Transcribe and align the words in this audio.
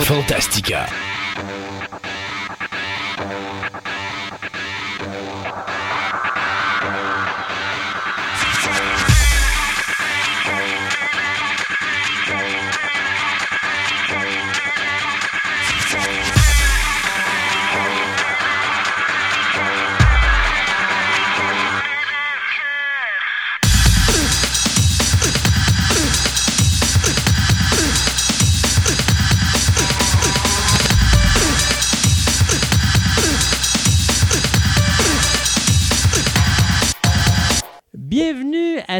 Fantastica. 0.00 0.86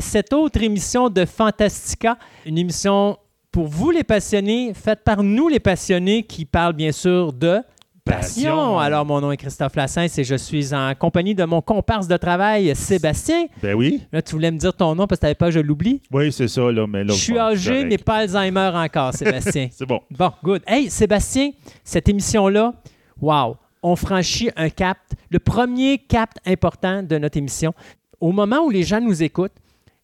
Cette 0.08 0.32
autre 0.32 0.62
émission 0.62 1.10
de 1.10 1.26
Fantastica, 1.26 2.16
une 2.46 2.56
émission 2.56 3.18
pour 3.52 3.66
vous 3.66 3.90
les 3.90 4.04
passionnés, 4.04 4.72
faite 4.72 5.00
par 5.04 5.22
nous 5.22 5.48
les 5.48 5.60
passionnés 5.60 6.22
qui 6.22 6.46
parlent 6.46 6.72
bien 6.72 6.92
sûr 6.92 7.30
de 7.34 7.58
passion. 8.06 8.56
Passion. 8.56 8.78
Alors 8.78 9.04
mon 9.04 9.20
nom 9.20 9.32
est 9.32 9.36
Christophe 9.36 9.76
Lassens 9.76 10.16
et 10.16 10.24
je 10.24 10.34
suis 10.34 10.72
en 10.72 10.94
compagnie 10.94 11.34
de 11.34 11.44
mon 11.44 11.60
comparse 11.60 12.08
de 12.08 12.16
travail 12.16 12.74
Sébastien. 12.74 13.48
Ben 13.62 13.74
oui. 13.74 14.00
Là 14.10 14.22
tu 14.22 14.32
voulais 14.32 14.50
me 14.50 14.56
dire 14.56 14.72
ton 14.72 14.94
nom 14.94 15.06
parce 15.06 15.18
que 15.18 15.20
tu 15.20 15.26
n'avais 15.26 15.34
pas, 15.34 15.50
je 15.50 15.60
l'oublie. 15.60 16.00
Oui, 16.10 16.32
c'est 16.32 16.48
ça, 16.48 16.72
là. 16.72 16.86
Mais 16.86 17.04
là 17.04 17.12
Je 17.12 17.18
suis 17.18 17.38
âgé 17.38 17.84
mais 17.84 17.98
pas 17.98 18.16
Alzheimer 18.20 18.70
encore, 18.74 19.12
Sébastien. 19.12 19.68
C'est 19.70 19.86
bon. 19.86 20.00
Bon, 20.10 20.32
good. 20.42 20.62
Hey, 20.66 20.88
Sébastien, 20.88 21.50
cette 21.84 22.08
émission-là, 22.08 22.72
wow, 23.20 23.56
on 23.82 23.94
franchit 23.94 24.48
un 24.56 24.70
cap, 24.70 24.96
le 25.28 25.38
premier 25.38 25.98
cap 25.98 26.30
important 26.46 27.02
de 27.02 27.18
notre 27.18 27.36
émission. 27.36 27.74
Au 28.18 28.32
moment 28.32 28.60
où 28.64 28.70
les 28.70 28.84
gens 28.84 29.02
nous 29.02 29.22
écoutent, 29.22 29.52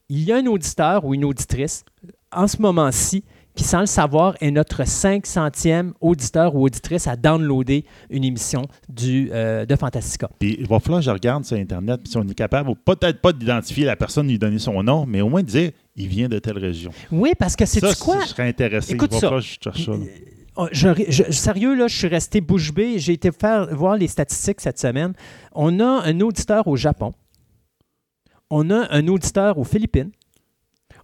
il 0.09 0.25
y 0.25 0.33
a 0.33 0.37
un 0.37 0.47
auditeur 0.47 1.05
ou 1.05 1.15
une 1.15 1.25
auditrice, 1.25 1.85
en 2.33 2.47
ce 2.47 2.61
moment-ci, 2.61 3.25
qui, 3.55 3.63
sans 3.63 3.81
le 3.81 3.87
savoir, 3.87 4.35
est 4.41 4.51
notre 4.51 4.83
500e 4.83 5.93
auditeur 6.01 6.55
ou 6.57 6.65
auditrice 6.65 7.07
à 7.07 7.15
downloader 7.15 7.85
une 8.11 8.25
émission 8.25 8.63
du, 8.89 9.31
euh, 9.33 9.65
de 9.65 9.77
Fantastica. 9.77 10.29
Puis 10.41 10.57
il 10.59 10.67
va 10.67 10.81
falloir 10.81 11.01
que 11.01 11.07
je 11.07 11.11
regarde 11.11 11.45
sur 11.45 11.57
Internet, 11.57 12.01
si 12.05 12.17
on 12.17 12.23
est 12.27 12.35
capable, 12.35 12.71
ou 12.71 12.75
peut-être 12.75 13.21
pas 13.21 13.33
d'identifier 13.33 13.85
la 13.85 13.95
personne, 13.95 14.27
lui 14.27 14.39
donner 14.41 14.59
son 14.59 14.83
nom, 14.83 15.07
mais 15.07 15.21
au 15.21 15.29
moins 15.29 15.43
de 15.43 15.47
dire 15.49 15.71
il 15.97 16.09
vient 16.09 16.29
de 16.29 16.41
telle 16.41 16.59
région. 16.59 16.91
Oui, 17.13 17.31
parce 17.39 17.55
que 17.55 17.65
c'est 17.65 17.81
quoi? 18.01 18.19
je 18.23 18.27
serais 18.29 18.49
intéressé. 18.49 18.95
Écoute 18.95 19.11
il 19.13 19.15
va 19.15 19.21
ça. 19.21 19.27
falloir 19.29 19.41
que 19.43 19.47
je 19.49 19.59
cherche 19.63 19.85
ça. 19.85 19.93
là. 19.93 19.99
Oh, 20.57 20.69
je- 20.73 20.89
je- 21.09 21.33
sérieux, 21.33 21.75
là, 21.75 21.87
je 21.89 21.97
suis 21.97 22.07
resté 22.09 22.41
bouche 22.41 22.73
bée. 22.73 22.99
J'ai 22.99 23.13
été 23.15 23.31
faire, 23.33 23.69
voir 23.75 23.97
les 23.97 24.07
statistiques 24.09 24.61
cette 24.61 24.79
semaine. 24.79 25.13
On 25.53 25.79
a 25.81 26.03
un 26.05 26.21
auditeur 26.21 26.67
au 26.69 26.77
Japon. 26.77 27.13
On 28.57 28.71
a 28.71 28.87
un 28.91 29.09
auditeur 29.09 29.59
aux 29.59 29.65
Philippines. 29.65 30.13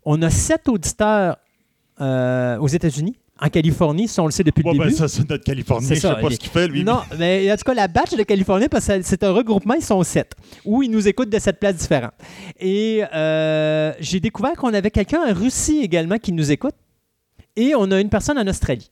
On 0.04 0.22
a 0.22 0.30
sept 0.30 0.68
auditeurs 0.68 1.36
euh, 2.00 2.56
aux 2.58 2.68
États-Unis. 2.68 3.16
En 3.40 3.48
Californie, 3.48 4.06
ça, 4.06 4.22
on 4.22 4.26
le 4.26 4.30
sait 4.30 4.44
depuis 4.44 4.62
Ouais, 4.64 4.72
le 4.74 4.78
ben, 4.78 4.84
début. 4.84 4.96
ça, 4.96 5.08
c'est 5.08 5.28
notre 5.28 5.42
Californien. 5.42 5.88
C'est 5.88 5.96
Je 5.96 6.00
sais 6.00 6.06
ça, 6.08 6.14
pas 6.14 6.30
ce 6.30 6.36
qu'il 6.36 6.48
fait, 6.50 6.68
lui. 6.68 6.84
Non, 6.84 7.00
mais 7.18 7.50
en 7.50 7.56
tout 7.56 7.64
cas, 7.64 7.74
la 7.74 7.88
batch 7.88 8.12
de 8.14 8.22
Californie, 8.22 8.68
parce 8.68 8.86
que 8.86 9.02
c'est 9.02 9.24
un 9.24 9.32
regroupement, 9.32 9.74
ils 9.74 9.82
sont 9.82 10.00
sept, 10.04 10.32
où 10.64 10.82
ils 10.84 10.90
nous 10.90 11.08
écoutent 11.08 11.30
de 11.30 11.38
sept 11.40 11.58
places 11.58 11.74
différentes. 11.76 12.12
Et 12.60 13.02
euh, 13.12 13.92
j'ai 13.98 14.20
découvert 14.20 14.52
qu'on 14.52 14.72
avait 14.72 14.90
quelqu'un 14.92 15.22
en 15.28 15.34
Russie 15.34 15.80
également 15.82 16.18
qui 16.18 16.30
nous 16.32 16.52
écoute. 16.52 16.74
Et 17.56 17.74
on 17.74 17.90
a 17.90 17.98
une 18.00 18.10
personne 18.10 18.38
en 18.38 18.46
Australie. 18.46 18.90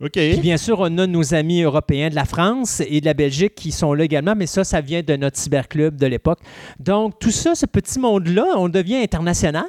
OK. 0.00 0.12
Puis 0.12 0.38
bien 0.38 0.56
sûr, 0.56 0.78
on 0.80 0.96
a 0.98 1.06
nos 1.06 1.34
amis 1.34 1.62
européens 1.62 2.08
de 2.08 2.14
la 2.14 2.24
France 2.24 2.82
et 2.86 3.00
de 3.00 3.06
la 3.06 3.14
Belgique 3.14 3.54
qui 3.54 3.70
sont 3.70 3.92
là 3.92 4.04
également, 4.04 4.34
mais 4.34 4.46
ça, 4.46 4.64
ça 4.64 4.80
vient 4.80 5.02
de 5.02 5.16
notre 5.16 5.36
cyberclub 5.36 5.96
de 5.96 6.06
l'époque. 6.06 6.38
Donc, 6.78 7.18
tout 7.18 7.30
ça, 7.30 7.54
ce 7.54 7.66
petit 7.66 7.98
monde-là, 7.98 8.46
on 8.56 8.68
devient 8.68 8.96
international. 8.96 9.66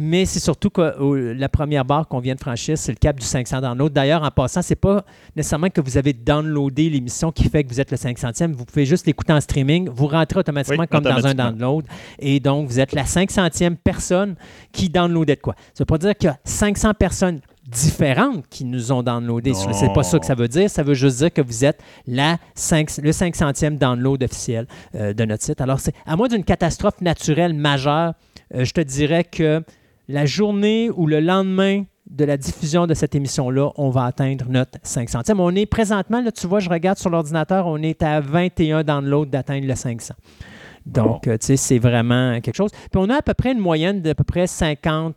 Mais 0.00 0.26
c'est 0.26 0.38
surtout 0.38 0.70
que 0.70 0.80
euh, 0.80 1.34
la 1.34 1.48
première 1.48 1.84
barre 1.84 2.06
qu'on 2.06 2.20
vient 2.20 2.36
de 2.36 2.40
franchir, 2.40 2.78
c'est 2.78 2.92
le 2.92 2.98
cap 2.98 3.18
du 3.18 3.26
500 3.26 3.62
downloads. 3.62 3.88
D'ailleurs, 3.88 4.22
en 4.22 4.30
passant, 4.30 4.62
c'est 4.62 4.76
pas 4.76 5.04
nécessairement 5.34 5.70
que 5.70 5.80
vous 5.80 5.98
avez 5.98 6.12
downloadé 6.12 6.88
l'émission 6.88 7.32
qui 7.32 7.48
fait 7.48 7.64
que 7.64 7.68
vous 7.68 7.80
êtes 7.80 7.90
le 7.90 7.96
500e. 7.96 8.52
Vous 8.52 8.64
pouvez 8.64 8.86
juste 8.86 9.06
l'écouter 9.06 9.32
en 9.32 9.40
streaming. 9.40 9.88
Vous 9.88 10.06
rentrez 10.06 10.38
automatiquement 10.38 10.82
Oui, 10.82 10.88
comme 10.88 11.02
dans 11.02 11.26
un 11.26 11.34
download. 11.34 11.84
Et 12.20 12.38
donc, 12.38 12.68
vous 12.68 12.78
êtes 12.78 12.92
la 12.92 13.02
500e 13.02 13.74
personne 13.74 14.36
qui 14.70 14.88
downloadait 14.88 15.34
de 15.34 15.40
quoi. 15.40 15.56
Ça 15.74 15.80
veut 15.80 15.86
pas 15.86 15.98
dire 15.98 16.14
qu'il 16.14 16.28
y 16.28 16.30
a 16.30 16.38
500 16.44 16.94
personnes 16.94 17.40
différentes 17.68 18.48
qui 18.48 18.64
nous 18.64 18.92
ont 18.92 19.02
downloadé. 19.02 19.52
Non. 19.52 19.72
C'est 19.72 19.92
pas 19.92 20.02
ça 20.02 20.18
que 20.18 20.26
ça 20.26 20.34
veut 20.34 20.48
dire. 20.48 20.70
Ça 20.70 20.82
veut 20.82 20.94
juste 20.94 21.18
dire 21.18 21.32
que 21.32 21.42
vous 21.42 21.64
êtes 21.64 21.80
la 22.06 22.38
5, 22.54 22.98
le 23.02 23.10
500e 23.10 23.76
download 23.76 24.22
officiel 24.22 24.66
euh, 24.94 25.12
de 25.12 25.24
notre 25.24 25.44
site. 25.44 25.60
Alors, 25.60 25.80
c'est 25.80 25.94
à 26.06 26.16
moins 26.16 26.28
d'une 26.28 26.44
catastrophe 26.44 27.00
naturelle 27.00 27.54
majeure, 27.54 28.14
euh, 28.54 28.64
je 28.64 28.72
te 28.72 28.80
dirais 28.80 29.24
que 29.24 29.62
la 30.08 30.24
journée 30.24 30.90
ou 30.90 31.06
le 31.06 31.20
lendemain 31.20 31.84
de 32.10 32.24
la 32.24 32.38
diffusion 32.38 32.86
de 32.86 32.94
cette 32.94 33.14
émission-là, 33.14 33.70
on 33.76 33.90
va 33.90 34.06
atteindre 34.06 34.46
notre 34.48 34.78
500e. 34.78 35.38
On 35.38 35.54
est 35.54 35.66
présentement, 35.66 36.22
là, 36.22 36.32
tu 36.32 36.46
vois, 36.46 36.60
je 36.60 36.70
regarde 36.70 36.96
sur 36.96 37.10
l'ordinateur, 37.10 37.66
on 37.66 37.82
est 37.82 38.02
à 38.02 38.20
21 38.20 38.82
downloads 38.82 39.26
d'atteindre 39.26 39.66
le 39.66 39.74
500. 39.74 40.14
Donc, 40.86 41.28
euh, 41.28 41.36
tu 41.36 41.46
sais, 41.46 41.56
c'est 41.58 41.78
vraiment 41.78 42.40
quelque 42.40 42.56
chose. 42.56 42.70
Puis 42.70 42.96
on 42.96 43.10
a 43.10 43.16
à 43.16 43.22
peu 43.22 43.34
près 43.34 43.52
une 43.52 43.58
moyenne 43.58 44.00
d'à 44.00 44.14
peu 44.14 44.24
près 44.24 44.46
50 44.46 45.14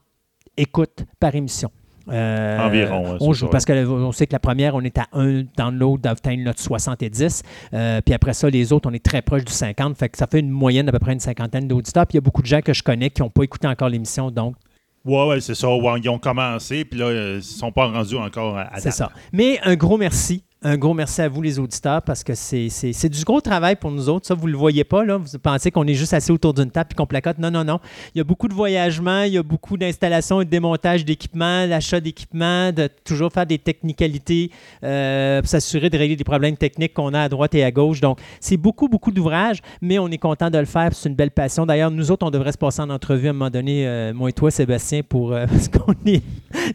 écoutes 0.57 1.06
par 1.18 1.33
émission. 1.33 1.72
Euh, 2.11 2.59
Environ, 2.59 3.11
ouais, 3.11 3.17
on 3.22 3.33
joue 3.33 3.47
parce 3.47 3.66
qu'on 3.66 4.11
sait 4.11 4.27
que 4.27 4.33
la 4.33 4.39
première, 4.39 4.75
on 4.75 4.81
est 4.81 4.97
à 4.97 5.07
un 5.13 5.44
download 5.57 6.01
d'atteindre 6.01 6.44
notre 6.44 6.59
70. 6.59 7.44
Euh, 7.73 8.01
puis 8.01 8.13
après 8.13 8.33
ça, 8.33 8.49
les 8.49 8.73
autres, 8.73 8.89
on 8.89 8.94
est 8.94 9.03
très 9.03 9.22
proche 9.22 9.45
du 9.45 9.53
50. 9.53 9.97
Fait 9.97 10.09
que 10.09 10.17
ça 10.17 10.27
fait 10.27 10.39
une 10.39 10.50
moyenne 10.50 10.85
d'à 10.85 10.91
peu 10.91 11.00
près 11.00 11.13
une 11.13 11.19
cinquantaine 11.19 11.67
d'auditeurs. 11.67 12.05
Puis 12.05 12.16
il 12.16 12.17
y 12.17 12.19
a 12.19 12.21
beaucoup 12.21 12.41
de 12.41 12.47
gens 12.47 12.61
que 12.61 12.73
je 12.73 12.83
connais 12.83 13.09
qui 13.09 13.21
n'ont 13.21 13.29
pas 13.29 13.44
écouté 13.44 13.67
encore 13.67 13.89
l'émission. 13.89 14.31
Donc, 14.31 14.55
Ouais, 15.03 15.27
ouais, 15.27 15.41
c'est 15.41 15.55
ça. 15.55 15.67
Ils 15.67 16.09
ont 16.09 16.19
commencé, 16.19 16.85
puis 16.85 17.00
là, 17.00 17.05
euh, 17.05 17.38
ils 17.38 17.44
sont 17.44 17.71
pas 17.71 17.88
rendus 17.88 18.17
encore 18.17 18.55
à, 18.57 18.73
à 18.73 18.79
c'est 18.79 18.91
ça. 18.91 19.09
Mais 19.33 19.59
un 19.63 19.75
gros 19.75 19.97
merci. 19.97 20.44
Un 20.63 20.77
gros 20.77 20.94
merci 20.94 21.23
à 21.23 21.27
vous, 21.27 21.41
les 21.41 21.57
auditeurs, 21.57 22.03
parce 22.03 22.23
que 22.23 22.35
c'est 22.35 23.09
du 23.09 23.23
gros 23.23 23.41
travail 23.41 23.75
pour 23.75 23.89
nous 23.89 24.09
autres. 24.09 24.27
Ça, 24.27 24.35
vous 24.35 24.45
ne 24.45 24.51
le 24.51 24.59
voyez 24.59 24.83
pas. 24.83 25.03
Là. 25.03 25.17
Vous 25.17 25.39
pensez 25.39 25.72
qu'on 25.72 25.88
est 25.88 25.95
juste 25.95 26.13
assis 26.13 26.31
autour 26.31 26.53
d'une 26.53 26.69
table 26.69 26.89
et 26.91 26.94
qu'on 26.94 27.07
placote. 27.07 27.39
Non, 27.39 27.49
non, 27.49 27.63
non. 27.63 27.79
Il 28.13 28.19
y 28.19 28.22
a 28.22 28.23
beaucoup 28.23 28.47
de 28.47 28.53
voyagements, 28.53 29.23
il 29.23 29.33
y 29.33 29.39
a 29.39 29.44
beaucoup 29.44 29.75
d'installations 29.75 30.39
et 30.39 30.45
de 30.45 30.51
démontage 30.51 31.03
d'équipements, 31.03 31.66
l'achat 31.66 32.00
d'équipements, 32.00 32.71
de 32.71 32.88
toujours 33.03 33.33
faire 33.33 33.47
des 33.47 33.57
technicalités 33.57 34.51
euh, 34.83 35.41
pour 35.41 35.50
s'assurer 35.50 35.89
de 35.89 35.97
régler 35.97 36.16
des 36.16 36.23
problèmes 36.23 36.55
techniques 36.55 36.94
qu'on 36.94 37.16
a 37.16 37.21
à 37.21 37.29
droite 37.29 37.55
et 37.55 37.63
à 37.63 37.71
gauche. 37.71 38.00
Donc, 38.00 38.19
c'est 38.39 38.57
beaucoup, 38.57 38.88
beaucoup 38.88 39.09
d'ouvrages, 39.09 39.61
mais 39.81 39.97
on 39.97 40.09
est 40.09 40.19
content 40.19 40.51
de 40.51 40.59
le 40.59 40.66
faire. 40.66 40.91
C'est 40.94 41.09
une 41.09 41.16
belle 41.16 41.31
passion. 41.31 41.66
D'ailleurs, 41.66 41.89
nous 41.89 42.11
autres, 42.11 42.23
on 42.23 42.29
devrait 42.29 42.51
se 42.51 42.59
passer 42.59 42.83
en 42.83 42.91
entrevue 42.91 43.25
à 43.25 43.29
un 43.31 43.33
moment 43.33 43.50
donné, 43.50 43.88
euh, 43.88 44.13
moi 44.13 44.29
et 44.29 44.33
toi, 44.33 44.51
Sébastien, 44.51 45.01
pour, 45.01 45.33
euh, 45.33 45.47
parce 45.50 45.69
qu'on 45.69 45.95
est. 46.05 46.21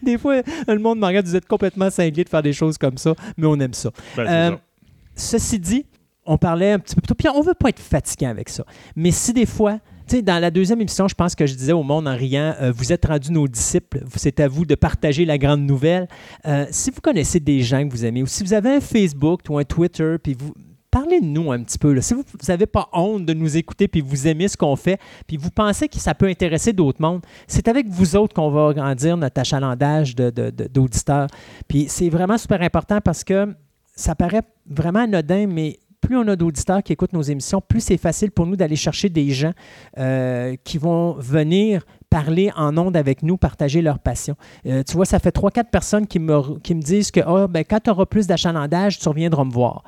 Des 0.03 0.17
fois, 0.17 0.41
le 0.67 0.79
monde 0.79 0.99
me 0.99 1.05
regarde, 1.05 1.25
vous 1.25 1.37
êtes 1.37 1.47
complètement 1.47 1.89
cinglé 1.89 2.25
de 2.25 2.29
faire 2.29 2.43
des 2.43 2.51
choses 2.51 2.77
comme 2.77 2.97
ça, 2.97 3.15
mais 3.37 3.47
on 3.47 3.57
aime 3.61 3.75
ça. 3.77 3.89
Ben, 4.15 4.27
Euh, 4.27 4.49
ça. 4.51 5.37
Ceci 5.37 5.59
dit, 5.59 5.85
on 6.25 6.37
parlait 6.37 6.73
un 6.73 6.79
petit 6.79 6.93
peu 6.95 7.01
plus 7.01 7.07
tôt, 7.07 7.15
puis 7.15 7.27
on 7.33 7.41
veut 7.41 7.53
pas 7.53 7.69
être 7.69 7.79
fatiguant 7.79 8.29
avec 8.29 8.49
ça. 8.49 8.63
Mais 8.95 9.11
si 9.11 9.33
des 9.33 9.45
fois, 9.45 9.79
tu 10.07 10.17
sais, 10.17 10.21
dans 10.21 10.39
la 10.39 10.51
deuxième 10.51 10.79
émission, 10.81 11.07
je 11.07 11.15
pense 11.15 11.35
que 11.35 11.45
je 11.45 11.55
disais 11.55 11.71
au 11.73 11.83
monde 11.83 12.07
en 12.07 12.15
riant, 12.15 12.53
euh, 12.61 12.71
vous 12.75 12.91
êtes 12.93 13.05
rendus 13.05 13.31
nos 13.31 13.47
disciples, 13.47 14.03
c'est 14.15 14.39
à 14.39 14.47
vous 14.47 14.65
de 14.65 14.75
partager 14.75 15.25
la 15.25 15.37
grande 15.37 15.61
nouvelle. 15.61 16.07
Euh, 16.45 16.65
si 16.69 16.91
vous 16.91 17.01
connaissez 17.01 17.39
des 17.39 17.61
gens 17.61 17.85
que 17.87 17.91
vous 17.91 18.05
aimez, 18.05 18.21
ou 18.23 18.27
si 18.27 18.43
vous 18.43 18.53
avez 18.53 18.75
un 18.75 18.79
Facebook 18.81 19.41
ou 19.49 19.57
un 19.57 19.63
Twitter, 19.63 20.15
puis 20.21 20.35
vous 20.37 20.53
parlez 20.91 21.19
de 21.19 21.25
nous 21.25 21.51
un 21.51 21.61
petit 21.63 21.77
peu. 21.77 21.91
là. 21.93 22.01
Si 22.01 22.13
vous 22.13 22.23
n'avez 22.47 22.65
pas 22.65 22.87
honte 22.93 23.25
de 23.25 23.33
nous 23.33 23.57
écouter, 23.57 23.87
puis 23.87 24.01
vous 24.01 24.27
aimez 24.27 24.47
ce 24.47 24.55
qu'on 24.57 24.75
fait, 24.75 24.99
puis 25.27 25.35
vous 25.37 25.49
pensez 25.51 25.87
que 25.89 25.97
ça 25.99 26.13
peut 26.13 26.27
intéresser 26.27 26.73
d'autres 26.73 27.01
mondes, 27.01 27.21
c'est 27.47 27.67
avec 27.67 27.87
vous 27.87 28.15
autres 28.15 28.33
qu'on 28.33 28.49
va 28.49 28.69
agrandir 28.69 29.17
notre 29.17 29.39
achalandage 29.41 30.15
de- 30.15 30.29
de- 30.29 30.49
de- 30.51 30.67
d'auditeurs. 30.67 31.27
Puis 31.67 31.85
c'est 31.89 32.09
vraiment 32.09 32.37
super 32.37 32.61
important 32.61 32.99
parce 33.01 33.23
que 33.23 33.53
ça 33.97 34.15
paraît 34.15 34.43
vraiment 34.69 34.99
anodin, 34.99 35.47
mais 35.47 35.79
plus 35.99 36.15
on 36.15 36.27
a 36.27 36.35
d'auditeurs 36.35 36.83
qui 36.83 36.93
écoutent 36.93 37.13
nos 37.13 37.21
émissions, 37.21 37.59
plus 37.59 37.81
c'est 37.81 37.97
facile 37.97 38.31
pour 38.31 38.45
nous 38.45 38.55
d'aller 38.55 38.75
chercher 38.75 39.09
des 39.09 39.31
gens 39.31 39.51
euh, 39.97 40.55
qui 40.63 40.77
vont 40.77 41.13
venir 41.13 41.83
parler 42.09 42.51
en 42.55 42.77
ondes 42.77 42.95
avec 42.95 43.23
nous, 43.23 43.35
partager 43.35 43.81
leur 43.81 43.99
passion. 43.99 44.35
Euh, 44.65 44.83
tu 44.87 44.93
vois, 44.95 45.05
ça 45.05 45.19
fait 45.19 45.35
3-4 45.35 45.65
personnes 45.69 46.07
qui 46.07 46.19
me, 46.19 46.59
qui 46.59 46.75
me 46.75 46.81
disent 46.81 47.11
que 47.11 47.19
Ah, 47.25 47.47
ben, 47.47 47.65
quand 47.67 47.79
tu 47.83 47.89
auras 47.89 48.05
plus 48.05 48.27
d'achalandage, 48.27 48.99
tu 48.99 49.09
reviendras 49.09 49.43
me 49.43 49.51
voir. 49.51 49.83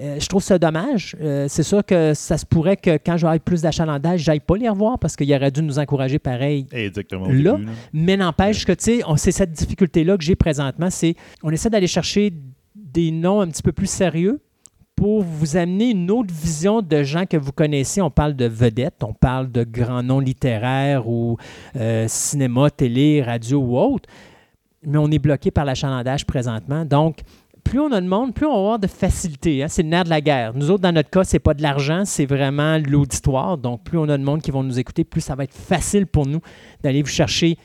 Euh, 0.00 0.18
je 0.18 0.26
trouve 0.26 0.42
ça 0.42 0.58
dommage. 0.58 1.16
Euh, 1.20 1.46
c'est 1.48 1.62
sûr 1.62 1.84
que 1.84 2.14
ça 2.14 2.38
se 2.38 2.46
pourrait 2.46 2.76
que 2.78 2.98
quand 3.04 3.16
j'aurai 3.16 3.38
plus 3.38 3.60
d'achalandage, 3.60 4.20
j'aille 4.20 4.40
pas 4.40 4.56
les 4.56 4.68
revoir 4.68 4.98
parce 4.98 5.16
qu'il 5.16 5.32
aurait 5.34 5.50
dû 5.50 5.62
nous 5.62 5.78
encourager 5.78 6.18
pareil 6.18 6.66
Exactement. 6.72 7.26
là, 7.26 7.32
début, 7.32 7.42
là. 7.44 7.58
mais 7.92 8.16
n'empêche 8.16 8.64
que, 8.64 8.72
tu 8.72 9.00
sais, 9.00 9.02
c'est 9.16 9.32
cette 9.32 9.52
difficulté-là 9.52 10.16
que 10.16 10.24
j'ai 10.24 10.34
présentement, 10.34 10.88
c'est 10.88 11.14
on 11.42 11.50
essaie 11.50 11.68
d'aller 11.68 11.86
chercher 11.86 12.32
des 12.92 13.10
noms 13.10 13.40
un 13.40 13.48
petit 13.48 13.62
peu 13.62 13.72
plus 13.72 13.90
sérieux 13.90 14.40
pour 14.94 15.22
vous 15.22 15.56
amener 15.56 15.90
une 15.90 16.10
autre 16.10 16.32
vision 16.32 16.82
de 16.82 17.02
gens 17.02 17.26
que 17.26 17.36
vous 17.36 17.52
connaissez. 17.52 18.00
On 18.00 18.10
parle 18.10 18.34
de 18.34 18.44
vedettes, 18.44 19.02
on 19.02 19.14
parle 19.14 19.50
de 19.50 19.64
grands 19.64 20.02
noms 20.02 20.20
littéraires 20.20 21.08
ou 21.08 21.38
euh, 21.76 22.06
cinéma, 22.08 22.70
télé, 22.70 23.22
radio 23.22 23.58
ou 23.58 23.78
autre. 23.78 24.08
mais 24.84 24.98
on 24.98 25.10
est 25.10 25.18
bloqué 25.18 25.50
par 25.50 25.64
l'achalandage 25.64 26.26
présentement. 26.26 26.84
Donc, 26.84 27.22
plus 27.64 27.80
on 27.80 27.90
a 27.92 28.00
de 28.00 28.06
monde, 28.06 28.34
plus 28.34 28.46
on 28.46 28.52
va 28.52 28.58
avoir 28.58 28.78
de 28.78 28.86
facilité. 28.86 29.62
Hein. 29.62 29.68
C'est 29.68 29.82
le 29.82 29.88
nerf 29.88 30.04
de 30.04 30.10
la 30.10 30.20
guerre. 30.20 30.52
Nous 30.54 30.70
autres, 30.70 30.82
dans 30.82 30.92
notre 30.92 31.10
cas, 31.10 31.24
c'est 31.24 31.38
pas 31.38 31.54
de 31.54 31.62
l'argent, 31.62 32.02
c'est 32.04 32.26
vraiment 32.26 32.78
l'auditoire. 32.78 33.56
Donc, 33.56 33.84
plus 33.84 33.98
on 33.98 34.08
a 34.08 34.18
de 34.18 34.24
monde 34.24 34.42
qui 34.42 34.50
vont 34.50 34.62
nous 34.62 34.78
écouter, 34.78 35.04
plus 35.04 35.20
ça 35.20 35.34
va 35.34 35.44
être 35.44 35.54
facile 35.54 36.06
pour 36.06 36.26
nous 36.26 36.40
d'aller 36.82 37.02
vous 37.02 37.08
chercher 37.08 37.56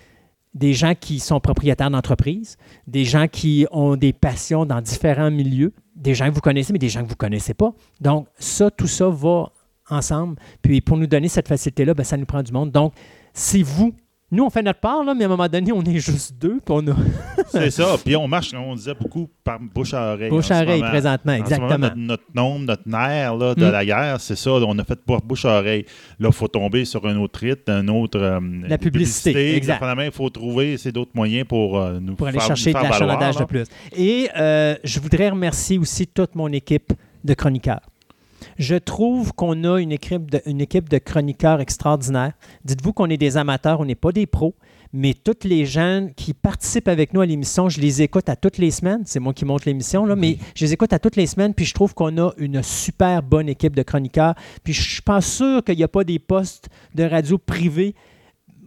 des 0.57 0.73
gens 0.73 0.93
qui 0.99 1.19
sont 1.19 1.39
propriétaires 1.39 1.91
d'entreprises, 1.91 2.57
des 2.87 3.05
gens 3.05 3.27
qui 3.27 3.67
ont 3.71 3.95
des 3.95 4.11
passions 4.11 4.65
dans 4.65 4.81
différents 4.81 5.29
milieux, 5.29 5.73
des 5.95 6.15
gens 6.15 6.27
que 6.29 6.33
vous 6.33 6.41
connaissez, 6.41 6.73
mais 6.73 6.79
des 6.79 6.89
gens 6.89 7.01
que 7.01 7.07
vous 7.07 7.11
ne 7.11 7.15
connaissez 7.15 7.53
pas. 7.53 7.73
Donc, 8.01 8.27
ça, 8.39 8.71
tout 8.71 8.87
ça 8.87 9.07
va 9.07 9.51
ensemble. 9.89 10.35
Puis, 10.61 10.81
pour 10.81 10.97
nous 10.97 11.07
donner 11.07 11.27
cette 11.27 11.47
facilité-là, 11.47 11.93
ben, 11.93 12.03
ça 12.03 12.17
nous 12.17 12.25
prend 12.25 12.41
du 12.41 12.51
monde. 12.51 12.71
Donc, 12.71 12.93
c'est 13.33 13.61
vous 13.61 13.93
nous, 14.29 14.43
on 14.43 14.49
fait 14.49 14.61
notre 14.61 14.81
part, 14.81 15.05
là, 15.05 15.13
mais 15.13 15.23
à 15.23 15.27
un 15.27 15.29
moment 15.29 15.47
donné, 15.47 15.71
on 15.71 15.81
est 15.83 15.99
juste 15.99 16.35
deux. 16.37 16.59
On 16.67 16.85
a... 16.89 16.95
c'est 17.47 17.71
ça. 17.71 17.95
Puis 18.03 18.13
on 18.17 18.27
marche, 18.27 18.53
on 18.53 18.75
disait 18.75 18.93
beaucoup 18.93 19.29
par 19.41 19.57
bouche 19.57 19.93
à 19.93 20.13
oreille. 20.13 20.29
Bouche 20.29 20.51
à 20.51 20.63
oreille, 20.63 20.81
présentement, 20.81 21.31
exactement. 21.31 21.89
notre, 21.95 22.25
nombre, 22.35 22.65
notre 22.65 22.83
nerf 22.85 23.37
là, 23.37 23.55
de 23.55 23.65
hmm. 23.65 23.71
la 23.71 23.85
guerre, 23.85 24.19
c'est 24.19 24.35
ça. 24.35 24.51
On 24.51 24.77
a 24.79 24.83
fait 24.83 24.99
pour 24.99 25.21
bouche 25.21 25.45
à 25.45 25.59
oreille. 25.59 25.85
Là, 26.19 26.27
il 26.27 26.33
faut 26.33 26.49
tomber 26.49 26.83
sur 26.83 27.07
un 27.07 27.15
autre 27.15 27.39
rythme, 27.39 27.71
un 27.71 27.87
autre. 27.87 28.19
Euh, 28.19 28.39
la 28.67 28.77
publicité. 28.77 29.55
exactement. 29.55 30.01
Il 30.01 30.11
faut 30.11 30.29
trouver 30.29 30.75
d'autres 30.93 31.11
moyens 31.13 31.47
pour 31.47 31.79
euh, 31.79 31.97
nous 32.01 32.15
Pour 32.15 32.27
aller 32.27 32.41
chercher 32.41 32.73
de 32.73 32.79
l'achalandage 32.79 33.37
de 33.37 33.45
plus. 33.45 33.67
Et 33.95 34.29
euh, 34.35 34.75
je 34.83 34.99
voudrais 34.99 35.29
remercier 35.29 35.77
aussi 35.77 36.05
toute 36.05 36.35
mon 36.35 36.51
équipe 36.51 36.91
de 37.23 37.33
chroniqueurs. 37.33 37.81
Je 38.57 38.75
trouve 38.75 39.33
qu'on 39.33 39.63
a 39.63 39.79
une 39.79 39.91
équipe, 39.91 40.31
de, 40.31 40.41
une 40.45 40.61
équipe 40.61 40.89
de 40.89 40.97
chroniqueurs 40.97 41.59
extraordinaires. 41.59 42.33
Dites-vous 42.65 42.93
qu'on 42.93 43.09
est 43.09 43.17
des 43.17 43.37
amateurs, 43.37 43.79
on 43.79 43.85
n'est 43.85 43.95
pas 43.95 44.11
des 44.11 44.25
pros, 44.25 44.55
mais 44.93 45.13
toutes 45.13 45.43
les 45.43 45.65
gens 45.65 46.07
qui 46.15 46.33
participent 46.33 46.87
avec 46.87 47.13
nous 47.13 47.21
à 47.21 47.25
l'émission, 47.25 47.69
je 47.69 47.79
les 47.79 48.01
écoute 48.01 48.29
à 48.29 48.35
toutes 48.35 48.57
les 48.57 48.71
semaines. 48.71 49.03
C'est 49.05 49.19
moi 49.19 49.33
qui 49.33 49.45
monte 49.45 49.65
l'émission, 49.65 50.05
là, 50.05 50.15
mais 50.15 50.37
je 50.55 50.65
les 50.65 50.73
écoute 50.73 50.93
à 50.93 50.99
toutes 50.99 51.15
les 51.15 51.27
semaines, 51.27 51.53
puis 51.53 51.65
je 51.65 51.73
trouve 51.73 51.93
qu'on 51.93 52.17
a 52.17 52.31
une 52.37 52.63
super 52.63 53.23
bonne 53.23 53.49
équipe 53.49 53.75
de 53.75 53.83
chroniqueurs. 53.83 54.35
Puis 54.63 54.73
je 54.73 54.81
suis 54.81 55.01
pas 55.01 55.21
sûr 55.21 55.63
qu'il 55.63 55.77
n'y 55.77 55.83
a 55.83 55.87
pas 55.87 56.03
des 56.03 56.19
postes 56.19 56.69
de 56.95 57.03
radio 57.03 57.37
privés 57.37 57.95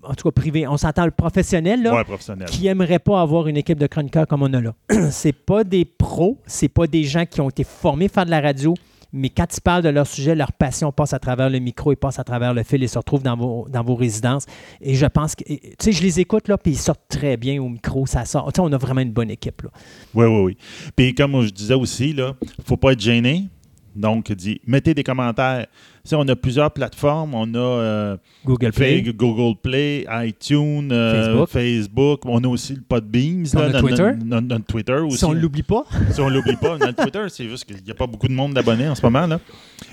en 0.02 0.14
tout 0.14 0.28
cas 0.28 0.32
privé, 0.32 0.66
on 0.66 0.76
s'entend 0.76 1.04
le 1.04 1.10
professionnel, 1.10 1.82
là, 1.82 2.04
qui 2.46 2.64
n'aimerait 2.64 2.98
pas 2.98 3.20
avoir 3.20 3.46
une 3.48 3.56
équipe 3.56 3.78
de 3.78 3.86
chroniqueurs 3.86 4.26
comme 4.26 4.42
on 4.42 4.52
a 4.54 4.60
là. 4.60 4.74
c'est 5.10 5.32
pas 5.32 5.64
des 5.64 5.84
pros, 5.84 6.38
c'est 6.46 6.68
pas 6.68 6.86
des 6.86 7.04
gens 7.04 7.26
qui 7.26 7.40
ont 7.40 7.50
été 7.50 7.64
formés 7.64 8.06
à 8.06 8.08
faire 8.08 8.26
de 8.26 8.30
la 8.30 8.40
radio, 8.40 8.74
mais 9.12 9.28
quand 9.30 9.46
ils 9.56 9.60
parlent 9.60 9.82
de 9.82 9.88
leur 9.88 10.06
sujet, 10.06 10.34
leur 10.34 10.52
passion 10.52 10.92
passe 10.92 11.12
à 11.12 11.18
travers 11.18 11.50
le 11.50 11.58
micro, 11.58 11.92
ils 11.92 11.96
passent 11.96 12.18
à 12.18 12.24
travers 12.24 12.54
le 12.54 12.62
fil 12.62 12.82
et 12.82 12.88
se 12.88 12.98
retrouvent 12.98 13.22
dans 13.22 13.36
vos, 13.36 13.66
dans 13.68 13.82
vos 13.82 13.94
résidences. 13.94 14.46
Et 14.80 14.94
je 14.94 15.06
pense 15.06 15.34
que, 15.34 15.44
tu 15.44 15.70
sais, 15.78 15.92
je 15.92 16.02
les 16.02 16.20
écoute, 16.20 16.48
là, 16.48 16.56
puis 16.56 16.72
ils 16.72 16.78
sortent 16.78 17.08
très 17.08 17.36
bien 17.36 17.60
au 17.60 17.68
micro, 17.68 18.06
ça 18.06 18.24
sort. 18.24 18.52
Tu 18.52 18.60
sais, 18.60 18.66
on 18.66 18.72
a 18.72 18.78
vraiment 18.78 19.00
une 19.00 19.12
bonne 19.12 19.30
équipe, 19.30 19.62
là. 19.62 19.70
Oui, 20.14 20.26
oui, 20.26 20.40
oui. 20.42 20.56
Puis 20.96 21.14
comme 21.14 21.42
je 21.42 21.50
disais 21.50 21.74
aussi, 21.74 22.14
ne 22.14 22.32
faut 22.64 22.76
pas 22.76 22.92
être 22.92 23.00
gêné. 23.00 23.44
Donc, 23.94 24.30
dit, 24.32 24.60
mettez 24.66 24.94
des 24.94 25.02
commentaires. 25.02 25.66
on 26.12 26.28
a 26.28 26.36
plusieurs 26.36 26.70
plateformes. 26.72 27.34
On 27.34 27.54
a 27.54 27.58
euh, 27.58 28.16
Google, 28.44 28.72
Play. 28.72 29.02
Google 29.02 29.58
Play, 29.60 30.06
iTunes, 30.10 30.90
euh, 30.92 31.46
Facebook. 31.46 32.20
On 32.24 32.42
a 32.44 32.48
aussi 32.48 32.74
le 32.74 32.82
Podbeams. 32.82 33.46
Là, 33.54 33.80
Twitter. 33.80 34.10
Notre, 34.24 34.66
Twitter 34.66 34.94
aussi. 34.94 35.18
Si 35.20 35.24
on 35.24 35.34
ne 35.34 35.40
l'oublie 35.40 35.62
pas. 35.62 35.84
si 36.10 36.20
on 36.20 36.30
ne 36.30 36.34
l'oublie 36.34 36.56
pas. 36.56 36.78
Notre 36.78 37.02
Twitter, 37.02 37.24
c'est 37.28 37.48
juste 37.48 37.64
qu'il 37.64 37.82
n'y 37.82 37.90
a 37.90 37.94
pas 37.94 38.06
beaucoup 38.06 38.28
de 38.28 38.32
monde 38.32 38.54
d'abonnés 38.54 38.88
en 38.88 38.94
ce 38.94 39.02
moment. 39.02 39.26
Là. 39.26 39.40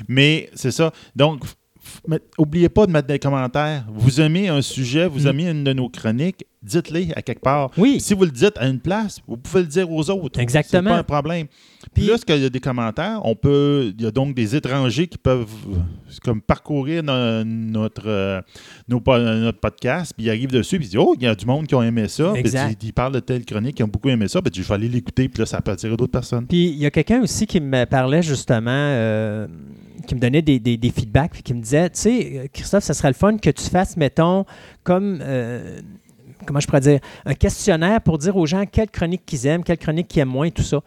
Mais 0.08 0.50
c'est 0.54 0.72
ça. 0.72 0.92
Donc, 1.16 1.44
N'oubliez 2.38 2.70
pas 2.70 2.86
de 2.86 2.92
mettre 2.92 3.08
des 3.08 3.20
commentaires. 3.20 3.86
Vous 3.90 4.22
aimez 4.22 4.50
un 4.50 4.62
sujet, 4.62 5.08
vous 5.08 5.22
mm. 5.22 5.28
aimez 5.28 5.50
une 5.50 5.64
de 5.64 5.74
nos 5.74 5.90
chroniques, 5.90 6.46
dites-les 6.64 7.10
à 7.16 7.22
quelque 7.22 7.42
part. 7.42 7.72
Oui. 7.78 8.00
Si 8.00 8.14
vous 8.14 8.26
le 8.26 8.32
dites 8.32 8.58
à 8.58 8.68
une 8.68 8.80
place, 8.80 9.20
vous 9.28 9.38
pouvez 9.38 9.62
le 9.62 9.68
dire 9.68 9.92
aux 9.92 10.10
autres. 10.10 10.40
Exactement. 10.40 10.90
C'est 10.90 10.96
pas 10.96 11.00
un 11.00 11.04
problème. 11.04 11.48
Puis, 11.94 12.06
lorsqu'il 12.06 12.42
y 12.42 12.46
a 12.46 12.50
des 12.50 12.60
commentaires, 12.60 13.22
on 13.24 13.36
peut, 13.36 13.94
il 13.98 14.04
y 14.04 14.08
a 14.08 14.12
donc 14.12 14.36
des 14.36 14.56
étrangers 14.56 15.08
qui 15.08 15.18
peuvent 15.18 15.48
comme 16.24 16.42
parcourir 16.42 17.04
notre, 17.04 18.08
euh, 18.08 18.42
notre 18.88 19.60
podcast, 19.60 20.14
puis 20.16 20.26
ils 20.26 20.30
arrivent 20.30 20.52
dessus, 20.52 20.78
puis 20.78 20.88
ils 20.88 20.90
disent 20.90 21.00
Oh, 21.00 21.16
il 21.18 21.24
y 21.24 21.28
a 21.28 21.36
du 21.36 21.46
monde 21.46 21.68
qui 21.68 21.76
a 21.76 21.82
aimé 21.82 22.08
ça. 22.08 22.34
Puis 22.34 22.44
ils, 22.82 22.94
parlent 22.94 23.14
de 23.14 23.20
telle 23.20 23.46
chronique, 23.46 23.76
qui 23.76 23.84
ont 23.84 23.88
beaucoup 23.88 24.10
aimé 24.10 24.28
ça. 24.28 24.42
Puis 24.42 24.52
je 24.62 24.68
vais 24.68 24.74
aller 24.74 24.90
l'écouter, 24.90 25.30
puis 25.30 25.40
là, 25.40 25.46
ça 25.46 25.62
peut 25.62 25.72
attirer 25.72 25.96
d'autres 25.96 26.12
personnes. 26.12 26.48
Puis 26.48 26.68
il 26.68 26.78
y 26.78 26.86
a 26.86 26.92
quelqu'un 26.92 27.22
aussi 27.22 27.46
qui 27.48 27.60
me 27.60 27.86
parlait 27.86 28.22
justement. 28.22 28.72
Euh, 28.72 29.48
qui 30.06 30.16
me 30.16 30.20
donnait 30.20 30.42
des, 30.42 30.60
des, 30.60 30.90
feedbacks, 30.90 31.32
puis 31.34 31.44
qui 31.44 31.54
me 31.54 31.62
disait, 31.62 31.90
tu 31.90 32.00
sais, 32.00 32.50
Christophe, 32.54 32.84
ça 32.86 32.94
serait 32.94 33.10
le 33.10 33.14
fun 33.14 33.38
que 33.38 33.50
tu 33.50 33.64
fasses, 33.64 33.98
mettons, 33.98 34.46
comme, 34.84 35.20
euh, 35.22 35.82
comment 36.48 36.60
je 36.60 36.66
pourrais 36.66 36.80
dire, 36.80 37.00
un 37.26 37.34
questionnaire 37.34 38.02
pour 38.02 38.18
dire 38.18 38.36
aux 38.36 38.46
gens 38.46 38.66
quelle 38.66 38.90
chronique 38.90 39.26
qu'ils 39.26 39.46
aiment, 39.46 39.64
quelle 39.64 39.78
chronique 39.78 40.08
qu'ils 40.08 40.22
aiment 40.22 40.30
moins, 40.30 40.50
tout 40.50 40.64
ça. 40.64 40.82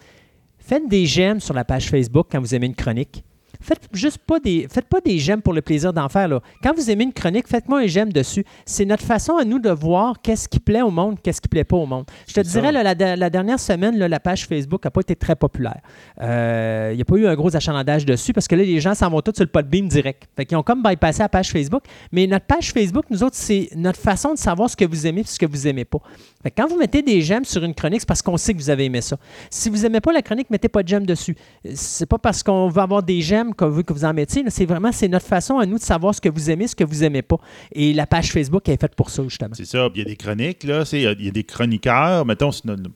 Faites 0.58 0.88
des 0.88 1.06
j'aime 1.06 1.38
sur 1.38 1.54
la 1.54 1.64
page 1.64 1.88
Facebook 1.88 2.26
quand 2.32 2.40
vous 2.40 2.54
aimez 2.54 2.66
une 2.66 2.74
chronique. 2.74 3.22
Faites 3.60 3.88
juste 3.92 4.18
pas 4.18 4.40
des, 4.40 4.66
faites 4.70 4.86
pas 4.86 5.00
des 5.00 5.18
j'aime 5.18 5.42
pour 5.42 5.52
le 5.52 5.62
plaisir 5.62 5.92
d'en 5.92 6.08
faire. 6.08 6.28
Là. 6.28 6.40
Quand 6.62 6.74
vous 6.74 6.90
aimez 6.90 7.04
une 7.04 7.12
chronique, 7.12 7.46
faites-moi 7.46 7.80
un 7.80 7.86
j'aime 7.86 8.12
dessus. 8.12 8.44
C'est 8.64 8.84
notre 8.84 9.04
façon 9.04 9.36
à 9.36 9.44
nous 9.44 9.58
de 9.58 9.70
voir 9.70 10.20
qu'est-ce 10.22 10.48
qui 10.48 10.60
plaît 10.60 10.82
au 10.82 10.90
monde, 10.90 11.18
qu'est-ce 11.22 11.40
qui 11.40 11.48
plaît 11.48 11.64
pas 11.64 11.76
au 11.76 11.86
monde. 11.86 12.04
Je 12.26 12.34
te 12.34 12.40
dirais, 12.40 12.72
la, 12.72 13.30
dernière 13.30 13.60
semaine, 13.60 13.98
la 13.98 14.20
page 14.20 14.46
Facebook 14.46 14.84
n'a 14.84 14.90
pas 14.90 15.00
été 15.00 15.14
très 15.16 15.36
populaire. 15.36 15.80
Il 16.18 16.24
euh, 16.24 16.94
n'y 16.94 17.02
a 17.02 17.04
pas 17.04 17.16
eu 17.16 17.26
un 17.26 17.34
gros 17.34 17.54
achalandage 17.54 18.06
dessus 18.06 18.32
parce 18.32 18.48
que 18.48 18.54
là, 18.54 18.62
les 18.62 18.80
gens 18.80 18.94
s'en 18.94 19.10
vont 19.10 19.20
tous 19.20 19.34
sur 19.34 19.44
le 19.44 19.50
podbeam 19.50 19.88
direct. 19.88 20.28
Fait 20.36 20.46
qu'ils 20.46 20.56
ont 20.56 20.62
comme 20.62 20.82
bypassé 20.82 21.22
la 21.22 21.28
page 21.28 21.50
Facebook. 21.50 21.84
Mais 22.12 22.26
notre 22.26 22.46
page 22.46 22.72
Facebook, 22.72 23.04
nous 23.10 23.22
autres, 23.22 23.36
c'est 23.36 23.68
notre 23.76 23.98
façon 24.00 24.32
de 24.34 24.38
savoir 24.38 24.70
ce 24.70 24.76
que 24.76 24.84
vous 24.84 25.06
aimez 25.06 25.20
et 25.20 25.24
ce 25.24 25.38
que 25.38 25.46
vous 25.46 25.66
aimez 25.66 25.84
pas. 25.84 26.00
Fait 26.42 26.50
quand 26.50 26.66
vous 26.66 26.78
mettez 26.78 27.02
des 27.02 27.20
j'aime 27.20 27.44
sur 27.44 27.62
une 27.64 27.74
chronique, 27.74 28.00
c'est 28.00 28.08
parce 28.08 28.22
qu'on 28.22 28.36
sait 28.36 28.54
que 28.54 28.58
vous 28.58 28.70
avez 28.70 28.86
aimé 28.86 29.00
ça. 29.00 29.16
Si 29.50 29.68
vous 29.68 29.78
n'aimez 29.78 30.00
pas 30.00 30.12
la 30.12 30.22
chronique, 30.22 30.48
mettez 30.50 30.68
pas 30.68 30.82
de 30.82 30.88
j'aime 30.88 31.06
dessus. 31.06 31.36
C'est 31.74 32.06
pas 32.06 32.18
parce 32.18 32.42
qu'on 32.42 32.68
veut 32.68 32.82
avoir 32.82 33.02
des 33.02 33.20
j'aime 33.20 33.49
qu'on 33.54 33.68
veut 33.68 33.82
que 33.82 33.92
vous 33.92 34.04
en 34.04 34.12
mettiez. 34.12 34.44
C'est 34.48 34.66
vraiment 34.66 34.92
c'est 34.92 35.08
notre 35.08 35.26
façon 35.26 35.58
à 35.58 35.66
nous 35.66 35.78
de 35.78 35.82
savoir 35.82 36.14
ce 36.14 36.20
que 36.20 36.28
vous 36.28 36.50
aimez, 36.50 36.66
ce 36.66 36.76
que 36.76 36.84
vous 36.84 37.04
aimez 37.04 37.22
pas. 37.22 37.38
Et 37.72 37.92
la 37.92 38.06
page 38.06 38.32
Facebook 38.32 38.68
est 38.68 38.80
faite 38.80 38.94
pour 38.94 39.10
ça, 39.10 39.22
justement. 39.24 39.54
C'est 39.54 39.66
ça. 39.66 39.88
Il 39.94 39.98
y 39.98 40.02
a 40.02 40.04
des 40.04 40.16
chroniques, 40.16 40.64
là. 40.64 40.84
Il 40.92 41.00
y, 41.00 41.28
a 41.28 41.30
des 41.30 41.44
chroniqueurs. 41.44 42.24
Mettons, 42.26 42.50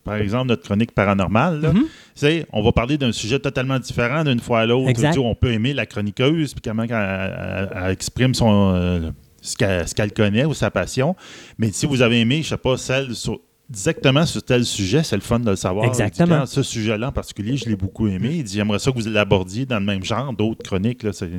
par 0.05 0.17
exemple, 0.17 0.49
notre 0.49 0.63
chronique 0.63 0.93
paranormale. 0.93 1.61
Là, 1.61 1.73
mm-hmm. 1.73 2.47
On 2.53 2.63
va 2.63 2.73
parler 2.73 2.99
d'un 2.99 3.13
sujet 3.13 3.39
totalement 3.39 3.79
différent 3.79 4.25
d'une 4.25 4.41
fois 4.41 4.61
à 4.61 4.67
l'autre. 4.67 4.93
On 5.19 5.35
peut 5.35 5.53
aimer 5.53 5.75
la 5.75 5.87
chroniqueuse, 5.87 6.55
puis 6.55 6.63
comment 6.63 6.85
elle, 6.85 7.91
exprime 7.91 8.35
son. 8.35 8.75
Euh, 8.75 9.11
ce 9.45 9.95
qu'elle 9.95 10.13
connaît 10.13 10.47
ou 10.47 10.55
sa 10.55 10.71
passion. 10.71 11.15
Mais 11.59 11.71
si 11.71 11.85
vous 11.85 12.01
avez 12.01 12.21
aimé, 12.21 12.43
je 12.43 12.49
sais 12.49 12.57
pas, 12.57 12.79
celle 12.79 13.15
sur 13.15 13.41
exactement 13.71 14.27
sur 14.27 14.43
tel 14.43 14.65
sujet, 14.65 15.03
c'est 15.03 15.17
le 15.17 15.23
fun 15.23 15.41
de 15.41 15.51
le 15.51 15.57
savoir. 15.57 15.87
Exactement. 15.87 16.47
ce 16.47 16.63
sujet-là 16.63 17.09
en 17.09 17.13
particulier, 17.13 17.57
je 17.57 17.69
l'ai 17.69 17.77
beaucoup 17.77 18.09
aimé. 18.09 18.31
Il 18.33 18.45
dit 18.45 18.55
J'aimerais 18.55 18.79
ça 18.79 18.91
que 18.93 18.99
vous 18.99 19.09
l'abordiez 19.09 19.67
dans 19.67 19.79
le 19.79 19.85
même 19.85 20.05
genre, 20.05 20.33
d'autres 20.33 20.63
chroniques. 20.63 21.07
c'est, 21.13 21.31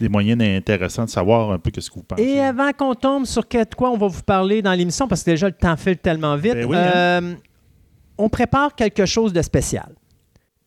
des 0.00 0.08
moyens 0.08 0.40
intéressants 0.40 1.04
de 1.04 1.10
savoir 1.10 1.50
un 1.50 1.58
peu 1.58 1.70
ce 1.78 1.90
que 1.90 1.96
vous 1.96 2.02
pensez. 2.02 2.22
Et 2.22 2.40
avant 2.40 2.72
qu'on 2.72 2.94
tombe 2.94 3.26
sur 3.26 3.44
quoi 3.76 3.90
on 3.90 3.98
va 3.98 4.06
vous 4.06 4.22
parler 4.22 4.62
dans 4.62 4.72
l'émission, 4.72 5.06
parce 5.06 5.22
que 5.22 5.32
déjà 5.32 5.48
le 5.48 5.52
temps 5.52 5.76
file 5.76 5.98
tellement 5.98 6.34
vite, 6.36 6.54
ben 6.54 6.72
hein. 6.72 6.92
euh, 6.96 7.34
on 8.16 8.30
prépare 8.30 8.74
quelque 8.74 9.04
chose 9.04 9.34
de 9.34 9.42
spécial 9.42 9.92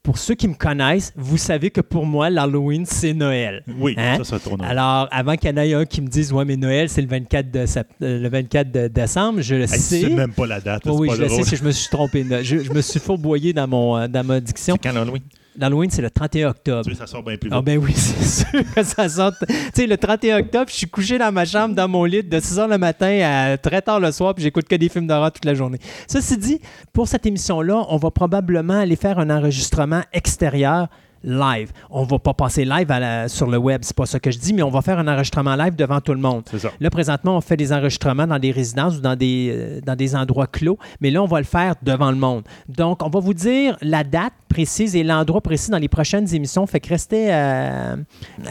pour 0.05 0.19
ceux 0.19 0.35
qui 0.35 0.47
me 0.47 0.53
connaissent, 0.53 1.11
vous 1.15 1.37
savez 1.37 1.71
que 1.71 1.81
pour 1.81 2.05
moi, 2.05 2.29
l'Halloween, 2.29 2.85
c'est 2.85 3.13
Noël. 3.13 3.63
Oui, 3.79 3.95
hein? 3.97 4.17
ça, 4.19 4.23
ça 4.23 4.39
tourne. 4.39 4.61
Alors, 4.61 5.07
avant 5.11 5.35
qu'il 5.35 5.49
y 5.49 5.53
en 5.53 5.57
ait 5.57 5.73
un 5.73 5.85
qui 5.85 5.99
me 5.99 6.07
dise, 6.07 6.31
ouais, 6.31 6.45
mais 6.45 6.57
Noël, 6.57 6.89
c'est 6.89 7.01
le 7.01 7.07
24, 7.07 7.49
de, 7.49 7.65
euh, 7.65 8.19
le 8.21 8.29
24 8.29 8.71
de 8.71 8.87
décembre, 8.87 9.41
je 9.41 9.55
le 9.55 9.65
sais. 9.65 9.79
sais 9.79 10.09
même 10.09 10.31
pas 10.31 10.45
la 10.45 10.61
date. 10.61 10.83
oui, 10.85 11.09
je 11.11 11.23
le 11.23 11.27
sais, 11.27 11.43
si 11.43 11.55
je 11.55 11.63
me 11.63 11.71
suis 11.71 11.89
trompé. 11.89 12.23
Je, 12.43 12.59
je 12.59 12.71
me 12.71 12.81
suis 12.81 12.99
fourboyé 12.99 13.51
dans, 13.51 13.67
mon, 13.67 13.97
euh, 13.97 14.07
dans 14.07 14.23
ma 14.23 14.39
diction. 14.39 14.77
C'est 14.79 14.87
quand 14.89 14.95
l'Halloween? 14.95 15.23
L'Halloween, 15.57 15.89
c'est 15.89 16.01
le 16.01 16.09
31 16.09 16.49
octobre. 16.49 16.93
ça 16.93 17.07
sort 17.07 17.23
bien 17.23 17.37
plus 17.37 17.49
ah, 17.51 17.57
vite. 17.57 17.59
Ah 17.59 17.61
ben 17.61 17.77
oui, 17.77 17.93
c'est 17.95 18.45
sûr 18.45 18.73
que 18.73 18.83
ça 18.83 19.07
sort. 19.09 19.31
Tu 19.39 19.55
sais, 19.73 19.87
le 19.87 19.97
31 19.97 20.39
octobre, 20.39 20.65
je 20.69 20.75
suis 20.75 20.89
couché 20.89 21.17
dans 21.17 21.31
ma 21.31 21.45
chambre, 21.45 21.75
dans 21.75 21.87
mon 21.87 22.03
lit, 22.03 22.23
de 22.23 22.39
6 22.39 22.57
h 22.57 22.69
le 22.69 22.77
matin 22.77 23.19
à 23.23 23.57
très 23.57 23.81
tard 23.81 23.99
le 23.99 24.11
soir, 24.11 24.33
puis 24.35 24.43
j'écoute 24.43 24.67
que 24.67 24.75
des 24.75 24.89
films 24.89 25.07
d'horreur 25.07 25.31
toute 25.31 25.45
la 25.45 25.53
journée. 25.53 25.79
Ceci 26.07 26.37
dit, 26.37 26.59
pour 26.93 27.07
cette 27.07 27.25
émission-là, 27.25 27.85
on 27.89 27.97
va 27.97 28.11
probablement 28.11 28.79
aller 28.79 28.95
faire 28.95 29.19
un 29.19 29.29
enregistrement 29.29 30.01
extérieur 30.13 30.87
live. 31.25 31.71
On 31.89 32.03
va 32.03 32.19
pas 32.19 32.33
passer 32.33 32.63
live 32.63 32.87
sur 33.27 33.47
le 33.47 33.57
web, 33.57 33.81
c'est 33.83 33.95
pas 33.95 34.05
ça 34.05 34.19
que 34.19 34.31
je 34.31 34.37
dis, 34.37 34.53
mais 34.53 34.61
on 34.61 34.69
va 34.69 34.81
faire 34.81 34.99
un 34.99 35.07
enregistrement 35.07 35.55
live 35.55 35.75
devant 35.75 35.99
tout 35.99 36.13
le 36.13 36.19
monde. 36.19 36.43
Ça. 36.57 36.71
Là, 36.79 36.89
présentement, 36.89 37.35
on 37.37 37.41
fait 37.41 37.57
des 37.57 37.73
enregistrements 37.73 38.27
dans 38.27 38.39
des 38.39 38.51
résidences 38.51 38.97
ou 38.97 39.01
dans 39.01 39.15
des, 39.15 39.51
euh, 39.51 39.81
dans 39.81 39.95
des 39.95 40.15
endroits 40.15 40.47
clos, 40.47 40.77
mais 41.01 41.11
là, 41.11 41.21
on 41.21 41.27
va 41.27 41.39
le 41.39 41.45
faire 41.45 41.75
devant 41.81 42.11
le 42.11 42.17
monde. 42.17 42.43
Donc, 42.69 43.03
on 43.03 43.09
va 43.09 43.19
vous 43.19 43.33
dire 43.33 43.77
la 43.81 44.03
date 44.03 44.33
précise 44.49 44.95
et 44.95 45.03
l'endroit 45.03 45.41
précis 45.41 45.69
dans 45.69 45.77
les 45.77 45.89
prochaines 45.89 46.33
émissions. 46.33 46.65
Fait 46.65 46.79
que 46.79 46.87
restez 46.87 47.31
à, 47.31 47.97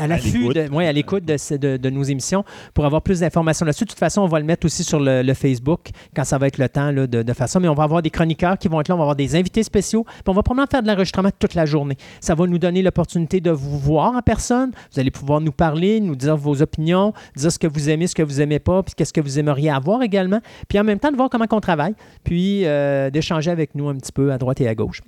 l'affût, 0.07 0.50
à 0.54 0.93
l'écoute 0.93 1.25
de, 1.25 1.76
de, 1.76 1.90
nos 1.90 2.02
émissions 2.02 2.45
pour 2.75 2.85
avoir 2.85 3.00
plus 3.00 3.21
d'informations 3.21 3.64
là-dessus. 3.64 3.85
De 3.85 3.90
toute 3.90 3.99
façon, 3.99 4.21
on 4.23 4.26
va 4.26 4.38
le 4.38 4.45
mettre 4.45 4.66
aussi 4.66 4.85
sur 4.85 5.00
le, 5.00 5.35
Facebook 5.35 5.88
quand 6.14 6.25
ça 6.25 6.38
va 6.38 6.47
être 6.47 6.59
le 6.59 6.69
temps 6.69 6.90
là, 6.90 7.07
de, 7.07 7.33
faire 7.33 7.49
ça. 7.49 7.59
Mais 7.59 7.69
on 7.69 7.75
va 7.75 7.85
avoir 7.85 8.02
des 8.02 8.11
chroniqueurs 8.11 8.59
qui 8.59 8.69
vont 8.69 8.81
être 8.81 8.88
là, 8.88 8.95
on 8.95 8.99
va 8.99 9.04
avoir 9.04 9.16
des 9.16 9.35
invités 9.35 9.62
spéciaux. 9.62 10.04
Puis 10.04 10.23
on 10.26 10.33
va 10.33 10.43
probablement 10.43 10.71
faire 10.71 10.83
de 10.83 10.88
l'enregistrement 10.88 11.31
toute 11.38 11.54
la 11.54 11.64
journée. 11.66 11.97
Ça 12.21 12.35
va 12.35 12.47
nous 12.47 12.59
donner 12.64 12.83
l'opportunité 12.83 13.40
de 13.40 13.50
vous 13.50 13.78
voir 13.78 14.14
en 14.14 14.23
personne. 14.23 14.73
Vous 14.92 15.00
allez 15.00 15.11
pouvoir 15.11 15.40
nous 15.40 15.52
parler, 15.52 16.00
nous 16.00 16.16
dire 16.16 16.37
vos 16.37 16.62
opinions, 16.62 17.12
dire 17.37 17.52
ce 17.52 17.59
que 17.59 17.66
vous 17.66 17.90
aimez, 17.90 18.06
ce 18.06 18.14
que 18.14 18.23
vous 18.23 18.40
aimez 18.40 18.59
pas, 18.59 18.83
puis 18.83 18.94
qu'est-ce 18.97 19.12
que 19.12 19.21
vous 19.21 19.38
aimeriez 19.38 19.71
avoir 19.71 20.02
également. 20.02 20.40
Puis 20.68 20.78
en 20.78 20.85
même 20.85 20.99
temps, 20.99 21.11
de 21.11 21.16
voir 21.16 21.28
comment 21.28 21.47
on 21.50 21.61
travaille, 21.61 21.94
puis 22.25 22.64
euh, 22.64 23.11
d'échanger 23.11 23.50
avec 23.50 23.75
nous 23.75 23.88
un 23.88 23.97
petit 23.97 24.12
peu 24.12 24.33
à 24.33 24.38
droite 24.38 24.61
et 24.61 24.68
à 24.68 24.75
gauche. 24.75 25.02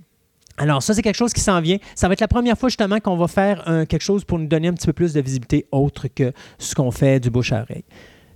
Alors, 0.59 0.83
ça, 0.83 0.95
c'est 0.95 1.03
quelque 1.03 1.17
chose 1.17 1.33
qui 1.33 1.41
s'en 1.41 1.61
vient. 1.61 1.77
Ça 1.95 2.09
va 2.09 2.15
être 2.15 2.21
la 2.21 2.29
première 2.29 2.57
fois, 2.57 2.69
justement, 2.69 2.99
qu'on 2.99 3.17
va 3.17 3.29
faire 3.29 3.65
quelque 3.89 4.03
chose 4.03 4.25
pour 4.25 4.39
nous 4.39 4.47
donner 4.47 4.69
un 4.69 4.73
petit 4.73 4.87
peu 4.87 4.95
plus 4.95 5.13
de 5.13 5.21
visibilité 5.21 5.67
autre 5.71 6.09
que 6.09 6.33
ce 6.59 6.75
qu'on 6.75 6.91
fait 6.91 7.21
du 7.21 7.31
bouche 7.31 7.53
à 7.53 7.61
oreille. 7.61 7.85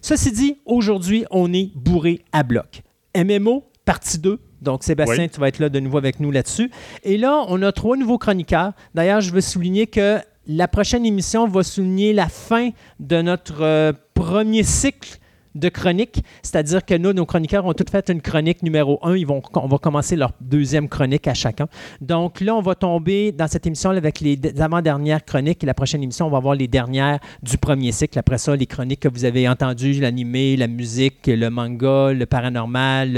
Ceci 0.02 0.32
dit, 0.32 0.58
aujourd'hui, 0.66 1.24
on 1.30 1.52
est 1.52 1.70
bourré 1.74 2.22
à 2.32 2.42
bloc. 2.42 2.82
MMO, 3.16 3.64
partie 3.84 4.18
2. 4.18 4.38
Donc, 4.62 4.84
Sébastien, 4.84 5.28
tu 5.28 5.40
vas 5.40 5.48
être 5.48 5.58
là 5.58 5.68
de 5.68 5.80
nouveau 5.80 5.98
avec 5.98 6.20
nous 6.20 6.30
là-dessus. 6.30 6.70
Et 7.02 7.16
là, 7.16 7.44
on 7.48 7.62
a 7.62 7.72
trois 7.72 7.96
nouveaux 7.96 8.18
chroniqueurs. 8.18 8.72
D'ailleurs, 8.94 9.20
je 9.20 9.32
veux 9.32 9.40
souligner 9.40 9.86
que 9.86 10.18
la 10.46 10.68
prochaine 10.68 11.06
émission 11.06 11.46
va 11.46 11.62
souligner 11.62 12.12
la 12.12 12.28
fin 12.28 12.70
de 12.98 13.22
notre 13.22 13.62
euh, 13.62 13.92
premier 14.14 14.62
cycle 14.62 15.18
de 15.54 15.68
chroniques, 15.68 16.22
c'est-à-dire 16.42 16.84
que 16.84 16.94
nous, 16.94 17.12
nos 17.12 17.26
chroniqueurs 17.26 17.66
ont 17.66 17.72
toutes 17.72 17.90
fait 17.90 18.08
une 18.08 18.20
chronique 18.20 18.62
numéro 18.62 18.98
un. 19.02 19.16
Ils 19.16 19.26
vont, 19.26 19.42
on 19.54 19.66
va 19.66 19.78
commencer 19.78 20.16
leur 20.16 20.32
deuxième 20.40 20.88
chronique 20.88 21.26
à 21.26 21.34
chacun. 21.34 21.66
Donc 22.00 22.40
là, 22.40 22.54
on 22.54 22.62
va 22.62 22.74
tomber 22.74 23.32
dans 23.32 23.48
cette 23.48 23.66
émission 23.66 23.90
avec 23.90 24.20
les 24.20 24.38
avant-dernières 24.60 25.24
chroniques 25.24 25.62
et 25.62 25.66
la 25.66 25.74
prochaine 25.74 26.02
émission, 26.02 26.26
on 26.26 26.30
va 26.30 26.40
voir 26.40 26.54
les 26.54 26.68
dernières 26.68 27.18
du 27.42 27.58
premier 27.58 27.92
cycle. 27.92 28.18
Après 28.18 28.38
ça, 28.38 28.54
les 28.54 28.66
chroniques 28.66 29.00
que 29.00 29.08
vous 29.08 29.24
avez 29.24 29.48
entendues, 29.48 29.94
l'animé, 29.94 30.56
la 30.56 30.66
musique, 30.66 31.26
le 31.26 31.48
manga, 31.50 32.12
le 32.12 32.26
paranormal, 32.26 33.12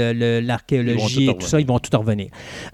l'archéologie 0.45 1.33
tout 1.39 1.47
ça, 1.47 1.59
ils 1.59 1.67
vont 1.67 1.79
tout 1.79 1.97
revenir. 1.97 2.29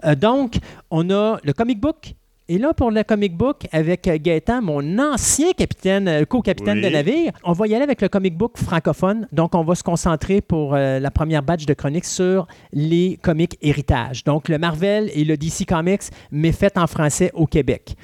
Euh, 0.06 0.16
donc, 0.16 0.58
on 0.92 1.10
a 1.10 1.38
le 1.44 1.54
comic 1.54 1.80
book, 1.80 2.16
et 2.51 2.58
là, 2.58 2.74
pour 2.74 2.89
le 2.89 3.03
comic 3.03 3.38
book, 3.38 3.68
avec 3.72 4.10
Gaëtan, 4.10 4.63
mon 4.63 4.98
ancien 4.98 5.51
capitaine, 5.51 6.08
euh, 6.08 6.25
co-capitaine 6.25 6.82
de 6.82 6.89
navire, 6.89 7.32
on 7.44 7.53
va 7.53 7.68
y 7.68 7.75
aller 7.75 7.84
avec 7.84 8.01
le 8.01 8.10
comic 8.10 8.36
book 8.36 8.58
francophone. 8.58 9.27
Donc, 9.32 9.53
on 9.53 9.63
va 9.63 9.75
se 9.75 9.84
concentrer 9.84 10.41
pour 10.41 10.74
euh, 10.74 11.00
la 11.00 11.12
première 11.12 11.44
batch 11.44 11.68
de 11.68 11.75
chroniques 11.75 12.06
sur 12.06 12.48
les 12.74 13.20
comics 13.22 13.56
héritage. 13.62 14.24
Donc, 14.24 14.50
le 14.50 14.58
Marvel 14.58 15.12
et 15.13 15.25
le 15.25 15.38
DC 15.38 15.68
Comics, 15.68 16.01
mais 16.32 16.51
fait 16.51 16.75
en 16.79 16.88
français 16.88 17.29
au 17.36 17.46
Québec. 17.46 17.96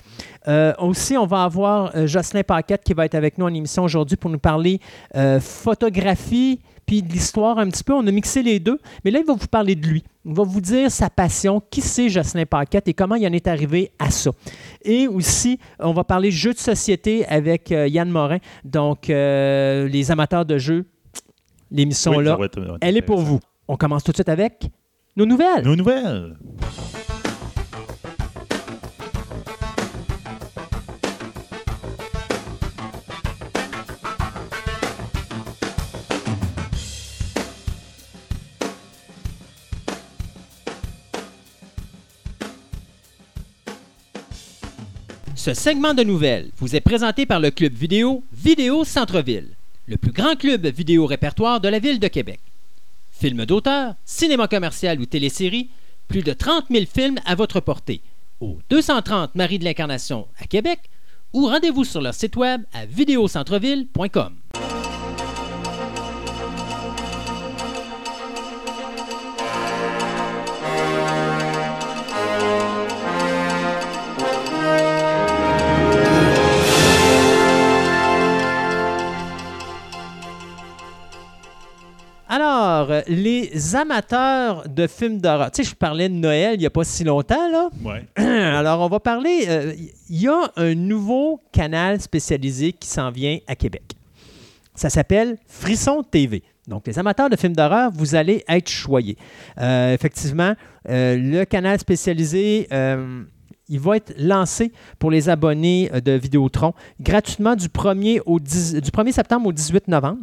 Euh, 0.47 0.73
aussi, 0.77 1.17
on 1.17 1.25
va 1.25 1.41
avoir 1.41 2.05
Jocelyn 2.05 2.43
Paquette 2.43 2.83
qui 2.83 2.93
va 2.93 3.05
être 3.05 3.15
avec 3.15 3.39
nous 3.39 3.47
en 3.47 3.53
émission 3.53 3.83
aujourd'hui 3.83 4.15
pour 4.15 4.29
nous 4.29 4.37
parler 4.37 4.79
photographie 5.41 6.59
puis 6.85 7.01
de 7.01 7.11
l'histoire 7.11 7.57
un 7.57 7.69
petit 7.69 7.83
peu. 7.83 7.93
On 7.93 8.05
a 8.05 8.11
mixé 8.11 8.43
les 8.43 8.59
deux, 8.59 8.79
mais 9.03 9.11
là, 9.11 9.19
il 9.19 9.25
va 9.25 9.33
vous 9.33 9.47
parler 9.47 9.75
de 9.75 9.85
lui. 9.85 10.03
Il 10.25 10.33
va 10.33 10.43
vous 10.43 10.61
dire 10.61 10.89
sa 10.91 11.09
passion, 11.09 11.61
qui 11.69 11.81
c'est 11.81 12.09
Jocelyn 12.09 12.45
Paquette 12.45 12.87
et 12.87 12.93
comment 12.93 13.15
il 13.15 13.27
en 13.27 13.33
est 13.33 13.47
arrivé 13.47 13.91
à 13.99 14.09
ça. 14.09 14.31
Et 14.83 15.07
aussi, 15.07 15.59
on 15.79 15.93
va 15.93 16.03
parler 16.03 16.31
jeux 16.31 16.53
de 16.53 16.59
société 16.59 17.25
avec 17.27 17.71
euh, 17.71 17.87
Yann 17.87 18.09
Morin. 18.09 18.39
Donc, 18.63 19.09
euh, 19.09 19.87
les 19.87 20.11
amateurs 20.11 20.45
de 20.45 20.57
jeux, 20.57 20.85
l'émission 21.71 22.19
là, 22.19 22.37
elle 22.81 22.97
est 22.97 23.01
pour 23.01 23.19
vous. 23.19 23.39
On 23.67 23.77
commence 23.77 24.03
tout 24.03 24.11
de 24.11 24.17
suite 24.17 24.29
avec 24.29 24.67
nos 25.15 25.25
nouvelles. 25.25 25.63
Nos 25.63 25.75
nouvelles. 25.75 26.35
Ce 45.45 45.53
segment 45.53 45.93
de 45.93 46.01
nouvelles 46.01 46.49
vous 46.57 46.75
est 46.75 46.81
présenté 46.81 47.27
par 47.27 47.39
le 47.39 47.51
club 47.51 47.71
vidéo 47.71 48.23
Vidéo 48.33 48.83
Centre-Ville, 48.83 49.49
le 49.85 49.95
plus 49.95 50.11
grand 50.11 50.35
club 50.35 50.65
vidéo 50.65 51.05
répertoire 51.05 51.61
de 51.61 51.67
la 51.67 51.77
ville 51.77 51.99
de 51.99 52.07
Québec. 52.07 52.39
Films 53.11 53.45
d'auteur, 53.45 53.93
cinéma 54.05 54.47
commercial 54.47 54.99
ou 54.99 55.05
télésérie, 55.05 55.69
plus 56.07 56.23
de 56.23 56.33
30 56.33 56.65
000 56.71 56.85
films 56.91 57.19
à 57.27 57.35
votre 57.35 57.59
portée 57.59 58.01
au 58.41 58.57
230 58.71 59.35
Marie 59.35 59.59
de 59.59 59.65
l'Incarnation 59.65 60.25
à 60.39 60.47
Québec 60.47 60.79
ou 61.31 61.45
rendez-vous 61.45 61.83
sur 61.83 62.01
leur 62.01 62.15
site 62.15 62.37
web 62.37 62.63
à 62.73 62.87
vidéocentreville.com. 62.87 64.33
Alors, 82.35 82.91
les 83.07 83.77
amateurs 83.77 84.67
de 84.67 84.87
films 84.87 85.21
d'horreur. 85.21 85.51
Tu 85.51 85.63
sais, 85.63 85.69
je 85.69 85.73
parlais 85.73 86.09
de 86.09 86.15
Noël 86.15 86.55
il 86.55 86.59
n'y 86.59 86.65
a 86.65 86.69
pas 86.69 86.83
si 86.83 87.05
longtemps, 87.05 87.49
là. 87.49 87.69
Ouais. 87.81 88.05
Alors, 88.17 88.81
on 88.81 88.89
va 88.89 88.99
parler. 88.99 89.45
Euh, 89.47 89.73
il 90.09 90.21
y 90.21 90.27
a 90.27 90.51
un 90.57 90.75
nouveau 90.75 91.39
canal 91.53 92.01
spécialisé 92.01 92.73
qui 92.73 92.89
s'en 92.89 93.09
vient 93.09 93.37
à 93.47 93.55
Québec. 93.55 93.83
Ça 94.73 94.89
s'appelle 94.89 95.37
Frisson 95.47 96.03
TV. 96.03 96.43
Donc, 96.67 96.87
les 96.87 96.99
amateurs 96.99 97.29
de 97.29 97.37
films 97.37 97.55
d'horreur, 97.55 97.89
vous 97.93 98.15
allez 98.15 98.43
être 98.49 98.69
choyés. 98.69 99.15
Euh, 99.57 99.93
effectivement, 99.93 100.55
euh, 100.89 101.15
le 101.15 101.45
canal 101.45 101.79
spécialisé 101.79 102.67
il 103.67 103.79
va 103.79 103.95
être 103.95 104.13
lancé 104.19 104.73
pour 104.99 105.09
les 105.09 105.29
abonnés 105.29 105.89
de 106.03 106.11
Vidéotron 106.11 106.73
gratuitement 106.99 107.55
du 107.55 107.67
1er, 107.67 108.19
au 108.25 108.39
du 108.39 108.45
1er 108.45 109.11
septembre 109.13 109.47
au 109.47 109.53
18 109.53 109.87
novembre. 109.87 110.19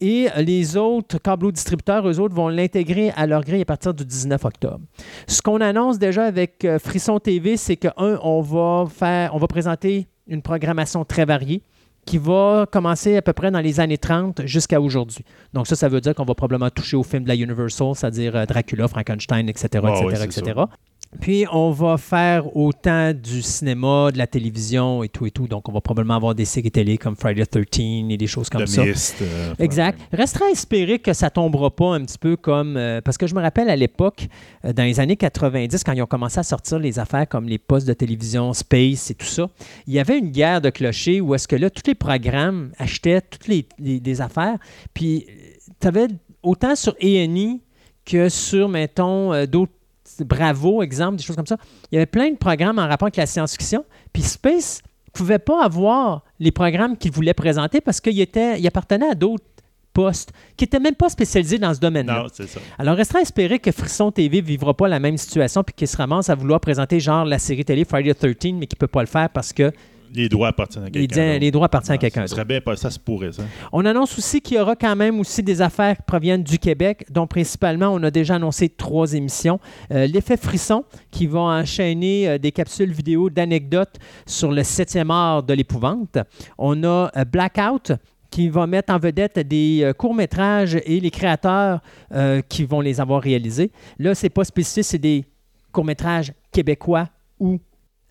Et 0.00 0.28
les 0.36 0.76
autres 0.76 1.18
câbleaux 1.18 1.50
distributeurs, 1.50 2.08
eux 2.08 2.20
autres, 2.20 2.34
vont 2.34 2.48
l'intégrer 2.48 3.10
à 3.16 3.26
leur 3.26 3.42
grille 3.42 3.62
à 3.62 3.64
partir 3.64 3.92
du 3.92 4.04
19 4.04 4.44
octobre. 4.44 4.80
Ce 5.26 5.42
qu'on 5.42 5.60
annonce 5.60 5.98
déjà 5.98 6.24
avec 6.24 6.64
euh, 6.64 6.78
Frisson 6.78 7.18
TV, 7.18 7.56
c'est 7.56 7.76
que, 7.76 7.88
un, 7.96 8.18
on 8.22 8.40
va 8.40 8.86
faire, 8.88 9.34
on 9.34 9.38
va 9.38 9.48
présenter 9.48 10.06
une 10.28 10.42
programmation 10.42 11.04
très 11.04 11.24
variée 11.24 11.62
qui 12.08 12.16
va 12.16 12.66
commencer 12.70 13.16
à 13.16 13.22
peu 13.22 13.34
près 13.34 13.50
dans 13.50 13.60
les 13.60 13.80
années 13.80 13.98
30 13.98 14.46
jusqu'à 14.46 14.80
aujourd'hui. 14.80 15.24
Donc 15.52 15.66
ça, 15.66 15.76
ça 15.76 15.88
veut 15.88 16.00
dire 16.00 16.14
qu'on 16.14 16.24
va 16.24 16.34
probablement 16.34 16.70
toucher 16.70 16.96
aux 16.96 17.02
films 17.02 17.24
de 17.24 17.28
la 17.28 17.34
Universal, 17.34 17.94
c'est-à-dire 17.94 18.34
euh, 18.34 18.46
Dracula, 18.46 18.88
Frankenstein, 18.88 19.48
etc., 19.48 19.66
etc., 19.74 20.24
etc. 20.24 20.60
Puis, 21.20 21.46
on 21.50 21.70
va 21.70 21.96
faire 21.96 22.54
autant 22.54 23.14
du 23.14 23.40
cinéma, 23.40 24.10
de 24.12 24.18
la 24.18 24.26
télévision 24.26 25.02
et 25.02 25.08
tout 25.08 25.24
et 25.24 25.30
tout. 25.30 25.48
Donc, 25.48 25.66
on 25.68 25.72
va 25.72 25.80
probablement 25.80 26.14
avoir 26.14 26.34
des 26.34 26.44
séries 26.44 26.70
télé 26.70 26.98
comme 26.98 27.16
Friday 27.16 27.46
the 27.46 27.68
13 27.68 28.10
et 28.10 28.16
des 28.18 28.26
choses 28.26 28.50
comme 28.50 28.66
ça. 28.66 28.82
Euh, 28.82 29.54
exact. 29.58 29.98
Restera 30.12 30.44
à 30.46 30.50
espérer 30.50 30.98
que 30.98 31.14
ça 31.14 31.30
tombera 31.30 31.70
pas 31.74 31.94
un 31.94 32.04
petit 32.04 32.18
peu 32.18 32.36
comme... 32.36 32.76
Euh, 32.76 33.00
parce 33.00 33.16
que 33.16 33.26
je 33.26 33.34
me 33.34 33.40
rappelle 33.40 33.70
à 33.70 33.76
l'époque, 33.76 34.28
euh, 34.66 34.74
dans 34.74 34.82
les 34.82 35.00
années 35.00 35.16
90, 35.16 35.82
quand 35.82 35.92
ils 35.92 36.02
ont 36.02 36.06
commencé 36.06 36.40
à 36.40 36.42
sortir 36.42 36.78
les 36.78 36.98
affaires 36.98 37.26
comme 37.26 37.48
les 37.48 37.58
postes 37.58 37.88
de 37.88 37.94
télévision, 37.94 38.52
Space 38.52 39.10
et 39.10 39.14
tout 39.14 39.26
ça, 39.26 39.48
il 39.86 39.94
y 39.94 39.98
avait 39.98 40.18
une 40.18 40.30
guerre 40.30 40.60
de 40.60 40.68
clochers 40.68 41.22
où 41.22 41.34
est-ce 41.34 41.48
que 41.48 41.56
là, 41.56 41.70
tous 41.70 41.86
les 41.86 41.94
programmes 41.94 42.72
achetaient 42.78 43.22
toutes 43.22 43.48
les, 43.48 44.20
affaires. 44.20 44.58
Puis, 44.92 45.26
tu 45.80 45.86
avais 45.86 46.08
autant 46.42 46.76
sur 46.76 46.94
A&E 47.02 47.60
que 48.04 48.28
sur, 48.28 48.68
mettons, 48.68 49.44
d'autres 49.46 49.72
Bravo, 50.24 50.82
exemple, 50.82 51.16
des 51.16 51.22
choses 51.22 51.36
comme 51.36 51.46
ça. 51.46 51.56
Il 51.90 51.96
y 51.96 51.98
avait 51.98 52.06
plein 52.06 52.30
de 52.30 52.36
programmes 52.36 52.78
en 52.78 52.88
rapport 52.88 53.06
avec 53.06 53.16
la 53.16 53.26
science-fiction. 53.26 53.84
Puis 54.12 54.22
Space 54.22 54.82
ne 55.06 55.12
pouvait 55.12 55.38
pas 55.38 55.64
avoir 55.64 56.24
les 56.38 56.52
programmes 56.52 56.96
qu'il 56.96 57.12
voulait 57.12 57.34
présenter 57.34 57.80
parce 57.80 58.00
qu'il 58.00 58.14
il 58.14 58.66
appartenait 58.66 59.10
à 59.10 59.14
d'autres 59.14 59.44
postes 59.92 60.32
qui 60.56 60.64
n'étaient 60.64 60.78
même 60.78 60.94
pas 60.94 61.08
spécialisés 61.08 61.58
dans 61.58 61.74
ce 61.74 61.80
domaine-là. 61.80 62.22
Non, 62.22 62.28
c'est 62.32 62.46
ça. 62.46 62.60
Alors, 62.78 62.96
restera 62.96 63.18
à 63.18 63.22
espérer 63.22 63.58
que 63.58 63.72
Frisson 63.72 64.12
TV 64.12 64.40
ne 64.40 64.46
vivra 64.46 64.74
pas 64.74 64.86
la 64.86 65.00
même 65.00 65.16
situation 65.16 65.64
puis 65.64 65.74
qu'il 65.74 65.88
se 65.88 65.96
ramasse 65.96 66.30
à 66.30 66.34
vouloir 66.34 66.60
présenter 66.60 67.00
genre 67.00 67.24
la 67.24 67.38
série 67.38 67.64
télé 67.64 67.84
Friday 67.84 68.14
the 68.14 68.18
13 68.18 68.52
mais 68.54 68.66
qu'il 68.66 68.76
ne 68.76 68.78
peut 68.78 68.86
pas 68.86 69.00
le 69.00 69.08
faire 69.08 69.28
parce 69.30 69.52
que 69.52 69.72
les 70.14 70.28
droits 70.28 70.48
appartiennent 70.48 70.84
à 70.84 70.90
quelqu'un. 70.90 71.38
Les 71.38 71.50
droits 71.50 71.66
appartiennent 71.66 71.94
à 71.94 71.98
quelqu'un. 71.98 72.26
Ça 72.26 72.34
serait 72.34 72.44
bien, 72.44 72.60
ça 72.76 72.90
se 72.90 72.98
pourrait, 72.98 73.32
ça. 73.32 73.42
On 73.72 73.84
annonce 73.84 74.16
aussi 74.18 74.40
qu'il 74.40 74.56
y 74.56 74.60
aura 74.60 74.76
quand 74.76 74.96
même 74.96 75.20
aussi 75.20 75.42
des 75.42 75.62
affaires 75.62 75.96
qui 75.96 76.02
proviennent 76.02 76.42
du 76.42 76.58
Québec, 76.58 77.04
dont 77.10 77.26
principalement, 77.26 77.88
on 77.88 78.02
a 78.02 78.10
déjà 78.10 78.36
annoncé 78.36 78.68
trois 78.68 79.14
émissions. 79.14 79.60
Euh, 79.92 80.06
L'effet 80.06 80.36
frisson, 80.36 80.84
qui 81.10 81.26
va 81.26 81.40
enchaîner 81.40 82.28
euh, 82.28 82.38
des 82.38 82.52
capsules 82.52 82.92
vidéo 82.92 83.30
d'anecdotes 83.30 83.96
sur 84.26 84.52
le 84.52 84.62
septième 84.62 85.10
art 85.10 85.42
de 85.42 85.54
l'épouvante. 85.54 86.18
On 86.56 86.82
a 86.84 87.10
euh, 87.16 87.24
Blackout, 87.24 87.92
qui 88.30 88.48
va 88.48 88.66
mettre 88.66 88.92
en 88.92 88.98
vedette 88.98 89.38
des 89.38 89.90
courts-métrages 89.96 90.74
et 90.84 91.00
les 91.00 91.10
créateurs 91.10 91.80
qui 92.50 92.64
vont 92.66 92.82
les 92.82 93.00
avoir 93.00 93.22
réalisés. 93.22 93.72
Là, 93.98 94.14
c'est 94.14 94.28
pas 94.28 94.44
spécifique, 94.44 94.84
c'est 94.84 94.98
des 94.98 95.24
courts-métrages 95.72 96.34
québécois 96.52 97.08
ou 97.40 97.58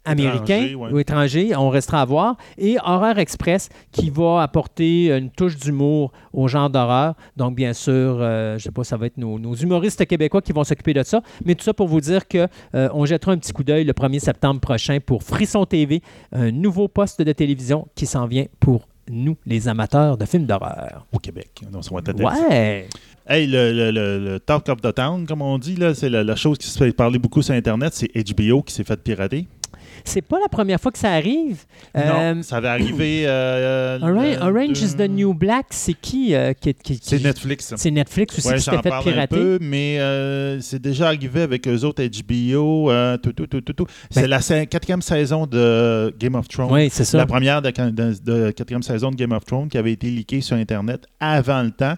américain 0.07 0.73
ou 0.75 0.99
étranger, 0.99 1.55
on 1.55 1.69
restera 1.69 2.01
à 2.01 2.05
voir. 2.05 2.37
Et 2.57 2.77
Horreur 2.83 3.19
Express 3.19 3.69
qui 3.91 4.09
va 4.09 4.41
apporter 4.41 5.11
une 5.11 5.29
touche 5.29 5.57
d'humour 5.57 6.11
au 6.33 6.47
genre 6.47 6.69
d'horreur. 6.69 7.15
Donc, 7.35 7.55
bien 7.55 7.73
sûr, 7.73 7.93
euh, 7.93 8.51
je 8.51 8.55
ne 8.55 8.59
sais 8.59 8.71
pas, 8.71 8.83
ça 8.83 8.97
va 8.97 9.07
être 9.07 9.17
nos, 9.17 9.55
humoristes 9.55 10.05
québécois 10.05 10.41
qui 10.41 10.53
vont 10.53 10.63
s'occuper 10.63 10.93
de 10.93 11.03
ça. 11.03 11.21
Mais 11.45 11.55
tout 11.55 11.63
ça 11.63 11.73
pour 11.73 11.87
vous 11.87 12.01
dire 12.01 12.27
qu'on 12.27 12.47
euh, 12.75 12.89
on 12.93 13.05
jettera 13.05 13.31
un 13.31 13.37
petit 13.37 13.53
coup 13.53 13.63
d'œil 13.63 13.83
le 13.83 13.93
1er 13.93 14.19
septembre 14.19 14.59
prochain 14.59 14.99
pour 15.05 15.23
Frisson 15.23 15.65
TV, 15.65 16.01
un 16.31 16.51
nouveau 16.51 16.87
poste 16.87 17.21
de 17.21 17.31
télévision 17.31 17.87
qui 17.95 18.05
s'en 18.05 18.27
vient 18.27 18.45
pour 18.59 18.87
nous, 19.09 19.37
les 19.45 19.67
amateurs 19.67 20.17
de 20.17 20.25
films 20.25 20.45
d'horreur. 20.45 21.05
Au 21.11 21.19
Québec. 21.19 21.61
ouais! 22.19 22.87
Hey, 23.29 23.45
le, 23.45 24.37
Talk 24.37 24.69
of 24.69 24.81
the 24.81 24.93
Town, 24.93 25.25
comme 25.27 25.41
on 25.41 25.57
dit, 25.57 25.77
c'est 25.95 26.09
la, 26.09 26.23
la, 26.23 26.35
chose 26.35 26.57
qui 26.57 26.67
se 26.67 26.77
fait 26.77 26.91
parler 26.93 27.19
beaucoup 27.19 27.41
sur 27.41 27.53
Internet, 27.53 27.93
c'est 27.93 28.09
HBO 28.15 28.61
qui 28.61 28.73
s'est 28.73 28.85
fait 28.85 29.01
pirater. 29.01 29.47
C'est 30.07 30.21
pas 30.21 30.39
la 30.39 30.47
première 30.47 30.79
fois 30.79 30.91
que 30.91 30.97
ça 30.97 31.11
arrive. 31.11 31.65
Non, 31.93 32.01
euh, 32.05 32.41
ça 32.41 32.57
avait 32.57 32.69
arrivé. 32.69 33.23
Euh, 33.25 33.99
Orange, 34.41 34.81
is 34.81 34.95
the 34.95 35.09
New 35.09 35.33
Black, 35.33 35.67
c'est 35.71 35.93
qui, 35.93 36.33
euh, 36.33 36.53
qui, 36.53 36.99
C'est 37.01 37.21
Netflix. 37.21 37.73
C'est 37.75 37.91
Netflix 37.91 38.37
aussi 38.37 38.53
qui 38.53 38.61
s'était 38.61 38.81
fait 38.81 39.01
pirater. 39.03 39.21
Un 39.21 39.27
peu, 39.27 39.57
mais 39.61 39.99
c'est 40.61 40.81
déjà 40.81 41.07
arrivé 41.07 41.41
avec 41.41 41.67
eux 41.67 41.83
autres 41.83 42.03
HBO. 42.03 42.89
tout, 43.21 43.33
tout, 43.33 43.47
tout, 43.47 43.61
tout, 43.61 43.87
C'est 44.09 44.27
ben 44.27 44.29
la 44.29 44.65
quatrième 44.65 45.01
saison 45.01 45.45
de 45.45 46.13
Game 46.17 46.35
of 46.35 46.47
Thrones. 46.47 46.71
Oui, 46.71 46.89
c'est 46.89 47.05
ça. 47.05 47.17
La 47.17 47.25
première 47.25 47.61
de, 47.61 47.69
de, 47.69 48.51
quatrième 48.51 48.83
saison 48.83 49.11
de 49.11 49.15
Game 49.15 49.33
of 49.33 49.43
Thrones 49.43 49.67
qui 49.67 49.77
avait 49.77 49.91
été 49.91 50.09
leakée 50.09 50.41
sur 50.41 50.55
Internet 50.55 51.05
avant 51.19 51.63
le 51.63 51.71
temps, 51.71 51.95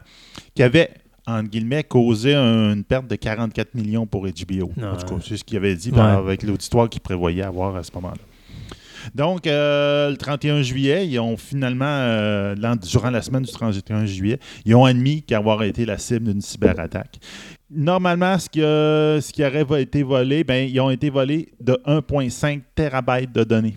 qui 0.56 0.63
avait 0.63 0.89
entre 1.29 1.50
guillemets, 1.50 1.83
causé 1.83 2.36
une 2.36 2.83
perte 2.83 3.07
de 3.07 3.15
44 3.15 3.75
millions 3.75 4.05
pour 4.05 4.25
HBO. 4.25 4.71
En 4.81 4.95
tout 4.95 5.05
cas, 5.05 5.15
c'est 5.25 5.38
ce 5.38 5.43
qu'il 5.43 5.57
avait 5.57 5.75
dit 5.75 5.91
avec 5.95 6.43
l'auditoire 6.43 6.89
qu'il 6.89 7.01
prévoyait 7.01 7.43
avoir 7.43 7.75
à 7.75 7.83
ce 7.83 7.91
moment-là. 7.95 8.21
Donc, 9.15 9.48
euh, 9.48 10.09
le 10.09 10.17
31 10.17 10.62
juillet, 10.62 11.07
ils 11.07 11.19
ont 11.19 11.38
finalement, 11.38 11.86
euh, 11.86 12.55
durant 12.81 13.09
la 13.09 13.21
semaine 13.21 13.43
du 13.43 13.51
31 13.51 14.05
juillet, 14.05 14.39
ils 14.65 14.75
ont 14.75 14.86
admis 14.86 15.24
qu'avoir 15.24 15.63
été 15.63 15.86
la 15.86 15.98
cible 15.98 16.31
d'une 16.31 16.41
cyberattaque. 16.41 17.17
Normalement, 17.71 18.38
ce 18.38 18.50
qui, 18.50 18.59
ce 18.59 19.31
qui 19.31 19.43
aurait 19.43 19.81
été 19.81 20.03
volé, 20.03 20.43
ben, 20.43 20.67
ils 20.69 20.79
ont 20.81 20.89
été 20.89 21.09
volés 21.09 21.50
de 21.62 21.79
1,5 21.86 22.62
terabytes 22.75 23.31
de 23.31 23.43
données. 23.43 23.75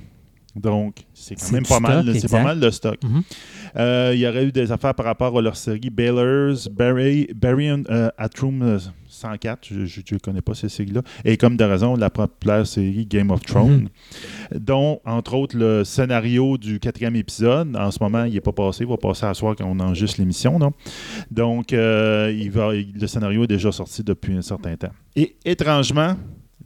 Donc, 0.54 0.97
c'est 1.14 1.35
quand 1.35 1.50
même 1.50 1.64
pas 1.64 1.80
mal, 1.80 2.14
c'est 2.18 2.30
pas 2.30 2.42
mal 2.42 2.61
de 2.61 2.71
stock. 2.71 2.99
Mm-hmm. 3.02 3.23
Euh, 3.76 4.11
il 4.14 4.21
y 4.21 4.26
aurait 4.26 4.44
eu 4.44 4.52
des 4.52 4.71
affaires 4.71 4.94
par 4.94 5.06
rapport 5.06 5.38
à 5.38 5.40
leur 5.40 5.56
série 5.56 5.88
Baylor's, 5.88 6.68
Barry, 6.68 7.26
Barry 7.35 7.71
euh, 7.71 8.11
Atroom 8.18 8.78
104, 9.09 9.73
euh, 9.73 9.87
je 9.87 10.00
ne 10.12 10.18
connais 10.18 10.42
pas 10.42 10.54
ces 10.54 10.68
séries-là, 10.68 11.00
et 11.25 11.38
comme 11.38 11.56
de 11.56 11.64
raison, 11.64 11.97
la 11.97 12.11
populaire 12.11 12.66
série 12.66 13.06
Game 13.06 13.30
of 13.30 13.40
Thrones, 13.40 13.88
mm-hmm. 14.52 14.59
dont, 14.59 15.00
entre 15.06 15.35
autres, 15.35 15.56
le 15.56 15.85
scénario 15.85 16.59
du 16.59 16.78
quatrième 16.78 17.16
épisode, 17.16 17.75
en 17.75 17.90
ce 17.90 17.99
moment, 18.02 18.25
il 18.25 18.35
n'est 18.35 18.40
pas 18.40 18.52
passé, 18.52 18.85
il 18.85 18.90
va 18.90 18.99
passer 18.99 19.25
à 19.25 19.32
soir 19.32 19.54
quand 19.56 19.64
on 19.64 19.80
enregistre 19.80 20.21
l'émission. 20.21 20.59
Non? 20.59 20.73
Donc, 21.30 21.73
il 21.73 22.50
va, 22.50 22.73
le 22.75 23.06
scénario 23.06 23.44
est 23.44 23.49
déjà 23.49 23.73
sorti 23.73 24.02
depuis 24.02 24.37
un 24.37 24.42
certain 24.42 24.76
temps. 24.76 24.92
Et 25.16 25.35
étrangement, 25.47 26.14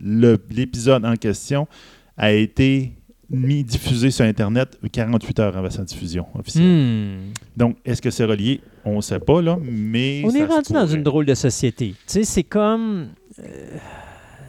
l'épisode 0.01 1.05
en 1.05 1.15
question 1.15 1.69
a 2.17 2.33
été 2.33 2.96
mis 3.31 3.65
diffusé 3.65 4.11
sur 4.11 4.25
Internet 4.25 4.79
48 4.91 5.41
heures 5.41 5.57
avant 5.57 5.71
sa 5.71 5.83
diffusion 5.83 6.27
officielle. 6.39 6.65
Hmm. 6.65 7.33
Donc, 7.57 7.77
est-ce 7.85 8.01
que 8.01 8.11
c'est 8.11 8.25
relié? 8.25 8.61
On 8.85 8.97
ne 8.97 9.01
sait 9.01 9.19
pas, 9.19 9.43
là, 9.43 9.59
mais. 9.63 10.23
On 10.25 10.31
est 10.31 10.45
rendu 10.45 10.73
dans 10.73 10.87
une 10.87 11.03
drôle 11.03 11.27
de 11.27 11.35
société. 11.35 11.91
Tu 11.91 11.97
sais, 12.07 12.25
c'est 12.25 12.45
comme. 12.45 13.09
Euh, 13.41 13.79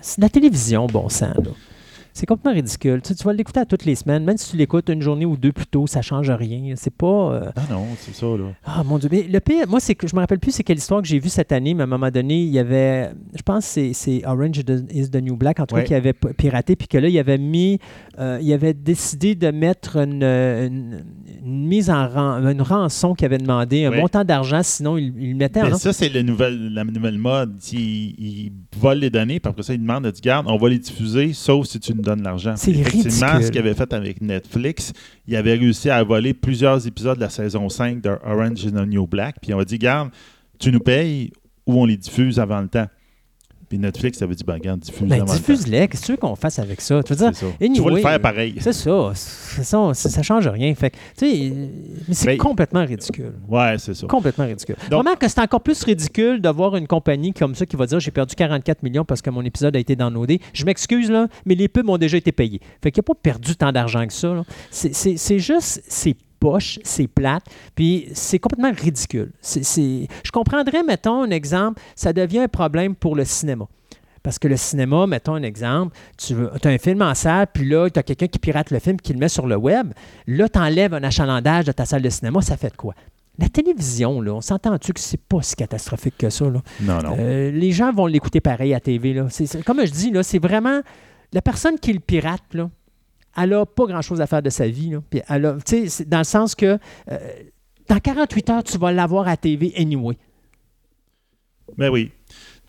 c'est 0.01 0.22
la 0.22 0.29
télévision, 0.29 0.88
bon 0.88 1.10
sang, 1.10 1.34
là. 1.36 1.51
C'est 2.18 2.26
complètement 2.26 2.54
ridicule. 2.54 3.00
Tu, 3.04 3.14
vas 3.14 3.32
l'écouter 3.32 3.60
à 3.60 3.66
toutes 3.66 3.86
les 3.86 3.94
semaines, 3.94 4.24
même 4.24 4.38
si 4.38 4.50
tu 4.50 4.58
l'écoutes 4.58 4.90
une 4.90 5.04
journée 5.04 5.28
ou 5.28 5.38
deux 5.38 5.52
plus 5.52 5.68
tôt, 5.68 5.86
ça 5.86 6.02
change 6.02 6.32
rien. 6.32 6.74
C'est 6.76 6.94
pas. 6.94 7.06
Euh, 7.06 7.52
ah 7.56 7.62
non, 7.70 7.86
c'est 8.00 8.16
ça, 8.16 8.26
là. 8.26 8.46
Ah 8.66 8.84
mon 8.84 8.98
Dieu. 8.98 9.08
Mais 9.12 9.22
le 9.22 9.40
pire, 9.40 9.68
moi, 9.68 9.80
c'est 9.80 9.94
que 9.94 10.08
je 10.08 10.16
me 10.16 10.22
rappelle 10.22 10.40
plus 10.40 10.50
c'est 10.50 10.64
quelle 10.64 10.80
histoire 10.80 11.04
que 11.04 11.08
j'ai 11.08 11.20
vue 11.20 11.30
cette 11.30 11.52
année, 11.52 11.76
mais 11.76 11.82
à 11.82 11.84
un 11.84 11.90
moment 11.90 12.10
donné, 12.10 12.42
il 12.42 12.50
y 12.50 12.58
avait. 12.58 13.12
Je 13.36 13.44
pense 13.44 13.72
que 13.72 13.94
c'est 13.94 14.26
Orange 14.26 14.64
is 14.90 15.12
the 15.12 15.22
New 15.22 15.36
Black, 15.36 15.60
en 15.60 15.68
tout 15.68 15.76
cas, 15.76 15.84
qui 15.84 15.94
avait 15.94 16.14
piraté, 16.14 16.76
puis 16.76 16.88
que 16.88 16.98
là, 16.98 17.08
il 17.08 17.20
avait 17.20 17.38
mis. 17.38 17.78
Euh, 18.18 18.40
il 18.42 18.52
avait 18.52 18.74
décidé 18.74 19.36
de 19.36 19.52
mettre 19.52 19.98
une, 19.98 21.04
mise 21.44 21.92
en 21.92 22.48
une 22.48 22.64
rançon 22.64 23.14
qu'il 23.14 23.26
avait 23.26 23.38
demandé, 23.38 23.86
un 23.86 23.92
montant 23.92 24.24
d'argent, 24.24 24.64
sinon 24.64 24.98
il, 24.98 25.14
il 25.20 25.36
mettait 25.36 25.62
en. 25.62 25.78
Ça, 25.78 25.94
c'est 25.94 26.10
la 26.10 26.24
nouvelle, 26.24 26.74
la 26.74 26.84
nouvelle 26.84 27.20
mode. 27.20 27.60
Il, 27.72 28.16
il, 28.18 28.52
vole 28.76 28.98
les 29.00 29.12
données, 29.12 29.40
puis 29.40 29.50
après 29.50 29.62
ça, 29.62 29.76
il 29.76 29.82
demande 29.82 30.06
de 30.06 30.12
dire 30.12 30.22
Garde, 30.24 30.48
on 30.50 30.58
va 30.58 30.70
les 30.70 30.80
diffuser, 30.80 31.34
sauf 31.34 31.68
si 31.68 31.80
tu 31.80 31.94
nous 31.94 32.07
donne 32.08 32.24
l'argent. 32.24 32.56
C'est 32.56 32.72
Effectivement, 32.72 33.42
ce 33.42 33.50
qu'il 33.50 33.60
avait 33.60 33.74
fait 33.74 33.92
avec 33.94 34.22
Netflix, 34.22 34.94
il 35.28 35.36
avait 35.36 35.56
réussi 35.56 35.90
à 35.90 36.03
voler 36.03 36.34
plusieurs 36.34 36.86
épisodes 36.88 37.18
de 37.18 37.22
la 37.22 37.29
saison 37.29 37.70
5 37.70 38.01
de 38.01 38.10
Orange 38.25 38.64
is 38.64 38.72
the 38.72 38.88
New 38.88 39.05
Black. 39.05 39.36
Puis 39.42 39.53
on 39.53 39.60
a 39.60 39.66
dit, 39.66 39.77
garde, 39.77 40.10
tu 40.60 40.72
nous 40.72 40.79
payes 40.79 41.31
ou 41.66 41.81
on 41.81 41.86
les 41.86 41.98
diffuse 41.98 42.40
avant 42.40 42.62
le 42.62 42.68
temps. 42.68 42.88
Puis 43.70 43.77
Netflix 43.77 44.22
avait 44.22 44.36
dit, 44.36 44.44
ben, 44.46 44.53
regarde, 44.53 44.80
diffuse 44.80 45.08
ben, 45.08 45.25
diffuse-les. 45.25 45.88
Qu'est-ce 45.88 46.01
que 46.01 46.06
tu 46.06 46.12
veux 46.14 46.18
qu'on 46.18 46.36
fasse 46.36 46.60
avec 46.60 46.80
ça? 46.80 47.03
Tu, 47.03 47.14
veux 47.14 47.18
dire, 47.18 47.32
tu 47.60 47.82
vas 47.82 47.90
le 47.90 47.98
faire 47.98 48.22
pareil. 48.22 48.56
C'est 48.60 48.74
ça. 48.74 49.12
Ça, 49.14 49.94
ça 49.94 50.24
change 50.24 50.48
rien. 50.48 50.74
Fait 50.75 50.94
mais 51.22 52.14
c'est 52.14 52.25
ben, 52.25 52.38
complètement 52.38 52.86
ridicule. 52.86 53.34
Ouais, 53.48 53.75
c'est 53.77 53.94
ça. 53.94 54.08
Complètement 54.08 54.46
ridicule. 54.46 54.75
Donc, 54.90 55.03
Vraiment 55.03 55.18
que 55.18 55.27
c'est 55.27 55.42
encore 55.42 55.62
plus 55.62 55.84
ridicule 55.84 56.40
d'avoir 56.40 56.75
une 56.75 56.88
compagnie 56.88 57.34
comme 57.34 57.56
ça 57.56 57.66
qui 57.66 57.75
va 57.75 57.86
dire, 57.86 58.00
j'ai 58.00 58.12
perdu 58.12 58.36
44 58.36 58.84
millions 58.84 59.06
parce 59.06 59.22
que 59.22 59.30
mon 59.30 59.44
épisode 59.44 59.75
a 59.75 59.80
été 59.80 59.96
downloadé. 59.96 60.40
Je 60.53 60.66
m'excuse, 60.66 61.12
là, 61.12 61.27
mais 61.46 61.56
les 61.56 61.68
pubs 61.68 61.90
ont 61.90 61.98
déjà 61.98 62.18
été 62.18 62.32
payés. 62.32 62.62
Fait 62.82 62.92
qu'il 62.92 63.01
n'a 63.01 63.06
pas 63.06 63.16
perdu 63.16 63.56
tant 63.56 63.72
d'argent 63.72 64.06
que 64.08 64.14
ça. 64.14 64.44
C'est 64.72 65.40
juste, 65.40 65.84
c'est 65.88 66.16
poche, 66.40 66.80
c'est 66.84 67.08
plate, 67.08 67.44
puis 67.76 68.10
c'est 68.14 68.40
complètement 68.40 68.72
ridicule. 68.72 69.32
Je 69.44 70.32
comprendrais, 70.32 70.84
mettons, 70.84 71.24
un 71.24 71.32
exemple, 71.32 71.82
ça 71.96 72.14
devient 72.14 72.40
un 72.40 72.48
problème 72.48 72.96
pour 72.96 73.16
le 73.16 73.26
cinéma. 73.26 73.68
Parce 74.24 74.40
que 74.40 74.48
le 74.48 74.58
cinéma, 74.58 75.08
mettons 75.08 75.36
un 75.36 75.44
exemple, 75.44 75.96
tu 76.18 76.36
as 76.36 76.68
un 76.68 76.78
film 76.78 77.02
en 77.02 77.16
salle, 77.16 77.48
puis 77.54 77.68
là, 77.68 77.90
tu 77.90 78.00
as 78.00 78.04
quelqu'un 78.04 78.28
qui 78.28 78.40
pirate 78.40 78.72
le 78.72 78.80
film, 78.80 79.00
qui 79.00 79.14
le 79.14 79.20
met 79.20 79.30
sur 79.30 79.48
le 79.48 79.56
web. 79.56 79.94
Là, 80.26 80.50
tu 80.50 80.60
enlèves 80.60 80.94
un 80.94 81.04
achalandage 81.04 81.66
de 81.66 81.72
ta 81.72 81.86
salle 81.86 82.02
de 82.02 82.10
cinéma, 82.10 82.42
ça 82.42 82.58
fait 82.58 82.76
quoi? 82.76 82.94
La 83.40 83.48
télévision, 83.50 84.20
là, 84.20 84.34
on 84.34 84.42
s'entend-tu 84.42 84.94
que 84.94 85.00
c'est 85.00 85.22
pas 85.22 85.42
si 85.44 85.56
catastrophique 85.56 86.18
que 86.18 86.30
ça? 86.30 86.46
Là? 86.50 86.62
Non, 86.82 87.02
non. 87.02 87.16
Euh, 87.20 87.52
les 87.52 87.72
gens 87.72 87.94
vont 87.94 88.08
l'écouter 88.08 88.42
pareil 88.42 88.74
à 88.74 88.80
TV. 88.80 89.14
Là. 89.14 89.28
comme 89.66 89.86
je 89.86 89.92
dis, 89.92 90.12
là, 90.12 90.24
c'est 90.24 90.40
vraiment 90.40 90.82
la 91.32 91.42
personne 91.42 91.80
qui 91.80 91.94
le 91.94 92.00
pirate, 92.00 92.54
là, 92.54 92.70
elle 93.38 93.52
n'a 93.52 93.66
pas 93.66 93.86
grand-chose 93.86 94.20
à 94.20 94.28
faire 94.28 94.42
de 94.42 94.50
sa 94.50 94.68
vie. 94.68 94.96
Puis 95.10 95.22
elle 95.30 95.58
dans 96.08 96.18
le 96.18 96.24
sens 96.24 96.56
que 96.56 96.78
euh, 97.12 97.18
dans 97.88 98.00
48 98.00 98.50
heures, 98.50 98.64
tu 98.64 98.78
vas 98.78 98.92
l'avoir 98.92 99.28
à 99.28 99.38
TV 99.38 99.74
anyway. 99.78 100.18
Ben 101.78 101.90
oui. 101.90 102.12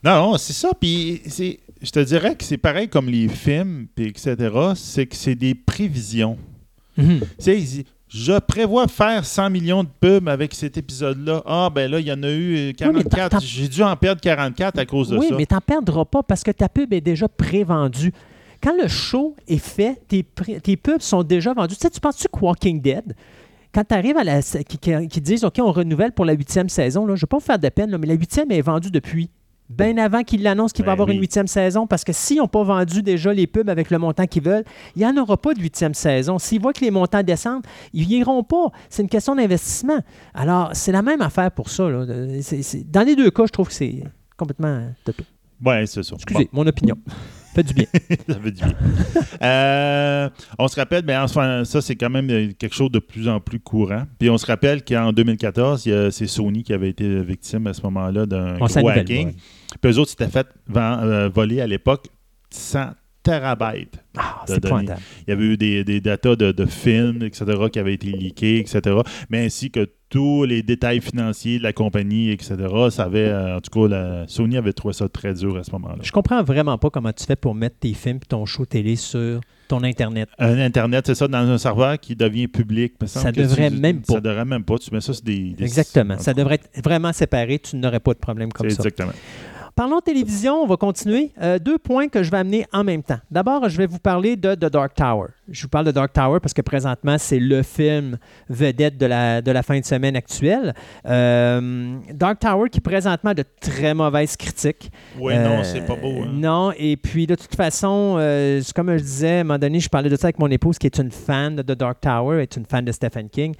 Non, 0.04 0.36
c'est 0.36 0.52
ça. 0.52 0.70
Puis 0.78 1.22
je 1.82 1.90
te 1.90 2.00
dirais 2.00 2.36
que 2.36 2.44
c'est 2.44 2.58
pareil 2.58 2.88
comme 2.88 3.08
les 3.08 3.28
films, 3.28 3.86
puis 3.94 4.06
etc. 4.06 4.36
C'est 4.74 5.06
que 5.06 5.16
c'est 5.16 5.34
des 5.34 5.54
prévisions. 5.54 6.38
Mhm. 6.96 7.20
je 8.08 8.38
prévois 8.40 8.88
faire 8.88 9.24
100 9.24 9.50
millions 9.50 9.84
de 9.84 9.88
pubs 10.00 10.28
avec 10.28 10.52
cet 10.52 10.76
épisode-là. 10.76 11.42
Ah, 11.46 11.70
ben 11.72 11.88
là, 11.88 12.00
il 12.00 12.06
y 12.08 12.12
en 12.12 12.22
a 12.24 12.30
eu 12.30 12.74
44. 12.76 13.40
J'ai 13.40 13.68
dû 13.68 13.82
en 13.84 13.94
perdre 13.94 14.20
44 14.20 14.78
à 14.80 14.84
cause 14.84 15.10
de 15.10 15.16
ça. 15.16 15.20
Oui, 15.20 15.28
mais 15.36 15.46
tu 15.46 15.54
n'en 15.54 15.60
perdras 15.60 16.04
pas 16.04 16.24
parce 16.24 16.42
que 16.42 16.50
ta 16.50 16.68
pub 16.68 16.92
est 16.92 17.00
déjà 17.00 17.28
prévendue. 17.28 18.12
Quand 18.62 18.74
le 18.80 18.88
show 18.88 19.36
est 19.46 19.58
fait, 19.58 20.02
tes, 20.08 20.24
tes 20.24 20.76
pubs 20.76 21.00
sont 21.00 21.22
déjà 21.22 21.54
vendus. 21.54 21.76
Tu 21.76 21.82
sais, 21.82 21.90
tu 21.90 22.00
penses-tu 22.00 22.28
que 22.28 22.38
Walking 22.40 22.80
Dead, 22.80 23.14
quand 23.72 23.84
tu 23.84 23.94
arrives 23.94 24.16
à 24.16 24.24
la. 24.24 24.42
qui, 24.42 25.20
disent 25.20 25.44
OK, 25.44 25.58
on 25.60 25.72
renouvelle 25.72 26.12
pour 26.12 26.24
la 26.24 26.32
huitième 26.32 26.68
saison, 26.68 27.06
là, 27.06 27.14
je 27.14 27.20
ne 27.20 27.26
vais 27.26 27.26
pas 27.28 27.38
vous 27.38 27.44
faire 27.44 27.58
de 27.58 27.68
peine, 27.68 27.96
mais 27.96 28.06
la 28.06 28.14
huitième 28.14 28.50
est 28.50 28.62
vendue 28.62 28.90
depuis 28.90 29.30
bien 29.68 29.98
avant 29.98 30.22
qu'ils 30.22 30.42
l'annoncent 30.42 30.72
qu'il 30.72 30.84
va 30.84 30.92
y 30.92 30.96
ben 30.96 31.02
avoir 31.02 31.10
une 31.10 31.20
huitième 31.20 31.46
saison, 31.46 31.86
parce 31.86 32.02
que 32.02 32.12
s'ils 32.12 32.38
n'ont 32.38 32.48
pas 32.48 32.62
vendu 32.62 33.02
déjà 33.02 33.32
les 33.32 33.46
pubs 33.46 33.68
avec 33.68 33.90
le 33.90 33.98
montant 33.98 34.26
qu'ils 34.26 34.42
veulent, 34.42 34.64
il 34.96 35.00
n'y 35.00 35.06
en 35.06 35.16
aura 35.16 35.36
pas 35.36 35.52
de 35.52 35.60
huitième 35.60 35.94
saison. 35.94 36.38
S'ils 36.38 36.60
voient 36.60 36.72
que 36.72 36.80
les 36.80 36.90
montants 36.90 37.22
descendent, 37.22 37.66
ils 37.92 38.10
iront 38.12 38.42
pas. 38.42 38.70
C'est 38.88 39.02
une 39.02 39.08
question 39.08 39.34
d'investissement. 39.34 39.98
Alors, 40.34 40.70
c'est 40.72 40.92
la 40.92 41.02
même 41.02 41.20
affaire 41.20 41.50
pour 41.50 41.68
ça. 41.68 41.84
Dans 41.84 43.02
les 43.02 43.16
deux 43.16 43.30
cas, 43.30 43.44
je 43.46 43.52
trouve 43.52 43.68
que 43.68 43.74
c'est 43.74 44.04
complètement 44.36 44.88
Oui, 45.64 45.86
c'est 45.86 46.02
ça. 46.02 46.14
Excusez, 46.14 46.48
mon 46.52 46.66
opinion. 46.66 46.96
Fait 47.54 47.62
du 47.62 47.74
bien. 47.74 47.86
ça 48.28 48.40
fait 48.40 48.50
du 48.50 48.62
bien. 48.62 48.74
Euh, 49.42 50.28
on 50.58 50.68
se 50.68 50.76
rappelle, 50.76 51.04
mais 51.06 51.16
enfin, 51.16 51.64
ça, 51.64 51.80
c'est 51.80 51.96
quand 51.96 52.10
même 52.10 52.54
quelque 52.54 52.74
chose 52.74 52.90
de 52.90 52.98
plus 52.98 53.28
en 53.28 53.40
plus 53.40 53.60
courant. 53.60 54.04
Puis 54.18 54.30
on 54.30 54.38
se 54.38 54.46
rappelle 54.46 54.84
qu'en 54.84 55.12
2014, 55.12 55.88
c'est 56.10 56.26
Sony 56.26 56.62
qui 56.62 56.72
avait 56.72 56.90
été 56.90 57.22
victime 57.22 57.66
à 57.66 57.74
ce 57.74 57.82
moment-là 57.82 58.26
d'un 58.26 58.56
hacking. 58.60 59.34
Puis 59.80 59.92
eux 59.92 59.98
autres 59.98 60.10
s'étaient 60.10 60.28
fait 60.28 60.46
euh, 60.76 61.28
voler 61.32 61.60
à 61.60 61.66
l'époque 61.66 62.06
100 62.50 62.90
terabytes 63.32 63.98
Ah, 64.16 64.44
de 64.48 64.56
données. 64.56 64.86
Il 65.26 65.30
y 65.30 65.32
avait 65.32 65.44
eu 65.44 65.56
des, 65.56 65.84
des 65.84 66.00
datas 66.00 66.36
de, 66.36 66.52
de 66.52 66.66
films, 66.66 67.22
etc., 67.22 67.44
qui 67.72 67.78
avaient 67.78 67.94
été 67.94 68.08
leakés, 68.08 68.58
etc., 68.58 68.80
mais 69.30 69.44
ainsi 69.46 69.70
que 69.70 69.88
tous 70.10 70.44
les 70.44 70.62
détails 70.62 71.02
financiers 71.02 71.58
de 71.58 71.62
la 71.62 71.74
compagnie, 71.74 72.30
etc. 72.30 72.56
Ça 72.90 73.04
avait, 73.04 73.28
euh, 73.28 73.56
en 73.58 73.60
tout 73.60 73.70
cas, 73.70 73.88
la- 73.94 74.24
Sony 74.26 74.56
avait 74.56 74.72
trouvé 74.72 74.94
ça 74.94 75.06
très 75.08 75.34
dur 75.34 75.56
à 75.58 75.62
ce 75.64 75.70
moment-là. 75.72 75.98
Je 76.02 76.10
comprends 76.12 76.42
vraiment 76.42 76.78
pas 76.78 76.88
comment 76.88 77.12
tu 77.12 77.24
fais 77.26 77.36
pour 77.36 77.54
mettre 77.54 77.76
tes 77.80 77.92
films 77.92 78.16
et 78.16 78.26
ton 78.26 78.46
show 78.46 78.64
télé 78.64 78.96
sur 78.96 79.40
ton 79.68 79.82
Internet. 79.84 80.30
Un 80.38 80.58
Internet, 80.60 81.06
c'est 81.06 81.14
ça, 81.14 81.28
dans 81.28 81.36
un 81.46 81.58
serveur 81.58 82.00
qui 82.00 82.16
devient 82.16 82.48
public. 82.48 82.94
me 83.02 83.06
Ça 83.06 83.30
devrait 83.32 83.70
tu- 83.70 83.76
même 83.76 84.00
pas. 84.00 84.14
Ça 84.14 84.20
devrait 84.22 84.46
même 84.46 84.64
pas. 84.64 84.78
Tu 84.78 84.90
mets 84.94 85.02
ça 85.02 85.12
sur 85.12 85.22
des. 85.22 85.50
des- 85.50 85.62
Exactement. 85.64 86.14
en 86.14 86.18
Ça 86.18 86.32
devrait 86.32 86.54
être 86.54 86.82
vraiment 86.82 87.12
séparé. 87.12 87.58
Tu 87.58 87.76
n'aurais 87.76 88.00
pas 88.00 88.14
de 88.14 88.18
problème 88.18 88.50
comme 88.50 88.70
ça. 88.70 88.76
Exactement. 88.76 89.12
Parlons 89.78 90.00
télévision, 90.00 90.54
on 90.60 90.66
va 90.66 90.76
continuer. 90.76 91.30
Euh, 91.40 91.60
deux 91.60 91.78
points 91.78 92.08
que 92.08 92.24
je 92.24 92.32
vais 92.32 92.38
amener 92.38 92.66
en 92.72 92.82
même 92.82 93.04
temps. 93.04 93.20
D'abord, 93.30 93.68
je 93.68 93.78
vais 93.78 93.86
vous 93.86 94.00
parler 94.00 94.34
de 94.34 94.56
The 94.56 94.64
Dark 94.64 94.92
Tower. 94.96 95.28
Je 95.48 95.62
vous 95.62 95.68
parle 95.68 95.86
de 95.86 95.92
Dark 95.92 96.12
Tower 96.12 96.40
parce 96.40 96.52
que 96.52 96.62
présentement, 96.62 97.16
c'est 97.16 97.38
le 97.38 97.62
film 97.62 98.18
vedette 98.48 98.98
de 98.98 99.06
la, 99.06 99.40
de 99.40 99.52
la 99.52 99.62
fin 99.62 99.78
de 99.78 99.84
semaine 99.84 100.16
actuelle. 100.16 100.74
Euh, 101.06 101.96
Dark 102.12 102.40
Tower 102.40 102.68
qui 102.70 102.80
présentement 102.80 103.30
a 103.30 103.34
de 103.34 103.44
très 103.60 103.94
mauvaises 103.94 104.36
critiques. 104.36 104.90
Oui, 105.16 105.34
Euh, 105.36 105.44
non, 105.58 105.62
c'est 105.62 105.86
pas 105.86 105.94
beau. 105.94 106.22
hein. 106.24 106.30
Non, 106.32 106.72
et 106.76 106.96
puis 106.96 107.28
de 107.28 107.36
toute 107.36 107.54
façon, 107.54 108.16
euh, 108.18 108.60
comme 108.74 108.90
je 108.96 109.02
disais, 109.04 109.36
à 109.36 109.40
un 109.42 109.44
moment 109.44 109.60
donné, 109.60 109.78
je 109.78 109.88
parlais 109.88 110.10
de 110.10 110.16
ça 110.16 110.26
avec 110.26 110.40
mon 110.40 110.50
épouse 110.50 110.76
qui 110.76 110.86
est 110.88 110.98
une 110.98 111.12
fan 111.12 111.54
de 111.54 111.62
The 111.62 111.78
Dark 111.78 112.00
Tower, 112.00 112.42
est 112.42 112.56
une 112.56 112.66
fan 112.66 112.84
de 112.84 112.90
Stephen 112.90 113.28
King. 113.28 113.54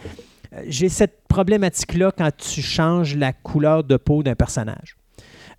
Euh, 0.52 0.62
J'ai 0.66 0.88
cette 0.88 1.28
problématique-là 1.28 2.10
quand 2.10 2.30
tu 2.36 2.60
changes 2.60 3.14
la 3.14 3.32
couleur 3.32 3.84
de 3.84 3.96
peau 3.96 4.24
d'un 4.24 4.34
personnage. 4.34 4.97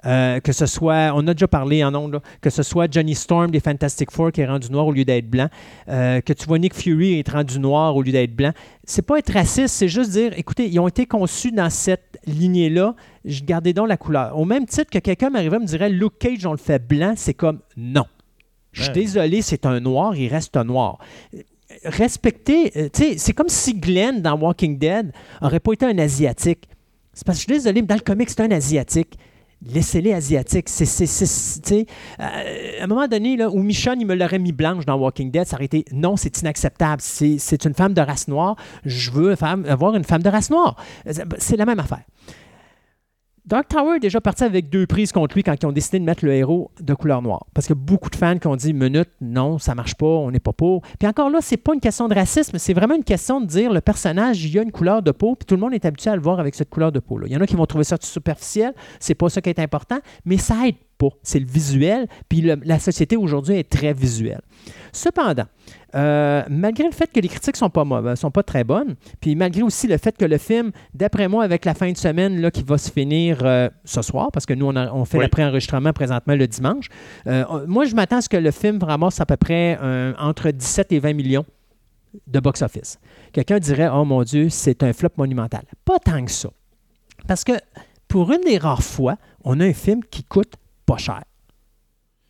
Euh, 0.05 0.39
que 0.39 0.53
ce 0.53 0.65
soit, 0.65 1.11
on 1.13 1.27
a 1.27 1.33
déjà 1.33 1.49
parlé 1.49 1.83
en 1.83 1.93
ondes, 1.93 2.13
là, 2.13 2.21
que 2.39 2.49
ce 2.49 2.63
soit 2.63 2.89
Johnny 2.89 3.15
Storm 3.15 3.51
des 3.51 3.59
Fantastic 3.59 4.11
Four 4.11 4.31
qui 4.31 4.39
est 4.39 4.45
rendu 4.47 4.71
noir 4.71 4.87
au 4.87 4.93
lieu 4.93 5.03
d'être 5.03 5.29
blanc, 5.29 5.49
euh, 5.89 6.21
que 6.21 6.31
tu 6.31 6.45
vois 6.45 6.57
Nick 6.57 6.73
Fury 6.73 7.19
être 7.19 7.33
rendu 7.33 7.59
noir 7.59 7.93
au 7.97 8.01
lieu 8.01 8.13
d'être 8.13 8.33
blanc. 8.33 8.51
C'est 8.85 9.01
pas 9.01 9.19
être 9.19 9.33
raciste, 9.33 9.75
c'est 9.75 9.89
juste 9.89 10.11
dire, 10.11 10.31
écoutez, 10.37 10.69
ils 10.69 10.79
ont 10.79 10.87
été 10.87 11.05
conçus 11.05 11.51
dans 11.51 11.69
cette 11.69 12.17
lignée-là, 12.25 12.95
je 13.25 13.43
gardais 13.43 13.73
donc 13.73 13.89
la 13.89 13.97
couleur. 13.97 14.37
Au 14.39 14.45
même 14.45 14.65
titre 14.65 14.89
que 14.89 14.99
quelqu'un 14.99 15.29
m'arriverait 15.31 15.57
et 15.57 15.61
me 15.61 15.65
dirait, 15.65 15.89
Luke 15.89 16.17
Cage, 16.17 16.45
on 16.45 16.51
le 16.53 16.57
fait 16.57 16.79
blanc, 16.79 17.13
c'est 17.17 17.33
comme 17.33 17.59
non. 17.75 18.05
Je 18.71 18.83
suis 18.83 18.91
Ouais. 18.91 18.95
désolé, 19.01 19.41
c'est 19.41 19.65
un 19.65 19.81
noir, 19.81 20.15
il 20.15 20.29
reste 20.29 20.55
un 20.55 20.63
noir. 20.63 20.99
Respecter, 21.83 22.71
euh, 22.77 22.89
tu 22.91 23.03
sais, 23.03 23.17
c'est 23.17 23.33
comme 23.33 23.49
si 23.49 23.73
Glenn 23.73 24.21
dans 24.21 24.37
Walking 24.37 24.77
Dead 24.77 25.11
aurait 25.41 25.59
pas 25.59 25.73
été 25.73 25.85
un 25.85 25.97
Asiatique. 25.97 26.67
C'est 27.13 27.25
parce 27.25 27.37
que 27.37 27.41
je 27.41 27.45
suis 27.53 27.53
désolé, 27.63 27.81
mais 27.81 27.87
dans 27.87 27.95
le 27.95 28.01
comic, 28.01 28.29
c'est 28.29 28.41
un 28.41 28.51
Asiatique. 28.51 29.17
Laissez-les 29.65 30.13
asiatiques. 30.13 30.69
C'est, 30.69 31.85
euh, 32.19 32.79
à 32.79 32.83
un 32.83 32.87
moment 32.87 33.07
donné, 33.07 33.35
là, 33.35 33.49
où 33.49 33.61
Michonne, 33.61 33.99
il 33.99 34.07
me 34.07 34.15
l'aurait 34.15 34.39
mis 34.39 34.53
blanche 34.53 34.85
dans 34.85 34.95
Walking 34.95 35.31
Dead, 35.31 35.45
ça 35.45 35.57
aurait 35.57 35.65
été 35.65 35.83
non, 35.91 36.15
c'est 36.15 36.41
inacceptable. 36.41 37.01
C'est, 37.01 37.65
une 37.65 37.73
femme 37.73 37.93
de 37.93 38.01
race 38.01 38.27
noire. 38.27 38.55
Je 38.85 39.11
veux 39.11 39.35
avoir 39.41 39.95
une 39.95 40.05
femme 40.05 40.23
de 40.23 40.29
race 40.29 40.49
noire. 40.49 40.77
C'est 41.39 41.57
la 41.57 41.65
même 41.65 41.79
affaire. 41.79 42.03
Dark 43.45 43.67
Tower 43.67 43.95
est 43.95 43.99
déjà 43.99 44.21
parti 44.21 44.43
avec 44.43 44.69
deux 44.69 44.85
prises 44.85 45.11
contre 45.11 45.35
lui 45.35 45.43
quand 45.43 45.55
ils 45.61 45.65
ont 45.65 45.71
décidé 45.71 45.99
de 45.99 46.03
mettre 46.03 46.25
le 46.25 46.33
héros 46.33 46.71
de 46.79 46.93
couleur 46.93 47.21
noire. 47.21 47.45
Parce 47.53 47.67
que 47.67 47.73
beaucoup 47.73 48.09
de 48.09 48.15
fans 48.15 48.37
qui 48.37 48.47
ont 48.47 48.55
dit 48.55 48.73
minute, 48.73 49.09
non, 49.21 49.57
ça 49.57 49.75
marche 49.75 49.95
pas, 49.95 50.05
on 50.05 50.31
n'est 50.31 50.39
pas 50.39 50.53
pour. 50.53 50.81
Puis 50.99 51.07
encore 51.07 51.29
là, 51.29 51.39
c'est 51.41 51.57
pas 51.57 51.73
une 51.73 51.79
question 51.79 52.07
de 52.07 52.15
racisme, 52.15 52.57
c'est 52.57 52.73
vraiment 52.73 52.95
une 52.95 53.03
question 53.03 53.41
de 53.41 53.45
dire 53.45 53.71
le 53.71 53.81
personnage, 53.81 54.43
il 54.43 54.57
a 54.59 54.61
une 54.61 54.71
couleur 54.71 55.01
de 55.01 55.11
peau, 55.11 55.35
puis 55.35 55.45
tout 55.45 55.55
le 55.55 55.61
monde 55.61 55.73
est 55.73 55.85
habitué 55.85 56.09
à 56.09 56.15
le 56.15 56.21
voir 56.21 56.39
avec 56.39 56.55
cette 56.55 56.69
couleur 56.69 56.91
de 56.91 56.99
peau-là. 56.99 57.27
Il 57.27 57.33
y 57.33 57.37
en 57.37 57.41
a 57.41 57.47
qui 57.47 57.55
vont 57.55 57.65
trouver 57.65 57.83
ça 57.83 57.97
superficiel, 57.99 58.73
c'est 58.99 59.15
pas 59.15 59.29
ça 59.29 59.41
qui 59.41 59.49
est 59.49 59.59
important, 59.59 59.99
mais 60.25 60.37
ça 60.37 60.67
aide 60.67 60.75
pas. 60.97 61.09
C'est 61.23 61.39
le 61.39 61.45
visuel, 61.45 62.07
puis 62.27 62.41
la 62.41 62.79
société 62.79 63.15
aujourd'hui 63.15 63.55
est 63.55 63.69
très 63.69 63.93
visuelle. 63.93 64.41
Cependant, 64.91 65.45
euh, 65.95 66.43
malgré 66.49 66.85
le 66.85 66.91
fait 66.91 67.11
que 67.11 67.19
les 67.19 67.27
critiques 67.27 67.55
sont 67.57 67.69
pas 67.69 67.83
mauvaises, 67.83 68.19
sont 68.19 68.31
pas 68.31 68.41
très 68.43 68.63
bonnes, 68.63 68.95
puis 69.21 69.35
malgré 69.35 69.61
aussi 69.61 69.87
le 69.87 69.97
fait 69.97 70.17
que 70.17 70.25
le 70.25 70.37
film, 70.37 70.71
d'après 70.93 71.27
moi, 71.27 71.43
avec 71.43 71.65
la 71.65 71.73
fin 71.75 71.91
de 71.91 71.97
semaine 71.97 72.41
là, 72.41 72.49
qui 72.51 72.63
va 72.63 72.77
se 72.77 72.91
finir 72.91 73.39
euh, 73.43 73.69
ce 73.85 74.01
soir, 74.01 74.29
parce 74.31 74.45
que 74.45 74.53
nous, 74.53 74.65
on, 74.67 74.75
a- 74.75 74.91
on 74.91 75.05
fait 75.05 75.17
Oui. 75.19 75.25
le 75.25 75.29
pré-enregistrement 75.29 75.93
présentement 75.93 76.35
le 76.35 76.47
dimanche, 76.47 76.87
euh, 77.27 77.43
moi, 77.67 77.85
je 77.85 77.93
m'attends 77.95 78.17
à 78.17 78.21
ce 78.21 78.29
que 78.29 78.37
le 78.37 78.51
film 78.51 78.81
ramasse 78.81 79.21
à 79.21 79.25
peu 79.25 79.37
près 79.37 79.77
euh, 79.81 80.13
entre 80.19 80.49
17 80.51 80.91
et 80.91 80.99
20 80.99 81.13
millions 81.13 81.45
de 82.25 82.39
box-office. 82.39 82.99
Quelqu'un 83.31 83.59
dirait, 83.59 83.89
oh 83.93 84.03
mon 84.05 84.23
Dieu, 84.23 84.49
c'est 84.49 84.81
un 84.81 84.93
flop 84.93 85.09
monumental. 85.17 85.61
Pas 85.85 85.99
tant 85.99 86.25
que 86.25 86.31
ça. 86.31 86.49
Parce 87.27 87.43
que 87.43 87.51
pour 88.07 88.31
une 88.31 88.41
des 88.41 88.57
rares 88.57 88.81
fois, 88.81 89.17
on 89.43 89.59
a 89.59 89.65
un 89.65 89.73
film 89.73 90.01
qui 90.03 90.23
coûte 90.23 90.53
pas 90.87 90.97
cher. 90.97 91.21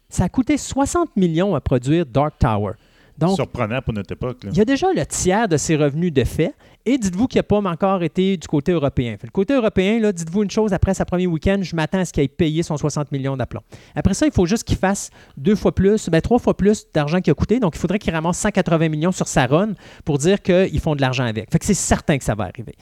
Ça 0.09 0.23
a 0.23 0.29
coûté 0.29 0.57
60 0.57 1.15
millions 1.15 1.55
à 1.55 1.61
produire 1.61 2.05
Dark 2.05 2.33
Tower. 2.39 2.73
Donc, 3.19 3.35
Surprenant 3.35 3.81
pour 3.81 3.93
notre 3.93 4.13
époque. 4.13 4.45
là. 4.45 4.49
il 4.53 4.57
y 4.57 4.61
a 4.61 4.65
déjà 4.65 4.87
le 4.95 5.05
tiers 5.05 5.47
de 5.49 5.57
ses 5.57 5.75
revenus 5.75 6.13
de 6.13 6.23
fait. 6.23 6.53
Et 6.85 6.97
dites-vous 6.97 7.27
qu'il 7.27 7.37
n'a 7.37 7.43
pas 7.43 7.57
encore 7.57 8.01
été 8.01 8.37
du 8.37 8.47
côté 8.47 8.71
européen. 8.71 9.17
Fait, 9.19 9.27
le 9.27 9.31
côté 9.31 9.53
européen, 9.53 9.99
là, 9.99 10.13
dites-vous 10.13 10.43
une 10.43 10.49
chose, 10.49 10.71
après 10.71 10.93
sa 10.93 11.03
premier 11.03 11.27
week-end, 11.27 11.59
je 11.61 11.75
m'attends 11.75 11.99
à 11.99 12.05
ce 12.05 12.13
qu'il 12.13 12.23
ait 12.23 12.29
payé 12.29 12.63
son 12.63 12.77
60 12.77 13.11
millions 13.11 13.35
d'aplomb. 13.35 13.61
Après 13.95 14.13
ça, 14.13 14.25
il 14.25 14.31
faut 14.31 14.45
juste 14.45 14.63
qu'il 14.63 14.77
fasse 14.77 15.09
deux 15.35 15.55
fois 15.55 15.75
plus, 15.75 16.09
ben, 16.09 16.21
trois 16.21 16.39
fois 16.39 16.55
plus 16.55 16.87
d'argent 16.93 17.19
qu'il 17.19 17.31
a 17.31 17.35
coûté. 17.35 17.59
Donc, 17.59 17.75
il 17.75 17.79
faudrait 17.79 17.99
qu'il 17.99 18.13
ramasse 18.13 18.37
180 18.37 18.87
millions 18.87 19.11
sur 19.11 19.27
sa 19.27 19.45
run 19.45 19.73
pour 20.05 20.17
dire 20.17 20.41
qu'ils 20.41 20.79
font 20.79 20.95
de 20.95 21.01
l'argent 21.01 21.25
avec. 21.25 21.51
Fait 21.51 21.59
que 21.59 21.65
c'est 21.65 21.73
certain 21.73 22.17
que 22.17 22.23
ça 22.23 22.33
va 22.33 22.45
arriver. 22.45 22.75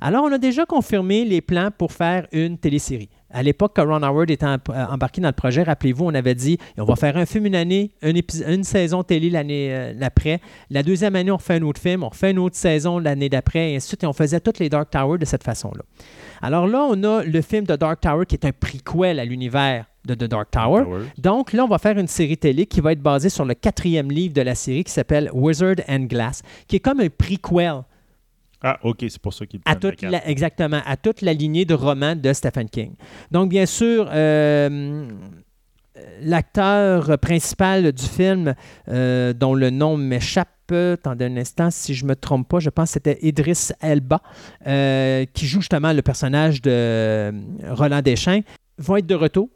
Alors, 0.00 0.24
on 0.24 0.32
a 0.32 0.38
déjà 0.38 0.64
confirmé 0.66 1.24
les 1.24 1.40
plans 1.40 1.70
pour 1.76 1.92
faire 1.92 2.26
une 2.32 2.58
télésérie. 2.58 3.08
À 3.30 3.42
l'époque 3.42 3.76
que 3.76 3.82
Ron 3.82 4.02
Howard 4.02 4.30
était 4.30 4.46
euh, 4.46 4.56
embarqué 4.90 5.20
dans 5.20 5.28
le 5.28 5.34
projet, 5.34 5.62
rappelez-vous, 5.62 6.06
on 6.06 6.14
avait 6.14 6.34
dit 6.34 6.56
on 6.78 6.84
va 6.84 6.96
faire 6.96 7.16
un 7.18 7.26
film 7.26 7.44
une 7.44 7.54
année, 7.56 7.90
un 8.02 8.14
épis- 8.14 8.42
une 8.48 8.64
saison 8.64 9.02
télé 9.02 9.28
l'année 9.28 9.68
euh, 9.70 9.92
l'après. 9.94 10.40
La 10.70 10.82
deuxième 10.82 11.14
année, 11.14 11.30
on 11.30 11.36
refait 11.36 11.56
un 11.56 11.62
autre 11.62 11.78
film, 11.80 12.04
on 12.04 12.08
refait 12.08 12.30
une 12.30 12.38
autre 12.38 12.56
saison 12.56 12.98
l'année 12.98 13.28
d'après, 13.28 13.72
et 13.72 13.76
ainsi 13.76 13.84
de 13.84 13.88
suite. 13.88 14.04
Et 14.04 14.06
on 14.06 14.14
faisait 14.14 14.40
toutes 14.40 14.58
les 14.60 14.70
Dark 14.70 14.88
Tower 14.90 15.18
de 15.18 15.26
cette 15.26 15.44
façon-là. 15.44 15.82
Alors 16.40 16.66
là, 16.66 16.86
on 16.88 17.04
a 17.04 17.22
le 17.22 17.42
film 17.42 17.66
de 17.66 17.76
Dark 17.76 18.00
Tower 18.00 18.24
qui 18.24 18.34
est 18.36 18.46
un 18.46 18.52
prequel 18.52 19.20
à 19.20 19.26
l'univers 19.26 19.84
de 20.06 20.14
The 20.14 20.24
Dark 20.24 20.50
Tower. 20.50 20.84
Tower. 20.84 21.00
Donc 21.18 21.52
là, 21.52 21.64
on 21.64 21.68
va 21.68 21.76
faire 21.78 21.98
une 21.98 22.06
série 22.06 22.38
télé 22.38 22.64
qui 22.64 22.80
va 22.80 22.92
être 22.92 23.02
basée 23.02 23.28
sur 23.28 23.44
le 23.44 23.52
quatrième 23.52 24.10
livre 24.10 24.32
de 24.32 24.40
la 24.40 24.54
série 24.54 24.84
qui 24.84 24.92
s'appelle 24.92 25.28
Wizard 25.34 25.76
and 25.86 26.04
Glass, 26.04 26.40
qui 26.66 26.76
est 26.76 26.80
comme 26.80 27.00
un 27.00 27.08
prequel 27.10 27.82
Ah, 28.62 28.78
OK, 28.82 28.98
c'est 29.08 29.20
pour 29.22 29.32
ça 29.32 29.46
qu'il 29.46 29.60
à 29.64 29.76
toute 29.76 30.02
la- 30.02 30.28
exactement, 30.28 30.80
à 30.84 30.96
toute 30.96 31.22
la 31.22 31.32
lignée 31.32 31.64
de 31.64 31.74
romans 31.74 32.16
de 32.16 32.32
Stephen 32.32 32.68
King. 32.68 32.94
Donc, 33.30 33.50
bien 33.50 33.66
sûr, 33.66 34.08
euh, 34.12 35.08
l'acteur 36.20 37.18
principal 37.18 37.92
du 37.92 38.04
film, 38.04 38.54
euh, 38.88 39.32
dont 39.32 39.54
le 39.54 39.70
nom 39.70 39.96
m'échappe, 39.96 40.48
attendez 40.72 41.24
un 41.26 41.36
instant, 41.36 41.70
si 41.70 41.94
je 41.94 42.04
ne 42.04 42.10
me 42.10 42.16
trompe 42.16 42.48
pas, 42.48 42.58
je 42.58 42.70
pense 42.70 42.88
que 42.90 42.92
c'était 42.94 43.18
Idris 43.22 43.70
Elba, 43.80 44.20
euh, 44.66 45.24
qui 45.32 45.46
joue 45.46 45.60
justement 45.60 45.92
le 45.92 46.02
personnage 46.02 46.60
de 46.60 47.32
Roland 47.70 48.02
Deschamps, 48.02 48.40
vont 48.78 48.96
être 48.96 49.06
de 49.06 49.14
retour 49.14 49.48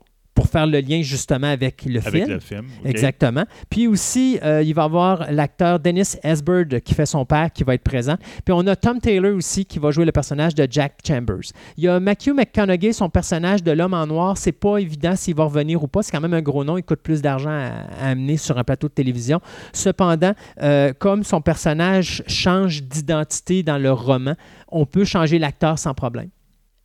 faire 0.52 0.66
le 0.66 0.80
lien 0.80 1.02
justement 1.02 1.48
avec 1.48 1.84
le 1.84 1.98
Avec 1.98 2.24
film. 2.24 2.34
le 2.34 2.40
film. 2.40 2.66
Exactement. 2.84 3.44
Puis 3.70 3.86
aussi, 3.86 4.38
euh, 4.42 4.62
il 4.62 4.74
va 4.74 4.82
y 4.82 4.84
avoir 4.84 5.32
l'acteur 5.32 5.80
Dennis 5.80 6.16
Esbird 6.22 6.80
qui 6.80 6.94
fait 6.94 7.06
son 7.06 7.24
père 7.24 7.50
qui 7.52 7.64
va 7.64 7.74
être 7.74 7.82
présent. 7.82 8.16
Puis 8.44 8.52
on 8.52 8.66
a 8.66 8.76
Tom 8.76 9.00
Taylor 9.00 9.34
aussi 9.34 9.64
qui 9.64 9.78
va 9.78 9.90
jouer 9.90 10.04
le 10.04 10.12
personnage 10.12 10.54
de 10.54 10.66
Jack 10.70 10.98
Chambers. 11.06 11.52
Il 11.76 11.84
y 11.84 11.88
a 11.88 11.98
Matthew 11.98 12.34
McConaughey, 12.34 12.92
son 12.92 13.08
personnage 13.08 13.62
de 13.62 13.72
l'homme 13.72 13.94
en 13.94 14.06
noir. 14.06 14.36
C'est 14.36 14.52
pas 14.52 14.78
évident 14.78 15.16
s'il 15.16 15.34
va 15.34 15.44
revenir 15.44 15.82
ou 15.82 15.88
pas. 15.88 16.02
C'est 16.02 16.12
quand 16.12 16.20
même 16.20 16.34
un 16.34 16.42
gros 16.42 16.64
nom. 16.64 16.76
Il 16.76 16.82
coûte 16.82 17.00
plus 17.02 17.22
d'argent 17.22 17.50
à, 17.50 17.70
à 18.00 18.10
amener 18.10 18.36
sur 18.36 18.58
un 18.58 18.64
plateau 18.64 18.88
de 18.88 18.92
télévision. 18.94 19.40
Cependant, 19.72 20.32
euh, 20.62 20.92
comme 20.98 21.24
son 21.24 21.40
personnage 21.40 22.22
change 22.26 22.82
d'identité 22.82 23.62
dans 23.62 23.78
le 23.78 23.90
roman, 23.92 24.34
on 24.68 24.84
peut 24.86 25.04
changer 25.04 25.38
l'acteur 25.38 25.78
sans 25.78 25.94
problème. 25.94 26.28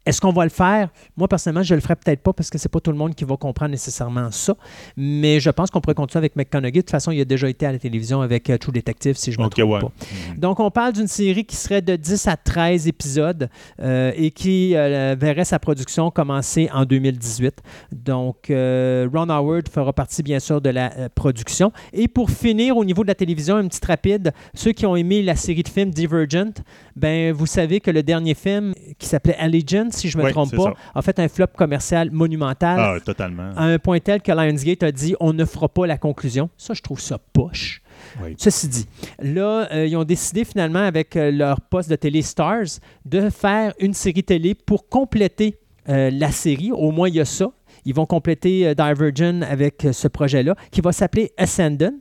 Est-ce 0.07 0.21
qu'on 0.21 0.31
va 0.31 0.45
le 0.45 0.49
faire? 0.49 0.87
Moi, 1.17 1.27
personnellement, 1.27 1.63
je 1.63 1.75
le 1.75 1.81
ferai 1.81 1.97
peut-être 1.97 2.21
pas 2.21 2.31
parce 2.31 2.49
que 2.49 2.57
c'est 2.57 2.69
pas 2.69 2.79
tout 2.79 2.91
le 2.91 2.97
monde 2.97 3.13
qui 3.13 3.25
va 3.25 3.35
comprendre 3.35 3.71
nécessairement 3.71 4.31
ça. 4.31 4.55
Mais 4.95 5.41
je 5.41 5.49
pense 5.49 5.69
qu'on 5.69 5.81
pourrait 5.81 5.95
continuer 5.95 6.19
avec 6.19 6.37
McConaughey. 6.37 6.71
De 6.71 6.81
toute 6.81 6.91
façon, 6.91 7.11
il 7.11 7.19
a 7.19 7.25
déjà 7.25 7.49
été 7.49 7.65
à 7.65 7.73
la 7.73 7.77
télévision 7.77 8.21
avec 8.21 8.49
euh, 8.49 8.57
True 8.57 8.71
Detective, 8.71 9.17
si 9.17 9.33
je 9.33 9.37
ne 9.37 9.43
me 9.43 9.49
trompe 9.49 9.69
ouais. 9.69 9.81
pas. 9.81 9.91
Mhm. 10.31 10.39
Donc, 10.39 10.61
on 10.61 10.71
parle 10.71 10.93
d'une 10.93 11.07
série 11.07 11.43
qui 11.43 11.57
serait 11.57 11.81
de 11.81 11.97
10 11.97 12.27
à 12.27 12.37
13 12.37 12.87
épisodes 12.87 13.49
euh, 13.81 14.13
et 14.15 14.31
qui 14.31 14.77
euh, 14.77 15.17
verrait 15.19 15.43
sa 15.43 15.59
production 15.59 16.09
commencer 16.09 16.69
en 16.73 16.85
2018. 16.85 17.61
Donc, 17.91 18.49
euh, 18.49 19.09
Ron 19.13 19.27
Howard 19.27 19.67
fera 19.67 19.91
partie, 19.91 20.23
bien 20.23 20.39
sûr, 20.39 20.61
de 20.61 20.69
la 20.69 21.09
production. 21.15 21.73
Et 21.91 22.07
pour 22.07 22.31
finir, 22.31 22.77
au 22.77 22.85
niveau 22.85 23.03
de 23.03 23.09
la 23.09 23.15
télévision, 23.15 23.59
une 23.59 23.67
petite 23.67 23.85
rapide, 23.85 24.31
ceux 24.53 24.71
qui 24.71 24.85
ont 24.85 24.95
aimé 24.95 25.21
la 25.21 25.35
série 25.35 25.63
de 25.63 25.69
films 25.69 25.89
Divergent, 25.89 26.53
ben, 26.95 27.33
vous 27.33 27.45
savez 27.45 27.81
que 27.81 27.91
le 27.91 28.03
dernier 28.03 28.35
film 28.35 28.73
qui 28.97 29.07
s'appelait 29.07 29.35
Allegiance, 29.37 29.96
si 29.97 30.09
je 30.09 30.17
ne 30.17 30.21
me 30.23 30.27
Oui, 30.27 30.33
trompe 30.33 30.55
pas, 30.55 30.63
ça. 30.63 30.73
a 30.95 31.01
fait 31.01 31.19
un 31.19 31.27
flop 31.27 31.47
commercial 31.57 32.11
monumental 32.11 32.79
Ah, 32.79 32.99
totalement. 33.03 33.51
à 33.55 33.63
un 33.65 33.79
point 33.79 33.99
tel 33.99 34.21
que 34.21 34.31
Lionsgate 34.31 34.83
a 34.83 34.91
dit 34.91 35.15
on 35.19 35.33
ne 35.33 35.43
fera 35.45 35.67
pas 35.67 35.85
la 35.87 35.97
conclusion. 35.97 36.49
Ça, 36.57 36.73
je 36.73 36.81
trouve 36.81 36.99
ça 37.01 37.17
poche. 37.33 37.81
Oui. 38.23 38.35
Ceci 38.37 38.67
dit, 38.67 38.87
là, 39.19 39.67
euh, 39.71 39.87
ils 39.87 39.95
ont 39.97 40.03
décidé 40.03 40.45
finalement 40.45 40.79
avec 40.85 41.15
euh, 41.15 41.31
leur 41.31 41.61
poste 41.61 41.89
de 41.89 41.95
télé 41.95 42.21
Stars 42.21 42.79
de 43.05 43.29
faire 43.29 43.73
une 43.79 43.93
série 43.93 44.23
télé 44.23 44.53
pour 44.53 44.87
compléter 44.87 45.57
euh, 45.89 46.11
la 46.11 46.31
série. 46.31 46.71
Au 46.71 46.91
moins, 46.91 47.09
il 47.09 47.15
y 47.15 47.19
a 47.19 47.25
ça. 47.25 47.51
Ils 47.85 47.93
vont 47.95 48.05
compléter 48.05 48.75
Divergent 48.75 49.41
avec 49.49 49.87
ce 49.91 50.07
projet-là, 50.07 50.55
qui 50.71 50.81
va 50.81 50.91
s'appeler 50.91 51.31
Ascendant. 51.37 51.93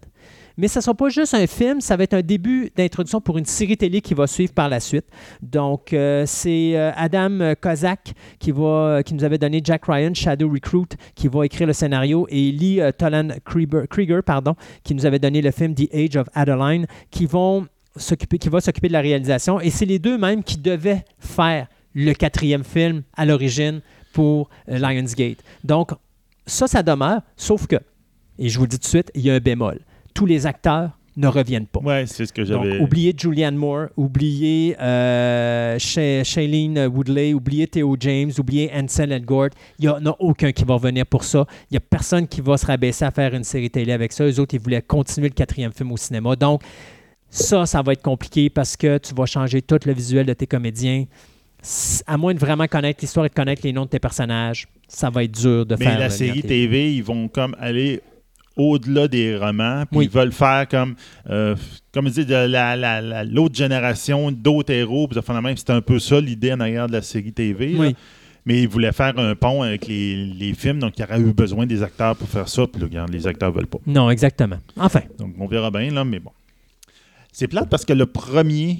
Mais 0.58 0.68
ce 0.68 0.78
ne 0.78 0.82
sera 0.82 0.94
pas 0.94 1.10
juste 1.10 1.34
un 1.34 1.46
film, 1.46 1.82
ça 1.82 1.96
va 1.96 2.04
être 2.04 2.14
un 2.14 2.22
début 2.22 2.70
d'introduction 2.74 3.20
pour 3.20 3.36
une 3.36 3.44
série 3.44 3.76
télé 3.76 4.00
qui 4.00 4.14
va 4.14 4.26
suivre 4.26 4.54
par 4.54 4.70
la 4.70 4.80
suite. 4.80 5.04
Donc, 5.42 5.92
euh, 5.92 6.24
c'est 6.26 6.74
euh, 6.74 6.92
Adam 6.96 7.54
Kozak 7.60 8.14
qui, 8.38 8.52
va, 8.52 9.02
qui 9.04 9.12
nous 9.12 9.24
avait 9.24 9.36
donné 9.36 9.60
Jack 9.62 9.84
Ryan, 9.86 10.14
Shadow 10.14 10.48
Recruit, 10.48 10.86
qui 11.14 11.28
va 11.28 11.44
écrire 11.44 11.66
le 11.66 11.74
scénario, 11.74 12.26
et 12.30 12.52
Lee 12.52 12.80
euh, 12.80 12.90
Tolan 12.90 13.28
Krieger, 13.44 14.22
pardon, 14.22 14.54
qui 14.82 14.94
nous 14.94 15.04
avait 15.04 15.18
donné 15.18 15.42
le 15.42 15.50
film 15.50 15.74
The 15.74 15.94
Age 15.94 16.16
of 16.16 16.28
Adeline, 16.34 16.86
qui, 17.10 17.26
vont 17.26 17.66
qui 18.40 18.48
va 18.48 18.60
s'occuper 18.60 18.88
de 18.88 18.92
la 18.94 19.02
réalisation. 19.02 19.60
Et 19.60 19.68
c'est 19.68 19.86
les 19.86 19.98
deux 19.98 20.16
mêmes 20.16 20.42
qui 20.42 20.56
devaient 20.56 21.04
faire 21.18 21.66
le 21.94 22.14
quatrième 22.14 22.64
film 22.64 23.02
à 23.14 23.26
l'origine 23.26 23.82
pour 24.14 24.48
Lionsgate. 24.66 25.38
Donc, 25.64 25.90
ça, 26.46 26.66
ça 26.66 26.82
demeure, 26.82 27.20
sauf 27.36 27.66
que, 27.66 27.76
et 28.38 28.48
je 28.48 28.58
vous 28.58 28.64
le 28.64 28.68
dis 28.68 28.78
tout 28.78 28.84
de 28.84 28.88
suite, 28.88 29.10
il 29.14 29.22
y 29.22 29.30
a 29.30 29.34
un 29.34 29.40
bémol 29.40 29.80
tous 30.16 30.26
les 30.26 30.46
acteurs 30.46 30.90
ne 31.16 31.28
reviennent 31.28 31.66
pas. 31.66 31.80
Oui, 31.82 32.06
c'est 32.06 32.26
ce 32.26 32.32
que 32.32 32.44
j'avais. 32.44 32.78
Oubliez 32.80 33.14
Julianne 33.16 33.56
Moore, 33.56 33.88
oubliez 33.96 34.76
euh, 34.80 35.78
Shailene 35.78 36.86
Woodley, 36.86 37.34
oubliez 37.34 37.66
Theo 37.66 37.96
James, 38.00 38.30
oubliez 38.38 38.70
Ansel 38.74 39.12
Elgort. 39.12 39.50
Il 39.78 39.82
n'y 39.82 39.88
en 39.88 40.04
a 40.06 40.16
aucun 40.18 40.52
qui 40.52 40.64
va 40.64 40.74
revenir 40.74 41.06
pour 41.06 41.24
ça. 41.24 41.46
Il 41.70 41.74
n'y 41.74 41.76
a 41.78 41.80
personne 41.80 42.26
qui 42.26 42.40
va 42.40 42.56
se 42.56 42.66
rabaisser 42.66 43.04
à 43.04 43.10
faire 43.10 43.34
une 43.34 43.44
série 43.44 43.70
télé 43.70 43.92
avec 43.92 44.12
ça. 44.12 44.24
Eux 44.24 44.40
autres, 44.40 44.54
ils 44.54 44.60
voulaient 44.60 44.82
continuer 44.82 45.28
le 45.28 45.34
quatrième 45.34 45.72
film 45.72 45.92
au 45.92 45.96
cinéma. 45.96 46.34
Donc, 46.34 46.62
ça, 47.28 47.66
ça 47.66 47.82
va 47.82 47.92
être 47.92 48.02
compliqué 48.02 48.48
parce 48.50 48.76
que 48.76 48.98
tu 48.98 49.14
vas 49.14 49.26
changer 49.26 49.60
tout 49.62 49.78
le 49.84 49.92
visuel 49.92 50.26
de 50.26 50.32
tes 50.32 50.46
comédiens. 50.46 51.04
À 52.06 52.16
moins 52.16 52.32
de 52.32 52.38
vraiment 52.38 52.66
connaître 52.66 53.00
l'histoire 53.02 53.26
et 53.26 53.28
de 53.28 53.34
connaître 53.34 53.62
les 53.64 53.72
noms 53.72 53.84
de 53.84 53.90
tes 53.90 53.98
personnages, 53.98 54.66
ça 54.88 55.10
va 55.10 55.24
être 55.24 55.32
dur 55.32 55.66
de 55.66 55.76
faire. 55.76 55.94
Mais 55.94 55.98
la 55.98 56.10
série 56.10 56.42
TV, 56.42 56.94
ils 56.94 57.02
vont 57.02 57.28
comme 57.28 57.56
aller 57.58 58.00
au-delà 58.56 59.06
des 59.06 59.36
romans, 59.36 59.84
puis 59.90 60.06
ils 60.06 60.10
veulent 60.10 60.32
faire 60.32 60.66
comme, 60.68 60.94
euh, 61.28 61.54
comme 61.92 62.08
dit, 62.08 62.26
l'autre 62.26 63.54
génération 63.54 64.32
d'autres 64.32 64.72
héros, 64.72 65.08
puis 65.08 65.20
c'est 65.56 65.70
un 65.70 65.82
peu 65.82 65.98
ça 65.98 66.20
l'idée 66.20 66.52
en 66.52 66.60
arrière 66.60 66.86
de 66.86 66.92
la 66.92 67.02
série 67.02 67.32
TV. 67.32 67.94
Mais 68.48 68.62
ils 68.62 68.68
voulaient 68.68 68.92
faire 68.92 69.18
un 69.18 69.34
pont 69.34 69.62
avec 69.62 69.88
les, 69.88 70.54
films, 70.56 70.78
donc 70.78 70.96
il 70.96 71.00
y 71.00 71.04
aurait 71.04 71.20
eu 71.20 71.32
besoin 71.32 71.66
des 71.66 71.82
acteurs 71.82 72.14
pour 72.14 72.28
faire 72.28 72.48
ça, 72.48 72.66
puis 72.66 72.80
là, 72.92 73.06
les 73.10 73.26
acteurs 73.26 73.50
veulent 73.50 73.66
pas. 73.66 73.78
Non, 73.86 74.08
exactement. 74.08 74.58
Enfin. 74.76 75.02
Donc 75.18 75.34
on 75.38 75.46
verra 75.46 75.70
bien, 75.70 75.90
là, 75.90 76.04
mais 76.04 76.20
bon. 76.20 76.30
C'est 77.32 77.48
plate 77.48 77.68
parce 77.68 77.84
que 77.84 77.92
le 77.92 78.06
premier 78.06 78.78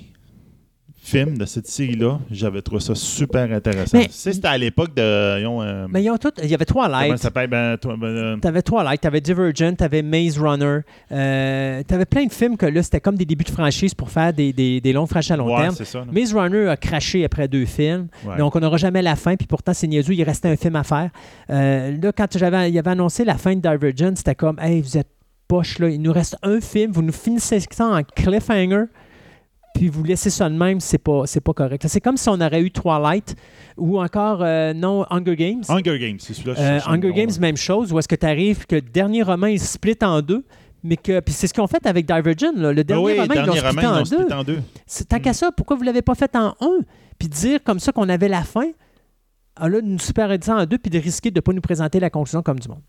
film 1.07 1.39
de 1.39 1.45
cette 1.45 1.69
série-là, 1.69 2.19
j'avais 2.31 2.63
trouvé 2.63 2.81
ça 2.81 2.95
super 2.95 3.53
intéressant. 3.53 3.99
c'était 4.11 4.49
à 4.49 4.59
l'époque 4.59 4.95
de. 4.95 5.03
Euh, 5.03 5.87
mais 5.89 6.03
ils 6.03 6.11
ont 6.11 6.17
tout, 6.17 6.33
il 6.43 6.51
y 6.51 6.55
avait 6.55 6.65
trois 6.65 6.89
lights. 6.89 7.07
Comment 7.07 7.17
ça 7.17 7.23
s'appelle? 7.25 7.49
Ben, 7.49 7.77
ben 7.83 8.03
euh, 8.03 8.37
T'avais 8.39 8.63
trois 8.63 8.83
lights. 8.83 9.01
T'avais 9.01 9.21
Divergent, 9.21 9.75
t'avais 9.77 10.03
Maze 10.03 10.39
Runner. 10.39 10.81
Euh, 11.13 11.83
t'avais 11.85 12.05
plein 12.05 12.27
de 12.27 12.33
films 12.33 12.57
que 12.57 12.67
là, 12.67 12.83
c'était 12.83 13.01
comme 13.01 13.15
des 13.17 13.25
débuts 13.25 13.45
de 13.45 13.51
franchise 13.51 13.95
pour 13.95 14.11
faire 14.11 14.33
des, 14.33 14.53
des, 14.53 14.81
des 14.81 14.93
longues 14.93 15.09
franchises 15.09 15.33
à 15.33 15.37
long 15.37 15.57
terme. 15.57 15.77
Maze 16.11 16.35
Runner 16.35 16.69
a 16.69 16.77
craché 16.77 17.25
après 17.25 17.47
deux 17.47 17.67
films. 17.67 18.09
Donc, 18.37 18.57
on 18.57 18.61
n'aura 18.61 18.77
jamais 18.77 19.03
la 19.03 19.15
fin. 19.15 19.37
Puis 19.37 19.47
pourtant, 19.47 19.73
c'est 19.75 19.87
niaiseux, 19.87 20.15
il 20.15 20.25
restait 20.25 20.49
un 20.49 20.57
film 20.57 20.77
à 20.77 20.83
faire. 20.83 21.11
là, 21.49 22.13
quand 22.17 22.37
j'avais, 22.37 22.71
il 22.71 22.79
avait 22.79 22.91
annoncé 22.91 23.25
la 23.25 23.37
fin 23.37 23.55
de 23.55 23.61
Divergent, 23.61 24.15
c'était 24.17 24.35
comme, 24.35 24.59
hey, 24.59 24.81
vous 24.81 24.97
êtes 24.99 25.09
poche, 25.47 25.79
là. 25.79 25.89
Il 25.89 26.03
nous 26.03 26.13
reste 26.13 26.37
un 26.43 26.61
film. 26.61 26.91
Vous 26.91 27.03
nous 27.03 27.13
finissez 27.13 27.61
ça 27.71 27.87
en 27.87 28.03
cliffhanger 28.03 28.87
puis 29.77 29.89
vous 29.89 30.03
laissez 30.05 30.31
ça 30.31 30.49
de 30.49 30.57
même, 30.57 30.81
c'est 30.81 30.99
pas, 30.99 31.23
c'est 31.27 31.43
pas 31.43 31.53
correct. 31.53 31.85
C'est 31.87 32.01
comme 32.01 32.17
si 32.17 32.29
on 32.31 32.41
aurait 32.41 32.63
eu 32.63 32.71
Twilight 32.71 33.37
ou 33.77 34.01
encore, 34.01 34.39
euh, 34.43 34.73
non, 34.73 35.05
Hunger 35.11 35.37
Games. 35.37 35.63
Hunger 35.69 35.99
Games, 35.99 36.17
c'est 36.19 36.33
celui-là. 36.33 36.55
Euh, 36.59 36.81
Hunger 36.87 37.13
Games, 37.13 37.31
même 37.41 37.59
chose, 37.59 37.93
où 37.93 37.99
est-ce 37.99 38.09
que 38.09 38.15
tu 38.15 38.25
arrives 38.25 38.67
que 38.67 38.77
le 38.77 38.81
dernier 38.81 39.23
roman, 39.23 39.49
il 39.49 39.61
split 39.61 39.99
en 40.01 40.23
deux. 40.23 40.45
Mais 40.83 40.97
que, 40.97 41.21
puis 41.21 41.35
c'est 41.35 41.47
ce 41.47 41.53
qu'on 41.53 41.67
fait 41.67 41.85
avec 41.87 42.07
Divergent. 42.07 42.53
Là. 42.57 42.73
Le 42.73 42.85
dernier 42.85 43.21
roman, 43.21 43.35
ils 43.35 43.47
l'ont 43.47 43.55
split, 43.55 43.87
en, 43.87 44.03
deux. 44.03 44.33
en 44.33 44.45
deux. 44.45 44.63
Tant 45.09 45.21
qu'à 45.21 45.35
ça, 45.35 45.53
pourquoi 45.53 45.77
vous 45.77 45.83
ne 45.83 45.87
l'avez 45.87 46.03
pas 46.03 46.15
fait 46.15 46.35
en 46.37 46.55
un? 46.61 46.79
Puis 47.19 47.29
dire 47.29 47.61
comme 47.63 47.79
ça 47.79 47.93
qu'on 47.93 48.09
avait 48.09 48.29
la 48.29 48.45
fin, 48.45 48.71
ah 49.57 49.69
là, 49.69 49.81
nous 49.83 49.99
super 49.99 50.31
en 50.31 50.65
deux, 50.65 50.79
puis 50.79 50.91
de 50.91 50.99
risquer 50.99 51.31
de 51.31 51.39
ne 51.39 51.41
pas 51.41 51.53
nous 51.53 51.61
présenter 51.61 52.01
la 52.01 52.09
conclusion 52.09 52.43
comme 52.43 52.61
du 52.61 52.69
monde. 52.69 52.83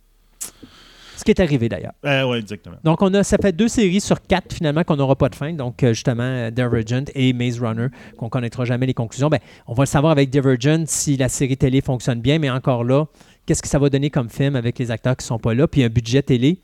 Ce 1.18 1.24
qui 1.24 1.32
est 1.32 1.40
arrivé 1.40 1.68
d'ailleurs. 1.68 1.94
Euh, 2.06 2.24
oui, 2.30 2.38
exactement. 2.38 2.78
Donc, 2.84 3.02
on 3.02 3.12
a, 3.16 3.24
ça 3.24 3.38
fait 3.42 3.52
deux 3.52 3.68
séries 3.68 4.02
sur 4.02 4.22
quatre 4.22 4.54
finalement 4.54 4.84
qu'on 4.84 4.98
n'aura 4.98 5.16
pas 5.16 5.30
de 5.30 5.36
fin. 5.36 5.52
Donc, 5.52 5.82
euh, 5.82 5.90
justement, 5.90 6.22
euh, 6.22 6.52
Divergent 6.52 7.06
et 7.16 7.34
Maze 7.34 7.60
Runner, 7.60 7.88
qu'on 8.18 8.26
ne 8.26 8.30
connaîtra 8.30 8.66
jamais 8.66 8.86
les 8.86 8.94
conclusions. 8.94 9.28
Ben, 9.28 9.40
on 9.66 9.74
va 9.74 9.84
le 9.84 9.88
savoir 9.88 10.12
avec 10.12 10.30
Divergent 10.30 10.84
si 10.86 11.18
la 11.18 11.28
série 11.28 11.58
télé 11.58 11.82
fonctionne 11.82 12.22
bien, 12.22 12.38
mais 12.38 12.52
encore 12.52 12.84
là, 12.84 13.06
qu'est-ce 13.48 13.64
que 13.64 13.68
ça 13.68 13.80
va 13.80 13.90
donner 13.90 14.12
comme 14.12 14.30
film 14.30 14.56
avec 14.56 14.78
les 14.78 14.92
acteurs 14.92 15.18
qui 15.18 15.24
ne 15.24 15.28
sont 15.28 15.40
pas 15.40 15.56
là, 15.56 15.68
puis 15.68 15.84
un 15.84 15.90
budget 15.90 16.22
télé? 16.22 16.60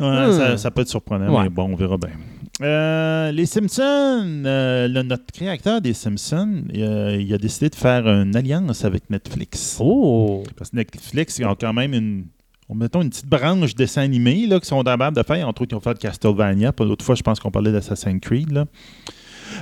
Hmm. 0.00 0.56
ça, 0.56 0.70
peut 0.70 0.80
être 0.80 0.88
surprenant, 0.88 1.42
mais 1.42 1.50
bon, 1.50 1.64
on 1.64 1.76
verra 1.76 1.98
bien. 1.98 3.30
les 3.30 3.44
Simpsons, 3.44 4.24
notre 4.24 5.26
créateur 5.34 5.82
des 5.82 5.92
Simpsons, 5.92 6.62
il 6.72 7.34
a 7.34 7.38
décidé 7.38 7.68
de 7.68 7.74
faire 7.74 8.08
une 8.08 8.34
alliance 8.34 8.86
avec 8.86 9.10
Netflix. 9.10 9.76
Oh! 9.80 10.44
Parce 10.56 10.70
que 10.70 10.76
Netflix, 10.76 11.38
ils 11.38 11.44
ont 11.44 11.54
quand 11.54 11.74
même 11.74 11.92
une 11.92 12.24
mettons 12.74 13.02
une 13.02 13.10
petite 13.10 13.28
branche 13.28 13.74
dessin 13.74 14.02
animé 14.02 14.46
là, 14.46 14.60
qui 14.60 14.66
sont 14.66 14.82
capables 14.82 15.16
de 15.16 15.22
faire. 15.22 15.46
Entre 15.46 15.62
autres, 15.62 15.72
ils 15.72 15.76
ont 15.76 15.80
fait 15.80 15.98
Castlevania. 15.98 16.72
L'autre 16.78 17.04
fois, 17.04 17.14
je 17.14 17.22
pense 17.22 17.40
qu'on 17.40 17.50
parlait 17.50 17.72
d'Assassin's 17.72 18.20
Creed. 18.20 18.64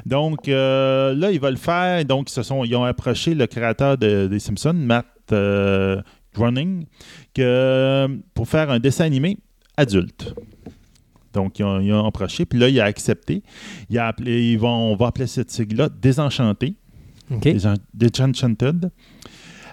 Donc 0.06 0.48
euh, 0.48 1.14
là, 1.14 1.30
ils 1.30 1.40
veulent 1.40 1.56
faire. 1.56 2.04
Donc, 2.04 2.30
ils, 2.30 2.44
sont, 2.44 2.64
ils 2.64 2.74
ont 2.76 2.84
approché 2.84 3.34
le 3.34 3.46
créateur 3.46 3.98
des 3.98 4.38
Simpsons, 4.38 4.72
Matt 4.74 5.06
euh, 5.32 6.00
Groening, 6.34 6.86
que, 7.34 8.08
pour 8.34 8.48
faire 8.48 8.70
un 8.70 8.78
dessin 8.78 9.04
animé 9.04 9.38
adulte. 9.76 10.34
Donc, 11.32 11.60
ils 11.60 11.64
ont, 11.64 12.06
approché, 12.06 12.44
puis 12.44 12.58
là, 12.58 12.68
il 12.68 12.80
a 12.80 12.84
accepté. 12.84 13.42
Il 13.88 13.98
a 13.98 14.08
appelé, 14.08 14.50
ils 14.50 14.58
vont, 14.58 14.92
on 14.92 14.96
va 14.96 15.08
appeler 15.08 15.28
cette 15.28 15.50
sigle-là 15.50 15.88
Désenchanté. 15.88 16.74
Okay. 17.30 17.56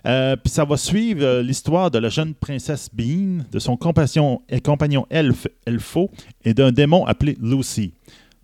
Euh, 0.06 0.36
puis 0.36 0.52
ça 0.52 0.66
va 0.66 0.78
suivre 0.78 1.24
euh, 1.24 1.42
l'histoire 1.44 1.92
de 1.92 2.00
la 2.00 2.10
jeune 2.10 2.34
princesse 2.34 2.90
Bean, 2.94 3.44
de 3.52 3.60
son 3.60 3.78
compagnon, 3.78 4.42
compagnon 4.64 5.06
Elfo, 5.10 6.12
et 6.44 6.54
d'un 6.54 6.72
démon 6.72 7.06
appelé 7.06 7.38
Lucy. 7.42 7.94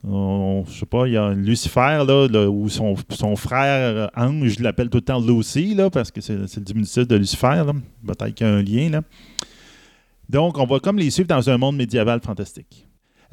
Je 0.04 0.64
je 0.68 0.80
sais 0.80 0.86
pas, 0.86 1.08
il 1.08 1.14
y 1.14 1.18
a 1.18 1.34
Lucifer, 1.34 2.04
là, 2.06 2.50
où 2.50 2.68
son, 2.68 2.96
frère 3.36 3.96
euh, 3.96 4.08
ange 4.18 4.60
l'appelle 4.60 4.90
tout 4.90 4.98
le 4.98 5.04
temps 5.04 5.20
Lucy, 5.20 5.76
là, 5.76 5.90
parce 5.90 6.12
que 6.12 6.20
c'est 6.20 6.36
le 6.36 6.62
diminutif 6.62 7.08
de 7.08 7.16
Lucifer. 7.16 7.64
Peut-être 8.06 8.34
qu'il 8.34 8.46
y 8.46 8.50
a 8.50 8.54
un 8.54 8.62
lien. 8.62 9.02
Donc, 10.30 10.58
on 10.58 10.66
va 10.66 10.80
comme 10.80 10.98
les 10.98 11.10
suivre 11.10 11.30
dans 11.30 11.50
un 11.50 11.58
monde 11.58 11.78
médiéval 11.78 12.20
fantastique. 12.22 12.83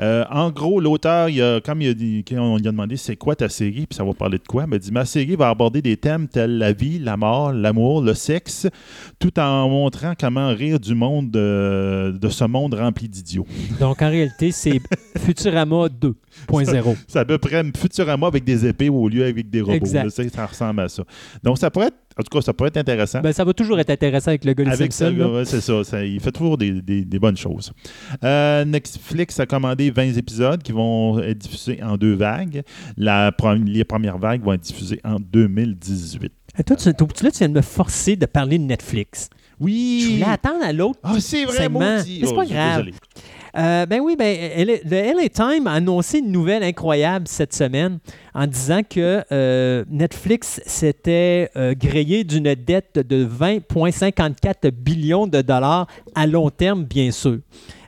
Euh, 0.00 0.24
en 0.30 0.50
gros, 0.50 0.80
l'auteur, 0.80 1.28
comme 1.64 1.82
il 1.82 1.88
a, 1.88 1.94
dit, 1.94 2.24
on 2.32 2.56
lui 2.56 2.66
a 2.66 2.70
demandé 2.70 2.96
c'est 2.96 3.16
quoi 3.16 3.36
ta 3.36 3.48
série, 3.48 3.86
puis 3.86 3.96
ça 3.96 4.04
va 4.04 4.14
parler 4.14 4.38
de 4.38 4.46
quoi, 4.46 4.66
il 4.70 4.78
dit 4.78 4.92
ma 4.92 5.04
série 5.04 5.36
va 5.36 5.48
aborder 5.50 5.82
des 5.82 5.96
thèmes 5.96 6.28
tels 6.28 6.58
la 6.58 6.72
vie, 6.72 6.98
la 6.98 7.16
mort, 7.16 7.52
l'amour, 7.52 8.02
le 8.02 8.14
sexe, 8.14 8.66
tout 9.18 9.38
en 9.38 9.68
montrant 9.68 10.14
comment 10.18 10.48
rire 10.48 10.80
du 10.80 10.94
monde, 10.94 11.30
de, 11.30 12.28
ce 12.28 12.44
monde 12.44 12.74
rempli 12.74 13.08
d'idiots. 13.08 13.46
Donc 13.78 14.02
en 14.02 14.08
réalité, 14.08 14.52
c'est 14.52 14.80
Futurama 15.18 15.86
2.0. 15.88 16.96
C'est 17.06 17.18
à 17.18 17.24
peu 17.24 17.38
près 17.38 17.62
Futurama 17.76 18.26
avec 18.26 18.44
des 18.44 18.66
épées 18.66 18.88
au 18.88 19.08
lieu 19.08 19.24
avec 19.24 19.50
des 19.50 19.60
robots. 19.60 19.86
ça 19.86 20.46
ressemble 20.46 20.80
à 20.80 20.88
ça. 20.88 21.02
Donc 21.42 21.58
ça 21.58 21.70
pourrait 21.70 21.88
être 21.88 22.10
en 22.18 22.23
tout 22.23 22.38
cas, 22.38 22.42
ça 22.42 22.53
pourrait 22.53 22.68
être 22.68 22.77
intéressant. 22.77 23.20
Ben, 23.20 23.33
ça 23.33 23.44
va 23.44 23.53
toujours 23.53 23.79
être 23.79 23.90
intéressant 23.90 24.29
avec 24.29 24.44
le 24.44 24.53
gars 24.53 24.70
Avec 24.70 24.92
ça, 24.92 25.11
c'est 25.44 25.61
ça, 25.61 26.05
Il 26.05 26.20
fait 26.20 26.33
toujours 26.33 26.59
des, 26.59 27.05
bonnes 27.20 27.37
choses. 27.37 27.73
Euh, 28.25 28.64
Netflix 28.64 29.38
a 29.40 29.46
commandé 29.46 29.90
20 29.90 30.16
épisodes 30.16 30.62
qui 30.62 30.73
vont 30.73 31.18
être 31.20 31.38
diffusés 31.38 31.83
en 31.83 31.96
deux 31.96 32.14
vagues. 32.14 32.62
La, 32.96 33.31
les 33.64 33.85
premières 33.85 34.18
vagues 34.18 34.42
vont 34.42 34.55
être 34.55 34.62
diffusées 34.62 35.01
en 35.05 35.16
2018. 35.20 36.33
Et 36.59 36.64
toi, 36.64 36.77
tu, 36.77 36.88
là, 36.88 37.31
tu 37.31 37.38
viens 37.38 37.49
de 37.49 37.55
me 37.55 37.62
forcer 37.62 38.16
de 38.16 38.27
parler 38.27 38.59
de 38.59 38.64
Netflix. 38.64 39.31
Oui. 39.61 40.03
Je 40.05 40.12
voulais 40.14 40.33
attendre 40.33 40.64
à 40.64 40.73
l'autre. 40.73 40.99
Ah, 41.03 41.14
c'est 41.20 41.44
vraiment. 41.44 41.79
Mais 41.79 42.03
c'est 42.03 42.35
pas 42.35 42.44
oh, 42.44 42.49
grave. 42.49 42.87
Euh, 43.56 43.86
ben 43.86 44.00
oui, 44.00 44.16
ben, 44.16 44.36
le 44.66 45.12
LA 45.14 45.28
Times 45.28 45.66
a 45.66 45.72
annoncé 45.72 46.18
une 46.18 46.30
nouvelle 46.30 46.62
incroyable 46.62 47.26
cette 47.28 47.54
semaine 47.54 47.98
en 48.34 48.46
disant 48.46 48.82
que 48.88 49.24
euh, 49.32 49.84
Netflix 49.90 50.60
s'était 50.66 51.50
euh, 51.56 51.74
grillé 51.74 52.24
d'une 52.24 52.54
dette 52.54 52.98
de 52.98 53.26
20,54 53.26 54.70
billions 54.70 55.26
de 55.26 55.42
dollars 55.42 55.86
à 56.14 56.26
long 56.26 56.50
terme, 56.50 56.84
bien 56.84 57.10
sûr. 57.10 57.38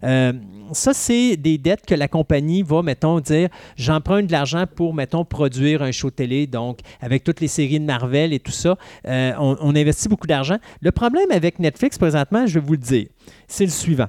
ça, 0.03 0.95
c'est 0.95 1.37
des 1.37 1.59
dettes 1.59 1.87
que 1.87 1.95
la 1.95 2.09
compagnie 2.09 2.63
va, 2.63 2.83
mettons, 2.83 3.21
dire 3.21 3.49
j'emprunte 3.77 4.27
de 4.27 4.33
l'argent 4.33 4.65
pour, 4.67 4.95
mettons, 4.95 5.25
produire 5.25 5.83
un 5.83 5.93
show 5.93 6.11
télé, 6.11 6.47
donc 6.47 6.81
avec 7.01 7.23
toutes 7.23 7.41
les 7.41 7.49
séries 7.49 7.79
de 7.79 7.85
Marvel 7.85 8.33
et 8.33 8.41
tout 8.41 8.53
ça. 8.53 8.77
on, 9.05 9.57
on 9.61 9.77
investit 9.77 10.09
beaucoup 10.09 10.27
d'argent. 10.27 10.57
Le 10.81 10.91
problème 10.91 11.31
avec 11.31 11.59
Netflix 11.59 11.99
présentement, 11.99 12.47
je 12.47 12.59
vais 12.59 12.67
vous 12.67 12.73
le 12.73 12.79
dire, 12.79 13.07
c'est 13.47 13.65
le 13.65 13.71
suivant. 13.71 14.09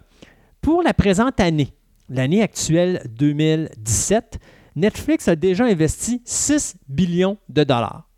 Pour 0.63 0.81
la 0.81 0.93
présente 0.93 1.41
année, 1.41 1.73
l'année 2.07 2.41
actuelle 2.41 3.05
2017, 3.09 4.39
Netflix 4.77 5.27
a 5.27 5.35
déjà 5.35 5.65
investi 5.65 6.21
6 6.23 6.77
billions 6.87 7.37
de 7.49 7.65
dollars. 7.65 8.09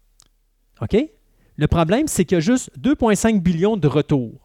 OK? 0.80 0.96
Le 1.56 1.68
problème, 1.68 2.08
c'est 2.08 2.24
qu'il 2.24 2.36
y 2.36 2.38
a 2.38 2.42
juste 2.42 2.70
2,5 2.80 3.42
billions 3.42 3.78
de 3.78 3.88
retours. 3.88 4.45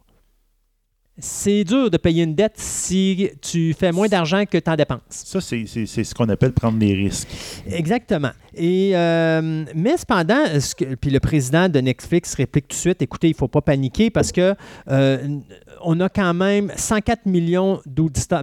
C'est 1.20 1.64
dur 1.64 1.90
de 1.90 1.96
payer 1.96 2.24
une 2.24 2.34
dette 2.34 2.54
si 2.56 3.30
tu 3.40 3.74
fais 3.74 3.92
moins 3.92 4.08
d'argent 4.08 4.44
que 4.46 4.58
tu 4.58 4.70
en 4.70 4.76
dépenses. 4.76 5.00
Ça, 5.08 5.40
c'est 5.40 5.66
ce 5.66 6.14
qu'on 6.14 6.28
appelle 6.28 6.52
prendre 6.52 6.78
des 6.78 6.94
risques. 6.94 7.28
Exactement. 7.70 8.30
Et, 8.54 8.92
euh, 8.94 9.64
mais 9.74 9.96
cependant, 9.96 10.44
ce 10.58 10.74
que, 10.74 10.96
puis 10.96 11.10
le 11.10 11.20
président 11.20 11.68
de 11.68 11.80
Netflix 11.80 12.34
réplique 12.34 12.68
tout 12.68 12.74
de 12.74 12.80
suite, 12.80 13.02
écoutez, 13.02 13.28
il 13.28 13.32
ne 13.32 13.36
faut 13.36 13.48
pas 13.48 13.60
paniquer 13.60 14.10
parce 14.10 14.32
que 14.32 14.54
euh, 14.90 15.38
on 15.82 16.00
a 16.00 16.08
quand 16.08 16.34
même 16.34 16.72
104 16.76 17.26
millions 17.26 17.80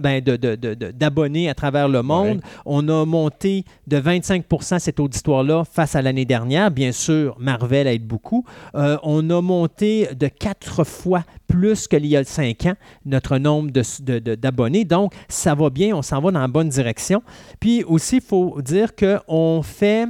ben, 0.02 0.22
d'abonnés 0.22 1.48
à 1.48 1.54
travers 1.54 1.88
le 1.88 2.02
monde. 2.02 2.40
On 2.64 2.88
a 2.88 3.04
monté 3.04 3.64
de 3.86 3.98
25% 3.98 4.78
cet 4.78 5.00
auditoire-là 5.00 5.64
face 5.64 5.94
à 5.94 6.02
l'année 6.02 6.24
dernière. 6.24 6.70
Bien 6.70 6.92
sûr, 6.92 7.36
Marvel 7.38 7.86
aide 7.86 8.06
beaucoup. 8.06 8.44
Euh, 8.74 8.96
on 9.02 9.28
a 9.30 9.40
monté 9.40 10.08
de 10.14 10.28
quatre 10.28 10.84
fois 10.84 11.24
plus 11.46 11.88
qu'il 11.88 12.06
y 12.06 12.16
a 12.16 12.24
cinq 12.24 12.66
ans 12.66 12.67
notre 13.04 13.38
nombre 13.38 13.70
d'abonnés. 13.70 14.84
Donc, 14.84 15.14
ça 15.28 15.54
va 15.54 15.70
bien, 15.70 15.94
on 15.96 16.02
s'en 16.02 16.20
va 16.20 16.30
dans 16.30 16.40
la 16.40 16.48
bonne 16.48 16.68
direction. 16.68 17.22
Puis 17.60 17.84
aussi, 17.84 18.16
il 18.16 18.22
faut 18.22 18.60
dire 18.62 18.94
qu'on 18.94 19.62
fait, 19.62 20.06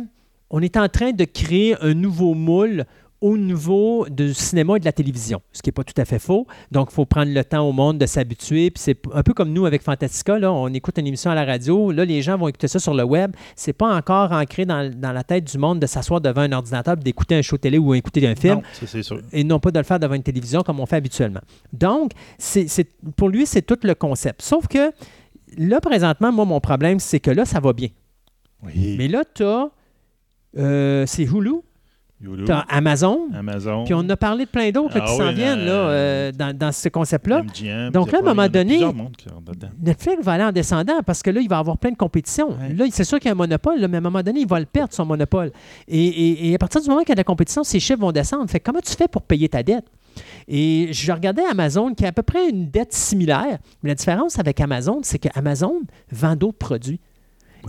on 0.51 0.61
est 0.61 0.77
en 0.77 0.89
train 0.89 1.13
de 1.13 1.25
créer 1.25 1.77
un 1.83 1.95
nouveau 1.95 2.35
moule 2.35 2.85
au 3.21 3.37
niveau 3.37 4.07
du 4.09 4.33
cinéma 4.33 4.77
et 4.77 4.81
de 4.81 4.85
la 4.85 4.93
télévision, 4.93 5.43
ce 5.53 5.61
qui 5.61 5.69
n'est 5.69 5.73
pas 5.73 5.83
tout 5.83 6.01
à 6.01 6.05
fait 6.05 6.21
faux. 6.21 6.47
Donc, 6.71 6.89
il 6.93 6.95
faut 6.95 7.05
prendre 7.05 7.33
le 7.33 7.45
temps 7.45 7.69
au 7.69 7.73
monde 7.73 7.99
de 7.99 8.07
s'habituer. 8.07 8.71
Puis 8.71 8.83
c'est 8.83 9.01
un 9.13 9.23
peu 9.23 9.35
comme 9.35 9.53
nous 9.53 9.67
avec 9.67 9.83
Fantastica, 9.83 10.39
là, 10.39 10.53
on 10.53 10.69
écoute 10.69 10.99
une 10.99 11.07
émission 11.07 11.31
à 11.31 11.35
la 11.35 11.45
radio, 11.45 11.91
là, 11.91 12.05
les 12.05 12.23
gens 12.23 12.39
vont 12.39 12.49
écouter 12.49 12.69
ça 12.69 12.79
sur 12.79 12.95
le 12.95 13.03
web. 13.03 13.33
C'est 13.57 13.73
pas 13.73 13.95
encore 13.95 14.31
ancré 14.33 14.67
dans, 14.67 14.93
la 15.01 15.25
tête 15.25 15.45
du 15.45 15.59
monde 15.59 15.81
de 15.81 15.87
s'asseoir 15.87 16.21
devant 16.21 16.43
un 16.43 16.53
ordinateur, 16.53 16.97
d'écouter 16.97 17.35
un 17.35 17.43
show 17.43 17.59
télé 17.59 17.79
ou 17.79 17.95
écouter 17.95 18.27
un 18.27 18.37
film. 18.37 18.63
Non, 18.83 19.03
sûr. 19.03 19.21
Et 19.33 19.43
non 19.43 19.59
pas 19.59 19.73
de 19.73 19.79
le 19.79 19.85
faire 19.85 19.99
devant 19.99 20.15
une 20.15 20.23
télévision 20.23 20.63
comme 20.63 20.79
on 20.79 20.87
fait 20.87 20.97
habituellement. 20.97 21.41
Donc, 21.73 22.13
c'est, 22.39 22.69
pour 23.17 23.29
lui, 23.31 23.47
c'est 23.47 23.63
tout 23.63 23.79
le 23.83 23.95
concept. 23.95 24.43
Sauf 24.43 24.69
que 24.69 24.93
là, 25.57 25.81
présentement, 25.81 26.31
moi, 26.31 26.45
mon 26.45 26.61
problème, 26.61 27.01
c'est 27.01 27.21
que 27.21 27.33
là, 27.33 27.45
ça 27.45 27.59
va 27.59 27.73
bien. 27.73 27.89
Oui. 28.63 28.95
Mais 28.97 29.09
là, 29.09 29.25
tu 29.35 29.43
as. 29.43 29.71
Euh, 30.57 31.05
c'est 31.07 31.25
Hulu 31.25 31.57
T'as 32.47 32.65
Amazon. 32.69 33.29
Amazon. 33.33 33.85
Puis 33.85 33.95
on 33.95 34.09
a 34.09 34.17
parlé 34.17 34.45
de 34.45 34.51
plein 34.51 34.71
d'autres 34.71 34.95
qui 34.95 35.01
ah 35.01 35.07
s'en 35.07 35.33
viennent 35.33 35.65
là, 35.65 35.73
euh, 35.73 36.33
dans, 36.33 36.57
dans, 36.57 36.73
ce 36.73 36.89
concept-là. 36.89 37.43
Donc 37.93 38.11
là, 38.11 38.19
à 38.19 38.23
un 38.23 38.25
moment 38.25 38.49
donné, 38.49 38.81
Netflix 39.81 40.25
va 40.25 40.33
aller 40.33 40.45
en 40.45 40.53
descendant 40.53 41.01
parce 41.07 41.23
que 41.23 41.31
là, 41.31 41.41
il 41.41 41.49
va 41.49 41.59
avoir 41.59 41.79
plein 41.79 41.93
de 41.93 41.97
compétition. 41.97 42.51
Là, 42.77 42.87
c'est 42.91 43.05
sûr 43.05 43.19
qu'il 43.19 43.27
y 43.27 43.29
a 43.29 43.33
un 43.33 43.37
monopole, 43.37 43.79
mais 43.89 43.97
à 43.97 43.99
un 43.99 44.03
moment 44.03 44.23
donné, 44.23 44.41
il 44.41 44.49
va 44.49 44.59
le 44.59 44.67
perdre, 44.67 44.93
son 44.93 45.07
monopole. 45.07 45.53
Et, 45.87 46.51
et, 46.51 46.55
à 46.55 46.59
partir 46.59 46.81
du 46.81 46.89
moment 46.89 47.01
qu'il 47.03 47.11
y 47.11 47.13
a 47.13 47.15
de 47.15 47.21
la 47.21 47.25
compétition, 47.25 47.63
ses 47.63 47.79
chiffres 47.79 48.01
vont 48.01 48.13
descendre. 48.13 48.51
Fait 48.51 48.61
comment 48.61 48.81
tu 48.81 48.95
fais 48.95 49.09
pour 49.09 49.23
payer 49.23 49.49
ta 49.49 49.63
dette? 49.63 49.85
Et 50.49 50.89
je 50.91 51.13
regardais 51.13 51.45
Amazon 51.45 51.95
qui 51.95 52.05
a 52.05 52.09
à 52.09 52.13
peu 52.13 52.23
près 52.23 52.49
une 52.49 52.69
dette 52.69 52.93
similaire. 52.93 53.59
Mais 53.83 53.91
la 53.91 53.95
différence 53.95 54.41
avec 54.41 54.61
Amazon, 54.61 55.01
c'est 55.03 55.21
qu'Amazon 55.21 55.83
vend 56.11 56.35
d'autres 56.35 56.59
produits. 56.59 56.99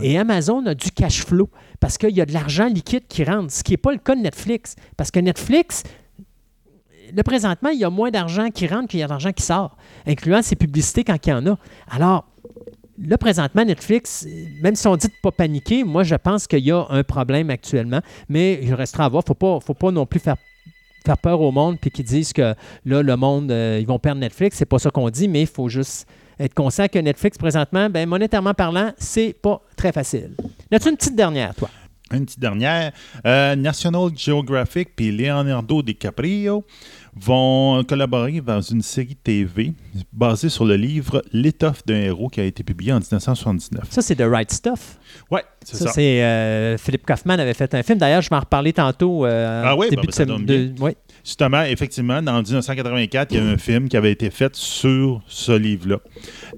Et 0.00 0.18
Amazon 0.18 0.64
a 0.66 0.74
du 0.74 0.90
cash 0.90 1.24
flow 1.24 1.48
parce 1.80 1.96
qu'il 1.96 2.10
y 2.10 2.20
a 2.20 2.26
de 2.26 2.32
l'argent 2.32 2.66
liquide 2.66 3.06
qui 3.08 3.24
rentre, 3.24 3.50
ce 3.50 3.64
qui 3.64 3.72
n'est 3.72 3.78
pas 3.78 3.92
le 3.92 3.98
cas 3.98 4.14
de 4.14 4.20
Netflix. 4.20 4.76
Parce 4.96 5.10
que 5.10 5.18
Netflix, 5.18 5.82
le 7.14 7.22
présentement, 7.22 7.70
il 7.70 7.80
y 7.80 7.84
a 7.84 7.90
moins 7.90 8.10
d'argent 8.10 8.50
qui 8.50 8.66
rentre 8.66 8.88
qu'il 8.88 9.00
y 9.00 9.02
a 9.02 9.08
d'argent 9.08 9.32
qui 9.32 9.42
sort, 9.42 9.76
incluant 10.06 10.42
ses 10.42 10.56
publicités 10.56 11.04
quand 11.04 11.16
il 11.26 11.30
y 11.30 11.32
en 11.32 11.46
a. 11.46 11.58
Alors, 11.90 12.26
là, 13.02 13.16
présentement, 13.16 13.64
Netflix, 13.64 14.26
même 14.62 14.76
si 14.76 14.86
on 14.86 14.96
dit 14.96 15.08
de 15.08 15.12
ne 15.12 15.20
pas 15.22 15.32
paniquer, 15.32 15.82
moi, 15.82 16.02
je 16.02 16.14
pense 16.14 16.46
qu'il 16.46 16.64
y 16.64 16.70
a 16.70 16.86
un 16.90 17.02
problème 17.02 17.50
actuellement, 17.50 18.00
mais 18.28 18.60
il 18.62 18.74
restera 18.74 19.06
à 19.06 19.08
voir. 19.08 19.24
Il 19.26 19.32
ne 19.32 19.60
faut 19.60 19.74
pas 19.74 19.90
non 19.90 20.06
plus 20.06 20.20
faire 20.20 20.36
faire 21.04 21.16
peur 21.16 21.40
au 21.40 21.50
monde 21.50 21.78
puis 21.80 21.90
qu'ils 21.90 22.04
disent 22.04 22.34
que 22.34 22.54
là, 22.84 23.02
le 23.02 23.16
monde, 23.16 23.50
euh, 23.50 23.78
ils 23.80 23.86
vont 23.86 23.98
perdre 23.98 24.20
Netflix. 24.20 24.58
C'est 24.58 24.66
pas 24.66 24.78
ça 24.78 24.90
qu'on 24.90 25.08
dit, 25.08 25.28
mais 25.28 25.40
il 25.40 25.46
faut 25.46 25.70
juste 25.70 26.06
être 26.40 26.54
conscient 26.54 26.88
que 26.88 26.98
Netflix, 26.98 27.38
présentement, 27.38 27.88
ben, 27.90 28.08
monétairement 28.08 28.54
parlant, 28.54 28.92
c'est 28.98 29.34
pas 29.40 29.60
très 29.76 29.92
facile. 29.92 30.30
As-tu 30.72 30.88
une 30.88 30.96
petite 30.96 31.16
dernière, 31.16 31.54
toi? 31.54 31.68
Une 32.12 32.24
petite 32.24 32.40
dernière. 32.40 32.90
Euh, 33.24 33.54
National 33.54 34.08
Geographic 34.16 34.96
puis 34.96 35.12
Leonardo 35.12 35.80
DiCaprio 35.80 36.64
vont 37.14 37.84
collaborer 37.84 38.40
dans 38.40 38.60
une 38.60 38.82
série 38.82 39.14
TV 39.14 39.74
basée 40.12 40.48
sur 40.48 40.64
le 40.64 40.74
livre 40.74 41.22
L'étoffe 41.32 41.84
d'un 41.86 42.00
héros 42.00 42.28
qui 42.28 42.40
a 42.40 42.44
été 42.44 42.64
publié 42.64 42.92
en 42.92 42.98
1979. 42.98 43.84
Ça, 43.90 44.02
c'est 44.02 44.16
The 44.16 44.24
Right 44.26 44.50
Stuff. 44.50 44.98
Oui, 45.30 45.40
c'est 45.64 45.76
ça. 45.76 45.86
ça. 45.86 45.92
c'est 45.92 46.22
euh, 46.24 46.78
Philippe 46.78 47.06
Kaufman 47.06 47.38
avait 47.38 47.54
fait 47.54 47.72
un 47.74 47.82
film. 47.84 47.98
D'ailleurs, 47.98 48.22
je 48.22 48.28
m'en 48.32 48.40
reparlais 48.40 48.72
tantôt. 48.72 49.24
Euh, 49.24 49.62
ah 49.64 49.76
oui, 49.76 49.88
début 49.90 50.08
bah, 50.08 50.24
de, 50.24 50.44
de, 50.44 50.74
oui. 50.80 50.92
Justement, 51.24 51.62
effectivement, 51.62 52.18
en 52.18 52.42
1984, 52.42 53.32
il 53.32 53.36
y 53.36 53.40
a 53.40 53.44
un 53.44 53.58
film 53.58 53.88
qui 53.88 53.96
avait 53.96 54.12
été 54.12 54.30
fait 54.30 54.54
sur 54.56 55.22
ce 55.26 55.52
livre-là. 55.52 55.98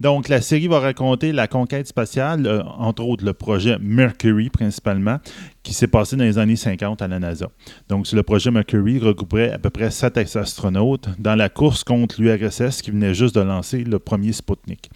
Donc, 0.00 0.28
la 0.28 0.40
série 0.40 0.68
va 0.68 0.80
raconter 0.80 1.32
la 1.32 1.48
conquête 1.48 1.86
spatiale, 1.86 2.46
euh, 2.46 2.62
entre 2.78 3.04
autres 3.04 3.24
le 3.24 3.32
projet 3.32 3.76
Mercury 3.80 4.50
principalement, 4.50 5.18
qui 5.62 5.74
s'est 5.74 5.86
passé 5.86 6.16
dans 6.16 6.24
les 6.24 6.38
années 6.38 6.56
50 6.56 7.02
à 7.02 7.08
la 7.08 7.18
NASA. 7.18 7.48
Donc, 7.88 8.10
le 8.10 8.22
projet 8.22 8.50
Mercury 8.50 8.98
regrouperait 8.98 9.52
à 9.52 9.58
peu 9.58 9.70
près 9.70 9.90
sept 9.90 10.18
astronautes 10.18 11.08
dans 11.18 11.36
la 11.36 11.48
course 11.48 11.84
contre 11.84 12.20
l'URSS 12.20 12.82
qui 12.82 12.90
venait 12.90 13.14
juste 13.14 13.34
de 13.34 13.40
lancer 13.40 13.84
le 13.84 13.98
premier 13.98 14.32
Sputnik. 14.32 14.90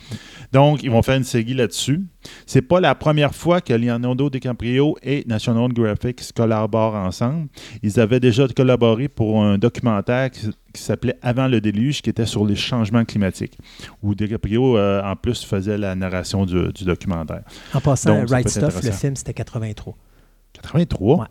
Donc, 0.52 0.82
ils 0.82 0.90
vont 0.90 1.02
faire 1.02 1.16
une 1.16 1.24
série 1.24 1.54
là-dessus. 1.54 2.04
C'est 2.46 2.62
pas 2.62 2.80
la 2.80 2.94
première 2.94 3.34
fois 3.34 3.60
que 3.60 3.72
Leonardo 3.72 4.28
DiCaprio 4.28 4.96
et 5.02 5.24
National 5.28 5.72
Graphic 5.72 6.20
collaborent 6.34 6.96
ensemble. 6.96 7.48
Ils 7.82 8.00
avaient 8.00 8.20
déjà 8.20 8.48
collaboré 8.48 9.08
pour 9.08 9.42
un 9.42 9.58
documentaire 9.58 10.30
qui, 10.30 10.50
s'appelait 10.74 11.16
Avant 11.22 11.48
le 11.48 11.60
déluge, 11.60 12.02
qui 12.02 12.10
était 12.10 12.26
sur 12.26 12.44
les 12.44 12.56
changements 12.56 13.04
climatiques, 13.04 13.56
où 14.02 14.14
DiCaprio, 14.14 14.76
euh, 14.76 15.02
en 15.02 15.16
plus, 15.16 15.44
faisait 15.44 15.78
la 15.78 15.94
narration 15.94 16.44
du, 16.44 16.84
documentaire. 16.84 17.42
En 17.72 17.80
passant, 17.80 18.26
Right 18.26 18.48
Stuff, 18.48 18.82
le 18.82 18.90
film, 18.90 19.16
c'était 19.16 19.32
83. 19.32 19.96
83? 20.66 21.18
Ouais. 21.18 21.26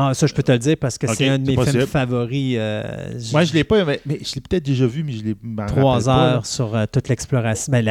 Ah, 0.00 0.14
ça, 0.14 0.28
je 0.28 0.34
peux 0.34 0.44
te 0.44 0.52
le 0.52 0.58
dire 0.58 0.76
parce 0.76 0.96
que 0.96 1.12
c'est 1.12 1.28
un 1.28 1.38
de 1.38 1.46
mes 1.46 1.64
films 1.64 1.86
favoris. 1.86 2.54
Euh, 2.56 3.18
Moi, 3.32 3.42
je 3.44 3.50
ne 3.50 3.54
l'ai 3.56 3.64
pas, 3.64 3.84
mais, 3.84 4.00
je 4.06 4.34
l'ai 4.34 4.40
peut-être 4.40 4.64
déjà 4.64 4.86
vu, 4.86 5.02
mais 5.02 5.12
je 5.12 5.24
l'ai 5.24 5.36
Trois 5.66 6.08
heures 6.08 6.46
sur 6.46 6.76
euh, 6.76 6.84
toute 6.90 7.08
l'exploration. 7.08 7.72
Ben, 7.72 7.82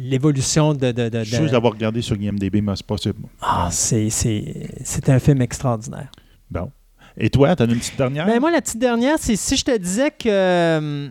l'évolution 0.00 0.74
de, 0.74 0.90
de, 0.90 1.08
de, 1.08 1.22
Je 1.22 1.36
suis 1.36 1.50
d'avoir 1.50 1.74
regardé 1.74 2.02
sur 2.02 2.16
IMDb, 2.16 2.60
mais 2.60 2.74
c'est 2.74 2.86
possible. 2.86 3.20
Ah, 3.40 3.68
c'est 3.70 5.08
un 5.08 5.18
film 5.18 5.42
extraordinaire. 5.42 6.10
Bon. 6.50 6.70
Et 7.20 7.30
toi, 7.30 7.56
tu 7.56 7.64
as 7.64 7.66
une 7.66 7.76
petite 7.76 7.98
dernière? 7.98 8.26
Ben 8.26 8.38
moi, 8.38 8.52
la 8.52 8.60
petite 8.60 8.78
dernière, 8.78 9.16
c'est 9.18 9.34
si 9.34 9.56
je 9.56 9.64
te 9.64 9.76
disais 9.76 10.10
que, 10.10 10.28
euh, 10.28 11.08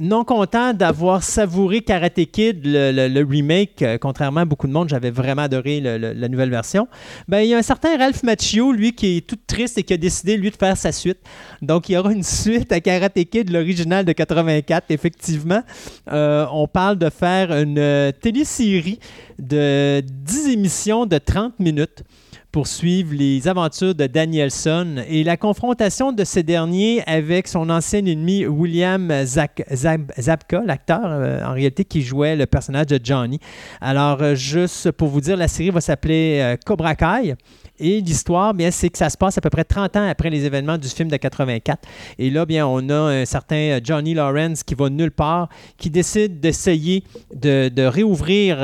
non 0.00 0.24
content 0.24 0.72
d'avoir 0.72 1.22
savouré 1.22 1.82
Karate 1.82 2.24
Kid, 2.24 2.62
le, 2.64 3.22
remake, 3.22 3.82
euh, 3.82 3.98
contrairement 3.98 4.40
à 4.40 4.44
beaucoup 4.46 4.66
de 4.66 4.72
monde, 4.72 4.88
j'avais 4.88 5.10
vraiment 5.10 5.42
adoré 5.42 5.80
la 5.80 6.28
nouvelle 6.28 6.48
version, 6.48 6.88
ben, 7.28 7.40
il 7.40 7.50
y 7.50 7.54
a 7.54 7.58
un 7.58 7.62
certain 7.62 7.98
Ralph 7.98 8.22
Macchio, 8.22 8.72
lui, 8.72 8.94
qui 8.94 9.18
est 9.18 9.26
tout 9.26 9.36
triste 9.46 9.76
et 9.76 9.82
qui 9.82 9.92
a 9.92 9.98
décidé, 9.98 10.38
lui, 10.38 10.50
de 10.50 10.56
faire 10.56 10.76
sa 10.76 10.90
suite. 10.90 11.18
Donc, 11.60 11.90
il 11.90 11.92
y 11.92 11.96
aura 11.98 12.12
une 12.12 12.22
suite 12.22 12.72
à 12.72 12.80
Karate 12.80 13.22
Kid, 13.24 13.50
l'original 13.50 14.06
de 14.06 14.12
84, 14.12 14.86
effectivement. 14.88 15.62
Euh, 16.10 16.46
on 16.50 16.66
parle 16.66 16.96
de 16.96 17.10
faire 17.10 17.52
une 17.52 18.12
télésérie 18.22 19.00
de 19.38 20.00
10 20.00 20.48
émissions 20.48 21.04
de 21.04 21.18
30 21.18 21.60
minutes 21.60 22.04
poursuivre 22.52 23.14
les 23.14 23.48
aventures 23.48 23.94
de 23.94 24.06
Danielson 24.06 25.02
et 25.08 25.24
la 25.24 25.38
confrontation 25.38 26.12
de 26.12 26.22
ce 26.22 26.38
dernier 26.38 27.02
avec 27.06 27.48
son 27.48 27.70
ancien 27.70 28.04
ennemi 28.04 28.46
William 28.46 29.10
Zabka, 29.24 30.62
l'acteur 30.64 31.00
euh, 31.04 31.42
en 31.44 31.54
réalité 31.54 31.86
qui 31.86 32.02
jouait 32.02 32.36
le 32.36 32.44
personnage 32.44 32.86
de 32.86 33.00
Johnny. 33.02 33.38
Alors, 33.80 34.22
euh, 34.22 34.34
juste 34.34 34.92
pour 34.92 35.08
vous 35.08 35.22
dire, 35.22 35.38
la 35.38 35.48
série 35.48 35.70
va 35.70 35.80
s'appeler 35.80 36.40
euh, 36.42 36.56
Cobra 36.64 36.94
Kai. 36.94 37.36
Et 37.78 38.00
l'histoire, 38.00 38.54
bien, 38.54 38.70
c'est 38.70 38.90
que 38.90 38.98
ça 38.98 39.10
se 39.10 39.16
passe 39.16 39.38
à 39.38 39.40
peu 39.40 39.50
près 39.50 39.64
30 39.64 39.96
ans 39.96 40.08
après 40.08 40.30
les 40.30 40.44
événements 40.44 40.78
du 40.78 40.88
film 40.88 41.08
de 41.08 41.16
84. 41.16 41.88
Et 42.18 42.30
là, 42.30 42.44
bien, 42.46 42.66
on 42.66 42.88
a 42.90 42.94
un 42.94 43.24
certain 43.24 43.80
Johnny 43.82 44.14
Lawrence 44.14 44.62
qui 44.62 44.74
va 44.74 44.88
nulle 44.90 45.10
part, 45.10 45.48
qui 45.78 45.90
décide 45.90 46.40
d'essayer 46.40 47.04
de, 47.34 47.82
réouvrir 47.82 48.58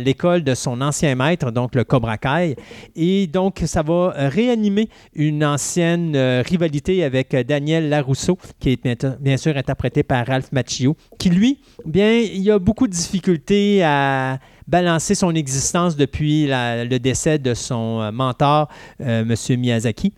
l'école 0.00 0.44
de 0.44 0.54
son 0.54 0.80
ancien 0.80 1.14
maître, 1.14 1.50
donc 1.50 1.74
le 1.74 1.84
Cobra 1.84 2.18
Kai. 2.18 2.56
Et 2.96 3.26
donc, 3.26 3.62
ça 3.64 3.82
va 3.82 4.12
réanimer 4.16 4.88
une 5.14 5.44
ancienne 5.44 6.14
euh, 6.14 6.42
rivalité 6.44 7.04
avec 7.04 7.34
Daniel 7.46 7.88
Larousseau, 7.88 8.38
qui 8.60 8.70
est 8.70 9.06
bien 9.20 9.36
sûr 9.36 9.56
interprété 9.56 10.02
par 10.02 10.26
Ralph 10.26 10.52
Macchio, 10.52 10.96
qui 11.18 11.30
lui, 11.30 11.60
bien, 11.86 12.18
il 12.18 12.50
a 12.50 12.58
beaucoup 12.58 12.86
de 12.86 12.92
difficultés 12.92 13.82
à 13.82 14.38
balancer 14.68 15.14
son 15.14 15.34
existence 15.34 15.96
depuis 15.96 16.46
le 16.48 16.98
décès 16.98 17.38
de 17.38 17.54
son 17.54 18.00
euh, 18.00 18.12
mentor, 18.12 18.68
euh, 19.00 19.22
M. 19.22 19.58
Miyazaki. 19.58 20.12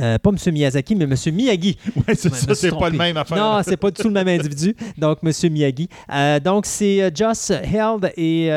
Euh, 0.00 0.18
pas 0.18 0.30
M. 0.30 0.52
Miyazaki, 0.52 0.96
mais 0.96 1.04
M. 1.04 1.14
Miyagi. 1.32 1.78
Oui, 1.96 2.02
c'est 2.14 2.34
ça, 2.34 2.54
c'est 2.54 2.76
pas 2.76 2.90
le 2.90 2.98
même 2.98 3.16
affaire. 3.16 3.38
Non, 3.38 3.62
c'est 3.64 3.76
pas 3.76 3.90
du 3.90 4.02
tout 4.02 4.08
le 4.08 4.14
même 4.14 4.28
individu. 4.40 4.76
Donc, 4.98 5.18
M. 5.22 5.32
Miyagi. 5.50 5.88
donc, 6.44 6.66
c'est 6.66 7.10
Joss 7.14 7.50
Held 7.50 8.12
et 8.16 8.48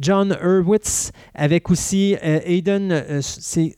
John 0.00 0.36
Hurwitz 0.42 1.12
avec 1.34 1.70
aussi 1.70 2.16
Aiden 2.20 3.20
c'est 3.20 3.76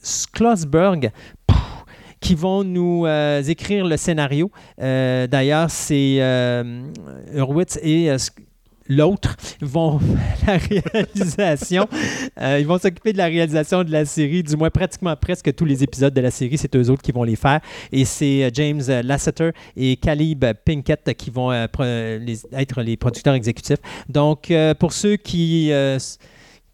qui 2.20 2.34
vont 2.34 2.64
nous 2.64 3.06
écrire 3.48 3.84
le 3.84 3.96
scénario. 3.96 4.50
D'ailleurs, 4.78 5.70
c'est 5.70 6.18
Hurwitz 7.34 7.78
et 7.82 8.16
l'autre 8.88 9.36
vont 9.60 10.00
la 10.46 10.56
réalisation. 10.56 11.88
Euh, 12.40 12.58
ils 12.60 12.66
vont 12.66 12.78
s'occuper 12.78 13.12
de 13.12 13.18
la 13.18 13.26
réalisation 13.26 13.82
de 13.82 13.90
la 13.90 14.04
série, 14.04 14.42
du 14.42 14.56
moins 14.56 14.70
pratiquement 14.70 15.14
presque 15.16 15.52
tous 15.54 15.64
les 15.64 15.82
épisodes 15.82 16.14
de 16.14 16.20
la 16.20 16.30
série. 16.30 16.56
C'est 16.56 16.74
eux 16.76 16.88
autres 16.88 17.02
qui 17.02 17.10
vont 17.10 17.24
les 17.24 17.34
faire. 17.34 17.60
Et 17.90 18.04
c'est 18.04 18.44
euh, 18.44 18.50
James 18.52 18.82
Lasseter 19.02 19.50
et 19.76 19.96
Caleb 19.96 20.44
Pinkett 20.64 21.14
qui 21.16 21.30
vont 21.30 21.50
euh, 21.50 21.66
être 22.52 22.82
les 22.82 22.96
producteurs 22.96 23.34
exécutifs. 23.34 23.78
Donc, 24.08 24.52
pour 24.78 24.92
ceux 24.92 25.16
qui 25.16 25.72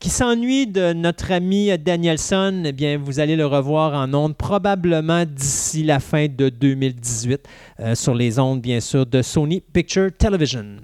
qui 0.00 0.10
s'ennuie 0.10 0.66
de 0.66 0.92
notre 0.92 1.32
ami 1.32 1.76
Danielson, 1.78 2.64
eh 2.66 2.72
bien, 2.72 2.98
vous 2.98 3.20
allez 3.20 3.36
le 3.36 3.46
revoir 3.46 3.94
en 3.94 4.12
ondes 4.12 4.36
probablement 4.36 5.24
d'ici 5.24 5.82
la 5.82 5.98
fin 5.98 6.26
de 6.26 6.50
2018 6.50 7.48
sur 7.94 8.14
les 8.14 8.38
ondes, 8.38 8.60
bien 8.60 8.80
sûr, 8.80 9.06
de 9.06 9.22
Sony 9.22 9.60
Picture 9.60 10.10
Television. 10.16 10.76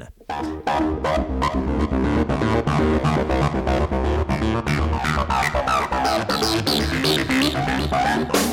Thank 7.90 8.49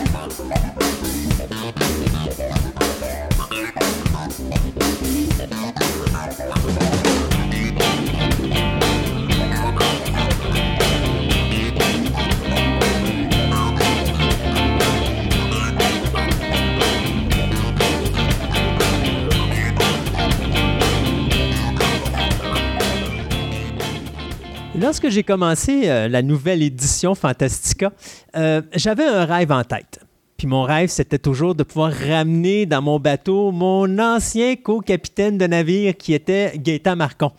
Lorsque 24.79 25.09
j'ai 25.09 25.23
commencé 25.23 25.89
euh, 25.89 26.07
la 26.07 26.21
nouvelle 26.21 26.61
édition 26.61 27.15
Fantastica, 27.15 27.91
euh, 28.35 28.61
j'avais 28.75 29.05
un 29.05 29.25
rêve 29.25 29.51
en 29.51 29.63
tête. 29.63 29.99
Puis 30.37 30.45
mon 30.45 30.61
rêve, 30.61 30.89
c'était 30.89 31.17
toujours 31.17 31.55
de 31.55 31.63
pouvoir 31.63 31.91
ramener 31.91 32.67
dans 32.67 32.83
mon 32.83 32.99
bateau 32.99 33.51
mon 33.51 33.97
ancien 33.97 34.55
co-capitaine 34.55 35.39
de 35.39 35.47
navire 35.47 35.97
qui 35.97 36.13
était 36.13 36.53
Gaëtan 36.59 36.95
Marcon. 36.95 37.31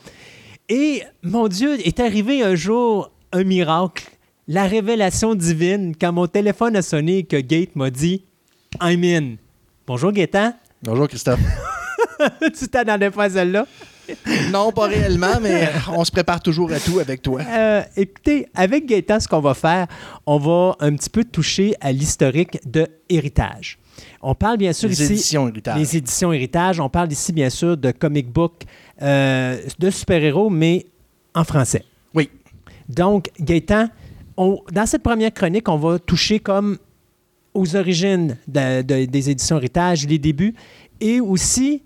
Et 0.68 1.05
mon 1.22 1.47
Dieu, 1.47 1.78
est 1.86 2.01
arrivé 2.01 2.43
un 2.43 2.57
jour 2.57 3.12
un 3.30 3.45
miracle, 3.45 4.05
la 4.49 4.66
révélation 4.66 5.36
divine, 5.36 5.95
quand 5.99 6.12
mon 6.12 6.26
téléphone 6.26 6.74
a 6.74 6.82
sonné 6.82 7.22
que 7.22 7.36
Gate 7.36 7.76
m'a 7.76 7.91
dit 7.91 8.24
I'm 8.82 9.05
in. 9.05 9.36
Bonjour 9.86 10.11
Gaëtan. 10.11 10.55
Bonjour 10.82 11.07
Christophe. 11.07 11.41
tu 12.59 12.66
t'attendais 12.66 13.12
pas 13.12 13.24
à 13.24 13.30
celle-là? 13.30 13.64
non, 14.52 14.72
pas 14.72 14.86
réellement, 14.86 15.40
mais 15.40 15.68
on 15.88 16.04
se 16.04 16.11
prépare 16.11 16.40
toujours 16.40 16.72
à 16.72 16.80
tout 16.80 16.98
avec 16.98 17.22
toi. 17.22 17.40
Euh, 17.40 17.82
écoutez, 17.96 18.46
avec 18.54 18.86
Gaëtan, 18.86 19.20
ce 19.20 19.28
qu'on 19.28 19.40
va 19.40 19.54
faire, 19.54 19.86
on 20.26 20.38
va 20.38 20.76
un 20.80 20.94
petit 20.94 21.11
peu 21.11 21.24
toucher 21.24 21.74
à 21.80 21.92
l'historique 21.92 22.59
de 22.66 22.86
Héritage. 23.09 23.78
On 24.22 24.34
parle 24.34 24.59
bien 24.59 24.72
sûr 24.72 24.88
les 24.88 25.02
ici. 25.02 25.12
Éditions 25.12 25.48
Héritage. 25.48 25.78
Les 25.78 25.96
éditions 25.96 26.32
Héritage. 26.32 26.80
On 26.80 26.88
parle 26.88 27.12
ici, 27.12 27.32
bien 27.32 27.50
sûr, 27.50 27.76
de 27.76 27.90
comic 27.90 28.30
book 28.30 28.62
euh, 29.02 29.61
de 29.78 29.90
super-héros, 29.90 30.50
mais 30.50 30.86
en 31.34 31.44
français. 31.44 31.84
Oui. 32.14 32.30
Donc, 32.88 33.30
Gaëtan, 33.40 33.88
dans 34.36 34.86
cette 34.86 35.02
première 35.02 35.32
chronique, 35.32 35.68
on 35.68 35.76
va 35.76 35.98
toucher 35.98 36.38
comme 36.38 36.78
aux 37.54 37.76
origines 37.76 38.36
des 38.46 39.30
éditions 39.30 39.59
Héritage, 39.59 40.06
les 40.06 40.18
débuts, 40.18 40.54
et 41.00 41.20
aussi 41.20 41.82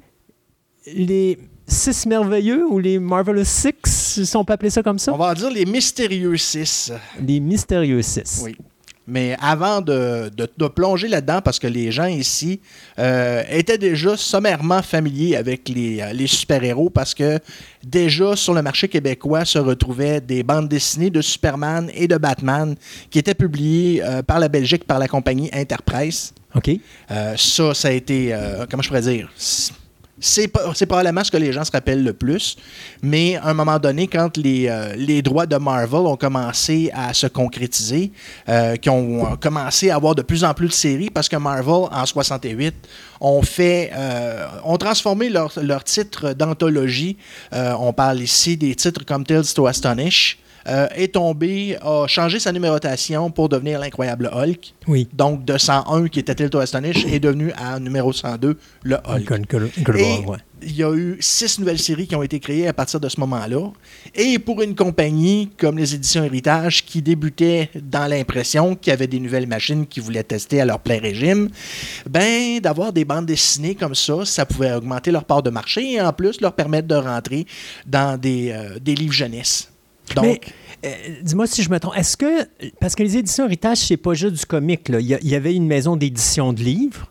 les, 0.87 1.39
six 1.67 2.07
merveilleux 2.07 2.67
ou 2.67 2.79
les 2.79 2.99
Marvelous 2.99 3.45
Six, 3.45 4.25
si 4.25 4.37
on 4.37 4.45
peut 4.45 4.53
appeler 4.53 4.71
ça 4.71 4.83
comme 4.83 4.99
ça? 4.99 5.13
On 5.13 5.17
va 5.17 5.35
dire 5.35 5.51
les 5.51 5.65
mystérieux 5.65 6.37
six. 6.37 6.93
Les 7.21 7.41
mystérieux 7.41 8.03
six. 8.03 8.41
Oui. 8.45 8.57
Mais 9.07 9.37
avant 9.41 9.81
de, 9.81 10.31
de, 10.37 10.69
plonger 10.69 11.09
là-dedans, 11.09 11.41
parce 11.43 11.59
que 11.59 11.67
les 11.67 11.91
gens 11.91 12.07
ici 12.07 12.61
euh, 13.01 13.43
étaient 13.51 13.79
déjà 13.79 14.17
sommairement 14.17 14.81
familiers 14.81 15.35
avec 15.35 15.69
les, 15.69 16.01
euh, 16.01 16.13
les 16.13 16.29
super-héros, 16.29 16.89
parce 16.89 17.13
que 17.13 17.41
déjà 17.83 18.37
sur 18.37 18.55
le 18.55 18.63
marché 18.63 18.87
québécois 18.87 19.45
se 19.45 19.59
retrouvaient 19.59 20.21
des 20.21 20.45
bandes 20.45 20.69
dessinées 20.69 21.11
de 21.11 21.21
Superman 21.21 21.91
et 21.95 22.07
de 22.07 22.17
Batman 22.17 22.77
qui 23.11 23.19
étaient 23.19 23.35
publiées 23.35 24.03
euh, 24.05 24.23
par 24.23 24.39
la 24.39 24.49
Belgique, 24.49 24.85
par 24.85 25.01
la 25.01 25.09
compagnie 25.09 25.51
Interpresse. 25.53 26.33
OK. 26.55 26.71
ça, 27.09 27.75
ça 27.75 27.89
a 27.89 27.91
été, 27.91 28.37
comment 28.71 28.83
je 28.83 28.89
pourrais 28.89 29.01
dire? 29.01 29.31
C'est 30.23 30.87
probablement 30.87 31.25
ce 31.25 31.31
que 31.31 31.37
les 31.37 31.53
gens 31.53 31.65
se 31.65 31.73
rappellent 31.73 32.05
le 32.05 32.13
plus. 32.13 32.57
Mais 33.03 33.37
à 33.37 33.49
un 33.49 33.55
moment 33.55 33.79
donné, 33.79 34.07
quand 34.07 34.37
les, 34.37 34.69
euh, 34.69 34.95
les 34.97 35.21
droits 35.21 35.47
de 35.47 35.57
Marvel 35.57 36.01
ont 36.01 36.17
commencé 36.17 36.91
à 36.95 37.13
se 37.13 37.27
concrétiser, 37.27 38.13
euh, 38.49 38.77
qui 38.77 38.89
ont 38.89 39.37
commencé 39.37 39.91
à 39.91 39.97
avoir 39.97 40.15
de 40.15 40.23
plus 40.23 40.45
en 40.45 40.55
plus 40.55 40.69
de 40.69 40.73
séries, 40.73 41.11
parce 41.11 41.29
que 41.29 41.37
Marvel, 41.37 41.89
en 41.91 42.07
68, 42.07 42.75
ont 43.21 43.43
fait, 43.43 43.91
euh, 43.95 44.47
ont 44.65 44.79
transformé 44.79 45.29
leur, 45.29 45.53
leur 45.61 45.85
titre 45.85 46.33
d'anthologie. 46.33 47.17
on 47.53 47.93
parle 47.93 48.21
ici 48.21 48.57
des 48.57 48.75
titres 48.75 49.05
comme 49.05 49.25
Tales 49.25 49.45
to 49.55 49.67
Astonish. 49.67 50.39
Est 50.67 51.15
tombé, 51.15 51.77
a 51.83 52.07
changé 52.07 52.39
sa 52.39 52.53
numérotation 52.53 53.31
pour 53.31 53.49
devenir 53.49 53.81
l'incroyable 53.81 54.31
Hulk. 54.33 54.75
Oui. 54.87 55.09
Donc, 55.13 55.45
de 55.45 55.59
101, 55.59 56.09
qui 56.09 56.21
était 56.21 56.35
Tilto 56.35 56.59
Astonish, 56.59 57.05
est 57.07 57.21
devenu 57.21 57.53
à 57.53 57.79
numéro 57.79 58.13
102, 58.13 58.57
le 58.85 58.97
Hulk. 58.97 59.33
Et 59.99 60.25
il 60.65 60.77
y 60.77 60.83
a 60.83 60.93
eu 60.95 61.17
six 61.21 61.59
nouvelles 61.59 61.79
séries 61.79 62.07
qui 62.07 62.15
ont 62.15 62.23
été 62.23 62.41
créées 62.41 62.69
à 62.69 62.73
partir 62.73 63.01
de 63.01 63.09
ce 63.09 63.19
moment-là. 63.21 63.71
Et 64.15 64.39
pour 64.39 64.63
une 64.63 64.75
compagnie 64.75 65.51
comme 65.59 65.79
les 65.79 65.95
éditions 65.95 66.25
Héritage, 66.25 66.85
qui 66.85 67.03
débutait 67.03 67.71
dans 67.75 68.09
l'impression 68.09 68.75
qu'il 68.75 68.91
y 68.91 68.95
avait 68.95 69.07
des 69.07 69.21
nouvelles 69.21 69.47
machines 69.47 69.87
qui 69.87 70.01
voulaient 70.01 70.23
tester 70.23 70.61
à 70.61 70.65
leur 70.65 70.81
plein 70.81 70.99
régime, 70.99 71.49
ben 72.09 72.61
d'avoir 72.61 72.93
des 72.93 73.05
bandes 73.05 73.27
dessinées 73.27 73.75
comme 73.75 73.95
ça, 73.95 74.25
ça 74.25 74.47
pouvait 74.47 74.73
augmenter 74.73 75.11
leur 75.11 75.25
part 75.25 75.43
de 75.43 75.51
marché 75.51 75.93
et 75.93 76.01
en 76.01 76.13
plus 76.13 76.41
leur 76.41 76.53
permettre 76.53 76.89
de 76.89 76.95
rentrer 76.95 77.47
dans 77.87 78.19
des, 78.19 78.51
euh, 78.53 78.79
des 78.79 78.95
livres 78.95 79.13
jeunesse. 79.13 79.72
Donc, 80.15 80.53
euh, 80.85 80.91
dis-moi 81.23 81.47
si 81.47 81.63
je 81.63 81.71
me 81.71 81.79
trompe. 81.79 81.97
Est-ce 81.97 82.17
que. 82.17 82.45
Parce 82.81 82.95
que 82.95 83.03
les 83.03 83.17
éditions 83.17 83.47
Héritage, 83.47 83.79
c'est 83.79 83.97
pas 83.97 84.15
juste 84.15 84.35
du 84.35 84.47
comique. 84.47 84.89
Là. 84.89 85.01
Il, 85.01 85.07
y 85.07 85.35
avait 85.35 85.55
une 85.55 85.67
maison 85.67 85.97
d'édition 85.97 86.53
de 86.53 86.61
livres. 86.61 87.09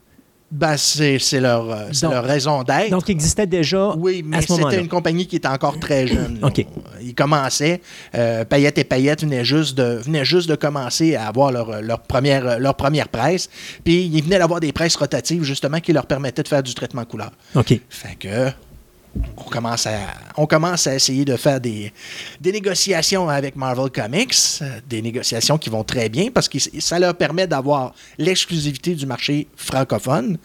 Ben, 0.50 0.76
c'est, 0.76 1.18
leur, 1.40 1.70
euh, 1.70 1.88
leur, 2.02 2.24
raison 2.24 2.62
d'être. 2.62 2.90
Donc, 2.90 3.08
il 3.08 3.12
existait 3.12 3.46
déjà. 3.46 3.94
Oui, 3.96 4.22
mais 4.22 4.42
c'était 4.42 4.82
une 4.82 4.88
compagnie 4.88 5.26
qui 5.26 5.36
était 5.36 5.48
encore 5.48 5.80
très 5.80 6.06
jeune. 6.06 6.40
OK. 6.42 6.66
Ils 7.00 7.14
commençaient. 7.14 7.80
Euh, 8.14 8.44
Payette 8.44 8.76
et 8.76 8.84
Payette 8.84 9.22
venaient 9.22 9.46
juste 9.46 9.78
de, 9.78 10.02
venaient 10.04 10.26
juste 10.26 10.50
de 10.50 10.54
commencer 10.54 11.16
à 11.16 11.26
avoir 11.26 11.52
leur, 11.52 11.80
leur, 11.80 12.00
première, 12.02 12.58
leur 12.58 12.74
première 12.74 13.08
presse. 13.08 13.48
Puis, 13.82 14.04
ils 14.04 14.22
venaient 14.22 14.38
d'avoir 14.38 14.60
des 14.60 14.72
presses 14.72 14.96
rotatives, 14.96 15.42
justement, 15.42 15.80
qui 15.80 15.94
leur 15.94 16.04
permettaient 16.04 16.42
de 16.42 16.48
faire 16.48 16.62
du 16.62 16.74
traitement 16.74 17.06
couleur. 17.06 17.30
OK. 17.54 17.80
Fait 17.88 18.16
que 18.20 18.52
on 19.36 19.42
commence 19.44 19.86
à, 19.86 19.98
on 20.36 20.46
commence 20.46 20.86
à 20.86 20.94
essayer 20.94 21.24
de 21.24 21.36
faire 21.36 21.60
des, 21.60 21.92
des 22.40 22.52
négociations 22.52 23.28
avec 23.28 23.56
Marvel 23.56 23.90
Comics, 23.90 24.34
des 24.88 25.02
négociations 25.02 25.58
qui 25.58 25.70
vont 25.70 25.84
très 25.84 26.08
bien 26.08 26.30
parce 26.30 26.48
que 26.48 26.58
ça 26.80 26.98
leur 26.98 27.14
permet 27.14 27.46
d'avoir 27.46 27.94
l'exclusivité 28.18 28.94
du 28.94 29.06
marché 29.06 29.48
francophone. 29.56 30.38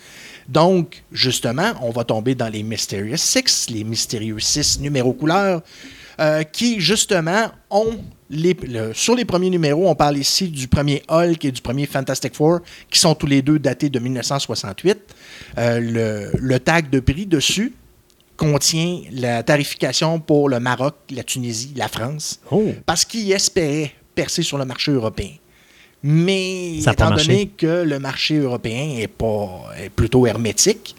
Donc, 0.48 1.04
justement, 1.12 1.74
on 1.82 1.92
va 1.92 2.04
tomber 2.04 2.36
dans 2.36 2.50
les 2.50 2.64
Mysterious 2.64 3.18
Six, 3.18 3.70
les 3.70 3.84
Mystérieux 3.84 4.40
Six 4.40 4.80
numéros 4.80 5.14
couleurs, 5.14 5.62
euh, 6.20 6.44
qui, 6.44 6.80
justement, 6.80 7.52
ont 7.70 8.00
les, 8.30 8.58
sur 8.94 9.16
les 9.16 9.26
premiers 9.26 9.50
numéros, 9.50 9.88
on 9.88 9.96
parle 9.96 10.18
ici 10.18 10.50
du 10.50 10.68
premier 10.68 11.04
Hulk 11.10 11.46
et 11.46 11.52
du 11.52 11.62
premier 11.62 11.86
Fantastic 11.86 12.36
Four, 12.36 12.60
qui 12.90 13.00
sont 13.00 13.16
tous 13.16 13.28
les 13.28 13.42
deux 13.42 13.60
datés 13.60 13.90
de 13.90 14.00
1968. 14.00 14.98
Euh, 15.58 16.32
le, 16.42 16.60
tag 16.60 16.90
de 16.90 17.00
prix 17.00 17.26
dessus 17.26 17.74
contient 18.38 19.02
la 19.12 19.44
tarification 19.44 20.20
pour 20.20 20.48
le 20.48 20.60
Maroc, 20.60 20.96
la 21.10 21.24
Tunisie, 21.24 21.74
la 21.76 21.88
France, 21.88 22.40
oh. 22.52 22.72
parce 22.86 23.04
qu'ils 23.04 23.32
espéraient 23.32 23.92
percer 24.16 24.44
sur 24.44 24.58
le 24.58 24.66
marché 24.66 24.92
européen. 24.92 25.32
Mais 26.04 26.78
étant 26.78 27.12
donné 27.12 27.48
que 27.48 27.84
le 27.84 28.00
marché 28.00 28.38
européen 28.38 28.98
est, 29.00 29.08
pas, 29.08 29.66
est 29.78 29.90
plutôt 29.90 30.28
hermétique, 30.28 30.96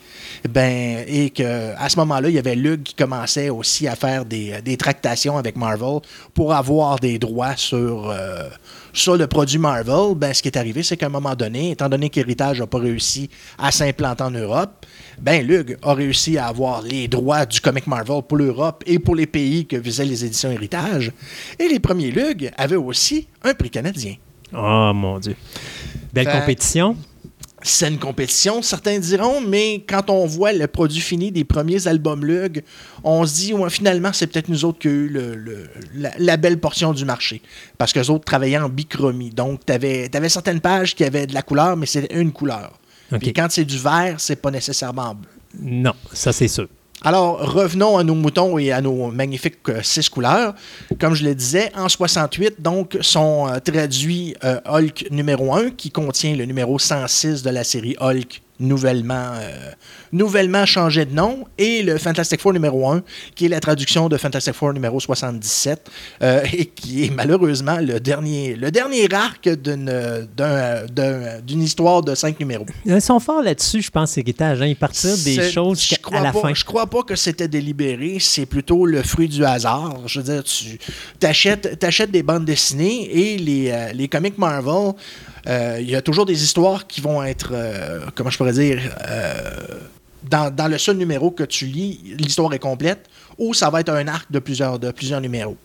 ben, 0.49 1.05
et 1.07 1.31
qu'à 1.31 1.89
ce 1.89 1.97
moment-là, 1.97 2.29
il 2.29 2.35
y 2.35 2.39
avait 2.39 2.55
Lug 2.55 2.83
qui 2.83 2.95
commençait 2.95 3.49
aussi 3.49 3.89
à 3.89 3.97
faire 3.97 4.25
des, 4.25 4.61
des 4.63 4.77
tractations 4.77 5.37
avec 5.37 5.57
Marvel 5.57 6.01
pour 6.35 6.53
avoir 6.53 6.99
des 6.99 7.19
droits 7.19 7.57
sur, 7.57 8.11
euh, 8.11 8.49
sur 8.93 9.17
le 9.17 9.27
produit 9.27 9.59
Marvel. 9.59 10.15
Ben, 10.17 10.35
ce 10.35 10.43
qui 10.43 10.49
est 10.49 10.57
arrivé, 10.57 10.83
c'est 10.83 10.97
qu'à 10.97 11.07
un 11.07 11.11
moment 11.11 11.35
donné, 11.35 11.73
étant 11.73 11.89
donné 11.89 12.11
qu'Héritage 12.11 12.61
n'a 12.61 12.67
pas 12.67 12.79
réussi 12.79 13.31
à 13.57 13.71
s'implanter 13.71 14.25
en 14.25 14.31
Europe, 14.31 14.85
ben, 15.21 15.47
Lug 15.47 15.77
a 15.83 15.95
réussi 15.95 16.39
à 16.39 16.47
avoir 16.47 16.83
les 16.83 17.09
droits 17.09 17.47
du 17.47 17.61
comic 17.61 17.87
Marvel 17.87 18.23
pour 18.23 18.39
l'Europe 18.39 18.85
et 18.87 18.99
pour 18.99 19.17
les 19.17 19.27
pays 19.27 19.67
que 19.67 19.77
visaient 19.77 20.05
les 20.05 20.25
éditions 20.25 20.51
Héritage. 20.51 21.13
Et 21.59 21.69
les 21.69 21.81
premiers 21.81 22.11
Lug 22.11 22.51
avaient 22.57 22.77
aussi 22.77 23.27
un 23.43 23.55
prix 23.55 23.71
canadien. 23.71 24.15
Oh 24.55 24.93
mon 24.95 25.19
Dieu. 25.19 25.37
Belle 26.13 26.31
compétition. 26.31 26.97
c'est 27.63 27.89
une 27.89 27.99
compétition, 27.99 28.63
certains 28.63 28.99
diront, 28.99 29.41
mais 29.41 29.85
quand 29.87 30.11
on 30.11 30.27
voit 30.27 30.53
le 30.53 30.67
produit 30.67 31.01
fini 31.01 31.33
des 31.33 31.45
premiers 31.45 31.87
albums 31.87 32.25
Lug, 32.25 32.63
on 33.05 33.27
se 33.27 33.35
dit, 33.35 33.53
ouais, 33.53 33.69
finalement, 33.69 34.13
c'est 34.13 34.29
peut-être 34.29 34.49
nous 34.49 34.65
autres 34.65 34.79
qui 34.79 34.89
avons 34.89 34.97
eu 34.97 35.09
le, 35.09 35.69
la, 36.19 36.37
belle 36.37 36.59
portion 36.59 36.93
du 36.93 37.05
marché. 37.05 37.43
Parce 37.77 37.93
que 37.93 37.99
les 37.99 38.11
autres 38.11 38.25
travaillaient 38.25 38.59
en 38.59 38.69
bichromie. 38.69 39.31
Donc, 39.31 39.67
tu 39.67 39.73
avais, 39.73 40.09
certaines 40.29 40.61
pages 40.61 40.95
qui 40.95 41.05
avaient 41.05 41.27
de 41.27 41.35
la 41.35 41.43
couleur, 41.43 41.77
mais 41.77 41.87
c'était 41.87 42.19
une 42.19 42.33
couleur. 42.33 42.79
Puis 43.19 43.33
quand 43.33 43.47
c'est 43.51 43.65
du 43.65 43.79
vert, 43.79 44.17
c'est 44.19 44.37
pas 44.37 44.51
nécessairement 44.51 45.15
bleu. 45.15 45.29
Non, 45.61 45.95
ça 46.13 46.33
c'est 46.33 46.49
sûr. 46.49 46.69
Alors, 47.03 47.55
revenons 47.55 47.97
à 47.97 48.03
nos 48.03 48.17
moutons 48.17 48.59
et 48.59 48.73
à 48.73 48.81
nos 48.81 49.13
magnifiques 49.13 49.59
euh, 49.69 49.83
six 49.83 50.09
couleurs. 50.09 50.55
Comme 50.99 51.15
je 51.15 51.25
le 51.25 51.35
disais, 51.35 51.71
en 51.77 51.89
68, 51.89 52.61
donc, 52.61 52.99
sont 53.03 53.47
euh, 53.49 53.61
traduits 53.61 54.35
euh, 54.43 54.61
Hulk 54.67 55.07
numéro 55.13 55.55
1, 55.55 55.71
qui 55.71 55.93
contient 55.93 56.35
le 56.35 56.45
numéro 56.45 56.77
106 56.77 57.45
de 57.45 57.51
la 57.51 57.63
série 57.63 57.95
Hulk 58.01 58.43
nouvellement, 58.61 59.33
euh, 59.35 59.71
nouvellement 60.13 60.67
changé 60.67 61.05
de 61.05 61.15
nom, 61.15 61.45
et 61.57 61.83
le 61.83 61.99
Fantastic 61.99 62.41
Four 62.41 62.53
numéro 62.53 62.89
1, 62.89 63.03
qui 63.35 63.47
est 63.47 63.49
la 63.49 63.61
traduction 63.61 64.09
de 64.09 64.17
Fantastic 64.17 64.55
Four 64.55 64.73
numéro 64.73 64.99
77, 64.99 65.91
euh, 66.23 66.43
et 66.53 66.67
qui 66.67 67.05
est 67.05 67.11
malheureusement 67.11 67.79
le 67.81 68.01
dernier, 68.01 68.57
le 68.57 68.71
dernier 68.71 69.13
arc 69.13 69.49
d'une 69.49 71.63
histoire 71.63 72.03
de 72.03 72.15
cinq 72.15 72.39
numéros. 72.41 72.67
Ils 72.85 73.01
sont 73.01 73.21
forts 73.21 73.43
là-dessus, 73.43 73.83
je 73.83 73.91
pense, 73.91 74.17
Héritage. 74.19 74.63
Hein? 74.63 74.67
Ils 74.67 74.77
partent 74.77 75.07
des 75.25 75.51
choses 75.51 75.95
à 76.13 76.21
la 76.21 76.33
fin. 76.33 76.55
Je 76.55 76.65
crois 76.65 76.87
pas 76.87 77.03
que 77.03 77.17
c'était 77.17 77.49
délibéré, 77.49 78.19
c'est 78.21 78.47
plutôt 78.47 78.87
le 78.87 79.03
fruit 79.03 79.29
du 79.29 79.45
hasard. 79.45 79.97
Je 80.07 80.21
veux 80.21 80.35
dire, 80.35 80.45
tu 80.45 80.79
achètes, 81.23 81.85
achètes 81.85 82.11
des 82.11 82.23
bandes 82.23 82.45
dessinées 82.45 83.09
et 83.11 83.39
les, 83.39 83.71
euh, 83.71 83.93
les 83.93 84.09
comics 84.09 84.39
Marvel 84.39 84.95
il 85.49 85.89
y 85.89 85.97
a 85.97 86.03
toujours 86.03 86.27
des 86.27 86.43
histoires 86.43 86.87
qui 86.87 87.01
vont 87.01 87.23
être, 87.23 87.51
euh, 87.53 88.01
comment 88.15 88.31
je 88.31 88.37
pourrais 88.37 88.53
dire, 88.53 88.81
euh, 89.09 89.41
dans, 90.25 90.71
le 90.71 90.77
seul 90.77 90.97
numéro 90.97 91.31
que 91.31 91.45
tu 91.45 91.67
lis, 91.67 92.01
l'histoire 92.19 92.53
est 92.53 92.59
complète, 92.59 93.07
ou 93.39 93.55
ça 93.55 93.71
va 93.71 93.81
être 93.81 93.89
un 93.89 94.07
arc 94.09 94.31
de 94.31 94.41
plusieurs, 94.41 94.79
de 94.79 94.91
plusieurs 94.91 95.21
numéros. 95.21 95.57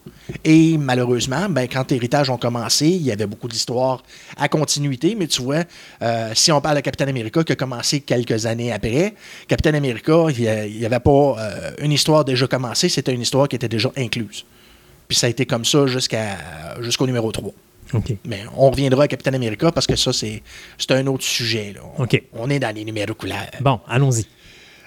Et 0.45 0.77
malheureusement, 0.77 1.49
ben, 1.49 1.67
quand 1.67 1.91
Héritage 1.91 2.29
ont 2.29 2.37
commencé, 2.37 2.87
il 2.87 3.01
y 3.01 3.11
avait 3.11 3.25
beaucoup 3.25 3.47
d'histoires 3.47 4.03
à 4.37 4.47
continuité, 4.47 5.15
mais 5.15 5.27
tu 5.27 5.41
vois, 5.41 5.63
si 6.35 6.51
on 6.51 6.61
parle 6.61 6.77
de 6.77 6.81
Captain 6.81 7.07
America 7.07 7.43
qui 7.43 7.51
a 7.51 7.55
commencé 7.55 8.01
quelques 8.01 8.45
années 8.45 8.71
après, 8.71 9.15
Captain 9.47 9.73
America, 9.73 10.27
il 10.29 10.77
n'y 10.77 10.85
avait 10.85 10.99
pas 10.99 11.35
une 11.81 11.91
histoire 11.91 12.23
déjà 12.23 12.47
commencée, 12.47 12.89
c'était 12.89 13.13
une 13.13 13.21
histoire 13.21 13.49
qui 13.49 13.55
était 13.55 13.67
déjà 13.67 13.91
incluse. 13.97 14.45
Puis 15.07 15.17
ça 15.17 15.27
a 15.27 15.29
été 15.31 15.45
comme 15.47 15.65
ça 15.65 15.87
jusqu'à, 15.87 16.37
jusqu'au 16.79 17.07
numéro 17.07 17.31
3. 17.31 17.51
Mais 18.25 18.43
on 18.55 18.69
reviendra 18.69 19.03
à 19.03 19.07
Captain 19.07 19.33
America 19.33 19.71
parce 19.71 19.87
que 19.87 19.95
ça, 19.95 20.11
c'est 20.13 20.41
un 20.89 21.07
autre 21.07 21.23
sujet. 21.23 21.75
On 22.33 22.49
est 22.49 22.59
dans 22.59 22.75
les 22.75 22.85
numéros 22.85 23.13
couleurs. 23.13 23.51
Bon, 23.61 23.79
allons-y. 23.87 24.25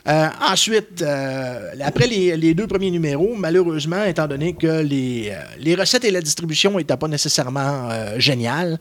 Euh, 0.09 0.29
ensuite, 0.49 1.03
euh, 1.03 1.73
après 1.83 2.07
les, 2.07 2.55
deux 2.55 2.69
premiers 2.69 2.93
numéros, 2.93 3.35
malheureusement, 3.37 4.05
étant 4.05 4.29
donné 4.29 4.53
que 4.53 4.83
les, 4.83 5.31
euh, 5.33 5.41
les 5.59 5.75
recettes 5.75 6.05
et 6.05 6.13
la 6.13 6.21
distribution 6.21 6.77
n'étaient 6.77 6.97
pas 6.97 7.09
nécessairement 7.09 7.89
géniales, 8.19 8.79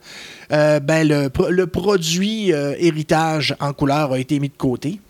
ben 0.50 1.08
le, 1.08 1.30
le, 1.50 1.66
produit 1.66 2.50
héritage 2.50 3.56
en 3.60 3.72
couleur 3.72 4.12
a 4.12 4.18
été 4.18 4.38
mis 4.38 4.48
de 4.48 4.56
côté. 4.56 5.00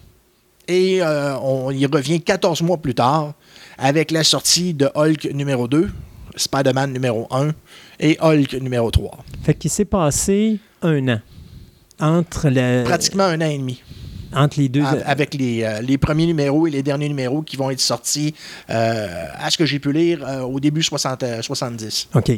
Et 0.69 1.01
on 1.03 1.71
y 1.71 1.87
revient 1.87 2.21
14 2.21 2.63
mois 2.63 2.79
plus 2.79 2.95
tard 2.95 3.35
avec 3.79 4.11
la 4.11 4.25
sortie 4.25 4.73
de 4.73 4.89
Hulk 4.95 5.29
numéro 5.35 5.69
2, 5.69 5.91
Spider-Man 6.37 6.93
numéro 6.93 7.27
1 7.31 7.51
et 8.01 8.17
Hulk 8.21 8.55
numéro 8.55 8.91
3. 8.91 9.19
Fait 9.43 9.55
qu'il 9.55 9.71
s'est 9.71 9.85
passé 9.85 10.59
un 10.83 11.09
an 11.09 11.21
entre 12.01 12.49
le... 12.51 12.85
Pratiquement 12.85 13.25
un 13.25 13.41
an 13.41 13.49
et 13.49 13.59
demi. 13.59 13.83
Entre 14.35 14.59
les 14.59 14.69
deux. 14.69 14.83
Avec 14.83 15.35
les, 15.35 15.63
euh, 15.63 15.81
les, 15.81 15.99
premiers 15.99 16.27
numéros 16.27 16.67
et 16.67 16.71
les 16.71 16.83
derniers 16.83 17.09
numéros 17.09 17.43
qui 17.43 17.57
vont 17.57 17.71
être 17.71 17.81
sortis, 17.81 18.35
euh, 18.71 19.27
à 19.39 19.51
ce 19.51 19.57
que 19.57 19.65
j'ai 19.65 19.79
pu 19.79 19.93
lire, 19.93 20.27
euh, 20.27 20.43
au 20.43 20.61
début 20.61 20.83
60, 20.83 21.25
70. 21.41 22.09
OK. 22.15 22.33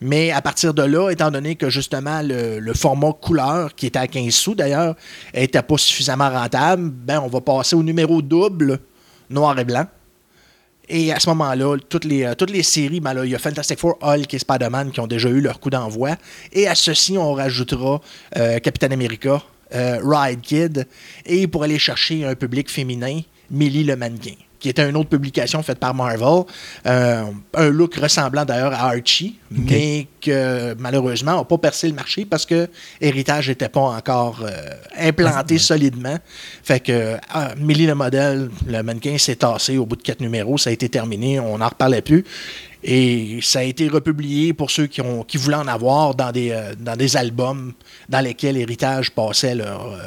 Mais 0.00 0.30
à 0.30 0.40
partir 0.40 0.72
de 0.72 0.82
là, 0.82 1.10
étant 1.10 1.30
donné 1.30 1.56
que 1.56 1.68
justement 1.68 2.22
le, 2.22 2.58
le 2.58 2.74
format 2.74 3.12
couleur, 3.12 3.74
qui 3.74 3.86
était 3.86 3.98
à 3.98 4.06
15 4.06 4.30
sous 4.32 4.54
d'ailleurs, 4.54 4.96
n'était 5.34 5.62
pas 5.62 5.76
suffisamment 5.76 6.30
rentable, 6.30 6.88
ben 6.88 7.20
on 7.20 7.28
va 7.28 7.42
passer 7.42 7.76
au 7.76 7.82
numéro 7.82 8.22
double, 8.22 8.78
noir 9.28 9.58
et 9.58 9.64
blanc. 9.64 9.86
Et 10.92 11.12
à 11.12 11.20
ce 11.20 11.28
moment-là, 11.30 11.76
toutes 11.88 12.04
les, 12.04 12.24
euh, 12.24 12.34
toutes 12.34 12.50
les 12.50 12.64
séries, 12.64 12.98
ben 12.98 13.14
il 13.24 13.30
y 13.30 13.34
a 13.36 13.38
Fantastic 13.38 13.78
Four, 13.78 13.96
Hulk 14.02 14.34
et 14.34 14.38
Spider-Man 14.40 14.90
qui 14.90 14.98
ont 14.98 15.06
déjà 15.06 15.28
eu 15.28 15.40
leur 15.40 15.60
coup 15.60 15.70
d'envoi. 15.70 16.16
Et 16.52 16.66
à 16.66 16.74
ceci, 16.74 17.16
on 17.16 17.32
rajoutera 17.32 18.00
euh, 18.36 18.58
Captain 18.58 18.90
America, 18.90 19.40
euh, 19.72 20.00
Ride 20.02 20.40
Kid, 20.40 20.88
et 21.26 21.46
pour 21.46 21.62
aller 21.62 21.78
chercher 21.78 22.24
un 22.24 22.34
public 22.34 22.68
féminin, 22.68 23.20
Millie 23.52 23.84
le 23.84 23.94
mannequin 23.94 24.34
qui 24.60 24.68
était 24.68 24.88
une 24.88 24.96
autre 24.96 25.08
publication 25.08 25.62
faite 25.62 25.78
par 25.78 25.94
Marvel. 25.94 26.44
Euh, 26.86 27.24
un 27.54 27.68
look 27.70 27.96
ressemblant 27.96 28.44
d'ailleurs 28.44 28.74
à 28.74 28.90
Archie, 28.90 29.38
mais 29.50 30.06
que 30.20 30.74
malheureusement 30.78 31.38
n'a 31.38 31.44
pas 31.44 31.58
percé 31.58 31.88
le 31.88 31.94
marché 31.94 32.26
parce 32.26 32.44
que 32.44 32.68
Héritage 33.00 33.48
n'était 33.48 33.70
pas 33.70 33.80
encore 33.80 34.42
euh, 34.44 34.70
implanté 34.98 35.58
solidement. 35.58 36.16
Fait 36.62 36.80
que 36.80 37.16
ah, 37.30 37.54
Millie 37.56 37.86
le 37.86 37.94
modèle, 37.94 38.50
le 38.66 38.82
mannequin 38.82 39.16
s'est 39.16 39.36
tassé 39.36 39.78
au 39.78 39.86
bout 39.86 39.96
de 39.96 40.02
quatre 40.02 40.20
numéros, 40.20 40.58
ça 40.58 40.70
a 40.70 40.72
été 40.74 40.88
terminé, 40.88 41.40
on 41.40 41.58
n'en 41.58 41.68
reparlait 41.68 42.02
plus. 42.02 42.24
Et 42.82 43.40
ça 43.42 43.58
a 43.58 43.62
été 43.62 43.88
republié 43.88 44.54
pour 44.54 44.70
ceux 44.70 44.86
qui, 44.86 45.02
ont, 45.02 45.22
qui 45.22 45.36
voulaient 45.36 45.56
en 45.56 45.68
avoir 45.68 46.14
dans 46.14 46.32
des, 46.32 46.50
euh, 46.50 46.74
dans 46.78 46.96
des 46.96 47.16
albums 47.16 47.72
dans 48.08 48.20
lesquels 48.20 48.56
Héritage 48.56 49.10
passait 49.10 49.54
leur, 49.54 49.98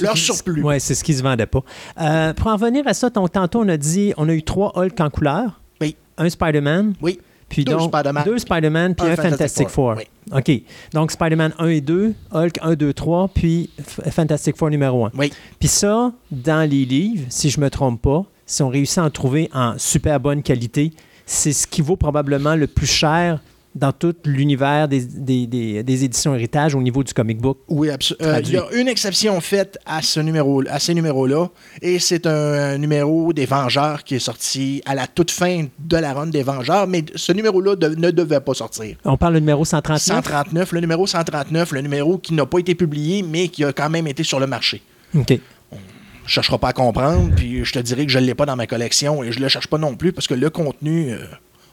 leur 0.00 0.16
surplus. 0.16 0.62
Oui, 0.62 0.80
c'est 0.80 0.94
ce 0.94 1.04
qui 1.04 1.14
se 1.14 1.22
vendait 1.22 1.46
pas. 1.46 1.62
Euh, 2.00 2.32
pour 2.34 2.48
en 2.48 2.56
venir 2.56 2.86
à 2.86 2.94
ça, 2.94 3.10
tantôt, 3.10 3.60
on 3.60 3.68
a 3.68 3.76
dit 3.76 4.12
on 4.16 4.28
a 4.28 4.32
eu 4.32 4.42
trois 4.42 4.72
Hulk 4.76 5.00
en 5.00 5.10
couleur. 5.10 5.60
Oui. 5.80 5.96
Un 6.18 6.28
Spider-Man. 6.28 6.94
Oui. 7.02 7.20
Puis 7.50 7.64
deux 7.64 7.78
Spider-Man. 7.78 8.24
Deux 8.24 8.38
Spider-Man, 8.38 8.94
puis 8.94 9.08
un, 9.08 9.16
Fantastic, 9.16 9.68
Four. 9.68 9.96
Oui. 9.96 10.04
OK. 10.32 10.62
Donc, 10.94 11.10
Spider-Man 11.10 11.52
1 11.58 11.66
et 11.66 11.80
2, 11.80 12.14
Hulk 12.30 12.58
1, 12.62 12.74
2, 12.74 12.92
3, 12.92 13.28
puis 13.34 13.70
Fantastic 14.10 14.56
Four 14.56 14.70
numéro 14.70 15.04
1. 15.06 15.10
Oui. 15.18 15.32
Puis 15.58 15.68
ça, 15.68 16.12
dans 16.30 16.68
les 16.68 16.84
livres, 16.84 17.26
si 17.28 17.50
je 17.50 17.58
ne 17.58 17.64
me 17.64 17.70
trompe 17.70 18.00
pas, 18.00 18.24
si 18.46 18.62
on 18.62 18.68
réussit 18.68 18.98
à 18.98 19.04
en 19.04 19.10
trouver 19.10 19.50
en 19.52 19.74
super 19.78 20.20
bonne 20.20 20.44
qualité, 20.44 20.92
c'est 21.26 21.52
ce 21.52 21.66
qui 21.66 21.82
vaut 21.82 21.96
probablement 21.96 22.54
le 22.54 22.68
plus 22.68 22.86
cher 22.86 23.40
dans 23.74 23.92
tout 23.92 24.14
l'univers 24.24 24.88
des, 24.88 25.00
des, 25.46 26.04
éditions 26.04 26.34
héritage 26.34 26.74
au 26.74 26.82
niveau 26.82 27.04
du 27.04 27.14
comic 27.14 27.38
book. 27.38 27.58
Oui, 27.68 27.88
absolument. 27.88 28.34
Euh, 28.34 28.40
il 28.44 28.52
y 28.52 28.56
a 28.56 28.66
une 28.72 28.88
exception 28.88 29.40
faite 29.40 29.78
à, 29.86 30.02
ce 30.02 30.18
numéro, 30.18 30.62
à 30.68 30.78
ces 30.80 30.92
numéros-là, 30.92 31.48
et 31.80 31.98
c'est 31.98 32.26
un, 32.26 32.78
numéro 32.78 33.32
des 33.32 33.46
Vengeurs 33.46 34.02
qui 34.02 34.16
est 34.16 34.20
sorti 34.20 34.82
à 34.86 34.94
la 34.94 35.06
toute 35.06 35.30
fin 35.30 35.66
de 35.78 35.96
la 35.96 36.12
run 36.12 36.26
des 36.26 36.42
Vengeurs, 36.42 36.88
mais 36.88 37.04
ce 37.14 37.32
numéro-là 37.32 37.76
ne 37.76 38.10
devait 38.10 38.40
pas 38.40 38.54
sortir. 38.54 38.96
On 39.04 39.16
parle 39.16 39.34
du 39.34 39.40
numéro 39.40 39.64
139? 39.64 40.16
139, 40.16 40.72
le 40.72 40.80
numéro 40.80 41.06
139, 41.06 41.72
le 41.72 41.80
numéro 41.80 42.18
qui 42.18 42.34
n'a 42.34 42.46
pas 42.46 42.58
été 42.58 42.74
publié, 42.74 43.22
mais 43.22 43.48
qui 43.48 43.64
a 43.64 43.72
quand 43.72 43.90
même 43.90 44.06
été 44.08 44.24
sur 44.24 44.40
le 44.40 44.48
marché. 44.48 44.82
OK. 45.14 45.38
On 45.70 45.76
ne 45.76 46.28
cherchera 46.28 46.58
pas 46.58 46.68
à 46.68 46.72
comprendre, 46.72 47.30
puis 47.36 47.64
je 47.64 47.72
te 47.72 47.78
dirais 47.78 48.04
que 48.04 48.12
je 48.12 48.18
ne 48.18 48.24
l'ai 48.24 48.34
pas 48.34 48.46
dans 48.46 48.56
ma 48.56 48.66
collection, 48.66 49.22
et 49.22 49.30
je 49.30 49.38
ne 49.38 49.44
le 49.44 49.48
cherche 49.48 49.68
pas 49.68 49.78
non 49.78 49.94
plus, 49.94 50.12
parce 50.12 50.26
que 50.26 50.34
le 50.34 50.50
contenu... 50.50 51.12
Euh, 51.12 51.18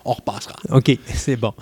on 0.08 0.14
repassera. 0.14 0.56
OK, 0.72 0.98
c'est 1.14 1.36
bon. 1.36 1.54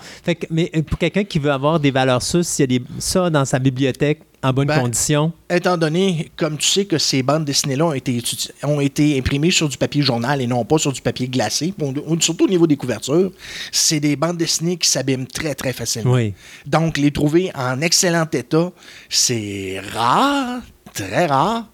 mais 0.50 0.70
euh, 0.74 0.82
pour 0.82 0.98
quelqu'un 0.98 1.24
qui 1.24 1.38
veut 1.38 1.50
avoir 1.50 1.80
des 1.80 1.90
valeurs 1.90 2.22
sources, 2.22 2.48
s'il 2.48 2.62
y 2.72 2.76
a 2.76 2.78
des, 2.78 2.84
ça 2.98 3.28
dans 3.28 3.44
sa 3.44 3.58
bibliothèque 3.58 4.20
en 4.42 4.52
bonne 4.52 4.68
ben, 4.68 4.80
condition? 4.80 5.32
Étant 5.50 5.76
donné, 5.76 6.30
comme 6.36 6.56
tu 6.56 6.68
sais, 6.68 6.84
que 6.84 6.98
ces 6.98 7.22
bandes 7.22 7.44
dessinées-là 7.44 7.86
ont 7.86 7.92
été, 7.92 8.22
ont 8.62 8.80
été 8.80 9.18
imprimées 9.18 9.50
sur 9.50 9.68
du 9.68 9.76
papier 9.76 10.02
journal 10.02 10.40
et 10.40 10.46
non 10.46 10.64
pas 10.64 10.78
sur 10.78 10.92
du 10.92 11.02
papier 11.02 11.28
glacé, 11.28 11.74
surtout 12.20 12.44
au 12.44 12.48
niveau 12.48 12.66
des 12.66 12.76
couvertures, 12.76 13.32
c'est 13.72 14.00
des 14.00 14.14
bandes 14.14 14.36
dessinées 14.36 14.76
qui 14.76 14.88
s'abîment 14.88 15.26
très, 15.26 15.54
très 15.54 15.72
facilement. 15.72 16.12
Oui. 16.12 16.32
Donc, 16.66 16.98
les 16.98 17.10
trouver 17.10 17.50
en 17.54 17.80
excellent 17.80 18.28
état, 18.32 18.70
c'est 19.08 19.80
rare, 19.92 20.60
très 20.94 21.26
rare. 21.26 21.66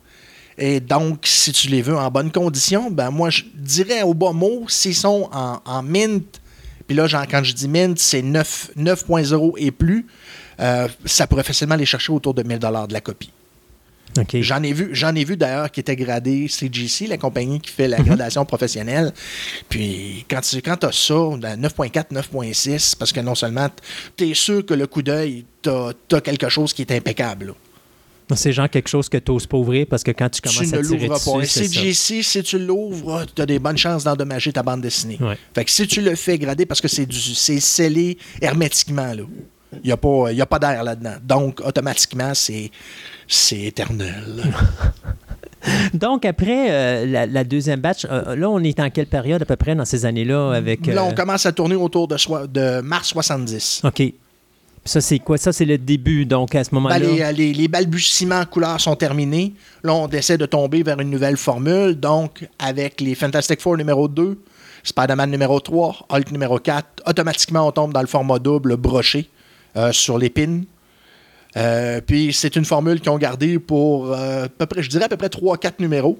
Et 0.58 0.80
donc, 0.80 1.20
si 1.24 1.52
tu 1.52 1.68
les 1.68 1.82
veux 1.82 1.96
en 1.96 2.10
bonne 2.10 2.30
condition, 2.30 2.90
ben 2.90 3.10
moi, 3.10 3.30
je 3.30 3.42
dirais 3.54 4.02
au 4.02 4.14
bas 4.14 4.32
mot, 4.32 4.64
s'ils 4.68 4.94
sont 4.94 5.28
en, 5.32 5.60
en 5.64 5.82
mint 5.82 6.41
puis 6.92 6.98
là, 6.98 7.26
quand 7.30 7.42
je 7.42 7.54
dis 7.54 7.68
mint, 7.68 7.98
c'est 7.98 8.20
9.0 8.20 9.54
et 9.56 9.70
plus. 9.70 10.04
Euh, 10.60 10.88
ça 11.06 11.26
pourrait 11.26 11.42
facilement 11.42 11.74
les 11.74 11.86
chercher 11.86 12.12
autour 12.12 12.34
de 12.34 12.42
1000 12.42 12.58
de 12.58 12.92
la 12.92 13.00
copie. 13.00 13.30
J'en 14.34 14.62
ai 14.62 14.74
vu, 14.74 14.90
j'en 14.92 15.14
ai 15.14 15.24
vu 15.24 15.38
d'ailleurs 15.38 15.70
qui 15.70 15.80
était 15.80 15.96
gradé 15.96 16.48
CGC, 16.48 17.06
la 17.06 17.16
compagnie 17.16 17.60
qui 17.60 17.70
fait 17.70 17.88
la 17.88 17.98
mhm. 17.98 18.04
gradation 18.04 18.44
professionnelle. 18.44 19.14
Puis 19.70 20.26
quand 20.28 20.42
tu 20.42 20.60
quand 20.60 20.84
as 20.84 20.92
ça, 20.92 21.14
9.4, 21.14 22.12
9.6, 22.12 22.94
parce 22.98 23.10
que 23.10 23.20
non 23.20 23.34
seulement 23.34 23.70
tu 24.14 24.28
es 24.28 24.34
sûr 24.34 24.66
que 24.66 24.74
le 24.74 24.86
coup 24.86 25.00
d'œil, 25.00 25.46
tu 25.62 25.70
as, 25.70 26.20
quelque 26.20 26.50
chose 26.50 26.74
qui 26.74 26.82
est 26.82 26.92
impeccable. 26.92 27.54
C'est 28.36 28.52
genre 28.52 28.68
quelque 28.68 28.88
chose 28.88 29.08
que 29.08 29.18
tu 29.18 29.32
n'oses 29.32 29.46
pas 29.46 29.56
ouvrir 29.56 29.86
parce 29.88 30.02
que 30.02 30.10
quand 30.10 30.28
tu 30.28 30.40
commences 30.40 30.68
tu 30.68 30.74
à 30.74 30.82
tirer 30.82 31.08
dessus, 31.08 31.30
pas. 31.30 31.44
CGC, 31.44 32.22
si 32.22 32.42
tu 32.42 32.58
l'ouvres, 32.58 33.26
tu 33.34 33.42
as 33.42 33.46
des 33.46 33.58
bonnes 33.58 33.78
chances 33.78 34.04
d'endommager 34.04 34.52
ta 34.52 34.62
bande 34.62 34.80
dessinée. 34.80 35.18
Fait 35.54 35.64
que 35.64 35.70
si 35.70 35.86
tu 35.86 36.00
le 36.00 36.14
fais 36.14 36.38
grader, 36.38 36.66
parce 36.66 36.80
que 36.80 36.88
c'est 36.88 37.60
scellé 37.60 38.18
hermétiquement, 38.40 39.12
là. 39.14 39.24
Il 39.82 39.86
n'y 39.86 39.92
a 39.92 39.96
pas, 39.96 40.26
il 40.30 40.36
y 40.36 40.42
a 40.42 40.46
pas 40.46 40.58
d'air 40.58 40.84
là-dedans. 40.84 41.14
Donc, 41.22 41.62
automatiquement, 41.64 42.34
c'est, 42.34 42.70
c'est 43.26 43.60
éternel. 43.60 44.42
Donc, 45.94 46.24
après 46.24 46.70
euh, 46.70 47.06
la, 47.06 47.26
la 47.26 47.44
deuxième 47.44 47.80
batch, 47.80 48.04
euh, 48.10 48.34
là, 48.34 48.50
on 48.50 48.62
est 48.62 48.78
en 48.80 48.90
quelle 48.90 49.06
période 49.06 49.42
à 49.42 49.44
peu 49.44 49.56
près 49.56 49.74
dans 49.74 49.84
ces 49.84 50.04
années-là 50.04 50.52
avec. 50.52 50.86
Là, 50.86 51.04
on 51.04 51.10
euh, 51.10 51.14
commence 51.14 51.46
à 51.46 51.52
tourner 51.52 51.76
autour 51.76 52.08
de, 52.08 52.16
de 52.48 52.80
mars 52.80 53.08
70. 53.08 53.82
OK. 53.84 54.02
Ça, 54.84 55.00
c'est 55.00 55.20
quoi? 55.20 55.38
Ça, 55.38 55.52
c'est 55.52 55.64
le 55.64 55.78
début, 55.78 56.26
donc, 56.26 56.54
à 56.56 56.64
ce 56.64 56.74
moment-là? 56.74 56.98
Ben, 56.98 57.16
les, 57.16 57.32
les- 57.32 57.52
les 57.52 57.68
balbutiements 57.68 58.40
en 58.40 58.44
couleur 58.44 58.80
sont 58.80 58.96
terminés. 58.96 59.54
Là, 59.84 59.94
on 59.94 60.08
essaie 60.08 60.36
de 60.38 60.46
tomber 60.46 60.82
vers 60.82 60.98
une 60.98 61.10
nouvelle 61.10 61.36
formule. 61.36 61.94
Donc, 61.98 62.48
avec 62.58 63.00
les 63.00 63.14
Fantastic 63.14 63.60
Four 63.60 63.76
numéro 63.76 64.08
2, 64.08 64.36
Spider-Man 64.82 65.30
numéro 65.30 65.60
3, 65.60 66.06
Hulk 66.10 66.32
numéro 66.32 66.58
4, 66.58 66.84
automatiquement, 67.06 67.68
on 67.68 67.70
tombe 67.70 67.92
dans 67.92 68.00
le 68.00 68.08
format 68.08 68.40
double 68.40 68.76
broché 68.76 69.30
euh, 69.76 69.92
sur 69.92 70.18
l'épine. 70.18 70.64
Euh, 71.56 72.00
puis, 72.04 72.32
c'est 72.32 72.56
une 72.56 72.64
formule 72.64 73.00
qu'ils 73.00 73.10
ont 73.10 73.18
gardée 73.18 73.60
pour, 73.60 74.12
euh, 74.12 74.46
à 74.46 74.48
peu 74.48 74.66
près, 74.66 74.82
je 74.82 74.88
dirais 74.90 75.04
à 75.04 75.08
peu 75.08 75.16
près 75.16 75.28
3-4 75.28 75.74
numéros. 75.78 76.18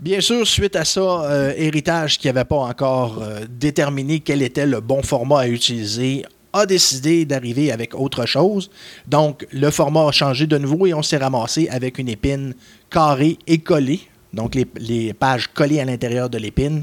Bien 0.00 0.20
sûr, 0.20 0.46
suite 0.46 0.76
à 0.76 0.84
ça, 0.84 1.00
euh, 1.00 1.52
Héritage, 1.56 2.18
qui 2.18 2.26
n'avait 2.26 2.44
pas 2.44 2.56
encore 2.56 3.20
euh, 3.22 3.46
déterminé 3.48 4.20
quel 4.20 4.42
était 4.42 4.66
le 4.66 4.80
bon 4.80 5.00
format 5.02 5.40
à 5.42 5.46
utiliser, 5.48 6.26
a 6.52 6.66
décidé 6.66 7.24
d'arriver 7.24 7.72
avec 7.72 7.94
autre 7.94 8.26
chose. 8.26 8.70
Donc, 9.06 9.46
le 9.52 9.70
format 9.70 10.06
a 10.06 10.12
changé 10.12 10.46
de 10.46 10.58
nouveau 10.58 10.86
et 10.86 10.94
on 10.94 11.02
s'est 11.02 11.16
ramassé 11.16 11.68
avec 11.68 11.98
une 11.98 12.08
épine 12.08 12.54
carrée 12.90 13.38
et 13.46 13.58
collée. 13.58 14.00
Donc, 14.32 14.54
les, 14.54 14.66
les 14.76 15.12
pages 15.12 15.48
collées 15.48 15.80
à 15.80 15.84
l'intérieur 15.84 16.30
de 16.30 16.38
l'épine 16.38 16.82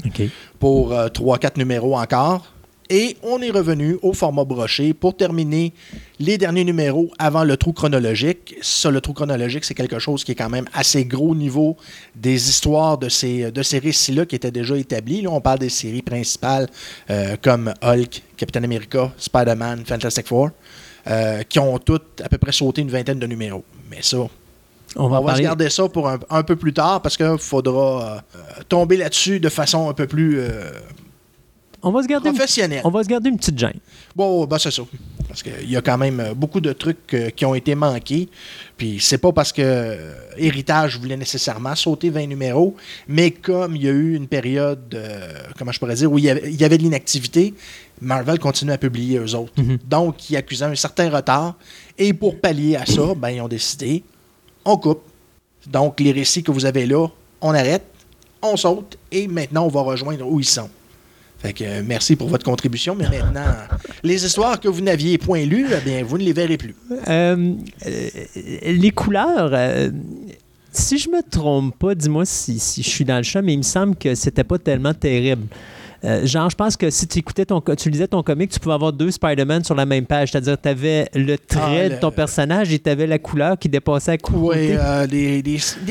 pour 0.58 0.92
3-4 0.92 1.58
numéros 1.58 1.96
encore. 1.96 2.52
Et 2.92 3.16
on 3.22 3.40
est 3.40 3.52
revenu 3.52 3.98
au 4.02 4.12
format 4.12 4.44
broché 4.44 4.94
pour 4.94 5.16
terminer 5.16 5.72
les 6.18 6.38
derniers 6.38 6.64
numéros 6.64 7.08
avant 7.20 7.44
le 7.44 7.56
trou 7.56 7.72
chronologique. 7.72 8.56
Ça, 8.62 8.90
le 8.90 9.00
trou 9.00 9.12
chronologique, 9.12 9.64
c'est 9.64 9.74
quelque 9.74 10.00
chose 10.00 10.24
qui 10.24 10.32
est 10.32 10.34
quand 10.34 10.48
même 10.50 10.64
assez 10.72 11.04
gros 11.04 11.28
au 11.28 11.34
niveau 11.36 11.76
des 12.16 12.48
histoires 12.48 12.98
de 12.98 13.08
ces, 13.08 13.52
de 13.52 13.62
ces 13.62 13.78
récits-là 13.78 14.26
qui 14.26 14.34
étaient 14.34 14.50
déjà 14.50 14.76
établis. 14.76 15.22
Là, 15.22 15.30
on 15.30 15.40
parle 15.40 15.60
des 15.60 15.68
séries 15.68 16.02
principales 16.02 16.66
euh, 17.10 17.36
comme 17.40 17.72
Hulk, 17.80 18.22
Captain 18.36 18.64
America, 18.64 19.12
Spider-Man, 19.16 19.84
Fantastic 19.86 20.26
Four, 20.26 20.50
euh, 21.06 21.44
qui 21.44 21.60
ont 21.60 21.78
toutes 21.78 22.20
à 22.24 22.28
peu 22.28 22.38
près 22.38 22.50
sauté 22.50 22.82
une 22.82 22.90
vingtaine 22.90 23.20
de 23.20 23.26
numéros. 23.28 23.62
Mais 23.88 24.02
ça, 24.02 24.18
On 24.96 25.06
va, 25.06 25.20
on 25.20 25.24
va 25.24 25.36
se 25.36 25.42
garder 25.42 25.70
ça 25.70 25.88
pour 25.88 26.08
un, 26.08 26.18
un 26.28 26.42
peu 26.42 26.56
plus 26.56 26.72
tard 26.72 27.02
parce 27.02 27.16
qu'il 27.16 27.38
faudra 27.38 28.24
euh, 28.34 28.38
tomber 28.68 28.96
là-dessus 28.96 29.38
de 29.38 29.48
façon 29.48 29.88
un 29.88 29.94
peu 29.94 30.08
plus 30.08 30.40
On 31.82 31.90
va 31.92 32.02
se 32.02 32.08
garder. 32.08 32.28
une- 32.28 32.34
professionnelle. 32.34 32.82
On 32.84 32.90
va 32.90 33.02
se 33.02 33.08
garder 33.08 33.30
une 33.30 33.36
petite 33.38 33.58
gêne. 33.58 33.78
Bon, 34.14 34.44
ben 34.46 34.58
c'est 34.58 34.70
ça. 34.70 34.82
Parce 35.28 35.42
qu'il 35.42 35.70
y 35.70 35.76
a 35.76 35.80
quand 35.80 35.96
même 35.96 36.20
euh, 36.20 36.34
beaucoup 36.34 36.60
de 36.60 36.72
trucs 36.72 37.14
euh, 37.14 37.30
qui 37.30 37.44
ont 37.46 37.54
été 37.54 37.74
manqués. 37.74 38.28
Puis 38.76 38.98
c'est 39.00 39.18
pas 39.18 39.32
parce 39.32 39.52
que 39.52 39.62
euh, 39.62 40.12
Héritage 40.36 40.98
voulait 40.98 41.16
nécessairement 41.16 41.74
sauter 41.74 42.10
20 42.10 42.26
numéros, 42.26 42.74
mais 43.08 43.30
comme 43.30 43.76
il 43.76 43.82
y 43.84 43.88
a 43.88 43.92
eu 43.92 44.14
une 44.16 44.26
période, 44.26 44.92
euh, 44.94 45.32
comment 45.58 45.72
je 45.72 45.78
pourrais 45.78 45.94
dire, 45.94 46.10
où 46.10 46.18
il 46.18 46.24
y 46.24 46.30
avait, 46.30 46.50
il 46.50 46.60
y 46.60 46.64
avait 46.64 46.76
de 46.78 46.82
l'inactivité, 46.82 47.54
Marvel 48.00 48.38
continue 48.38 48.72
à 48.72 48.78
publier 48.78 49.18
eux 49.18 49.34
autres. 49.34 49.52
Mhm. 49.56 49.78
Donc, 49.88 50.28
ils 50.30 50.36
accusaient 50.36 50.64
un 50.64 50.74
certain 50.74 51.08
retard. 51.10 51.54
Et 51.98 52.12
pour 52.12 52.40
pallier 52.40 52.76
à 52.76 52.86
ça, 52.86 53.14
ben, 53.16 53.28
ils 53.30 53.40
ont 53.40 53.48
décidé, 53.48 54.02
on 54.64 54.76
coupe. 54.76 55.02
Donc, 55.66 56.00
les 56.00 56.12
récits 56.12 56.42
que 56.42 56.50
vous 56.50 56.64
avez 56.64 56.86
là, 56.86 57.06
on 57.40 57.54
arrête, 57.54 57.84
on 58.42 58.56
saute, 58.56 58.96
et 59.12 59.28
maintenant, 59.28 59.64
on 59.66 59.68
va 59.68 59.82
rejoindre 59.82 60.26
où 60.26 60.40
ils 60.40 60.44
sont. 60.46 60.68
Fait 61.40 61.54
que 61.54 61.64
euh, 61.64 61.82
merci 61.84 62.16
pour 62.16 62.28
votre 62.28 62.44
contribution, 62.44 62.94
mais 62.94 63.08
maintenant, 63.08 63.54
les 64.02 64.24
histoires 64.26 64.60
que 64.60 64.68
vous 64.68 64.82
n'aviez 64.82 65.16
point 65.16 65.44
lues, 65.46 65.68
eh 65.74 65.80
bien, 65.82 66.04
vous 66.04 66.18
ne 66.18 66.22
les 66.24 66.34
verrez 66.34 66.58
plus. 66.58 66.74
Euh, 67.08 67.54
euh, 67.86 68.10
les 68.66 68.90
couleurs, 68.90 69.90
si 70.70 70.98
je 70.98 71.08
me 71.08 71.22
trompe 71.28 71.78
pas, 71.78 71.94
dis-moi 71.94 72.26
si, 72.26 72.58
si 72.58 72.82
je 72.82 72.88
suis 72.88 73.04
dans 73.06 73.16
le 73.16 73.22
champ, 73.22 73.40
mais 73.42 73.54
il 73.54 73.58
me 73.58 73.62
semble 73.62 73.96
que 73.96 74.14
c'était 74.14 74.44
pas 74.44 74.58
tellement 74.58 74.92
terrible. 74.92 75.46
Euh, 76.04 76.26
genre, 76.26 76.48
je 76.50 76.56
pense 76.56 76.76
que 76.76 76.90
si 76.90 77.06
tu 77.06 77.18
écoutais 77.18 77.44
ton, 77.44 77.60
tu 77.60 77.90
lisais 77.90 78.08
ton 78.08 78.22
comic, 78.22 78.50
tu 78.50 78.58
pouvais 78.60 78.74
avoir 78.74 78.92
deux 78.92 79.10
Spider-Man 79.10 79.64
sur 79.64 79.74
la 79.74 79.86
même 79.86 80.06
page. 80.06 80.30
C'est-à-dire, 80.30 80.60
tu 80.60 80.68
avais 80.68 81.08
le 81.14 81.36
trait 81.36 81.86
Ah, 81.86 81.88
de 81.90 82.00
ton 82.00 82.10
personnage 82.10 82.72
et 82.72 82.78
tu 82.78 82.88
avais 82.88 83.06
la 83.06 83.18
couleur 83.18 83.58
qui 83.58 83.68
dépassait 83.68 84.12
à 84.12 84.18
côté. 84.18 84.38
Oui, 84.38 84.76
euh, 84.78 85.06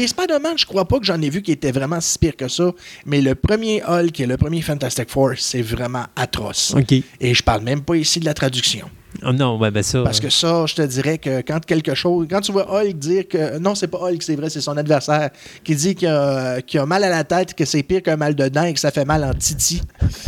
Spider-Man, 0.07 0.57
je 0.57 0.65
crois 0.65 0.85
pas 0.85 0.99
que 0.99 1.05
j'en 1.05 1.21
ai 1.21 1.29
vu 1.29 1.41
qui 1.41 1.51
étaient 1.51 1.71
vraiment 1.71 2.01
si 2.01 2.17
pires 2.17 2.35
que 2.35 2.47
ça, 2.47 2.71
mais 3.05 3.21
le 3.21 3.35
premier 3.35 3.83
Hulk 3.83 4.19
et 4.19 4.25
le 4.25 4.37
premier 4.37 4.61
Fantastic 4.61 5.09
Four, 5.09 5.31
c'est 5.37 5.61
vraiment 5.61 6.05
atroce. 6.15 6.73
OK. 6.75 6.91
Et 7.19 7.33
je 7.33 7.43
parle 7.43 7.63
même 7.63 7.81
pas 7.81 7.95
ici 7.95 8.19
de 8.19 8.25
la 8.25 8.33
traduction. 8.33 8.89
Oh 9.23 9.33
non, 9.33 9.57
ouais, 9.57 9.71
ben 9.71 9.83
ça. 9.83 10.03
Parce 10.03 10.19
que 10.19 10.29
ça, 10.29 10.65
je 10.65 10.75
te 10.75 10.81
dirais 10.83 11.17
que 11.17 11.41
quand 11.41 11.63
quelque 11.65 11.93
chose. 11.95 12.27
Quand 12.29 12.41
tu 12.41 12.51
vois 12.51 12.67
Hulk 12.71 12.97
dire 12.97 13.27
que. 13.27 13.57
Non, 13.57 13.75
c'est 13.75 13.87
pas 13.87 13.97
Hulk, 13.97 14.21
c'est 14.21 14.35
vrai, 14.35 14.49
c'est 14.49 14.61
son 14.61 14.77
adversaire 14.77 15.29
qui 15.63 15.75
dit 15.75 15.95
qu'il 15.95 16.07
a, 16.07 16.61
mal 16.85 17.03
à 17.03 17.09
la 17.09 17.23
tête, 17.23 17.53
que 17.53 17.65
c'est 17.65 17.83
pire 17.83 18.03
qu'un 18.03 18.17
mal 18.17 18.35
de 18.35 18.47
dents 18.47 18.63
et 18.63 18.73
que 18.73 18.79
ça 18.79 18.91
fait 18.91 19.05
mal 19.05 19.23
en 19.23 19.33
titi. 19.33 19.81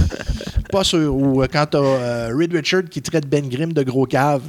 pas 0.71 0.83
sûr. 0.83 1.13
Ou 1.15 1.41
euh, 1.43 1.47
quand 1.51 1.65
t'as 1.71 1.77
euh, 1.77 2.33
Reed 2.35 2.53
Richard 2.53 2.83
qui 2.89 3.01
traite 3.01 3.27
Ben 3.27 3.47
Grimm 3.47 3.73
de 3.73 3.83
gros 3.83 4.05
cave. 4.05 4.41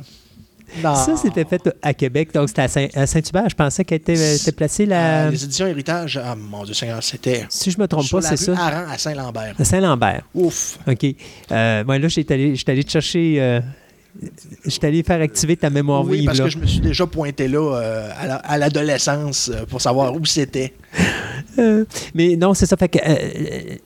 Non. 0.83 0.95
Ça, 0.95 1.17
c'était 1.19 1.45
fait 1.45 1.69
à 1.83 1.93
Québec, 1.93 2.33
donc 2.33 2.49
c'était 2.49 2.63
à 2.63 2.69
Saint- 2.69 2.89
à 2.95 3.07
Saint-Hubert. 3.07 3.51
Je 3.51 3.55
pensais 3.55 3.85
qu'elle 3.85 3.99
était, 3.99 4.19
euh, 4.19 4.37
était 4.37 4.53
placée 4.53 4.87
là. 4.87 5.27
Euh, 5.27 5.31
les 5.31 5.45
éditions 5.45 5.67
Héritage, 5.67 6.19
ah 6.25 6.35
mon 6.35 6.65
Dieu 6.65 6.73
Seigneur, 6.73 7.03
c'était. 7.03 7.45
si 7.51 7.71
je 7.71 7.79
me 7.79 7.87
trompe 7.87 8.05
sur 8.05 8.21
pas, 8.21 8.27
c'est 8.27 8.39
ça. 8.39 8.53
Aran 8.59 8.91
à 8.91 8.97
Saint-Lambert. 8.97 9.55
À 9.59 9.65
Saint-Lambert. 9.65 10.23
Ouf. 10.35 10.79
OK. 10.87 11.05
Euh, 11.51 11.85
moi, 11.85 11.99
là, 11.99 12.09
j'étais 12.09 12.33
allé, 12.33 12.57
j'étais 12.57 12.73
allé 12.73 12.85
te 12.85 12.91
chercher. 12.91 13.61
J'étais 14.67 14.87
allé 14.89 15.03
faire 15.03 15.21
activer 15.21 15.57
ta 15.57 15.71
mémoire 15.71 16.05
Oui, 16.05 16.19
vive. 16.19 16.27
parce 16.27 16.39
là. 16.39 16.45
que 16.45 16.51
je 16.51 16.59
me 16.59 16.67
suis 16.67 16.81
déjà 16.81 17.07
pointé 17.07 17.49
là 17.49 17.77
euh, 17.77 18.09
à 18.19 18.27
la- 18.27 18.37
à 18.37 18.59
l'adolescence 18.59 19.51
euh, 19.53 19.65
pour 19.67 19.81
savoir 19.81 20.15
où 20.15 20.25
c'était. 20.25 20.75
Euh, 21.59 21.85
mais 22.15 22.37
non, 22.37 22.55
c'est 22.55 22.67
ça. 22.67 22.77
Fait 22.77 22.89
que 22.89 22.99
euh, 23.07 23.77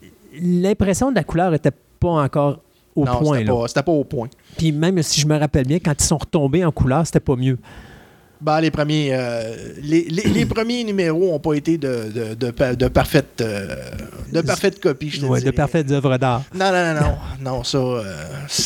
l'impression 0.41 1.11
de 1.11 1.15
la 1.15 1.23
couleur 1.23 1.53
était 1.53 1.71
pas 1.99 2.09
encore 2.09 2.61
au 2.95 3.05
non, 3.05 3.19
point. 3.19 3.37
c'était 3.39 3.49
pas, 3.51 3.67
c'était 3.67 3.83
pas 3.83 3.91
au 3.91 4.03
point. 4.03 4.27
Puis 4.57 4.71
même 4.71 5.01
si 5.03 5.21
je 5.21 5.27
me 5.27 5.37
rappelle 5.37 5.65
bien, 5.67 5.79
quand 5.79 5.93
ils 5.99 6.03
sont 6.05 6.17
retombés 6.17 6.65
en 6.65 6.71
couleur, 6.71 7.05
c'était 7.05 7.19
pas 7.19 7.35
mieux. 7.35 7.57
Ben, 8.39 8.61
les 8.61 8.69
premiers, 8.71 9.09
euh, 9.13 9.55
les, 9.81 10.03
les- 10.09 10.29
les 10.29 10.45
premiers 10.45 10.83
numéros 10.83 11.31
n'ont 11.31 11.39
pas 11.39 11.53
été 11.55 11.77
de, 11.77 12.11
de, 12.13 12.33
de, 12.35 12.51
pa- 12.51 12.75
de 12.75 12.87
parfaite, 12.87 13.41
euh, 13.41 13.75
de 14.31 14.41
parfaite 14.41 14.79
copie, 14.79 15.09
je 15.09 15.21
te 15.21 15.25
Ouais, 15.25 15.41
de 15.41 15.49
parfaites 15.51 15.91
œuvres 15.91 16.17
d'art. 16.17 16.43
Non, 16.53 16.71
non, 16.71 16.93
non, 16.93 17.01
non. 17.01 17.17
Non, 17.51 17.63
ça, 17.63 17.77
euh, 17.79 18.03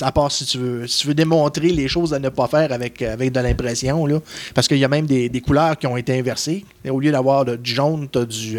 à 0.01 0.11
part 0.11 0.29
si 0.31 0.45
tu 0.45 0.57
veux, 0.57 0.87
si 0.87 0.99
tu 0.99 1.07
veux 1.07 1.13
démontrer 1.13 1.69
les 1.69 1.87
choses 1.87 2.13
à 2.13 2.19
ne 2.19 2.27
pas 2.29 2.47
faire 2.47 2.71
avec, 2.73 3.01
avec 3.01 3.31
de 3.31 3.39
l'impression, 3.39 4.05
là. 4.05 4.19
Parce 4.53 4.67
qu'il 4.67 4.77
y 4.77 4.83
a 4.85 4.89
même 4.89 5.05
des, 5.05 5.29
des 5.29 5.41
couleurs 5.41 5.77
qui 5.77 5.87
ont 5.87 5.95
été 5.95 6.19
inversées. 6.19 6.65
Et 6.83 6.89
au 6.89 6.99
lieu 6.99 7.11
d'avoir 7.11 7.45
du 7.45 7.73
jaune, 7.73 8.07
tu 8.11 8.19
as 8.19 8.25
du, 8.25 8.57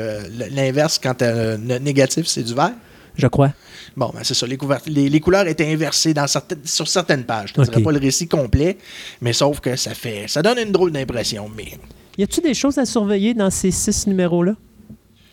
l'inverse 0.54 0.98
quand 1.02 1.14
t'as 1.14 1.56
le 1.58 1.78
négatif, 1.78 2.26
c'est 2.26 2.42
du 2.42 2.54
vert. 2.54 2.72
Je 3.16 3.26
crois. 3.26 3.52
Bon, 3.96 4.10
ben 4.14 4.20
c'est 4.22 4.34
ça. 4.34 4.46
Les, 4.46 4.58
les, 4.86 5.08
les 5.10 5.20
couleurs 5.20 5.46
étaient 5.46 5.70
inversées 5.72 6.14
dans 6.14 6.26
certaines, 6.26 6.60
sur 6.64 6.88
certaines 6.88 7.24
pages. 7.24 7.52
Je 7.54 7.60
ne 7.60 7.66
dirais 7.66 7.82
pas 7.82 7.92
le 7.92 7.98
récit 7.98 8.26
complet, 8.28 8.78
mais 9.20 9.32
sauf 9.32 9.60
que 9.60 9.76
ça 9.76 9.92
fait. 9.94 10.24
Ça 10.28 10.40
donne 10.42 10.58
une 10.58 10.72
drôle 10.72 10.92
d'impression. 10.92 11.50
Mais 11.54 11.78
Y 12.18 12.22
a-tu 12.24 12.40
des 12.40 12.54
choses 12.54 12.78
à 12.78 12.86
surveiller 12.86 13.34
dans 13.34 13.50
ces 13.50 13.70
six 13.70 14.06
numéros-là 14.06 14.54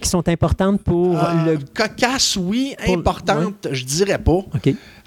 qui 0.01 0.07
sont 0.09 0.27
importantes 0.29 0.81
pour 0.81 1.17
Euh, 1.17 1.45
le. 1.53 1.57
cocasse, 1.73 2.37
oui. 2.37 2.73
Pour- 2.85 2.97
Importante, 2.97 3.67
je 3.71 3.83
dirais 3.83 4.17
pas. 4.17 4.45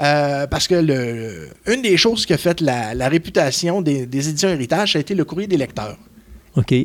Euh, 0.01 0.47
parce 0.47 0.67
que 0.69 0.75
le, 0.75 1.49
une 1.67 1.81
des 1.83 1.97
choses 1.97 2.27
qui 2.27 2.33
a 2.35 2.39
fait 2.39 2.61
la, 2.61 2.95
la 2.95 3.09
réputation 3.09 3.81
des, 3.83 4.05
des 4.07 4.29
éditions 4.29 4.49
Héritage, 4.51 4.93
ça 4.93 4.99
a 4.99 5.01
été 5.01 5.15
le 5.15 5.25
courrier 5.25 5.47
des 5.49 5.57
lecteurs. 5.57 5.97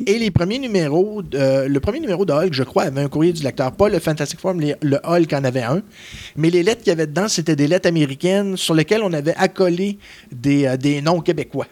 Et 0.06 0.18
les 0.18 0.30
premiers 0.30 0.58
numéros, 0.58 1.22
euh, 1.34 1.68
le 1.68 1.80
premier 1.80 2.00
numéro 2.00 2.24
de 2.24 2.32
Hulk, 2.32 2.52
je 2.54 2.62
crois, 2.62 2.84
avait 2.84 3.02
un 3.02 3.08
courrier 3.08 3.32
du 3.34 3.42
lecteur. 3.42 3.70
Pas 3.72 3.88
le 3.90 3.98
Fantastic 3.98 4.40
Four, 4.40 4.54
mais 4.54 4.74
le 4.80 4.98
Hulk 5.04 5.30
en 5.34 5.44
avait 5.44 5.62
un. 5.62 5.82
Mais 6.36 6.48
les 6.48 6.62
lettres 6.62 6.80
qu'il 6.82 6.88
y 6.88 6.92
avait 6.92 7.06
dedans, 7.06 7.28
c'était 7.28 7.54
des 7.56 7.66
lettres 7.68 7.86
américaines 7.88 8.56
sur 8.56 8.74
lesquelles 8.74 9.02
on 9.02 9.12
avait 9.12 9.34
accolé 9.36 9.98
des, 10.32 10.64
euh, 10.66 10.76
des 10.78 11.02
noms 11.02 11.20
québécois. 11.20 11.66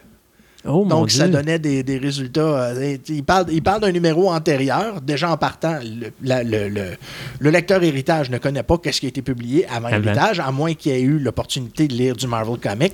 Oh, 0.69 0.85
Donc, 0.85 1.11
ça 1.11 1.27
Dieu. 1.27 1.37
donnait 1.37 1.59
des, 1.59 1.81
des 1.81 1.97
résultats. 1.97 2.71
euh, 2.71 2.97
il 3.07 3.23
parle, 3.23 3.45
il 3.51 3.63
parle 3.63 3.81
d'un 3.81 3.91
numéro 3.91 4.29
antérieur. 4.29 4.99
Déjà 5.01 5.31
en 5.31 5.37
partant, 5.37 5.79
le, 5.81 6.07
la- 6.21 6.43
le- 6.43 6.67
le- 6.67 6.97
le 7.39 7.49
lecteur 7.49 7.81
héritage 7.83 8.29
ne 8.29 8.37
connaît 8.37 8.63
pas 8.63 8.77
qu'est-ce 8.77 8.99
qui 8.99 9.05
a 9.05 9.09
été 9.09 9.21
publié 9.21 9.65
avant 9.67 9.87
Avant. 9.87 10.03
héritage, 10.03 10.39
à 10.41 10.51
moins 10.51 10.73
qu'il 10.73 10.91
ait 10.91 11.01
eu 11.01 11.19
l'opportunité 11.19 11.87
de 11.87 11.93
lire 11.93 12.15
du 12.17 12.27
Marvel 12.27 12.57
Comic. 12.59 12.93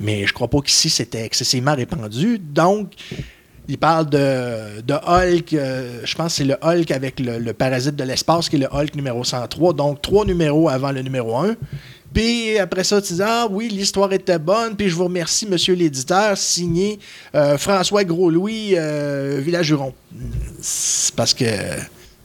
Mais 0.00 0.26
je 0.26 0.32
crois 0.32 0.48
pas 0.48 0.60
qu'ici, 0.60 0.90
c'était 0.90 1.24
excessivement 1.24 1.74
répandu. 1.76 2.38
Donc, 2.38 2.90
il 3.68 3.78
parle 3.78 4.10
de, 4.10 4.92
Hulk, 4.92 5.52
euh, 5.54 6.00
je 6.04 6.14
pense 6.14 6.32
que 6.32 6.36
c'est 6.38 6.44
le 6.44 6.56
Hulk 6.62 6.90
avec 6.90 7.18
le, 7.18 7.52
parasite 7.52 7.96
de 7.96 8.04
l'espace, 8.04 8.48
qui 8.48 8.56
est 8.56 8.60
le 8.60 8.68
Hulk 8.70 8.94
numéro 8.94 9.24
103. 9.24 9.72
Donc, 9.72 10.02
trois 10.02 10.24
numéros 10.24 10.68
avant 10.68 10.92
le 10.92 11.00
numéro 11.02 11.36
1. 11.36 11.56
Puis 12.12 12.58
après 12.58 12.84
ça, 12.84 13.02
tu 13.02 13.14
dis 13.14 13.22
Ah 13.22 13.48
oui, 13.50 13.68
l'histoire 13.68 14.12
était 14.12 14.38
bonne, 14.38 14.76
puis 14.76 14.88
je 14.88 14.94
vous 14.94 15.04
remercie, 15.04 15.46
monsieur 15.46 15.74
l'éditeur, 15.74 16.36
signé 16.38 16.98
euh, 17.34 17.58
François 17.58 18.04
Gros-Louis, 18.04 18.74
euh, 18.76 19.40
Villageron. 19.42 19.92
C'est 20.60 21.14
parce 21.14 21.34
que 21.34 21.44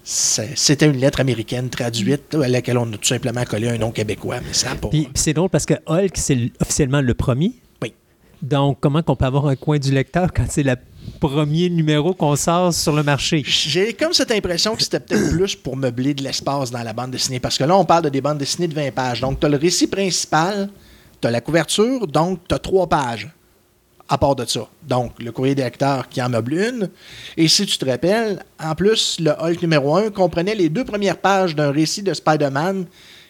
c'était 0.03 0.85
une 0.85 0.97
lettre 0.97 1.21
américaine 1.21 1.69
traduite 1.69 2.35
à 2.35 2.47
laquelle 2.47 2.77
on 2.77 2.91
a 2.93 2.97
tout 2.97 3.07
simplement 3.07 3.43
collé 3.45 3.69
un 3.69 3.77
nom 3.77 3.91
québécois, 3.91 4.37
mais 4.45 4.53
ça 4.53 4.75
pas. 4.75 4.89
Puis, 4.89 5.07
c'est 5.15 5.33
drôle 5.33 5.49
parce 5.49 5.65
que 5.65 5.75
Hulk, 5.87 6.15
c'est 6.15 6.51
officiellement 6.59 7.01
le 7.01 7.13
premier. 7.13 7.53
Donc, 8.41 8.77
comment 8.79 9.01
qu'on 9.01 9.15
peut 9.15 9.25
avoir 9.25 9.47
un 9.47 9.55
coin 9.55 9.77
du 9.77 9.91
lecteur 9.91 10.31
quand 10.33 10.45
c'est 10.49 10.63
le 10.63 10.75
premier 11.19 11.69
numéro 11.69 12.13
qu'on 12.13 12.35
sort 12.35 12.73
sur 12.73 12.95
le 12.95 13.03
marché? 13.03 13.43
J'ai 13.45 13.93
comme 13.93 14.13
cette 14.13 14.31
impression 14.31 14.75
que 14.75 14.83
c'était 14.83 14.99
peut-être 14.99 15.31
plus 15.31 15.55
pour 15.55 15.75
meubler 15.75 16.13
de 16.13 16.23
l'espace 16.23 16.71
dans 16.71 16.83
la 16.83 16.93
bande 16.93 17.11
dessinée. 17.11 17.39
Parce 17.39 17.57
que 17.57 17.63
là, 17.65 17.77
on 17.77 17.85
parle 17.85 18.03
de 18.03 18.09
des 18.09 18.21
bandes 18.21 18.37
dessinées 18.37 18.67
de 18.67 18.75
20 18.75 18.91
pages. 18.91 19.21
Donc, 19.21 19.39
tu 19.39 19.45
as 19.45 19.49
le 19.49 19.57
récit 19.57 19.87
principal, 19.87 20.69
tu 21.21 21.27
as 21.27 21.31
la 21.31 21.41
couverture, 21.41 22.07
donc 22.07 22.39
tu 22.47 22.55
as 22.55 22.59
trois 22.59 22.87
pages 22.87 23.29
à 24.09 24.17
part 24.17 24.35
de 24.35 24.45
ça. 24.45 24.67
Donc, 24.87 25.11
le 25.19 25.31
courrier 25.31 25.53
des 25.53 25.63
lecteurs 25.63 26.09
qui 26.09 26.21
en 26.21 26.29
meuble 26.29 26.53
une. 26.53 26.89
Et 27.37 27.47
si 27.47 27.65
tu 27.65 27.77
te 27.77 27.85
rappelles, 27.85 28.43
en 28.59 28.73
plus, 28.73 29.17
le 29.19 29.31
Hulk 29.31 29.61
numéro 29.61 29.95
1 29.95 30.09
comprenait 30.09 30.55
les 30.55 30.69
deux 30.69 30.83
premières 30.83 31.17
pages 31.17 31.55
d'un 31.55 31.71
récit 31.71 32.01
de 32.01 32.13
Spider-Man 32.13 32.85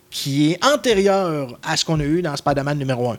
qui 0.10 0.52
est 0.52 0.66
antérieur 0.66 1.60
à 1.64 1.76
ce 1.76 1.84
qu'on 1.84 2.00
a 2.00 2.04
eu 2.04 2.22
dans 2.22 2.36
Spider-Man 2.36 2.78
numéro 2.78 3.12
1. 3.12 3.18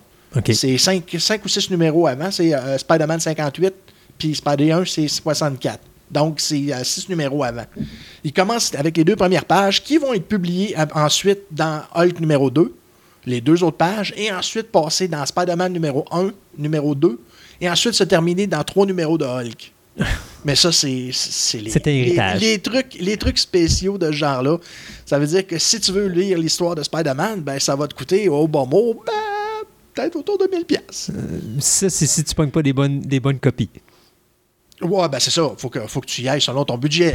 C'est 0.52 0.78
cinq, 0.78 1.44
ou 1.44 1.48
six 1.48 1.70
numéros 1.70 2.06
avant. 2.06 2.30
C'est 2.30 2.54
euh, 2.54 2.78
Spider-Man 2.78 3.20
58, 3.20 3.74
puis 4.18 4.34
Spider-Man 4.34 4.82
1, 4.82 4.84
c'est 4.84 5.08
64. 5.08 5.80
Donc, 6.10 6.40
c'est 6.40 6.72
euh, 6.72 6.84
six 6.84 7.08
numéros 7.08 7.42
avant. 7.44 7.64
Il 8.24 8.32
commence 8.32 8.74
avec 8.74 8.96
les 8.96 9.04
deux 9.04 9.16
premières 9.16 9.44
pages 9.44 9.82
qui 9.82 9.98
vont 9.98 10.12
être 10.12 10.26
publiées 10.26 10.74
ensuite 10.94 11.40
dans 11.50 11.82
Hulk 11.94 12.20
numéro 12.20 12.50
2, 12.50 12.74
les 13.26 13.40
deux 13.40 13.62
autres 13.62 13.76
pages, 13.76 14.12
et 14.16 14.32
ensuite 14.32 14.70
passer 14.70 15.08
dans 15.08 15.24
Spider-Man 15.24 15.72
numéro 15.72 16.04
1, 16.10 16.30
numéro 16.58 16.94
2, 16.94 17.20
et 17.60 17.70
ensuite 17.70 17.94
se 17.94 18.04
terminer 18.04 18.46
dans 18.46 18.64
trois 18.64 18.86
numéros 18.86 19.18
de 19.18 19.24
Hulk. 19.24 19.72
Mais 20.44 20.54
ça, 20.54 20.72
c'est 20.72 21.10
les, 21.54 22.16
les, 22.38 22.58
trucs, 22.58 22.96
les 22.98 23.16
trucs 23.16 23.38
spéciaux 23.38 23.98
de 23.98 24.06
ce 24.06 24.12
genre-là. 24.12 24.56
Ça 25.04 25.18
veut 25.18 25.26
dire 25.26 25.46
que 25.46 25.58
si 25.58 25.78
tu 25.80 25.92
veux 25.92 26.06
lire 26.06 26.38
l'histoire 26.38 26.74
de 26.74 26.82
Spider-Man, 26.82 27.40
ben, 27.40 27.58
ça 27.58 27.76
va 27.76 27.86
te 27.86 27.94
coûter, 27.94 28.28
au 28.28 28.48
bon 28.48 28.66
mot, 28.66 29.02
ben, 29.06 29.12
peut-être 30.00 30.16
autour 30.16 30.38
de 30.38 30.48
1000 30.50 30.64
pièces. 30.64 31.10
Euh, 31.14 31.40
ça, 31.58 31.90
c'est 31.90 32.06
si 32.06 32.24
tu 32.24 32.34
pognes 32.34 32.50
pas 32.50 32.62
des 32.62 32.72
bonnes, 32.72 33.00
des 33.00 33.20
bonnes 33.20 33.38
copies. 33.38 33.70
Ouais, 34.80 35.08
ben 35.10 35.18
c'est 35.20 35.30
ça. 35.30 35.42
Faut 35.58 35.68
que, 35.68 35.80
faut 35.80 36.00
que 36.00 36.06
tu 36.06 36.22
y 36.22 36.28
ailles 36.28 36.40
selon 36.40 36.64
ton 36.64 36.78
budget. 36.78 37.14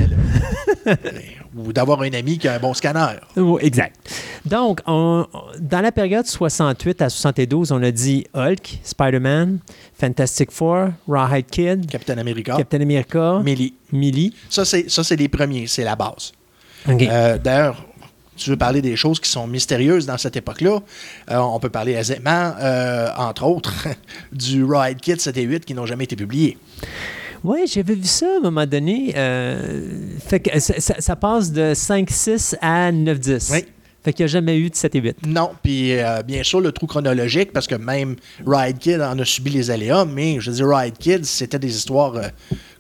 Ou 1.56 1.74
d'avoir 1.74 2.02
un 2.02 2.14
ami 2.14 2.38
qui 2.38 2.48
a 2.48 2.54
un 2.54 2.60
bon 2.60 2.76
scanner. 2.76 3.16
exact. 3.62 3.96
Donc, 4.46 4.82
dans 4.86 5.82
la 5.82 5.92
période 5.92 6.28
68 6.28 7.02
à 7.02 7.10
72, 7.10 7.72
on 7.72 7.82
a 7.82 7.90
dit 7.90 8.28
Hulk, 8.36 8.80
Spider-Man, 8.84 9.60
Fantastic 10.00 10.52
Four, 10.52 10.90
Rawhide 11.08 11.48
Kid, 11.48 11.90
Captain 11.90 12.20
America, 12.20 12.56
Captain 12.58 12.82
America, 12.82 13.42
Millie. 13.44 13.74
Millie. 13.92 14.34
Ça, 14.50 14.64
c'est 14.66 15.16
les 15.16 15.30
premiers, 15.30 15.66
c'est 15.66 15.84
la 15.84 15.96
base. 15.96 16.34
Euh, 16.88 17.38
d'ailleurs, 17.40 17.85
tu 18.36 18.50
veux 18.50 18.58
parler 18.58 18.82
des 18.82 18.96
choses 18.96 19.20
qui 19.20 19.30
sont 19.30 19.48
mystérieuses 19.48 20.06
dans 20.06 20.18
cette 20.18 20.36
époque-là, 20.36 20.80
euh, 21.32 21.38
on 21.38 21.60
peut 21.60 21.70
parler 21.70 21.94
aisément, 21.94 22.54
euh, 22.60 23.10
entre 23.18 23.46
autres, 23.46 23.88
du 24.32 24.64
Ride 24.64 25.00
Kit 25.00 25.20
7 25.20 25.38
et 25.38 25.44
8 25.44 25.66
qui 25.66 25.74
n'ont 25.74 25.86
jamais 25.86 26.04
été 26.04 26.16
publiés. 26.16 26.58
Oui, 27.44 27.66
j'avais 27.68 27.96
vu 27.96 28.06
ça 28.06 28.26
à 28.26 28.38
un 28.38 28.42
moment 28.42 28.66
donné. 28.66 29.14
Euh, 29.16 29.90
fait 30.26 30.40
que 30.40 30.60
ça, 30.60 31.16
passe 31.16 31.52
de 31.52 31.74
5-6 31.74 32.56
à 32.60 32.92
9-10. 32.92 33.52
Oui. 33.54 33.66
Fait 34.04 34.14
qu'il 34.14 34.24
n'y 34.26 34.30
a 34.30 34.34
jamais 34.34 34.60
eu 34.60 34.70
de 34.70 34.76
7 34.76 34.96
et 34.96 35.00
8. 35.00 35.18
Non, 35.28 35.52
puis 35.64 35.94
bien 36.28 36.44
sûr, 36.44 36.62
le 36.62 36.72
trou 36.72 36.86
chronologique, 36.86 37.52
parce 37.54 37.66
que 37.66 37.74
même 37.74 38.16
Ride 38.46 38.78
Kid 38.78 39.02
en 39.02 39.18
a 39.18 39.26
subi 39.26 39.50
les 39.50 39.72
aléas, 39.72 40.06
mais 40.06 40.40
je 40.40 40.52
veux 40.52 40.58
dire, 40.58 40.68
Ride 40.68 40.98
Kid, 41.00 41.26
c'était 41.26 41.58
des 41.58 41.76
histoires 41.76 42.14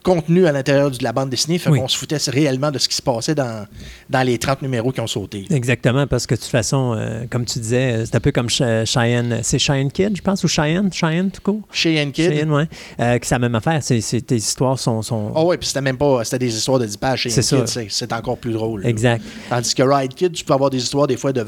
contenu 0.05 0.45
à 0.45 0.51
l'intérieur 0.51 0.91
de 0.91 1.03
la 1.03 1.11
bande 1.11 1.31
dessinée. 1.31 1.57
Fait 1.57 1.71
qu'on 1.71 1.87
se 1.87 1.97
foutait 1.97 2.17
réellement 2.27 2.71
de 2.71 2.77
ce 2.77 2.87
qui 2.87 2.95
se 2.95 3.01
passait 3.01 3.35
dans, 3.35 3.65
dans 4.09 4.21
les 4.21 4.37
30 4.37 4.61
numéros 4.61 4.91
qui 4.91 5.01
ont 5.01 5.07
sauté. 5.07 5.45
Exactement, 5.49 6.05
parce 6.05 6.27
que 6.27 6.35
de 6.35 6.39
toute 6.39 6.49
façon, 6.49 6.95
euh, 6.95 7.25
comme 7.29 7.43
tu 7.45 7.59
disais, 7.59 7.93
euh, 7.93 8.05
c'est 8.05 8.15
un 8.15 8.19
peu 8.19 8.31
comme 8.31 8.49
Cheyenne. 8.49 9.39
C'est 9.41 9.59
Cheyenne 9.59 9.91
Kid, 9.91 10.15
je 10.15 10.21
pense, 10.21 10.43
ou 10.43 10.47
Cheyenne? 10.47 10.93
Cheyenne, 10.93 11.31
tout 11.31 11.41
court? 11.41 11.61
Cheyenne 11.71 12.11
Kid. 12.11 12.29
Cheyenne, 12.29 12.51
oui. 12.51 12.63
Euh, 12.99 13.17
c'est 13.21 13.35
la 13.35 13.39
même 13.39 13.55
affaire. 13.55 13.79
C'est, 13.81 13.99
tes 14.21 14.35
histoires 14.35 14.77
sont. 14.77 15.01
sont... 15.01 15.31
Oh, 15.35 15.45
oui, 15.47 15.57
puis 15.57 15.67
c'était 15.67 15.81
même 15.81 15.97
pas. 15.97 16.23
C'était 16.23 16.39
des 16.39 16.55
histoires 16.55 16.79
de 16.79 16.85
10 16.85 16.97
pages. 16.97 17.21
Cheyenne 17.21 17.65
Kid, 17.65 17.89
c'est, 17.89 18.13
encore 18.13 18.37
plus 18.37 18.53
drôle. 18.53 18.85
Exact. 18.85 19.23
Tandis 19.49 19.73
que 19.73 19.83
Ride 19.83 20.13
Kid, 20.13 20.31
tu 20.33 20.45
peux 20.45 20.53
avoir 20.53 20.69
des 20.69 20.77
histoires 20.77 21.07
des 21.07 21.17
fois 21.17 21.33
de 21.33 21.43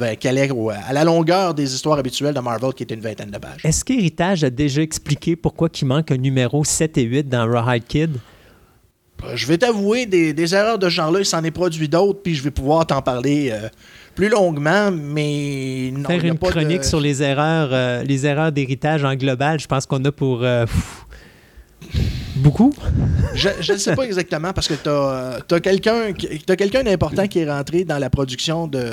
ou 0.51 0.70
à 0.70 0.93
la 0.93 1.03
longueur 1.03 1.53
des 1.53 1.74
histoires 1.74 1.99
habituelles 1.99 2.34
de 2.34 2.39
Marvel 2.39 2.74
qui 2.74 2.84
est 2.84 2.91
une 2.91 3.01
vingtaine 3.01 3.30
de 3.30 3.38
pages. 3.38 3.62
Est-ce 3.64 3.84
qu'Héritage 3.84 4.43
a 4.43 4.49
déjà 4.49 4.82
expliqué 4.82 5.36
pourquoi 5.36 5.70
il 5.80 5.86
manque 5.86 6.12
un 6.12 6.18
numéro 6.18 6.64
7 6.64 6.97
et 6.97 7.03
8 7.03 7.30
dans 7.30 7.45
Ride 7.47 7.86
Kid? 7.88 8.18
Euh, 9.24 9.36
je 9.36 9.47
vais 9.47 9.57
t'avouer, 9.57 10.05
des, 10.05 10.55
erreurs 10.55 10.80
de 10.80 10.89
ce 10.89 10.95
genre-là, 10.95 11.20
il 11.20 11.26
s'en 11.26 11.43
est 11.43 11.51
produit 11.51 11.89
d'autres, 11.89 12.20
puis 12.22 12.36
je 12.36 12.43
vais 12.43 12.51
pouvoir 12.51 12.86
t'en 12.86 13.01
parler 13.01 13.49
euh, 13.51 13.68
plus 14.15 14.30
longuement, 14.30 14.91
mais 14.91 15.91
non. 15.93 16.07
Faire 16.07 16.26
une 16.26 16.38
chronique 16.38 16.84
sur 16.84 16.99
les 16.99 17.24
erreurs, 17.24 17.70
euh, 17.72 18.03
les 18.03 18.26
erreurs 18.26 18.51
d'héritage 18.51 19.03
en 19.03 19.15
global, 19.15 19.59
je 19.59 19.68
pense 19.68 19.86
qu'on 19.86 20.03
a 20.05 20.11
pour. 20.11 20.45
Beaucoup? 22.36 22.72
Je 23.34 23.74
ne 23.74 23.78
sais 23.78 23.95
pas 23.95 24.03
exactement 24.03 24.53
parce 24.53 24.68
que 24.68 24.76
tu 24.76 24.89
as, 24.89 25.59
quelqu'un 25.59 26.13
quelqu'un 26.13 26.84
d'important 26.84 27.28
qui 27.28 27.39
est 27.39 27.49
rentré 27.49 27.84
dans 27.84 27.97
la 27.97 28.11
production 28.11 28.68
de, 28.68 28.84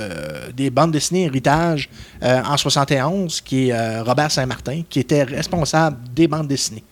des 0.57 0.71
bandes 0.71 0.93
dessinées 0.93 1.25
Héritage 1.25 1.91
en 2.23 2.57
71, 2.57 3.43
qui 3.43 3.69
est 3.69 4.01
Robert 4.01 4.31
Saint-Martin, 4.31 4.83
qui 4.89 5.01
était 5.01 5.25
responsable 5.25 5.99
des 6.15 6.27
bandes 6.27 6.49
dessinées. 6.49 6.85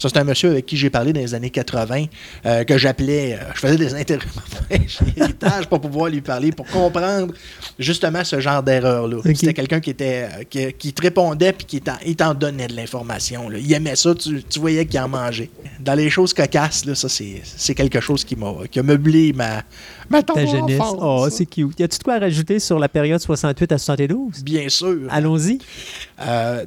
Ça, 0.00 0.08
c'est 0.08 0.18
un 0.18 0.24
monsieur 0.24 0.50
avec 0.52 0.64
qui 0.64 0.78
j'ai 0.78 0.88
parlé 0.88 1.12
dans 1.12 1.20
les 1.20 1.34
années 1.34 1.50
80, 1.50 2.06
euh, 2.46 2.64
que 2.64 2.78
j'appelais, 2.78 3.34
euh, 3.34 3.52
je 3.54 3.60
faisais 3.60 3.76
des 3.76 3.94
interviews 3.94 4.30
pour 5.68 5.78
pouvoir 5.78 6.08
lui 6.08 6.22
parler, 6.22 6.52
pour 6.52 6.66
comprendre 6.66 7.34
justement 7.78 8.24
ce 8.24 8.40
genre 8.40 8.62
d'erreur-là. 8.62 9.18
C'était 9.34 9.52
quelqu'un 9.52 9.80
qui 9.80 9.90
était 9.90 10.26
euh, 10.56 10.70
qui, 10.78 10.92
te 10.94 11.02
répondait 11.02 11.52
puis 11.52 11.66
qui 11.66 12.14
t'en 12.16 12.32
donnait 12.32 12.68
de 12.68 12.76
l'information. 12.76 13.50
Il 13.52 13.70
aimait 13.74 13.94
ça, 13.94 14.14
tu, 14.14 14.42
voyais 14.58 14.86
qu'il 14.86 15.00
en 15.00 15.08
mangeait. 15.08 15.50
Dans 15.80 15.94
les 15.94 16.08
choses 16.08 16.32
cocasses, 16.32 16.86
là, 16.86 16.94
ça, 16.94 17.08
c'est 17.10 17.74
quelque 17.74 18.00
chose 18.00 18.24
qui 18.24 18.36
m'a 18.36 18.54
qui 18.70 18.78
a 18.78 18.82
meublé 18.82 19.34
ma, 19.34 19.62
ma 20.10 20.22
Ta 20.22 20.44
jeunesse. 20.44 20.80
Oh, 20.98 21.28
c'est 21.30 21.46
cute. 21.46 21.78
Y 21.78 21.84
a-tu 21.84 21.98
de 21.98 22.02
quoi 22.02 22.18
rajouter 22.18 22.58
sur 22.58 22.78
la 22.78 22.88
période 22.88 23.20
68 23.20 23.72
à 23.72 23.78
72? 23.78 24.42
Bien 24.44 24.68
sûr. 24.68 25.06
Allons-y. 25.08 25.58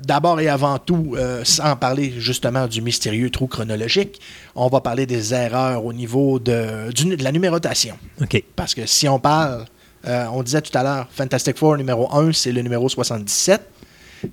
D'abord 0.04 0.39
et 0.39 0.48
avant 0.48 0.80
tout, 0.80 1.16
sans 1.44 1.76
parler 1.76 2.14
justement 2.18 2.68
du 2.68 2.82
mystérieux 2.82 3.30
trou 3.30 3.48
chronologique. 3.48 4.20
On 4.56 4.68
va 4.68 4.82
parler 4.82 5.06
des 5.06 5.34
erreurs 5.34 5.86
au 5.86 5.94
niveau 5.94 6.39
de, 6.39 6.91
de 6.91 7.24
la 7.24 7.32
numérotation. 7.32 7.96
OK. 8.22 8.44
Parce 8.56 8.74
que 8.74 8.86
si 8.86 9.08
on 9.08 9.20
parle, 9.20 9.66
euh, 10.08 10.26
on 10.34 10.44
disait 10.44 10.62
tout 10.62 10.78
à 10.78 10.84
l'heure, 10.84 11.08
Fantastic 11.12 11.58
Four 11.58 11.78
numéro 11.78 12.14
1, 12.14 12.34
c'est 12.34 12.52
le 12.52 12.62
numéro 12.62 12.89
77. 12.89 13.62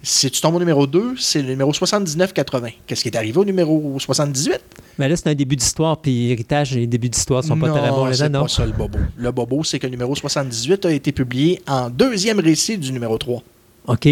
Si 0.02 0.30
tu 0.30 0.40
tombes 0.40 0.56
au 0.56 0.58
numéro 0.58 0.86
2, 0.86 1.14
c'est 1.18 1.42
le 1.42 1.48
numéro 1.48 1.72
79-80. 1.72 2.74
Qu'est-ce 2.86 3.02
qui 3.02 3.08
est 3.08 3.16
arrivé 3.16 3.38
au 3.38 3.44
numéro 3.44 3.98
78? 3.98 4.60
Mais 4.98 5.08
là, 5.08 5.16
c'est 5.16 5.28
un 5.28 5.34
début 5.34 5.56
d'histoire, 5.56 5.96
puis 5.96 6.30
héritage 6.30 6.76
et 6.76 6.86
début 6.86 7.08
d'histoire 7.08 7.42
sont 7.42 7.58
pas 7.58 7.70
très 7.70 7.88
bons 7.90 8.06
les 8.06 8.14
c'est 8.14 8.30
pas 8.30 8.48
ça 8.48 8.66
le 8.66 8.72
bobo. 8.72 8.98
Le 9.16 9.30
bobo, 9.30 9.64
c'est 9.64 9.78
que 9.78 9.86
le 9.86 9.90
numéro 9.90 10.14
78 10.14 10.86
a 10.86 10.92
été 10.92 11.12
publié 11.12 11.62
en 11.66 11.90
deuxième 11.90 12.40
récit 12.40 12.78
du 12.78 12.92
numéro 12.92 13.16
3. 13.16 13.42
OK. 13.86 14.08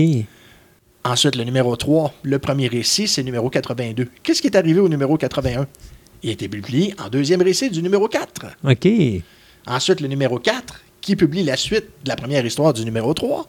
Ensuite, 1.04 1.36
le 1.36 1.44
numéro 1.44 1.76
3, 1.76 2.12
le 2.22 2.38
premier 2.38 2.68
récit, 2.68 3.06
c'est 3.08 3.22
le 3.22 3.26
numéro 3.26 3.50
82. 3.50 4.08
Qu'est-ce 4.22 4.40
qui 4.40 4.48
est 4.48 4.56
arrivé 4.56 4.80
au 4.80 4.88
numéro 4.88 5.16
81? 5.16 5.66
Il 6.22 6.30
a 6.30 6.32
été 6.32 6.48
publié 6.48 6.94
en 7.02 7.08
deuxième 7.08 7.42
récit 7.42 7.70
du 7.70 7.82
numéro 7.82 8.08
4. 8.08 8.46
OK. 8.64 8.88
Ensuite, 9.66 10.00
le 10.00 10.08
numéro 10.08 10.38
4, 10.38 10.82
qui 11.00 11.16
publie 11.16 11.44
la 11.44 11.56
suite 11.56 11.86
de 12.04 12.08
la 12.08 12.16
première 12.16 12.44
histoire 12.44 12.72
du 12.72 12.84
numéro 12.84 13.14
3. 13.14 13.46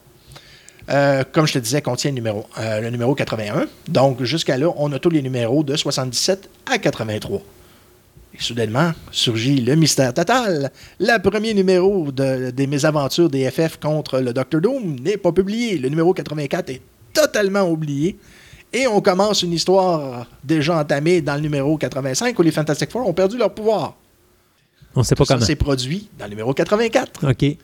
Euh, 0.89 1.23
comme 1.31 1.45
je 1.45 1.53
te 1.53 1.59
disais, 1.59 1.81
contient 1.81 2.11
le 2.11 2.15
numéro, 2.15 2.45
euh, 2.57 2.81
le 2.81 2.89
numéro 2.89 3.13
81. 3.13 3.67
Donc, 3.87 4.23
jusqu'à 4.23 4.57
là, 4.57 4.71
on 4.77 4.91
a 4.91 4.99
tous 4.99 5.09
les 5.09 5.21
numéros 5.21 5.63
de 5.63 5.75
77 5.75 6.49
à 6.71 6.77
83. 6.77 7.41
Et 8.33 8.41
soudainement, 8.41 8.91
surgit 9.11 9.61
le 9.61 9.75
mystère 9.75 10.13
total. 10.13 10.71
Le 10.99 11.17
premier 11.19 11.53
numéro 11.53 12.11
de, 12.11 12.49
des 12.51 12.67
mésaventures 12.67 13.29
des 13.29 13.49
FF 13.51 13.77
contre 13.77 14.19
le 14.19 14.33
Docteur 14.33 14.61
Doom 14.61 14.99
n'est 14.99 15.17
pas 15.17 15.31
publié. 15.31 15.77
Le 15.77 15.89
numéro 15.89 16.13
84 16.13 16.69
est 16.69 16.81
totalement 17.13 17.69
oublié. 17.69 18.17
Et 18.71 18.87
on 18.87 19.01
commence 19.01 19.41
une 19.41 19.53
histoire 19.53 20.27
déjà 20.43 20.77
entamée 20.77 21.21
dans 21.21 21.35
le 21.35 21.41
numéro 21.41 21.77
85 21.77 22.37
où 22.37 22.41
les 22.43 22.51
Fantastic 22.51 22.91
Four 22.91 23.07
ont 23.07 23.13
perdu 23.13 23.37
leur 23.37 23.53
pouvoir. 23.53 23.95
On 24.95 25.03
sait 25.03 25.15
pas 25.15 25.25
comment. 25.25 25.39
Ça 25.39 25.45
s'est 25.47 25.55
produit 25.55 26.07
dans 26.17 26.25
le 26.25 26.31
numéro 26.31 26.53
84. 26.53 27.29
OK. 27.29 27.57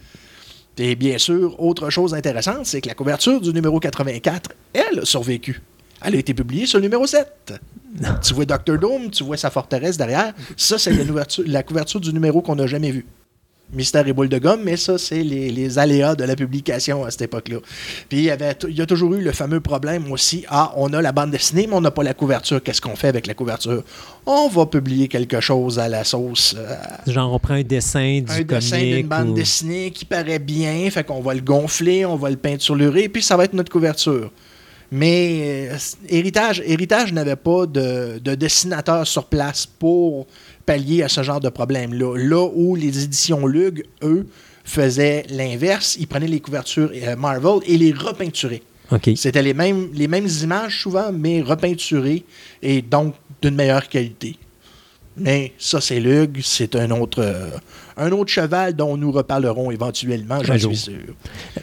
Et 0.77 0.95
bien 0.95 1.17
sûr, 1.17 1.55
autre 1.61 1.89
chose 1.89 2.13
intéressante, 2.13 2.65
c'est 2.65 2.81
que 2.81 2.87
la 2.87 2.95
couverture 2.95 3.39
du 3.39 3.53
numéro 3.53 3.79
84, 3.79 4.51
elle, 4.73 4.99
a 4.99 5.05
survécu. 5.05 5.61
Elle 6.01 6.15
a 6.15 6.17
été 6.17 6.33
publiée 6.33 6.65
sur 6.65 6.79
le 6.79 6.83
numéro 6.83 7.07
7. 7.07 7.53
Tu 8.21 8.33
vois 8.33 8.45
Dr. 8.45 8.77
Doom, 8.77 9.09
tu 9.09 9.23
vois 9.23 9.37
sa 9.37 9.49
forteresse 9.49 9.95
derrière. 9.95 10.33
Ça, 10.57 10.77
c'est 10.77 10.91
la 11.45 11.63
couverture 11.63 12.01
du 12.01 12.11
numéro 12.11 12.41
qu'on 12.41 12.55
n'a 12.55 12.67
jamais 12.67 12.91
vu. 12.91 13.05
Mystère 13.73 14.07
et 14.07 14.13
boule 14.13 14.29
de 14.29 14.37
gomme, 14.37 14.61
mais 14.63 14.77
ça, 14.77 14.97
c'est 14.97 15.23
les, 15.23 15.79
aléas 15.79 16.15
de 16.15 16.23
la 16.23 16.35
publication 16.35 17.03
à 17.03 17.11
cette 17.11 17.23
époque-là. 17.23 17.57
Puis 18.07 18.19
il 18.19 18.23
y, 18.25 18.29
avait, 18.29 18.55
il 18.69 18.75
y 18.75 18.81
a 18.81 18.85
toujours 18.85 19.13
eu 19.15 19.21
le 19.21 19.31
fameux 19.31 19.59
problème 19.59 20.11
aussi 20.11 20.45
ah, 20.49 20.71
on 20.77 20.93
a 20.93 21.01
la 21.01 21.11
bande 21.11 21.31
dessinée, 21.31 21.67
mais 21.67 21.75
on 21.75 21.81
n'a 21.81 21.91
pas 21.91 22.03
la 22.03 22.13
couverture. 22.13 22.61
Qu'est-ce 22.61 22.81
qu'on 22.81 22.95
fait 22.95 23.07
avec 23.07 23.27
la 23.27 23.33
couverture? 23.33 23.83
On 24.25 24.47
va 24.47 24.65
publier 24.65 25.07
quelque 25.07 25.39
chose 25.39 25.79
à 25.79 25.89
la 25.89 26.03
sauce. 26.03 26.55
Euh, 26.57 26.75
Genre, 27.11 27.33
on 27.33 27.39
prend 27.39 27.55
un 27.55 27.63
dessin 27.63 28.21
du 28.21 28.31
Un 28.31 28.41
dessin 28.43 28.79
d'une 28.79 29.07
bande 29.07 29.33
dessinée 29.33 29.91
qui 29.91 30.05
paraît 30.05 30.39
bien, 30.39 30.89
fait 30.89 31.03
qu'on 31.03 31.21
va 31.21 31.33
le 31.33 31.41
gonfler, 31.41 32.05
on 32.05 32.15
va 32.15 32.29
le 32.29 32.37
peinturer, 32.37 33.09
puis 33.09 33.21
ça 33.21 33.35
va 33.35 33.45
être 33.45 33.53
notre 33.53 33.71
couverture. 33.71 34.31
Mais 34.91 35.69
euh, 35.71 35.77
Héritage, 36.09 36.61
Héritage 36.65 37.11
n'avait 37.11 37.35
pas 37.35 37.65
de, 37.65 38.19
de, 38.23 38.35
dessinateur 38.35 39.05
sur 39.05 39.25
place 39.25 39.65
pour 39.65 40.27
pallier 40.65 41.03
à 41.03 41.09
ce 41.09 41.23
genre 41.23 41.39
de 41.39 41.49
problème-là. 41.49 42.17
Là 42.17 42.49
où 42.53 42.75
les 42.75 43.03
éditions 43.03 43.45
Lug, 43.45 43.85
eux, 44.03 44.27
faisaient 44.63 45.25
l'inverse, 45.29 45.95
ils 45.99 46.07
prenaient 46.07 46.27
les 46.27 46.39
couvertures 46.39 46.91
euh, 46.93 47.15
Marvel 47.15 47.59
et 47.67 47.77
les 47.77 47.91
repeinturaient. 47.91 48.63
C'était 49.15 49.41
les 49.41 49.53
mêmes, 49.53 49.89
les 49.93 50.07
mêmes 50.07 50.27
images 50.43 50.81
souvent, 50.81 51.11
mais 51.11 51.41
repeinturées 51.41 52.23
et 52.61 52.81
donc 52.81 53.15
d'une 53.41 53.55
meilleure 53.55 53.87
qualité. 53.89 54.37
Mais 55.17 55.53
ça, 55.57 55.79
c'est 55.79 55.99
Lug, 55.99 56.41
c'est 56.43 56.75
un 56.75 56.91
autre, 56.91 57.21
euh, 57.21 57.49
un 57.95 58.11
autre 58.11 58.29
cheval 58.31 58.73
dont 58.73 58.97
nous 58.97 59.11
reparlerons 59.11 59.71
éventuellement, 59.71 60.43
j'en 60.43 60.57
suis 60.57 60.75
sûr. 60.75 60.93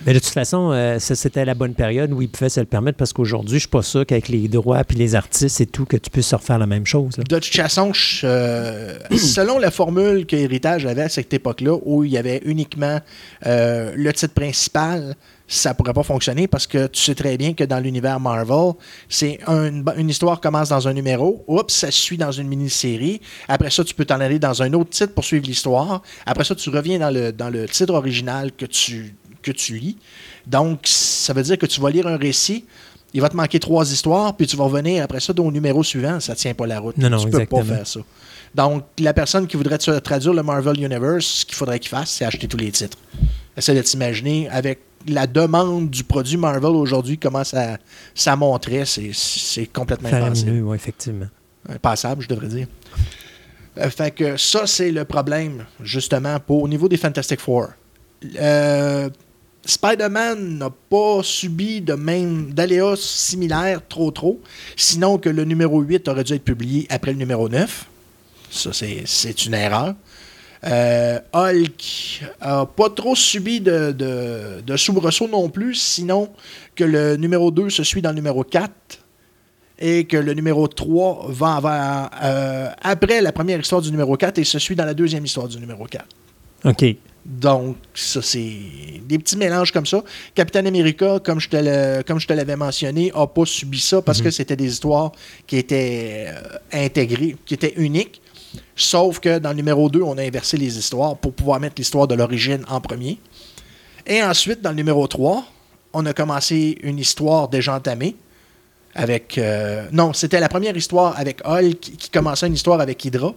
Mais 0.07 0.15
de 0.15 0.19
toute 0.19 0.33
façon, 0.33 0.71
euh, 0.73 0.99
c'était 0.99 1.45
la 1.45 1.55
bonne 1.55 1.75
période 1.75 2.13
où 2.13 2.23
il 2.23 2.31
pouvait 2.31 2.49
se 2.49 2.61
le 2.61 2.67
permettre 2.67 2.97
parce 2.97 3.13
qu'aujourd'hui, 3.13 3.51
je 3.51 3.55
ne 3.57 3.61
suis 3.61 3.69
pas 3.69 3.83
sûr 3.83 4.07
qu'avec 4.07 4.29
les 4.29 4.49
droits 4.49 4.81
et 4.81 4.95
les 4.95 5.15
artistes 5.15 5.61
et 5.61 5.67
tout, 5.67 5.85
que 5.85 5.99
tu 5.99 6.11
puisses 6.11 6.33
refaire 6.33 6.59
la 6.59 6.67
même 6.67 6.87
chose. 6.87 7.17
De 7.17 7.39
toute 7.39 7.55
façon, 7.55 7.93
euh, 8.25 8.99
selon 9.17 9.59
la 9.59 9.71
formule 9.71 10.25
que 10.27 10.37
Héritage 10.37 10.87
avait 10.87 11.03
à 11.03 11.09
cette 11.11 11.35
époque-là, 11.35 11.77
où 11.85 12.05
il 12.05 12.13
y 12.13 12.19
avait 12.19 12.41
uniquement 12.45 13.01
le 13.45 14.11
titre 14.13 14.35
principal, 14.35 15.15
ça 15.53 15.75
pourrait 15.75 15.93
pas 15.93 16.03
fonctionner 16.03 16.49
parce 16.49 16.67
que 16.67 16.87
tu 16.87 17.03
sais 17.03 17.15
très 17.15 17.37
bien 17.37 17.53
que 17.53 17.65
dans 17.65 17.79
l'univers 17.79 18.19
Marvel, 18.19 18.73
c'est 19.09 19.39
une 19.47 20.09
histoire 20.09 20.41
commence 20.41 20.71
dans 20.71 20.89
un 20.89 20.95
numéro, 20.95 21.45
oups, 21.47 21.75
ça 21.75 21.91
suit 21.91 22.17
dans 22.17 22.33
une 22.33 22.49
mini-série. 22.49 23.21
Après 23.49 23.71
ça, 23.71 23.85
tu 23.85 23.95
peux 23.95 24.07
t'en 24.07 24.21
aller 24.21 24.39
dans 24.39 24.63
un 24.63 24.73
autre 24.73 24.91
titre 24.91 25.13
pour 25.13 25.25
suivre 25.25 25.47
l'histoire. 25.47 26.03
Après 26.25 26.45
ça, 26.45 26.55
tu 26.55 26.71
reviens 26.71 26.99
dans 26.99 27.11
le, 27.11 27.33
dans 27.33 27.51
le 27.51 27.69
titre 27.69 27.93
original 27.93 28.53
que 28.53 28.65
tu, 28.65 29.15
que 29.43 29.53
tu 29.53 29.77
lis. 29.77 29.99
Donc, 30.47 30.81
ça 30.85 31.35
veut 31.35 31.43
dire 31.43 31.59
que 31.59 31.67
tu 31.67 31.81
vas 31.83 31.91
lire 31.91 32.07
un 32.07 32.17
récit, 32.17 32.65
il 33.13 33.21
va 33.21 33.29
te 33.29 33.37
manquer 33.37 33.61
trois 33.61 33.93
histoires, 33.93 34.35
puis 34.35 34.47
tu 34.47 34.57
vas 34.57 34.65
revenir 34.65 35.05
après 35.05 35.21
ça 35.21 35.35
au 35.37 35.53
numéro 35.53 35.85
suivant. 35.85 36.19
Ça 36.19 36.35
tient 36.35 36.55
pas 36.55 36.67
la 36.67 36.81
route. 36.81 36.97
Non, 36.97 37.11
non, 37.11 37.19
tu 37.19 37.29
peux 37.29 37.45
pas 37.45 37.63
faire 37.63 37.87
ça. 37.87 38.01
Donc, 38.55 38.85
la 38.99 39.13
personne 39.13 39.47
qui 39.47 39.59
voudrait 39.59 39.79
traduire 39.79 40.33
le 40.33 40.43
Marvel 40.43 40.83
Universe, 40.83 41.27
ce 41.27 41.45
qu'il 41.45 41.57
faudrait 41.57 41.79
qu'il 41.79 41.91
fasse, 41.91 42.11
c'est 42.11 42.25
acheter 42.25 42.49
tous 42.49 42.57
les 42.57 42.71
titres. 42.71 42.97
Essaye 43.55 43.77
de 43.77 43.83
t'imaginer 43.83 44.49
avec 44.49 44.81
la 45.09 45.27
demande 45.27 45.91
du 45.91 46.05
produit 46.05 46.37
Marvel 46.37 46.71
aujourd'hui, 46.71 47.19
comment 47.19 47.45
ça, 47.45 47.79
ça 48.15 48.37
montrait, 48.37 48.85
c'est 48.85 49.67
complètement 49.73 50.11
passable. 50.11 50.51
Oui, 50.63 50.77
effectivement. 50.77 51.27
Passable, 51.81 52.23
je 52.23 52.29
devrais 52.29 52.49
dire. 52.49 52.67
Euh, 53.79 53.89
fait 53.89 54.11
que 54.11 54.37
ça, 54.37 54.67
c'est 54.67 54.91
le 54.91 55.05
problème, 55.05 55.65
justement, 55.83 56.39
pour, 56.41 56.63
au 56.63 56.69
niveau 56.69 56.89
des 56.89 56.97
Fantastic 56.97 57.41
Four. 57.41 57.69
Euh, 58.39 59.09
Spider-Man 59.65 60.59
n'a 60.59 60.71
pas 60.71 61.23
subi 61.23 61.81
de 61.81 61.95
même 61.95 62.53
d'aléas 62.53 62.97
similaires 62.97 63.81
trop 63.89 64.11
trop, 64.11 64.41
sinon 64.77 65.19
que 65.19 65.29
le 65.29 65.45
numéro 65.45 65.81
8 65.81 66.09
aurait 66.09 66.25
dû 66.25 66.35
être 66.35 66.45
publié 66.45 66.87
après 66.91 67.13
le 67.13 67.19
numéro 67.19 67.49
9. 67.49 67.87
Ça, 68.51 68.71
c'est 68.73 69.47
une 69.47 69.55
erreur. 69.55 69.95
Euh, 70.65 71.19
Hulk 71.33 72.23
n'a 72.41 72.67
pas 72.67 72.91
trop 72.91 73.17
subi 73.17 73.61
de, 73.61 73.93
de, 73.93 74.77
soubresaut 74.77 75.29
non 75.29 75.49
plus, 75.49 75.75
sinon 75.75 76.29
que 76.77 76.85
le 76.85 77.17
numéro 77.17 77.51
2 77.51 77.69
se 77.69 77.83
suit 77.83 78.01
dans 78.01 78.11
le 78.11 78.17
numéro 78.17 78.45
4 78.45 78.73
et 79.81 80.05
que 80.05 80.17
le 80.17 80.35
numéro 80.35 80.69
3 80.69 81.27
va 81.29 82.11
euh, 82.23 82.71
après 82.81 83.21
la 83.21 83.33
première 83.33 83.59
histoire 83.59 83.83
du 83.83 83.91
numéro 83.91 84.17
4 84.17 84.39
et 84.39 84.45
se 84.45 84.61
suit 84.61 84.77
dans 84.77 84.85
la 84.85 84.95
deuxième 84.95 85.25
histoire 85.25 85.49
du 85.49 85.59
numéro 85.59 85.85
4. 85.85 86.07
OK. 86.65 86.97
Donc, 87.25 87.77
ça, 87.95 88.21
c'est 88.21 88.57
des 89.05 89.19
petits 89.19 89.37
mélanges 89.37 89.73
comme 89.73 89.87
ça. 89.87 90.03
Captain 90.35 90.67
America, 90.67 91.21
comme 91.25 91.39
je 91.41 91.49
te 91.49 92.33
l'avais 92.33 92.57
mentionné, 92.57 93.13
n'a 93.15 93.27
pas 93.27 93.45
subi 93.45 93.79
ça 93.79 94.03
parce 94.03 94.19
mhm. 94.19 94.25
que 94.25 94.31
c'était 94.31 94.57
des 94.57 94.67
histoires 94.67 95.13
qui 95.47 95.57
étaient 95.57 96.27
euh, 96.29 96.59
intégrées, 96.85 97.37
qui 97.45 97.55
étaient 97.55 97.75
uniques. 97.77 98.22
Sauf 98.77 99.21
que 99.21 99.39
dans 99.39 99.51
le 99.51 99.57
numéro 99.57 99.89
2, 99.89 100.03
on 100.03 100.19
a 100.19 100.23
inversé 100.23 100.57
les 100.57 100.79
histoires 100.79 101.17
pour 101.17 101.33
pouvoir 101.33 101.61
mettre 101.61 101.75
l'histoire 101.79 102.09
de 102.09 102.15
l'origine 102.15 102.65
en 102.69 102.81
premier. 102.81 103.19
Et 104.07 104.23
ensuite, 104.23 104.61
dans 104.61 104.71
le 104.71 104.77
numéro 104.77 105.07
3, 105.07 105.45
on 105.93 106.07
a 106.07 106.13
commencé 106.13 106.79
une 106.83 106.99
histoire 106.99 107.49
déjà 107.49 107.75
entamée. 107.75 108.17
Avec. 108.95 109.39
Euh, 109.39 109.87
non, 109.93 110.13
c'était 110.13 110.41
la 110.41 110.49
première 110.49 110.77
histoire 110.77 111.19
avec 111.19 111.41
Hulk 111.47 111.81
qui 111.81 112.11
commençait 112.11 112.47
une 112.47 112.55
histoire 112.55 112.81
avec 112.81 113.03
Hydra. 113.05 113.35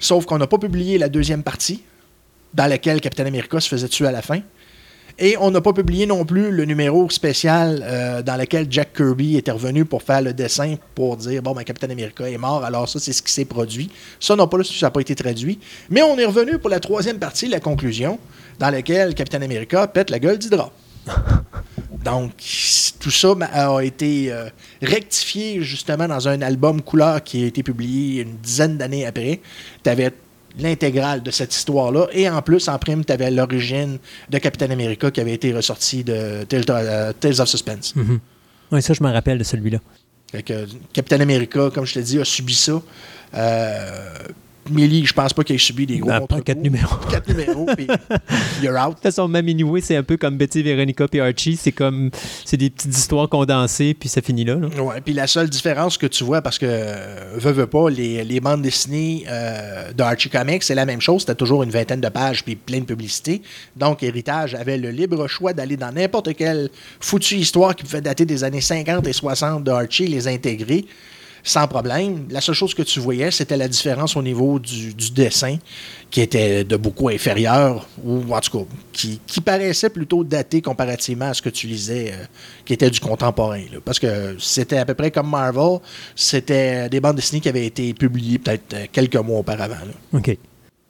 Sauf 0.00 0.26
qu'on 0.26 0.38
n'a 0.38 0.46
pas 0.46 0.58
publié 0.58 0.98
la 0.98 1.08
deuxième 1.08 1.42
partie, 1.42 1.82
dans 2.54 2.66
laquelle 2.66 3.00
Captain 3.00 3.26
America 3.26 3.60
se 3.60 3.68
faisait 3.68 3.88
tuer 3.88 4.06
à 4.06 4.12
la 4.12 4.22
fin. 4.22 4.40
Et 5.20 5.36
on 5.40 5.50
n'a 5.50 5.60
pas 5.60 5.72
publié 5.72 6.06
non 6.06 6.24
plus 6.24 6.52
le 6.52 6.64
numéro 6.64 7.10
spécial 7.10 7.82
euh, 7.84 8.22
dans 8.22 8.36
lequel 8.36 8.68
Jack 8.70 8.92
Kirby 8.92 9.36
était 9.36 9.50
revenu 9.50 9.84
pour 9.84 10.04
faire 10.04 10.22
le 10.22 10.32
dessin 10.32 10.76
pour 10.94 11.16
dire 11.16 11.42
bon, 11.42 11.54
ben, 11.54 11.64
Captain 11.64 11.90
America 11.90 12.28
est 12.30 12.38
mort, 12.38 12.64
alors 12.64 12.88
ça, 12.88 13.00
c'est 13.00 13.12
ce 13.12 13.20
qui 13.20 13.32
s'est 13.32 13.44
produit. 13.44 13.90
Ça, 14.20 14.36
non 14.36 14.46
pas, 14.46 14.62
ça 14.62 14.86
n'a 14.86 14.90
pas 14.92 15.00
été 15.00 15.16
traduit. 15.16 15.58
Mais 15.90 16.02
on 16.02 16.16
est 16.18 16.24
revenu 16.24 16.58
pour 16.58 16.70
la 16.70 16.78
troisième 16.78 17.18
partie, 17.18 17.48
la 17.48 17.58
conclusion, 17.58 18.20
dans 18.60 18.70
laquelle 18.70 19.14
Captain 19.14 19.42
America 19.42 19.88
pète 19.88 20.10
la 20.10 20.20
gueule 20.20 20.38
d'Hydra. 20.38 20.70
Donc, 22.04 22.30
tout 23.00 23.10
ça 23.10 23.34
a 23.52 23.82
été 23.82 24.30
euh, 24.30 24.48
rectifié 24.80 25.62
justement 25.62 26.06
dans 26.06 26.28
un 26.28 26.40
album 26.42 26.80
couleur 26.80 27.24
qui 27.24 27.42
a 27.42 27.46
été 27.46 27.64
publié 27.64 28.22
une 28.22 28.36
dizaine 28.36 28.78
d'années 28.78 29.04
après. 29.04 29.40
Tu 29.82 29.90
avais 29.90 30.12
l'intégrale 30.58 31.22
de 31.22 31.30
cette 31.30 31.54
histoire-là. 31.54 32.06
Et 32.12 32.28
en 32.28 32.42
plus, 32.42 32.68
en 32.68 32.78
prime, 32.78 33.04
tu 33.04 33.12
avais 33.12 33.30
l'origine 33.30 33.98
de 34.28 34.38
Captain 34.38 34.70
America 34.70 35.10
qui 35.10 35.20
avait 35.20 35.34
été 35.34 35.52
ressorti 35.52 36.04
de 36.04 36.44
Tales 36.44 36.64
euh, 36.70 37.12
of 37.40 37.48
Suspense. 37.48 37.94
Mhm. 37.94 38.20
Oui, 38.72 38.82
ça, 38.82 38.94
je 38.94 39.02
me 39.02 39.10
rappelle 39.10 39.38
de 39.38 39.44
celui-là. 39.44 39.78
Captain 40.92 41.20
America, 41.20 41.70
comme 41.72 41.86
je 41.86 41.94
te 41.94 41.98
dis, 42.00 42.18
a 42.18 42.24
subi 42.24 42.54
ça. 42.54 42.82
Euh, 43.34 44.18
Millie, 44.70 45.04
je 45.04 45.12
pense 45.12 45.32
pas 45.32 45.44
qu'il 45.44 45.56
ait 45.56 45.58
subi 45.58 45.86
des 45.86 45.98
gros 45.98 46.10
ben, 46.10 46.40
Quatre 46.42 46.60
numéros. 46.60 46.96
Quatre 47.10 47.28
numéros, 47.28 47.66
puis 47.76 47.86
you're 48.62 48.74
out. 48.76 48.90
De 48.90 48.94
toute 48.94 49.02
façon, 49.02 49.28
même 49.28 49.46
c'est 49.80 49.96
un 49.96 50.02
peu 50.02 50.16
comme 50.16 50.36
Betty, 50.36 50.62
Veronica 50.62 51.06
et 51.12 51.20
Archie. 51.20 51.56
C'est 51.56 51.72
comme, 51.72 52.10
c'est 52.44 52.56
des 52.56 52.70
petites 52.70 52.96
histoires 52.96 53.28
condensées, 53.28 53.94
puis 53.94 54.08
ça 54.08 54.20
finit 54.20 54.44
là. 54.44 54.56
là. 54.56 54.82
Ouais, 54.82 55.00
puis 55.00 55.14
la 55.14 55.26
seule 55.26 55.48
différence 55.48 55.98
que 55.98 56.06
tu 56.06 56.24
vois, 56.24 56.42
parce 56.42 56.58
que, 56.58 56.66
veux, 57.36 57.52
veux 57.52 57.66
pas, 57.66 57.90
les, 57.90 58.24
les 58.24 58.40
bandes 58.40 58.62
dessinées 58.62 59.24
euh, 59.28 59.92
de 59.92 60.02
Archie 60.02 60.28
Comics, 60.28 60.62
c'est 60.62 60.74
la 60.74 60.86
même 60.86 61.00
chose. 61.00 61.22
C'était 61.22 61.34
toujours 61.34 61.62
une 61.62 61.70
vingtaine 61.70 62.00
de 62.00 62.08
pages, 62.08 62.44
puis 62.44 62.56
plein 62.56 62.80
de 62.80 62.84
publicité. 62.84 63.42
Donc, 63.76 64.02
Héritage 64.02 64.54
avait 64.54 64.76
le 64.76 64.90
libre 64.90 65.26
choix 65.28 65.52
d'aller 65.52 65.76
dans 65.76 65.92
n'importe 65.92 66.34
quelle 66.34 66.70
foutue 67.00 67.36
histoire 67.36 67.74
qui 67.74 67.84
pouvait 67.84 68.00
dater 68.00 68.24
des 68.24 68.44
années 68.44 68.60
50 68.60 69.06
et 69.06 69.12
60 69.12 69.64
de 69.64 69.70
Archie, 69.70 70.06
les 70.06 70.28
intégrer 70.28 70.84
sans 71.42 71.66
problème. 71.66 72.26
La 72.30 72.40
seule 72.40 72.54
chose 72.54 72.74
que 72.74 72.82
tu 72.82 73.00
voyais, 73.00 73.30
c'était 73.30 73.56
la 73.56 73.68
différence 73.68 74.16
au 74.16 74.22
niveau 74.22 74.58
du, 74.58 74.92
dessin, 75.10 75.56
qui 76.10 76.20
était 76.20 76.64
de 76.64 76.76
beaucoup 76.76 77.08
inférieur, 77.08 77.86
ou 78.04 78.34
en 78.34 78.40
tout 78.40 78.58
cas, 78.58 78.64
qui, 78.92 79.40
paraissait 79.40 79.90
plutôt 79.90 80.24
daté 80.24 80.60
comparativement 80.60 81.26
à 81.26 81.34
ce 81.34 81.42
que 81.42 81.48
tu 81.48 81.66
lisais, 81.66 82.12
euh, 82.12 82.24
qui 82.64 82.72
était 82.72 82.90
du 82.90 83.00
contemporain. 83.00 83.62
Parce 83.84 83.98
que 83.98 84.36
c'était 84.38 84.78
à 84.78 84.84
peu 84.84 84.94
près 84.94 85.10
comme 85.10 85.30
Marvel, 85.30 85.78
c'était 86.14 86.88
des 86.88 87.00
bandes 87.00 87.16
dessinées 87.16 87.40
qui 87.40 87.48
avaient 87.48 87.66
été 87.66 87.94
publiées 87.94 88.38
peut-être 88.38 88.74
euh, 88.74 88.86
quelques 88.90 89.16
mois 89.16 89.38
auparavant. 89.38 89.76
OK. 90.12 90.36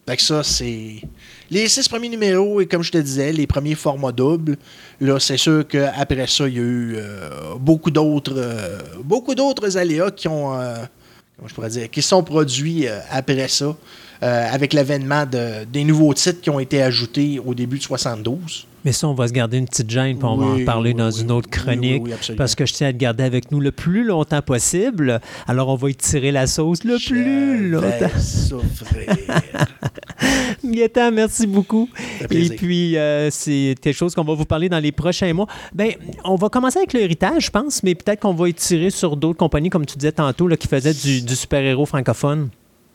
Fait 0.08 0.16
que 0.16 0.22
ça, 0.22 0.42
c'est. 0.42 1.02
Les 1.50 1.68
six 1.68 1.86
premiers 1.86 2.08
numéros, 2.08 2.62
et 2.62 2.66
comme 2.66 2.82
je 2.82 2.90
te 2.90 2.96
disais, 2.96 3.30
les 3.30 3.46
premiers 3.46 3.74
formats 3.74 4.10
doubles, 4.10 4.56
là, 5.02 5.20
c'est 5.20 5.36
sûr 5.36 5.68
qu'après 5.68 6.26
ça, 6.26 6.48
il 6.48 6.54
y 6.54 6.58
a 6.58 6.62
eu 6.62 6.94
euh, 6.96 7.56
beaucoup 7.60 7.90
d'autres 7.90 8.32
euh, 8.34 8.78
beaucoup 9.04 9.34
d'autres 9.34 9.76
aléas 9.76 10.10
qui 10.10 10.26
ont. 10.26 10.58
Euh, 10.58 10.76
comment 11.36 11.46
je 11.48 11.54
pourrais 11.54 11.68
dire, 11.68 11.90
qui 11.90 12.00
sont 12.00 12.22
produits 12.22 12.86
après 13.10 13.48
ça, 13.48 13.76
avec 14.22 14.72
l'avènement 14.72 15.26
de, 15.26 15.64
des 15.64 15.84
nouveaux 15.84 16.14
titres 16.14 16.40
qui 16.40 16.48
ont 16.48 16.58
été 16.58 16.82
ajoutés 16.82 17.38
au 17.44 17.52
début 17.52 17.76
de 17.76 17.82
72. 17.82 18.66
Mais 18.84 18.92
ça, 18.92 19.08
on 19.08 19.14
va 19.14 19.28
se 19.28 19.32
garder 19.32 19.58
une 19.58 19.66
petite 19.66 19.90
gêne, 19.90 20.18
pour 20.18 20.30
on 20.30 20.36
va 20.36 20.62
en 20.62 20.64
parler 20.64 20.94
dans 20.94 21.10
une 21.10 21.30
autre 21.30 21.50
chronique. 21.50 22.04
parce 22.36 22.54
que 22.54 22.64
je 22.66 22.72
tiens 22.72 22.88
à 22.88 22.92
te 22.92 22.98
garder 22.98 23.24
avec 23.24 23.50
nous 23.50 23.60
le 23.60 23.72
plus 23.72 24.04
longtemps 24.04 24.42
possible. 24.42 25.20
Alors, 25.46 25.68
on 25.68 25.74
va 25.74 25.90
y 25.90 25.94
tirer 25.94 26.32
la 26.32 26.46
sauce 26.46 26.84
le 26.84 26.96
plus 27.04 27.70
longtemps. 27.70 27.88
Gaëtan, 30.64 31.12
merci 31.12 31.46
beaucoup. 31.46 31.88
Et 32.30 32.48
puis, 32.50 32.96
euh, 32.96 33.30
c'est 33.30 33.74
quelque 33.80 33.96
chose 33.96 34.14
qu'on 34.14 34.24
va 34.24 34.34
vous 34.34 34.44
parler 34.44 34.68
dans 34.68 34.78
les 34.78 34.92
prochains 34.92 35.32
mois. 35.32 35.46
Ben, 35.74 35.92
on 36.24 36.36
va 36.36 36.48
commencer 36.48 36.78
avec 36.78 36.92
l'héritage, 36.92 37.46
je 37.46 37.50
pense, 37.50 37.82
mais 37.82 37.94
peut-être 37.94 38.20
qu'on 38.20 38.34
va 38.34 38.48
étirer 38.48 38.90
sur 38.90 39.16
d'autres 39.16 39.38
compagnies, 39.38 39.70
comme 39.70 39.86
tu 39.86 39.96
disais 39.96 40.12
tantôt, 40.12 40.48
là, 40.48 40.56
qui 40.56 40.68
faisaient 40.68 40.94
du 40.94 41.34
super-héros 41.36 41.86
francophone. 41.86 42.50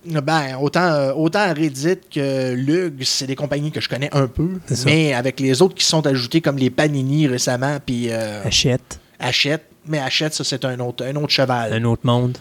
Ben, 0.05 0.57
autant, 0.59 0.81
euh, 0.81 1.13
autant 1.13 1.53
Reddit 1.53 1.99
que 2.13 2.53
Lug, 2.53 3.03
c'est 3.03 3.27
des 3.27 3.35
compagnies 3.35 3.71
que 3.71 3.81
je 3.81 3.87
connais 3.87 4.09
un 4.13 4.27
peu. 4.27 4.49
Mais 4.85 5.13
avec 5.13 5.39
les 5.39 5.61
autres 5.61 5.75
qui 5.75 5.85
sont 5.85 6.05
ajoutés, 6.05 6.41
comme 6.41 6.57
les 6.57 6.69
Panini 6.69 7.27
récemment, 7.27 7.77
puis. 7.85 8.07
Euh, 8.09 8.43
Achète. 8.43 8.99
Achète. 9.19 9.65
Mais 9.87 9.99
Achète, 9.99 10.33
ça, 10.33 10.43
c'est 10.43 10.65
un 10.65 10.79
autre, 10.79 11.05
un 11.05 11.15
autre 11.15 11.29
cheval. 11.29 11.73
Un 11.73 11.83
autre 11.85 12.05
monde. 12.05 12.37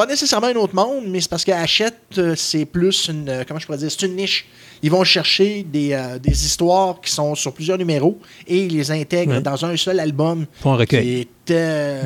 Pas 0.00 0.06
nécessairement 0.06 0.46
un 0.46 0.54
autre 0.54 0.74
monde, 0.74 1.04
mais 1.08 1.20
c'est 1.20 1.28
parce 1.28 1.44
qu'Hachette, 1.44 2.18
c'est 2.34 2.64
plus 2.64 3.08
une. 3.08 3.44
Comment 3.46 3.60
je 3.60 3.66
pourrais 3.66 3.76
dire 3.76 3.90
C'est 3.90 4.06
une 4.06 4.16
niche. 4.16 4.46
Ils 4.82 4.90
vont 4.90 5.04
chercher 5.04 5.62
des, 5.62 5.94
des, 6.22 6.46
histoires 6.46 7.02
qui 7.02 7.12
sont 7.12 7.34
sur 7.34 7.52
plusieurs 7.52 7.76
numéros 7.76 8.18
et 8.48 8.64
ils 8.64 8.74
les 8.74 8.90
intègrent 8.90 9.42
dans 9.42 9.62
un 9.62 9.76
seul 9.76 10.00
album. 10.00 10.46
Qui 10.88 11.28
est 11.50 12.02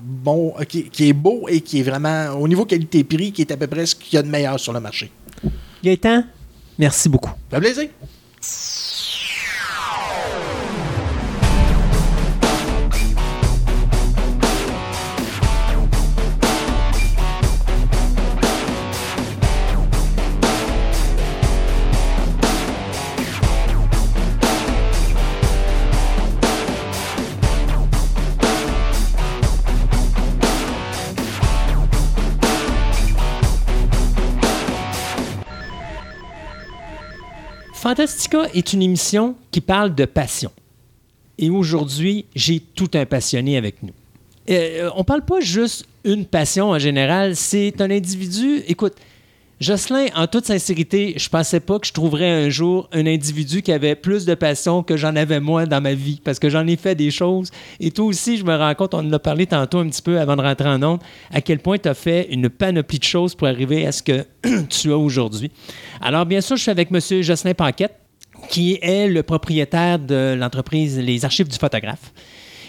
bon, 0.00 0.54
qui, 0.66 0.84
qui, 0.88 1.10
est 1.10 1.12
beau 1.12 1.46
et 1.46 1.60
qui 1.60 1.80
est 1.80 1.82
vraiment, 1.82 2.30
au 2.30 2.48
niveau 2.48 2.64
qualité-prix, 2.64 3.32
qui 3.32 3.42
est 3.42 3.52
à 3.52 3.58
peu 3.58 3.66
près 3.66 3.84
ce 3.84 3.94
qu'il 3.94 4.14
y 4.14 4.16
a 4.16 4.22
de 4.22 4.28
meilleur 4.28 4.58
sur 4.58 4.72
le 4.72 4.80
marché. 4.80 5.10
Gaëtan, 5.82 6.24
merci 6.78 7.10
beaucoup. 7.10 7.32
Ça 7.50 7.60
plaisir. 7.60 7.88
Fantastica 37.84 38.48
est 38.54 38.72
une 38.72 38.80
émission 38.80 39.34
qui 39.50 39.60
parle 39.60 39.94
de 39.94 40.06
passion. 40.06 40.50
Et 41.36 41.50
aujourd'hui, 41.50 42.24
j'ai 42.34 42.58
tout 42.58 42.88
un 42.94 43.04
passionné 43.04 43.58
avec 43.58 43.82
nous. 43.82 43.92
Euh, 44.48 44.88
on 44.96 45.04
parle 45.04 45.22
pas 45.22 45.40
juste 45.40 45.84
une 46.02 46.24
passion 46.24 46.70
en 46.70 46.78
général, 46.78 47.36
c'est 47.36 47.78
un 47.82 47.90
individu. 47.90 48.62
Écoute, 48.68 48.94
Jocelyn, 49.60 50.06
en 50.16 50.26
toute 50.26 50.46
sincérité, 50.46 51.14
je 51.16 51.28
pensais 51.28 51.60
pas 51.60 51.78
que 51.78 51.86
je 51.86 51.92
trouverais 51.92 52.28
un 52.28 52.50
jour 52.50 52.88
un 52.92 53.06
individu 53.06 53.62
qui 53.62 53.70
avait 53.70 53.94
plus 53.94 54.24
de 54.24 54.34
passion 54.34 54.82
que 54.82 54.96
j'en 54.96 55.14
avais 55.14 55.38
moi 55.38 55.64
dans 55.64 55.80
ma 55.80 55.94
vie, 55.94 56.20
parce 56.24 56.40
que 56.40 56.50
j'en 56.50 56.66
ai 56.66 56.76
fait 56.76 56.96
des 56.96 57.12
choses. 57.12 57.50
Et 57.78 57.92
toi 57.92 58.06
aussi, 58.06 58.36
je 58.36 58.44
me 58.44 58.56
rends 58.56 58.74
compte, 58.74 58.94
on 58.94 58.98
en 58.98 59.12
a 59.12 59.18
parlé 59.20 59.46
tantôt 59.46 59.78
un 59.78 59.88
petit 59.88 60.02
peu 60.02 60.18
avant 60.18 60.34
de 60.34 60.42
rentrer 60.42 60.68
en 60.68 60.82
onde, 60.82 61.00
à 61.32 61.40
quel 61.40 61.60
point 61.60 61.78
tu 61.78 61.88
as 61.88 61.94
fait 61.94 62.26
une 62.30 62.50
panoplie 62.50 62.98
de 62.98 63.04
choses 63.04 63.36
pour 63.36 63.46
arriver 63.46 63.86
à 63.86 63.92
ce 63.92 64.02
que 64.02 64.26
tu 64.68 64.90
as 64.90 64.98
aujourd'hui. 64.98 65.52
Alors, 66.00 66.26
bien 66.26 66.40
sûr, 66.40 66.56
je 66.56 66.62
suis 66.62 66.70
avec 66.72 66.90
M. 66.90 67.22
Jocelyn 67.22 67.54
Paquette, 67.54 67.94
qui 68.48 68.78
est 68.82 69.06
le 69.06 69.22
propriétaire 69.22 70.00
de 70.00 70.34
l'entreprise 70.36 70.98
Les 70.98 71.24
Archives 71.24 71.48
du 71.48 71.56
photographe 71.56 72.12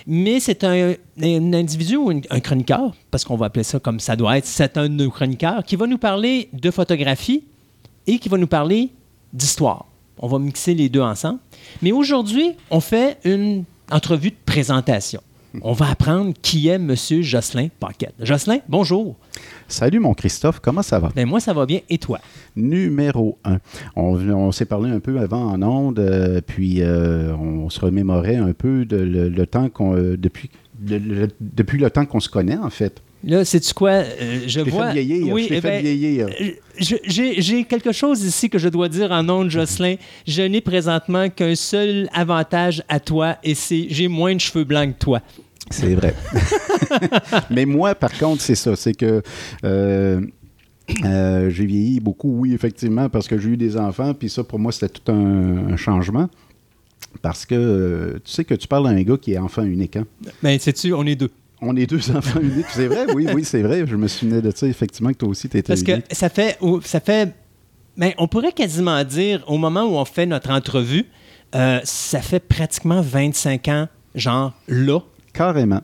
mais 0.08 0.40
c'est 0.40 0.64
un, 0.64 0.94
individu 1.22 1.96
ou 1.96 2.10
un 2.10 2.40
chroniqueur, 2.40 2.94
parce 3.12 3.24
qu'on 3.24 3.36
va 3.36 3.48
appeler 3.48 3.64
ça 3.64 3.80
comme 3.80 4.00
ça 4.00 4.16
doit 4.16 4.38
être, 4.38 4.46
c'est 4.46 4.78
un 4.78 4.84
de 4.84 4.94
nos 4.94 5.10
chroniqueurs, 5.10 5.64
qui 5.64 5.76
va 5.76 5.88
nous 5.88 5.98
parler 5.98 6.50
de 6.54 6.72
photographie 6.72 7.44
et 8.06 8.20
qui 8.20 8.30
va 8.30 8.38
nous 8.38 8.48
parler 8.48 8.92
d'histoire. 9.34 9.86
On 10.20 10.28
va 10.28 10.40
mixer 10.40 10.74
les 10.74 10.90
deux 10.90 11.02
ensemble. 11.02 11.40
Mais 11.82 11.92
aujourd'hui, 11.92 12.52
on 12.70 12.80
fait 12.80 13.18
une 13.26 13.66
entrevue 13.92 14.30
de 14.30 14.38
présentation. 14.46 15.22
On 15.62 15.74
va 15.74 15.90
apprendre 15.92 16.34
qui 16.42 16.68
est 16.68 16.76
M. 16.76 16.96
Jocelyn 16.96 17.68
Paquette. 17.80 18.16
Jocelyn, 18.20 18.60
bonjour. 18.68 19.16
Salut 19.68 20.00
mon 20.00 20.14
Christophe, 20.14 20.60
comment 20.60 20.82
ça 20.82 21.00
va? 21.00 21.12
Ben 21.16 21.28
moi, 21.28 21.40
ça 21.40 21.54
va 21.54 21.66
bien. 21.66 21.80
Et 21.90 21.98
toi? 21.98 22.20
Numéro 22.56 23.38
un. 23.44 23.60
On, 23.96 24.52
s'est 24.52 24.66
parlé 24.66 24.92
un 24.92 25.00
peu 25.00 25.20
avant 25.20 25.52
en 25.52 25.62
ondes, 25.64 26.00
euh, 26.00 26.42
puis 26.46 26.82
euh, 26.82 27.36
on 27.36 27.70
se 27.70 27.80
remémorait 27.80 28.36
un 28.36 28.54
peu 28.54 28.86
de, 28.86 28.98
le, 28.98 29.48
temps 29.48 29.70
qu'on. 29.70 29.96
Euh, 29.96 30.18
depuis, 30.18 30.50
depuis 30.80 31.78
le 31.78 31.90
temps 31.90 32.06
qu'on 32.06 32.20
se 32.20 32.30
connaît, 32.30 32.58
en 32.58 32.70
fait. 32.70 33.02
Là, 33.24 33.44
sais-tu 33.44 33.74
quoi? 33.74 34.04
je 34.46 34.62
vois. 34.62 34.88
Fait 34.88 34.94
vieillir, 34.94 35.34
oui, 35.34 35.48
je 35.50 35.60
fait 35.60 35.82
vieillir. 35.82 36.28
J'ai 36.78 37.64
quelque 37.64 37.92
chose 37.92 38.24
ici 38.24 38.52
que 38.52 38.60
je 38.60 38.70
dois 38.70 38.88
dire 38.88 39.12
en 39.12 39.28
ondes, 39.30 39.50
Jocelyn. 39.50 39.96
Je 40.28 40.44
n'ai 40.44 40.62
présentement 40.62 41.30
qu'un 41.30 41.56
seul 41.56 42.08
avantage 42.14 42.84
à 42.88 43.00
toi, 43.00 43.38
et 43.44 43.56
c'est 43.56 43.88
j'ai 43.90 44.08
moins 44.08 44.36
de 44.36 44.40
cheveux 44.40 44.64
blancs 44.64 44.94
que 44.94 45.00
toi. 45.00 45.22
C'est 45.70 45.96
vrai. 45.96 46.14
Mais 47.50 47.66
moi, 47.66 47.96
par 47.96 48.14
contre, 48.18 48.42
c'est 48.42 48.56
ça. 48.56 48.76
C'est 48.76 48.94
que 48.94 49.22
euh, 49.64 50.22
euh, 51.04 51.50
j'ai 51.50 51.66
vieilli 51.66 52.00
beaucoup, 52.00 52.30
oui, 52.40 52.54
effectivement, 52.54 53.10
parce 53.10 53.28
que 53.28 53.38
j'ai 53.38 53.50
eu 53.50 53.58
des 53.58 53.78
enfants. 53.78 54.14
Puis 54.14 54.30
ça, 54.30 54.44
pour 54.44 54.60
moi, 54.60 54.72
c'était 54.72 54.90
tout 54.90 55.12
un, 55.12 55.76
changement. 55.76 56.30
Parce 57.22 57.46
que 57.46 57.56
euh, 57.56 58.14
tu 58.24 58.32
sais 58.32 58.44
que 58.44 58.54
tu 58.54 58.68
parles 58.68 58.88
à 58.88 58.92
un 58.92 59.02
gars 59.02 59.18
qui 59.18 59.34
est 59.34 59.38
enfant 59.38 59.64
unique. 59.64 59.96
Hein? 59.96 60.06
Ben, 60.44 60.60
sais-tu, 60.60 60.94
on 60.94 61.06
est 61.06 61.16
deux. 61.16 61.32
On 61.62 61.76
est 61.76 61.88
deux 61.88 62.12
enfants 62.12 62.42
uniques. 62.42 62.68
C'est 62.70 62.88
vrai, 62.88 63.06
oui, 63.14 63.28
oui, 63.34 63.44
c'est 63.44 63.62
vrai. 63.62 63.86
Je 63.88 63.96
me 63.96 64.08
souvenais 64.08 64.42
de 64.42 64.52
ça, 64.54 64.68
effectivement, 64.68 65.12
que 65.12 65.18
toi 65.18 65.30
aussi, 65.30 65.50
tu 65.50 65.58
étais 65.58 65.68
Parce 65.68 65.84
que 65.84 65.94
ça 66.12 66.30
fait. 66.30 66.60
Ça 66.84 67.00
fait 67.00 67.34
mais 67.98 68.10
ben, 68.10 68.16
on 68.18 68.28
pourrait 68.28 68.52
quasiment 68.52 69.02
dire, 69.06 69.42
au 69.48 69.58
moment 69.58 69.84
où 69.84 69.96
on 69.96 70.04
fait 70.04 70.26
notre 70.26 70.52
entrevue, 70.52 71.06
ça 71.54 72.22
fait 72.22 72.42
pratiquement 72.42 73.02
25 73.02 73.70
ans, 73.70 73.88
genre 74.14 74.54
là, 74.68 75.00
Carrément. 75.36 75.82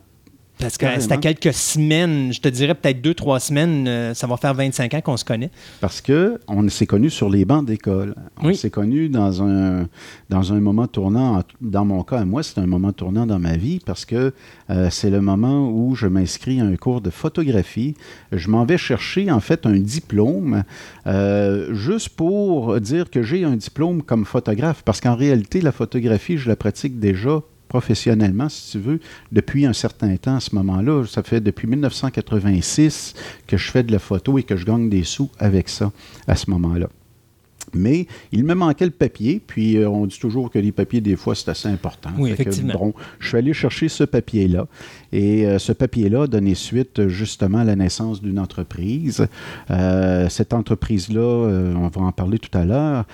Parce 0.62 0.78
que 0.78 0.86
c'était 1.00 1.18
quelques 1.18 1.54
semaines, 1.54 2.32
je 2.32 2.40
te 2.40 2.48
dirais 2.48 2.76
peut-être 2.76 3.02
deux, 3.02 3.16
trois 3.16 3.40
semaines, 3.40 3.88
euh, 3.88 4.14
ça 4.14 4.28
va 4.28 4.38
faire 4.38 4.54
25 4.54 4.94
ans 4.94 5.02
qu'on 5.02 5.18
se 5.18 5.26
connaît. 5.26 5.50
Parce 5.80 6.02
que 6.02 6.40
on 6.48 6.68
s'est 6.70 6.86
connus 6.86 7.10
sur 7.10 7.30
les 7.30 7.46
bancs 7.46 7.66
d'école. 7.66 8.14
On 8.42 8.54
s'est 8.54 8.70
connus 8.70 9.10
dans 9.10 9.42
un, 9.42 9.88
dans 10.30 10.54
un 10.54 10.60
moment 10.60 10.86
tournant. 10.86 11.42
Dans 11.62 11.84
mon 11.84 12.04
cas, 12.04 12.20
à 12.20 12.26
moi, 12.26 12.44
c'est 12.44 12.60
un 12.60 12.68
moment 12.68 12.94
tournant 12.94 13.26
dans 13.26 13.40
ma 13.40 13.58
vie 13.58 13.80
parce 13.84 14.06
que 14.06 14.34
euh, 14.70 14.90
c'est 14.92 15.10
le 15.10 15.20
moment 15.20 15.68
où 15.72 15.96
je 15.96 16.06
m'inscris 16.06 16.62
à 16.62 16.66
un 16.66 16.76
cours 16.76 17.02
de 17.02 17.10
photographie. 17.10 17.96
Je 18.32 18.48
m'en 18.50 18.64
vais 18.64 18.78
chercher 18.78 19.32
en 19.32 19.40
fait 19.40 19.66
un 19.66 19.80
diplôme 19.80 20.64
euh, 21.08 21.74
juste 21.74 22.10
pour 22.10 22.80
dire 22.80 23.10
que 23.10 23.24
j'ai 23.24 23.44
un 23.44 23.56
diplôme 23.56 24.04
comme 24.04 24.26
photographe. 24.26 24.84
Parce 24.86 25.02
qu'en 25.02 25.16
réalité, 25.16 25.60
la 25.60 25.72
photographie, 25.72 26.38
je 26.38 26.48
la 26.48 26.56
pratique 26.56 27.00
déjà 27.00 27.42
professionnellement, 27.72 28.50
si 28.50 28.72
tu 28.72 28.80
veux, 28.80 29.00
depuis 29.32 29.66
un 29.66 29.72
certain 29.72 30.18
temps 30.18 30.36
à 30.36 30.40
ce 30.42 30.54
moment-là. 30.56 31.06
Ça 31.06 31.24
fait 31.24 31.40
depuis 31.40 31.68
1986 31.68 33.14
que 33.48 33.56
je 33.56 33.72
fais 33.72 33.82
de 33.82 33.94
la 33.94 34.00
photo 34.00 34.38
et 34.38 34.44
que 34.44 34.58
je 34.58 34.66
gagne 34.66 34.90
des 34.90 35.06
sous 35.06 35.30
avec 35.40 35.70
ça 35.70 35.94
à 36.28 36.36
ce 36.36 36.50
moment-là. 36.50 36.90
Mais 37.76 38.08
il 38.32 38.44
me 38.44 38.54
manquait 38.54 38.86
le 38.86 38.92
papier, 38.92 39.42
puis 39.46 39.78
euh, 39.78 39.90
on 39.90 40.06
dit 40.06 40.20
toujours 40.20 40.50
que 40.50 40.60
les 40.60 40.72
papiers, 40.72 41.02
des 41.02 41.16
fois, 41.16 41.36
c'est 41.36 41.50
assez 41.50 41.70
important. 41.70 42.10
Oui, 42.18 42.32
effectivement. 42.32 42.74
bon, 42.74 42.94
je 43.20 43.30
suis 43.30 43.38
allé 43.38 43.54
chercher 43.54 43.90
ce 43.90 44.04
papier-là. 44.04 44.68
Et 45.12 45.46
euh, 45.46 45.60
ce 45.60 45.72
papier-là 45.72 46.24
a 46.24 46.28
donné 46.28 46.56
suite 46.56 47.08
justement 47.08 47.60
à 47.60 47.64
la 47.64 47.76
naissance 47.76 48.22
d'une 48.22 48.40
entreprise. 48.40 49.28
Euh, 49.70 50.30
cette 50.30 50.54
entreprise-là, 50.54 51.22
on 51.22 51.88
va 51.88 52.02
en 52.02 52.12
parler 52.12 52.40
tout 52.40 52.56
à 52.58 52.66
l'heure, 52.66 53.06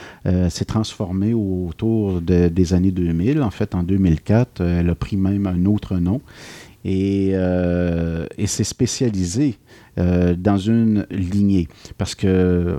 s'est 0.49 0.65
transformée 0.65 1.33
autour 1.33 2.21
des 2.21 2.73
années 2.73 2.91
2000. 2.91 3.41
En 3.41 3.51
fait, 3.51 3.75
en 3.75 3.83
2004, 3.83 4.61
elle 4.61 4.89
a 4.89 4.95
pris 4.95 5.17
même 5.17 5.47
un 5.47 5.65
autre 5.65 5.97
nom. 5.97 6.21
Et, 6.85 7.31
et 8.37 8.47
s'est 8.47 8.63
spécialisée 8.63 9.57
euh, 9.99 10.35
dans 10.37 10.57
une 10.57 11.07
lignée. 11.09 11.67
Parce 11.97 12.13
que, 12.13 12.77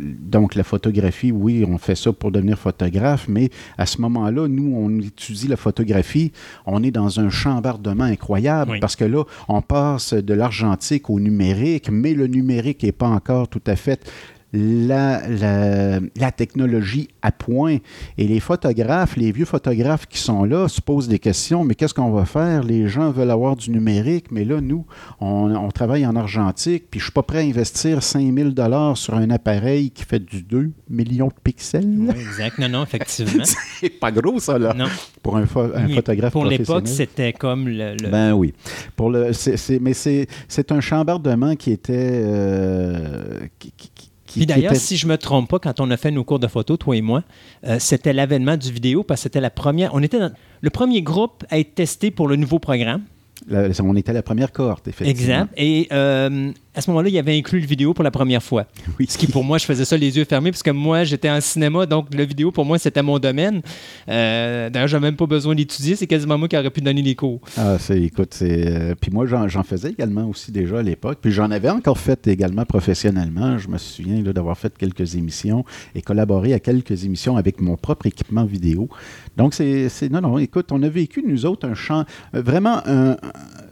donc, 0.00 0.54
la 0.54 0.62
photographie, 0.62 1.32
oui, 1.32 1.66
on 1.68 1.76
fait 1.76 1.96
ça 1.96 2.12
pour 2.12 2.30
devenir 2.30 2.56
photographe, 2.56 3.26
mais 3.26 3.50
à 3.78 3.86
ce 3.86 4.00
moment-là, 4.00 4.46
nous, 4.46 4.72
on 4.76 4.96
étudie 5.00 5.48
la 5.48 5.56
photographie, 5.56 6.30
on 6.64 6.84
est 6.84 6.92
dans 6.92 7.18
un 7.18 7.30
chambardement 7.30 8.04
incroyable 8.04 8.78
parce 8.80 8.94
que 8.94 9.04
là, 9.04 9.24
on 9.48 9.60
passe 9.60 10.14
de 10.14 10.34
l'argentique 10.34 11.10
au 11.10 11.18
numérique, 11.18 11.90
mais 11.90 12.14
le 12.14 12.28
numérique 12.28 12.84
n'est 12.84 12.92
pas 12.92 13.08
encore 13.08 13.48
tout 13.48 13.62
à 13.66 13.74
fait 13.74 14.08
la, 14.52 15.22
la, 15.28 16.32
technologie 16.32 17.08
à 17.22 17.32
point. 17.32 17.78
Et 18.18 18.26
les 18.26 18.40
photographes, 18.40 19.16
les 19.16 19.32
vieux 19.32 19.46
photographes 19.46 20.06
qui 20.06 20.18
sont 20.18 20.44
là, 20.44 20.68
se 20.68 20.80
posent 20.80 21.08
des 21.08 21.18
questions, 21.18 21.64
mais 21.64 21.74
qu'est-ce 21.74 21.94
qu'on 21.94 22.10
va 22.10 22.26
faire? 22.26 22.62
Les 22.62 22.86
gens 22.88 23.10
veulent 23.10 23.30
avoir 23.30 23.56
du 23.56 23.70
numérique, 23.70 24.26
mais 24.30 24.44
là, 24.44 24.60
nous, 24.60 24.84
on, 25.20 25.68
travaille 25.70 26.04
en 26.06 26.16
argentique, 26.16 26.84
puis 26.90 27.00
je 27.00 27.06
suis 27.06 27.12
pas 27.12 27.22
prêt 27.22 27.38
à 27.38 27.42
investir 27.42 28.02
5000 28.02 28.52
dollars 28.52 28.96
sur 28.96 29.14
un 29.14 29.30
appareil 29.30 29.90
qui 29.90 30.04
fait 30.04 30.18
du 30.18 30.42
2 30.42 30.70
millions 30.90 31.28
de 31.28 31.40
pixels. 31.42 31.86
Oui, 31.86 32.10
exact. 32.10 32.58
Non, 32.58 32.68
non, 32.68 32.82
effectivement. 32.82 33.44
c'est 33.80 33.88
pas 33.88 34.12
gros, 34.12 34.38
ça, 34.38 34.58
là. 34.58 34.74
Non. 34.74 34.84
Pour 35.22 35.36
un, 35.36 35.46
photographe 35.46 36.32
Pour 36.32 36.44
l'époque, 36.44 36.88
c'était 36.88 37.32
comme 37.32 37.68
le, 37.68 37.96
Ben 38.10 38.34
oui. 38.34 38.52
Pour 38.96 39.10
le, 39.10 39.30
mais 39.80 39.94
c'est 39.94 40.72
un 40.72 40.80
chambardement 40.80 41.56
qui 41.56 41.72
était... 41.72 42.20
Euh, 42.22 43.40
puis 44.32 44.46
d'ailleurs, 44.46 44.76
si 44.76 44.96
je 44.96 45.06
me 45.06 45.16
trompe 45.16 45.48
pas, 45.48 45.58
quand 45.58 45.80
on 45.80 45.90
a 45.90 45.96
fait 45.96 46.10
nos 46.10 46.24
cours 46.24 46.38
de 46.38 46.46
photo, 46.46 46.76
toi 46.76 46.96
et 46.96 47.02
moi, 47.02 47.22
euh, 47.66 47.76
c'était 47.78 48.12
l'avènement 48.12 48.56
du 48.56 48.72
vidéo 48.72 49.02
parce 49.02 49.20
que 49.20 49.22
c'était 49.24 49.40
la 49.40 49.50
première. 49.50 49.94
On 49.94 50.02
était 50.02 50.18
dans, 50.18 50.32
le 50.60 50.70
premier 50.70 51.02
groupe 51.02 51.44
à 51.50 51.58
être 51.58 51.74
testé 51.74 52.10
pour 52.10 52.28
le 52.28 52.36
nouveau 52.36 52.58
programme. 52.58 53.02
on 53.50 53.96
était 53.96 54.12
la 54.12 54.22
première 54.22 54.52
cohorte, 54.52 54.88
effectivement. 54.88 55.42
Exact. 55.42 55.52
Et 55.56 55.88
euh, 55.92 56.52
à 56.74 56.80
ce 56.80 56.90
moment-là, 56.90 57.08
il 57.10 57.18
avait 57.18 57.36
inclus 57.36 57.60
le 57.60 57.66
vidéo 57.66 57.92
pour 57.94 58.04
la 58.04 58.10
première 58.10 58.42
fois. 58.42 58.66
Oui. 58.98 59.06
Ce 59.08 59.16
qui, 59.16 59.26
pour 59.26 59.42
moi, 59.44 59.56
je 59.58 59.64
faisais 59.64 59.84
ça 59.86 59.96
les 59.96 60.16
yeux 60.18 60.24
fermés, 60.24 60.50
parce 60.50 60.62
que 60.62 60.70
moi, 60.70 61.04
j'étais 61.04 61.30
en 61.30 61.40
cinéma, 61.40 61.86
donc 61.86 62.12
le 62.14 62.24
vidéo, 62.24 62.50
pour 62.50 62.64
moi, 62.64 62.78
c'était 62.78 63.02
mon 63.02 63.18
domaine. 63.18 63.62
Euh, 64.08 64.68
D'ailleurs, 64.70 64.88
j'ai 64.88 65.00
même 65.00 65.16
pas 65.16 65.26
besoin 65.26 65.54
d'étudier, 65.54 65.96
c'est 65.96 66.06
quasiment 66.06 66.36
moi 66.38 66.48
qui 66.48 66.56
aurais 66.56 66.70
pu 66.70 66.80
donner 66.82 67.00
les 67.02 67.14
cours. 67.14 67.40
Ah, 67.56 67.76
c'est, 67.78 68.00
écoute, 68.02 68.34
c'est. 68.34 68.66
euh, 68.66 68.94
puis 69.00 69.10
moi, 69.10 69.26
j'en, 69.26 69.62
faisais 69.62 69.90
également 69.90 70.28
aussi 70.28 70.52
déjà 70.52 70.78
à 70.78 70.82
l'époque. 70.82 71.18
Puis 71.22 71.32
j'en 71.32 71.50
avais 71.50 71.70
encore 71.70 71.98
fait 71.98 72.26
également 72.26 72.64
professionnellement. 72.64 73.58
Je 73.58 73.68
me 73.68 73.78
souviens 73.78 74.20
d'avoir 74.22 74.58
fait 74.58 74.76
quelques 74.76 75.14
émissions 75.14 75.64
et 75.94 76.02
collaboré 76.02 76.52
à 76.52 76.60
quelques 76.60 77.04
émissions 77.04 77.36
avec 77.36 77.60
mon 77.60 77.76
propre 77.76 78.06
équipement 78.06 78.44
vidéo. 78.44 78.88
Donc, 79.36 79.54
c'est. 79.54 79.88
non, 80.10 80.20
non, 80.20 80.38
écoute, 80.38 80.70
on 80.72 80.82
a 80.82 80.88
vécu, 80.88 81.24
nous 81.26 81.46
autres, 81.46 81.66
un 81.68 81.74
champ. 81.74 82.04
euh, 82.34 82.42
Vraiment 82.42 82.80
un, 82.86 83.16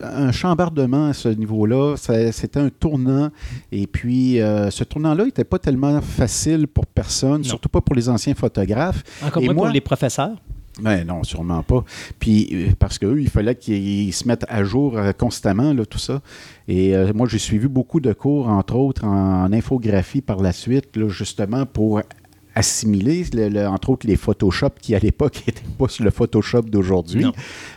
un 0.01 0.33
chambardement 0.33 1.07
à 1.09 1.13
ce 1.13 1.29
niveau-là. 1.29 1.97
C'était 1.97 2.61
un 2.61 2.71
tournant. 2.91 3.31
Et 3.73 3.87
puis, 3.87 4.41
euh, 4.41 4.71
ce 4.71 4.85
tournant-là 4.85 5.25
n'était 5.25 5.45
pas 5.45 5.59
tellement 5.59 6.01
facile 6.01 6.67
pour 6.67 6.87
personne, 6.87 7.39
Non. 7.43 7.45
surtout 7.45 7.69
pas 7.69 7.81
pour 7.81 7.95
les 7.95 8.09
anciens 8.09 8.35
photographes. 8.35 9.03
Encore 9.25 9.43
Et 9.43 9.47
moins 9.47 9.55
moi- 9.55 9.65
pour 9.67 9.75
les 9.75 9.81
professeurs? 9.81 10.37
Ben 10.81 11.05
non, 11.07 11.25
sûrement 11.25 11.63
pas. 11.63 11.85
Puis 12.21 12.49
euh, 12.53 12.67
parce 12.79 12.99
qu'eux, 12.99 13.21
il 13.21 13.29
fallait 13.29 13.57
qu'ils 13.57 14.15
se 14.15 14.27
mettent 14.27 14.47
à 14.49 14.63
jour 14.65 14.97
euh, 14.97 15.13
constamment, 15.13 15.75
là, 15.75 15.85
tout 15.85 15.99
ça. 15.99 16.23
Et 16.69 16.95
euh, 16.97 17.13
moi, 17.15 17.27
j'ai 17.29 17.39
suivi 17.39 17.67
beaucoup 17.67 18.01
de 18.01 18.13
cours, 18.13 18.49
entre 18.49 18.77
autres 18.77 19.05
en, 19.05 19.53
infographie 19.53 20.23
par 20.23 20.41
la 20.41 20.53
suite, 20.53 20.97
là, 20.97 21.09
justement 21.09 21.67
pour 21.67 22.01
assimiler, 22.55 23.25
le- 23.33 23.49
le- 23.49 23.67
entre 23.69 23.91
autres, 23.91 24.07
les 24.07 24.17
Photoshop 24.17 24.71
qui, 24.81 24.95
à 24.95 24.99
l'époque, 24.99 25.43
n'étaient 25.47 25.63
pas 25.79 25.89
sur 25.89 26.05
le 26.05 26.11
Photoshop 26.11 26.63
d'aujourd'hui. 26.63 27.25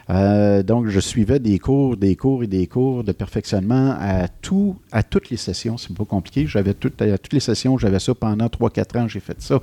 Euh, 0.09 0.63
donc, 0.63 0.87
je 0.87 0.99
suivais 0.99 1.39
des 1.39 1.59
cours, 1.59 1.95
des 1.97 2.15
cours 2.15 2.43
et 2.43 2.47
des 2.47 2.67
cours 2.67 3.03
de 3.03 3.11
perfectionnement 3.11 3.95
à, 3.99 4.27
tout, 4.27 4.75
à 4.91 5.03
toutes 5.03 5.29
les 5.29 5.37
sessions. 5.37 5.77
C'est 5.77 5.95
pas 5.95 6.05
compliqué. 6.05 6.45
J'avais 6.47 6.73
tout, 6.73 6.91
à 6.99 7.17
toutes 7.17 7.33
les 7.33 7.39
sessions, 7.39 7.77
j'avais 7.77 7.99
ça 7.99 8.13
pendant 8.15 8.47
3-4 8.47 8.97
ans, 8.99 9.07
j'ai 9.07 9.19
fait 9.19 9.41
ça. 9.41 9.61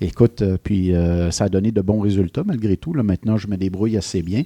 Écoute, 0.00 0.42
euh, 0.42 0.56
puis 0.62 0.94
euh, 0.94 1.30
ça 1.30 1.44
a 1.44 1.48
donné 1.48 1.70
de 1.72 1.80
bons 1.80 2.00
résultats 2.00 2.42
malgré 2.44 2.76
tout. 2.76 2.92
Là, 2.94 3.02
maintenant, 3.02 3.36
je 3.36 3.46
me 3.48 3.56
débrouille 3.56 3.96
assez 3.96 4.22
bien. 4.22 4.42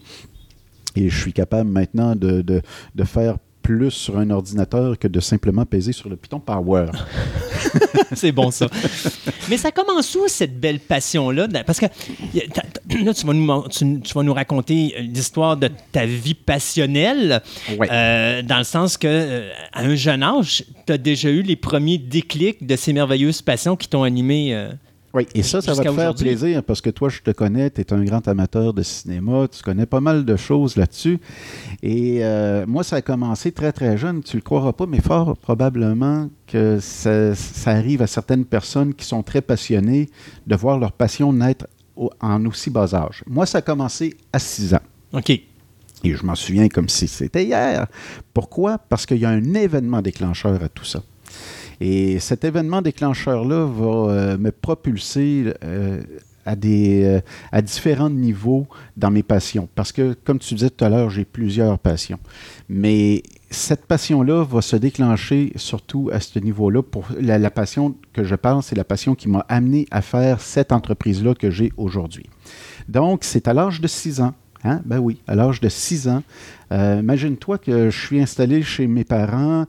Et 0.95 1.09
je 1.09 1.19
suis 1.19 1.33
capable 1.33 1.71
maintenant 1.71 2.15
de, 2.15 2.43
de- 2.43 2.61
de 2.95 3.05
faire 3.05 3.39
plus 3.63 3.91
sur 3.91 4.19
un 4.19 4.31
ordinateur 4.31 4.99
que 4.99 5.09
de 5.09 5.21
simplement 5.21 5.65
peser 5.65 5.93
sur 5.93 6.09
le 6.09 6.17
Python 6.17 6.41
Power. 6.41 6.87
c'est 8.15 8.33
bon, 8.33 8.51
ça. 8.51 8.67
Mais 9.49 9.57
ça 9.57 9.71
commence 9.71 10.15
où, 10.15 10.27
cette 10.29 10.59
belle 10.61 10.81
passion-là? 10.81 11.49
Parce 11.65 11.79
que 11.81 11.87
là, 11.87 13.15
tu 13.15 13.27
vas, 13.27 13.33
nous, 13.33 13.69
tu, 13.69 14.01
tu 14.01 14.15
vas 14.15 14.23
nous 14.23 14.35
raconter 14.35 14.95
euh, 14.97 15.01
l'histoire 15.03 15.57
de 15.57 15.69
ta 15.93 16.05
vie 16.07 16.35
passionnelle, 16.35 17.41
Ouais. 17.79 17.89
euh, 17.91 18.43
dans 18.43 18.59
le 18.59 18.65
sens 18.65 18.97
que, 18.99 19.07
euh, 19.09 19.51
à 19.73 19.83
un 19.83 19.95
jeune 19.95 20.23
âge, 20.23 20.65
tu 20.87 20.93
as 20.93 20.99
déjà 20.99 21.31
eu 21.31 21.43
les 21.43 21.57
premiers 21.57 21.99
déclics 21.99 22.67
de 22.67 22.77
ces 22.77 22.93
merveilleuses 22.93 23.43
passions 23.43 23.77
qui 23.77 23.89
t'ont 23.89 24.03
animé. 24.03 24.55
euh, 24.55 24.71
Oui, 25.15 25.27
et 25.35 25.43
ça, 25.43 25.61
ça 25.61 25.73
va 25.75 25.83
te 25.83 25.89
faire 25.97 26.15
plaisir 26.25 26.63
parce 26.65 26.81
que 26.81 26.89
toi, 26.89 27.09
je 27.11 27.21
te 27.21 27.31
connais, 27.33 27.69
tu 27.71 27.83
es 27.83 27.93
un 27.93 28.03
grand 28.03 28.27
amateur 28.29 28.73
de 28.73 28.83
cinéma, 28.83 29.47
tu 29.49 29.63
connais 29.63 29.85
pas 29.85 30.01
mal 30.01 30.25
de 30.25 30.37
choses 30.37 30.77
là-dessus. 30.77 31.19
Et 31.83 32.25
euh, 32.25 32.65
moi, 32.67 32.83
ça 32.83 32.97
a 32.97 33.03
commencé 33.03 33.53
très, 33.53 33.73
très 33.73 33.99
jeune, 33.99 34.23
tu 34.23 34.37
le 34.37 34.43
croiras 34.43 34.73
pas, 34.73 34.87
mais 34.87 35.01
fort 35.01 35.37
probablement 35.37 36.31
que 36.47 36.79
ça, 36.81 37.35
ça 37.35 37.73
arrive 37.73 38.01
à 38.01 38.07
certaines 38.07 38.45
personnes 38.47 38.95
qui 38.95 39.05
sont 39.05 39.23
très 39.23 39.43
passionnées 39.43 40.09
de 40.47 40.57
voir 40.57 40.79
leur 40.79 40.93
passion 40.93 41.33
naître 41.33 41.67
au- 41.95 42.11
en 42.21 42.45
aussi 42.47 42.71
bas 42.71 42.95
âge. 42.95 43.23
Moi, 43.27 43.45
ça 43.45 43.59
a 43.59 43.63
commencé 43.63 44.17
à 44.33 44.39
6 44.39 44.73
ans. 44.75 44.81
OK. 45.13 45.29
Et 45.31 46.15
je 46.15 46.25
m'en 46.25 46.35
souviens 46.35 46.69
comme 46.69 46.89
si 46.89 47.07
c'était 47.07 47.45
hier. 47.45 47.87
Pourquoi? 48.35 48.79
Parce 48.79 49.07
qu'il 49.07 49.19
y 49.19 49.25
a 49.25 49.29
un 49.29 49.55
événement 49.55 50.01
déclencheur 50.03 50.63
à 50.63 50.69
tout 50.69 50.85
ça. 50.85 51.03
Et 51.85 52.21
cet 52.21 52.45
événement 52.45 52.81
déclencheur-là 52.81 53.67
va 53.67 54.13
euh, 54.13 54.39
me 54.39 54.53
propulser 54.53 55.53
euh, 55.65 56.01
à, 56.47 56.55
des, 56.55 57.03
euh, 57.03 57.21
à 57.51 57.61
différents 57.61 58.09
niveaux 58.09 58.69
dans 58.97 59.11
mes 59.11 59.25
passions. 59.25 59.69
Parce 59.75 59.91
que, 59.91 60.13
comme 60.13 60.39
tu 60.39 60.55
disais 60.55 60.71
tout 60.71 60.85
à 60.85 60.89
l'heure, 60.89 61.11
j'ai 61.11 61.25
plusieurs 61.25 61.81
passions. 61.81 62.21
Mais 62.69 63.25
cette 63.51 63.85
passion-là 63.87 64.45
va 64.45 64.63
se 64.63 64.77
déclencher 64.77 65.53
surtout 65.57 66.09
à 66.13 66.21
ce 66.21 66.39
niveau-là. 66.39 66.85
Pour 66.85 67.09
la, 67.21 67.51
passion 67.51 67.97
que 68.13 68.23
je 68.23 68.37
parle, 68.37 68.63
c'est 68.63 68.77
la 68.77 68.85
passion 68.85 69.17
qui 69.17 69.29
m'a 69.29 69.45
amené 69.49 69.89
à 69.91 70.03
faire 70.03 70.41
cette 70.41 70.71
entreprise-là 70.71 71.35
que 71.35 71.51
j'ai 71.51 71.73
aujourd'hui. 71.77 72.31
Donc, 72.89 73.25
c'est 73.25 73.49
à 73.49 73.55
l'âge 73.55 73.81
de 73.81 73.89
6 73.89 74.21
ans. 74.21 74.35
Hein? 74.63 74.81
Ben 74.85 75.01
oui, 75.01 75.21
à 75.27 75.35
l'âge 75.35 75.61
de 75.61 75.69
6 75.69 76.07
ans. 76.07 76.23
Imagine-toi 76.71 77.59
que 77.59 77.91
je 77.91 78.01
suis 78.07 78.23
installé 78.23 78.63
chez 78.63 78.87
mes 78.87 79.05
parents. 79.05 79.67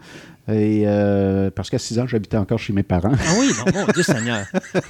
Et 0.49 0.83
euh, 0.85 1.49
parce 1.51 1.69
qu'à 1.69 1.79
6 1.79 1.99
ans, 1.99 2.07
j'habitais 2.07 2.35
encore 2.35 2.59
chez 2.59 2.73
mes 2.73 2.83
parents. 2.83 3.13
Ah 3.13 3.33
oui, 3.39 3.49
mon 3.65 3.93
Dieu 3.93 4.03
Seigneur. 4.03 4.45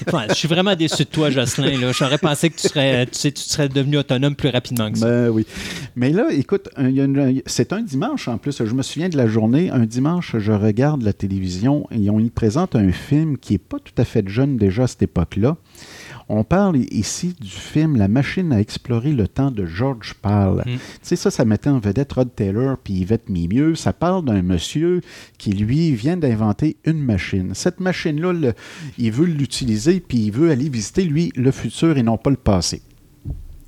Enfin, 0.08 0.26
je 0.30 0.34
suis 0.34 0.48
vraiment 0.48 0.76
déçu 0.76 1.04
de 1.04 1.10
toi, 1.10 1.30
Jocelyn. 1.30 1.92
J'aurais 1.92 2.18
pensé 2.18 2.50
que 2.50 2.60
tu 2.60 2.68
serais, 2.68 3.06
tu 3.06 3.20
sais, 3.20 3.32
tu 3.32 3.44
serais 3.44 3.70
devenu 3.70 3.98
autonome 3.98 4.36
plus 4.36 4.50
rapidement 4.50 4.92
que 4.92 4.98
ça. 4.98 5.06
Ben 5.06 5.30
oui. 5.30 5.46
Mais 5.96 6.10
là, 6.10 6.28
écoute, 6.32 6.70
c'est 7.46 7.72
un 7.72 7.82
dimanche 7.82 8.28
en 8.28 8.40
plus. 8.40 8.66
Je 8.66 8.74
me 8.74 8.82
souviens 8.82 9.10
de 9.10 9.18
la 9.18 9.28
journée. 9.28 9.70
Un 9.70 9.86
dimanche, 9.86 10.36
je 10.40 10.52
regarde 10.52 11.04
la 11.04 11.14
télévision 11.14 11.88
et 11.92 12.10
on 12.10 12.20
y 12.20 12.32
présente 12.32 12.76
un 12.76 12.92
film 12.92 13.38
qui 13.38 13.54
n'est 13.54 13.60
pas 13.60 13.78
tout 13.78 13.94
à 13.98 14.06
fait 14.06 14.28
jeune 14.28 14.58
déjà 14.58 14.84
à 14.84 14.88
cette 14.88 15.04
époque-là. 15.04 15.58
On 16.36 16.44
parle 16.44 16.78
ici 16.90 17.36
du 17.40 17.48
film 17.48 17.96
La 17.96 18.08
machine 18.08 18.52
à 18.54 18.60
explorer 18.60 19.12
le 19.12 19.28
temps 19.28 19.52
de 19.52 19.68
George 19.68 20.16
Pal. 20.16 20.64
Mm. 20.66 20.78
Tu 20.78 20.80
sais, 21.04 21.16
ça, 21.16 21.30
ça 21.30 21.46
mettait 21.46 21.70
en 21.70 21.78
vedette 21.78 22.12
Rod 22.14 22.34
Taylor 22.36 22.76
puis 22.84 22.96
Yvette 22.96 23.30
Mimieux. 23.30 23.76
Ça 23.76 23.94
parle 23.94 24.26
d'un 24.26 24.42
monsieur 24.42 25.02
qui, 25.38 25.52
lui, 25.52 25.94
vient 25.94 26.18
d'inventer 26.18 26.78
une 26.86 26.98
machine. 27.04 27.54
Cette 27.54 27.80
machine-là, 27.80 28.52
il 28.98 29.12
veut 29.12 29.28
l'utiliser 29.28 30.00
puis 30.00 30.18
il 30.26 30.32
veut 30.32 30.50
aller 30.50 30.70
visiter, 30.70 31.04
lui, 31.04 31.32
le 31.36 31.52
futur 31.52 32.00
et 32.00 32.04
non 32.04 32.18
pas 32.18 32.32
le 32.32 32.36
passé. 32.36 32.82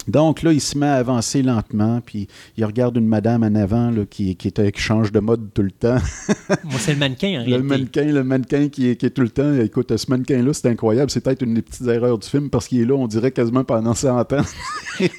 Donc 0.08 0.44
là, 0.44 0.52
il 0.54 0.62
se 0.62 0.78
met 0.78 0.86
à 0.88 0.96
avancer 0.96 1.42
lentement, 1.42 2.02
puis 2.06 2.28
il 2.58 2.66
regarde 2.66 2.98
une 2.98 3.08
madame 3.08 3.44
en 3.44 3.56
avant 3.56 3.90
là, 3.92 4.04
qui, 4.10 4.36
qui, 4.36 4.50
est- 4.50 4.72
qui 4.72 4.82
change 4.82 5.12
de 5.12 5.20
mode 5.20 5.50
tout 5.54 5.62
le 5.64 5.72
temps. 5.72 5.98
Moi, 6.64 6.76
c'est 6.80 6.94
le 6.94 7.00
mannequin, 7.00 7.28
en 7.42 7.46
Le 7.46 7.46
réalité. 7.46 7.64
mannequin, 7.68 8.04
le 8.06 8.24
mannequin 8.24 8.68
qui 8.70 8.90
est, 8.90 8.96
qui 8.96 9.06
est 9.08 9.10
tout 9.10 9.22
le 9.22 9.30
temps. 9.30 9.54
Écoute, 9.60 9.96
ce 9.96 10.06
mannequin-là, 10.10 10.54
c'est 10.54 10.68
incroyable. 10.70 11.10
C'est 11.12 11.22
peut-être 11.22 11.42
une 11.44 11.54
des 11.56 11.62
petites 11.62 11.88
erreurs 11.88 12.18
du 12.18 12.28
film 12.28 12.50
parce 12.50 12.68
qu'il 12.68 12.82
est 12.82 12.86
là, 12.86 12.94
on 12.96 13.08
dirait 13.08 13.32
quasiment 13.32 13.64
pendant 13.64 13.94
100 13.94 14.20
ans. 14.34 14.42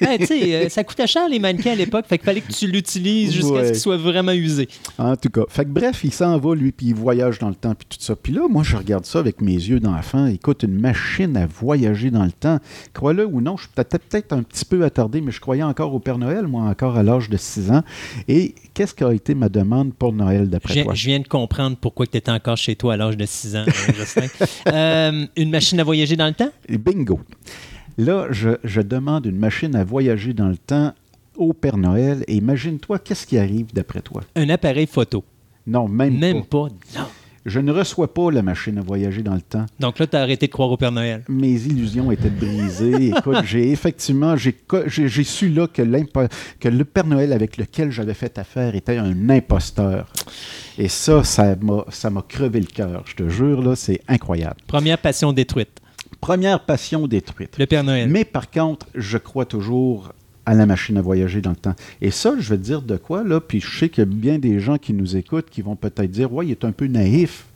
Hey, 0.01 0.17
tu 0.17 0.25
sais, 0.25 0.55
euh, 0.55 0.69
ça 0.69 0.83
coûtait 0.83 1.05
cher, 1.05 1.29
les 1.29 1.37
mannequins, 1.37 1.73
à 1.73 1.75
l'époque. 1.75 2.05
Fait 2.07 2.17
qu'il 2.17 2.25
fallait 2.25 2.41
que 2.41 2.51
tu 2.51 2.65
l'utilises 2.65 3.31
jusqu'à 3.31 3.51
Ouais. 3.51 3.65
ce 3.67 3.71
qu'il 3.73 3.79
soit 3.79 3.97
vraiment 3.97 4.31
usé. 4.31 4.67
En 4.97 5.15
tout 5.15 5.29
cas. 5.29 5.43
Fait 5.49 5.65
que 5.65 5.69
bref, 5.69 6.03
il 6.03 6.11
s'en 6.11 6.35
va, 6.39 6.55
lui, 6.55 6.71
puis 6.71 6.87
il 6.87 6.95
voyage 6.95 7.37
dans 7.37 7.49
le 7.49 7.53
temps, 7.53 7.75
puis 7.75 7.85
tout 7.87 7.97
ça. 8.03 8.15
Puis 8.15 8.33
là, 8.33 8.47
moi, 8.49 8.63
je 8.63 8.75
regarde 8.75 9.05
ça 9.05 9.19
avec 9.19 9.39
mes 9.39 9.53
yeux 9.53 9.79
d'enfant. 9.79 10.25
Écoute, 10.25 10.63
une 10.63 10.79
machine 10.81 11.37
à 11.37 11.45
voyager 11.45 12.09
dans 12.09 12.25
le 12.25 12.31
temps. 12.31 12.57
Crois-le 12.95 13.27
ou 13.27 13.39
non, 13.39 13.55
je 13.55 13.65
suis 13.65 13.71
peut-être 13.75 14.03
peut-être 14.05 14.33
un 14.33 14.41
petit 14.41 14.65
peu 14.65 14.76
attardé, 14.83 15.21
mais 15.21 15.31
je 15.31 15.39
croyais 15.39 15.63
encore 15.63 15.93
au 15.93 15.99
Père 15.99 16.17
Noël, 16.17 16.47
moi, 16.47 16.63
encore 16.63 16.97
à 16.97 17.03
l'âge 17.03 17.29
de 17.29 17.37
6 17.37 17.71
ans. 17.71 17.83
Et 18.27 18.55
qu'est-ce 18.73 18.93
qui 18.93 19.03
a 19.03 19.13
été 19.13 19.35
ma 19.35 19.49
demande 19.49 19.93
pour 19.93 20.13
Noël, 20.13 20.49
d'après 20.49 20.83
toi? 20.83 20.93
je 20.93 21.07
viens 21.07 21.19
de 21.19 21.27
comprendre 21.27 21.77
pourquoi 21.79 22.05
tu 22.07 22.17
étais 22.17 22.31
encore 22.31 22.57
chez 22.57 22.75
toi 22.75 22.93
à 22.93 22.97
l'âge 22.97 23.17
de 23.17 23.25
6 23.25 23.55
ans, 23.55 23.65
euh, 23.67 23.93
Jocelyn. 23.93 24.27
Euh, 24.67 25.25
une 25.37 25.49
machine 25.49 25.79
à 25.79 25.83
voyager 25.83 26.15
dans 26.15 26.27
le 26.27 26.33
temps? 26.33 26.49
Bingo. 26.69 27.19
Là, 27.97 28.27
je, 28.31 28.49
je 28.63 28.81
demande 28.81 29.25
une 29.25 29.37
machine 29.37 29.75
à 29.75 29.83
voyager 29.83 30.33
dans 30.33 30.49
le 30.49 30.57
temps 30.57 30.93
au 31.35 31.53
Père 31.53 31.77
Noël. 31.77 32.23
Et 32.27 32.35
imagine-toi, 32.35 32.99
qu'est-ce 32.99 33.25
qui 33.25 33.37
arrive 33.37 33.73
d'après 33.73 34.01
toi? 34.01 34.21
Un 34.35 34.49
appareil 34.49 34.87
photo. 34.87 35.23
Non, 35.65 35.87
même, 35.87 36.17
Même 36.17 36.43
pas. 36.45 36.67
pas. 36.67 36.99
Non. 36.99 37.07
Je 37.47 37.61
ne 37.61 37.71
reçois 37.71 38.13
pas 38.13 38.29
la 38.29 38.41
machine 38.41 38.77
à 38.77 38.81
voyager 38.81 39.23
dans 39.23 39.33
le 39.33 39.41
temps. 39.41 39.65
Donc 39.79 39.99
là, 39.99 40.07
tu 40.07 40.17
as 40.17 40.21
arrêté 40.21 40.47
de 40.47 40.51
croire 40.51 40.69
au 40.69 40.75
Père 40.75 40.91
Noël. 40.91 41.23
Mes 41.29 41.53
illusions 41.65 42.11
étaient 42.11 42.29
brisées. 42.29 43.07
Écoute, 43.17 43.37
j'ai 43.45 43.71
effectivement, 43.71 44.35
j'ai 44.35 45.23
su 45.23 45.47
là 45.47 45.65
que, 45.67 45.81
le 45.81 46.83
Père 46.83 47.07
Noël 47.07 47.31
avec 47.31 47.55
lequel 47.55 47.89
j'avais 47.89 48.15
fait 48.15 48.37
affaire 48.37 48.75
était 48.75 48.97
un 48.97 49.29
imposteur. 49.29 50.11
Et 50.77 50.89
ça, 50.89 51.23
ça 51.23 51.55
m'a 51.55 51.85
ça 51.87 52.09
m'a 52.09 52.21
crevé 52.21 52.59
le 52.59 52.65
cœur. 52.65 53.03
Je 53.05 53.15
te 53.15 53.29
jure, 53.29 53.61
là, 53.61 53.77
c'est 53.77 54.01
incroyable. 54.09 54.57
Première 54.67 54.97
passion 54.97 55.31
détruite. 55.31 55.79
Première 56.19 56.65
passion 56.65 57.07
détruite. 57.07 57.57
Le 57.57 57.65
Père 57.65 57.85
Noël. 57.85 58.09
Mais 58.09 58.25
par 58.25 58.51
contre, 58.51 58.87
je 58.93 59.17
crois 59.17 59.45
toujours 59.45 60.11
à 60.47 60.53
la 60.53 60.65
machine 60.65 60.97
à 60.97 61.01
voyager 61.01 61.41
dans 61.41 61.49
le 61.49 61.57
temps. 61.57 61.75
Et 62.01 62.09
ça, 62.09 62.33
je 62.39 62.49
vais 62.49 62.57
te 62.57 62.63
dire 62.63 62.81
de 62.81 62.95
quoi, 62.95 63.25
là, 63.25 63.41
puis 63.41 63.59
je 63.59 63.79
sais 63.79 63.89
qu'il 63.89 64.01
y 64.01 64.07
a 64.07 64.09
bien 64.09 64.39
des 64.39 64.61
gens 64.61 64.77
qui 64.77 64.93
nous 64.93 65.17
écoutent 65.17 65.49
qui 65.49 65.61
vont 65.61 65.75
peut-être 65.75 66.09
dire, 66.09 66.31
ouais, 66.31 66.47
il 66.47 66.51
est 66.51 66.63
un 66.63 66.71
peu 66.71 66.87
naïf, 66.87 67.47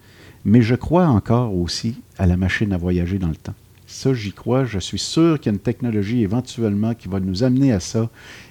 mais 0.43 0.61
je 0.61 0.75
crois 0.75 1.07
encore 1.07 1.55
aussi 1.55 1.95
à 2.17 2.27
la 2.27 2.35
machine 2.35 2.73
à 2.73 2.77
voyager 2.77 3.17
dans 3.17 3.29
le 3.29 3.37
temps. 3.37 3.53
Ça, 3.87 4.13
j'y 4.13 4.33
crois. 4.33 4.65
Je 4.65 4.79
suis 4.79 4.99
sûr 4.99 5.39
qu'il 5.39 5.51
y 5.51 5.53
a 5.53 5.55
une 5.55 5.61
technologie 5.61 6.21
éventuellement 6.21 6.93
qui 6.93 7.07
va 7.07 7.21
nous 7.21 7.43
amener 7.43 7.71
à 7.71 7.79
ça 7.79 8.09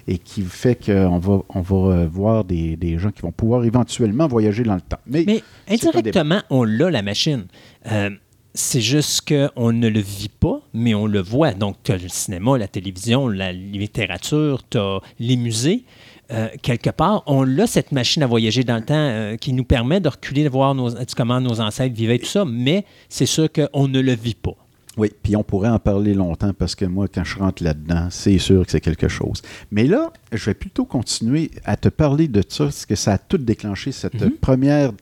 et 0.09 0.17
qui 0.17 0.43
fait 0.43 0.75
qu'on 0.87 1.19
va, 1.19 1.43
on 1.51 1.61
va 1.61 1.77
euh, 1.77 2.09
voir 2.11 2.45
des, 2.45 2.77
des 2.77 2.99
gens 2.99 3.11
qui 3.11 3.21
vont 3.21 3.33
pouvoir 3.33 3.65
éventuellement 3.65 4.27
voyager 4.27 4.63
dans 4.63 4.75
le 4.75 4.81
temps. 4.81 5.01
Mais, 5.07 5.43
indirectement, 5.69 6.43
on 6.49 6.65
l'a, 6.65 6.91
la 6.91 7.03
machine. 7.03 7.45
Euh, 7.91 8.11
c'est 8.55 8.81
juste 8.81 9.29
qu'on 9.29 9.73
ne 9.73 9.89
le 9.89 10.01
vit 10.01 10.29
pas, 10.29 10.61
mais 10.75 10.95
on 10.95 11.07
le 11.07 11.21
voit. 11.21 11.53
Donc, 11.53 11.77
tu 11.85 11.93
as 11.93 11.99
le 11.99 12.09
cinéma, 12.09 12.59
la 12.59 12.69
télévision, 12.69 13.29
la 13.29 13.53
littérature, 13.53 14.63
tu 14.69 14.79
as 14.79 15.01
les 15.19 15.37
musées. 15.37 15.85
euh, 16.33 16.49
quelque 16.63 16.91
part, 16.91 17.23
on 17.27 17.59
a 17.59 17.67
cette 17.67 17.93
machine 17.93 18.23
à 18.23 18.27
voyager 18.27 18.63
dans 18.63 18.77
le 18.77 18.85
temps 18.85 18.95
euh, 18.95 19.37
qui 19.37 19.53
nous 19.53 19.65
permet 19.65 20.01
de 20.01 20.09
reculer, 20.09 20.45
de 20.45 20.49
voir 20.49 20.75
nos, 20.75 20.91
comment 21.17 21.41
nos 21.41 21.61
ancêtres 21.61 21.95
vivaient, 21.95 22.19
tout 22.19 22.27
ça, 22.27 22.45
mais 22.45 22.85
c'est 23.09 23.27
sûr 23.27 23.49
qu'on 23.53 23.89
ne 23.89 24.01
le 24.01 24.15
vit 24.15 24.37
pas. 24.37 24.55
Oui, 24.97 25.11
puis 25.23 25.37
on 25.37 25.43
pourrait 25.43 25.69
en 25.69 25.79
parler 25.79 26.15
longtemps 26.15 26.53
parce 26.53 26.75
que 26.75 26.85
moi, 26.85 27.07
quand 27.09 27.25
je 27.25 27.39
rentre 27.39 27.63
là-dedans, 27.63 28.09
c'est 28.11 28.39
sûr 28.39 28.65
que 28.65 28.73
c'est 28.73 28.81
quelque 28.81 29.09
chose. 29.09 29.41
Mais 29.71 29.85
là, 29.85 30.13
je 30.33 30.45
vais 30.47 30.55
plutôt 30.55 30.85
continuer 30.85 31.51
à 31.65 31.77
te 31.77 31.89
parler 31.89 32.29
de 32.29 32.43
ça, 32.49 32.65
parce 32.65 32.87
que 32.87 32.97
ça 32.97 33.13
a 33.13 33.19
tout 33.19 33.39
déclenché, 33.39 33.93
cette 33.93 34.21
mhm. 34.21 34.33
première, 34.33 34.93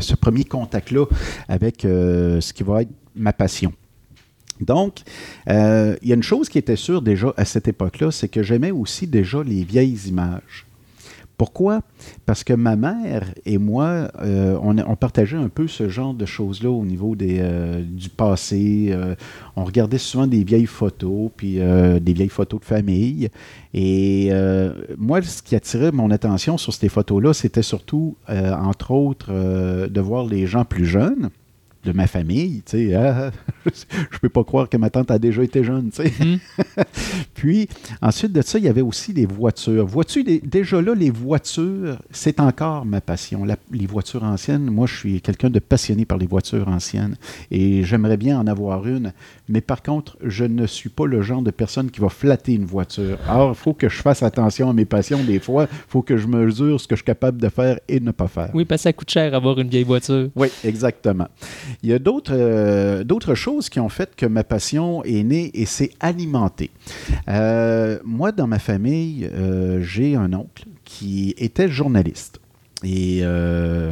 ce 0.00 0.14
premier 0.14 0.44
contact-là 0.44 1.06
avec 1.48 1.82
ce 1.82 2.52
qui 2.52 2.62
va 2.62 2.82
être 2.82 2.90
ma 3.14 3.32
passion. 3.32 3.72
Donc, 4.60 5.00
euh, 5.48 5.96
il 6.02 6.08
y 6.08 6.12
a 6.12 6.14
une 6.14 6.22
chose 6.22 6.48
qui 6.48 6.58
était 6.58 6.76
sûre 6.76 7.02
déjà 7.02 7.32
à 7.36 7.44
cette 7.44 7.68
époque-là, 7.68 8.10
c'est 8.10 8.28
que 8.28 8.42
j'aimais 8.42 8.70
aussi 8.70 9.06
déjà 9.06 9.42
les 9.42 9.64
vieilles 9.64 9.98
images. 10.08 10.65
Pourquoi? 11.36 11.82
Parce 12.24 12.44
que 12.44 12.52
ma 12.54 12.76
mère 12.76 13.32
et 13.44 13.58
moi, 13.58 14.10
euh, 14.22 14.58
on, 14.62 14.96
partageait 14.96 15.36
un 15.36 15.48
peu 15.48 15.68
ce 15.68 15.88
genre 15.88 16.14
de 16.14 16.24
choses-là 16.24 16.70
au 16.70 16.84
niveau 16.84 17.14
des, 17.14 17.38
euh, 17.40 17.82
du 17.82 18.08
passé. 18.08 18.96
on 19.54 19.64
regardait 19.64 19.98
souvent 19.98 20.26
des 20.26 20.44
vieilles 20.44 20.66
photos, 20.66 21.30
puis 21.36 21.56
des 21.56 22.12
vieilles 22.12 22.28
photos 22.28 22.60
de 22.60 22.64
famille. 22.64 23.28
Et 23.74 24.30
moi, 24.96 25.20
ce 25.22 25.42
qui 25.42 25.54
attirait 25.54 25.92
mon 25.92 26.10
attention 26.10 26.56
sur 26.56 26.72
ces 26.72 26.88
photos-là, 26.88 27.34
c'était 27.34 27.62
surtout, 27.62 28.16
entre 28.28 28.92
autres, 28.92 29.30
de 29.88 30.00
voir 30.00 30.24
les 30.24 30.46
gens 30.46 30.64
plus 30.64 30.86
jeunes 30.86 31.30
de 31.86 31.92
ma 31.92 32.06
famille, 32.06 32.62
tu 32.66 32.88
sais, 32.88 32.94
ah, 32.94 33.30
je 33.64 34.18
peux 34.18 34.28
pas 34.28 34.44
croire 34.44 34.68
que 34.68 34.76
ma 34.76 34.90
tante 34.90 35.10
a 35.10 35.18
déjà 35.18 35.42
été 35.42 35.64
jeune, 35.64 35.90
tu 35.90 36.02
sais. 36.02 36.12
Mhm. 36.20 36.38
Puis, 37.34 37.68
ensuite 38.02 38.32
de 38.32 38.42
ça, 38.42 38.58
il 38.58 38.64
y 38.64 38.68
avait 38.68 38.80
aussi 38.82 39.12
les 39.12 39.26
voitures. 39.26 39.86
Vois-tu, 39.86 40.24
déjà 40.24 40.82
là, 40.82 40.94
les 40.94 41.10
voitures, 41.10 41.98
c'est 42.10 42.40
encore 42.40 42.84
ma 42.84 43.00
passion. 43.00 43.44
les 43.44 43.86
voitures 43.86 44.24
anciennes, 44.24 44.64
moi, 44.64 44.86
je 44.86 44.96
suis 44.96 45.20
quelqu'un 45.20 45.50
de 45.50 45.58
passionné 45.58 46.04
par 46.04 46.18
les 46.18 46.26
voitures 46.26 46.68
anciennes 46.68 47.16
et 47.50 47.84
j'aimerais 47.84 48.16
bien 48.16 48.38
en 48.38 48.46
avoir 48.46 48.86
une, 48.86 49.12
mais 49.48 49.60
par 49.60 49.82
contre, 49.82 50.16
je 50.22 50.44
ne 50.44 50.66
suis 50.66 50.88
pas 50.88 51.06
le 51.06 51.22
genre 51.22 51.42
de 51.42 51.50
personne 51.50 51.90
qui 51.90 52.00
va 52.00 52.08
flatter 52.08 52.54
une 52.54 52.64
voiture. 52.64 53.18
Alors, 53.28 53.50
il 53.50 53.56
faut 53.56 53.74
que 53.74 53.88
je 53.88 54.00
fasse 54.02 54.22
attention 54.22 54.70
à 54.70 54.72
mes 54.72 54.84
passions 54.84 55.22
des 55.22 55.38
fois. 55.38 55.68
Il 55.70 55.76
faut 55.88 56.02
que 56.02 56.16
je 56.16 56.26
mesure 56.26 56.80
ce 56.80 56.88
que 56.88 56.94
je 56.94 57.00
suis 57.00 57.04
capable 57.04 57.40
de 57.40 57.48
faire 57.48 57.78
et 57.88 58.00
de 58.00 58.04
ne 58.04 58.10
pas 58.10 58.28
faire. 58.28 58.50
Oui, 58.54 58.64
parce 58.64 58.80
que 58.80 58.84
ça 58.84 58.92
coûte 58.92 59.10
cher 59.10 59.34
avoir 59.34 59.58
une 59.58 59.68
vieille 59.68 59.84
voiture. 59.84 60.28
Oui, 60.34 60.48
exactement. 60.64 61.28
Il 61.82 61.90
y 61.90 61.92
a 61.92 61.98
euh, 62.30 63.04
d'autres 63.04 63.34
choses 63.34 63.68
qui 63.68 63.80
ont 63.80 63.88
fait 63.88 64.14
que 64.16 64.26
ma 64.26 64.44
passion 64.44 65.04
est 65.04 65.22
née 65.22 65.50
et 65.54 65.66
s'est 65.66 65.90
alimentée. 66.00 66.70
Euh, 67.28 67.98
moi, 68.04 68.32
dans 68.32 68.46
ma 68.46 68.58
famille, 68.58 69.28
euh, 69.32 69.80
j'ai 69.82 70.16
un 70.16 70.32
oncle 70.32 70.64
qui 70.84 71.34
était 71.38 71.68
journaliste. 71.68 72.40
Et 72.84 73.22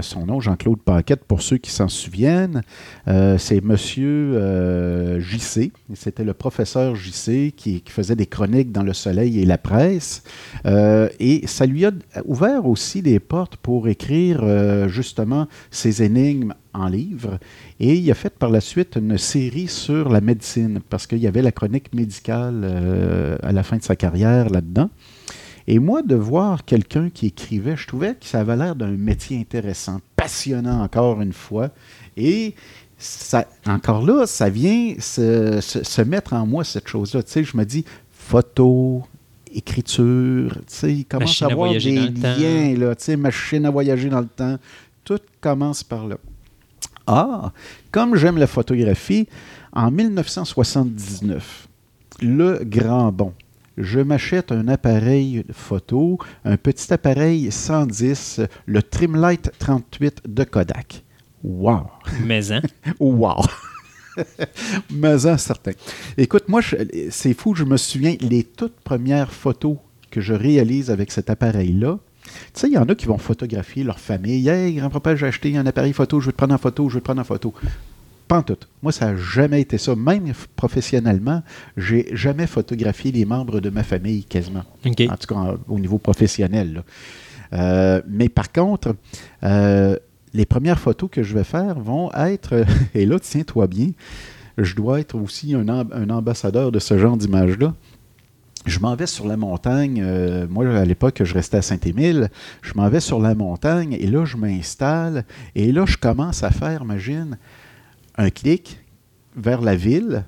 son 0.03 0.27
nom, 0.27 0.41
Jean-Claude 0.41 0.79
Paquette, 0.79 1.25
pour 1.25 1.41
ceux 1.41 1.57
qui 1.57 1.71
s'en 1.71 1.89
souviennent, 1.89 2.61
c'est 3.07 3.65
Monsieur 3.65 5.19
JC. 5.19 5.73
C'était 5.95 6.23
le 6.23 6.35
professeur 6.35 6.95
JC 6.95 7.51
qui, 7.57 7.81
qui, 7.81 7.83
faisait 7.87 8.15
des 8.15 8.27
chroniques 8.27 8.73
dans 8.73 8.83
Le 8.83 8.93
Soleil 8.93 9.41
et 9.41 9.47
la 9.47 9.57
presse. 9.57 10.23
et 10.67 11.47
ça 11.47 11.65
lui 11.65 11.87
a 11.87 11.93
ouvert 12.27 12.67
aussi 12.67 13.01
des 13.01 13.19
portes 13.21 13.57
pour 13.57 13.89
écrire 13.89 14.47
justement 14.87 15.49
ses 15.71 16.03
énigmes 16.03 16.53
en 16.75 16.89
livre. 16.89 17.39
Et 17.81 17.95
il 17.97 18.11
a 18.11 18.15
fait 18.15 18.31
par 18.31 18.51
la 18.51 18.61
suite 18.61 18.97
une 18.97 19.19
série 19.19 19.67
sur 19.67 20.09
la 20.09 20.21
médecine, 20.21 20.81
parce 20.89 21.07
qu'il 21.07 21.19
y 21.19 21.27
avait 21.27 21.43
la 21.43 21.53
chronique 21.53 21.93
médicale 21.93 22.63
euh, 22.65 23.37
à 23.43 23.53
la 23.53 23.63
fin 23.63 23.77
de 23.77 23.83
sa 23.83 23.97
carrière 23.97 24.49
là-dedans. 24.49 24.91
Et 25.67 25.79
moi, 25.79 26.03
de 26.03 26.15
voir 26.15 26.65
quelqu'un 26.65 27.11
qui 27.11 27.27
écrivait, 27.27 27.77
je 27.77 27.87
trouvais 27.87 28.15
que 28.15 28.27
ça 28.27 28.41
avait 28.41 28.57
l'air 28.57 28.77
d'un 28.77 28.91
métier 28.91 29.39
intéressant, 29.41 30.01
passionnant 30.15 30.83
encore 30.83 31.21
une 31.21 31.33
fois. 31.33 31.71
Et 32.17 32.55
ça, 32.99 33.47
encore 33.67 34.05
là, 34.05 34.27
ça 34.27 34.51
vient 34.51 34.95
se, 34.99 36.03
mettre 36.03 36.35
en 36.35 36.47
moi, 36.47 36.65
cette 36.65 36.87
chose-là. 36.87 37.23
Tu 37.23 37.33
sais, 37.33 37.45
je 37.45 37.57
me 37.57 37.65
dis, 37.65 37.85
photo, 38.13 39.03
écriture, 39.53 40.53
tu 40.55 40.63
sais, 40.69 40.93
il 40.93 41.05
commence 41.07 41.41
à 41.43 41.47
avoir 41.47 41.73
des 41.73 41.79
liens, 41.81 42.75
là, 42.77 42.95
tu 42.95 43.05
sais, 43.05 43.17
machine 43.17 43.65
à 43.65 43.71
voyager 43.71 44.11
dans 44.11 44.21
le 44.21 44.29
temps. 44.29 44.59
Tout 45.03 45.21
commence 45.41 45.83
par 45.83 46.07
là. 46.07 46.17
Ah, 47.07 47.53
comme 47.91 48.17
j'aime 48.17 48.39
la 48.39 48.47
photographie, 48.47 49.29
en 49.73 49.91
1979, 49.91 51.69
le 52.23 52.61
grand 52.65 53.13
bon, 53.13 53.35
je 53.77 54.01
m'achète 54.01 54.53
un 54.53 54.69
appareil 54.69 55.45
photo, 55.53 56.19
un 56.45 56.57
petit 56.57 56.93
appareil 56.93 57.51
110, 57.51 58.41
le 58.67 58.83
Trimlight 58.83 59.51
38 59.59 60.23
de 60.27 60.45
Kodak. 60.45 61.03
Wow! 61.43 61.89
Mais 62.23 62.53
hein? 62.53 62.63
wow! 63.01 63.43
Mais 64.91 65.27
hein, 65.27 65.37
certain. 65.37 65.73
Écoute, 66.17 66.49
moi, 66.49 66.61
c'est 67.11 67.35
fou, 67.35 67.55
je 67.55 67.65
me 67.65 67.77
souviens, 67.77 68.17
les 68.21 68.45
toutes 68.45 68.81
premières 68.81 69.33
photos 69.33 69.77
que 70.11 70.21
je 70.21 70.33
réalise 70.33 70.91
avec 70.91 71.11
cet 71.11 71.29
appareil-là, 71.29 71.99
tu 72.53 72.61
sais, 72.61 72.69
il 72.69 72.75
y 72.75 72.79
en 72.79 72.85
a 72.85 72.95
qui 72.95 73.07
vont 73.07 73.19
photographier 73.19 73.85
leur 73.85 73.99
famille. 73.99 74.49
Hey, 74.49 74.75
grand-papa, 74.75 75.17
j'ai 75.17 75.27
acheté 75.27 75.57
un 75.57 75.67
appareil 75.67 75.93
photo, 75.93 76.21
je 76.21 76.27
vais 76.27 76.33
te 76.33 76.37
prendre 76.37 76.55
en 76.55 76.59
photo, 76.59 76.89
je 76.89 76.95
vais 76.95 77.01
te 77.01 77.05
prendre 77.05 77.21
en 77.21 77.25
photo. 77.25 77.55
Pas 78.29 78.39
en 78.39 78.43
tout. 78.43 78.57
Moi, 78.83 78.93
ça 78.93 79.13
n'a 79.13 79.17
jamais 79.17 79.61
été 79.61 79.77
ça. 79.77 79.95
Même 79.95 80.33
professionnellement, 80.57 81.43
j'ai 81.77 82.09
jamais 82.13 82.47
photographié 82.47 83.13
les 83.13 83.25
membres 83.25 83.61
de 83.61 83.71
ma 83.71 83.83
famille 83.83 84.25
quasiment. 84.25 84.65
En 84.85 85.17
tout 85.17 85.35
cas, 85.35 85.57
au 85.69 85.79
niveau 85.79 85.99
professionnel. 85.99 86.85
Euh, 87.53 88.01
mais 88.09 88.29
par 88.29 88.51
contre, 88.51 88.97
euh, 89.43 89.97
les 90.33 90.47
premières 90.47 90.81
photos 90.81 91.11
que 91.11 91.23
je 91.23 91.35
vais 91.35 91.45
faire 91.45 91.79
vont 91.79 92.11
être, 92.13 92.65
et 92.95 93.05
là, 93.05 93.19
tiens-toi 93.21 93.67
bien, 93.67 93.91
je 94.57 94.75
dois 94.75 95.01
être 95.01 95.17
aussi 95.17 95.55
un, 95.55 95.69
un 95.69 96.11
ambassadeur 96.11 96.73
de 96.73 96.79
ce 96.79 96.97
genre 96.97 97.17
d'image-là 97.17 97.75
je 98.65 98.79
m'en 98.79 98.95
vais 98.95 99.07
sur 99.07 99.27
la 99.27 99.37
montagne. 99.37 100.03
Euh, 100.05 100.47
moi, 100.49 100.67
à 100.77 100.85
l'époque, 100.85 101.23
je 101.23 101.35
restais 101.35 101.59
à 101.59 101.63
Saint-Émile. 101.63 102.31
Je 102.63 102.73
m'en 102.75 102.89
vais 102.89 103.01
sur 103.01 103.21
la 103.21 103.35
montagne 103.35 103.93
et 103.93 104.07
là, 104.07 104.25
je 104.25 104.37
m'installe. 104.37 105.25
Et 105.55 105.73
là, 105.73 105.85
je 105.87 105.97
commence 105.97 106.43
à 106.43 106.51
faire, 106.51 106.83
imagine, 106.83 107.39
un 108.17 108.31
clic 108.31 108.81
vers 109.37 109.61
la 109.61 109.77
ville. 109.77 110.25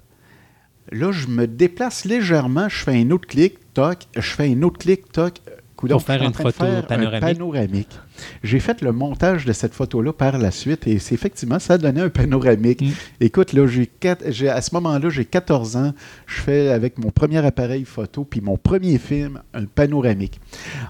Là, 0.92 1.12
je 1.12 1.26
me 1.28 1.46
déplace 1.46 2.04
légèrement. 2.04 2.68
Je 2.68 2.76
fais 2.76 3.00
un 3.00 3.10
autre 3.10 3.26
clic, 3.26 3.58
toc. 3.74 4.06
Je 4.14 4.20
fais 4.20 4.52
un 4.52 4.62
autre 4.62 4.78
clic, 4.78 5.10
toc. 5.12 5.40
Pour 5.76 6.02
faire 6.02 6.22
une 6.22 6.32
photo 6.32 6.64
panoramique. 6.88 7.98
J'ai 8.42 8.60
fait 8.60 8.82
le 8.82 8.92
montage 8.92 9.44
de 9.44 9.52
cette 9.52 9.74
photo-là 9.74 10.12
par 10.12 10.38
la 10.38 10.50
suite 10.50 10.86
et 10.86 10.98
c'est 10.98 11.14
effectivement, 11.14 11.58
ça 11.58 11.74
a 11.74 11.78
donné 11.78 12.00
un 12.00 12.08
panoramique. 12.08 12.82
Mm. 12.82 12.90
Écoute, 13.20 13.52
là, 13.52 13.66
j'ai, 13.66 14.48
à 14.48 14.60
ce 14.60 14.74
moment-là, 14.74 15.08
j'ai 15.08 15.24
14 15.24 15.76
ans. 15.76 15.92
Je 16.26 16.40
fais 16.40 16.68
avec 16.70 16.98
mon 16.98 17.10
premier 17.10 17.44
appareil 17.44 17.84
photo 17.84 18.24
puis 18.24 18.40
mon 18.40 18.56
premier 18.56 18.98
film, 18.98 19.40
un 19.54 19.64
panoramique. 19.64 20.40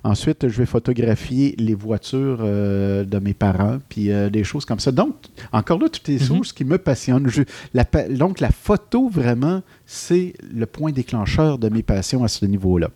Ensuite, 0.05 0.48
je 0.48 0.59
vais 0.59 0.66
photographier 0.66 1.55
les 1.59 1.74
voitures 1.74 2.39
euh, 2.40 3.05
de 3.05 3.19
mes 3.19 3.35
parents 3.35 3.78
puis 3.89 4.11
euh, 4.11 4.31
des 4.31 4.44
choses 4.44 4.65
comme 4.65 4.81
ça. 4.81 4.93
Donc, 4.93 5.15
encore 5.53 5.78
là, 5.78 5.89
toutes 5.89 6.09
les 6.09 6.19
mm-hmm. 6.19 6.27
choses 6.27 6.53
qui 6.53 6.65
me 6.65 6.78
passionnent. 6.78 7.28
donc, 8.11 8.40
la 8.40 8.51
photo, 8.51 9.09
vraiment, 9.09 9.62
c'est 9.86 10.35
le 10.53 10.66
point 10.66 10.93
déclencheur 10.93 11.59
de 11.59 11.69
mes 11.69 11.82
passions 11.82 12.24
à 12.24 12.28
ce 12.28 12.44
niveau-là. 12.44 12.90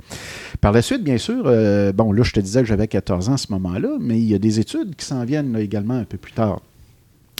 Par 0.60 0.72
la 0.72 0.82
suite, 0.82 1.02
bien 1.02 1.18
sûr, 1.18 1.44
euh, 1.46 1.92
bon, 1.92 2.12
là, 2.12 2.22
je 2.22 2.32
te 2.32 2.40
disais 2.40 2.60
que 2.60 2.66
j'avais 2.66 2.88
14 2.88 3.28
ans 3.28 3.34
à 3.34 3.38
ce 3.38 3.52
moment-là, 3.52 3.96
mais 4.00 4.19
il 4.20 4.28
y 4.28 4.34
a 4.34 4.38
des 4.38 4.60
études 4.60 4.94
qui 4.96 5.04
s'en 5.04 5.24
viennent 5.24 5.56
également 5.56 5.94
un 5.94 6.04
peu 6.04 6.18
plus 6.18 6.32
tard. 6.32 6.60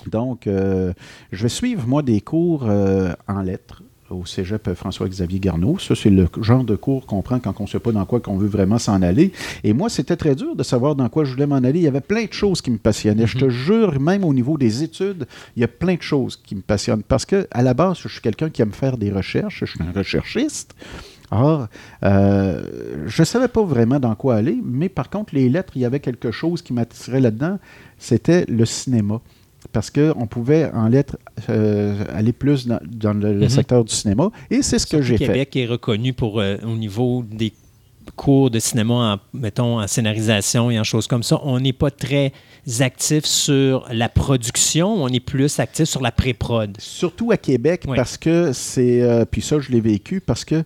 Donc, 0.07 0.47
euh, 0.47 0.93
je 1.33 1.43
vais 1.43 1.49
suivre, 1.49 1.87
moi, 1.87 2.03
des 2.03 2.21
cours 2.21 2.65
euh, 2.65 3.13
en 3.29 3.43
lettres 3.43 3.83
au 4.11 4.27
cégep 4.27 4.75
François-Xavier 4.75 5.39
Garneau. 5.39 5.79
Ça, 5.79 5.95
c'est 5.95 6.11
le 6.11 6.29
genre 6.41 6.65
de 6.65 6.75
cours 6.77 7.07
qu'on 7.07 7.23
prend 7.23 7.39
quand 7.39 7.55
on 7.61 7.65
ne 7.65 7.69
sait 7.69 7.79
pas 7.79 7.93
dans 7.93 8.05
quoi 8.05 8.21
qu'on 8.21 8.37
veut 8.37 8.49
vraiment 8.49 8.79
s'en 8.79 9.03
aller. 9.03 9.33
Et 9.63 9.73
moi, 9.73 9.89
c'était 9.89 10.17
très 10.17 10.35
dur 10.35 10.57
de 10.57 10.63
savoir 10.63 10.97
dans 10.97 11.09
quoi 11.09 11.25
je 11.25 11.33
voulais 11.33 11.47
m'en 11.47 11.57
aller. 11.57 11.79
Il 11.79 11.85
y 11.85 11.89
avait 11.89 12.01
plein 12.01 12.25
de 12.25 12.33
choses 12.33 12.61
qui 12.61 12.71
me 12.71 12.79
passionnaient. 12.79 13.27
Je 13.27 13.39
te 13.39 13.45
mhm. 13.45 13.51
jure, 13.51 14.01
même 14.01 14.25
au 14.25 14.35
niveau 14.35 14.59
des 14.59 14.83
études, 14.83 15.27
il 15.57 15.61
y 15.61 15.65
a 15.65 15.69
plein 15.69 15.95
de 15.95 16.03
choses 16.03 16.37
qui 16.37 16.55
me 16.55 16.61
passionnent. 16.61 17.03
Parce 17.03 17.25
que, 17.25 17.47
à 17.51 17.63
la 17.63 17.75
base, 17.75 17.99
je 17.99 18.09
suis 18.09 18.21
quelqu'un 18.21 18.51
qui 18.51 18.63
aime 18.63 18.73
faire 18.73 18.97
des 18.97 19.11
recherches. 19.11 19.61
Je 19.61 19.67
suis 19.67 19.83
un 19.83 19.93
recherchiste. 19.93 20.75
Or, 21.31 21.69
euh, 22.05 22.63
je 23.07 23.23
ne 23.23 23.25
savais 23.25 23.49
pas 23.49 23.63
vraiment 23.63 24.01
dans 24.01 24.15
quoi 24.15 24.37
aller, 24.37 24.59
mais 24.65 24.89
par 24.89 25.11
contre, 25.11 25.35
les 25.35 25.49
lettres, 25.49 25.73
il 25.77 25.83
y 25.83 25.85
avait 25.85 26.01
quelque 26.01 26.31
chose 26.31 26.63
qui 26.63 26.73
m'attirait 26.73 27.21
là-dedans, 27.21 27.59
c'était 27.99 28.45
le 28.47 28.65
cinéma. 28.65 29.21
Parce 29.73 29.91
qu'on 29.91 30.27
pouvait 30.27 30.71
en 30.73 30.89
lettres 30.89 31.19
euh, 31.51 32.03
aller 32.15 32.33
plus 32.33 32.67
dans, 32.67 33.13
le, 33.13 33.35
mhm. 33.35 33.49
secteur 33.49 33.85
du 33.85 33.95
cinéma, 33.95 34.31
et 34.51 34.63
c'est 34.63 34.79
ce 34.79 34.87
que 34.87 35.03
j'ai 35.03 35.19
fait. 35.19 35.27
Québec 35.27 35.55
est 35.55 35.67
reconnu 35.67 36.13
pour, 36.13 36.41
euh, 36.41 36.57
au 36.65 36.77
niveau 36.77 37.23
des 37.31 37.53
cours 38.21 38.51
de 38.51 38.59
cinéma, 38.59 38.95
en, 39.15 39.19
mettons, 39.33 39.81
en 39.81 39.87
scénarisation 39.87 40.71
et 40.71 40.79
en 40.79 40.85
choses 40.85 41.07
comme 41.07 41.23
ça, 41.23 41.41
on 41.43 41.59
n'est 41.59 41.73
pas 41.73 41.91
très 41.91 42.35
actif 42.81 43.25
sur 43.25 43.89
la 43.91 44.11
production, 44.11 45.03
on 45.03 45.09
est 45.09 45.21
plus 45.21 45.59
actif 45.59 45.87
sur 45.87 46.03
la 46.03 46.13
pré-prod. 46.13 46.77
Surtout 46.79 47.33
à 47.33 47.39
Québec, 47.39 47.87
parce 47.97 48.19
que 48.19 48.53
c'est. 48.53 49.01
Euh, 49.01 49.25
puis 49.25 49.41
ça, 49.41 49.59
je 49.59 49.71
l'ai 49.71 49.81
vécu, 49.81 50.21
parce 50.21 50.45
que 50.45 50.57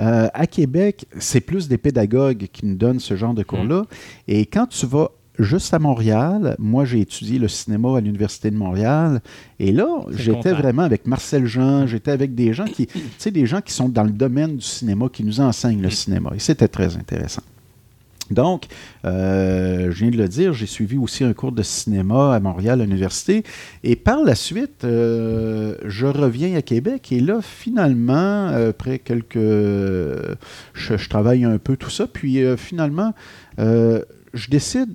euh, 0.00 0.28
à 0.34 0.46
Québec, 0.48 1.06
c'est 1.20 1.40
plus 1.40 1.68
des 1.68 1.78
pédagogues 1.78 2.48
qui 2.52 2.66
nous 2.66 2.74
donnent 2.74 2.98
ce 2.98 3.14
genre 3.14 3.32
de 3.32 3.44
cours-là. 3.44 3.82
Mmh. 3.82 3.86
Et 4.26 4.46
quand 4.46 4.66
tu 4.66 4.84
vas 4.84 5.12
juste 5.38 5.74
à 5.74 5.78
Montréal. 5.78 6.56
Moi, 6.58 6.84
j'ai 6.84 7.00
étudié 7.00 7.38
le 7.38 7.48
cinéma 7.48 7.96
à 7.96 8.00
l'Université 8.00 8.50
de 8.50 8.56
Montréal. 8.56 9.20
Et 9.58 9.72
là, 9.72 10.04
j'étais 10.10 10.52
vraiment 10.52 10.82
avec 10.82 11.06
Marcel 11.06 11.46
Jean, 11.46 11.86
j'étais 11.86 12.10
avec 12.10 12.34
des 12.34 12.52
gens 12.52 12.66
qui, 12.66 12.86
tu 12.86 13.00
sais, 13.18 13.30
des 13.30 13.46
gens 13.46 13.60
qui 13.60 13.72
sont 13.72 13.88
dans 13.88 14.04
le 14.04 14.10
domaine 14.10 14.56
du 14.56 14.64
cinéma, 14.64 15.08
qui 15.12 15.24
nous 15.24 15.40
enseignent 15.40 15.82
le 15.82 15.90
cinéma. 15.90 16.30
Et 16.34 16.38
c'était 16.38 16.68
très 16.68 16.96
intéressant. 16.96 17.42
Donc, 18.30 18.64
euh, 19.04 19.90
je 19.90 19.98
viens 19.98 20.10
de 20.10 20.16
le 20.16 20.28
dire, 20.28 20.54
j'ai 20.54 20.66
suivi 20.66 20.96
aussi 20.96 21.24
un 21.24 21.34
cours 21.34 21.52
de 21.52 21.62
cinéma 21.62 22.34
à 22.34 22.40
Montréal, 22.40 22.80
à 22.80 22.84
l'université. 22.84 23.44
Et 23.82 23.96
par 23.96 24.22
la 24.24 24.34
suite, 24.34 24.84
euh, 24.84 25.76
je 25.84 26.06
reviens 26.06 26.56
à 26.56 26.62
Québec. 26.62 27.12
Et 27.12 27.20
là, 27.20 27.40
finalement, 27.42 28.46
après 28.46 28.98
quelques... 28.98 29.36
Je, 29.36 30.36
je 30.72 31.08
travaille 31.08 31.44
un 31.44 31.58
peu 31.58 31.76
tout 31.76 31.90
ça. 31.90 32.06
Puis 32.06 32.42
euh, 32.42 32.56
finalement, 32.56 33.12
je 33.58 34.50
décide 34.50 34.94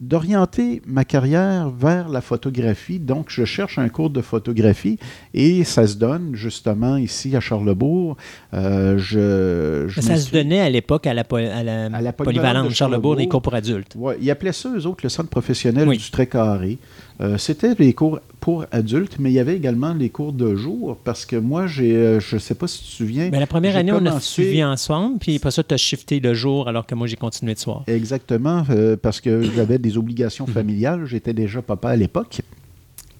d'orienter 0.00 0.80
ma 0.86 1.04
carrière 1.04 1.70
vers 1.70 2.08
la 2.08 2.22
photographie. 2.22 2.98
Donc, 2.98 3.26
je 3.28 3.44
cherche 3.44 3.78
un 3.78 3.88
cours 3.88 4.10
de 4.10 4.22
photographie 4.22 4.98
et 5.34 5.62
ça 5.64 5.86
se 5.86 5.96
donne 5.96 6.34
justement 6.34 6.96
ici 6.96 7.36
à 7.36 7.40
Charlebourg. 7.40 8.16
Euh, 8.54 8.96
je, 8.96 10.00
ça 10.00 10.16
se 10.16 10.32
donnait 10.32 10.60
à 10.60 10.70
l'époque 10.70 11.06
à 11.06 11.12
la, 11.12 11.22
à 11.22 12.00
la, 12.00 12.12
polyvalente 12.12 12.68
de 12.68 12.74
Charlebourg, 12.74 13.16
les 13.16 13.28
cours 13.28 13.42
pour 13.42 13.54
adultes. 13.54 13.92
Oui, 13.96 14.14
ils 14.20 14.30
appelaient 14.30 14.52
ça, 14.52 14.70
eux 14.74 14.86
autres, 14.86 15.00
le 15.02 15.10
centre 15.10 15.28
professionnel 15.28 15.88
du 15.88 16.10
trait 16.10 16.26
carré. 16.26 16.78
Euh, 17.20 17.36
c'était 17.36 17.74
les 17.78 17.92
cours 17.92 18.20
pour 18.40 18.64
adultes, 18.70 19.16
mais 19.18 19.30
il 19.30 19.34
y 19.34 19.38
avait 19.38 19.56
également 19.56 19.92
les 19.92 20.08
cours 20.08 20.32
de 20.32 20.56
jour, 20.56 20.96
parce 21.04 21.26
que 21.26 21.36
moi, 21.36 21.66
j'ai, 21.66 21.94
euh, 21.94 22.20
je 22.20 22.36
ne 22.36 22.40
sais 22.40 22.54
pas 22.54 22.66
si 22.66 22.82
tu 22.82 22.90
te 22.90 22.96
souviens. 22.96 23.24
Mais 23.24 23.32
ben, 23.32 23.40
la 23.40 23.46
première 23.46 23.76
année, 23.76 23.92
on 23.92 24.06
a 24.06 24.18
suivi 24.20 24.64
ensemble, 24.64 25.18
puis 25.18 25.36
après 25.36 25.50
ça, 25.50 25.62
tu 25.62 25.74
as 25.74 25.76
shifté 25.76 26.20
de 26.20 26.32
jour, 26.32 26.66
alors 26.66 26.86
que 26.86 26.94
moi, 26.94 27.06
j'ai 27.06 27.16
continué 27.16 27.52
de 27.52 27.58
soir. 27.58 27.84
Exactement, 27.86 28.64
euh, 28.70 28.96
parce 28.96 29.20
que 29.20 29.42
j'avais 29.42 29.78
des 29.78 29.98
obligations 29.98 30.46
mhm. 30.46 30.54
familiales. 30.54 31.04
J'étais 31.04 31.34
déjà 31.34 31.60
papa 31.60 31.90
à 31.90 31.96
l'époque. 31.96 32.40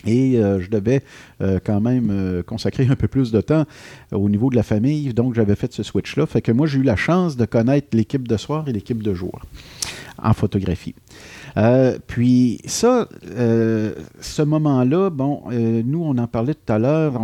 Et 0.06 0.36
je 0.36 0.70
devais 0.70 1.02
quand 1.62 1.78
même 1.78 2.42
consacrer 2.46 2.86
un 2.88 2.96
peu 2.96 3.06
plus 3.06 3.32
de 3.32 3.42
temps 3.42 3.66
au 4.12 4.30
niveau 4.30 4.48
de 4.48 4.56
la 4.56 4.62
famille. 4.62 5.12
Donc, 5.12 5.34
j'avais 5.34 5.56
fait 5.56 5.70
ce 5.74 5.82
switch-là. 5.82 6.24
Fait 6.24 6.40
que 6.40 6.52
moi, 6.52 6.66
j'ai 6.66 6.78
eu 6.78 6.82
la 6.82 6.96
chance 6.96 7.36
de 7.36 7.44
connaître 7.44 7.88
l'équipe 7.92 8.26
de 8.26 8.38
soir 8.38 8.66
et 8.66 8.72
l'équipe 8.72 9.02
de 9.02 9.12
jour 9.12 9.38
en 10.22 10.32
photographie. 10.32 10.94
Euh, 11.56 11.98
puis 12.06 12.60
ça, 12.64 13.08
euh, 13.26 13.94
ce 14.20 14.42
moment-là, 14.42 15.10
bon, 15.10 15.42
euh, 15.50 15.82
nous, 15.84 16.02
on 16.02 16.16
en 16.18 16.26
parlait 16.26 16.54
tout 16.54 16.72
à 16.72 16.78
l'heure, 16.78 17.14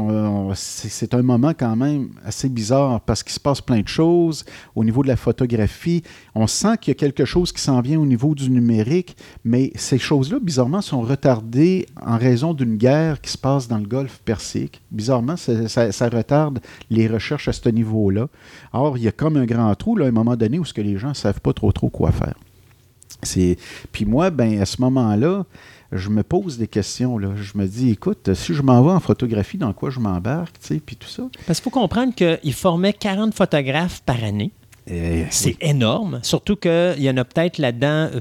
c'est 0.54 1.14
un 1.14 1.22
moment 1.22 1.52
quand 1.56 1.76
même 1.76 2.10
assez 2.24 2.48
bizarre 2.48 3.00
parce 3.00 3.22
qu'il 3.22 3.32
se 3.32 3.40
passe 3.40 3.60
plein 3.60 3.80
de 3.80 3.88
choses 3.88 4.44
au 4.74 4.84
niveau 4.84 5.02
de 5.02 5.08
la 5.08 5.16
photographie. 5.16 6.02
On 6.34 6.46
sent 6.46 6.78
qu'il 6.80 6.92
y 6.92 6.96
a 6.96 6.98
quelque 6.98 7.24
chose 7.24 7.52
qui 7.52 7.60
s'en 7.60 7.80
vient 7.80 8.00
au 8.00 8.06
niveau 8.06 8.34
du 8.34 8.50
numérique, 8.50 9.16
mais 9.44 9.72
ces 9.74 9.98
choses-là, 9.98 10.38
bizarrement, 10.40 10.80
sont 10.80 11.00
retardées 11.00 11.86
en 12.04 12.18
raison 12.18 12.54
d'une 12.54 12.76
guerre 12.76 13.20
qui 13.20 13.30
se 13.30 13.38
passe 13.38 13.68
dans 13.68 13.78
le 13.78 13.86
golfe 13.86 14.20
Persique. 14.24 14.82
Bizarrement, 14.90 15.36
ça, 15.36 16.08
retarde 16.08 16.60
les 16.90 17.06
recherches 17.08 17.48
à 17.48 17.52
ce 17.52 17.68
niveau-là. 17.68 18.28
Or, 18.72 18.96
il 18.98 19.04
y 19.04 19.08
a 19.08 19.12
comme 19.12 19.36
un 19.36 19.46
grand 19.46 19.74
trou, 19.74 19.96
là, 19.96 20.06
à 20.06 20.08
un 20.08 20.12
moment 20.12 20.36
donné, 20.36 20.58
où 20.58 20.64
ce 20.64 20.72
que 20.72 20.80
les 20.80 20.98
gens 20.98 21.10
ne 21.10 21.14
savent 21.14 21.40
pas 21.40 21.52
trop 21.52 21.72
trop 21.72 21.88
quoi 21.88 22.12
faire. 22.12 22.34
Puis 23.92 24.04
moi, 24.04 24.30
ben, 24.30 24.60
à 24.60 24.66
ce 24.66 24.80
moment-là, 24.80 25.44
je 25.92 26.08
me 26.08 26.22
pose 26.22 26.58
des 26.58 26.66
questions. 26.66 27.18
Là. 27.18 27.30
Je 27.36 27.56
me 27.56 27.66
dis, 27.66 27.90
écoute, 27.90 28.34
si 28.34 28.54
je 28.54 28.62
m'en 28.62 28.82
vais 28.82 28.90
en 28.90 29.00
photographie, 29.00 29.58
dans 29.58 29.72
quoi 29.72 29.90
je 29.90 30.00
m'embarque, 30.00 30.56
puis 30.84 30.96
tout 30.96 31.08
ça? 31.08 31.24
Parce 31.46 31.60
qu'il 31.60 31.64
faut 31.64 31.78
comprendre 31.78 32.14
qu'il 32.14 32.52
formait 32.52 32.92
40 32.92 33.34
photographes 33.34 34.02
par 34.04 34.22
année. 34.22 34.52
Eh, 34.88 35.24
c'est 35.30 35.56
énorme. 35.60 36.20
Surtout 36.22 36.56
qu'il 36.56 37.00
y 37.02 37.10
en 37.10 37.16
a 37.16 37.24
peut-être 37.24 37.58
là-dedans 37.58 38.10
euh, 38.14 38.20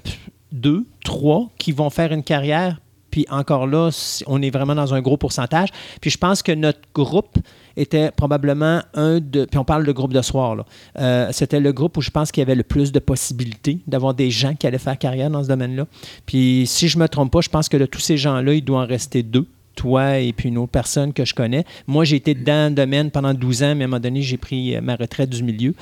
deux, 0.52 0.86
trois 1.04 1.50
qui 1.58 1.72
vont 1.72 1.90
faire 1.90 2.12
une 2.12 2.24
carrière. 2.24 2.80
Puis 3.12 3.26
encore 3.30 3.68
là, 3.68 3.92
on 4.28 4.42
est 4.42 4.50
vraiment 4.50 4.76
dans 4.76 4.94
un 4.94 5.02
gros 5.02 5.18
pourcentage. 5.18 5.70
Puis 6.02 6.10
je 6.10 6.18
pense 6.18 6.42
que 6.42 6.52
notre 6.52 6.82
groupe 6.94 7.38
était 7.78 8.12
probablement 8.12 8.82
un 8.94 9.20
de. 9.20 9.46
Puis 9.46 9.58
on 9.58 9.66
parle 9.66 9.86
de 9.86 9.92
groupe 9.92 10.14
de 10.14 10.22
soir, 10.22 10.56
là. 10.56 10.66
Euh, 11.00 11.30
c'était 11.32 11.60
le 11.60 11.72
groupe 11.72 11.98
où 11.98 12.02
je 12.02 12.12
pense 12.12 12.32
qu'il 12.32 12.42
y 12.42 12.46
avait 12.46 12.56
le 12.56 12.64
plus 12.64 12.92
de 12.92 13.00
possibilités 13.00 13.80
d'avoir 13.88 14.14
des 14.14 14.32
gens 14.32 14.56
qui 14.56 14.68
allaient 14.68 14.78
faire 14.78 14.98
carrière 14.98 15.30
dans 15.30 15.44
ce 15.44 15.48
domaine-là. 15.48 15.88
Puis 16.26 16.66
si 16.68 16.88
je 16.88 16.98
ne 16.98 17.04
me 17.04 17.08
trompe 17.08 17.32
pas, 17.32 17.42
je 17.42 17.50
pense 17.50 17.70
que 17.70 17.78
de 17.78 17.86
tous 17.86 18.00
ces 18.00 18.18
gens-là, 18.18 18.54
il 18.54 18.64
doit 18.64 18.82
en 18.82 18.86
rester 18.86 19.24
deux 19.24 19.48
toi 19.76 20.18
et 20.18 20.34
puis 20.34 20.50
une 20.50 20.58
autre 20.58 20.72
personne 20.72 21.14
que 21.14 21.26
je 21.26 21.36
connais. 21.36 21.66
Moi, 21.86 22.06
j'ai 22.06 22.16
été 22.16 22.34
dans 22.34 22.72
le 22.72 22.76
domaine 22.76 23.12
pendant 23.12 23.34
12 23.34 23.64
ans, 23.64 23.76
mais 23.76 23.84
à 23.84 23.86
un 23.86 23.88
moment 23.88 24.00
donné, 24.00 24.22
j'ai 24.22 24.38
pris 24.38 24.76
euh, 24.76 24.82
ma 24.82 24.96
retraite 24.96 25.30
du 25.30 25.44
milieu. 25.44 25.76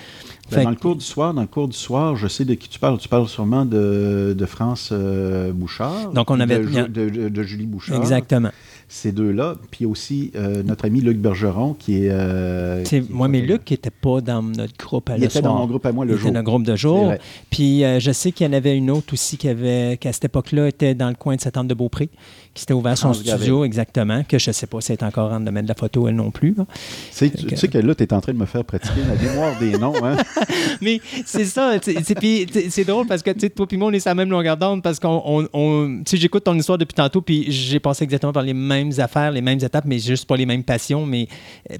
Ben, 0.52 0.64
dans 0.64 0.70
le 0.72 0.76
cours 0.76 0.96
du 0.96 1.06
soir, 1.06 1.34
dans 1.34 1.42
le 1.42 1.48
cours 1.48 1.68
du 1.68 1.78
soir, 1.78 2.16
je 2.16 2.28
sais 2.28 2.44
de 2.44 2.54
qui 2.56 2.68
tu 2.68 2.80
parles. 2.80 2.98
Tu 2.98 3.08
parles 3.08 3.28
sûrement 3.28 3.66
de, 3.66 4.36
de 4.38 4.46
France 4.46 4.90
euh, 4.92 5.54
Bouchard. 5.54 6.12
Donc, 6.12 6.30
on 6.32 6.40
avait... 6.40 6.60
De, 6.60 7.30
de, 7.30 7.44
Julie 7.44 7.66
Bouchard. 7.66 7.98
Exactement 7.98 8.50
ces 8.94 9.12
deux-là. 9.12 9.56
Puis 9.72 9.86
aussi 9.86 10.32
euh, 10.36 10.62
notre 10.62 10.86
ami 10.86 11.02
Luc 11.02 11.18
Bergeron, 11.18 11.74
qui 11.74 12.06
est. 12.06 12.10
Euh, 12.12 12.84
moi, 13.10 13.28
mais 13.28 13.42
Luc 13.42 13.70
n'était 13.72 13.90
pas 13.90 14.22
dans 14.22 14.44
notre 14.44 14.78
groupe 14.78 15.10
à 15.10 15.18
Il 15.18 15.24
était 15.24 15.42
dans 15.42 15.56
mon 15.56 15.66
groupe 15.66 15.86
à 15.86 15.92
moi 15.92 16.06
le 16.06 16.14
il 16.14 16.18
jour. 16.18 16.30
Était 16.30 16.36
dans 16.36 16.44
groupe 16.44 16.64
de 16.64 16.76
jour. 16.76 17.14
Puis 17.50 17.84
euh, 17.84 18.00
je 18.00 18.12
sais 18.12 18.32
qu'il 18.32 18.46
y 18.46 18.50
en 18.50 18.54
avait 18.54 18.78
une 18.78 18.92
autre 18.92 19.14
aussi 19.14 19.38
qui 19.38 19.50
avait, 19.50 19.98
qui 20.00 20.08
à 20.08 20.14
cette 20.14 20.26
époque-là 20.26 20.68
était 20.68 20.94
dans 20.94 21.10
le 21.10 21.16
coin 21.16 21.36
de 21.36 21.42
cette 21.42 21.58
de 21.58 21.74
Beaupré 21.74 22.10
qui 22.54 22.62
s'était 22.62 22.74
ouvert 22.74 22.98
son 22.98 23.14
studio, 23.14 23.66
exactement, 23.66 24.24
que 24.24 24.38
je 24.38 24.50
ne 24.50 24.54
sais 24.54 24.68
pas 24.68 24.80
si 24.82 24.88
c'est 24.88 25.04
encore 25.04 25.32
en 25.32 25.40
domaine 25.40 25.64
de 25.64 25.70
la 25.70 25.76
photo, 25.76 26.08
elle 26.08 26.16
non 26.16 26.30
plus. 26.30 26.56
Tu 27.16 27.30
sais 27.56 27.68
que 27.68 27.78
là, 27.80 27.96
tu 27.96 28.04
es 28.04 28.14
en 28.14 28.22
train 28.22 28.34
de 28.34 28.38
me 28.38 28.46
faire 28.46 28.64
pratiquer 28.64 29.02
la 29.08 29.16
mémoire 29.16 29.58
des 29.60 29.78
noms. 29.78 29.94
Hein? 30.04 30.18
Mais 30.82 31.02
c'est 31.26 31.46
ça. 31.46 31.74
C'est 31.82 32.86
drôle 32.86 33.08
parce 33.08 33.24
que 33.24 33.32
toi 33.32 33.68
et 33.72 33.78
moi, 33.78 33.88
on 33.88 33.94
est 33.94 34.00
sur 34.00 34.10
la 34.10 34.16
même 34.16 34.30
longueur 34.30 34.58
d'onde 34.58 34.84
parce 34.84 35.00
qu'on. 35.00 35.48
J'écoute 36.12 36.44
ton 36.44 36.56
histoire 36.56 36.78
depuis 36.78 36.94
tantôt, 36.94 37.22
puis 37.22 37.52
j'ai 37.52 37.80
passé 37.80 38.04
exactement 38.04 38.34
par 38.34 38.44
les 38.44 38.54
mêmes 38.54 38.92
affaires, 39.00 39.32
les 39.32 39.42
mêmes 39.42 39.60
étapes, 39.60 39.86
mais 39.86 40.00
juste 40.00 40.28
pas 40.28 40.38
les 40.38 40.46
mêmes 40.46 40.64
passions. 40.64 41.06
Mais 41.06 41.28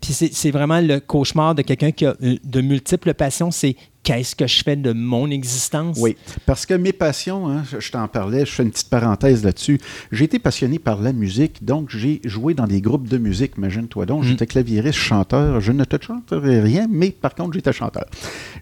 puis 0.02 0.14
c'est 0.14 0.52
vraiment 0.52 0.80
le 0.80 1.00
cauchemar 1.00 1.56
de 1.56 1.62
quelqu'un 1.62 1.92
qui 1.92 2.06
a 2.06 2.16
euh, 2.24 2.38
de 2.44 2.62
multiples 2.62 3.14
passions. 3.14 3.52
C'est 3.52 3.76
qu'est-ce 4.04 4.36
que 4.36 4.46
je 4.46 4.64
fais 4.64 4.76
de 4.76 4.92
mon 4.94 5.30
existence? 5.32 5.98
Oui, 6.00 6.16
parce 6.46 6.66
que 6.66 6.74
mes 6.74 6.94
passions, 6.94 7.50
hein, 7.50 7.64
je, 7.80 7.90
t'en 7.90 8.08
parlais, 8.08 8.46
je 8.46 8.52
fais 8.52 8.64
une 8.64 8.72
petite 8.72 8.90
parenthèse 8.90 9.44
là-dessus. 9.44 9.80
J'ai 10.12 10.26
été 10.26 10.40
passionné 10.40 10.78
par 10.78 11.02
la 11.02 11.14
musique, 11.14 11.64
donc 11.64 11.90
j'ai 11.90 12.22
joué 12.26 12.54
dans 12.54 12.68
des 12.68 12.82
groupes 12.82 13.08
de 13.08 13.18
musique, 13.18 13.54
imagine-toi 13.58 14.06
donc. 14.06 14.24
Mm. 14.24 14.28
J'étais 14.28 14.48
claviériste, 14.48 15.00
chanteur. 15.00 15.62
Je 15.62 15.72
ne 15.72 15.84
te 15.86 16.04
chanterai 16.04 16.60
rien, 16.60 16.88
mais 16.90 17.12
par 17.12 17.34
contre, 17.34 17.54
j'étais 17.54 17.74
chanteur. 17.74 18.06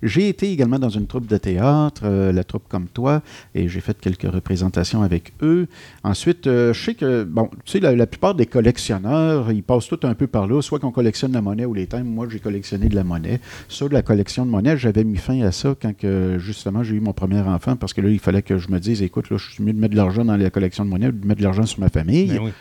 J'ai 0.03 0.29
été 0.29 0.51
également 0.51 0.79
dans 0.79 0.89
une 0.89 1.07
troupe 1.07 1.25
de 1.25 1.37
théâtre, 1.37 2.03
euh, 2.05 2.31
la 2.31 2.43
troupe 2.43 2.67
comme 2.69 2.87
toi, 2.87 3.21
et 3.55 3.67
j'ai 3.67 3.81
fait 3.81 3.99
quelques 3.99 4.31
représentations 4.31 5.01
avec 5.01 5.33
eux. 5.41 5.67
Ensuite, 6.03 6.47
euh, 6.47 6.73
je 6.73 6.85
sais 6.85 6.93
que, 6.93 7.23
bon, 7.23 7.49
tu 7.65 7.79
sais, 7.79 7.79
la, 7.79 8.07
plupart 8.07 8.35
des 8.35 8.45
collectionneurs, 8.45 9.51
ils 9.51 9.63
passent 9.63 9.87
tout 9.87 9.99
un 10.03 10.13
peu 10.13 10.27
par 10.27 10.47
là, 10.47 10.61
soit 10.61 10.79
qu'on 10.79 10.91
collectionne 10.91 11.31
la 11.31 11.41
monnaie 11.41 11.65
ou 11.65 11.73
les 11.73 11.87
thèmes. 11.87 12.07
Moi, 12.07 12.27
j'ai 12.29 12.39
collectionné 12.39 12.89
de 12.89 12.95
la 12.95 13.03
monnaie. 13.03 13.39
Sur 13.67 13.89
la 13.89 14.01
collection 14.01 14.45
de 14.45 14.51
monnaie, 14.51 14.77
j'avais 14.77 15.03
mis 15.03 15.17
fin 15.17 15.30
à 15.39 15.51
ça 15.51 15.75
quand 15.81 15.95
que, 15.95 16.37
justement 16.39 16.83
j'ai 16.83 16.95
eu 16.95 16.99
mon 16.99 17.13
premier 17.13 17.39
enfant 17.39 17.75
parce 17.75 17.93
que 17.93 18.01
là, 18.01 18.09
il 18.09 18.19
fallait 18.19 18.41
que 18.41 18.57
je 18.57 18.69
me 18.69 18.79
dise 18.79 19.01
écoute, 19.01 19.29
là, 19.29 19.37
je 19.37 19.51
suis 19.51 19.63
mieux 19.63 19.73
de 19.73 19.79
mettre 19.79 19.93
de 19.93 19.97
l'argent 19.97 20.25
dans 20.25 20.35
la 20.35 20.49
collection 20.49 20.85
de 20.85 20.89
monnaie 20.89 21.07
ou 21.07 21.11
de 21.11 21.25
mettre 21.25 21.39
de 21.39 21.43
l'argent 21.43 21.65
sur 21.65 21.79
ma 21.79 21.89
famille. 21.89 22.27
Ben 22.27 22.51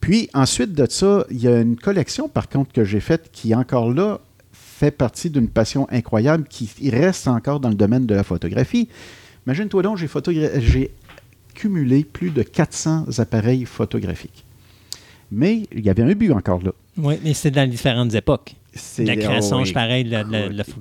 Puis 0.00 0.28
ensuite 0.34 0.72
de 0.72 0.86
ça, 0.88 1.24
il 1.30 1.40
y 1.40 1.48
a 1.48 1.60
une 1.60 1.76
collection 1.76 2.28
par 2.28 2.48
contre 2.48 2.72
que 2.72 2.84
j'ai 2.84 3.00
faite 3.00 3.30
qui 3.32 3.54
encore 3.54 3.92
là 3.92 4.20
fait 4.52 4.90
partie 4.90 5.30
d'une 5.30 5.48
passion 5.48 5.88
incroyable 5.90 6.44
qui 6.48 6.90
reste 6.90 7.26
encore 7.26 7.58
dans 7.58 7.68
le 7.68 7.74
domaine 7.74 8.06
de 8.06 8.14
la 8.14 8.22
photographie. 8.22 8.88
Imagine-toi 9.46 9.82
donc, 9.82 9.96
j'ai, 9.96 10.08
j'ai 10.60 10.90
cumulé 11.54 12.04
plus 12.04 12.30
de 12.30 12.42
400 12.42 13.18
appareils 13.18 13.64
photographiques. 13.64 14.44
Mais 15.32 15.62
il 15.72 15.84
y 15.84 15.90
avait 15.90 16.02
un 16.02 16.12
but 16.12 16.32
encore 16.32 16.62
là. 16.62 16.72
Oui, 16.96 17.14
mais 17.24 17.34
c'est 17.34 17.50
dans 17.50 17.68
différentes 17.68 18.14
époques. 18.14 18.54
La 18.98 19.16
création, 19.16 19.64
je 19.64 19.72
pareil, 19.72 20.16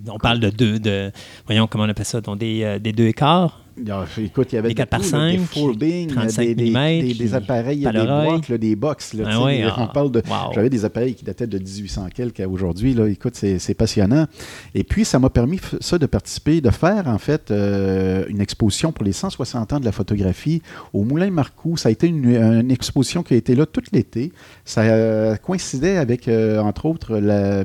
on 0.10 0.18
parle 0.18 0.40
de 0.40 0.50
deux, 0.50 0.80
de, 0.80 1.12
voyons 1.46 1.68
comment 1.68 1.86
on 1.86 1.90
appelle 1.90 2.06
ça, 2.06 2.22
donc 2.22 2.38
des, 2.38 2.64
euh, 2.64 2.80
des 2.80 2.92
deux 2.92 3.08
écarts. 3.08 3.62
Ah, 3.90 4.06
écoute, 4.18 4.52
il 4.52 4.56
y 4.56 4.58
avait 4.58 4.70
des, 4.70 4.76
4 4.76 4.90
par 4.90 5.04
5, 5.04 5.32
des 5.32 5.38
full 5.38 5.78
des, 5.78 6.06
des, 6.06 7.14
des, 7.14 7.34
appareils, 7.34 7.80
des 7.80 7.92
boîtes, 7.92 8.52
des 8.52 8.76
box. 8.76 9.14
Là, 9.14 9.26
ah 9.28 9.40
on 9.40 9.84
ah, 9.84 9.92
parle 9.94 10.12
de, 10.12 10.22
J'avais 10.54 10.70
des 10.70 10.86
appareils 10.86 11.14
qui 11.14 11.24
dataient 11.24 11.48
de 11.48 11.58
1800 11.58 12.08
quelques 12.14 12.40
à 12.40 12.48
aujourd'hui. 12.48 12.96
Écoute, 13.10 13.36
c'est 13.36 13.74
passionnant. 13.74 14.26
Et 14.74 14.84
puis, 14.84 15.06
ça 15.06 15.20
m'a 15.20 15.30
permis 15.30 15.60
ça 15.80 15.98
de 15.98 16.06
participer, 16.06 16.62
de 16.62 16.70
faire 16.70 17.08
en 17.08 17.18
fait 17.18 17.52
euh, 17.52 18.26
une 18.30 18.42
exposition 18.42 18.92
pour 18.92 19.04
les 19.04 19.14
160 19.14 19.74
ans 19.74 19.80
de 19.80 19.86
la 19.86 19.92
photographie 19.92 20.62
au 20.94 21.04
Moulin 21.04 21.30
Marcoux. 21.30 21.78
Ça 21.78 21.90
a 21.90 21.92
été 21.92 22.08
une, 22.08 22.72
exposition 22.72 23.24
qui 23.24 23.34
a 23.34 23.38
été 23.38 23.56
là 23.56 23.66
tout 23.66 23.84
l'été. 23.92 24.32
Ça 24.66 24.82
euh, 24.82 25.36
coïncidait 25.36 25.98
avec, 25.98 26.28
euh, 26.28 26.60
entre 26.60 26.86
autres, 26.86 27.18
la 27.18 27.64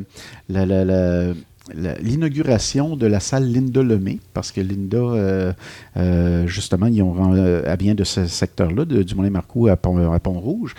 l'inauguration 1.74 2.96
de 2.96 3.06
la 3.06 3.20
salle 3.20 3.50
Linda 3.50 3.82
Lemay, 3.82 4.18
parce 4.34 4.50
que 4.50 4.60
Linda, 4.60 4.98
euh, 4.98 5.52
euh, 5.96 6.46
justement, 6.46 6.86
ils 6.86 7.02
ont, 7.02 7.34
elle 7.36 7.78
vient 7.78 7.94
de 7.94 8.04
ce 8.04 8.26
secteur-là, 8.26 8.84
du 8.84 9.14
Moulin-Marcoux 9.14 9.68
à, 9.68 9.76
Pont, 9.76 10.40
rouge 10.40 10.74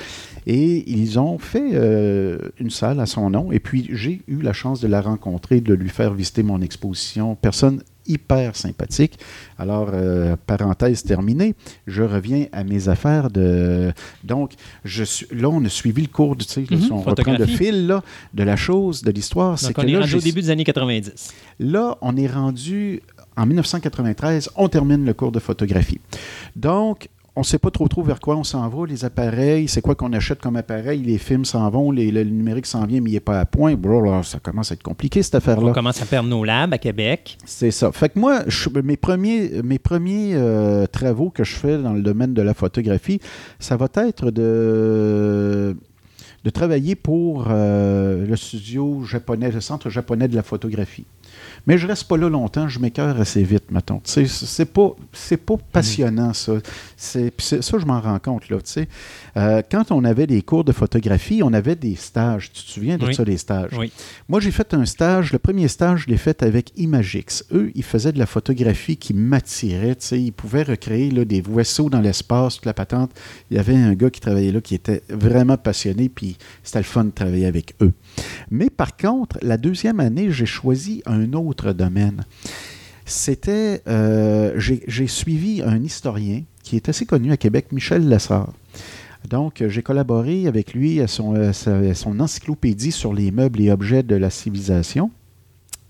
et 0.45 0.89
ils 0.91 1.19
ont 1.19 1.37
fait 1.37 1.71
une 2.59 2.69
salle 2.69 2.99
à 2.99 3.05
son 3.05 3.29
nom, 3.29 3.51
et 3.51 3.59
puis 3.59 3.89
j'ai 3.93 4.21
eu 4.27 4.41
la 4.41 4.53
chance 4.53 4.81
de 4.81 4.87
la 4.87 5.01
rencontrer, 5.01 5.61
de 5.61 5.73
lui 5.73 5.89
faire 5.89 6.13
visiter 6.13 6.43
mon 6.43 6.61
exposition. 6.61 7.35
Personne 7.35 7.81
hyper 8.07 8.55
sympathique. 8.55 9.17
Alors, 9.57 9.89
euh, 9.93 10.35
parenthèse 10.47 11.03
terminée, 11.03 11.55
je 11.87 12.03
reviens 12.03 12.45
à 12.51 12.63
mes 12.63 12.89
affaires 12.89 13.29
de... 13.29 13.93
Donc, 14.23 14.53
je 14.83 15.03
suis... 15.03 15.27
là, 15.31 15.49
on 15.49 15.63
a 15.65 15.69
suivi 15.69 16.01
le 16.01 16.07
cours, 16.07 16.35
sais, 16.41 16.61
mm 16.61 16.91
on 16.91 17.01
reprend 17.01 17.37
le 17.37 17.45
fil 17.45 17.87
là, 17.87 18.03
de 18.33 18.43
la 18.43 18.55
chose, 18.55 19.03
de 19.03 19.11
l'histoire. 19.11 19.57
C'est 19.57 19.77
on 19.77 19.83
est 19.83 19.97
rendu 19.97 20.15
au 20.15 20.19
début 20.19 20.41
des 20.41 20.49
années 20.49 20.63
90. 20.63 21.33
Là, 21.59 21.97
on 22.01 22.15
est 22.17 22.27
rendu... 22.27 23.01
En 23.35 23.47
1993, 23.47 24.51
on 24.57 24.69
termine 24.69 25.05
le 25.05 25.13
cours 25.13 25.31
de 25.31 25.39
photographie. 25.39 25.99
Donc, 26.55 27.09
on 27.35 27.41
ne 27.41 27.45
sait 27.45 27.57
pas 27.57 27.71
trop 27.71 27.87
trop 27.87 28.03
vers 28.03 28.19
quoi 28.19 28.35
on 28.35 28.43
s'en 28.43 28.67
va, 28.69 28.85
les 28.85 29.05
appareils, 29.05 29.67
c'est 29.67 29.81
quoi 29.81 29.95
qu'on 29.95 30.13
achète 30.13 30.39
comme 30.39 30.55
appareil, 30.55 31.01
les 31.01 31.17
films 31.17 31.45
s'en 31.45 31.67
vont, 31.69 31.91
le 31.91 32.23
numérique 32.23 32.67
s'en 32.67 32.85
vient, 32.85 33.01
mais 33.01 33.09
il 33.09 33.13
n'est 33.13 33.19
pas 33.19 33.39
à 33.39 33.45
point. 33.45 33.75
ça 34.23 34.39
commence 34.39 34.71
à 34.71 34.75
être 34.75 34.83
compliqué, 34.83 35.23
cette 35.23 35.35
affaire-là. 35.35 35.71
On 35.71 35.73
commence 35.73 36.01
à 36.01 36.05
perdre 36.05 36.29
nos 36.29 36.43
labs 36.43 36.73
à 36.73 36.77
Québec. 36.77 37.37
C'est 37.45 37.71
ça. 37.71 37.91
Fait 37.91 38.09
que 38.09 38.19
moi, 38.19 38.43
mes 38.83 38.97
premiers, 38.97 39.63
mes 39.63 39.79
premiers 39.79 40.33
euh, 40.35 40.85
travaux 40.85 41.31
que 41.31 41.43
je 41.43 41.55
fais 41.55 41.79
dans 41.79 41.93
le 41.93 42.03
domaine 42.03 42.35
de 42.35 42.41
la 42.43 42.53
photographie, 42.53 43.19
ça 43.59 43.77
va 43.77 43.87
être 43.95 44.29
de 44.29 45.75
de 46.43 46.49
travailler 46.49 46.95
pour 46.95 47.47
euh, 47.49 48.25
le 48.25 48.35
studio 48.35 49.03
japonais, 49.05 49.49
le 49.49 49.61
centre 49.61 49.89
japonais 49.89 50.27
de 50.27 50.35
la 50.35 50.43
photographie. 50.43 51.05
Mais 51.65 51.77
je 51.77 51.87
reste 51.87 52.07
pas 52.07 52.17
là 52.17 52.29
longtemps, 52.29 52.67
je 52.67 52.79
m'écœure 52.79 53.19
assez 53.19 53.43
vite, 53.43 53.71
mettons. 53.71 54.01
C'est 54.03 54.65
pas, 54.65 54.95
pas 55.45 55.57
passionnant, 55.71 56.33
ça. 56.33 56.53
C'est, 56.97 57.33
ça, 57.39 57.77
je 57.77 57.85
m'en 57.85 58.01
rends 58.01 58.19
compte, 58.19 58.49
là. 58.49 58.57
Euh, 59.35 59.61
quand 59.71 59.91
on 59.91 60.03
avait 60.03 60.27
des 60.27 60.41
cours 60.41 60.63
de 60.63 60.71
photographie, 60.71 61.41
on 61.43 61.53
avait 61.53 61.75
des 61.75 61.95
stages. 61.95 62.51
Tu 62.51 62.63
te 62.63 62.69
souviens 62.69 62.97
de 62.97 63.11
ça, 63.11 63.23
des 63.23 63.37
stages? 63.37 63.71
Oui. 63.77 63.91
Moi, 64.27 64.39
j'ai 64.39 64.51
fait 64.51 64.73
un 64.73 64.85
stage. 64.85 65.31
Le 65.31 65.39
premier 65.39 65.67
stage, 65.67 66.03
je 66.05 66.11
l'ai 66.11 66.17
fait 66.17 66.43
avec 66.43 66.71
Imagix. 66.77 67.43
Eux, 67.51 67.71
ils 67.75 67.83
faisaient 67.83 68.11
de 68.11 68.19
la 68.19 68.25
photographie 68.25 68.97
qui 68.97 69.13
m'attirait. 69.13 69.97
Ils 70.11 70.33
pouvaient 70.33 70.63
recréer 70.63 71.11
là, 71.11 71.25
des 71.25 71.41
vaisseaux 71.41 71.89
dans 71.89 72.01
l'espace, 72.01 72.55
toute 72.55 72.65
la 72.65 72.73
patente. 72.73 73.11
Il 73.49 73.57
y 73.57 73.59
avait 73.59 73.75
un 73.75 73.93
gars 73.93 74.09
qui 74.09 74.19
travaillait 74.19 74.51
là 74.51 74.61
qui 74.61 74.75
était 74.75 75.01
vraiment 75.09 75.57
passionné, 75.57 76.09
puis 76.09 76.37
c'était 76.63 76.79
le 76.79 76.83
fun 76.83 77.05
de 77.05 77.11
travailler 77.11 77.45
avec 77.45 77.75
eux. 77.81 77.93
Mais 78.51 78.69
par 78.69 78.97
contre, 78.97 79.37
la 79.41 79.57
deuxième 79.57 79.99
année, 79.99 80.31
j'ai 80.31 80.45
choisi 80.45 81.01
un 81.05 81.33
autre 81.33 81.52
domaine. 81.53 82.25
C'était, 83.05 83.81
euh, 83.87 84.53
j'ai 84.57 85.07
suivi 85.07 85.61
un 85.61 85.81
historien 85.83 86.43
qui 86.63 86.77
est 86.77 86.89
assez 86.89 87.05
connu 87.05 87.31
à 87.31 87.37
Québec, 87.37 87.67
Michel 87.71 88.07
Lessard. 88.07 88.53
Donc, 89.29 89.63
j'ai 89.67 89.83
collaboré 89.83 90.47
avec 90.47 90.73
lui 90.73 90.99
à 90.99 91.07
son, 91.07 91.35
à 91.35 91.53
son, 91.53 92.19
encyclopédie 92.19 92.91
sur 92.91 93.13
les 93.13 93.31
meubles 93.31 93.61
et 93.61 93.71
objets 93.71 94.03
de 94.03 94.15
la 94.15 94.29
civilisation. 94.29 95.11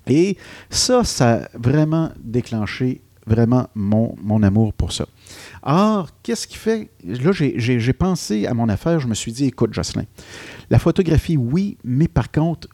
Et 0.08 0.38
ça, 0.70 1.04
ça 1.04 1.36
a 1.36 1.48
vraiment 1.58 2.12
déclenché 2.24 3.02
vraiment 3.26 3.70
mon, 3.74 4.16
mon 4.22 4.44
amour 4.44 4.74
pour 4.74 4.92
ça. 4.92 5.06
Or, 5.64 6.10
qu'est-ce 6.24 6.46
qui 6.46 6.58
fait... 6.58 6.90
Là, 7.06 7.32
j'ai 7.32 7.94
pensé 7.94 8.46
à 8.46 8.54
mon 8.54 8.70
affaire, 8.70 9.00
je 9.00 9.08
me 9.08 9.14
suis 9.14 9.32
dit, 9.32 9.46
écoute, 9.46 9.74
Jocelyn, 9.74 10.06
la 10.70 10.80
photographie, 10.80 11.38
oui, 11.38 11.78
mais 11.84 12.08
par 12.08 12.32
contre, 12.32 12.68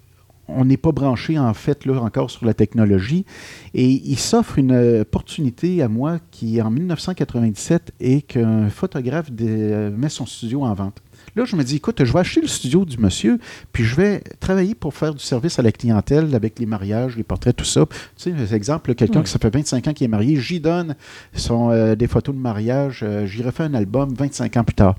on 0.55 0.65
n'est 0.65 0.77
pas 0.77 0.91
branché 0.91 1.37
en 1.37 1.53
fait 1.53 1.85
là 1.85 2.01
encore 2.01 2.31
sur 2.31 2.45
la 2.45 2.53
technologie. 2.53 3.25
Et 3.73 3.89
il 3.89 4.17
s'offre 4.17 4.57
une 4.57 5.01
opportunité 5.01 5.81
à 5.81 5.87
moi 5.87 6.19
qui, 6.31 6.61
en 6.61 6.69
1997, 6.69 7.93
est 7.99 8.21
qu'un 8.21 8.69
photographe 8.69 9.29
met 9.31 10.09
son 10.09 10.25
studio 10.25 10.63
en 10.63 10.73
vente. 10.73 11.01
Là, 11.35 11.45
je 11.45 11.55
me 11.55 11.63
dis, 11.63 11.77
écoute, 11.77 12.03
je 12.03 12.11
vais 12.11 12.19
acheter 12.19 12.41
le 12.41 12.47
studio 12.47 12.85
du 12.85 12.97
monsieur, 12.97 13.39
puis 13.71 13.83
je 13.83 13.95
vais 13.95 14.21
travailler 14.39 14.75
pour 14.75 14.93
faire 14.93 15.13
du 15.13 15.23
service 15.23 15.59
à 15.59 15.61
la 15.61 15.71
clientèle 15.71 16.33
avec 16.35 16.59
les 16.59 16.65
mariages, 16.65 17.15
les 17.15 17.23
portraits, 17.23 17.55
tout 17.55 17.65
ça. 17.65 17.85
Tu 18.17 18.33
sais, 18.33 18.55
exemple, 18.55 18.93
quelqu'un 18.95 19.21
qui 19.21 19.29
ça 19.29 19.39
fait 19.39 19.53
25 19.53 19.87
ans 19.87 19.93
qui 19.93 20.03
est 20.03 20.09
marié, 20.09 20.37
j'y 20.37 20.59
donne 20.59 20.95
son, 21.33 21.71
euh, 21.71 21.95
des 21.95 22.07
photos 22.07 22.35
de 22.35 22.39
mariage, 22.39 23.01
euh, 23.03 23.25
j'y 23.25 23.43
refais 23.43 23.63
un 23.63 23.73
album 23.73 24.13
25 24.13 24.57
ans 24.57 24.63
plus 24.63 24.75
tard. 24.75 24.95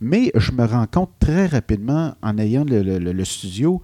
Mais 0.00 0.30
je 0.34 0.52
me 0.52 0.64
rends 0.64 0.86
compte 0.86 1.10
très 1.18 1.46
rapidement, 1.46 2.14
en 2.22 2.38
ayant 2.38 2.64
le 2.64 3.24
studio, 3.24 3.82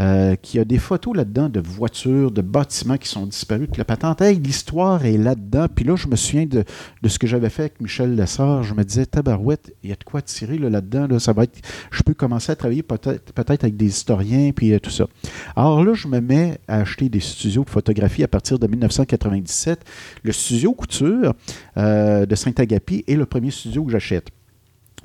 euh, 0.00 0.34
qui 0.34 0.58
a 0.58 0.64
des 0.64 0.78
photos 0.78 1.16
là-dedans 1.16 1.48
de 1.48 1.60
voitures, 1.60 2.32
de 2.32 2.42
bâtiments 2.42 2.96
qui 2.96 3.08
sont 3.08 3.26
disparus, 3.26 3.68
la 3.76 3.84
patente, 3.84 4.20
l'histoire 4.20 5.04
est 5.04 5.16
là-dedans. 5.16 5.66
Puis 5.72 5.84
là, 5.84 5.94
je 5.94 6.08
me 6.08 6.16
souviens 6.16 6.46
de, 6.46 6.64
ce 7.06 7.18
que 7.18 7.26
j'avais 7.26 7.48
fait 7.48 7.62
avec 7.62 7.80
Michel 7.80 8.16
Lessard. 8.16 8.64
Je 8.64 8.74
me 8.74 8.82
disais, 8.82 9.06
tabarouette, 9.06 9.72
il 9.82 9.90
y 9.90 9.92
a 9.92 9.96
de 9.96 10.02
quoi 10.02 10.20
tirer 10.20 10.58
là-dedans. 10.58 11.06
Là, 11.06 11.20
ça 11.20 11.32
va 11.32 11.44
être, 11.44 11.60
je 11.92 12.02
peux 12.02 12.14
commencer 12.14 12.50
à 12.50 12.56
travailler 12.56 12.82
peut-être 12.82 13.32
peut 13.32 13.44
avec 13.46 13.76
des 13.76 13.86
historiens, 13.86 14.50
puis 14.50 14.72
euh, 14.72 14.80
tout 14.80 14.90
ça. 14.90 15.06
Alors 15.54 15.84
là, 15.84 15.94
je 15.94 16.08
me 16.08 16.20
mets 16.20 16.58
à 16.66 16.80
acheter 16.80 17.08
des 17.08 17.20
studios 17.20 17.62
de 17.64 17.70
photographie 17.70 18.24
à 18.24 18.28
partir 18.28 18.58
de 18.58 18.66
1997. 18.66 19.84
Le 20.22 20.32
studio 20.32 20.72
Couture 20.72 21.34
euh, 21.76 22.26
de 22.26 22.34
Saint-Agapi 22.34 23.04
est 23.06 23.14
le 23.14 23.26
premier 23.26 23.50
studio 23.50 23.84
que 23.84 23.92
j'achète. 23.92 24.30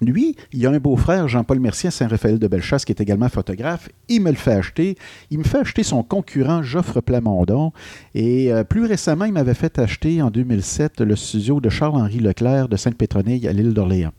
Lui, 0.02 0.36
il 0.54 0.66
a 0.66 0.70
un 0.70 0.78
beau-frère, 0.80 1.28
Jean-Paul 1.28 1.60
Mercier, 1.60 1.92
Saint-Raphaël 1.92 2.40
de 2.40 2.48
Bellechasse, 2.48 2.86
qui 2.86 2.92
est 2.92 3.02
également 3.02 3.30
photographe. 3.30 3.90
Il 4.08 4.22
me 4.22 4.30
le 4.30 4.38
fait 4.38 4.54
acheter. 4.54 4.96
Il 5.30 5.40
me 5.40 5.44
fait 5.44 5.60
acheter 5.60 5.84
son 5.84 6.04
concurrent, 6.04 6.64
Geoffre 6.64 7.02
Plamondon. 7.02 7.72
Et 8.16 8.52
euh, 8.52 8.64
plus 8.64 8.86
récemment, 8.86 9.26
il 9.26 9.34
m'avait 9.34 9.54
fait 9.54 9.78
acheter 9.80 10.22
en 10.22 10.30
2007 10.30 11.02
le 11.02 11.16
studio 11.16 11.60
de 11.60 11.70
Charles-Henri 11.70 12.20
Leclerc 12.20 12.70
de 12.70 12.78
Sainte-Pétronille 12.78 13.48
à 13.48 13.54
l'île 13.54 13.74
d'Orléans. 13.74 14.12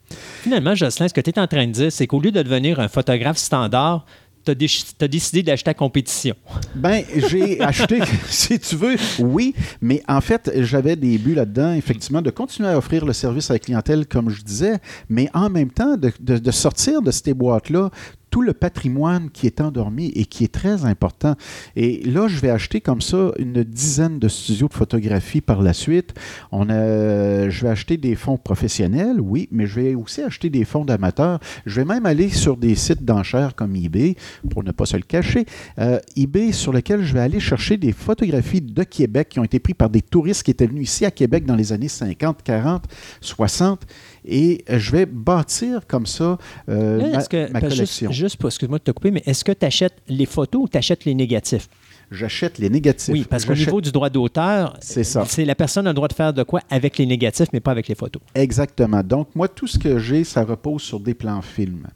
Finalement, 0.43 0.75
Jocelyn, 0.75 1.09
ce 1.09 1.15
que 1.15 1.21
tu 1.21 1.31
es 1.31 1.39
en 1.39 1.47
train 1.47 1.67
de 1.67 1.73
dire, 1.73 1.93
c'est 1.93 2.07
qu'au 2.07 2.21
lieu 2.21 2.33
de 2.33 2.43
devenir 2.43 2.81
un 2.81 2.89
photographe 2.89 3.39
standard, 3.39 4.05
tu 4.45 4.51
as, 4.51 5.09
décidé 5.09 5.43
d'acheter 5.43 5.71
à 5.71 5.75
compétition. 5.75 6.35
Ben, 6.75 7.05
j'ai 7.29 7.61
acheté, 7.61 8.01
si 8.27 8.59
tu 8.59 8.77
veux, 8.77 8.97
oui, 9.19 9.55
mais 9.81 10.03
en 10.09 10.21
fait, 10.21 10.51
j'avais 10.63 10.97
des 10.97 11.19
buts 11.19 11.35
là-dedans, 11.35 11.73
effectivement, 11.75 12.23
de 12.23 12.31
continuer 12.31 12.69
à 12.69 12.79
offrir 12.79 13.05
le 13.05 13.13
service 13.13 13.51
à 13.51 13.55
la 13.55 13.59
clientèle, 13.59 14.07
comme 14.07 14.31
je 14.31 14.43
disais, 14.43 14.79
mais 15.09 15.29
en 15.35 15.51
même 15.51 15.71
temps, 15.71 15.97
de, 15.97 16.13
de 16.21 16.51
sortir 16.51 17.03
de 17.03 17.11
ces 17.11 17.35
boîtes-là 17.35 17.91
tout 18.31 18.43
le 18.43 18.53
patrimoine 18.53 19.31
qui 19.31 19.47
est 19.47 19.61
endormi 19.61 20.13
et 20.15 20.25
qui 20.25 20.45
est 20.45 20.53
très 20.53 20.85
important. 20.85 21.35
Et 21.77 22.03
là, 22.05 22.29
je 22.29 22.39
vais 22.41 22.51
acheter 22.51 22.81
comme 22.81 23.01
ça 23.01 23.33
une 23.39 23.65
dizaine 23.65 24.19
de 24.19 24.29
studios 24.29 24.69
de 24.69 24.75
photographie 24.75 25.41
par 25.41 25.63
la 25.63 25.73
suite. 25.73 26.15
On 26.53 26.69
a, 26.71 27.49
je 27.49 27.63
vais 27.63 27.69
acheter 27.69 27.97
des 27.97 28.15
fonds 28.15 28.37
professionnels, 28.37 29.21
oui, 29.21 29.49
mais 29.51 29.67
je 29.67 29.81
vais 29.81 29.95
aussi 29.95 30.23
acheter 30.23 30.51
des 30.51 30.65
fonds 30.65 30.85
d'amateurs. 30.85 31.41
Je 31.67 31.81
vais 31.81 31.85
même 31.85 32.07
aller 32.07 32.29
sur 32.29 32.57
des 32.57 32.75
sites 32.75 33.05
d'enchères 33.05 33.55
comme 33.55 33.75
eBay, 33.75 34.15
pour 34.51 34.63
ne 34.63 34.71
pas 34.71 34.87
se 34.87 34.97
le 34.97 35.03
cacher. 35.03 35.45
Euh, 35.79 35.99
eBay 36.17 36.53
sur 36.53 36.73
lequel 36.73 37.03
je 37.03 37.13
vais 37.13 37.21
aller 37.21 37.41
chercher 37.41 37.77
des 37.77 37.93
photographies 37.93 38.61
de 38.61 38.83
Québec 38.85 39.31
qui 39.31 39.41
ont 39.41 39.45
été 39.45 39.59
prises 39.59 39.77
par 39.77 39.91
des 39.91 40.03
touristes 40.03 40.43
qui 40.43 40.51
étaient 40.51 40.67
venus 40.67 40.91
ici 40.91 41.05
à 41.05 41.11
Québec 41.11 41.45
dans 41.45 41.57
les 41.57 41.73
années 41.73 41.89
50, 41.89 42.43
40, 42.43 42.85
60 43.21 43.87
et 44.25 44.65
je 44.69 44.93
vais 44.93 45.07
bâtir 45.07 45.87
comme 45.87 46.07
ça 46.07 46.39
euh, 46.69 47.13
ma, 47.53 47.61
collection. 47.61 48.11
Juste, 48.11 48.20
pour, 48.39 48.49
excuse-moi 48.49 48.79
de 48.79 48.85
te 48.85 48.91
couper, 48.91 49.11
mais 49.11 49.23
est-ce 49.27 49.45
que 49.45 49.53
tu 49.53 49.67
achètes 49.67 49.97
les 50.09 50.27
photos 50.27 50.63
ou 50.63 50.69
tu 50.69 50.79
achètes 50.79 51.05
les 51.05 51.15
négatifs? 51.15 51.69
J'achète 52.11 52.59
les 52.59 52.69
négatifs. 52.69 53.13
Oui, 53.13 53.25
parce 53.29 53.45
qu'au 53.45 53.55
niveau 53.55 53.81
du 53.81 53.93
droit 53.93 54.11
d'auteur, 54.11 54.77
c'est 54.81 55.05
ça. 55.05 55.25
C'est 55.27 55.45
la 55.45 55.55
personne 55.55 55.87
a 55.87 55.91
le 55.91 55.95
droit 55.95 56.09
de 56.09 56.13
faire 56.13 56.33
de 56.33 56.43
quoi 56.43 56.61
avec 56.69 56.99
les 56.99 57.07
négatifs, 57.07 57.49
mais 57.53 57.61
pas 57.61 57.71
avec 57.71 57.87
les 57.87 57.95
photos. 57.95 58.21
Exactement. 58.35 59.03
Donc, 59.03 59.29
moi, 59.35 59.47
tout 59.49 59.69
ce 59.69 59.79
que 59.79 59.99
j'ai, 59.99 60.25
ça 60.25 60.45
repose 60.45 60.83
sur 60.83 60.99
des 60.99 61.15
plans 61.15 61.43
films 61.43 61.87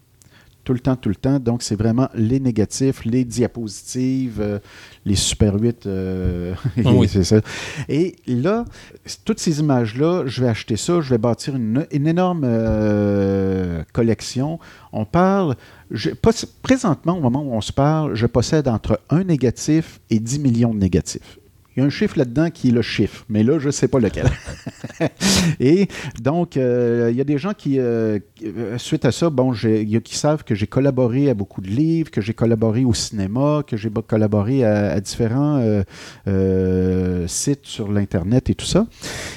tout 0.65 0.73
le 0.73 0.81
temps, 0.81 0.97
tout 0.97 1.09
le 1.09 1.15
temps. 1.15 1.39
Donc, 1.39 1.62
c'est 1.62 1.77
vraiment 1.77 2.09
les 2.15 2.41
négatifs, 2.41 3.05
les 3.05 3.24
diapositives, 3.24 4.41
euh, 4.41 4.59
les 5.05 5.15
Super 5.15 5.55
8. 5.55 5.86
Euh, 5.86 6.55
ah 6.85 6.93
oui. 6.93 7.09
c'est 7.09 7.24
ça. 7.24 7.41
Et 7.89 8.16
là, 8.27 8.65
toutes 9.24 9.39
ces 9.39 9.61
images-là, 9.61 10.24
je 10.27 10.43
vais 10.43 10.49
acheter 10.49 10.77
ça, 10.77 11.01
je 11.01 11.11
vais 11.11 11.19
bâtir 11.19 11.55
une, 11.55 11.86
énorme 11.93 12.43
euh, 12.45 13.82
collection. 13.93 14.59
On 14.93 15.05
parle, 15.05 15.57
présentement, 16.62 17.16
au 17.16 17.20
moment 17.20 17.43
où 17.43 17.53
on 17.53 17.61
se 17.61 17.73
parle, 17.73 18.15
je 18.15 18.27
possède 18.27 18.66
entre 18.69 19.01
un 19.11 19.24
négatif 19.24 20.01
et 20.11 20.19
10 20.19 20.39
millions 20.41 20.74
de 20.74 20.78
négatifs 20.78 21.39
Il 21.77 21.81
y 21.81 21.83
a 21.83 21.87
un 21.87 21.91
chiffre 21.91 22.19
là-dedans 22.19 22.51
qui 22.51 22.69
est 22.69 22.73
le 22.73 22.83
chiffre, 22.83 23.25
mais 23.29 23.43
là, 23.43 23.59
je 23.59 23.67
ne 23.67 23.73
sais 23.73 23.89
pas 23.89 23.99
lequel. 23.99 24.27
et 25.61 25.89
donc, 26.21 26.57
euh, 26.57 27.09
il 27.11 27.17
y 27.17 27.21
a 27.21 27.25
des 27.25 27.37
gens 27.37 27.53
qui, 27.53 27.81
euh, 27.81 28.21
euh, 28.45 28.79
suite 28.79 29.05
à 29.05 29.11
ça, 29.11 29.29
bon, 29.29 29.53
y 29.53 29.97
a 29.97 30.01
qui 30.01 30.17
savent 30.17 30.45
que 30.45 30.55
j'ai 30.55 30.69
collaboré 30.69 31.31
à 31.31 31.35
beaucoup 31.35 31.61
de 31.61 31.69
livres, 31.69 32.13
que 32.13 32.21
j'ai 32.21 32.33
collaboré 32.33 32.85
au 32.85 32.95
cinéma, 32.95 33.65
que 33.67 33.77
j'ai 33.77 33.91
collaboré 34.07 34.65
à, 34.65 35.01
différents 35.01 35.83
sites 37.27 37.67
sur 37.67 37.91
l'Internet 37.91 38.51
et 38.51 38.55
tout 38.55 38.67
ça. 38.67 38.87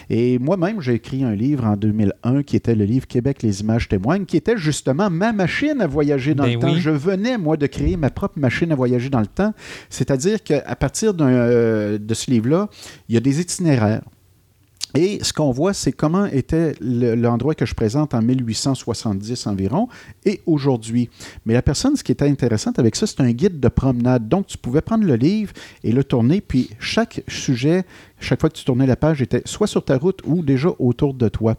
Et 0.10 0.38
moi-même, 0.38 0.80
j'ai 0.80 0.94
écrit 0.94 1.24
un 1.24 1.34
livre 1.34 1.66
en 1.66 1.76
2001 1.76 2.44
qui 2.44 2.56
était 2.56 2.76
le 2.76 2.86
livre 2.86 3.08
Québec, 3.08 3.42
les 3.42 3.62
images 3.62 3.90
témoignent, 3.90 4.26
qui 4.26 4.38
était 4.38 4.58
justement 4.58 5.10
ma 5.10 5.34
machine 5.34 5.82
à 5.82 5.88
voyager 5.88 6.36
dans 6.36 6.44
ben 6.44 6.54
le 6.54 6.60
temps. 6.60 6.76
Je 6.76 6.92
venais, 6.92 7.38
moi, 7.40 7.58
de 7.58 7.66
créer 7.66 7.98
ma 7.98 8.12
propre 8.12 8.40
machine 8.40 8.72
à 8.72 8.76
voyager 8.76 9.10
dans 9.10 9.20
le 9.22 9.28
temps. 9.28 9.54
C'est-à-dire 9.90 10.44
qu'à 10.44 10.76
partir 10.76 11.16
de 11.16 12.14
ce 12.14 12.27
livre-là, 12.30 12.70
il 13.10 13.16
y 13.16 13.18
a 13.18 13.22
des 13.22 13.42
itinéraires. 13.42 14.04
Et 14.96 15.20
ce 15.22 15.34
qu'on 15.34 15.52
voit, 15.52 15.74
c'est 15.74 15.92
comment 15.92 16.26
était 16.26 16.74
l'endroit 16.80 17.54
que 17.56 17.66
je 17.66 17.76
présente 17.76 18.14
en 18.14 18.22
1870 18.22 19.46
environ 19.46 19.90
et 20.26 20.42
aujourd'hui. 20.46 21.10
Mais 21.46 21.54
la 21.54 21.62
personne, 21.62 21.96
ce 21.96 22.04
qui 22.04 22.12
était 22.12 22.28
intéressant 22.28 22.72
avec 22.78 22.96
ça, 22.96 23.06
c'est 23.06 23.20
un 23.22 23.32
guide 23.32 23.60
de 23.60 23.68
promenade. 23.68 24.28
Donc, 24.28 24.48
tu 24.48 24.58
pouvais 24.58 24.82
prendre 24.82 25.06
le 25.06 25.16
livre 25.16 25.52
et 25.84 25.92
le 25.92 26.04
tourner, 26.04 26.42
puis 26.42 26.70
chaque 26.80 27.22
sujet 27.28 27.86
chaque 28.20 28.42
fois 28.42 28.50
que 28.50 28.56
tu 28.56 28.66
tournais 28.66 28.88
la 28.88 28.96
page, 28.96 29.22
était 29.22 29.42
soit 29.46 29.68
sur 29.68 29.84
ta 29.84 29.98
route 29.98 30.20
ou 30.26 30.42
déjà 30.42 30.70
autour 30.80 31.14
de 31.14 31.30
toi. 31.30 31.56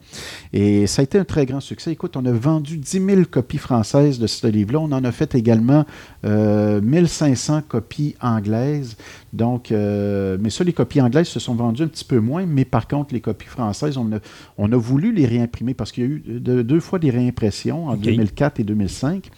Et 0.52 0.86
ça 0.86 1.02
a 1.02 1.04
été 1.04 1.18
un 1.18 1.24
très 1.24 1.46
grand 1.46 1.60
succès. 1.60 1.92
Écoute, 1.92 2.16
on 2.16 2.24
a 2.26 2.32
vendu 2.32 2.78
10 2.78 3.04
000 3.04 3.22
copies 3.30 3.58
françaises 3.58 4.18
de 4.18 4.26
ce 4.26 4.46
livre-là. 4.46 4.80
On 4.80 4.92
en 4.92 5.04
a 5.04 5.12
fait 5.12 5.34
également 5.34 5.84
1500 6.24 7.56
euh, 7.56 7.60
copies 7.66 8.16
anglaises. 8.20 8.96
Donc, 9.32 9.70
euh, 9.70 10.36
mais 10.40 10.50
ça, 10.50 10.64
les 10.64 10.72
copies 10.72 11.00
anglaises 11.00 11.28
se 11.28 11.40
sont 11.40 11.54
vendues 11.54 11.82
un 11.82 11.88
petit 11.88 12.04
peu 12.04 12.18
moins, 12.18 12.46
mais 12.46 12.64
par 12.64 12.88
contre, 12.88 13.14
les 13.14 13.20
copies 13.20 13.46
françaises, 13.46 13.96
on 13.96 14.12
a, 14.12 14.18
on 14.56 14.72
a 14.72 14.76
voulu 14.76 15.12
les 15.12 15.26
réimprimer 15.26 15.74
parce 15.74 15.92
qu'il 15.92 16.04
y 16.04 16.06
a 16.06 16.10
eu 16.10 16.40
deux 16.40 16.80
fois 16.80 16.98
des 16.98 17.10
réimpressions 17.10 17.88
en 17.88 17.96
2004 17.96 18.60
et 18.60 18.64
2005. 18.64 19.30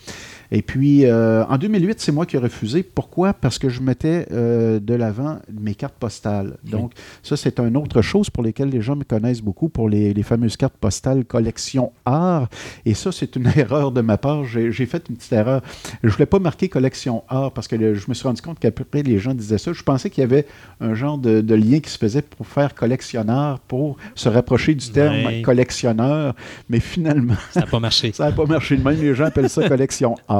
Et 0.52 0.62
puis, 0.62 1.06
euh, 1.06 1.44
en 1.44 1.58
2008, 1.58 2.00
c'est 2.00 2.12
moi 2.12 2.26
qui 2.26 2.36
ai 2.36 2.38
refusé. 2.38 2.82
Pourquoi? 2.82 3.32
Parce 3.32 3.58
que 3.58 3.68
je 3.68 3.80
mettais 3.80 4.26
euh, 4.32 4.80
de 4.80 4.94
l'avant 4.94 5.38
mes 5.52 5.74
cartes 5.74 5.94
postales. 5.94 6.56
Donc, 6.64 6.92
ça, 7.22 7.36
c'est 7.36 7.60
une 7.60 7.76
autre 7.76 8.02
chose 8.02 8.30
pour 8.30 8.42
lesquelles 8.42 8.70
les 8.70 8.82
gens 8.82 8.96
me 8.96 9.04
connaissent 9.04 9.42
beaucoup, 9.42 9.68
pour 9.68 9.88
les, 9.88 10.20
fameuses 10.22 10.56
cartes 10.56 10.76
postales 10.78 11.24
collection 11.24 11.92
art. 12.04 12.48
Et 12.84 12.94
ça, 12.94 13.12
c'est 13.12 13.36
une 13.36 13.46
erreur 13.56 13.92
de 13.92 14.00
ma 14.00 14.18
part. 14.18 14.44
J'ai 14.44 14.86
fait 14.86 15.08
une 15.08 15.16
petite 15.16 15.32
erreur. 15.32 15.62
Je 16.02 16.08
ne 16.08 16.12
voulais 16.12 16.26
pas 16.26 16.38
marquer 16.38 16.68
collection 16.68 17.22
art 17.28 17.52
parce 17.52 17.68
que 17.68 17.94
je 17.94 18.04
me 18.08 18.14
suis 18.14 18.26
rendu 18.26 18.42
compte 18.42 18.58
qu'à 18.58 18.70
peu 18.70 18.84
près 18.84 19.02
les 19.02 19.18
gens 19.18 19.34
disaient 19.34 19.58
ça. 19.58 19.72
Je 19.72 19.82
pensais 19.82 20.10
qu'il 20.10 20.22
y 20.22 20.24
avait 20.24 20.46
un 20.80 20.94
genre 20.94 21.18
de, 21.18 21.54
lien 21.54 21.80
qui 21.80 21.90
se 21.90 21.98
faisait 21.98 22.22
pour 22.22 22.46
faire 22.46 22.74
collectionneur, 22.74 23.60
pour 23.60 23.96
se 24.14 24.28
rapprocher 24.28 24.74
du 24.74 24.90
terme 24.90 25.42
collectionneur. 25.42 26.34
Mais 26.68 26.80
finalement... 26.80 27.34
Ça 27.52 27.60
n'a 27.60 27.66
pas 27.66 27.80
marché. 27.80 28.12
ça 28.14 28.26
n'a 28.26 28.32
pas 28.32 28.46
marché. 28.46 28.76
Même 28.76 29.00
les 29.00 29.14
gens 29.14 29.26
appellent 29.26 29.50
ça 29.50 29.68
collection 29.68 30.16
art. 30.28 30.39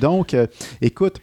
Donc, 0.00 0.34
euh, 0.34 0.46
écoute, 0.80 1.20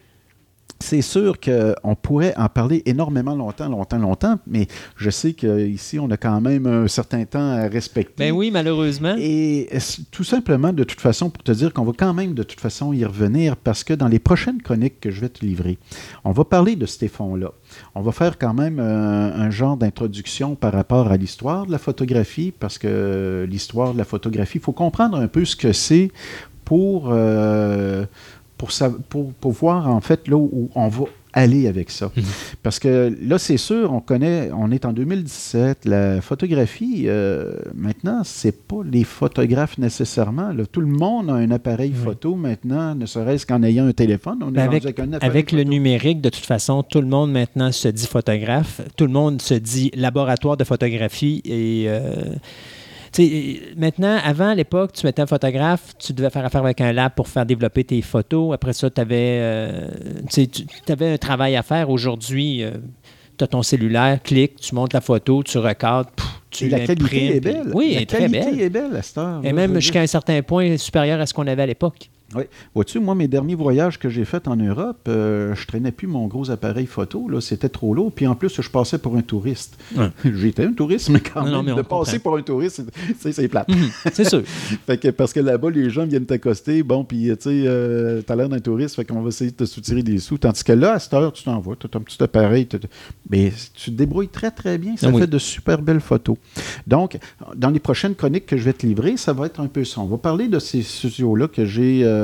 c'est 0.84 1.02
sûr 1.02 1.38
qu'on 1.40 1.94
pourrait 1.94 2.34
en 2.36 2.48
parler 2.48 2.82
énormément 2.84 3.34
longtemps, 3.34 3.68
longtemps, 3.68 3.98
longtemps, 3.98 4.38
mais 4.46 4.66
je 4.96 5.08
sais 5.08 5.32
qu'ici, 5.32 5.98
on 5.98 6.10
a 6.10 6.16
quand 6.16 6.40
même 6.40 6.66
un 6.66 6.88
certain 6.88 7.24
temps 7.24 7.52
à 7.52 7.68
respecter. 7.68 8.30
Ben 8.30 8.32
oui, 8.32 8.50
malheureusement. 8.50 9.14
Et 9.18 9.68
tout 10.10 10.24
simplement, 10.24 10.72
de 10.72 10.84
toute 10.84 11.00
façon, 11.00 11.30
pour 11.30 11.42
te 11.42 11.52
dire 11.52 11.72
qu'on 11.72 11.84
va 11.84 11.92
quand 11.96 12.12
même, 12.12 12.34
de 12.34 12.42
toute 12.42 12.60
façon, 12.60 12.92
y 12.92 13.04
revenir, 13.04 13.56
parce 13.56 13.82
que 13.82 13.94
dans 13.94 14.08
les 14.08 14.18
prochaines 14.18 14.60
chroniques 14.60 15.00
que 15.00 15.10
je 15.10 15.20
vais 15.20 15.30
te 15.30 15.44
livrer, 15.44 15.78
on 16.24 16.32
va 16.32 16.44
parler 16.44 16.76
de 16.76 16.86
ces 16.86 17.08
fonds-là. 17.08 17.52
On 17.94 18.02
va 18.02 18.12
faire 18.12 18.38
quand 18.38 18.54
même 18.54 18.78
un, 18.78 19.50
genre 19.50 19.76
d'introduction 19.76 20.54
par 20.54 20.72
rapport 20.72 21.10
à 21.10 21.16
l'histoire 21.16 21.66
de 21.66 21.72
la 21.72 21.78
photographie, 21.78 22.52
parce 22.58 22.76
que 22.76 23.46
l'histoire 23.48 23.94
de 23.94 23.98
la 23.98 24.04
photographie, 24.04 24.58
il 24.58 24.64
faut 24.64 24.72
comprendre 24.72 25.16
un 25.16 25.28
peu 25.28 25.44
ce 25.44 25.56
que 25.56 25.72
c'est 25.72 26.10
pour, 26.64 27.08
euh, 27.10 28.04
pour, 28.56 28.70
pour, 29.08 29.32
pour, 29.32 29.52
voir 29.52 29.88
en 29.88 30.00
fait 30.00 30.28
là 30.28 30.36
où 30.36 30.68
on 30.74 30.88
va 30.88 31.04
aller 31.34 31.66
avec 31.66 31.90
ça. 31.90 32.10
Mhm. 32.16 32.24
Parce 32.62 32.78
que 32.78 33.14
là, 33.20 33.38
c'est 33.38 33.56
sûr, 33.56 33.92
on 33.92 34.00
connaît, 34.00 34.50
on 34.56 34.70
est 34.70 34.84
en 34.84 34.92
2017, 34.92 35.84
la 35.84 36.20
photographie, 36.20 37.04
euh, 37.06 37.56
maintenant, 37.74 38.22
c'est 38.24 38.66
pas 38.66 38.82
les 38.84 39.04
photographes 39.04 39.76
nécessairement. 39.78 40.52
Tout 40.70 40.80
le 40.80 40.86
monde 40.86 41.30
a 41.30 41.34
un 41.34 41.50
appareil 41.50 41.92
photo 41.92 42.36
maintenant, 42.36 42.94
ne 42.94 43.06
serait-ce 43.06 43.44
qu'en 43.46 43.62
ayant 43.62 43.86
un 43.86 43.92
téléphone. 43.92 44.38
On 44.42 44.54
est 44.54 44.60
avec, 44.60 44.84
avec 45.20 45.52
le 45.52 45.64
numérique, 45.64 46.20
de 46.20 46.28
toute 46.28 46.46
façon, 46.46 46.82
tout 46.82 47.00
le 47.00 47.08
monde 47.08 47.32
maintenant 47.32 47.72
se 47.72 47.88
dit 47.88 48.06
photographe, 48.06 48.80
tout 48.96 49.04
le 49.06 49.12
monde 49.12 49.42
se 49.42 49.54
dit 49.54 49.90
laboratoire 49.94 50.56
de 50.56 50.64
photographie 50.64 51.42
et... 51.44 51.84
Euh, 51.88 52.34
maintenant, 53.76 54.18
avant, 54.24 54.48
à 54.48 54.54
l'époque, 54.54 54.92
tu 54.92 55.06
mettais 55.06 55.22
un 55.22 55.26
photographe, 55.26 55.94
tu 55.98 56.12
devais 56.12 56.30
faire 56.30 56.44
affaire 56.44 56.62
avec 56.64 56.80
un 56.80 56.92
lab 56.92 57.12
pour 57.14 57.28
faire 57.28 57.46
développer 57.46 57.84
tes 57.84 58.02
photos. 58.02 58.54
Après 58.54 58.72
ça, 58.72 58.90
tu 58.90 59.00
avais, 59.00 59.38
euh, 59.40 59.88
avais, 60.88 61.12
un 61.12 61.18
travail 61.18 61.56
à 61.56 61.62
faire. 61.62 61.90
Aujourd'hui, 61.90 62.62
euh, 62.62 62.72
tu 63.38 63.44
as 63.44 63.46
ton 63.46 63.62
cellulaire, 63.62 64.22
clique, 64.22 64.56
tu 64.56 64.74
montes 64.74 64.92
la 64.92 65.00
photo, 65.00 65.42
tu 65.42 65.58
recadres, 65.58 66.10
tu 66.50 66.68
la 66.68 66.80
qualité 66.80 67.36
est 67.36 67.40
belle. 67.40 67.70
Oui, 67.72 67.94
la 67.94 68.00
est 68.02 68.06
très 68.06 68.28
belle. 68.28 68.60
est 68.60 68.70
belle 68.70 68.96
à 68.96 69.02
cette 69.02 69.18
heure. 69.18 69.40
Et 69.44 69.52
même 69.52 69.74
jusqu'à 69.80 70.00
un 70.00 70.06
certain 70.06 70.42
point 70.42 70.76
supérieur 70.76 71.20
à 71.20 71.26
ce 71.26 71.34
qu'on 71.34 71.46
avait 71.46 71.62
à 71.62 71.66
l'époque. 71.66 72.10
Oui. 72.34 72.44
Vois-tu, 72.74 72.98
moi, 73.00 73.14
mes 73.14 73.28
derniers 73.28 73.54
voyages 73.54 73.98
que 73.98 74.08
j'ai 74.08 74.24
faits 74.24 74.48
en 74.48 74.56
Europe, 74.56 74.98
euh, 75.08 75.54
je 75.54 75.66
traînais 75.66 75.92
plus 75.92 76.06
mon 76.06 76.26
gros 76.26 76.50
appareil 76.50 76.86
photo. 76.86 77.28
Là, 77.28 77.40
c'était 77.40 77.68
trop 77.68 77.94
lourd. 77.94 78.12
Puis 78.12 78.26
en 78.26 78.34
plus, 78.34 78.60
je 78.60 78.68
passais 78.68 78.98
pour 78.98 79.16
un 79.16 79.22
touriste. 79.22 79.78
J'étais 80.24 80.64
un 80.64 80.72
touriste, 80.72 81.10
mais 81.10 81.20
quand 81.20 81.44
même, 81.44 81.74
de 81.74 81.82
passer 81.82 82.18
pour 82.18 82.36
un 82.36 82.42
touriste, 82.42 82.82
c'est 83.20 83.48
plate. 83.48 83.68
Mhm, 83.68 83.90
c'est 84.12 84.28
sûr. 84.28 84.42
fait 84.86 84.98
que, 84.98 85.08
parce 85.08 85.32
que 85.32 85.40
là-bas, 85.40 85.70
les 85.70 85.90
gens 85.90 86.06
viennent 86.06 86.26
t'accoster. 86.26 86.82
Bon, 86.82 87.04
puis 87.04 87.28
tu 87.28 87.36
sais, 87.40 87.64
euh, 87.66 88.22
t'as 88.22 88.36
l'air 88.36 88.48
d'un 88.48 88.60
touriste, 88.60 88.96
fait 88.96 89.04
qu'on 89.04 89.22
va 89.22 89.28
essayer 89.28 89.50
de 89.50 89.56
te 89.56 89.64
soutirer 89.64 90.02
des 90.02 90.18
sous. 90.18 90.38
Tandis 90.38 90.64
que 90.64 90.72
là, 90.72 90.94
à 90.94 90.98
cette 90.98 91.14
heure, 91.14 91.32
tu 91.32 91.44
t'envoies, 91.44 91.76
tu 91.76 91.86
as 91.92 91.96
un 91.96 92.02
petit 92.02 92.22
appareil. 92.22 92.68
Mais 93.30 93.52
tu 93.74 93.90
te 93.90 93.96
débrouilles 93.96 94.28
très, 94.28 94.50
très 94.50 94.78
bien. 94.78 94.96
Ça 94.96 95.12
fait 95.12 95.26
de 95.26 95.38
super 95.38 95.82
belles 95.82 96.00
photos. 96.00 96.36
Donc, 96.86 97.18
dans 97.56 97.70
les 97.70 97.80
prochaines 97.80 98.14
chroniques 98.14 98.46
que 98.46 98.56
je 98.56 98.62
vais 98.62 98.72
te 98.72 98.86
livrer, 98.86 99.16
ça 99.16 99.32
va 99.32 99.46
être 99.46 99.60
un 99.60 99.66
peu 99.66 99.84
ça. 99.84 100.00
On 100.00 100.06
va 100.06 100.18
parler 100.18 100.48
de 100.48 100.58
ces 100.58 100.82
studios-là 100.82 101.48
que 101.48 101.64
j'ai. 101.64 102.02
Euh, 102.04 102.23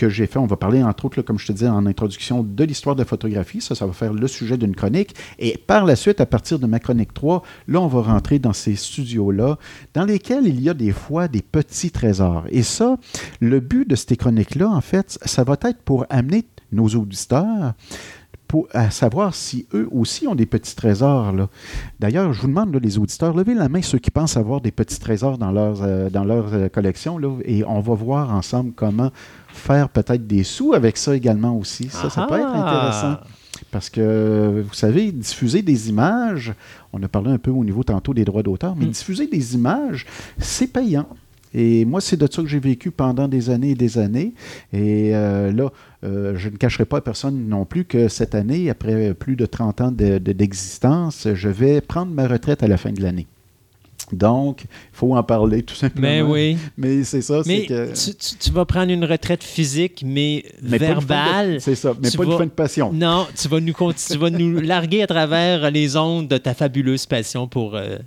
que 0.00 0.08
j'ai 0.08 0.26
fait. 0.26 0.38
On 0.38 0.46
va 0.46 0.56
parler, 0.56 0.82
entre 0.82 1.04
autres, 1.04 1.20
comme 1.22 1.38
je 1.38 1.46
te 1.46 1.52
disais 1.52 1.68
en 1.68 1.84
introduction, 1.84 2.42
de 2.42 2.64
l'histoire 2.64 2.96
de 2.96 3.02
la 3.02 3.06
photographie. 3.06 3.60
Ça, 3.60 3.74
ça 3.74 3.86
va 3.86 3.92
faire 3.92 4.14
le 4.14 4.26
sujet 4.28 4.56
d'une 4.56 4.74
chronique. 4.74 5.14
Et 5.38 5.58
par 5.58 5.84
la 5.84 5.94
suite, 5.94 6.20
à 6.20 6.26
partir 6.26 6.58
de 6.58 6.66
ma 6.66 6.78
chronique 6.78 7.12
3, 7.12 7.42
là, 7.68 7.80
on 7.80 7.86
va 7.86 8.00
rentrer 8.00 8.38
dans 8.38 8.54
ces 8.54 8.76
studios-là, 8.76 9.58
dans 9.92 10.04
lesquels 10.04 10.46
il 10.46 10.60
y 10.60 10.70
a 10.70 10.74
des 10.74 10.92
fois 10.92 11.28
des 11.28 11.42
petits 11.42 11.90
trésors. 11.90 12.44
Et 12.50 12.62
ça, 12.62 12.96
le 13.40 13.60
but 13.60 13.88
de 13.88 13.94
ces 13.94 14.16
chroniques-là, 14.16 14.68
en 14.68 14.80
fait, 14.80 15.18
ça 15.24 15.44
va 15.44 15.56
être 15.64 15.82
pour 15.82 16.06
amener 16.08 16.46
nos 16.72 16.86
auditeurs 16.88 17.74
pour, 18.50 18.66
à 18.72 18.90
savoir 18.90 19.32
si 19.32 19.68
eux 19.74 19.88
aussi 19.92 20.26
ont 20.26 20.34
des 20.34 20.44
petits 20.44 20.74
trésors. 20.74 21.32
D'ailleurs, 22.00 22.32
je 22.32 22.40
vous 22.40 22.48
demande, 22.48 22.74
les 22.74 22.98
auditeurs, 22.98 23.32
levez 23.32 23.54
la 23.54 23.68
main 23.68 23.80
ceux 23.80 23.98
qui 23.98 24.10
pensent 24.10 24.36
avoir 24.36 24.60
des 24.60 24.72
petits 24.72 24.98
trésors 24.98 25.38
dans 25.38 25.52
leur, 25.52 25.84
euh, 25.84 26.10
dans 26.10 26.24
leur 26.24 26.52
euh, 26.52 26.68
collection, 26.68 27.16
là, 27.16 27.32
et 27.44 27.62
on 27.64 27.78
va 27.78 27.94
voir 27.94 28.34
ensemble 28.34 28.72
comment 28.74 29.12
faire 29.54 29.88
peut-être 29.88 30.26
des 30.26 30.42
sous 30.42 30.74
avec 30.74 30.96
ça 30.96 31.14
également 31.14 31.56
aussi. 31.56 31.90
Ça, 31.90 32.10
ça 32.10 32.26
peut 32.26 32.40
être 32.40 32.52
intéressant. 32.52 33.18
Parce 33.70 33.88
que, 33.88 34.64
vous 34.66 34.74
savez, 34.74 35.12
diffuser 35.12 35.62
des 35.62 35.88
images, 35.88 36.52
on 36.92 37.00
a 37.04 37.08
parlé 37.08 37.30
un 37.30 37.38
peu 37.38 37.52
au 37.52 37.62
niveau 37.62 37.84
tantôt 37.84 38.14
des 38.14 38.24
droits 38.24 38.42
d'auteur, 38.42 38.74
mais 38.74 38.86
mm. 38.86 38.90
diffuser 38.90 39.26
des 39.28 39.54
images, 39.54 40.06
c'est 40.38 40.66
payant. 40.66 41.06
Et 41.54 41.84
moi, 41.84 42.00
c'est 42.00 42.16
de 42.16 42.28
ça 42.30 42.42
que 42.42 42.48
j'ai 42.48 42.60
vécu 42.60 42.90
pendant 42.90 43.28
des 43.28 43.50
années 43.50 43.70
et 43.70 43.74
des 43.74 43.98
années. 43.98 44.34
Et 44.72 45.14
euh, 45.14 45.52
là, 45.52 45.70
euh, 46.04 46.34
je 46.36 46.48
ne 46.48 46.56
cacherai 46.56 46.84
pas 46.84 46.98
à 46.98 47.00
personne 47.00 47.48
non 47.48 47.64
plus 47.64 47.84
que 47.84 48.08
cette 48.08 48.34
année, 48.34 48.70
après 48.70 49.14
plus 49.14 49.36
de 49.36 49.46
30 49.46 49.80
ans 49.80 49.90
d'existence, 49.92 51.26
je 51.34 51.48
vais 51.48 51.80
prendre 51.80 52.12
ma 52.12 52.28
retraite 52.28 52.62
à 52.62 52.68
la 52.68 52.76
fin 52.76 52.92
de 52.92 53.02
l'année. 53.02 53.26
Donc, 54.12 54.64
il 54.64 54.68
faut 54.92 55.14
en 55.14 55.22
parler 55.22 55.62
tout 55.62 55.74
simplement. 55.74 56.08
Mais 56.08 56.22
oui. 56.22 56.56
Mais 56.76 57.04
c'est 57.04 57.22
ça, 57.22 57.42
que... 57.44 57.92
Tu, 57.92 58.14
tu, 58.38 58.50
vas 58.50 58.64
prendre 58.64 58.90
une 58.90 59.04
retraite 59.04 59.44
physique, 59.44 60.02
mais, 60.04 60.44
verbale. 60.62 61.60
C'est 61.60 61.74
ça, 61.74 61.94
mais 62.02 62.10
pas 62.10 62.24
une 62.24 62.38
fin 62.38 62.44
de 62.44 62.50
passion. 62.50 62.92
Non, 62.92 63.26
tu 63.40 63.48
vas 63.48 63.60
nous, 63.60 63.74
tu 63.74 64.18
vas 64.18 64.30
nous 64.30 64.60
larguer 64.60 65.02
à 65.02 65.06
travers 65.06 65.70
les 65.70 65.96
ondes 65.96 66.28
de 66.28 66.38
ta 66.38 66.54
fabuleuse 66.54 67.06
passion 67.06 67.46
pour 67.46 67.76
euh, 67.76 67.98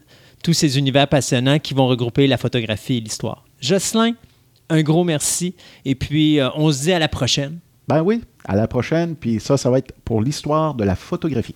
tous 0.44 0.54
ces 0.54 0.78
univers 0.78 1.08
passionnants 1.08 1.58
qui 1.58 1.74
vont 1.74 1.88
regrouper 1.88 2.28
la 2.28 2.38
photographie 2.38 2.98
et 2.98 3.00
l'histoire. 3.00 3.46
Jocelyn, 3.60 4.12
un 4.70 4.82
gros 4.82 5.04
merci. 5.04 5.56
Et 5.86 5.96
puis, 5.96 6.40
euh, 6.40 6.50
on 6.56 6.72
se 6.72 6.84
dit 6.84 6.94
à 6.94 7.00
la 7.00 7.08
prochaine. 7.08 7.60
Ben 7.88 8.02
oui, 8.02 8.22
à 8.46 8.56
la 8.56 8.68
prochaine. 8.68 9.16
Puis 9.16 9.40
ça, 9.40 9.58
ça 9.58 9.70
va 9.70 9.80
être 9.80 9.94
pour 10.06 10.22
l'histoire 10.22 10.74
de 10.76 10.84
la 10.84 10.96
photographie. 10.96 11.56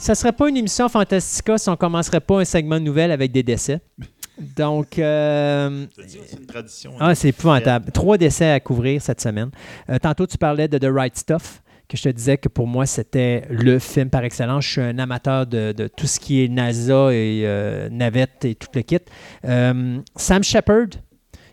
Ça 0.00 0.14
serait 0.14 0.32
pas 0.32 0.48
une 0.48 0.56
émission 0.56 0.88
Fantastica 0.88 1.58
si 1.58 1.68
on 1.68 1.76
commencerait 1.76 2.20
pas 2.20 2.40
un 2.40 2.44
segment 2.46 2.76
de 2.80 2.84
nouvelles 2.84 3.12
avec 3.12 3.32
des 3.32 3.42
décès? 3.42 3.80
Donc, 4.56 4.98
euh, 4.98 5.84
C'est 6.06 6.38
une 6.38 6.46
tradition. 6.46 6.92
ah, 6.98 7.14
c'est 7.14 7.28
épouvantable. 7.28 7.92
Trois 7.92 8.16
décès 8.16 8.50
à 8.50 8.60
couvrir 8.60 9.02
cette 9.02 9.20
semaine. 9.20 9.50
Euh, 9.90 9.98
tantôt, 9.98 10.26
tu 10.26 10.38
parlais 10.38 10.66
de 10.68 10.78
The 10.78 10.90
Right 10.90 11.14
Stuff, 11.18 11.62
que 11.86 11.98
je 11.98 12.04
te 12.04 12.08
disais 12.08 12.38
que 12.38 12.48
pour 12.48 12.66
moi, 12.66 12.86
c'était 12.86 13.42
le 13.50 13.78
film 13.78 14.08
par 14.08 14.24
excellence. 14.24 14.64
Je 14.64 14.70
suis 14.70 14.80
un 14.80 14.98
amateur 14.98 15.46
de, 15.46 15.72
de 15.72 15.86
tout 15.88 16.06
ce 16.06 16.18
qui 16.18 16.42
est 16.42 16.48
NASA 16.48 17.12
et 17.12 17.42
euh, 17.44 17.90
navette 17.90 18.46
et 18.46 18.54
tout 18.54 18.68
le 18.74 18.80
kit. 18.80 18.96
Euh, 19.44 19.98
Sam 20.16 20.42
Shepard, 20.42 20.86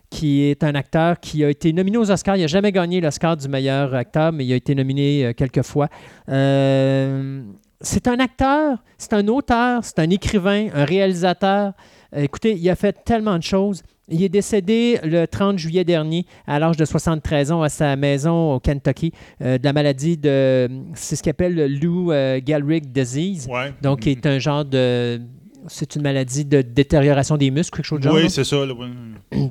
qui 0.09 0.43
est 0.43 0.63
un 0.63 0.73
acteur 0.75 1.19
qui 1.19 1.43
a 1.43 1.49
été 1.49 1.73
nominé 1.73 1.97
aux 1.97 2.09
Oscars. 2.09 2.37
Il 2.37 2.41
n'a 2.41 2.47
jamais 2.47 2.71
gagné 2.71 3.01
l'Oscar 3.01 3.35
du 3.35 3.49
meilleur 3.49 3.93
acteur, 3.93 4.31
mais 4.31 4.45
il 4.45 4.53
a 4.53 4.55
été 4.55 4.73
nominé 4.73 5.25
euh, 5.25 5.33
quelques 5.33 5.63
fois. 5.63 5.89
Euh, 6.29 7.41
c'est 7.81 8.07
un 8.07 8.19
acteur, 8.19 8.79
c'est 8.97 9.13
un 9.13 9.27
auteur, 9.27 9.83
c'est 9.83 9.99
un 9.99 10.09
écrivain, 10.09 10.67
un 10.73 10.85
réalisateur. 10.85 11.73
Euh, 12.15 12.21
écoutez, 12.21 12.53
il 12.53 12.69
a 12.69 12.75
fait 12.75 13.03
tellement 13.03 13.37
de 13.37 13.43
choses. 13.43 13.83
Il 14.09 14.23
est 14.23 14.29
décédé 14.29 14.99
le 15.03 15.25
30 15.25 15.59
juillet 15.59 15.83
dernier, 15.83 16.25
à 16.47 16.59
l'âge 16.59 16.77
de 16.77 16.85
73 16.85 17.51
ans, 17.51 17.61
à 17.61 17.67
sa 17.67 17.97
maison 17.97 18.53
au 18.55 18.59
Kentucky, 18.59 19.11
euh, 19.41 19.57
de 19.57 19.65
la 19.65 19.73
maladie 19.73 20.15
de. 20.15 20.69
C'est 20.93 21.17
ce 21.17 21.23
qu'on 21.23 21.31
appelle 21.31 21.55
le 21.55 21.67
Lou 21.67 22.11
euh, 22.11 22.39
Gehrig 22.45 22.89
disease. 22.89 23.47
Ouais. 23.51 23.73
Donc, 23.81 24.01
qui 24.01 24.11
est 24.11 24.25
un 24.25 24.39
genre 24.39 24.63
de. 24.63 25.21
C'est 25.67 25.95
une 25.97 26.03
maladie 26.03 26.45
de 26.45 26.61
détérioration 26.61 27.35
des 27.35 27.51
muscles, 27.51 27.75
quelque 27.75 27.85
chose 27.85 27.99
de 27.99 28.05
genre. 28.05 28.15
Oui, 28.15 28.29
c'est 28.29 28.45
ça. 28.45 28.55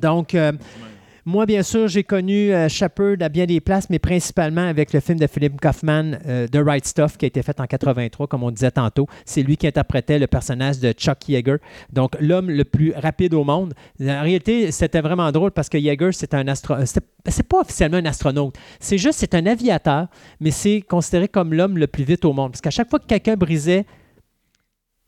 Donc, 0.01 0.33
euh, 0.33 0.51
moi, 1.27 1.45
bien 1.45 1.61
sûr, 1.61 1.89
j'ai 1.89 2.05
connu 2.05 2.53
euh, 2.53 2.69
à 3.19 3.29
bien 3.29 3.45
des 3.45 3.59
places, 3.59 3.89
mais 3.89 3.99
principalement 3.99 4.61
avec 4.61 4.93
le 4.93 5.01
film 5.01 5.19
de 5.19 5.27
Philip 5.27 5.59
Kaufman, 5.59 6.17
euh, 6.25 6.47
The 6.47 6.59
Right 6.65 6.85
Stuff, 6.85 7.17
qui 7.17 7.25
a 7.25 7.27
été 7.27 7.43
fait 7.43 7.59
en 7.59 7.65
83, 7.65 8.27
comme 8.27 8.43
on 8.43 8.49
disait 8.49 8.71
tantôt. 8.71 9.07
C'est 9.25 9.43
lui 9.43 9.57
qui 9.57 9.67
interprétait 9.67 10.19
le 10.19 10.27
personnage 10.27 10.79
de 10.79 10.93
Chuck 10.93 11.27
Yeager, 11.27 11.57
donc 11.91 12.15
l'homme 12.21 12.49
le 12.49 12.63
plus 12.63 12.93
rapide 12.95 13.33
au 13.33 13.43
monde. 13.43 13.73
En 13.99 14.21
réalité, 14.21 14.71
c'était 14.71 15.01
vraiment 15.01 15.29
drôle 15.33 15.51
parce 15.51 15.67
que 15.67 15.77
Yeager, 15.77 16.13
c'est 16.13 16.33
un 16.33 16.47
astro... 16.47 16.75
C'est 16.85 17.03
c'est 17.27 17.43
pas 17.43 17.59
officiellement 17.59 17.97
un 17.97 18.05
astronaute. 18.05 18.55
C'est 18.79 18.97
juste, 18.97 19.19
c'est 19.19 19.35
un 19.35 19.45
aviateur, 19.47 20.07
mais 20.39 20.51
c'est 20.51 20.79
considéré 20.79 21.27
comme 21.27 21.53
l'homme 21.53 21.77
le 21.77 21.87
plus 21.87 22.05
vite 22.05 22.23
au 22.23 22.31
monde. 22.31 22.51
Parce 22.51 22.61
qu'à 22.61 22.69
chaque 22.69 22.89
fois 22.89 22.99
que 22.99 23.05
quelqu'un 23.05 23.35
brisait 23.35 23.85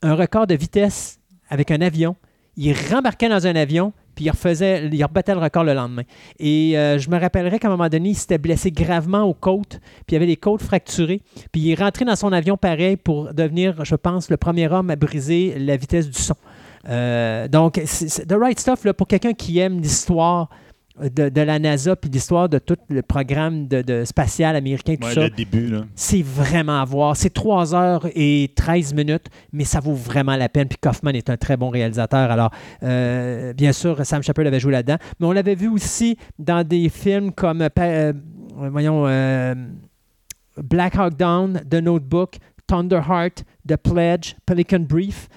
un 0.02 0.16
record 0.16 0.48
de 0.48 0.56
vitesse 0.56 1.22
avec 1.50 1.72
un 1.72 1.80
avion, 1.80 2.18
il 2.58 2.76
rembarquait 2.91 3.30
dans 3.30 3.48
un 3.48 3.56
avion, 3.56 3.94
puis 4.20 4.26
il, 4.26 5.04
rebattait 5.06 5.34
le 5.34 5.40
record 5.40 5.64
le 5.64 5.74
lendemain. 5.74 6.02
Et 6.40 6.78
euh, 6.78 7.00
je 7.00 7.10
me 7.10 7.18
rappellerai 7.18 7.58
qu'à 7.58 7.70
un 7.70 7.72
moment 7.72 7.88
donné, 7.88 8.10
il 8.10 8.16
s'était 8.16 8.38
blessé 8.38 8.70
gravement 8.70 9.24
aux 9.24 9.34
côtes, 9.34 9.80
puis 10.06 10.14
il 10.14 10.16
avait 10.18 10.26
les 10.26 10.36
côtes 10.36 10.62
fracturées, 10.62 11.22
puis 11.54 11.62
il 11.62 11.72
est 11.72 11.82
rentré 11.82 12.04
dans 12.04 12.18
son 12.18 12.34
avion 12.34 12.58
pareil 12.58 12.98
pour 12.98 13.34
devenir, 13.34 13.86
je 13.86 13.96
pense, 13.96 14.30
le 14.30 14.36
premier 14.36 14.68
homme 14.68 14.90
à 14.90 14.98
briser 14.98 15.58
la 15.58 15.78
vitesse 15.78 16.10
du 16.10 16.20
son. 16.20 16.36
Euh, 16.90 17.48
donc, 17.48 17.80
c'est- 17.86 18.10
c'est- 18.10 18.26
The 18.26 18.36
Right 18.38 18.60
Stuff, 18.60 18.84
là, 18.84 18.94
pour 18.94 19.08
quelqu'un 19.08 19.34
qui 19.34 19.60
aime 19.60 19.80
l'histoire 19.80 20.50
de, 21.02 21.30
de 21.30 21.42
la 21.42 21.60
NASA, 21.60 21.96
puis 21.96 22.10
l'histoire 22.10 22.50
de 22.50 22.60
tout 22.60 22.78
le 22.90 23.02
programme 23.02 23.68
de, 23.68 23.82
de 23.82 24.06
spatial 24.06 24.56
américain, 24.56 24.96
tout 24.96 25.08
Ouais, 25.08 25.14
ça, 25.14 25.22
le 25.24 25.30
début. 25.30 25.74
C'est 25.96 26.22
vraiment 26.22 26.82
à 26.82 26.86
voir. 26.86 27.16
C'est 27.16 27.30
3 27.30 27.74
heures 27.76 28.08
et 28.16 28.52
13 28.56 28.94
minutes, 28.94 29.28
mais 29.54 29.64
ça 29.64 29.80
vaut 29.80 29.94
vraiment 29.94 30.36
la 30.36 30.50
peine. 30.50 30.68
Puis 30.68 30.78
Kaufman 30.82 31.12
est 31.14 31.30
un 31.30 31.38
très 31.38 31.58
bon 31.58 31.70
réalisateur. 31.70 32.32
Alors, 32.32 32.52
euh, 32.84 33.54
bien 33.54 33.72
sûr, 33.72 34.06
Sam 34.06 34.24
Shepard 34.24 34.46
avait 34.46 34.60
joué 34.60 34.72
là-dedans. 34.72 34.98
Mais 35.20 35.28
on 35.28 35.32
l'avait 35.32 35.56
vu 35.56 35.68
aussi 35.68 36.18
dans 36.38 36.66
des 36.68 36.90
films 36.90 37.32
comme, 37.32 37.62
euh, 37.62 37.70
euh, 37.80 38.14
voyons, 38.72 39.06
euh, 39.08 39.56
Black 40.58 40.96
Hawk 40.96 41.16
Down, 41.16 41.62
The 41.70 41.76
Notebook, 41.76 42.38
Thunderheart, 42.68 43.44
The 43.68 43.78
Pledge, 43.78 44.36
Pelican 44.46 44.82
Brief, 44.82 45.28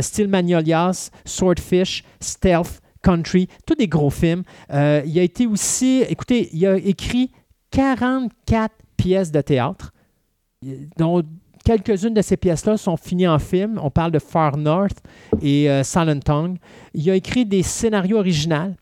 Steel 0.00 0.28
Magnolias, 0.28 1.10
Swordfish, 1.24 2.04
Stealth, 2.20 2.80
Country, 3.04 3.48
tous 3.66 3.74
des 3.74 3.86
gros 3.88 4.10
films. 4.10 4.42
Euh, 4.72 5.02
il 5.06 5.18
a 5.18 5.22
été 5.22 5.46
aussi, 5.46 6.02
écoutez, 6.08 6.48
il 6.52 6.66
a 6.66 6.76
écrit 6.76 7.30
44 7.70 8.74
pièces 8.96 9.30
de 9.30 9.40
théâtre, 9.40 9.92
dont 10.96 11.22
quelques-unes 11.64 12.14
de 12.14 12.22
ces 12.22 12.36
pièces-là 12.36 12.76
sont 12.76 12.96
finies 12.96 13.28
en 13.28 13.38
film. 13.38 13.78
On 13.82 13.90
parle 13.90 14.12
de 14.12 14.18
Far 14.18 14.56
North 14.56 14.98
et 15.42 15.70
euh, 15.70 15.82
Silent 15.82 16.20
Tongue. 16.20 16.56
Il 16.94 17.08
a 17.10 17.14
écrit 17.14 17.44
des 17.44 17.62
scénarios 17.62 18.18
originaux. 18.18 18.74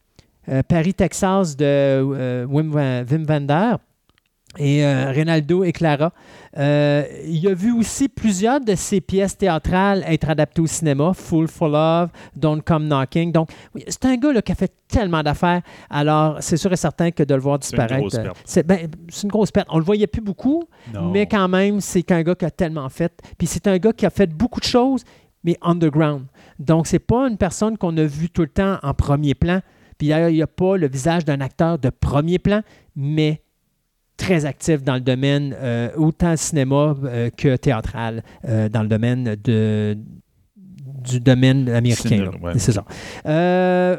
euh, 0.49 0.63
Paris, 0.63 0.95
Texas 0.95 1.57
de 1.57 2.03
Wim, 2.49 2.73
Wim 2.75 3.25
Wenders 3.29 3.79
et 4.59 4.85
euh, 4.85 5.11
Reynaldo 5.11 5.65
et 5.65 5.73
Clara. 5.73 6.13
Euh, 6.59 7.05
il 7.27 7.47
a 7.49 7.55
vu 7.55 7.73
aussi 7.73 8.09
plusieurs 8.09 8.61
de 8.61 8.75
ses 8.75 9.01
pièces 9.01 9.37
théâtrales 9.37 10.05
être 10.07 10.29
adaptées 10.29 10.61
au 10.61 10.67
cinéma, 10.67 11.13
Full 11.15 11.49
for 11.49 11.69
Love, 11.69 12.11
Don't 12.37 12.61
Come 12.63 12.87
Knocking. 12.87 13.33
Donc, 13.33 13.51
c'est 13.89 14.05
un 14.05 14.17
gars 14.17 14.33
là, 14.33 14.43
qui 14.43 14.53
a 14.53 14.55
fait 14.55 14.73
tellement 14.89 15.23
d'affaires. 15.23 15.63
Alors, 15.89 16.37
c'est 16.41 16.59
sûr 16.59 16.73
et 16.73 16.77
certain 16.77 17.11
que 17.11 17.23
de 17.23 17.35
le 17.35 17.41
voir 17.41 17.59
disparaître, 17.59 18.19
euh, 18.19 18.29
c'est 18.45 18.67
ben, 18.67 18.89
c'est 19.09 19.23
une 19.23 19.31
grosse 19.31 19.51
perte. 19.51 19.69
On 19.71 19.79
le 19.79 19.85
voyait 19.85 20.07
plus 20.07 20.21
beaucoup, 20.21 20.65
Non. 20.93 21.11
mais 21.11 21.27
quand 21.27 21.49
même, 21.49 21.81
c'est 21.81 22.03
qu'un 22.03 22.23
gars 22.23 22.35
qui 22.35 22.45
a 22.45 22.51
tellement 22.51 22.89
fait. 22.89 23.13
Puis 23.39 23.47
c'est 23.47 23.67
un 23.67 23.79
gars 23.79 23.93
qui 23.93 24.05
a 24.05 24.11
fait 24.11 24.27
beaucoup 24.31 24.61
de 24.61 24.67
choses, 24.67 25.03
mais 25.45 25.57
underground. 25.63 26.27
Donc, 26.59 26.87
c'est 26.87 26.99
pas 26.99 27.27
une 27.29 27.39
personne 27.39 27.79
qu'on 27.79 27.97
a 27.97 28.05
vue 28.05 28.29
tout 28.29 28.43
le 28.43 28.49
temps 28.49 28.79
en 28.83 28.93
premier 28.93 29.35
plan. 29.35 29.61
Puis 29.99 30.09
d'ailleurs, 30.09 30.29
il 30.29 30.35
n'y 30.35 30.43
a 30.43 30.47
pas 30.47 30.77
le 30.77 30.89
visage 30.89 31.25
d'un 31.25 31.41
acteur 31.41 31.79
de 31.79 31.89
premier 31.89 32.39
plan, 32.39 32.61
mais 32.95 33.41
très 34.17 34.45
actif 34.45 34.83
dans 34.83 34.95
le 34.95 35.01
domaine 35.01 35.55
euh, 35.59 35.91
autant 35.97 36.37
cinéma 36.37 36.95
euh, 37.05 37.31
que 37.31 37.57
théâtral, 37.57 38.23
euh, 38.49 38.69
dans 38.69 38.83
le 38.83 38.89
domaine 38.89 39.37
de, 39.43 39.97
du 41.05 41.19
domaine 41.21 41.69
américain. 41.69 42.25
Là. 42.25 42.31
ouais. 42.41 42.59
C'est 42.59 42.73
ça. 42.73 42.85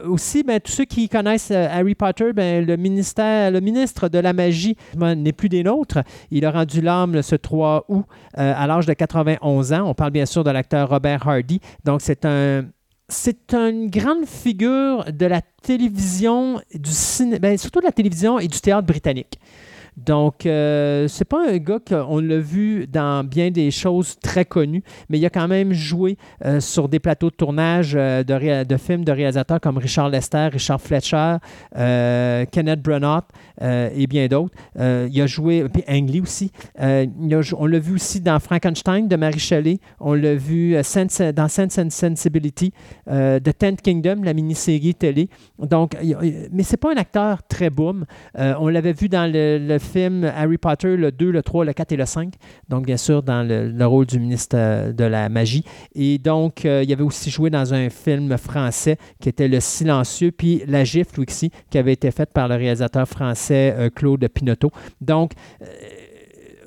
Aussi, 0.08 0.44
ben, 0.44 0.60
tous 0.60 0.72
ceux 0.72 0.86
qui 0.86 1.10
connaissent 1.10 1.52
Harry 1.52 1.96
Potter, 1.96 2.32
ben, 2.34 2.66
le, 2.66 2.78
ministère, 2.78 3.52
le 3.52 3.60
ministre 3.60 4.08
de 4.08 4.20
la 4.20 4.34
magie 4.34 4.76
n'est 4.98 5.34
plus 5.34 5.50
des 5.50 5.64
nôtres. 5.64 6.00
Il 6.32 6.46
a 6.46 6.52
rendu 6.52 6.82
l'âme 6.82 7.22
ce 7.22 7.36
3 7.36 7.86
août 7.90 8.06
à 8.36 8.66
l'âge 8.68 8.86
de 8.86 8.94
91 8.94 9.74
ans. 9.74 9.90
On 9.90 9.94
parle 9.94 10.12
bien 10.12 10.26
sûr 10.26 10.44
de 10.44 10.52
l'acteur 10.52 10.90
Robert 10.90 11.28
Hardy. 11.28 11.60
Donc, 11.84 12.02
c'est 12.02 12.26
un. 12.26 12.66
C'est 13.10 13.54
une 13.54 13.90
grande 13.90 14.26
figure 14.26 15.06
de 15.12 15.26
la 15.26 15.42
télévision, 15.62 16.62
du 16.74 16.90
ciné, 16.90 17.38
ben, 17.38 17.58
surtout 17.58 17.82
de 17.82 17.86
la 17.86 17.92
télévision 17.92 18.40
et 18.40 18.48
du 18.48 18.60
théâtre 18.60 18.88
britannique. 18.88 19.38
Donc, 19.98 20.46
euh, 20.46 21.08
c'est 21.08 21.26
pas 21.26 21.50
un 21.50 21.58
gars 21.58 21.80
qu'on 21.80 22.20
l'a 22.20 22.40
vu 22.40 22.88
dans 22.88 23.24
bien 23.24 23.52
des 23.52 23.72
choses 23.72 24.18
très 24.22 24.46
connues, 24.46 24.84
mais 25.10 25.20
il 25.20 25.26
a 25.26 25.30
quand 25.30 25.48
même 25.48 25.74
joué 25.74 26.18
euh, 26.46 26.60
sur 26.60 26.90
des 26.90 27.00
plateaux 27.00 27.30
de 27.30 27.36
tournage 27.36 27.94
euh, 27.96 28.24
de, 28.24 28.78
films 28.78 29.06
de 29.06 29.12
réalisateurs 29.12 29.60
comme 29.62 29.78
Richard 29.78 30.10
Lester, 30.10 30.50
Richard 30.52 30.82
Fletcher, 30.82 31.36
euh, 31.78 32.46
Kenneth 32.52 32.82
Branagh 32.82 33.24
et 33.62 34.08
bien 34.08 34.28
d'autres. 34.28 34.54
Il 34.80 35.22
a 35.22 35.28
joué, 35.28 35.66
puis 35.70 35.84
Ang 35.88 36.10
Lee 36.10 36.22
aussi. 36.22 36.52
On 36.80 37.66
l'a 37.66 37.80
vu 37.80 37.96
aussi 37.96 38.20
dans 38.20 38.40
Frankenstein 38.40 39.08
de 39.08 39.16
Marie 39.16 39.40
Shelley. 39.40 39.80
On 40.00 40.14
l'a 40.14 40.36
vu 40.36 40.74
dans 40.74 41.48
Sense 41.48 41.78
and 41.80 41.90
Sensibility, 41.90 42.74
The 43.08 43.58
Tenth 43.58 43.82
Kingdom, 43.82 44.22
la 44.24 44.34
mini-série 44.34 44.96
télé. 44.96 45.30
Donc, 45.60 45.96
il- 46.02 46.18
mais 46.52 46.64
c'est 46.64 46.78
pas 46.78 46.92
un 46.94 46.98
acteur 46.98 47.44
très 47.48 47.70
boom. 47.70 48.06
On 48.36 48.68
l'avait 48.68 48.94
vu 48.94 49.08
dans 49.08 49.32
le, 49.32 49.58
le 49.60 49.80
film 49.84 50.24
Harry 50.24 50.58
Potter, 50.58 50.96
le 50.98 51.12
2, 51.12 51.32
le 51.32 51.42
3, 51.42 51.66
le 51.66 51.74
4 51.74 51.92
et 51.92 51.98
le 51.98 52.06
5. 52.06 52.34
Donc, 52.70 52.86
bien 52.86 52.98
sûr, 52.98 53.24
dans 53.24 53.48
le, 53.48 53.70
le 53.70 53.86
rôle 53.86 54.06
du 54.06 54.20
ministre 54.20 54.56
euh, 54.58 54.92
de 54.92 55.04
la 55.04 55.30
magie. 55.30 55.64
Et 55.96 56.18
donc, 56.18 56.66
euh, 56.66 56.84
il 56.84 56.92
avait 56.94 57.04
aussi 57.04 57.30
joué 57.30 57.50
dans 57.50 57.74
un 57.74 57.90
film 57.90 58.38
français 58.38 58.98
qui 59.20 59.30
était 59.30 59.48
Le 59.48 59.60
Silencieux, 59.60 60.32
puis 60.32 60.64
La 60.68 60.84
Gifle 60.84 61.24
qui 61.26 61.78
avait 61.78 61.94
été 61.94 62.12
faite 62.12 62.32
par 62.34 62.48
le 62.48 62.56
réalisateur 62.56 63.08
français 63.08 63.76
euh, 63.78 63.90
Claude 63.90 64.28
Pinoteau. 64.28 64.72
Donc, 65.02 65.32
euh, 65.62 65.66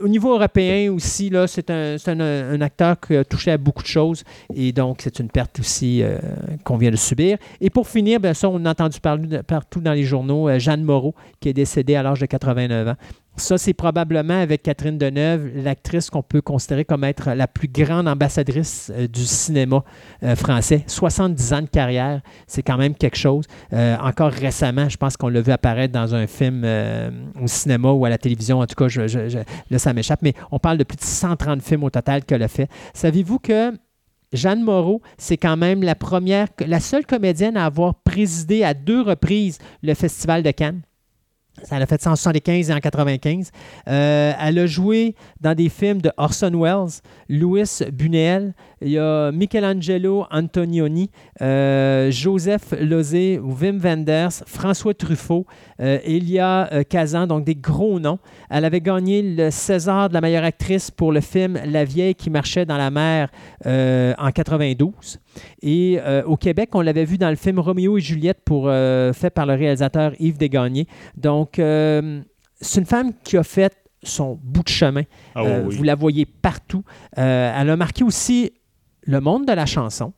au 0.00 0.08
niveau 0.08 0.34
européen 0.34 0.92
aussi, 0.92 1.30
là, 1.30 1.46
c'est 1.46 1.70
un, 1.70 2.60
acteur 2.60 2.98
qui 3.00 3.16
a 3.16 3.24
touché 3.24 3.50
à 3.50 3.58
beaucoup 3.58 3.82
de 3.82 3.88
choses 3.88 4.24
et 4.54 4.72
donc 4.72 5.00
c'est 5.02 5.18
une 5.18 5.28
perte 5.28 5.60
aussi 5.60 6.02
euh, 6.02 6.18
qu'on 6.64 6.76
vient 6.76 6.90
de 6.90 6.96
subir. 6.96 7.38
Et 7.60 7.70
pour 7.70 7.88
finir, 7.88 8.20
bien 8.20 8.34
ça, 8.34 8.48
on 8.48 8.64
a 8.64 8.70
entendu 8.70 9.00
parler 9.00 9.40
partout 9.46 9.80
dans 9.80 9.92
les 9.92 10.04
journaux, 10.04 10.48
euh, 10.48 10.58
Jeanne 10.58 10.82
Moreau, 10.82 11.14
qui 11.40 11.48
est 11.48 11.52
décédée 11.52 11.94
à 11.94 12.02
l'âge 12.02 12.20
de 12.20 12.26
89 12.26 12.88
ans. 12.88 12.94
Ça, 13.38 13.58
c'est 13.58 13.74
probablement 13.74 14.40
avec 14.40 14.62
Catherine 14.62 14.96
Deneuve, 14.96 15.50
l'actrice 15.56 16.08
qu'on 16.08 16.22
peut 16.22 16.40
considérer 16.40 16.86
comme 16.86 17.04
être 17.04 17.32
la 17.32 17.46
plus 17.46 17.68
grande 17.68 18.08
ambassadrice 18.08 18.90
euh, 18.94 19.06
du 19.06 19.26
cinéma 19.26 19.84
euh, 20.22 20.34
français. 20.34 20.84
70 20.86 21.52
ans 21.52 21.60
de 21.60 21.66
carrière, 21.66 22.22
c'est 22.46 22.62
quand 22.62 22.78
même 22.78 22.94
quelque 22.94 23.18
chose. 23.18 23.44
Euh, 23.74 23.96
encore 23.98 24.32
récemment, 24.32 24.88
je 24.88 24.96
pense 24.96 25.18
qu'on 25.18 25.28
l'a 25.28 25.42
vu 25.42 25.52
apparaître 25.52 25.92
dans 25.92 26.14
un 26.14 26.26
film 26.26 26.66
au 27.40 27.46
cinéma 27.46 27.90
ou 27.90 28.06
à 28.06 28.08
la 28.08 28.18
télévision. 28.18 28.60
En 28.60 28.66
tout 28.66 28.74
cas, 28.74 28.88
je, 28.88 29.42
là, 29.70 29.78
ça 29.78 29.92
m'échappe, 29.92 30.22
mais 30.22 30.32
on 30.50 30.58
parle 30.58 30.78
de 30.78 30.84
plus 30.84 30.96
de 30.96 31.02
130 31.02 31.62
films 31.62 31.84
au 31.84 31.90
total 31.90 32.24
qu'elle 32.24 32.42
a 32.42 32.48
fait. 32.48 32.68
Savez-vous 32.94 33.38
que 33.38 33.72
Jeanne 34.32 34.62
Moreau, 34.62 35.02
c'est 35.18 35.36
quand 35.36 35.56
même 35.56 35.82
la 35.82 35.94
première, 35.94 36.48
la 36.66 36.80
seule 36.80 37.04
comédienne 37.04 37.56
à 37.56 37.66
avoir 37.66 37.96
présidé 37.96 38.64
à 38.64 38.72
deux 38.72 39.02
reprises 39.02 39.58
le 39.82 39.94
Festival 39.94 40.42
de 40.42 40.50
Cannes? 40.50 40.80
Ça 41.62 41.76
a 41.76 41.86
fait 41.86 42.00
175 42.00 42.70
et 42.70 42.74
en 42.74 42.80
95. 42.80 43.50
Euh, 43.88 44.32
elle 44.38 44.58
a 44.58 44.66
joué 44.66 45.14
dans 45.40 45.54
des 45.54 45.68
films 45.68 46.02
de 46.02 46.12
Orson 46.16 46.52
Welles, 46.54 47.00
Louis 47.28 47.64
Buñuel, 47.92 48.54
il 48.82 48.90
y 48.90 48.98
a 48.98 49.32
Michelangelo 49.32 50.26
Antonioni, 50.30 51.10
euh, 51.40 52.10
Joseph 52.10 52.74
Lozé, 52.78 53.40
Wim 53.42 53.78
Wenders, 53.78 54.42
François 54.46 54.92
Truffaut, 54.92 55.46
euh, 55.80 55.98
Elia 56.04 56.68
Kazan, 56.88 57.26
donc 57.26 57.44
des 57.44 57.54
gros 57.54 57.98
noms. 57.98 58.18
Elle 58.50 58.66
avait 58.66 58.82
gagné 58.82 59.22
le 59.22 59.50
César 59.50 60.10
de 60.10 60.14
la 60.14 60.20
meilleure 60.20 60.44
actrice 60.44 60.90
pour 60.90 61.10
le 61.10 61.22
film 61.22 61.58
La 61.64 61.84
vieille 61.84 62.14
qui 62.14 62.28
marchait 62.28 62.66
dans 62.66 62.76
la 62.76 62.90
mer 62.90 63.30
en 63.64 64.30
92. 64.30 65.20
Et 65.62 65.98
euh, 66.00 66.22
au 66.24 66.36
Québec, 66.36 66.70
on 66.74 66.80
l'avait 66.80 67.04
vu 67.04 67.18
dans 67.18 67.30
le 67.30 67.36
film 67.36 67.58
Roméo 67.58 67.98
et 67.98 68.00
Juliette 68.00 68.40
pour, 68.44 68.68
euh, 68.68 69.12
fait 69.12 69.30
par 69.30 69.46
le 69.46 69.54
réalisateur 69.54 70.12
Yves 70.18 70.38
Desgagnés. 70.38 70.86
Donc, 71.16 71.58
euh, 71.58 72.22
c'est 72.60 72.80
une 72.80 72.86
femme 72.86 73.12
qui 73.22 73.36
a 73.36 73.42
fait 73.42 73.74
son 74.02 74.38
bout 74.42 74.62
de 74.62 74.68
chemin. 74.68 75.02
Ah 75.34 75.60
vous 75.60 75.82
la 75.82 75.94
voyez 75.94 76.26
partout. 76.26 76.84
elle 77.16 77.70
a 77.70 77.76
marqué 77.76 78.04
aussi 78.04 78.52
le 79.02 79.20
monde 79.20 79.46
de 79.46 79.52
la 79.52 79.66
chanson. 79.66 80.12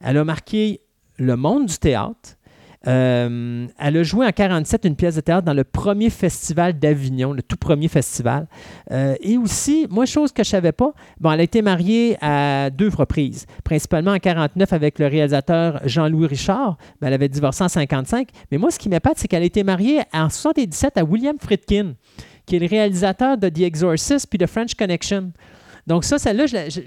Elle 0.00 0.18
a 0.18 0.24
marqué 0.24 0.80
le 1.16 1.36
monde 1.36 1.66
du 1.66 1.78
théâtre. 1.78 2.35
Euh, 2.86 3.66
elle 3.78 3.96
a 3.96 4.02
joué 4.02 4.26
en 4.26 4.30
47 4.30 4.84
une 4.84 4.96
pièce 4.96 5.16
de 5.16 5.20
théâtre 5.20 5.44
dans 5.44 5.54
le 5.54 5.64
premier 5.64 6.10
festival 6.10 6.78
d'Avignon, 6.78 7.32
le 7.32 7.42
tout 7.42 7.56
premier 7.56 7.88
festival. 7.88 8.46
Euh, 8.90 9.14
et 9.20 9.36
aussi, 9.36 9.86
moi, 9.90 10.06
chose 10.06 10.32
que 10.32 10.44
je 10.44 10.50
savais 10.50 10.72
pas, 10.72 10.92
bon, 11.20 11.32
elle 11.32 11.40
a 11.40 11.42
été 11.42 11.62
mariée 11.62 12.16
à 12.20 12.70
deux 12.70 12.88
reprises, 12.88 13.46
principalement 13.64 14.12
en 14.12 14.18
49 14.18 14.72
avec 14.72 14.98
le 14.98 15.06
réalisateur 15.06 15.80
Jean-Louis 15.84 16.26
Richard. 16.26 16.76
elle 17.02 17.12
avait 17.12 17.28
divorcé 17.28 17.64
en 17.64 17.68
55. 17.68 18.28
Mais 18.50 18.58
moi, 18.58 18.70
ce 18.70 18.78
qui 18.78 18.88
m'épate, 18.88 19.18
c'est 19.18 19.28
qu'elle 19.28 19.42
a 19.42 19.46
été 19.46 19.64
mariée 19.64 20.00
en 20.12 20.28
77 20.28 20.98
à 20.98 21.04
William 21.04 21.36
Friedkin, 21.40 21.94
qui 22.46 22.56
est 22.56 22.60
le 22.60 22.66
réalisateur 22.66 23.36
de 23.36 23.48
The 23.48 23.60
Exorcist 23.60 24.28
puis 24.28 24.38
de 24.38 24.46
French 24.46 24.74
Connection. 24.74 25.32
Donc 25.86 26.04
ça, 26.04 26.18
celle-là, 26.18 26.46
je, 26.46 26.80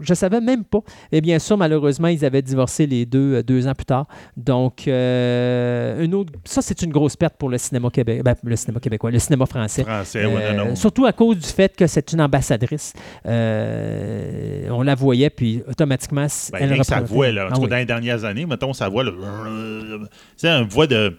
je, 0.00 0.14
savais 0.14 0.40
même 0.40 0.64
pas. 0.64 0.80
Et 1.10 1.20
bien 1.20 1.38
sûr, 1.38 1.56
malheureusement, 1.56 2.08
ils 2.08 2.24
avaient 2.24 2.42
divorcé 2.42 2.86
les 2.86 3.04
deux 3.04 3.36
euh, 3.36 3.42
deux 3.42 3.66
ans 3.66 3.74
plus 3.74 3.86
tard. 3.86 4.06
Donc, 4.36 4.86
euh, 4.86 6.02
une 6.02 6.14
autre, 6.14 6.32
ça, 6.44 6.62
c'est 6.62 6.82
une 6.82 6.92
grosse 6.92 7.16
perte 7.16 7.34
pour 7.36 7.48
le 7.48 7.58
cinéma 7.58 7.90
québécois, 7.90 8.22
ben, 8.22 8.36
le 8.44 8.56
cinéma 8.56 8.78
québécois, 8.78 9.10
le 9.10 9.18
cinéma 9.18 9.46
français. 9.46 9.82
Français, 9.82 10.24
euh, 10.24 10.74
Surtout 10.76 11.06
à 11.06 11.12
cause 11.12 11.38
du 11.38 11.48
fait 11.48 11.74
que 11.74 11.86
c'est 11.86 12.12
une 12.12 12.20
ambassadrice. 12.20 12.92
on 13.24 14.82
la 14.82 14.94
voyait, 14.94 15.30
puis 15.30 15.62
automatiquement, 15.68 16.26
ben, 16.52 16.58
elle 16.72 16.84
sa 16.84 17.00
voix, 17.00 17.32
là, 17.32 17.48
ah 17.50 17.58
dans 17.58 17.76
les 17.76 17.84
dernières 17.84 18.24
années, 18.24 18.46
mettons, 18.46 18.72
sa 18.72 18.88
voix, 18.88 19.04
c'est 20.36 20.48
une 20.48 20.68
voix 20.68 20.86
de 20.86 21.16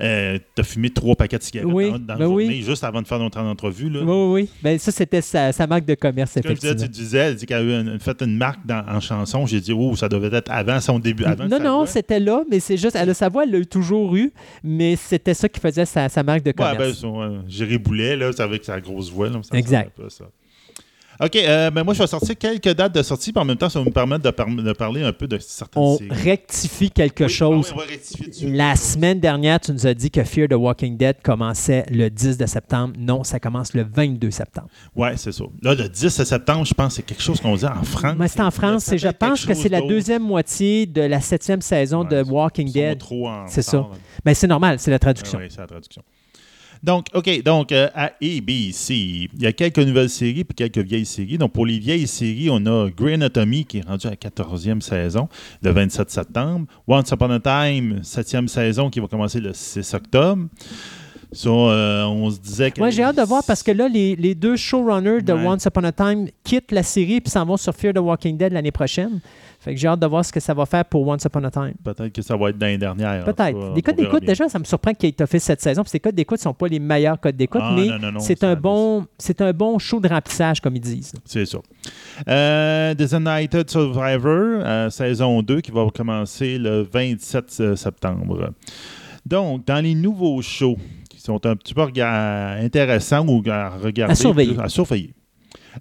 euh, 0.00 0.38
tu 0.54 0.60
as 0.60 0.64
fumé 0.64 0.90
trois 0.90 1.14
paquets 1.14 1.38
de 1.38 1.42
cigarettes 1.42 2.04
dans, 2.04 2.16
ben 2.16 2.24
journée 2.24 2.62
juste 2.62 2.82
avant 2.84 3.00
de 3.00 3.06
faire 3.06 3.18
notre 3.18 3.38
entrevue. 3.38 3.88
Là. 3.88 4.00
Oui, 4.02 4.42
oui. 4.42 4.50
Ben, 4.62 4.78
ça, 4.78 4.90
c'était 4.90 5.20
sa, 5.20 5.52
marque 5.66 5.84
de 5.84 5.94
commerce, 5.94 6.36
effectivement. 6.36 6.74
tu 6.82 6.88
disais, 6.88 7.18
elle 7.18 7.36
dit 7.36 7.46
qu'elle 7.46 7.88
a 7.88 7.98
fait 7.98 8.20
une 8.22 8.36
marque 8.36 8.60
en 8.70 9.00
chanson. 9.00 9.46
J'ai 9.46 9.60
dit, 9.60 9.72
oh, 9.72 9.94
ça 9.96 10.08
devait 10.08 10.36
être 10.36 10.50
avant 10.50 10.80
son 10.80 10.98
début. 10.98 11.24
Avant 11.24 11.46
non, 11.46 11.60
non, 11.60 11.86
c'était 11.86 12.20
là, 12.20 12.42
mais 12.50 12.60
c'est 12.60 12.76
juste, 12.76 12.96
elle 12.96 13.10
a 13.10 13.14
sa 13.14 13.28
voix, 13.28 13.44
elle 13.44 13.52
l'a 13.52 13.64
toujours 13.64 14.16
eu, 14.16 14.32
mais 14.62 14.96
c'était 14.96 15.34
ça 15.34 15.48
qui 15.48 15.60
faisait 15.60 15.84
sa, 15.84 16.08
marque 16.22 16.42
de 16.42 16.52
commerce. 16.52 16.78
Ouais, 16.78 16.86
ben, 16.86 16.94
son, 16.94 17.22
euh, 17.22 17.78
Boulet, 17.78 18.16
là, 18.16 18.30
avec 18.38 18.64
sa 18.64 18.80
grosse 18.80 19.10
voix. 19.10 19.28
Là, 19.28 19.40
exact. 19.52 19.98
OK, 21.20 21.36
euh, 21.36 21.70
ben 21.70 21.84
moi, 21.84 21.94
je 21.94 22.00
vais 22.00 22.06
sortir 22.06 22.36
quelques 22.36 22.74
dates 22.74 22.94
de 22.94 23.02
sortie, 23.02 23.32
puis 23.32 23.40
en 23.40 23.44
même 23.44 23.56
temps, 23.56 23.68
ça 23.68 23.78
va 23.78 23.84
me 23.84 23.90
permettre 23.90 24.24
de, 24.24 24.72
parler 24.72 25.02
un 25.02 25.12
peu 25.12 25.26
de 25.26 25.38
certaines 25.38 25.82
on 25.82 25.98
rectifie 26.10 26.90
quelque 26.90 27.28
chose. 27.28 27.72
on 27.72 27.78
va 27.78 27.84
rectifier 27.84 28.50
La 28.50 28.74
semaine 28.74 29.20
dernière, 29.20 29.60
tu 29.60 29.72
nous 29.72 29.86
as 29.86 29.94
dit 29.94 30.10
que 30.10 30.24
Fear 30.24 30.48
the 30.48 30.54
Walking 30.54 30.96
Dead 30.96 31.16
commençait 31.22 31.84
le 31.90 32.08
10 32.08 32.36
de 32.38 32.46
septembre. 32.46 32.94
Non, 32.98 33.22
ça 33.22 33.38
commence 33.38 33.74
le 33.74 33.84
22 33.84 34.30
septembre. 34.30 34.68
Oui, 34.96 35.08
c'est 35.16 35.32
ça. 35.32 35.44
Là, 35.62 35.74
le 35.74 35.88
10 35.88 36.08
septembre, 36.08 36.64
je 36.64 36.74
pense 36.74 36.88
que 36.88 36.94
c'est 36.94 37.02
quelque 37.02 37.22
chose 37.22 37.40
qu'on 37.40 37.56
dit 37.56 37.66
en 37.66 37.82
France. 37.84 38.16
Mais 38.18 38.28
c'est 38.28 38.42
en 38.42 38.50
France. 38.50 38.90
Je 38.96 39.08
pense 39.08 39.46
que 39.46 39.54
c'est 39.54 39.68
la 39.68 39.80
deuxième 39.80 40.22
moitié 40.22 40.86
de 40.86 41.02
la 41.02 41.20
septième 41.20 41.60
saison 41.60 42.04
de 42.04 42.22
Walking 42.22 42.72
Dead. 42.72 43.02
C'est 43.46 43.62
ça. 43.62 43.86
Mais 44.24 44.32
ben, 44.32 44.34
c'est 44.34 44.46
normal, 44.46 44.78
c'est 44.78 44.90
la 44.90 44.98
traduction. 44.98 45.38
oui, 45.38 45.46
c'est 45.48 45.60
la 45.60 45.66
traduction. 45.66 46.02
Donc, 46.84 47.06
OK, 47.14 47.42
donc 47.42 47.72
euh, 47.72 47.88
à 47.94 48.12
ABC, 48.22 48.94
il 49.32 49.40
y 49.42 49.46
a 49.46 49.54
quelques 49.54 49.78
nouvelles 49.78 50.10
séries 50.10 50.44
puis 50.44 50.54
quelques 50.54 50.86
vieilles 50.86 51.06
séries. 51.06 51.38
Donc, 51.38 51.52
pour 51.52 51.64
les 51.64 51.78
vieilles 51.78 52.06
séries, 52.06 52.50
on 52.50 52.66
a 52.66 52.90
Grey 52.90 53.14
Anatomy 53.14 53.64
qui 53.64 53.78
est 53.78 53.86
rendu 53.86 54.06
à 54.06 54.10
la 54.10 54.16
14e 54.16 54.82
saison, 54.82 55.30
le 55.62 55.70
27 55.70 56.10
septembre. 56.10 56.66
Once 56.86 57.10
Upon 57.10 57.30
a 57.30 57.40
Time, 57.40 58.00
7e 58.02 58.48
saison 58.48 58.90
qui 58.90 59.00
va 59.00 59.06
commencer 59.06 59.40
le 59.40 59.54
6 59.54 59.94
octobre. 59.94 60.46
Euh, 61.46 62.04
on 62.04 62.30
se 62.30 62.38
disait 62.38 62.70
que. 62.70 62.80
Moi, 62.80 62.90
j'ai 62.90 63.02
hâte 63.02 63.16
de 63.16 63.22
voir 63.22 63.42
parce 63.46 63.62
que 63.62 63.72
là, 63.72 63.88
les, 63.88 64.34
deux 64.34 64.56
showrunners 64.56 65.22
de 65.22 65.32
Once 65.32 65.64
Upon 65.64 65.84
a 65.84 65.92
Time 65.92 66.28
quittent 66.42 66.72
la 66.72 66.82
série 66.82 67.20
puis 67.20 67.30
s'en 67.30 67.44
vont 67.44 67.56
sur 67.56 67.74
Fear 67.74 67.94
the 67.94 67.98
Walking 67.98 68.36
Dead 68.36 68.52
l'année 68.52 68.72
prochaine. 68.72 69.20
Fait 69.64 69.74
que 69.74 69.80
j'ai 69.80 69.88
hâte 69.88 70.00
de 70.00 70.06
voir 70.06 70.22
ce 70.22 70.30
que 70.30 70.40
ça 70.40 70.52
va 70.52 70.66
faire 70.66 70.84
pour 70.84 71.08
Once 71.08 71.24
Upon 71.24 71.42
a 71.44 71.50
Time. 71.50 71.72
Peut-être 71.82 72.12
que 72.12 72.20
ça 72.20 72.36
va 72.36 72.50
être 72.50 72.58
dans 72.58 72.66
les 72.66 72.76
dernières. 72.76 73.24
Peut-être. 73.24 73.74
Les 73.74 73.80
codes 73.80 73.96
d'écoute, 73.96 74.22
déjà, 74.22 74.46
ça 74.46 74.58
me 74.58 74.64
surprend 74.64 74.92
qu'il 74.92 75.08
ait 75.08 75.26
fait 75.26 75.38
cette 75.38 75.62
saison. 75.62 75.82
Puis 75.82 75.90
ces 75.90 76.00
codes 76.00 76.14
d'écoute 76.14 76.38
ne 76.38 76.42
sont 76.42 76.52
pas 76.52 76.68
les 76.68 76.78
meilleurs 76.78 77.18
codes 77.18 77.36
d'écoute, 77.36 77.62
ah, 77.64 77.74
mais 77.74 77.88
c'est 78.20 78.44
un, 78.44 78.56
bon, 78.56 79.06
un 79.40 79.52
bon 79.52 79.78
show 79.78 80.00
de 80.00 80.08
remplissage, 80.08 80.60
comme 80.60 80.76
ils 80.76 80.80
disent. 80.80 81.14
C'est 81.24 81.46
ça. 81.46 81.58
Euh, 82.28 82.94
United 82.94 83.70
Survivor, 83.70 84.60
euh, 84.62 84.90
saison 84.90 85.40
2, 85.40 85.62
qui 85.62 85.70
va 85.70 85.86
commencer 85.94 86.58
le 86.58 86.82
27 86.82 87.56
euh, 87.60 87.76
septembre. 87.76 88.50
Donc, 89.24 89.64
dans 89.64 89.82
les 89.82 89.94
nouveaux 89.94 90.42
shows 90.42 90.76
sont 91.24 91.46
un 91.46 91.56
petit 91.56 91.74
peu 91.74 91.82
intéressants 91.82 93.26
ou 93.26 93.42
à 93.48 93.70
regarder, 93.70 94.12
À 94.58 94.68
surveiller. 94.68 95.14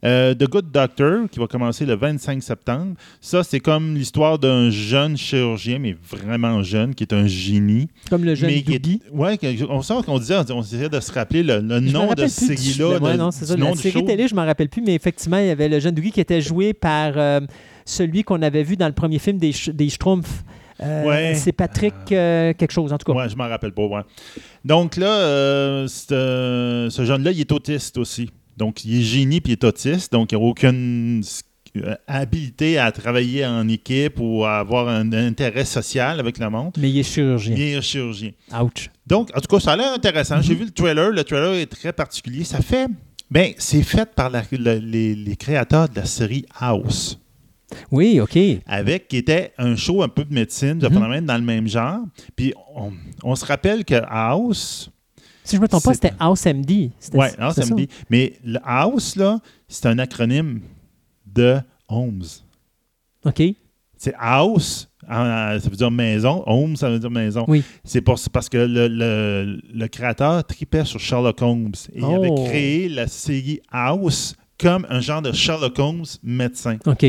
Euh, 0.03 0.33
The 0.33 0.49
Good 0.49 0.71
Doctor, 0.71 1.29
qui 1.29 1.39
va 1.39 1.47
commencer 1.47 1.85
le 1.85 1.95
25 1.95 2.41
septembre. 2.41 2.95
Ça, 3.21 3.43
c'est 3.43 3.59
comme 3.59 3.95
l'histoire 3.95 4.39
d'un 4.39 4.71
jeune 4.71 5.17
chirurgien, 5.17 5.77
mais 5.79 5.95
vraiment 6.09 6.63
jeune, 6.63 6.95
qui 6.95 7.03
est 7.03 7.13
un 7.13 7.27
génie. 7.27 7.89
Comme 8.09 8.25
le 8.25 8.33
jeune 8.33 8.49
Oui, 9.11 9.37
on 9.69 9.81
sent 9.81 9.93
qu'on 10.05 10.17
disait, 10.17 10.37
on 10.51 10.61
essayait 10.61 10.89
de 10.89 10.99
se 10.99 11.11
rappeler 11.11 11.43
le, 11.43 11.59
nom 11.59 12.13
de 12.13 12.25
cette 12.27 12.57
série-là. 12.57 12.99
Ouais, 12.99 13.17
non, 13.17 13.31
c'est 13.31 13.45
ça. 13.45 13.55
La 13.55 13.75
série 13.75 14.03
télé, 14.05 14.27
je 14.27 14.33
ne 14.33 14.39
me 14.39 14.45
rappelle 14.45 14.69
plus, 14.69 14.81
mais 14.81 14.95
effectivement, 14.95 15.37
il 15.37 15.47
y 15.47 15.51
avait 15.51 15.69
le 15.69 15.79
jeune 15.79 15.93
Dougie 15.93 16.11
qui 16.11 16.21
était 16.21 16.41
joué 16.41 16.73
par 16.73 17.13
euh, 17.15 17.39
celui 17.85 18.23
qu'on 18.23 18.41
avait 18.41 18.63
vu 18.63 18.77
dans 18.77 18.87
le 18.87 18.93
premier 18.93 19.19
film 19.19 19.37
des, 19.37 19.53
des 19.73 19.89
Schtroumpfs. 19.89 20.43
Euh, 20.81 21.33
c'est 21.35 21.51
Patrick 21.51 21.93
quelque 22.05 22.71
chose, 22.71 22.93
en 22.93 22.97
tout 22.97 23.11
cas. 23.11 23.17
Oui, 23.17 23.29
je 23.29 23.35
m'en 23.35 23.47
rappelle 23.47 23.73
pas. 23.73 23.85
Ouais. 23.85 24.01
Donc 24.65 24.97
là, 24.97 25.87
ce 25.87 27.03
jeune-là, 27.05 27.31
il 27.31 27.39
est 27.39 27.51
autiste 27.51 27.97
aussi. 27.97 28.29
Donc, 28.57 28.85
il 28.85 28.99
est 28.99 29.03
génie 29.03 29.41
puis 29.41 29.53
il 29.53 29.53
est 29.53 29.63
autiste, 29.63 30.11
donc 30.11 30.31
il 30.31 30.37
n'a 30.37 30.43
aucune 30.43 31.23
euh, 31.75 31.95
habilité 32.05 32.77
à 32.77 32.91
travailler 32.91 33.43
en 33.43 33.67
équipe 33.67 34.19
ou 34.19 34.45
à 34.45 34.57
avoir 34.59 34.87
un 34.87 35.11
intérêt 35.11 35.65
social 35.65 36.19
avec 36.19 36.37
le 36.37 36.47
monde. 36.49 36.73
Mais 36.77 36.89
il 36.89 36.99
est 36.99 37.03
chirurgien. 37.03 37.55
Il 37.55 37.61
est 37.61 37.81
chirurgien. 37.81 38.31
Ouch. 38.61 38.91
Donc, 39.07 39.31
en 39.35 39.41
tout 39.41 39.47
cas, 39.47 39.59
ça 39.59 39.71
a 39.71 39.75
l'air 39.75 39.93
intéressant. 39.93 40.39
J'ai 40.39 40.53
mhm. 40.53 40.59
vu 40.59 40.65
le 40.65 40.71
trailer. 40.71 41.09
Le 41.09 41.23
trailer 41.23 41.55
est 41.55 41.65
très 41.65 41.91
particulier. 41.91 42.43
Ça 42.43 42.61
fait. 42.61 42.87
Ben, 43.31 43.53
c'est 43.57 43.81
fait 43.81 44.13
par 44.13 44.29
les, 44.29 45.35
créateurs 45.39 45.89
de 45.89 45.95
la 45.95 46.05
série 46.05 46.45
House. 46.59 47.19
Oui, 47.91 48.19
OK. 48.19 48.37
Avec, 48.65 49.07
qui 49.07 49.17
était 49.17 49.53
un 49.57 49.75
show 49.75 50.01
un 50.03 50.09
peu 50.09 50.23
de 50.23 50.33
médecine, 50.33 50.79
de 50.79 50.87
mm 50.87 51.25
dans 51.25 51.37
le 51.37 51.43
même 51.43 51.67
genre. 51.67 51.99
Puis, 52.35 52.53
on, 52.75 52.91
on 53.23 53.35
se 53.35 53.45
rappelle 53.45 53.85
que 53.85 54.01
House, 54.07 54.89
si 55.43 55.55
je 55.55 55.57
ne 55.57 55.63
me 55.63 55.67
trompe 55.67 55.83
pas, 55.83 55.93
c'était 55.93 56.13
House 56.19 56.45
MD. 56.45 56.91
Oui, 57.13 57.25
House 57.37 57.57
MD. 57.57 57.87
Mais 58.09 58.33
le 58.43 58.59
House, 58.63 59.15
là, 59.15 59.39
c'est 59.67 59.85
un 59.87 59.99
acronyme 59.99 60.61
de 61.25 61.57
Holmes. 61.89 62.23
OK. 63.25 63.41
C'est 63.97 64.13
house, 64.19 64.89
ça 65.07 65.57
veut 65.63 65.77
dire 65.77 65.89
maison. 65.91 66.43
Home, 66.45 66.75
ça 66.75 66.89
veut 66.89 66.99
dire 66.99 67.09
maison. 67.09 67.45
Oui. 67.47 67.63
C'est 67.85 68.01
parce 68.01 68.49
que 68.49 68.57
le, 68.57 68.89
le, 68.89 69.61
le, 69.73 69.87
créateur 69.87 70.43
tripait 70.43 70.83
sur 70.83 70.99
Sherlock 70.99 71.41
Holmes 71.41 71.71
et 71.93 71.99
il 71.99 72.03
avait 72.03 72.27
Oh. 72.29 72.43
créé 72.45 72.89
la 72.89 73.07
série 73.07 73.61
House 73.71 74.35
comme 74.59 74.85
un 74.89 74.99
genre 74.99 75.21
de 75.21 75.31
Sherlock 75.31 75.79
Holmes 75.79 76.03
médecin. 76.21 76.77
OK. 76.85 77.05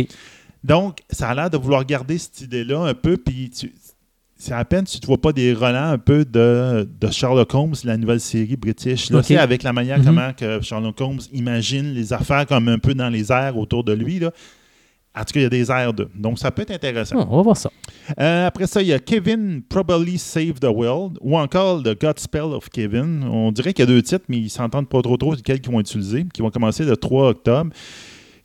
Donc, 0.64 0.98
ça 1.10 1.28
a 1.28 1.34
l'air 1.34 1.50
de 1.50 1.56
vouloir 1.58 1.84
garder 1.84 2.18
cette 2.18 2.40
idée-là 2.40 2.80
un 2.80 2.94
peu, 2.94 3.16
puis 3.18 3.50
c'est 4.36 4.52
à 4.52 4.64
peine 4.64 4.86
si 4.86 4.98
tu 4.98 5.04
ne 5.04 5.08
vois 5.08 5.20
pas 5.20 5.32
des 5.32 5.52
relents 5.52 5.90
un 5.90 5.98
peu 5.98 6.24
de, 6.24 6.88
de 7.00 7.10
Sherlock 7.10 7.54
Holmes, 7.54 7.74
la 7.84 7.96
nouvelle 7.96 8.20
série 8.20 8.56
british. 8.56 9.10
Là, 9.10 9.20
avec 9.42 9.62
la 9.62 9.72
manière 9.72 9.98
Mhm. 9.98 10.04
comment 10.04 10.32
que 10.32 10.60
Sherlock 10.62 11.00
Holmes 11.00 11.20
imagine 11.32 11.92
les 11.92 12.12
affaires 12.12 12.46
comme 12.46 12.68
un 12.68 12.78
peu 12.78 12.94
dans 12.94 13.08
les 13.10 13.30
airs 13.30 13.56
autour 13.58 13.84
de 13.84 13.92
lui. 13.92 14.18
Là. 14.18 14.32
En 15.16 15.20
tout 15.20 15.32
cas, 15.34 15.40
il 15.40 15.42
y 15.44 15.46
a 15.46 15.50
des 15.50 15.70
airs 15.70 15.94
de. 15.94 16.08
Donc, 16.16 16.40
ça 16.40 16.50
peut 16.50 16.62
être 16.62 16.72
intéressant. 16.72 17.16
Hum, 17.18 17.26
on 17.30 17.36
va 17.36 17.42
voir 17.42 17.56
ça. 17.56 17.70
Euh, 18.18 18.46
après 18.48 18.66
ça, 18.66 18.82
il 18.82 18.88
y 18.88 18.92
a 18.92 18.98
Kevin 18.98 19.62
Probably 19.68 20.18
Save 20.18 20.54
the 20.60 20.64
World 20.64 21.18
ou 21.20 21.38
encore 21.38 21.82
The 21.84 21.98
Godspell 22.00 22.42
of 22.52 22.68
Kevin. 22.70 23.22
On 23.30 23.52
dirait 23.52 23.72
qu'il 23.72 23.84
y 23.84 23.88
a 23.88 23.92
deux 23.94 24.02
titres, 24.02 24.24
mais 24.28 24.38
ils 24.38 24.50
s'entendent 24.50 24.88
pas 24.88 25.02
trop 25.02 25.16
trop 25.16 25.34
lesquels 25.34 25.60
qu'ils 25.60 25.72
vont 25.72 25.78
utiliser, 25.80 26.24
qui 26.34 26.42
vont 26.42 26.50
commencer 26.50 26.84
le 26.84 26.96
3 26.96 27.28
octobre. 27.28 27.70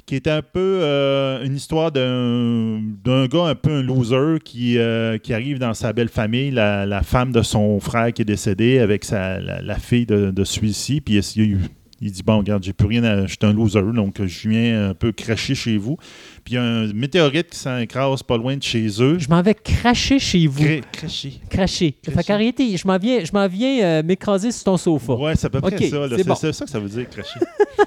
Qui 0.09 0.15
est 0.15 0.27
un 0.27 0.41
peu 0.41 0.79
euh, 0.81 1.43
une 1.45 1.55
histoire 1.55 1.91
d'un 1.91 2.81
d'un 3.03 3.27
gars 3.27 3.45
un 3.45 3.53
peu 3.53 3.69
un 3.69 3.83
loser 3.83 4.39
qui, 4.43 4.79
euh, 4.79 5.19
qui 5.19 5.35
arrive 5.35 5.59
dans 5.59 5.75
sa 5.75 5.93
belle 5.93 6.09
famille, 6.09 6.49
la, 6.49 6.87
la 6.87 7.03
femme 7.03 7.31
de 7.31 7.43
son 7.43 7.79
frère 7.79 8.11
qui 8.11 8.23
est 8.23 8.25
décédé 8.25 8.79
avec 8.79 9.05
sa, 9.05 9.39
la, 9.39 9.61
la 9.61 9.75
fille 9.77 10.07
de, 10.07 10.31
de 10.31 10.43
celui-ci. 10.43 10.99
Puis 11.01 11.19
il, 11.35 11.59
il 12.01 12.11
dit 12.11 12.23
Bon, 12.23 12.39
regarde, 12.39 12.63
j'ai 12.63 12.73
plus 12.73 12.87
rien 12.87 13.03
à. 13.03 13.21
Je 13.27 13.33
suis 13.33 13.37
un 13.43 13.53
loser, 13.53 13.83
donc 13.93 14.25
je 14.25 14.49
viens 14.49 14.89
un 14.89 14.93
peu 14.95 15.11
cracher 15.11 15.53
chez 15.53 15.77
vous. 15.77 15.97
Puis 16.43 16.53
il 16.53 16.55
y 16.55 16.57
a 16.57 16.63
un 16.63 16.91
météorite 16.91 17.51
qui 17.51 17.59
s'écrase 17.59 18.23
pas 18.23 18.37
loin 18.37 18.57
de 18.57 18.63
chez 18.63 18.87
eux. 19.03 19.19
Je 19.19 19.29
m'en 19.29 19.43
vais 19.43 19.53
cracher 19.53 20.17
chez 20.17 20.47
vous. 20.47 20.63
Cré- 20.63 20.81
cracher. 20.91 21.33
Cracher. 21.51 21.95
Fait 22.03 22.23
qu'en 22.23 22.37
réalité, 22.37 22.75
je 22.75 22.87
m'en 22.87 22.97
viens, 22.97 23.23
je 23.23 23.31
m'en 23.31 23.47
viens 23.47 23.83
euh, 23.83 24.01
m'écraser 24.03 24.51
sur 24.51 24.63
ton 24.63 24.77
sofa. 24.77 25.13
Ouais, 25.13 25.35
c'est 25.35 25.45
à 25.45 25.49
peu 25.51 25.61
près 25.61 25.77
ça. 25.87 25.99
là. 25.99 26.07
c'est 26.09 26.17
C'est 26.23 26.27
bon. 26.27 26.33
c'est 26.35 26.53
ça 26.53 26.65
que 26.65 26.71
ça 26.71 26.79
veut 26.79 26.89
dire, 26.89 27.07
cracher. 27.07 27.39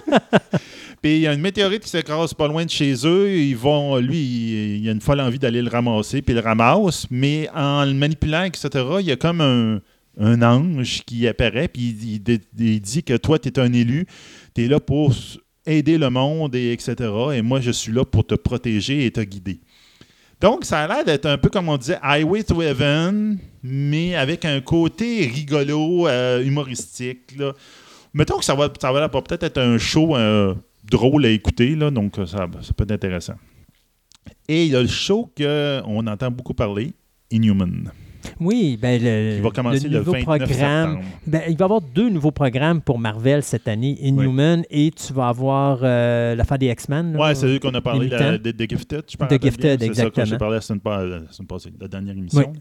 Puis 1.02 1.16
il 1.16 1.20
y 1.22 1.26
a 1.26 1.32
une 1.32 1.40
météorite 1.40 1.82
qui 1.82 1.90
s'écrase 1.90 2.32
pas 2.32 2.46
loin 2.46 2.64
de 2.64 2.70
chez 2.70 2.94
eux. 3.04 3.36
Ils 3.36 3.56
vont, 3.56 3.96
lui, 3.96 4.18
il, 4.18 4.82
il 4.82 4.88
a 4.88 4.92
une 4.92 5.00
folle 5.00 5.20
envie 5.20 5.40
d'aller 5.40 5.60
le 5.60 5.68
ramasser, 5.68 6.22
puis 6.22 6.32
il 6.32 6.36
le 6.36 6.42
ramasse. 6.42 7.08
Mais 7.10 7.48
en 7.52 7.84
le 7.84 7.92
manipulant, 7.92 8.44
etc., 8.44 8.68
il 9.00 9.06
y 9.06 9.10
a 9.10 9.16
comme 9.16 9.40
un, 9.40 10.42
ange 10.42 11.02
qui 11.04 11.26
apparaît, 11.26 11.66
puis 11.66 12.20
il, 12.22 12.80
dit 12.80 13.02
que 13.02 13.16
toi, 13.16 13.40
tu 13.40 13.48
es 13.48 13.58
un 13.58 13.72
élu, 13.72 14.06
tu 14.54 14.64
es 14.64 14.68
là 14.68 14.78
pour 14.78 15.12
aider 15.66 15.98
le 15.98 16.08
monde, 16.08 16.54
et 16.54 16.72
etc. 16.72 16.94
Et 17.34 17.42
moi, 17.42 17.60
je 17.60 17.72
suis 17.72 17.92
là 17.92 18.04
pour 18.04 18.24
te 18.24 18.36
protéger 18.36 19.04
et 19.04 19.10
te 19.10 19.20
guider. 19.20 19.60
Donc, 20.40 20.64
ça 20.64 20.82
a 20.82 20.88
l'air 20.88 21.04
d'être 21.04 21.26
un 21.26 21.38
peu 21.38 21.48
comme 21.48 21.68
on 21.68 21.76
disait 21.78 21.98
Highway 22.02 22.44
to 22.44 22.62
Heaven, 22.62 23.38
mais 23.64 24.14
avec 24.14 24.44
un 24.44 24.60
côté 24.60 25.26
rigolo, 25.34 26.06
euh, 26.06 26.44
humoristique. 26.44 27.36
Mettons 28.14 28.38
que 28.38 28.44
ça 28.44 28.54
va, 28.54 28.72
ça 28.80 28.92
va 28.92 29.08
peut-être 29.08 29.42
être 29.42 29.58
un 29.58 29.78
show 29.78 30.16
euh, 30.16 30.54
drôle 30.84 31.26
à 31.26 31.30
écouter, 31.30 31.74
là, 31.74 31.90
donc 31.90 32.18
euh, 32.18 32.26
ça, 32.26 32.46
ça 32.60 32.72
peut 32.72 32.84
être 32.84 32.92
intéressant. 32.92 33.34
Et 34.48 34.66
il 34.66 34.72
y 34.72 34.76
a 34.76 34.82
le 34.82 34.88
show 34.88 35.30
qu'on 35.36 36.06
entend 36.06 36.30
beaucoup 36.30 36.54
parler, 36.54 36.92
Inhuman, 37.30 37.90
Oui, 38.40 38.78
ben 38.80 39.00
le, 39.02 39.36
qui 39.36 39.40
va 39.40 39.50
commencer 39.50 39.88
le, 39.88 39.98
nouveau 39.98 40.12
29 40.12 40.38
programme. 40.38 41.00
Ben, 41.26 41.42
il 41.48 41.56
va 41.56 41.62
y 41.62 41.64
avoir 41.64 41.80
deux 41.80 42.08
nouveaux 42.08 42.30
programmes 42.30 42.80
pour 42.80 42.98
Marvel 42.98 43.42
cette 43.42 43.66
année, 43.68 43.96
Inhuman 44.00 44.64
et 44.70 44.90
tu 44.90 45.12
vas 45.12 45.28
avoir 45.28 45.80
euh, 45.82 46.34
l'affaire 46.34 46.58
des 46.58 46.68
X-Men. 46.70 47.16
Ouais, 47.16 47.34
c'est 47.34 47.46
eux 47.46 47.58
qu'on 47.58 47.74
a 47.74 47.80
parlé, 47.80 48.08
de, 48.08 48.52
de 48.52 48.64
Gifted, 48.68 49.04
je 49.10 49.16
pense. 49.16 49.28
The 49.28 49.42
Gifted, 49.42 49.80
C'est 49.80 49.94
ça 49.94 50.10
que 50.10 50.24
j'ai 50.24 50.34
exactement. 50.34 50.78
parlé 50.78 51.20
la 51.80 51.88
dernière 51.88 52.16
émission. 52.16 52.52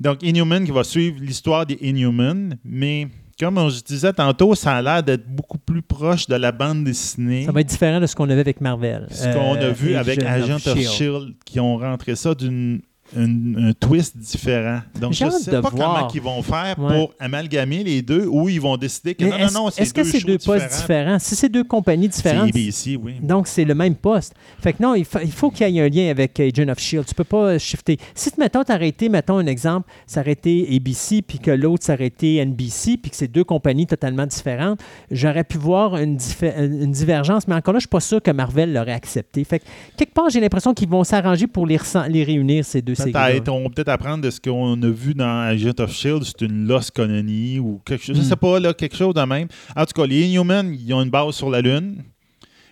Donc, 0.00 0.22
Inhuman 0.22 0.64
qui 0.64 0.70
va 0.70 0.84
suivre 0.84 1.18
l'histoire 1.20 1.66
des 1.66 1.78
Inhuman, 1.82 2.56
mais 2.64 3.08
comme 3.38 3.70
je 3.70 3.80
disais 3.82 4.12
tantôt, 4.12 4.54
ça 4.54 4.76
a 4.76 4.82
l'air 4.82 5.02
d'être 5.02 5.26
beaucoup 5.28 5.58
plus 5.58 5.82
proche 5.82 6.26
de 6.26 6.34
la 6.36 6.52
bande 6.52 6.84
dessinée. 6.84 7.44
Ça 7.46 7.52
va 7.52 7.60
être 7.60 7.68
différent 7.68 8.00
de 8.00 8.06
ce 8.06 8.16
qu'on 8.16 8.28
avait 8.30 8.40
avec 8.40 8.60
Marvel. 8.60 9.06
Ce 9.10 9.24
qu'on 9.32 9.54
a 9.54 9.62
Euh, 9.64 9.70
vu 9.72 9.94
avec 9.94 10.22
Agent 10.22 10.56
of 10.56 10.66
S.H.I.E.L.D.. 10.66 10.84
Shield, 10.88 11.34
qui 11.44 11.60
ont 11.60 11.76
rentré 11.76 12.16
ça 12.16 12.34
d'une 12.34 12.80
un, 13.16 13.68
un 13.68 13.72
twist 13.72 14.16
différent. 14.16 14.80
Donc, 15.00 15.12
je 15.12 15.24
ne 15.24 15.30
sais 15.30 15.50
pas 15.50 15.60
voir. 15.60 15.72
comment 15.72 16.08
ils 16.14 16.20
vont 16.20 16.42
faire 16.42 16.78
Ouais. 16.78 16.94
pour 16.94 17.14
amalgamer 17.18 17.82
les 17.84 18.02
deux 18.02 18.26
ou 18.26 18.48
ils 18.48 18.60
vont 18.60 18.76
décider 18.76 19.14
que 19.14 19.24
Mais 19.24 19.30
non, 19.30 19.38
non, 19.38 19.50
non, 19.64 19.70
c'est 19.70 19.82
est-ce 19.82 19.94
que 19.94 20.04
c'est 20.04 20.24
deux 20.24 20.38
postes 20.38 20.68
différents. 20.80 21.18
Si 21.18 21.34
c'est 21.36 21.48
deux 21.48 21.64
compagnies 21.64 22.08
C'est 22.12 22.22
différentes, 22.22 22.48
ABC, 22.50 22.96
oui. 23.02 23.14
donc 23.22 23.46
c'est 23.48 23.64
le 23.64 23.74
même 23.74 23.94
poste. 23.94 24.34
Fait 24.60 24.72
que 24.72 24.82
non, 24.82 24.94
il, 24.94 25.04
fa- 25.04 25.22
il 25.22 25.32
faut 25.32 25.50
qu'il 25.50 25.68
y 25.68 25.78
ait 25.78 25.82
un 25.82 25.88
lien 25.88 26.10
avec 26.10 26.38
Agent 26.40 26.68
of 26.68 26.78
Shield. 26.78 27.06
Tu 27.06 27.14
peux 27.14 27.24
pas 27.24 27.58
shifter. 27.58 27.98
Si, 28.14 28.30
mettons, 28.38 28.62
tu 28.64 28.72
été, 28.84 29.08
mettons 29.08 29.38
un 29.38 29.46
exemple, 29.46 29.88
été 30.26 30.68
ABC, 30.74 31.22
puis 31.22 31.38
que 31.38 31.50
l'autre, 31.50 31.84
été 32.00 32.44
NBC, 32.44 32.96
puis 32.98 33.10
que 33.10 33.16
c'est 33.16 33.28
deux 33.28 33.44
compagnies 33.44 33.86
totalement 33.86 34.26
différentes, 34.26 34.80
j'aurais 35.10 35.44
pu 35.44 35.58
voir 35.58 35.96
une, 35.96 36.16
divergence, 36.16 37.48
mais 37.48 37.54
encore 37.54 37.74
là, 37.74 37.78
je 37.78 37.82
suis 37.82 37.88
pas 37.88 38.00
sûr 38.00 38.22
que 38.22 38.30
Marvel 38.30 38.72
l'aurait 38.72 38.92
accepté. 38.92 39.44
Fait 39.44 39.60
que, 39.60 39.64
quelque 39.96 40.12
part, 40.12 40.28
j'ai 40.30 40.40
l'impression 40.40 40.74
qu'ils 40.74 40.88
vont 40.88 41.04
s'arranger 41.04 41.46
pour 41.46 41.66
les 41.66 41.78
réunir, 42.24 42.64
ces 42.64 42.82
deux 42.82 42.94
Peut-être, 43.04 43.48
on 43.50 43.62
va 43.64 43.68
peut-être 43.70 43.88
apprendre 43.88 44.22
de 44.24 44.30
ce 44.30 44.40
qu'on 44.40 44.80
a 44.82 44.88
vu 44.88 45.14
dans 45.14 45.40
Agent 45.48 45.78
of 45.80 45.92
Shield, 45.92 46.22
c'est 46.24 46.42
une 46.42 46.66
Lost 46.66 46.90
Colony 46.92 47.58
ou 47.58 47.80
quelque 47.84 48.04
chose. 48.04 48.16
Je 48.16 48.22
Mm. 48.22 48.24
sais 48.24 48.36
pas, 48.36 48.58
là, 48.60 48.72
quelque 48.74 48.96
chose 48.96 49.14
de 49.14 49.22
même. 49.22 49.48
En 49.76 49.84
tout 49.84 50.00
cas, 50.00 50.06
les 50.06 50.26
Inhumans, 50.28 50.72
ils 50.72 50.92
ont 50.94 51.02
une 51.02 51.10
base 51.10 51.34
sur 51.34 51.50
la 51.50 51.60
Lune. 51.60 52.02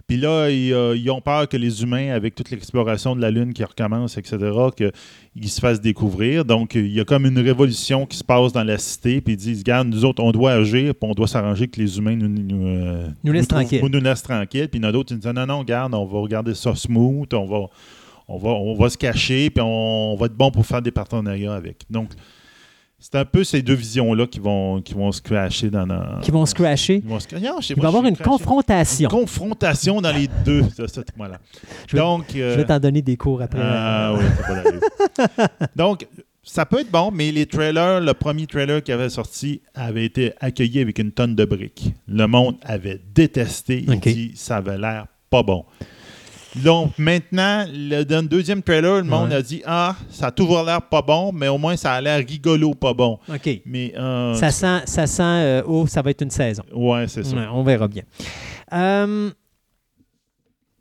Puis 0.09 0.19
là, 0.19 0.49
ils, 0.51 0.73
euh, 0.73 0.97
ils 0.97 1.11
ont 1.11 1.21
peur 1.21 1.49
que 1.49 1.57
les 1.57 1.83
humains, 1.83 2.13
avec 2.13 2.37
toute 2.37 2.53
l'exploration 2.53 3.17
de 3.17 3.21
la 3.21 3.29
Lune 3.33 3.53
qui 3.53 3.65
recommence, 3.65 4.17
etc., 4.17 4.39
qu'ils 4.77 5.49
se 5.49 5.59
fassent 5.61 5.81
découvrir. 5.81 6.45
Donc, 6.45 6.77
il 6.77 6.93
y 6.93 7.01
a 7.01 7.05
comme 7.05 7.27
une 7.27 7.41
révolution 7.41 8.07
qui 8.07 8.17
se 8.17 8.23
passe 8.23 8.53
dans 8.53 8.63
la 8.63 8.79
cité. 8.79 9.21
Puis 9.21 9.35
ils 9.35 9.37
disent, 9.37 9.59
regarde, 9.59 9.89
nous 9.89 10.05
autres, 10.05 10.23
on 10.23 10.31
doit 10.31 10.53
agir, 10.53 10.95
puis 10.95 11.11
on 11.11 11.13
doit 11.13 11.27
s'arranger 11.27 11.67
que 11.67 11.81
les 11.81 11.99
humains 11.99 12.15
nous, 12.15 12.29
nous, 12.29 12.67
euh, 12.69 13.09
Nous 13.25 13.33
laissent 13.33 13.49
tranquilles. 13.49 13.83
nous 13.83 14.01
laissent 14.01 14.23
tranquilles. 14.23 14.69
Puis 14.69 14.79
il 14.79 14.83
y 14.85 14.87
en 14.87 14.91
a 14.91 14.93
d'autres 14.93 15.09
qui 15.13 15.17
disent, 15.21 15.33
non, 15.33 15.45
non, 15.45 15.59
regarde, 15.59 15.93
on 15.93 16.05
va 16.07 16.21
regarder 16.21 16.55
ça 16.55 16.73
smooth, 16.77 17.35
on 17.35 17.47
va, 17.47 17.67
on 18.29 18.39
va, 18.39 18.51
on 18.51 18.75
va 18.75 18.89
se 18.91 18.99
cacher, 18.99 19.51
puis 19.51 19.63
on, 19.65 20.17
va 20.19 20.27
être 20.27 20.35
bon 20.37 20.51
pour 20.51 20.67
faire 20.67 20.83
des 20.83 20.91
partenariats 20.91 21.55
avec. 21.55 21.85
Donc, 21.91 22.11
c'est 22.99 23.15
un 23.15 23.25
peu 23.25 23.45
ces 23.45 23.63
deux 23.63 23.75
visions-là 23.75 24.27
qui 24.27 24.41
vont, 24.41 24.81
qui 24.81 24.95
vont 24.95 25.13
se 25.13 25.21
crasher 25.21 25.71
dans 25.71 25.87
notre... 25.87 26.21
qui 26.23 26.31
vont 26.31 26.47
se 26.47 26.55
crasher? 26.55 27.03
Ils 27.05 27.09
vont 27.09 27.21
se- 27.21 27.35
Non, 27.37 27.61
je 27.61 27.67
sais 27.69 27.75
Il 27.75 27.81
va 27.81 27.85
y 27.85 27.87
avoir 27.89 28.05
une 28.07 28.17
confrontation. 28.17 29.09
Une 29.11 29.17
confrontation 29.21 30.01
dans 30.01 30.13
les 30.13 30.29
deux. 30.45 30.63
Ça, 30.77 30.89
ça, 30.89 31.03
voilà. 31.17 31.39
Je 31.87 31.97
vais- 31.97 32.03
Donc, 32.03 32.35
euh, 32.35 32.53
Je 32.53 32.57
vais 32.57 32.65
t'en 32.65 32.81
donner 32.81 33.03
des 33.03 33.17
cours 33.17 33.43
après. 33.43 33.61
ah 33.63 34.15
oui, 34.19 34.25
c'est 34.37 35.29
pas. 35.37 35.49
Donc, 35.77 36.07
ça 36.43 36.65
peut 36.65 36.81
être 36.81 36.91
bon, 36.91 37.11
mais 37.13 37.33
les 37.33 37.47
trailers, 37.47 38.01
le 38.01 38.15
premier 38.15 38.47
trailer 38.47 38.83
qui 38.83 38.93
avait 38.93 39.11
sorti 39.11 39.61
avait 39.75 40.05
été 40.05 40.33
accueilli 40.41 40.81
avec 40.81 40.99
une 40.99 41.13
tonne 41.13 41.35
de 41.35 41.45
briques. 41.45 41.93
Le 42.09 42.27
monde 42.27 42.57
avait 42.63 43.01
détesté. 43.15 43.85
Il 43.87 43.95
Ok. 43.95 44.05
dit 44.09 44.33
ça 44.37 44.57
avait 44.57 44.79
l'air 44.79 45.07
pas 45.29 45.43
bon. 45.43 45.65
Donc, 46.65 46.93
maintenant, 46.99 47.65
le, 47.73 48.05
dans 48.05 48.23
le 48.23 48.29
deuxième 48.29 48.63
trailer, 48.63 48.97
le 48.97 49.03
monde 49.05 49.29
Ouais. 49.31 49.37
a 49.37 49.43
dit 49.43 49.63
Ah, 49.67 49.97
ça 50.11 50.27
a 50.29 50.31
toujours 50.31 50.63
l'air 50.63 50.83
pas 50.83 51.03
bon, 51.03 51.33
mais 51.33 51.49
au 51.49 51.59
moins 51.59 51.77
ça 51.77 51.93
a 51.93 52.01
l'air 52.01 52.19
rigolo 52.27 52.75
pas 52.75 52.95
bon. 52.95 53.19
OK. 53.29 53.61
Mais, 53.67 53.93
euh, 53.97 54.35
Ça 54.35 54.51
sent, 54.51 54.83
ça 54.87 55.07
sent 55.07 55.23
euh, 55.23 55.63
oh, 55.67 55.87
ça 55.87 56.03
va 56.03 56.11
être 56.11 56.23
une 56.23 56.31
saison. 56.31 56.63
ouais, 56.75 57.07
c'est 57.09 57.25
ça. 57.25 57.37
Ouais, 57.37 57.47
on 57.53 57.63
verra 57.63 57.89
bien. 57.89 58.03
Euh, 58.73 59.31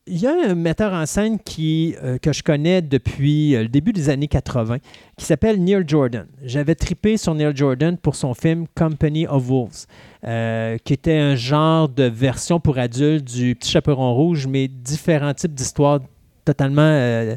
Il 0.08 0.20
y 0.20 0.28
a 0.28 0.34
un 0.52 0.54
metteur 0.54 0.94
en 0.94 1.06
scène 1.08 1.40
qui, 1.40 1.96
euh, 2.04 2.20
que 2.20 2.32
je 2.32 2.44
connais 2.44 2.82
depuis 2.84 3.56
euh, 3.56 3.64
le 3.64 3.68
début 3.70 3.92
des 3.92 4.10
années 4.10 4.28
80 4.28 4.78
qui 5.18 5.26
s'appelle 5.26 5.60
Neil 5.64 5.84
Jordan. 5.88 6.28
J'avais 6.44 6.76
tripé 6.76 7.18
sur 7.18 7.34
Neil 7.34 7.52
Jordan 7.56 7.98
pour 7.98 8.16
son 8.16 8.36
film 8.36 8.66
Company 8.76 9.26
of 9.26 9.48
Wolves, 9.48 9.88
euh, 10.26 10.78
qui 10.84 10.94
était 10.94 11.18
un 11.18 11.36
genre 11.36 11.88
de 11.90 12.04
version 12.04 12.60
pour 12.60 12.78
adultes 12.78 13.26
du 13.26 13.56
Petit 13.56 13.72
Chaperon 13.72 14.14
Rouge, 14.14 14.48
mais 14.48 14.68
différents 14.68 15.34
types 15.34 15.54
d'histoires 15.54 16.00
totalement... 16.44 16.82
euh, 16.82 17.36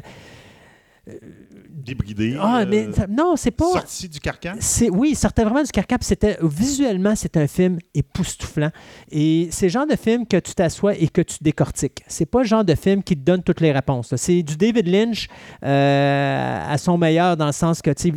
Débridé. 1.71 2.35
Ah, 2.39 2.59
euh, 2.59 2.65
mais 2.69 2.91
ça- 2.91 3.07
non, 3.07 3.35
c'est 3.35 3.51
pas... 3.51 3.71
Sorti 3.71 4.09
du 4.09 4.19
carcan? 4.19 4.53
C'est, 4.59 4.89
oui, 4.89 5.09
il 5.11 5.15
sortait 5.15 5.43
vraiment 5.43 5.63
du 5.63 5.71
carcan. 5.71 5.95
C'était, 6.01 6.37
visuellement, 6.43 7.15
c'est 7.15 7.35
un 7.37 7.47
film 7.47 7.79
époustouflant. 7.95 8.69
Et 9.09 9.47
c'est 9.51 9.67
le 9.67 9.71
genre 9.71 9.87
de 9.87 9.95
film 9.95 10.27
que 10.27 10.37
tu 10.37 10.53
t'assois 10.53 10.95
et 10.95 11.07
que 11.07 11.21
tu 11.21 11.37
décortiques. 11.41 12.03
C'est 12.07 12.25
pas 12.25 12.39
le 12.39 12.45
genre 12.45 12.65
de 12.65 12.75
film 12.75 13.01
qui 13.01 13.15
te 13.15 13.21
donne 13.21 13.41
toutes 13.41 13.61
les 13.61 13.71
réponses. 13.71 14.13
C'est 14.17 14.43
du 14.43 14.57
David 14.57 14.87
Lynch 14.87 15.27
euh, 15.63 16.73
à 16.73 16.77
son 16.77 16.97
meilleur 16.97 17.37
dans 17.37 17.47
le 17.47 17.53
sens 17.53 17.81
que 17.81 17.91
tu 17.91 18.13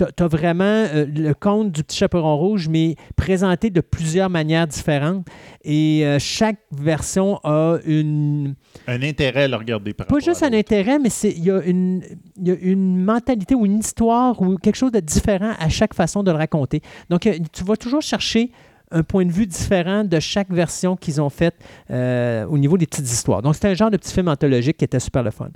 as 0.00 0.26
vraiment 0.28 0.64
euh, 0.64 1.04
le 1.06 1.32
conte 1.34 1.72
du 1.72 1.84
petit 1.84 1.96
chaperon 1.98 2.36
rouge, 2.36 2.68
mais 2.68 2.96
présenté 3.16 3.70
de 3.70 3.80
plusieurs 3.80 4.30
manières 4.30 4.66
différentes. 4.66 5.26
Et 5.64 6.02
euh, 6.04 6.18
chaque 6.18 6.58
version 6.72 7.38
a 7.44 7.78
une, 7.84 8.54
Un 8.86 9.02
intérêt 9.02 9.44
à 9.44 9.48
le 9.48 9.56
regarder 9.56 9.92
par 9.94 10.06
pas 10.06 10.18
juste 10.18 10.42
un 10.42 10.52
intérêt, 10.52 10.98
mais 10.98 11.10
c'est- 11.10 11.32
il 11.32 11.44
y, 11.44 11.50
a 11.50 11.62
une- 11.62 12.02
y 12.40 12.50
a 12.50 12.54
une 12.60 13.02
mentalité 13.04 13.54
ou 13.54 13.66
une 13.66 13.78
histoire 13.78 14.40
ou 14.42 14.56
quelque 14.56 14.76
chose 14.76 14.92
de 14.92 15.00
différent 15.00 15.52
à 15.58 15.68
chaque 15.68 15.94
façon 15.94 16.22
de 16.22 16.30
le 16.30 16.36
raconter. 16.38 16.80
Donc, 17.10 17.26
euh, 17.26 17.34
tu 17.52 17.64
vas 17.64 17.76
toujours 17.76 18.02
chercher 18.02 18.50
un 18.92 19.02
point 19.02 19.24
de 19.24 19.32
vue 19.32 19.46
différent 19.46 20.04
de 20.04 20.20
chaque 20.20 20.50
version 20.50 20.96
qu'ils 20.96 21.20
ont 21.20 21.30
faite 21.30 21.54
euh, 21.90 22.46
au 22.46 22.58
niveau 22.58 22.76
des 22.78 22.86
petites 22.86 23.10
histoires. 23.10 23.42
Donc, 23.42 23.54
c'était 23.54 23.68
un 23.68 23.74
genre 23.74 23.90
de 23.90 23.96
petit 23.96 24.12
film 24.12 24.28
anthologique 24.28 24.76
qui 24.76 24.84
était 24.84 25.00
super 25.00 25.22
le 25.22 25.30
fun. 25.30 25.48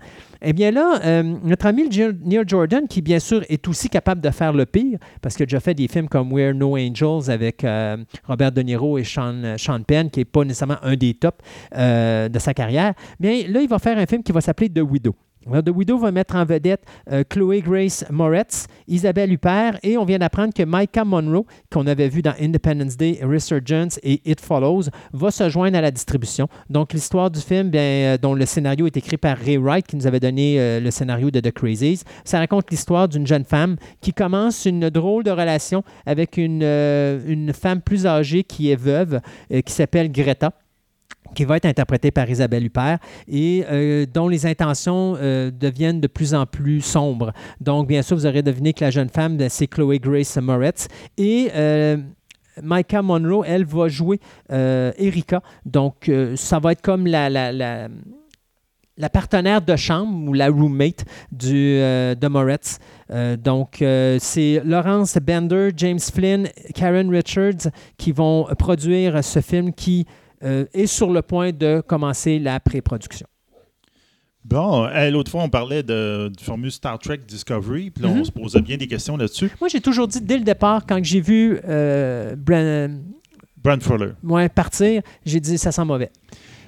Eh 0.43 0.53
bien 0.53 0.71
là, 0.71 1.01
euh, 1.05 1.23
notre 1.45 1.67
ami 1.67 1.89
Neil 1.89 2.43
Jordan, 2.47 2.87
qui 2.89 3.03
bien 3.03 3.19
sûr 3.19 3.43
est 3.49 3.67
aussi 3.69 3.89
capable 3.89 4.21
de 4.21 4.31
faire 4.31 4.53
le 4.53 4.67
pire, 4.67 4.99
parce 5.23 5.35
qu'il 5.35 5.45
a 5.45 5.47
déjà 5.47 5.61
fait 5.61 5.75
des 5.75 5.89
films 5.89 6.09
comme 6.09 6.33
We're 6.33 6.55
No 6.55 6.77
Angels 6.77 7.31
avec 7.31 7.65
euh, 7.65 7.97
Robert 8.25 8.53
De 8.53 8.63
Niro 8.63 8.99
et 8.99 9.05
Sean, 9.05 9.57
Penn, 9.87 10.11
qui 10.11 10.21
n'est 10.21 10.25
pas 10.25 10.45
nécessairement 10.45 10.79
un 10.83 10.97
des 10.97 11.15
tops 11.15 11.39
de 11.73 12.39
sa 12.39 12.55
carrière, 12.55 12.95
bien 13.21 13.45
là, 13.49 13.61
il 13.61 13.69
va 13.69 13.79
faire 13.79 13.99
un 13.99 14.07
film 14.07 14.23
qui 14.23 14.33
va 14.33 14.41
s'appeler 14.41 14.69
The 14.69 14.81
Widow. 14.81 15.15
The 15.47 15.71
Widow 15.71 15.99
va 15.99 16.11
mettre 16.11 16.35
en 16.35 16.45
vedette 16.45 16.83
euh, 17.13 17.23
Chloé 17.29 17.61
Grace 17.61 18.05
Moretz, 18.11 18.67
Isabelle 18.89 19.33
Huppert 19.33 19.79
et 19.83 19.97
on 19.97 20.05
vient 20.05 20.19
d'apprendre 20.19 20.53
que 20.53 20.65
Micah 20.67 21.05
Monroe, 21.05 21.47
qu'on 21.73 21.87
avait 21.87 22.09
vu 22.09 22.21
dans 22.21 22.35
Independence 22.41 22.97
Day, 22.97 23.21
Resurgence 23.23 24.01
et 24.03 24.21
It 24.29 24.41
Follows, 24.41 24.85
va 25.13 25.31
se 25.31 25.49
joindre 25.49 25.79
à 25.79 25.81
la 25.81 25.91
distribution. 25.91 26.49
Donc 26.69 26.93
l'histoire 26.93 27.31
du 27.31 27.41
film, 27.41 27.71
euh, 27.75 28.19
dont 28.19 28.35
le 28.35 28.45
scénario 28.45 28.87
est 28.87 28.97
écrit 28.97 29.17
par 29.17 29.39
Ray 29.39 29.57
Wright, 29.57 29.87
qui 29.87 29.97
nous 29.97 30.07
avait 30.07 30.21
donné 30.21 30.59
euh, 30.59 30.81
le 30.81 30.91
scénario 30.91 31.31
de 31.31 31.41
The 31.41 31.53
Crazies, 31.53 32.03
ça 32.25 32.39
raconte 32.39 32.71
l'histoire 32.71 33.09
d'une 33.09 33.27
jeune 33.27 33.45
femme 33.45 33.77
qui 34.01 34.13
commence 34.13 34.65
une 34.65 34.91
drôle 34.91 35.23
de 35.23 35.31
relation 35.31 35.85
avec 36.07 36.37
une, 36.37 36.63
une 36.63 37.53
femme 37.53 37.81
plus 37.81 38.07
âgée 38.07 38.43
qui 38.43 38.71
est 38.71 38.77
veuve, 38.77 39.21
qui 39.65 39.73
s'appelle 39.73 40.11
Greta 40.11 40.53
qui 41.35 41.45
va 41.45 41.57
être 41.57 41.67
interprétée 41.67 42.11
par 42.11 42.29
Isabelle 42.29 42.65
Huppert 42.65 42.99
et 43.29 43.65
euh, 43.71 44.07
dont 44.13 44.29
les 44.29 44.47
intentions 44.47 45.17
euh, 45.21 45.51
deviennent 45.51 46.01
de 46.01 46.07
plus 46.07 46.35
en 46.35 46.47
plus 46.47 46.81
sombres. 46.81 47.33
Donc, 47.61 47.89
bien 47.89 48.03
sûr, 48.03 48.17
vous 48.17 48.27
aurez 48.27 48.43
deviné 48.43 48.73
que 48.73 48.85
la 48.85 48.91
jeune 48.91 49.09
femme, 49.09 49.37
ben, 49.37 49.49
c'est 49.49 49.67
Chloé 49.67 49.99
Grace 49.99 50.37
Moretz. 50.37 50.89
Et 51.17 51.51
euh, 51.55 51.97
Micah 52.63 53.03
Monroe, 53.03 53.45
elle, 53.47 53.65
va 53.65 53.89
jouer 53.89 54.19
Erika. 54.49 55.43
Donc, 55.67 56.11
ça 56.37 56.59
va 56.59 56.73
être 56.73 56.81
comme 56.81 57.07
la, 57.07 57.29
la, 57.29 57.53
la, 57.53 59.11
partenaire 59.11 59.61
de 59.61 59.77
chambre 59.77 60.31
ou 60.31 60.33
la 60.33 60.49
roommate 60.49 61.05
du, 61.31 61.77
de 61.77 62.29
Moretz. 62.29 62.79
donc, 63.45 63.85
c'est 64.19 64.63
Laurence 64.65 65.19
Bender, 65.19 65.69
James 65.77 66.01
Flynn, 66.01 66.49
Karen 66.75 67.11
Richards 67.11 67.71
qui 67.99 68.13
vont 68.13 68.47
produire 68.59 69.23
ce 69.23 69.41
film 69.41 69.75
qui 69.75 70.07
euh, 70.43 70.67
est 70.73 70.87
sur 70.87 71.11
le 71.11 71.23
point 71.23 71.53
de 71.53 71.83
commencer 71.87 72.39
la 72.39 72.61
pré-production. 72.61 73.27
Bon, 74.45 74.87
l'autre 75.11 75.31
fois, 75.31 75.43
on 75.43 75.49
parlait 75.49 75.83
de, 75.83 76.31
du 76.37 76.45
fameux 76.45 76.71
Star 76.71 76.99
Trek 77.01 77.19
Discovery, 77.27 77.91
puis 77.91 78.05
là, 78.05 78.11
on 78.11 78.17
mhm. 78.17 78.25
se 78.25 78.31
posait 78.31 78.61
bien 78.61 78.77
des 78.77 78.87
questions 78.87 79.17
là-dessus. 79.17 79.51
Moi, 79.61 79.69
j'ai 79.69 79.81
toujours 79.81 80.07
dit 80.07 80.21
dès 80.21 80.39
le 80.39 80.45
départ, 80.45 80.87
quand 80.87 81.03
j'ai 81.03 81.21
vu 81.21 81.59
euh, 81.67 82.37
Brand, 82.37 83.83
Fuller 83.83 84.13
partir, 84.55 85.03
j'ai 85.25 85.41
dit 85.41 85.59
ça 85.59 85.73
sent 85.73 85.85
mauvais. 85.85 86.13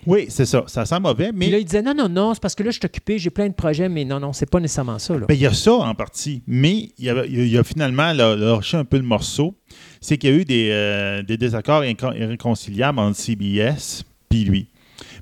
Oui, 0.06 0.26
c'est 0.28 0.46
ça. 0.46 0.64
Ça 0.66 0.86
sent 0.86 0.98
mauvais, 1.00 1.30
mais... 1.32 1.46
Puis 1.46 1.50
là, 1.50 1.58
il 1.58 1.64
disait 1.64 1.82
non, 1.82 1.94
non, 1.94 2.08
non, 2.08 2.34
c'est 2.34 2.40
parce 2.40 2.54
que 2.54 2.62
là, 2.62 2.70
je 2.70 2.78
suis 2.78 2.86
occupé, 2.86 3.18
j'ai 3.18 3.30
plein 3.30 3.46
de 3.46 3.54
projets, 3.54 3.88
mais 3.88 4.04
non, 4.04 4.18
non, 4.18 4.32
c'est 4.32 4.50
pas 4.50 4.58
nécessairement 4.58 4.98
ça. 4.98 5.14
Ben, 5.16 5.34
il 5.34 5.40
y 5.40 5.46
a 5.46 5.52
ça 5.52 5.72
en 5.74 5.94
partie, 5.94 6.42
mais 6.46 6.90
il 6.98 7.04
y 7.04 7.10
a, 7.10 7.26
il 7.26 7.48
y 7.48 7.58
a 7.58 7.62
finalement 7.62 8.12
lâché 8.12 8.76
un 8.76 8.84
peu 8.84 8.96
le 8.96 9.02
morceau 9.04 9.54
c'est 10.00 10.18
qu'il 10.18 10.30
y 10.30 10.32
a 10.32 10.36
eu 10.36 10.44
des, 10.44 10.68
euh, 10.72 11.22
désaccords 11.22 11.84
irréconciliables 11.84 12.98
entre 12.98 13.18
CBS 13.18 14.04
et 14.32 14.44
lui. 14.44 14.68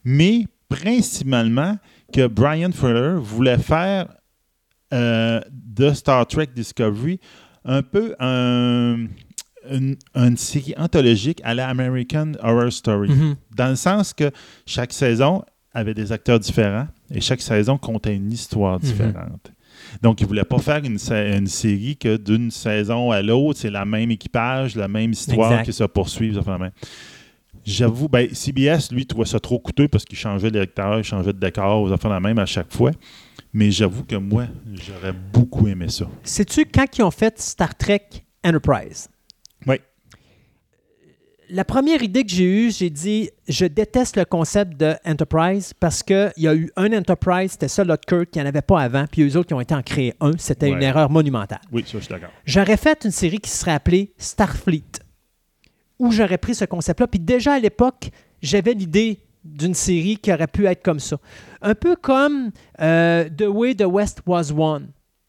Mais 0.04 0.46
principalement 0.68 1.76
que 2.12 2.26
Brian 2.26 2.72
Fuller 2.72 3.16
voulait 3.18 3.58
faire 3.58 4.08
euh, 4.92 5.40
de 5.50 5.92
Star 5.92 6.26
Trek 6.26 6.48
Discovery 6.54 7.20
un 7.64 7.82
peu 7.82 8.14
une, 8.20 9.98
série 10.36 10.74
anthologique 10.76 11.40
à 11.44 11.54
la 11.54 11.68
American 11.68 12.32
Horror 12.40 12.72
Story. 12.72 13.08
Mm-hmm. 13.08 13.34
Dans 13.56 13.68
le 13.70 13.76
sens 13.76 14.12
que 14.12 14.30
chaque 14.64 14.92
saison 14.92 15.44
avait 15.74 15.94
des 15.94 16.12
acteurs 16.12 16.38
différents 16.38 16.86
et 17.10 17.20
chaque 17.20 17.42
saison 17.42 17.76
comptait 17.76 18.14
une 18.14 18.32
histoire 18.32 18.78
mm-hmm. 18.78 18.82
différente. 18.82 19.52
Donc, 20.02 20.20
ils 20.20 20.24
ne 20.24 20.28
voulaient 20.28 20.44
pas 20.44 20.58
faire 20.58 20.82
une, 20.84 20.98
série 20.98 21.96
que 21.96 22.16
d'une 22.16 22.50
saison 22.50 23.10
à 23.10 23.22
l'autre, 23.22 23.60
c'est 23.60 23.70
la 23.70 23.84
même 23.84 24.10
équipage, 24.10 24.76
la 24.76 24.88
même 24.88 25.12
histoire 25.12 25.62
qui 25.62 25.72
se 25.72 25.84
poursuit. 25.84 26.36
J'avoue, 27.64 28.08
ben, 28.08 28.32
CBS, 28.32 28.92
lui, 28.92 29.06
trouvait 29.06 29.26
ça 29.26 29.40
trop 29.40 29.58
coûteux 29.58 29.88
parce 29.88 30.04
qu'il 30.04 30.16
changeait 30.16 30.50
de 30.52 30.58
lecteur, 30.60 30.98
il 30.98 31.04
changeait 31.04 31.32
de 31.32 31.38
décor, 31.38 31.86
vous 31.86 31.96
fait 31.96 32.08
la 32.08 32.20
même 32.20 32.38
à 32.38 32.46
chaque 32.46 32.72
fois. 32.72 32.92
Mais 33.52 33.70
j'avoue 33.70 34.04
que 34.04 34.16
moi, 34.16 34.46
j'aurais 34.72 35.12
beaucoup 35.12 35.66
aimé 35.66 35.88
ça. 35.88 36.06
Sais-tu 36.22 36.66
quand 36.66 36.86
ils 36.98 37.02
ont 37.02 37.10
fait 37.10 37.40
Star 37.40 37.74
Trek 37.74 38.06
Enterprise? 38.44 39.08
La 41.48 41.64
première 41.64 42.02
idée 42.02 42.24
que 42.24 42.30
j'ai 42.30 42.44
eue, 42.44 42.70
j'ai 42.72 42.90
dit 42.90 43.30
je 43.46 43.66
déteste 43.66 44.16
le 44.16 44.24
concept 44.24 44.76
de 44.76 44.94
Enterprise 45.04 45.72
parce 45.78 46.02
qu'il 46.02 46.32
y 46.38 46.48
a 46.48 46.54
eu 46.54 46.70
un 46.76 46.92
Enterprise, 46.92 47.52
c'était 47.52 47.68
ça 47.68 47.84
Kirk, 47.84 48.30
qui 48.30 48.38
n'y 48.38 48.44
en 48.44 48.48
avait 48.48 48.62
pas 48.62 48.80
avant, 48.80 49.04
puis 49.10 49.22
eux 49.22 49.36
autres 49.36 49.46
qui 49.48 49.54
ont 49.54 49.60
été 49.60 49.74
en 49.74 49.82
créer 49.82 50.14
un. 50.20 50.32
C'était 50.38 50.70
une 50.70 50.82
erreur 50.82 51.08
monumentale. 51.08 51.60
Oui, 51.70 51.84
ça, 51.86 51.98
je 51.98 52.04
suis 52.04 52.12
d'accord. 52.12 52.30
J'aurais 52.44 52.76
fait 52.76 53.04
une 53.04 53.12
série 53.12 53.38
qui 53.38 53.50
serait 53.50 53.72
appelée 53.72 54.12
Starfleet, 54.18 54.82
où 56.00 56.10
j'aurais 56.10 56.38
pris 56.38 56.56
ce 56.56 56.64
concept-là. 56.64 57.06
Puis 57.06 57.20
déjà 57.20 57.54
à 57.54 57.58
l'époque, 57.60 58.10
j'avais 58.42 58.74
l'idée 58.74 59.20
d'une 59.44 59.74
série 59.74 60.16
qui 60.16 60.32
aurait 60.32 60.48
pu 60.48 60.66
être 60.66 60.82
comme 60.82 60.98
ça. 60.98 61.18
Un 61.62 61.74
peu 61.74 61.94
comme 61.94 62.50
euh, 62.80 63.28
The 63.28 63.46
Way 63.46 63.76
the 63.76 63.86
West 63.86 64.22
Was 64.26 64.50
Won. 64.52 64.88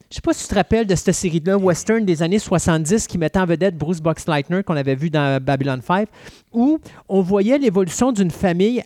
Je 0.09 0.13
ne 0.13 0.15
sais 0.15 0.21
pas 0.21 0.33
si 0.33 0.43
tu 0.43 0.49
te 0.49 0.55
rappelles 0.55 0.87
de 0.87 0.95
cette 0.95 1.13
série-là, 1.13 1.57
western 1.57 2.05
des 2.05 2.23
années 2.23 2.39
70, 2.39 3.07
qui 3.07 3.17
mettait 3.17 3.39
en 3.39 3.45
vedette 3.45 3.77
Bruce 3.77 3.99
Boxleitner, 3.99 4.63
qu'on 4.63 4.77
avait 4.77 4.95
vu 4.95 5.09
dans 5.09 5.43
Babylon 5.43 5.79
5, 5.85 6.07
où 6.53 6.79
on 7.09 7.21
voyait 7.21 7.57
l'évolution 7.57 8.13
d'une 8.13 8.31
famille 8.31 8.83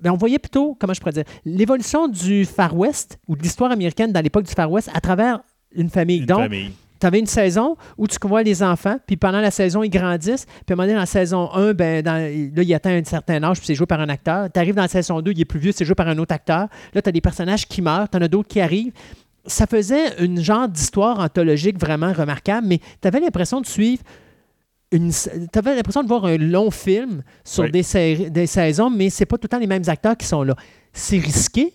ben, 0.00 0.12
on 0.12 0.16
voyait 0.16 0.38
plutôt, 0.38 0.76
comment 0.78 0.94
je 0.94 1.00
pourrais 1.00 1.12
dire, 1.12 1.24
l'évolution 1.44 2.08
du 2.08 2.44
Far 2.44 2.76
West 2.76 3.18
ou 3.28 3.36
de 3.36 3.42
l'histoire 3.42 3.70
américaine 3.70 4.12
dans 4.12 4.20
l'époque 4.20 4.44
du 4.44 4.52
Far 4.52 4.70
West 4.70 4.90
à 4.94 5.00
travers 5.00 5.40
une 5.74 5.90
famille. 5.90 6.24
Donc, 6.24 6.50
tu 6.50 7.06
avais 7.06 7.18
une 7.18 7.26
saison 7.26 7.76
où 7.96 8.06
tu 8.06 8.16
vois 8.22 8.42
les 8.42 8.62
enfants, 8.62 8.96
puis 9.06 9.16
pendant 9.16 9.40
la 9.40 9.50
saison, 9.50 9.82
ils 9.82 9.90
grandissent. 9.90 10.44
Puis 10.44 10.56
à 10.70 10.72
un 10.72 10.76
moment 10.76 10.84
donné, 10.84 10.94
dans 10.94 11.00
la 11.00 11.06
saison 11.06 11.50
1, 11.52 11.72
ben, 11.72 12.04
là, 12.04 12.30
il 12.30 12.74
atteint 12.74 12.96
un 12.96 13.04
certain 13.04 13.42
âge, 13.42 13.58
puis 13.58 13.66
c'est 13.66 13.74
joué 13.74 13.86
par 13.86 14.00
un 14.00 14.08
acteur. 14.08 14.48
Tu 14.52 14.58
arrives 14.58 14.74
dans 14.74 14.82
la 14.82 14.88
saison 14.88 15.20
2, 15.20 15.32
il 15.32 15.40
est 15.40 15.44
plus 15.46 15.60
vieux, 15.60 15.72
c'est 15.72 15.84
joué 15.84 15.94
par 15.94 16.08
un 16.08 16.18
autre 16.18 16.34
acteur. 16.34 16.68
Là, 16.94 17.02
tu 17.02 17.08
as 17.08 17.12
des 17.12 17.20
personnages 17.20 17.66
qui 17.66 17.80
meurent, 17.80 18.08
tu 18.08 18.18
en 18.18 18.20
as 18.20 18.28
d'autres 18.28 18.48
qui 18.48 18.60
arrivent 18.60 18.92
ça 19.46 19.66
faisait 19.66 20.22
une 20.22 20.42
genre 20.42 20.68
d'histoire 20.68 21.18
anthologique 21.20 21.78
vraiment 21.78 22.12
remarquable, 22.12 22.66
mais 22.66 22.80
tu 23.00 23.08
avais 23.08 23.20
l'impression 23.20 23.60
de 23.60 23.66
suivre. 23.66 24.02
Tu 24.90 24.98
avais 25.54 25.76
l'impression 25.76 26.02
de 26.02 26.08
voir 26.08 26.24
un 26.24 26.36
long 26.36 26.70
film 26.70 27.22
sur 27.44 27.70
des, 27.70 27.84
des, 28.30 28.46
saisons, 28.46 28.90
mais 28.90 29.08
c'est 29.08 29.26
pas 29.26 29.36
tout 29.36 29.44
le 29.44 29.48
temps 29.48 29.58
les 29.58 29.68
mêmes 29.68 29.84
acteurs 29.86 30.16
qui 30.16 30.26
sont 30.26 30.42
là. 30.42 30.56
C'est 30.92 31.18
risqué, 31.18 31.72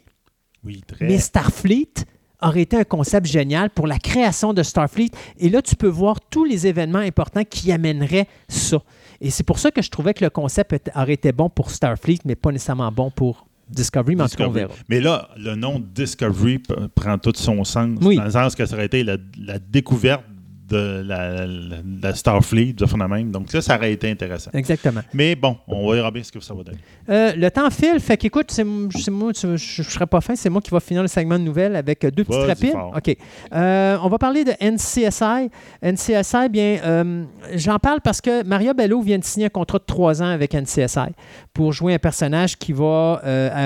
oui, 0.66 0.84
très. 0.86 1.06
mais 1.06 1.18
Starfleet 1.18 1.94
aurait 2.42 2.64
été 2.64 2.78
un 2.78 2.84
concept 2.84 3.26
génial 3.28 3.70
pour 3.70 3.88
la 3.88 3.98
création 4.00 4.54
de 4.54 4.64
Starfleet. 4.64 5.12
Et 5.38 5.50
là, 5.50 5.62
tu 5.62 5.78
peux 5.78 5.88
voir 5.88 6.20
tous 6.30 6.44
les 6.44 6.68
événements 6.68 7.00
importants 7.00 7.46
qui 7.46 7.72
amèneraient 7.72 8.28
ça. 8.50 8.80
Et 9.22 9.30
c'est 9.30 9.44
pour 9.44 9.60
ça 9.60 9.72
que 9.72 9.82
je 9.82 9.90
trouvais 9.90 10.14
que 10.14 10.24
le 10.24 10.30
concept 10.30 10.92
aurait 10.94 11.14
été 11.14 11.32
bon 11.32 11.50
pour 11.50 11.72
Starfleet, 11.72 12.20
mais 12.26 12.36
pas 12.36 12.52
nécessairement 12.52 12.92
bon 12.92 13.12
pour 13.12 13.48
Discovery, 13.70 14.16
mais 14.16 14.24
en 14.24 14.30
tout 14.30 14.38
cas, 14.38 14.48
on 14.48 14.52
verra. 14.52 14.74
Mais 14.90 15.00
là, 15.00 15.30
le 15.38 15.56
nom 15.56 15.80
Discovery 15.80 16.62
prend 16.94 17.18
tout 17.18 17.34
son 17.36 17.64
sens. 17.64 18.00
Dans 18.00 18.24
le 18.24 18.32
sens 18.32 18.56
que 18.56 18.66
ça 18.66 18.76
aurait 18.76 18.86
été 18.86 19.04
la 19.04 19.18
découverte 19.60 20.24
de 20.68 21.04
la, 21.06 21.46
la, 21.46 22.16
Starfleet, 22.16 22.74
de 22.74 23.08
même. 23.08 23.32
Donc 23.32 23.52
là, 23.54 23.62
ça 23.62 23.76
aurait 23.76 23.94
été 23.94 24.10
intéressant. 24.10 24.52
Exactement. 24.54 25.02
Mais 25.14 25.36
bon, 25.36 25.58
on 25.68 25.92
verra 25.92 26.12
bien 26.12 26.24
ce 26.24 26.32
que 26.32 26.40
ça 26.40 26.54
va 26.54 26.64
donner. 26.64 26.78
Euh, 27.10 27.34
le 27.36 27.52
temps 27.52 27.70
file, 27.70 28.00
fait 28.00 28.18
qu'écoute, 28.18 28.48
c'est 28.50 28.64
moi, 28.64 29.32
je 29.36 29.48
ne 29.48 29.58
serai 29.58 30.08
pas 30.08 30.22
fin, 30.22 30.36
c'est 30.36 30.50
moi 30.50 30.62
qui 30.62 30.72
va 30.72 30.80
finir 30.80 31.02
le 31.02 31.08
segment 31.08 31.38
de 31.38 31.44
nouvelles 31.44 31.76
avec 31.76 32.06
deux 32.06 32.24
petites 32.24 32.48
rapides. 32.48 32.76
OK. 32.96 33.18
Euh, 33.54 33.98
on 34.02 34.10
va 34.10 34.18
parler 34.18 34.44
de 34.44 34.54
NCSI. 34.60 35.50
NCSI, 35.84 36.50
bien, 36.50 36.80
euh, 36.84 37.24
j'en 37.54 37.78
parle 37.78 38.02
parce 38.02 38.22
que 38.22 38.44
Maria 38.44 38.74
Bello 38.74 39.02
vient 39.02 39.20
de 39.20 39.24
signer 39.24 39.48
un 39.48 39.50
contrat 39.50 39.78
de 39.78 39.86
trois 39.86 40.22
ans 40.22 40.30
avec 40.30 40.54
NCSI 40.54 41.14
pour 41.56 41.74
jouer 41.74 41.96
un 41.96 42.00
personnage 42.00 42.58
qui 42.58 42.74
va 42.74 43.22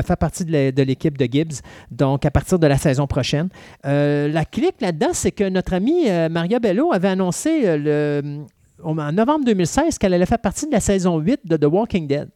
faire 0.05 0.17
partie 0.17 0.45
de 0.45 0.83
l'équipe 0.83 1.17
de 1.17 1.27
Gibbs, 1.29 1.61
donc 1.91 2.25
à 2.25 2.31
partir 2.31 2.59
de 2.59 2.67
la 2.67 2.77
saison 2.77 3.07
prochaine. 3.07 3.49
la 3.83 4.45
clique 4.45 4.79
là-dedans, 4.79 5.09
c'est 5.11 5.31
que 5.31 5.49
notre 5.49 5.73
amie 5.73 6.05
Maria 6.29 6.59
Bello 6.59 6.93
avait 6.93 7.09
annoncé 7.09 7.63
euh, 7.65 8.43
en 8.83 9.11
novembre 9.11 9.45
2016 9.45 9.97
qu'elle 9.97 10.13
allait 10.13 10.25
faire 10.25 10.39
partie 10.39 10.65
de 10.67 10.71
la 10.71 10.79
saison 10.79 11.17
8 11.17 11.41
de 11.45 11.57
The 11.57 11.65
Walking 11.65 12.07
Dead. 12.07 12.29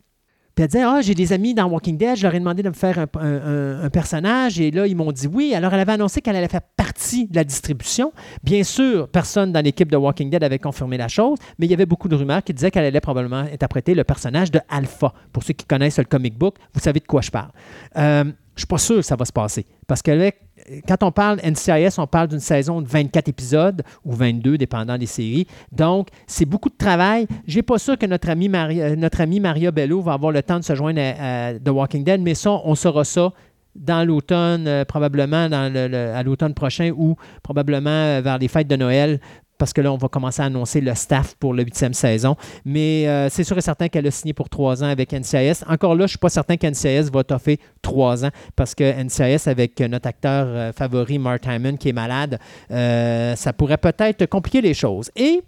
Puis 0.55 0.63
elle 0.63 0.67
disait 0.67 0.83
Ah, 0.83 1.01
j'ai 1.01 1.15
des 1.15 1.33
amis 1.33 1.53
dans 1.53 1.65
Walking 1.65 1.97
Dead, 1.97 2.15
je 2.15 2.23
leur 2.23 2.35
ai 2.35 2.39
demandé 2.39 2.63
de 2.63 2.69
me 2.69 2.73
faire 2.73 2.99
un, 2.99 3.89
personnage, 3.89 4.59
et 4.59 4.71
là, 4.71 4.87
ils 4.87 4.95
m'ont 4.95 5.11
dit 5.11 5.27
oui. 5.27 5.53
Alors, 5.55 5.73
elle 5.73 5.79
avait 5.79 5.93
annoncé 5.93 6.21
qu'elle 6.21 6.35
allait 6.35 6.47
faire 6.47 6.61
partie 6.61 7.27
de 7.27 7.35
la 7.35 7.43
distribution. 7.43 8.11
Bien 8.43 8.63
sûr, 8.63 9.07
personne 9.07 9.51
dans 9.51 9.63
l'équipe 9.63 9.91
de 9.91 9.97
Walking 9.97 10.29
Dead 10.29 10.43
avait 10.43 10.59
confirmé 10.59 10.97
la 10.97 11.07
chose, 11.07 11.37
mais 11.57 11.65
il 11.65 11.71
y 11.71 11.73
avait 11.73 11.85
beaucoup 11.85 12.07
de 12.07 12.15
rumeurs 12.15 12.43
qui 12.43 12.53
disaient 12.53 12.71
qu'elle 12.71 12.85
allait 12.85 13.01
probablement 13.01 13.45
interpréter 13.51 13.95
le 13.95 14.03
personnage 14.03 14.51
de 14.51 14.59
Alpha. 14.69 15.13
Pour 15.31 15.43
ceux 15.43 15.53
qui 15.53 15.65
connaissent 15.65 15.97
le 15.97 16.05
comic 16.05 16.37
book, 16.37 16.55
vous 16.73 16.79
savez 16.79 16.99
de 16.99 17.07
quoi 17.07 17.21
je 17.21 17.31
parle. 17.31 17.51
Euh, 17.97 18.23
je 18.23 18.29
ne 18.29 18.33
suis 18.59 18.67
pas 18.67 18.77
sûr 18.77 18.95
que 18.97 19.01
ça 19.01 19.15
va 19.15 19.25
se 19.25 19.33
passer. 19.33 19.65
Parce 19.87 20.01
qu'avec 20.01 20.39
quand 20.87 21.03
on 21.03 21.11
parle 21.11 21.39
NCIS, 21.43 21.95
on 21.97 22.07
parle 22.07 22.27
d'une 22.27 22.39
saison 22.39 22.81
de 22.81 22.87
24 22.87 23.27
épisodes 23.27 23.81
ou 24.05 24.13
22, 24.13 24.57
dépendant 24.57 24.97
des 24.97 25.05
séries. 25.05 25.47
Donc, 25.71 26.07
c'est 26.27 26.45
beaucoup 26.45 26.69
de 26.69 26.77
travail. 26.77 27.27
Je 27.47 27.57
n'ai 27.57 27.63
pas 27.63 27.77
sûr 27.77 27.97
que 27.97 28.05
notre 28.05 28.29
ami, 28.29 28.49
Maria, 28.49 28.95
notre 28.95 29.21
ami 29.21 29.39
Maria 29.39 29.71
Bello 29.71 30.01
va 30.01 30.13
avoir 30.13 30.31
le 30.31 30.41
temps 30.41 30.59
de 30.59 30.63
se 30.63 30.75
joindre 30.75 31.01
à, 31.01 31.53
The 31.53 31.69
Walking 31.69 32.03
Dead, 32.03 32.21
mais 32.21 32.35
ça, 32.35 32.51
on 32.63 32.75
saura 32.75 33.03
ça 33.03 33.31
dans 33.75 34.07
l'automne, 34.07 34.67
euh, 34.67 34.85
probablement 34.85 35.49
à 35.51 36.23
l'automne 36.23 36.53
prochain 36.53 36.91
ou 36.95 37.15
probablement 37.41 37.89
euh, 37.89 38.21
vers 38.23 38.37
les 38.37 38.47
fêtes 38.47 38.67
de 38.67 38.75
Noël 38.75 39.19
parce 39.57 39.73
que 39.73 39.81
là, 39.81 39.91
on 39.91 39.97
va 39.97 40.07
commencer 40.07 40.41
à 40.41 40.45
annoncer 40.45 40.81
le 40.81 40.93
staff 40.95 41.35
pour 41.35 41.53
la 41.53 41.63
huitième 41.63 41.93
saison. 41.93 42.35
Mais 42.65 43.07
euh, 43.07 43.29
c'est 43.29 43.43
sûr 43.43 43.57
et 43.57 43.61
certain 43.61 43.87
qu'elle 43.87 44.07
a 44.07 44.11
signé 44.11 44.33
pour 44.33 44.49
trois 44.49 44.83
ans 44.83 44.87
avec 44.87 45.13
NCIS. 45.13 45.63
Encore 45.67 45.95
là, 45.95 45.99
je 45.99 46.03
ne 46.03 46.07
suis 46.07 46.17
pas 46.17 46.29
certain 46.29 46.57
qu'NCIS 46.57 47.09
va 47.11 47.23
toffer 47.23 47.59
trois 47.81 48.25
ans 48.25 48.31
parce 48.55 48.75
que 48.75 48.83
NCIS, 48.83 49.47
avec 49.47 49.79
notre 49.81 50.07
acteur 50.07 50.47
euh, 50.47 50.71
favori, 50.73 51.19
Mark 51.19 51.45
Hyman, 51.45 51.77
qui 51.77 51.89
est 51.89 51.93
malade, 51.93 52.39
euh, 52.71 53.35
ça 53.35 53.53
pourrait 53.53 53.77
peut-être 53.77 54.25
compliquer 54.25 54.61
les 54.61 54.73
choses. 54.73 55.11
Et 55.15 55.41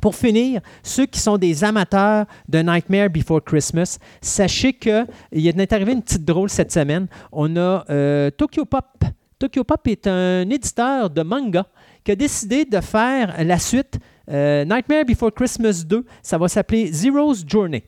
pour 0.00 0.14
finir, 0.14 0.60
ceux 0.82 1.06
qui 1.06 1.18
sont 1.18 1.38
des 1.38 1.64
amateurs 1.64 2.26
de 2.48 2.58
Nightmare 2.60 3.10
Before 3.10 3.42
Christmas, 3.42 3.98
sachez 4.20 4.72
qu'il 4.74 5.06
est 5.32 5.72
arrivé 5.72 5.92
une 5.92 6.02
petite 6.02 6.24
drôle 6.24 6.50
cette 6.50 6.72
semaine. 6.72 7.06
On 7.32 7.56
a 7.56 8.30
Tokyo 8.36 8.64
Pop. 8.64 8.84
Tokyo 9.38 9.64
Pop 9.64 9.86
est 9.88 10.06
un 10.06 10.48
éditeur 10.48 11.10
de 11.10 11.22
manga 11.22 11.66
qui 12.04 12.12
a 12.12 12.16
décidé 12.16 12.64
de 12.64 12.80
faire 12.80 13.42
la 13.42 13.58
suite 13.58 13.98
euh, 14.30 14.64
Nightmare 14.64 15.04
Before 15.04 15.32
Christmas 15.32 15.84
2. 15.86 16.04
Ça 16.22 16.38
va 16.38 16.48
s'appeler 16.48 16.92
Zero's 16.92 17.44
Journey. 17.46 17.84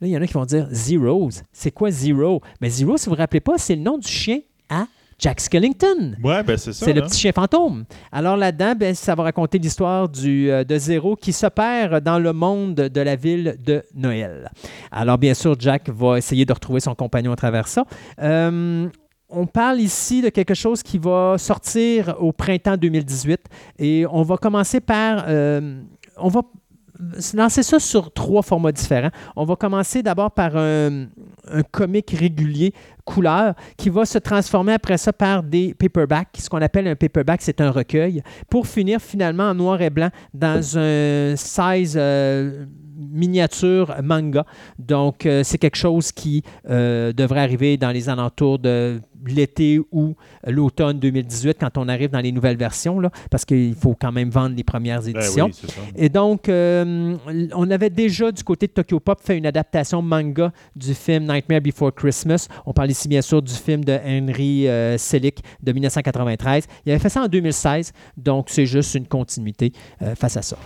Là, 0.00 0.08
il 0.08 0.10
y 0.10 0.16
en 0.16 0.22
a 0.22 0.26
qui 0.26 0.34
vont 0.34 0.44
dire 0.44 0.68
Zero's. 0.72 1.42
C'est 1.52 1.70
quoi 1.70 1.90
Zero? 1.90 2.40
Mais 2.60 2.68
Zero, 2.68 2.96
si 2.96 3.06
vous 3.06 3.12
ne 3.12 3.16
vous 3.16 3.20
rappelez 3.20 3.40
pas, 3.40 3.56
c'est 3.56 3.76
le 3.76 3.82
nom 3.82 3.98
du 3.98 4.08
chien 4.08 4.40
à 4.68 4.86
Jack 5.18 5.40
Skellington. 5.40 6.16
Ouais, 6.22 6.42
ben 6.42 6.56
c'est 6.56 6.72
ça. 6.72 6.84
C'est 6.84 6.92
le 6.92 7.02
petit 7.02 7.20
chien 7.20 7.30
fantôme. 7.32 7.84
Alors 8.10 8.36
là-dedans, 8.36 8.74
ben, 8.76 8.94
ça 8.96 9.14
va 9.14 9.22
raconter 9.22 9.58
l'histoire 9.58 10.08
euh, 10.24 10.64
de 10.64 10.78
Zero 10.78 11.14
qui 11.14 11.32
se 11.32 11.46
perd 11.46 12.02
dans 12.02 12.18
le 12.18 12.32
monde 12.32 12.74
de 12.74 13.00
la 13.00 13.14
ville 13.14 13.56
de 13.64 13.84
Noël. 13.94 14.50
Alors 14.90 15.18
bien 15.18 15.34
sûr, 15.34 15.54
Jack 15.56 15.88
va 15.88 16.18
essayer 16.18 16.44
de 16.44 16.52
retrouver 16.52 16.80
son 16.80 16.96
compagnon 16.96 17.30
à 17.30 17.36
travers 17.36 17.68
ça. 17.68 17.84
Euh, 18.20 18.88
on 19.32 19.46
parle 19.46 19.80
ici 19.80 20.22
de 20.22 20.28
quelque 20.28 20.54
chose 20.54 20.82
qui 20.82 20.98
va 20.98 21.36
sortir 21.38 22.16
au 22.20 22.32
printemps 22.32 22.76
2018 22.76 23.40
et 23.78 24.04
on 24.10 24.22
va 24.22 24.36
commencer 24.36 24.80
par... 24.80 25.24
Euh, 25.28 25.80
on 26.18 26.28
va 26.28 26.42
lancer 27.34 27.62
ça 27.62 27.80
sur 27.80 28.12
trois 28.12 28.42
formats 28.42 28.70
différents. 28.70 29.10
On 29.34 29.44
va 29.44 29.56
commencer 29.56 30.02
d'abord 30.02 30.30
par 30.30 30.56
un, 30.56 31.06
un 31.50 31.62
comic 31.70 32.10
régulier 32.10 32.72
couleur 33.04 33.54
qui 33.76 33.88
va 33.88 34.04
se 34.04 34.18
transformer 34.18 34.74
après 34.74 34.98
ça 34.98 35.12
par 35.12 35.42
des 35.42 35.74
paperbacks. 35.74 36.36
Ce 36.38 36.48
qu'on 36.48 36.62
appelle 36.62 36.86
un 36.86 36.94
paperback, 36.94 37.42
c'est 37.42 37.60
un 37.60 37.70
recueil, 37.70 38.22
pour 38.48 38.66
finir 38.66 39.00
finalement 39.00 39.50
en 39.50 39.54
noir 39.54 39.80
et 39.82 39.90
blanc 39.90 40.10
dans 40.32 40.78
un 40.78 41.34
size 41.36 41.94
euh, 41.96 42.66
miniature 43.10 43.94
manga. 44.02 44.44
Donc, 44.78 45.26
euh, 45.26 45.42
c'est 45.44 45.58
quelque 45.58 45.76
chose 45.76 46.12
qui 46.12 46.42
euh, 46.68 47.12
devrait 47.12 47.40
arriver 47.40 47.76
dans 47.76 47.90
les 47.90 48.08
alentours 48.08 48.58
de 48.58 49.00
l'été 49.24 49.80
ou 49.92 50.16
l'automne 50.44 50.98
2018 50.98 51.56
quand 51.60 51.78
on 51.78 51.88
arrive 51.88 52.10
dans 52.10 52.20
les 52.20 52.32
nouvelles 52.32 52.56
versions, 52.56 52.98
là, 52.98 53.10
parce 53.30 53.44
qu'il 53.44 53.74
faut 53.76 53.94
quand 53.94 54.10
même 54.10 54.30
vendre 54.30 54.56
les 54.56 54.64
premières 54.64 55.00
ben 55.00 55.10
éditions. 55.10 55.50
Et 55.94 56.08
donc, 56.08 56.48
euh, 56.48 57.16
on 57.54 57.70
avait 57.70 57.90
déjà 57.90 58.32
du 58.32 58.42
côté 58.42 58.66
de 58.66 58.72
Tokyo 58.72 58.98
Pop 58.98 59.20
fait 59.22 59.38
une 59.38 59.46
adaptation 59.46 60.02
manga 60.02 60.52
du 60.74 60.92
film 60.94 61.24
Nightmare 61.24 61.60
Before 61.60 61.94
Christmas. 61.94 62.48
On 62.66 62.72
parle 62.72 62.90
ici 62.90 63.06
bien 63.06 63.22
sûr 63.22 63.40
du 63.40 63.54
film 63.54 63.84
de 63.84 63.92
Henry 64.04 64.66
Selick 64.98 65.42
de 65.62 65.72
1993. 65.72 66.66
Il 66.84 66.90
avait 66.90 66.98
fait 66.98 67.08
ça 67.08 67.22
en 67.22 67.28
2016, 67.28 67.92
donc 68.16 68.46
c'est 68.48 68.66
juste 68.66 68.94
une 68.96 69.06
continuité 69.06 69.72
face 70.16 70.36
à 70.36 70.42
ça. 70.42 70.56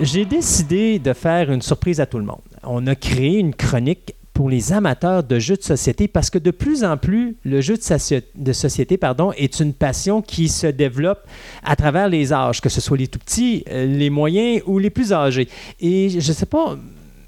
J'ai 0.00 0.24
décidé 0.24 0.98
de 0.98 1.12
faire 1.12 1.50
une 1.50 1.62
surprise 1.62 2.00
à 2.00 2.06
tout 2.06 2.18
le 2.18 2.24
monde. 2.24 2.40
On 2.62 2.86
a 2.86 2.94
créé 2.94 3.38
une 3.38 3.54
chronique 3.54 4.14
pour 4.34 4.50
les 4.50 4.72
amateurs 4.72 5.22
de 5.22 5.38
jeux 5.38 5.56
de 5.56 5.62
société 5.62 6.08
parce 6.08 6.28
que 6.28 6.38
de 6.38 6.50
plus 6.50 6.84
en 6.84 6.98
plus, 6.98 7.36
le 7.44 7.62
jeu 7.62 7.76
de, 7.76 8.52
société 8.52 8.96
pardon, 8.98 9.32
est 9.32 9.60
une 9.60 9.72
passion 9.72 10.20
qui 10.20 10.48
se 10.48 10.66
développe 10.66 11.26
à 11.64 11.74
travers 11.76 12.08
les 12.08 12.32
âges, 12.32 12.60
que 12.60 12.68
ce 12.68 12.82
soit 12.82 12.98
les 12.98 13.08
tout 13.08 13.18
petits, 13.18 13.64
euh, 13.70 13.86
les 13.86 14.10
moyens 14.10 14.62
ou 14.66 14.78
les 14.78 14.90
plus 14.90 15.12
âgés. 15.12 15.48
Et 15.80 16.10
je 16.10 16.16
ne 16.16 16.34
sais 16.34 16.46
pas, 16.46 16.76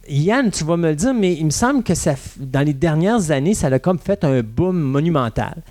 Yann, 0.06 0.50
tu 0.50 0.64
vas 0.64 0.76
me 0.76 0.90
le 0.90 0.94
dire, 0.94 1.14
mais 1.14 1.32
il 1.34 1.46
me 1.46 1.50
semble 1.50 1.82
que 1.82 1.94
dans 2.38 2.60
les 2.60 2.74
dernières 2.74 3.30
années, 3.30 3.54
ça 3.54 3.68
a 3.68 3.78
comme 3.78 3.98
fait 3.98 4.24
un 4.24 4.42
boom 4.42 4.78
monumental. 4.78 5.62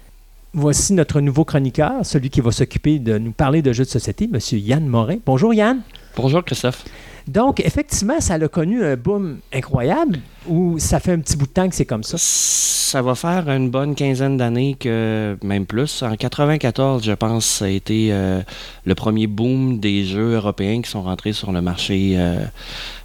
Voici 0.53 0.93
notre 0.93 1.21
nouveau 1.21 1.45
chroniqueur, 1.45 2.03
celui 2.03 2.31
qui 2.31 2.41
va 2.41 2.51
s'occuper 2.51 2.97
de 2.97 3.19
nous 3.19 3.31
parler 3.31 3.61
de 3.61 3.71
jeux 3.73 3.83
de 3.83 3.89
société, 3.89 4.27
M. 4.33 4.39
Yann 4.53 4.87
Morin. 4.87 5.17
Bonjour 5.23 5.53
Yann. 5.53 5.81
Bonjour 6.17 6.43
Christophe. 6.43 6.83
Donc, 7.27 7.59
effectivement, 7.59 8.19
ça 8.19 8.33
a 8.33 8.47
connu 8.47 8.83
un 8.83 8.95
boom 8.95 9.37
incroyable 9.53 10.17
ou 10.47 10.79
ça 10.79 10.99
fait 10.99 11.11
un 11.11 11.19
petit 11.19 11.37
bout 11.37 11.45
de 11.45 11.51
temps 11.51 11.69
que 11.69 11.75
c'est 11.75 11.85
comme 11.85 12.01
ça? 12.01 12.17
Ça 12.17 13.03
va 13.03 13.13
faire 13.13 13.47
une 13.49 13.69
bonne 13.69 13.93
quinzaine 13.93 14.35
d'années 14.35 14.75
que, 14.79 15.37
même 15.43 15.67
plus. 15.67 16.01
En 16.01 16.15
94, 16.15 17.03
je 17.03 17.11
pense, 17.11 17.45
ça 17.45 17.65
a 17.65 17.67
été 17.67 18.09
euh, 18.11 18.41
le 18.85 18.95
premier 18.95 19.27
boom 19.27 19.79
des 19.79 20.05
jeux 20.05 20.33
européens 20.33 20.81
qui 20.81 20.89
sont 20.89 21.03
rentrés 21.03 21.33
sur 21.33 21.51
le 21.51 21.61
marché 21.61 22.15
euh, 22.17 22.43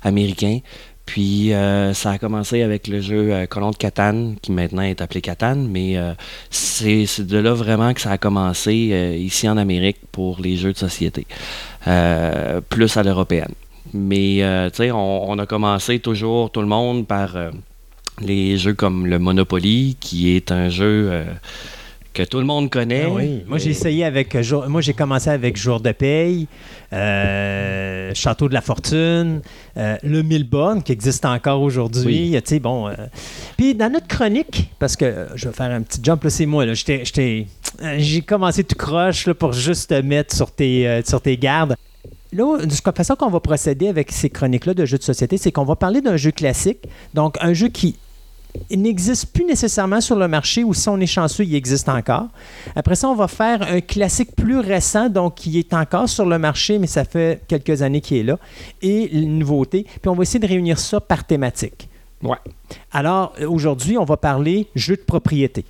américain. 0.03 0.61
Puis 1.05 1.53
euh, 1.53 1.93
ça 1.95 2.13
a 2.13 2.19
commencé 2.19 2.63
avec 2.63 2.87
le 2.87 3.01
jeu 3.01 3.47
Colon 3.49 3.71
de 3.71 3.77
Catane, 3.77 4.37
qui 4.41 4.53
maintenant 4.53 4.83
est 4.83 5.01
appelé 5.01 5.21
Catane, 5.21 5.69
mais 5.69 5.97
c'est 6.51 7.21
de 7.21 7.39
là 7.39 7.53
vraiment 7.55 7.93
que 7.93 8.01
ça 8.01 8.13
a 8.13 8.19
commencé 8.19 9.19
ici 9.19 9.49
en 9.49 9.57
Amérique 9.57 9.99
pour 10.11 10.41
les 10.41 10.57
jeux 10.57 10.73
de 10.73 10.79
société. 10.79 11.27
Euh, 11.89 12.61
plus 12.61 12.97
à 12.97 13.03
l'européenne. 13.03 13.55
Mais 13.93 14.45
euh, 14.45 14.71
tu 14.71 14.77
sais, 14.77 14.91
on, 14.93 15.37
a 15.37 15.47
commencé 15.47 15.99
toujours, 15.99 16.53
tout 16.53 16.61
le 16.61 16.69
monde, 16.69 17.09
par 17.09 17.37
euh, 17.37 17.51
les 18.21 18.57
jeux 18.57 18.75
comme 18.75 19.07
le 19.07 19.19
Monopoly, 19.19 19.97
qui 19.99 20.37
est 20.37 20.53
un 20.53 20.69
jeu 20.69 21.25
que 22.13 22.23
tout 22.23 22.39
le 22.39 22.45
monde 22.45 22.71
connaît. 22.71 23.05
Ah 23.07 23.11
oui. 23.11 23.43
Moi, 23.47 23.59
j'ai 23.59 23.71
essayé 23.71 24.05
avec. 24.05 24.37
Moi, 24.69 24.81
j'ai 24.81 24.93
commencé 24.95 25.31
avec 25.31 25.57
Jour 25.57 25.81
de 25.81 25.93
paye, 25.93 26.47
Château 28.15 28.49
de 28.49 28.55
la 28.55 28.61
Fortune, 28.61 29.41
le 29.77 30.23
Milborn, 30.23 30.83
qui 30.83 30.93
existe 30.93 31.25
encore 31.25 31.63
aujourd'hui. 31.63 32.33
Tu 32.33 32.41
sais, 32.45 32.59
bon. 32.59 32.91
Puis, 33.57 33.75
dans 33.75 33.91
notre 33.91 34.09
chronique, 34.09 34.71
parce 34.79 34.97
que 34.97 35.29
je 35.35 35.49
vais 35.49 35.55
faire 35.55 35.71
un 35.71 35.83
petit 35.83 36.01
jump, 36.03 36.23
là, 36.25 36.31
c'est 36.31 36.47
moi, 36.47 36.67
là. 36.67 36.75
J'étais 36.75 37.47
j'ai 37.99 38.23
commencé 38.23 38.65
tout 38.65 38.77
croche 38.77 39.27
là, 39.27 39.35
pour 39.35 39.53
juste 39.53 39.91
te 39.91 40.01
mettre 40.01 40.35
sur 40.35 40.51
tes, 40.51 40.87
euh, 40.87 41.03
sur 41.05 41.21
tes 41.21 41.37
gardes. 41.37 41.77
Là, 42.33 42.59
de 42.59 42.75
toute 42.75 42.97
façon 42.97 43.15
qu'on 43.15 43.29
va 43.29 43.41
procéder 43.41 43.89
avec 43.89 44.11
ces 44.11 44.31
chroniques-là 44.31 44.75
de 44.75 44.85
jeux 44.87 44.99
de 44.99 45.03
société, 45.03 45.37
c'est 45.37 45.53
qu'on 45.53 45.65
va 45.65 45.77
parler 45.77 46.01
d'un 46.01 46.17
jeu 46.17 46.31
classique, 46.31 46.79
donc 47.13 47.37
un 47.41 47.53
jeu 47.53 47.69
qui 47.69 47.97
n'existe 48.71 49.33
plus 49.33 49.45
nécessairement 49.45 50.01
sur 50.01 50.17
le 50.17 50.29
marché 50.29 50.65
ou 50.65 50.75
si 50.75 50.89
on 50.89 50.99
est 51.01 51.07
chanceux, 51.07 51.45
il 51.45 51.55
existe 51.55 51.89
encore. 51.89 52.29
Après 52.77 52.95
ça, 52.95 53.09
on 53.09 53.15
va 53.15 53.29
faire 53.29 53.63
un 53.63 53.81
classique 53.81 54.35
plus 54.37 54.59
récent, 54.59 55.09
donc 55.09 55.37
qui 55.37 55.59
est 55.59 55.73
encore 55.75 56.09
sur 56.09 56.27
le 56.27 56.39
marché, 56.39 56.79
mais 56.79 56.87
ça 56.87 57.05
fait 57.05 57.43
quelques 57.49 57.83
années 57.83 58.01
qu'il 58.01 58.19
est 58.19 58.23
là, 58.23 58.39
et 58.81 59.11
une 59.19 59.39
nouveauté. 59.39 59.85
Puis 59.85 60.09
on 60.09 60.15
va 60.15 60.23
essayer 60.23 60.41
de 60.41 60.47
réunir 60.47 60.79
ça 60.79 61.01
par 61.01 61.25
thématique. 61.25 61.89
Ouais. 62.23 62.39
Alors, 62.93 63.35
aujourd'hui, 63.47 63.99
on 63.99 64.05
va 64.05 64.17
parler 64.17 64.69
jeu 64.75 64.97
de 64.97 65.03
propriété. 65.03 65.65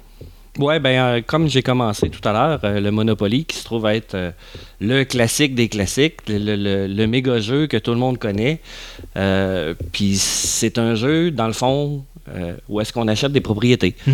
Oui, 0.59 0.79
ben, 0.81 0.91
euh, 0.91 1.21
comme 1.27 1.49
j'ai 1.49 1.63
commencé 1.63 2.11
tout 2.11 2.27
à 2.29 2.33
l'heure, 2.33 2.61
euh, 2.65 2.79
le 2.79 2.91
Monopoly, 2.91 3.47
qui 3.47 3.57
se 3.57 3.65
trouve 3.65 3.87
être 3.87 4.15
euh, 4.15 4.31
le 4.81 5.05
classique 5.05 5.55
des 5.55 5.71
classiques, 5.71 6.21
le, 6.29 7.07
méga 7.07 7.39
jeu 7.39 7.67
que 7.67 7.79
tout 7.79 7.93
le 7.93 7.97
monde 7.97 8.19
connaît. 8.19 8.61
Puis 9.93 10.17
c'est 10.17 10.79
un 10.79 10.95
jeu, 10.95 11.31
dans 11.31 11.47
le 11.47 11.55
fond, 11.55 12.05
où 12.69 12.81
est-ce 12.81 12.93
qu'on 12.93 13.09
achète 13.09 13.33
des 13.33 13.41
propriétés? 13.41 13.95
Mm. 14.07 14.13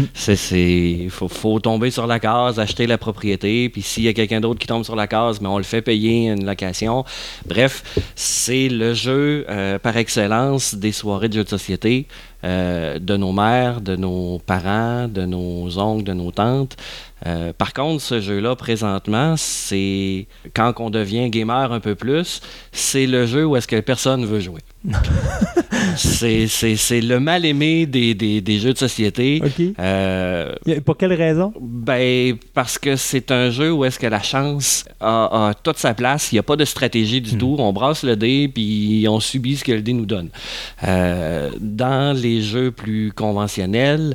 Il 0.52 1.10
faut, 1.10 1.28
faut, 1.28 1.60
tomber 1.60 1.90
sur 1.90 2.06
la 2.06 2.18
case, 2.18 2.58
acheter 2.58 2.86
la 2.86 2.98
propriété, 2.98 3.68
puis 3.68 3.82
s'il 3.82 4.04
y 4.04 4.08
a 4.08 4.12
quelqu'un 4.12 4.40
d'autre 4.40 4.58
qui 4.58 4.66
tombe 4.66 4.84
sur 4.84 4.96
la 4.96 5.06
case, 5.06 5.40
mais 5.40 5.48
on 5.48 5.58
le 5.58 5.64
fait 5.64 5.82
payer 5.82 6.28
une 6.28 6.46
location. 6.46 7.04
Bref, 7.46 7.82
c'est 8.14 8.68
le 8.68 8.94
jeu 8.94 9.46
par 9.82 9.96
excellence 9.96 10.74
des 10.74 10.92
soirées 10.92 11.28
de 11.28 11.34
jeux 11.34 11.44
de 11.44 11.48
société. 11.48 12.06
euh, 12.44 12.98
de 13.00 13.16
nos 13.16 13.32
mères, 13.32 13.80
de 13.80 13.96
nos 13.96 14.38
parents, 14.38 15.08
de 15.08 15.22
nos 15.22 15.76
oncles, 15.78 16.04
de 16.04 16.12
nos 16.12 16.30
tantes. 16.30 16.76
Euh, 17.26 17.52
par 17.52 17.72
contre, 17.72 18.02
ce 18.02 18.20
jeu-là, 18.20 18.54
présentement, 18.56 19.34
c'est 19.36 20.26
quand 20.54 20.74
on 20.78 20.90
devient 20.90 21.30
gamer 21.30 21.72
un 21.72 21.80
peu 21.80 21.94
plus, 21.94 22.40
c'est 22.72 23.06
le 23.06 23.26
jeu 23.26 23.44
où 23.44 23.56
est-ce 23.56 23.66
que 23.66 23.80
personne 23.80 24.24
veut 24.24 24.40
jouer. 24.40 24.60
c'est 25.96 27.00
le 27.00 27.18
mal 27.18 27.44
aimé 27.44 27.86
des, 27.86 28.14
des, 28.14 28.58
jeux 28.58 28.72
de 28.72 28.78
société. 28.78 29.42
Euh, 29.78 30.54
pour 30.84 30.96
quelle 30.96 31.12
raison? 31.12 31.52
Ben, 31.60 32.36
parce 32.54 32.78
que 32.78 32.96
c'est 32.96 33.32
un 33.32 33.50
jeu 33.50 33.72
où 33.72 33.84
est-ce 33.84 33.98
que 33.98 34.06
la 34.06 34.22
chance 34.22 34.84
a, 35.00 35.52
toute 35.62 35.78
sa 35.78 35.94
place. 35.94 36.30
Il 36.30 36.36
n'y 36.36 36.40
a 36.40 36.44
pas 36.44 36.56
de 36.56 36.64
stratégie 36.64 37.20
du 37.20 37.34
hmm. 37.34 37.38
tout. 37.38 37.56
On 37.58 37.72
brasse 37.72 38.04
le 38.04 38.16
dé, 38.16 38.48
puis 38.52 39.06
on 39.08 39.18
subit 39.18 39.56
ce 39.56 39.64
que 39.64 39.72
le 39.72 39.82
dé 39.82 39.92
nous 39.92 40.06
donne. 40.06 40.28
Euh, 40.86 41.50
dans 41.60 42.16
les 42.16 42.40
jeux 42.42 42.70
plus 42.70 43.12
conventionnels, 43.12 44.14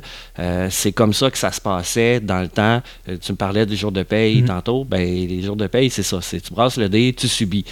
c'est 0.70 0.92
comme 0.92 1.12
ça 1.12 1.30
que 1.30 1.38
ça 1.38 1.52
se 1.52 1.60
passait 1.60 2.20
dans 2.20 2.40
le 2.40 2.48
temps. 2.48 2.82
Tu 3.06 3.32
me 3.32 3.36
parlais 3.36 3.66
des 3.66 3.76
jours 3.76 3.92
de 3.92 4.02
paye 4.02 4.42
hmm. 4.42 4.46
tantôt. 4.46 4.84
Ben, 4.84 5.02
les 5.02 5.42
jours 5.42 5.56
de 5.56 5.66
paye, 5.66 5.90
c'est 5.90 6.02
ça. 6.02 6.20
Tu 6.20 6.52
brasses 6.52 6.76
le 6.76 6.88
dé, 6.88 7.14
tu 7.16 7.28
subis. 7.28 7.64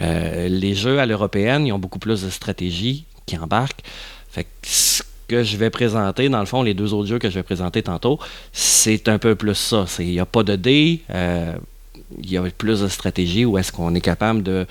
Euh, 0.00 0.48
les 0.48 0.74
jeux 0.74 1.00
à 1.00 1.06
l'européenne, 1.06 1.66
ils 1.66 1.72
ont 1.72 1.78
beaucoup 1.78 1.98
plus 1.98 2.22
de 2.22 2.30
stratégie 2.30 3.04
qui 3.26 3.36
embarquent. 3.36 3.82
Fait 4.30 4.44
que 4.44 4.48
ce 4.62 5.02
que 5.26 5.42
je 5.42 5.56
vais 5.56 5.70
présenter, 5.70 6.28
dans 6.28 6.40
le 6.40 6.46
fond, 6.46 6.62
les 6.62 6.74
deux 6.74 6.94
autres 6.94 7.08
jeux 7.08 7.18
que 7.18 7.28
je 7.28 7.34
vais 7.34 7.42
présenter 7.42 7.82
tantôt, 7.82 8.18
c'est 8.52 9.08
un 9.08 9.18
peu 9.18 9.34
plus 9.34 9.54
ça. 9.54 9.84
Il 9.98 10.06
n'y 10.06 10.20
a 10.20 10.26
pas 10.26 10.42
de 10.42 10.56
dés, 10.56 11.02
euh, 11.10 11.52
il 12.22 12.30
y 12.30 12.38
a 12.38 12.42
plus 12.42 12.80
de 12.80 12.88
stratégie 12.88 13.44
où 13.44 13.58
est-ce 13.58 13.72
qu'on 13.72 13.94
est 13.94 14.00
capable 14.00 14.42
de 14.42 14.66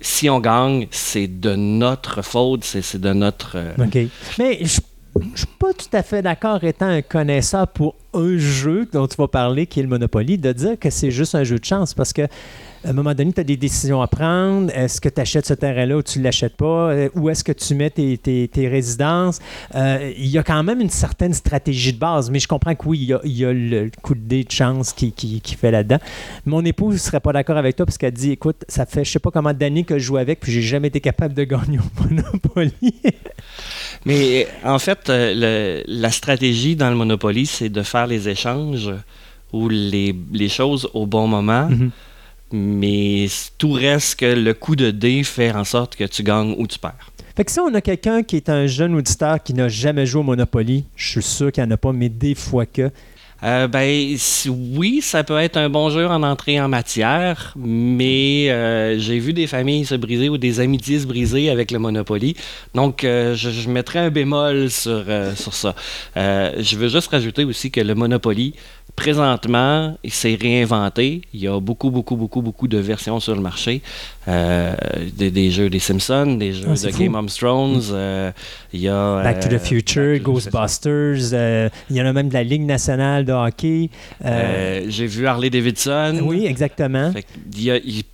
si 0.00 0.28
on 0.28 0.38
gagne, 0.38 0.86
c'est 0.90 1.40
de 1.40 1.56
notre 1.56 2.20
faute, 2.22 2.62
c'est 2.62 3.00
de 3.00 3.12
notre. 3.12 3.52
Euh, 3.56 3.72
OK. 3.78 3.98
Mais 4.38 4.58
je 4.62 4.80
ne 5.18 5.36
suis 5.36 5.46
pas 5.58 5.72
tout 5.72 5.94
à 5.94 6.02
fait 6.02 6.20
d'accord, 6.20 6.62
étant 6.62 6.88
un 6.88 7.02
connaisseur 7.02 7.66
pour 7.68 7.94
un 8.14 8.38
jeu 8.38 8.88
dont 8.92 9.06
tu 9.06 9.16
vas 9.16 9.28
parler, 9.28 9.66
qui 9.66 9.80
est 9.80 9.82
le 9.82 9.88
Monopoly, 9.88 10.38
de 10.38 10.52
dire 10.52 10.78
que 10.78 10.90
c'est 10.90 11.10
juste 11.10 11.34
un 11.34 11.44
jeu 11.44 11.58
de 11.58 11.64
chance. 11.64 11.94
Parce 11.94 12.12
que 12.12 12.22
à 12.84 12.90
un 12.90 12.92
moment 12.92 13.14
donné, 13.14 13.32
tu 13.32 13.40
as 13.40 13.44
des 13.44 13.56
décisions 13.56 14.02
à 14.02 14.06
prendre. 14.06 14.70
Est-ce 14.74 15.00
que 15.00 15.08
tu 15.08 15.20
achètes 15.20 15.46
ce 15.46 15.54
terrain-là 15.54 15.96
ou 15.96 16.02
tu 16.02 16.18
ne 16.18 16.24
l'achètes 16.24 16.56
pas? 16.56 16.90
Euh, 16.90 17.08
où 17.14 17.30
est-ce 17.30 17.42
que 17.42 17.52
tu 17.52 17.74
mets 17.74 17.90
tes, 17.90 18.68
résidences? 18.68 19.38
Euh, 19.74 20.12
il 20.16 20.26
y 20.26 20.36
a 20.36 20.42
quand 20.42 20.62
même 20.62 20.80
une 20.80 20.90
certaine 20.90 21.32
stratégie 21.32 21.92
de 21.94 21.98
base, 21.98 22.30
mais 22.30 22.38
je 22.38 22.48
comprends 22.48 22.74
que 22.74 22.86
oui, 22.86 23.10
il 23.24 23.32
y 23.32 23.44
a, 23.44 23.52
le 23.52 23.90
coup 24.02 24.14
de 24.14 24.20
dé 24.20 24.44
de 24.44 24.50
chance 24.50 24.92
qui, 24.92 25.12
qui, 25.12 25.54
fait 25.54 25.70
là-dedans. 25.70 25.98
Mon 26.44 26.64
épouse 26.64 26.94
ne 26.94 26.98
serait 26.98 27.20
pas 27.20 27.32
d'accord 27.32 27.56
avec 27.56 27.76
toi 27.76 27.86
parce 27.86 27.96
qu'elle 27.96 28.12
dit 28.12 28.32
écoute, 28.32 28.64
ça 28.68 28.84
fait 28.86 29.04
je 29.04 29.12
sais 29.12 29.18
pas 29.18 29.30
comment 29.30 29.54
d'années 29.54 29.84
que 29.84 29.98
je 29.98 30.04
joue 30.04 30.16
avec, 30.16 30.40
puis 30.40 30.52
j'ai 30.52 30.62
jamais 30.62 30.88
été 30.88 31.00
capable 31.00 31.34
de 31.34 31.44
gagner 31.44 31.78
au 31.78 32.02
Monopoly. 32.02 32.72
mais 34.04 34.46
en 34.64 34.78
fait, 34.78 35.08
euh, 35.08 35.82
la 35.86 36.10
stratégie 36.10 36.76
dans 36.76 36.90
le 36.90 36.96
Monopoly, 36.96 37.46
c'est 37.46 37.70
de 37.70 37.82
faire 37.82 38.03
les 38.06 38.28
échanges 38.28 38.92
ou 39.52 39.68
les, 39.68 40.14
les 40.32 40.48
choses 40.48 40.88
au 40.94 41.06
bon 41.06 41.26
moment. 41.26 41.68
Mm-hmm 41.68 41.90
mais 42.54 43.26
tout 43.58 43.72
reste 43.72 44.20
que 44.20 44.26
le 44.26 44.54
coup 44.54 44.76
de 44.76 44.90
dé 44.90 45.24
fait 45.24 45.50
en 45.52 45.64
sorte 45.64 45.96
que 45.96 46.04
tu 46.04 46.22
gagnes 46.22 46.54
ou 46.56 46.66
tu 46.66 46.78
perds. 46.78 47.10
Fait 47.36 47.44
que 47.44 47.50
si 47.50 47.58
on 47.58 47.74
a 47.74 47.80
quelqu'un 47.80 48.22
qui 48.22 48.36
est 48.36 48.48
un 48.48 48.68
jeune 48.68 48.94
auditeur 48.94 49.42
qui 49.42 49.54
n'a 49.54 49.68
jamais 49.68 50.06
joué 50.06 50.20
au 50.20 50.24
Monopoly, 50.24 50.84
je 50.94 51.10
suis 51.10 51.22
sûr 51.22 51.50
qu'il 51.50 51.64
n'y 51.64 51.68
en 51.68 51.72
a 51.72 51.76
pas, 51.76 51.92
mais 51.92 52.08
des 52.08 52.34
fois 52.34 52.64
que. 52.64 52.90
Euh, 53.42 53.66
ben 53.68 54.16
oui, 54.48 55.00
ça 55.02 55.24
peut 55.24 55.38
être 55.38 55.56
un 55.56 55.68
bon 55.68 55.90
jeu 55.90 56.06
en 56.06 56.22
entrée 56.22 56.60
en 56.60 56.68
matière, 56.68 57.52
mais 57.56 58.50
euh, 58.50 58.98
j'ai 58.98 59.18
vu 59.18 59.32
des 59.32 59.46
familles 59.46 59.84
se 59.84 59.94
briser 59.94 60.28
ou 60.28 60.38
des 60.38 60.60
amitiés 60.60 61.00
se 61.00 61.06
briser 61.06 61.50
avec 61.50 61.70
le 61.70 61.78
Monopoly. 61.78 62.36
Donc 62.74 63.04
euh, 63.04 63.34
je, 63.34 63.50
je, 63.50 63.68
mettrais 63.68 63.98
un 63.98 64.10
bémol 64.10 64.70
sur, 64.70 65.04
sur 65.36 65.54
ça. 65.54 65.74
je 66.16 66.76
veux 66.76 66.88
juste 66.88 67.08
rajouter 67.08 67.44
aussi 67.44 67.70
que 67.70 67.80
le 67.80 67.94
Monopoly, 67.94 68.54
Présentement, 68.96 69.96
il 70.04 70.12
s'est 70.12 70.38
réinventé. 70.40 71.22
Il 71.34 71.40
y 71.40 71.48
a 71.48 71.58
beaucoup, 71.58 71.90
beaucoup, 71.90 72.14
beaucoup, 72.14 72.42
beaucoup 72.42 72.68
de 72.68 72.78
versions 72.78 73.18
sur 73.18 73.34
le 73.34 73.40
marché. 73.40 73.82
Euh, 74.28 74.74
des, 75.16 75.50
jeux 75.50 75.68
des 75.68 75.80
Simpsons, 75.80 76.36
des 76.36 76.52
jeux 76.52 76.68
ah, 76.68 76.86
de 76.86 76.96
Game 76.96 77.14
of 77.16 77.34
Thrones. 77.34 77.82
Euh, 77.90 78.30
il 78.72 78.80
y 78.80 78.88
a, 78.88 79.22
Back 79.22 79.40
to 79.40 79.48
the 79.48 79.54
euh, 79.54 79.58
Future, 79.58 80.18
Ghostbusters. 80.20 81.70
il 81.90 81.96
y 81.96 82.00
en 82.00 82.06
a 82.06 82.12
même 82.12 82.28
de 82.28 82.34
la 82.34 82.44
Ligue 82.44 82.62
nationale 82.62 83.24
de 83.24 83.32
hockey. 83.32 83.90
J'ai 84.22 85.06
vu 85.06 85.26
Harley 85.26 85.50
Davidson. 85.50 86.20
Oui, 86.22 86.46
exactement. 86.46 87.12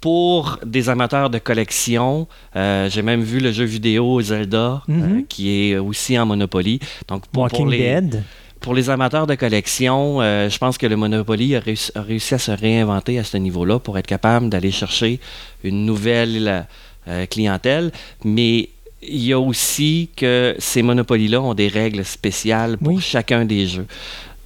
pour 0.00 0.58
des 0.64 0.88
amateurs 0.88 1.28
de 1.28 1.38
collection, 1.38 2.26
j'ai 2.54 3.02
même 3.02 3.22
vu 3.22 3.38
le 3.38 3.52
jeu 3.52 3.64
vidéo 3.64 4.22
Zelda, 4.22 4.82
mm-hmm. 4.88 5.26
qui 5.26 5.50
est 5.50 5.76
aussi 5.76 6.18
en 6.18 6.24
Monopoly. 6.24 6.80
Donc, 7.06 7.26
pour, 7.26 7.42
Walking 7.42 7.68
Dead 7.68 8.22
pour 8.60 8.74
les 8.74 8.90
amateurs 8.90 9.26
de 9.26 9.34
collection, 9.34 10.20
euh, 10.20 10.48
je 10.48 10.58
pense 10.58 10.76
que 10.76 10.86
le 10.86 10.96
Monopoly 10.96 11.56
a 11.56 11.60
réussi, 11.60 12.34
à 12.34 12.38
se 12.38 12.50
réinventer 12.50 13.18
à 13.18 13.24
ce 13.24 13.36
niveau-là 13.36 13.78
pour 13.78 13.98
être 13.98 14.06
capable 14.06 14.48
d'aller 14.48 14.70
chercher 14.70 15.18
une 15.64 15.86
nouvelle 15.86 16.66
euh, 17.08 17.26
clientèle. 17.26 17.90
Mais 18.24 18.68
il 19.02 19.24
y 19.24 19.32
a 19.32 19.40
aussi 19.40 20.10
que 20.14 20.54
ces 20.58 20.82
Monopolies-là 20.82 21.40
ont 21.40 21.54
des 21.54 21.68
règles 21.68 22.04
spéciales 22.04 22.76
pour 22.76 23.00
chacun 23.00 23.46
des 23.46 23.66
jeux. 23.66 23.86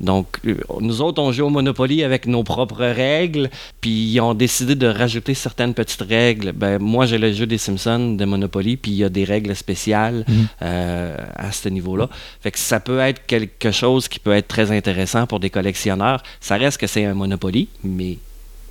Donc, 0.00 0.38
euh, 0.46 0.56
nous 0.80 1.00
autres, 1.02 1.22
on 1.22 1.30
joue 1.32 1.44
au 1.44 1.50
Monopoly 1.50 2.02
avec 2.02 2.26
nos 2.26 2.42
propres 2.42 2.84
règles, 2.84 3.48
puis 3.80 3.90
ils 3.90 4.20
ont 4.20 4.34
décidé 4.34 4.74
de 4.74 4.86
rajouter 4.86 5.34
certaines 5.34 5.74
petites 5.74 6.02
règles. 6.02 6.52
Ben, 6.52 6.78
moi, 6.78 7.06
j'ai 7.06 7.18
le 7.18 7.32
jeu 7.32 7.46
des 7.46 7.58
Simpsons 7.58 8.14
de 8.14 8.24
Monopoly, 8.24 8.76
puis 8.76 8.90
il 8.90 8.96
y 8.96 9.04
a 9.04 9.08
des 9.08 9.24
règles 9.24 9.54
spéciales 9.54 10.24
mhm. 10.26 10.46
euh, 10.62 11.16
à 11.36 11.52
ce 11.52 11.68
niveau-là. 11.68 12.08
Fait 12.40 12.50
que 12.50 12.58
ça 12.58 12.80
peut 12.80 12.98
être 12.98 13.24
quelque 13.26 13.70
chose 13.70 14.08
qui 14.08 14.18
peut 14.18 14.34
être 14.34 14.48
très 14.48 14.72
intéressant 14.72 15.26
pour 15.26 15.38
des 15.38 15.50
collectionneurs. 15.50 16.22
Ça 16.40 16.56
reste 16.56 16.78
que 16.78 16.86
c'est 16.86 17.04
un 17.04 17.14
Monopoly, 17.14 17.68
mais... 17.84 18.18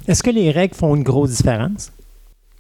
Est-ce 0.05 0.21
que 0.21 0.31
les 0.31 0.51
règles 0.51 0.75
font 0.75 0.95
une 0.95 1.03
grosse 1.03 1.37
différence? 1.37 1.92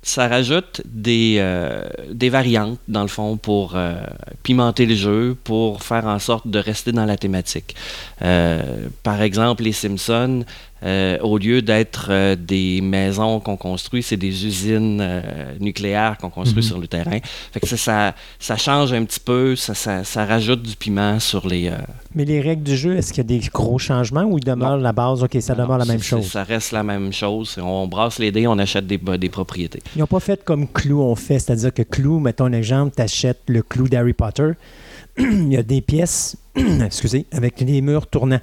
Ça 0.03 0.27
rajoute 0.27 0.81
des, 0.85 1.37
euh, 1.39 1.81
des 2.11 2.29
variantes, 2.29 2.77
dans 2.89 3.01
le 3.01 3.07
fond, 3.07 3.37
pour 3.37 3.73
euh, 3.75 3.95
pimenter 4.43 4.85
le 4.85 4.95
jeu, 4.95 5.35
pour 5.45 5.81
faire 5.81 6.05
en 6.05 6.19
sorte 6.19 6.47
de 6.47 6.59
rester 6.59 6.91
dans 6.91 7.05
la 7.05 7.15
thématique. 7.15 7.73
Euh, 8.21 8.87
par 9.01 9.21
exemple, 9.21 9.63
les 9.63 9.71
Simpsons, 9.71 10.43
euh, 10.83 11.17
au 11.19 11.37
lieu 11.37 11.61
d'être 11.61 12.07
euh, 12.09 12.35
des 12.35 12.81
maisons 12.81 13.39
qu'on 13.39 13.55
construit, 13.55 14.03
c'est 14.03 14.17
des 14.17 14.45
usines 14.45 14.99
euh, 15.01 15.21
nucléaires 15.59 16.17
qu'on 16.17 16.29
construit 16.29 16.63
mhm. 16.63 16.67
sur 16.67 16.79
le 16.79 16.87
terrain. 16.87 17.19
Fait 17.51 17.59
que 17.59 17.67
ça, 17.67 18.13
ça, 18.39 18.57
change 18.57 18.91
un 18.91 19.05
petit 19.05 19.19
peu, 19.19 19.55
ça, 19.55 19.73
ça, 19.73 20.25
rajoute 20.25 20.61
du 20.61 20.75
piment 20.75 21.19
sur 21.19 21.47
les. 21.47 21.71
Mais 22.15 22.25
les 22.25 22.41
règles 22.41 22.63
du 22.63 22.75
jeu, 22.75 22.97
est-ce 22.97 23.13
qu'il 23.13 23.17
y 23.17 23.21
a 23.21 23.39
des 23.39 23.47
gros 23.47 23.79
changements 23.79 24.23
ou 24.23 24.37
il 24.37 24.43
demeure 24.43 24.77
la 24.77 24.91
base? 24.91 25.23
OK, 25.23 25.37
ça 25.39 25.55
demeure 25.55 25.77
la 25.77 25.85
même 25.85 26.01
chose. 26.01 26.25
Ça 26.25 26.43
reste 26.43 26.71
la 26.71 26.83
même 26.83 27.13
chose. 27.13 27.57
On 27.61 27.87
brasse 27.87 28.19
les 28.19 28.31
dés, 28.31 28.47
on 28.47 28.57
achète 28.59 28.85
des, 28.85 28.97
des 28.97 29.29
propriétés. 29.29 29.81
Ils 29.95 29.99
n'ont 29.99 30.07
pas 30.07 30.19
fait 30.19 30.43
comme 30.43 30.67
Clou 30.67 31.01
on 31.01 31.15
fait, 31.15 31.39
c'est-à-dire 31.39 31.73
que 31.73 31.83
Clou, 31.83 32.19
mettons 32.19 32.45
un 32.45 32.53
exemple, 32.53 32.93
tu 32.95 33.01
achètes 33.01 33.41
le 33.47 33.61
Clou 33.61 33.87
d'Harry 33.87 34.13
Potter. 34.13 34.51
il 35.17 35.53
y 35.53 35.57
a 35.57 35.63
des 35.63 35.81
pièces, 35.81 36.37
excusez, 36.55 37.25
avec 37.31 37.63
des 37.63 37.81
murs 37.81 38.07
tournants. 38.07 38.41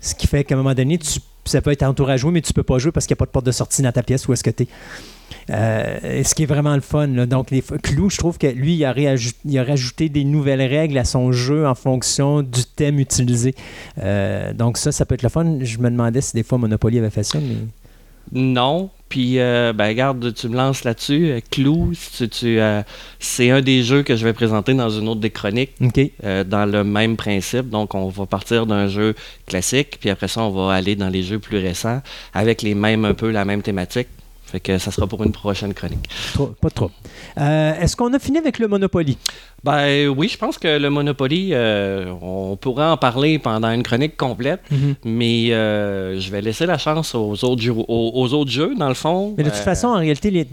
Ce 0.00 0.14
qui 0.14 0.26
fait 0.26 0.44
qu'à 0.44 0.54
un 0.54 0.58
moment 0.58 0.74
donné, 0.74 0.98
tu 0.98 1.20
ça 1.44 1.60
peut 1.60 1.70
être 1.70 1.82
entouré 1.82 2.14
à 2.14 2.16
jouer, 2.16 2.32
mais 2.32 2.42
tu 2.42 2.52
peux 2.52 2.62
pas 2.62 2.78
jouer 2.78 2.92
parce 2.92 3.06
qu'il 3.06 3.14
n'y 3.14 3.18
a 3.18 3.20
pas 3.20 3.26
de 3.26 3.30
porte 3.30 3.46
de 3.46 3.52
sortie 3.52 3.82
dans 3.82 3.92
ta 3.92 4.02
pièce 4.02 4.28
où 4.28 4.32
est-ce 4.32 4.44
que 4.44 4.50
tu 4.50 4.64
es. 4.64 4.68
Euh, 5.50 6.22
ce 6.22 6.34
qui 6.34 6.42
est 6.44 6.46
vraiment 6.46 6.74
le 6.74 6.80
fun. 6.80 7.08
Donc, 7.08 7.50
les 7.50 7.62
Clou, 7.62 8.10
je 8.10 8.18
trouve 8.18 8.38
que 8.38 8.46
lui, 8.46 8.74
il 8.74 8.84
a, 8.84 8.94
il 8.96 9.58
a, 9.58 9.64
rajouté 9.64 10.08
des 10.08 10.24
nouvelles 10.24 10.62
règles 10.62 10.98
à 10.98 11.04
son 11.04 11.32
jeu 11.32 11.66
en 11.66 11.74
fonction 11.74 12.42
du 12.42 12.64
thème 12.64 12.98
utilisé. 12.98 13.54
Euh, 13.98 14.52
donc, 14.52 14.76
ça, 14.76 14.92
ça 14.92 15.06
peut 15.06 15.14
être 15.14 15.22
le 15.22 15.28
fun. 15.28 15.58
Je 15.60 15.78
me 15.78 15.90
demandais 15.90 16.20
si 16.20 16.34
des 16.34 16.42
fois 16.42 16.58
Monopoly 16.58 16.98
avait 16.98 17.10
fait 17.10 17.22
ça, 17.22 17.38
mais. 17.40 17.56
Non, 18.32 18.90
puis, 19.10 19.40
euh, 19.40 19.72
ben, 19.72 19.88
regarde, 19.88 20.32
tu 20.32 20.48
me 20.48 20.56
lances 20.56 20.84
là-dessus. 20.84 21.30
Euh, 21.30 21.40
Clou, 21.50 21.92
euh, 22.44 22.82
c'est 23.18 23.50
un 23.50 23.60
des 23.60 23.82
jeux 23.82 24.04
que 24.04 24.14
je 24.14 24.24
vais 24.24 24.32
présenter 24.32 24.72
dans 24.72 24.88
une 24.88 25.08
autre 25.08 25.20
des 25.20 25.30
chroniques, 25.30 25.72
dans 25.80 26.70
le 26.70 26.84
même 26.84 27.16
principe. 27.16 27.68
Donc, 27.70 27.96
on 27.96 28.08
va 28.08 28.26
partir 28.26 28.66
d'un 28.66 28.86
jeu 28.86 29.16
classique, 29.46 29.98
puis 30.00 30.10
après 30.10 30.28
ça, 30.28 30.42
on 30.42 30.50
va 30.50 30.74
aller 30.74 30.94
dans 30.94 31.08
les 31.08 31.24
jeux 31.24 31.40
plus 31.40 31.58
récents, 31.58 32.00
avec 32.34 32.62
les 32.62 32.76
mêmes, 32.76 33.04
un 33.04 33.14
peu 33.14 33.30
la 33.30 33.44
même 33.44 33.62
thématique. 33.62 34.06
Fait 34.50 34.58
que 34.58 34.78
ça 34.78 34.90
sera 34.90 35.06
pour 35.06 35.22
une 35.22 35.30
prochaine 35.30 35.72
chronique. 35.74 36.08
pas 36.60 36.70
trop. 36.70 36.90
Euh, 37.38 37.80
est-ce 37.80 37.94
qu'on 37.94 38.12
a 38.14 38.18
fini 38.18 38.38
avec 38.38 38.58
le 38.58 38.66
Monopoly? 38.66 39.16
Ben 39.62 40.08
oui, 40.08 40.28
je 40.28 40.36
pense 40.36 40.58
que 40.58 40.76
le 40.78 40.90
Monopoly, 40.90 41.50
euh, 41.52 42.12
on 42.20 42.56
pourrait 42.56 42.86
en 42.86 42.96
parler 42.96 43.38
pendant 43.38 43.70
une 43.70 43.84
chronique 43.84 44.16
complète, 44.16 44.60
mhm. 44.72 44.94
mais 45.04 45.52
euh, 45.52 46.18
je 46.18 46.30
vais 46.32 46.40
laisser 46.40 46.66
la 46.66 46.78
chance 46.78 47.14
aux 47.14 47.44
autres, 47.44 47.62
jeux, 47.62 47.74
aux, 47.76 48.34
autres 48.34 48.50
jeux, 48.50 48.74
dans 48.74 48.88
le 48.88 48.94
fond. 48.94 49.34
Mais 49.38 49.44
de 49.44 49.50
toute 49.50 49.58
façon, 49.58 49.88
en 49.88 49.98
réalité, 49.98 50.30
les, 50.32 50.48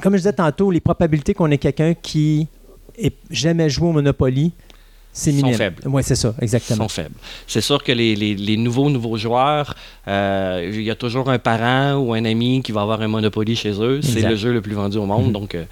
comme 0.00 0.12
je 0.12 0.18
disais 0.18 0.32
tantôt, 0.32 0.70
les 0.70 0.80
probabilités 0.80 1.34
qu'on 1.34 1.50
ait 1.50 1.58
quelqu'un 1.58 1.94
qui 1.94 2.46
ait 2.98 3.12
jamais 3.30 3.68
joué 3.68 3.88
au 3.88 3.92
Monopoly, 3.92 4.52
sont 5.12 5.52
faibles. 5.52 5.82
Oui, 5.86 6.02
c'est 6.04 6.14
ça, 6.14 6.34
exactement. 6.40 6.84
sont 6.84 6.88
faibles. 6.88 7.14
C'est 7.46 7.60
sûr 7.60 7.82
que 7.82 7.92
les, 7.92 8.14
les, 8.14 8.56
nouveaux, 8.56 8.90
nouveaux 8.90 9.16
joueurs, 9.16 9.74
euh, 10.06 10.70
il 10.72 10.82
y 10.82 10.90
a 10.90 10.94
toujours 10.94 11.30
un 11.30 11.38
parent 11.38 11.94
ou 11.94 12.14
un 12.14 12.24
ami 12.24 12.62
qui 12.62 12.72
va 12.72 12.82
avoir 12.82 13.00
un 13.00 13.08
Monopoly 13.08 13.56
chez 13.56 13.72
eux. 13.82 14.00
C'est 14.02 14.22
le 14.22 14.36
jeu 14.36 14.52
le 14.52 14.60
plus 14.60 14.74
vendu 14.74 14.98
au 14.98 15.06
monde. 15.06 15.30
Mm-hmm. 15.30 15.32
Donc, 15.32 15.54
euh, 15.54 15.64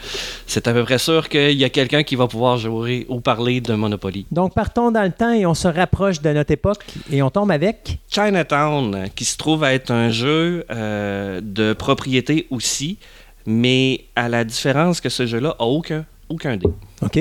c'est 0.46 0.66
à 0.66 0.72
peu 0.72 0.84
près 0.84 0.98
sûr 0.98 1.28
qu'il 1.28 1.56
y 1.56 1.64
a 1.64 1.68
quelqu'un 1.68 2.02
qui 2.02 2.16
va 2.16 2.26
pouvoir 2.26 2.58
jouer 2.58 3.06
ou 3.08 3.20
parler 3.20 3.60
de 3.60 3.74
Monopoly. 3.74 4.26
Donc, 4.30 4.54
partons 4.54 4.90
dans 4.90 5.02
le 5.02 5.12
temps 5.12 5.32
et 5.32 5.46
on 5.46 5.54
se 5.54 5.68
rapproche 5.68 6.20
de 6.20 6.30
notre 6.30 6.52
époque 6.52 6.84
et 7.10 7.22
on 7.22 7.30
tombe 7.30 7.50
avec? 7.50 7.98
Chinatown, 8.08 9.08
qui 9.14 9.24
se 9.24 9.36
trouve 9.36 9.64
à 9.64 9.74
être 9.74 9.90
un 9.90 10.10
jeu 10.10 10.64
euh, 10.70 11.40
de 11.42 11.72
propriété 11.72 12.46
aussi, 12.50 12.98
mais 13.46 14.04
à 14.16 14.28
la 14.28 14.44
différence 14.44 15.00
que 15.00 15.08
ce 15.08 15.26
jeu-là 15.26 15.54
a 15.58 15.64
aucun, 15.64 16.04
aucun 16.28 16.56
dé. 16.56 16.66
OK. 17.02 17.16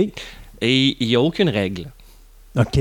Et 0.62 0.98
il 1.00 1.08
n'y 1.08 1.16
a 1.16 1.22
aucune 1.22 1.50
règle. 1.50 1.92
OK. 2.56 2.80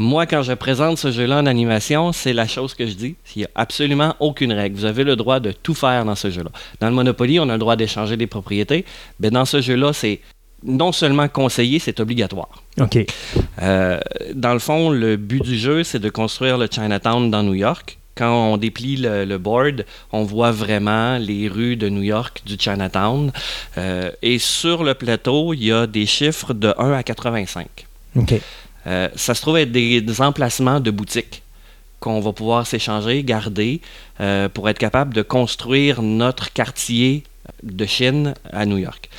Moi, 0.00 0.26
quand 0.26 0.42
je 0.42 0.52
présente 0.52 0.96
ce 0.96 1.10
jeu-là 1.10 1.38
en 1.38 1.46
animation, 1.46 2.12
c'est 2.12 2.32
la 2.32 2.46
chose 2.46 2.74
que 2.74 2.86
je 2.86 2.92
dis. 2.92 3.16
Il 3.34 3.40
n'y 3.40 3.44
a 3.44 3.50
absolument 3.56 4.14
aucune 4.20 4.52
règle. 4.52 4.76
Vous 4.76 4.84
avez 4.84 5.02
le 5.02 5.16
droit 5.16 5.40
de 5.40 5.50
tout 5.50 5.74
faire 5.74 6.04
dans 6.04 6.14
ce 6.14 6.30
jeu-là. 6.30 6.50
Dans 6.80 6.88
le 6.88 6.94
Monopoly, 6.94 7.40
on 7.40 7.48
a 7.48 7.54
le 7.54 7.58
droit 7.58 7.74
d'échanger 7.74 8.16
des 8.16 8.28
propriétés. 8.28 8.84
Mais 9.18 9.30
dans 9.30 9.44
ce 9.44 9.60
jeu-là, 9.60 9.92
c'est 9.92 10.20
non 10.62 10.92
seulement 10.92 11.28
conseillé, 11.28 11.80
c'est 11.80 11.98
obligatoire. 11.98 12.62
OK. 12.80 12.98
Euh, 13.60 13.98
dans 14.34 14.52
le 14.52 14.60
fond, 14.60 14.90
le 14.90 15.16
but 15.16 15.42
du 15.42 15.58
jeu, 15.58 15.82
c'est 15.82 15.98
de 15.98 16.10
construire 16.10 16.58
le 16.58 16.68
Chinatown 16.70 17.28
dans 17.28 17.42
New 17.42 17.54
York. 17.54 17.98
Quand 18.14 18.52
on 18.52 18.56
déplie 18.56 18.96
le, 18.96 19.36
board, 19.38 19.84
on 20.12 20.24
voit 20.24 20.50
vraiment 20.50 21.18
les 21.18 21.48
rues 21.48 21.76
de 21.76 21.88
New 21.88 22.02
York 22.02 22.42
du 22.44 22.56
Chinatown. 22.58 23.32
Euh, 23.78 24.10
et 24.22 24.38
sur 24.38 24.82
le 24.82 24.94
plateau, 24.94 25.54
il 25.54 25.64
y 25.64 25.72
a 25.72 25.86
des 25.86 26.06
chiffres 26.06 26.52
de 26.52 26.74
1 26.78 26.92
à 26.92 27.02
85. 27.02 27.66
OK. 28.16 28.34
Euh, 28.86 29.08
ça 29.16 29.34
se 29.34 29.42
trouve 29.42 29.56
être 29.58 29.72
des, 29.72 30.20
emplacements 30.20 30.80
de 30.80 30.90
boutiques 30.90 31.42
qu'on 32.00 32.20
va 32.20 32.32
pouvoir 32.32 32.66
s'échanger, 32.66 33.24
garder, 33.24 33.80
euh, 34.20 34.48
pour 34.48 34.68
être 34.68 34.78
capable 34.78 35.14
de 35.14 35.22
construire 35.22 36.00
notre 36.00 36.52
quartier 36.52 37.24
de 37.62 37.86
Chine 37.86 38.34
à 38.52 38.66
New 38.66 38.78
York. 38.78 39.10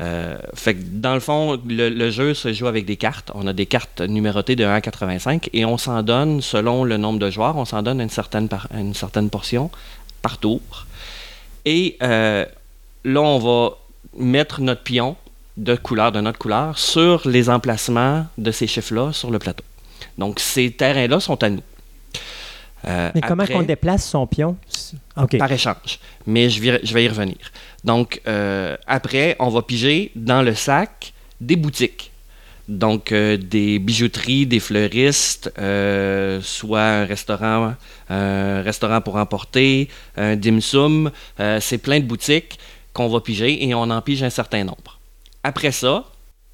Euh, 0.00 0.38
fait 0.54 0.74
que 0.74 0.82
dans 0.84 1.14
le 1.14 1.20
fond, 1.20 1.60
le, 1.66 2.10
jeu 2.10 2.32
se 2.32 2.52
joue 2.52 2.68
avec 2.68 2.86
des 2.86 2.96
cartes. 2.96 3.30
On 3.34 3.46
a 3.46 3.52
des 3.52 3.66
cartes 3.66 4.00
numérotées 4.00 4.56
de 4.56 4.64
1 4.64 4.74
à 4.74 4.80
85 4.80 5.50
et 5.52 5.64
on 5.64 5.76
s'en 5.76 6.02
donne, 6.02 6.40
selon 6.40 6.84
le 6.84 6.96
nombre 6.96 7.18
de 7.18 7.30
joueurs, 7.30 7.56
on 7.56 7.64
s'en 7.64 7.82
donne 7.82 8.00
une 8.00 8.08
certaine, 8.08 8.48
une 8.72 8.94
certaine 8.94 9.28
portion 9.28 9.70
par 10.22 10.38
tour. 10.38 10.60
Et 11.66 11.96
là, 12.00 12.46
on 13.04 13.38
va 13.38 13.76
mettre 14.16 14.60
notre 14.60 14.82
pion 14.82 15.16
de 15.56 15.76
couleur, 15.76 16.12
de 16.12 16.20
notre 16.20 16.38
couleur, 16.38 16.78
sur 16.78 17.28
les 17.28 17.50
emplacements 17.50 18.26
de 18.38 18.50
ces 18.50 18.66
chiffres-là 18.66 19.12
sur 19.12 19.30
le 19.30 19.38
plateau. 19.38 19.64
Donc, 20.18 20.38
ces 20.38 20.70
terrains-là 20.70 21.20
sont 21.20 21.42
à 21.42 21.50
nous. 21.50 21.62
Euh, 22.86 23.10
Mais 23.14 23.20
comment 23.20 23.44
on 23.52 23.62
déplace 23.62 24.08
son 24.08 24.26
pion? 24.26 24.56
Par 25.38 25.52
échange. 25.52 25.98
Mais 26.26 26.48
je 26.48 26.60
vais, 26.60 26.80
je 26.82 26.94
vais 26.94 27.04
y 27.04 27.08
revenir. 27.08 27.36
Donc, 27.84 28.20
euh, 28.26 28.76
après, 28.86 29.36
on 29.38 29.48
va 29.48 29.62
piger 29.62 30.12
dans 30.14 30.42
le 30.42 30.54
sac 30.54 31.12
des 31.40 31.56
boutiques. 31.56 32.10
Donc, 32.68 33.10
euh, 33.10 33.36
des 33.36 33.78
bijouteries, 33.78 34.46
des 34.46 34.60
fleuristes, 34.60 35.52
soit 36.42 36.82
un 36.82 37.04
restaurant, 37.04 37.74
un 38.08 38.62
restaurant 38.62 39.00
pour 39.00 39.16
emporter, 39.16 39.88
un 40.16 40.36
dim 40.36 40.60
sum. 40.60 41.10
c'est 41.60 41.78
plein 41.78 41.98
de 42.00 42.04
boutiques 42.04 42.58
qu'on 42.92 43.08
va 43.08 43.20
piger 43.20 43.66
et 43.66 43.74
on 43.74 43.82
en 43.82 44.00
pige 44.00 44.22
un 44.22 44.30
certain 44.30 44.64
nombre. 44.64 44.99
Après 45.42 45.72
ça, 45.72 46.04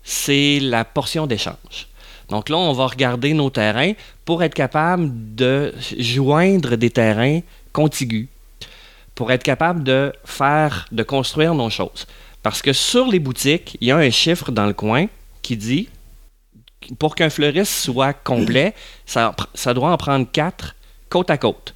c'est 0.03 0.61
la 0.61 0.85
portion 0.85 1.27
d'échange. 1.27 1.89
Donc 2.29 2.49
là, 2.49 2.57
on 2.57 2.73
va 2.73 2.87
regarder 2.87 3.35
nos 3.35 3.51
terrains 3.51 3.93
pour 4.25 4.43
être 4.43 4.55
capable 4.55 5.11
de 5.35 5.75
joindre 5.99 6.77
des 6.77 6.91
terrains 6.91 7.41
contigus, 7.73 8.29
pour 9.15 9.31
être 9.31 9.43
capable 9.43 9.85
de 9.85 10.13
faire, 10.25 10.87
de 10.91 11.03
construire 11.03 11.55
nos 11.55 11.71
choses. 11.71 12.07
Parce 12.43 12.63
que 12.63 12.73
sur 12.73 13.07
les 13.07 13.19
boutiques, 13.19 13.77
il 13.81 13.89
y 13.89 13.91
a 13.91 13.97
un 13.97 14.11
chiffre 14.11 14.51
dans 14.53 14.67
le 14.67 14.73
coin 14.73 15.07
qui 15.43 15.57
dit, 15.57 15.89
pour 16.99 17.15
qu'un 17.15 17.31
fleuriste 17.31 17.73
soit 17.73 18.13
complet, 18.13 18.75
ça, 19.07 19.35
ça 19.55 19.75
doit 19.75 19.91
en 19.91 19.97
prendre 19.97 20.27
quatre 20.31 20.75
côte 21.09 21.31
à 21.31 21.39
côte. 21.39 21.75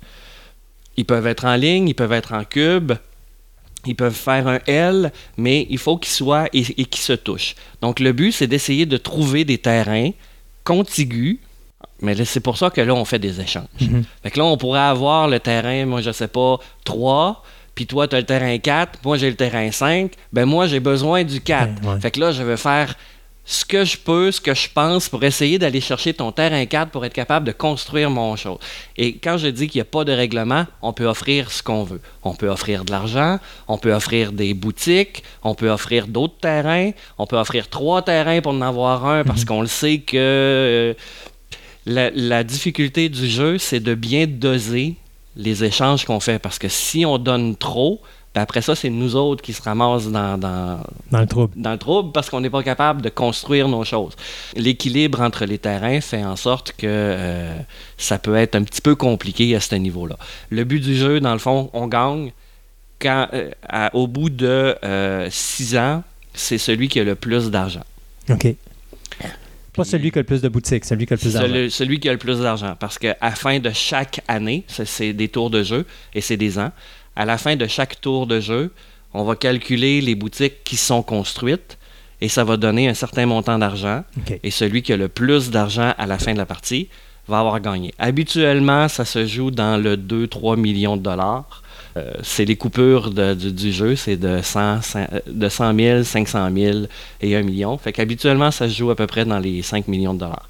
Ils 0.96 1.04
peuvent 1.04 1.26
être 1.26 1.44
en 1.44 1.56
ligne, 1.56 1.88
ils 1.88 1.94
peuvent 1.94 2.12
être 2.12 2.32
en 2.34 2.44
cube, 2.44 2.92
ils 3.86 3.96
peuvent 3.96 4.14
faire 4.14 4.46
un 4.46 4.58
L, 4.66 5.12
mais 5.36 5.66
il 5.70 5.78
faut 5.78 5.96
qu'ils 5.96 6.12
soient 6.12 6.46
et, 6.52 6.60
et 6.60 6.84
qu'ils 6.84 7.02
se 7.02 7.12
touchent. 7.12 7.54
Donc 7.80 8.00
le 8.00 8.12
but, 8.12 8.32
c'est 8.32 8.46
d'essayer 8.46 8.86
de 8.86 8.96
trouver 8.96 9.44
des 9.44 9.58
terrains 9.58 10.10
contigus. 10.64 11.38
Mais 12.02 12.24
c'est 12.24 12.40
pour 12.40 12.56
ça 12.56 12.70
que 12.70 12.80
là, 12.80 12.94
on 12.94 13.04
fait 13.04 13.18
des 13.18 13.40
échanges. 13.40 13.64
Mhm. 13.80 14.04
Fait 14.22 14.30
que 14.30 14.38
là, 14.38 14.46
on 14.46 14.56
pourrait 14.56 14.80
avoir 14.80 15.28
le 15.28 15.38
terrain, 15.38 15.84
moi, 15.84 16.00
je 16.00 16.12
sais 16.12 16.28
pas, 16.28 16.58
3, 16.84 17.42
puis 17.74 17.86
toi, 17.86 18.08
tu 18.08 18.16
as 18.16 18.20
le 18.20 18.26
terrain 18.26 18.58
4, 18.58 19.00
moi, 19.04 19.16
j'ai 19.16 19.30
le 19.30 19.36
terrain 19.36 19.70
5. 19.70 20.12
Ben 20.32 20.44
moi, 20.44 20.66
j'ai 20.66 20.80
besoin 20.80 21.24
du 21.24 21.40
4. 21.40 22.00
Fait 22.00 22.10
que 22.10 22.20
là, 22.20 22.32
je 22.32 22.42
vais 22.42 22.56
faire 22.56 22.94
ce 23.50 23.64
que 23.64 23.84
je 23.84 23.98
peux, 23.98 24.30
ce 24.30 24.40
que 24.40 24.54
je 24.54 24.68
pense 24.72 25.08
pour 25.08 25.24
essayer 25.24 25.58
d'aller 25.58 25.80
chercher 25.80 26.14
ton 26.14 26.30
terrain 26.30 26.64
4 26.64 26.92
pour 26.92 27.04
être 27.04 27.12
capable 27.12 27.44
de 27.46 27.50
construire 27.50 28.08
mon 28.08 28.36
chose. 28.36 28.58
Et 28.96 29.16
quand 29.16 29.38
je 29.38 29.48
dis 29.48 29.66
qu'il 29.66 29.78
n'y 29.78 29.82
a 29.82 29.86
pas 29.86 30.04
de 30.04 30.12
règlement, 30.12 30.66
on 30.82 30.92
peut 30.92 31.06
offrir 31.06 31.50
ce 31.50 31.60
qu'on 31.60 31.82
veut. 31.82 32.00
On 32.22 32.32
peut 32.34 32.48
offrir 32.48 32.84
de 32.84 32.92
l'argent, 32.92 33.40
on 33.66 33.76
peut 33.76 33.92
offrir 33.92 34.30
des 34.30 34.54
boutiques, 34.54 35.24
on 35.42 35.56
peut 35.56 35.68
offrir 35.68 36.06
d'autres 36.06 36.38
terrains, 36.40 36.92
on 37.18 37.26
peut 37.26 37.38
offrir 37.38 37.68
trois 37.68 38.02
terrains 38.02 38.40
pour 38.40 38.52
en 38.52 38.60
avoir 38.60 39.04
un 39.04 39.24
parce 39.24 39.40
mhm. 39.40 39.46
qu'on 39.46 39.62
le 39.62 39.66
sait 39.66 39.98
que 39.98 40.16
euh, 40.16 40.94
la, 41.86 42.10
la 42.10 42.44
difficulté 42.44 43.08
du 43.08 43.28
jeu, 43.28 43.58
c'est 43.58 43.80
de 43.80 43.96
bien 43.96 44.28
doser 44.28 44.94
les 45.34 45.64
échanges 45.64 46.04
qu'on 46.04 46.20
fait 46.20 46.38
parce 46.38 46.60
que 46.60 46.68
si 46.68 47.04
on 47.04 47.18
donne 47.18 47.56
trop, 47.56 48.00
après 48.34 48.62
ça, 48.62 48.76
c'est 48.76 48.90
nous 48.90 49.16
autres 49.16 49.42
qui 49.42 49.52
se 49.52 49.60
ramassent 49.60 50.08
dans, 50.08 50.38
dans, 50.38 50.80
le 51.12 51.26
trouble. 51.26 51.52
Dans 51.56 51.72
le 51.72 51.78
trouble 51.78 52.12
parce 52.12 52.30
qu'on 52.30 52.40
n'est 52.40 52.50
pas 52.50 52.62
capable 52.62 53.02
de 53.02 53.08
construire 53.08 53.66
nos 53.68 53.84
choses. 53.84 54.14
L'équilibre 54.54 55.20
entre 55.20 55.44
les 55.46 55.58
terrains 55.58 56.00
fait 56.00 56.24
en 56.24 56.36
sorte 56.36 56.72
que 56.72 56.86
euh, 56.86 57.56
ça 57.98 58.18
peut 58.18 58.36
être 58.36 58.54
un 58.54 58.62
petit 58.62 58.80
peu 58.80 58.94
compliqué 58.94 59.54
à 59.56 59.60
ce 59.60 59.74
niveau-là. 59.74 60.16
Le 60.50 60.62
but 60.62 60.80
du 60.80 60.94
jeu, 60.94 61.18
dans 61.18 61.32
le 61.32 61.38
fond, 61.38 61.70
on 61.72 61.88
gagne. 61.88 62.32
Quand, 63.00 63.28
euh, 63.32 63.50
au 63.94 64.06
bout 64.06 64.28
de 64.28 64.76
euh, 64.84 65.26
six 65.30 65.76
ans, 65.76 66.02
c'est 66.34 66.58
celui 66.58 66.88
qui 66.88 67.00
a 67.00 67.04
le 67.04 67.14
plus 67.14 67.50
d'argent. 67.50 67.84
OK. 68.28 68.54
Pas 69.72 69.84
celui 69.84 70.10
qui 70.10 70.18
a 70.18 70.22
le 70.22 70.26
plus 70.26 70.42
de 70.42 70.48
boutiques, 70.48 70.84
celui 70.84 71.06
qui 71.06 71.14
a 71.14 71.16
le 71.16 71.20
plus 71.20 71.32
d'argent. 71.32 71.66
Celui 71.70 71.98
qui 71.98 72.08
a 72.10 72.12
le 72.12 72.18
plus 72.18 72.40
d'argent. 72.40 72.76
Parce 72.78 72.98
qu'à 72.98 73.16
la 73.22 73.30
fin 73.30 73.58
de 73.58 73.70
chaque 73.70 74.20
année, 74.28 74.64
c'est 74.68 75.14
des 75.14 75.28
tours 75.28 75.48
de 75.48 75.62
jeu 75.62 75.86
et 76.14 76.20
c'est 76.20 76.36
des 76.36 76.58
ans 76.58 76.72
à 77.20 77.26
la 77.26 77.36
fin 77.36 77.54
de 77.54 77.66
chaque 77.66 78.00
tour 78.00 78.26
de 78.26 78.40
jeu, 78.40 78.72
on 79.12 79.24
va 79.24 79.36
calculer 79.36 80.00
les 80.00 80.14
boutiques 80.14 80.64
qui 80.64 80.78
sont 80.78 81.02
construites 81.02 81.76
et 82.22 82.30
ça 82.30 82.44
va 82.44 82.56
donner 82.56 82.88
un 82.88 82.94
certain 82.94 83.26
montant 83.26 83.58
d'argent. 83.58 84.04
Et 84.42 84.50
celui 84.50 84.80
qui 84.80 84.94
a 84.94 84.96
le 84.96 85.08
plus 85.08 85.50
d'argent 85.50 85.92
à 85.98 86.06
la 86.06 86.18
fin 86.18 86.32
de 86.32 86.38
la 86.38 86.46
partie 86.46 86.88
va 87.28 87.40
avoir 87.40 87.60
gagné. 87.60 87.92
Habituellement, 87.98 88.88
ça 88.88 89.04
se 89.04 89.26
joue 89.26 89.50
dans 89.50 89.76
le 89.76 89.98
2-3 89.98 90.58
millions 90.58 90.96
de 90.96 91.02
dollars. 91.02 91.62
Euh, 91.98 92.10
c'est 92.22 92.46
les 92.46 92.56
coupures 92.56 93.10
du, 93.10 93.70
jeu, 93.70 93.96
c'est 93.96 94.16
de 94.16 94.40
100, 94.42 94.80
de 95.26 95.48
100 95.50 95.76
000, 95.76 96.02
500 96.04 96.48
000 96.56 96.78
et 97.20 97.36
1 97.36 97.42
million. 97.42 97.76
Fait 97.76 97.92
qu'habituellement, 97.92 98.50
ça 98.50 98.66
se 98.66 98.74
joue 98.74 98.90
à 98.90 98.96
peu 98.96 99.06
près 99.06 99.26
dans 99.26 99.40
les 99.40 99.60
5 99.60 99.88
millions 99.88 100.14
de 100.14 100.20
dollars. 100.20 100.48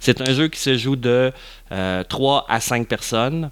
C'est 0.00 0.20
un 0.20 0.34
jeu 0.34 0.48
qui 0.48 0.60
se 0.60 0.76
joue 0.76 0.96
de 0.96 1.32
3 1.70 1.72
euh, 1.72 2.54
à 2.54 2.60
5 2.60 2.86
personnes 2.86 3.50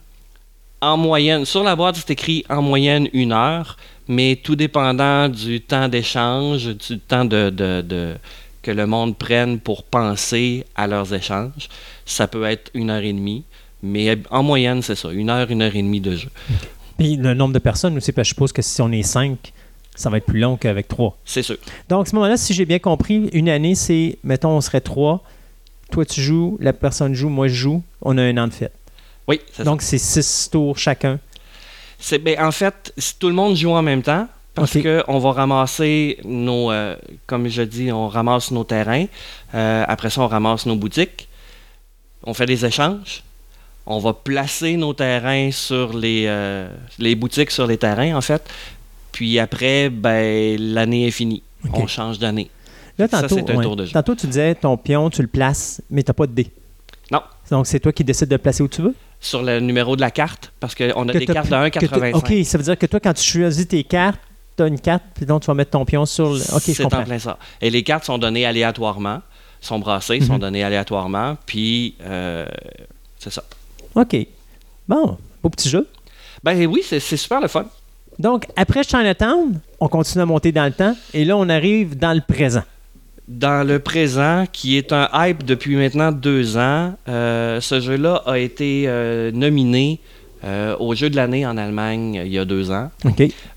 en 0.80 0.96
moyenne, 0.96 1.44
sur 1.44 1.62
la 1.62 1.76
boîte, 1.76 1.96
c'est 1.96 2.10
écrit 2.10 2.44
en 2.48 2.62
moyenne 2.62 3.08
une 3.12 3.32
heure, 3.32 3.76
mais 4.06 4.36
tout 4.42 4.56
dépendant 4.56 5.28
du 5.28 5.60
temps 5.60 5.88
d'échange, 5.88 6.66
du 6.76 6.98
temps 6.98 7.24
de, 7.24 8.16
que 8.62 8.70
le 8.70 8.86
monde 8.86 9.16
prenne 9.16 9.60
pour 9.60 9.82
penser 9.82 10.64
à 10.76 10.86
leurs 10.86 11.12
échanges, 11.12 11.68
ça 12.06 12.26
peut 12.26 12.44
être 12.44 12.70
une 12.74 12.90
heure 12.90 13.02
et 13.02 13.12
demie. 13.12 13.44
Mais 13.82 14.18
en 14.30 14.42
moyenne, 14.42 14.82
c'est 14.82 14.96
ça, 14.96 15.10
une 15.10 15.30
heure, 15.30 15.50
une 15.50 15.62
heure 15.62 15.74
et 15.74 15.82
demie 15.82 16.00
de 16.00 16.16
jeu. 16.16 16.30
Puis 16.98 17.16
le 17.16 17.34
nombre 17.34 17.54
de 17.54 17.60
personnes 17.60 17.96
aussi, 17.96 18.10
parce 18.10 18.26
que 18.26 18.30
je 18.30 18.34
suppose 18.34 18.52
que 18.52 18.62
si 18.62 18.82
on 18.82 18.90
est 18.90 19.04
cinq, 19.04 19.52
ça 19.94 20.10
va 20.10 20.18
être 20.18 20.26
plus 20.26 20.40
long 20.40 20.56
qu'avec 20.56 20.88
trois. 20.88 21.16
C'est 21.24 21.42
sûr. 21.42 21.56
Donc, 21.88 22.06
à 22.06 22.10
ce 22.10 22.14
moment-là, 22.16 22.36
si 22.36 22.54
j'ai 22.54 22.64
bien 22.64 22.78
compris, 22.78 23.28
une 23.32 23.48
année, 23.48 23.74
c'est, 23.74 24.18
mettons, 24.22 24.50
on 24.50 24.60
serait 24.60 24.80
trois. 24.80 25.22
Toi, 25.90 26.04
tu 26.04 26.20
joues, 26.20 26.56
la 26.60 26.72
personne 26.72 27.14
joue, 27.14 27.28
moi, 27.28 27.48
je 27.48 27.54
joue. 27.54 27.82
On 28.02 28.16
a 28.16 28.22
un 28.22 28.36
an 28.36 28.46
de 28.46 28.52
fête. 28.52 28.72
Oui, 29.28 29.40
Donc, 29.64 29.82
c'est 29.82 29.98
six 29.98 30.48
tours 30.50 30.78
chacun. 30.78 31.20
C'est, 31.98 32.18
ben, 32.18 32.40
en 32.40 32.50
fait, 32.50 32.94
tout 33.18 33.28
le 33.28 33.34
monde 33.34 33.56
joue 33.56 33.70
en 33.70 33.82
même 33.82 34.02
temps, 34.02 34.26
parce 34.54 34.76
qu'on 34.78 35.18
va 35.18 35.32
ramasser 35.32 36.18
nos, 36.24 36.72
euh, 36.72 36.96
comme 37.26 37.48
je 37.48 37.62
dis, 37.62 37.92
on 37.92 38.08
ramasse 38.08 38.50
nos 38.50 38.64
terrains. 38.64 39.06
Euh, 39.54 39.84
après 39.86 40.10
ça, 40.10 40.22
on 40.22 40.28
ramasse 40.28 40.66
nos 40.66 40.76
boutiques. 40.76 41.28
On 42.24 42.34
fait 42.34 42.46
des 42.46 42.64
échanges. 42.64 43.22
On 43.86 43.98
va 43.98 44.12
placer 44.12 44.76
nos 44.76 44.92
terrains 44.94 45.50
sur 45.50 45.96
les, 45.96 46.24
euh, 46.26 46.68
les 46.98 47.14
boutiques 47.14 47.50
sur 47.50 47.66
les 47.66 47.78
terrains, 47.78 48.16
en 48.16 48.20
fait. 48.20 48.42
Puis 49.12 49.38
après, 49.38 49.90
ben, 49.90 50.56
l'année 50.58 51.06
est 51.06 51.12
finie. 51.12 51.42
On 51.72 51.86
change 51.86 52.18
d'année. 52.18 52.50
Là, 52.98 53.06
Ça, 53.08 53.22
tantôt, 53.22 53.36
c'est 53.36 53.50
un 53.50 53.56
ouais. 53.56 53.62
tour 53.62 53.76
de 53.76 53.84
jeu. 53.84 53.92
Tantôt, 53.92 54.14
tu 54.14 54.26
disais 54.26 54.54
ton 54.54 54.76
pion, 54.76 55.08
tu 55.10 55.22
le 55.22 55.28
places, 55.28 55.80
mais 55.90 56.02
tu 56.02 56.10
n'as 56.10 56.14
pas 56.14 56.26
de 56.26 56.32
dé. 56.32 56.50
Non. 57.10 57.22
Donc, 57.50 57.66
c'est 57.66 57.80
toi 57.80 57.92
qui 57.92 58.04
décides 58.04 58.28
de 58.28 58.34
le 58.34 58.38
placer 58.38 58.62
où 58.62 58.68
tu 58.68 58.82
veux? 58.82 58.94
Sur 59.20 59.42
le 59.42 59.58
numéro 59.60 59.96
de 59.96 60.00
la 60.00 60.10
carte, 60.12 60.52
parce 60.60 60.74
qu'on 60.76 61.08
a 61.08 61.12
Que 61.12 61.18
des 61.18 61.26
cartes 61.26 61.48
de 61.48 61.68
que 61.70 61.78
t'as- 61.86 61.96
1,85. 62.10 62.14
OK, 62.16 62.46
ça 62.46 62.56
veut 62.58 62.64
dire 62.64 62.78
que 62.78 62.86
toi, 62.86 63.00
quand 63.00 63.14
tu 63.14 63.22
choisis 63.24 63.66
tes 63.66 63.82
cartes, 63.82 64.20
tu 64.56 64.62
as 64.62 64.66
une 64.68 64.78
carte, 64.80 65.02
puis 65.14 65.26
donc 65.26 65.42
tu 65.42 65.46
vas 65.48 65.54
mettre 65.54 65.72
ton 65.72 65.84
pion 65.84 66.06
sur 66.06 66.32
le. 66.34 66.40
OK, 66.54 66.62
c'est 66.62 66.84
en 66.84 66.88
plein 67.04 67.18
ça. 67.18 67.36
Et 67.60 67.68
les 67.70 67.82
cartes 67.82 68.04
sont 68.04 68.18
données 68.18 68.46
aléatoirement, 68.46 69.20
sont 69.60 69.78
brassées, 69.80 70.20
sont 70.20 70.34
Mhm. 70.34 70.38
données 70.40 70.62
aléatoirement, 70.64 71.36
puis 71.46 71.94
euh, 72.02 72.46
c'est 73.18 73.32
ça. 73.32 73.42
OK. 73.96 74.16
Bon, 74.86 75.18
beau 75.42 75.48
petit 75.50 75.68
jeu. 75.68 75.88
Ben 76.44 76.64
oui, 76.66 76.82
c'est 76.84 77.00
c'est 77.00 77.16
super 77.16 77.40
le 77.40 77.48
fun. 77.48 77.64
Donc, 78.20 78.46
après 78.56 78.82
Chinatown, 78.84 79.60
on 79.80 79.88
continue 79.88 80.22
à 80.22 80.26
monter 80.26 80.50
dans 80.52 80.64
le 80.64 80.72
temps, 80.72 80.96
et 81.12 81.24
là, 81.24 81.36
on 81.36 81.48
arrive 81.48 81.96
dans 81.98 82.12
le 82.14 82.20
présent. 82.20 82.62
Dans 83.28 83.66
le 83.66 83.78
présent, 83.78 84.46
qui 84.50 84.78
est 84.78 84.90
un 84.92 85.08
hype 85.12 85.44
depuis 85.44 85.76
maintenant 85.76 86.12
deux 86.12 86.56
ans, 86.56 86.94
euh, 87.08 87.60
ce 87.60 87.78
jeu-là 87.78 88.22
a 88.24 88.38
été 88.38 88.84
euh, 88.86 89.30
nominé 89.32 90.00
euh, 90.44 90.74
au 90.78 90.94
jeu 90.94 91.10
de 91.10 91.16
l'année 91.16 91.44
en 91.44 91.58
Allemagne 91.58 92.22
il 92.24 92.32
y 92.32 92.38
a 92.38 92.46
deux 92.46 92.70
ans. 92.70 92.90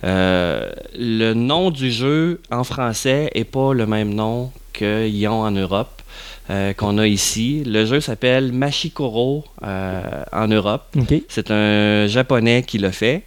Euh, 0.03 0.69
le 0.97 1.33
nom 1.33 1.71
du 1.71 1.89
jeu 1.89 2.41
en 2.51 2.65
français 2.65 3.29
est 3.33 3.45
pas 3.45 3.73
le 3.73 3.85
même 3.85 4.13
nom 4.13 4.51
qu'ils 4.73 5.27
ont 5.29 5.41
en 5.41 5.51
Europe, 5.51 6.01
euh, 6.49 6.73
qu'on 6.73 6.97
a 6.97 7.07
ici. 7.07 7.63
Le 7.65 7.85
jeu 7.85 8.01
s'appelle 8.01 8.51
Machikoro 8.51 9.45
euh, 9.63 10.23
en 10.33 10.47
Europe. 10.49 10.83
C'est 11.29 11.49
un 11.49 12.07
japonais 12.07 12.63
qui 12.63 12.77
l'a 12.77 12.91
fait. 12.91 13.23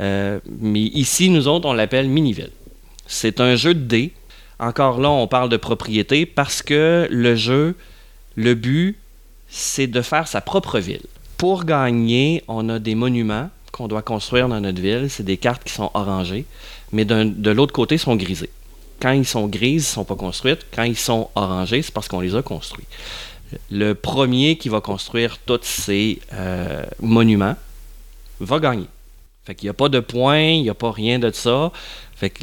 Euh, 0.00 0.40
mais 0.60 0.80
ici, 0.80 1.30
nous 1.30 1.48
autres, 1.48 1.66
on 1.66 1.72
l'appelle 1.72 2.08
Miniville. 2.08 2.50
C'est 3.06 3.40
un 3.40 3.56
jeu 3.56 3.72
de 3.72 3.80
dés. 3.80 4.12
Encore 4.58 5.00
là, 5.00 5.10
on 5.10 5.26
parle 5.26 5.48
de 5.48 5.56
propriété 5.56 6.24
parce 6.24 6.62
que 6.62 7.06
le 7.10 7.36
jeu, 7.36 7.76
le 8.36 8.54
but, 8.54 8.96
c'est 9.48 9.86
de 9.86 10.00
faire 10.02 10.28
sa 10.28 10.40
propre 10.40 10.78
ville. 10.78 11.04
Pour 11.36 11.64
gagner, 11.64 12.42
on 12.48 12.68
a 12.68 12.78
des 12.78 12.94
monuments 12.94 13.50
qu'on 13.72 13.88
doit 13.88 14.02
construire 14.02 14.48
dans 14.48 14.60
notre 14.60 14.80
ville. 14.80 15.08
C'est 15.10 15.24
des 15.24 15.36
cartes 15.36 15.64
qui 15.64 15.72
sont 15.72 15.90
orangées, 15.92 16.46
mais 16.92 17.04
de 17.04 17.50
l'autre 17.50 17.72
côté, 17.72 17.98
sont 17.98 18.16
grisées. 18.16 18.50
Quand 19.00 19.12
ils 19.12 19.26
sont 19.26 19.46
grises, 19.46 19.84
ils 19.84 19.90
ne 19.90 19.94
sont 19.94 20.04
pas 20.04 20.16
construites. 20.16 20.66
Quand 20.74 20.84
ils 20.84 20.96
sont 20.96 21.28
orangés, 21.34 21.82
c'est 21.82 21.92
parce 21.92 22.08
qu'on 22.08 22.20
les 22.20 22.34
a 22.34 22.42
construits. 22.42 22.86
Le 23.70 23.92
premier 23.94 24.56
qui 24.56 24.70
va 24.70 24.80
construire 24.80 25.38
tous 25.38 25.60
ces 25.62 26.20
euh, 26.32 26.84
monuments 27.00 27.56
va 28.40 28.58
gagner. 28.58 28.86
Fait 29.44 29.54
qu'il 29.54 29.66
n'y 29.66 29.70
a 29.70 29.74
pas 29.74 29.88
de 29.88 30.00
points, 30.00 30.40
il 30.40 30.62
n'y 30.62 30.70
a 30.70 30.74
pas 30.74 30.90
rien 30.90 31.18
de 31.18 31.30
ça. 31.30 31.70
Fait 32.16 32.30
que 32.30 32.42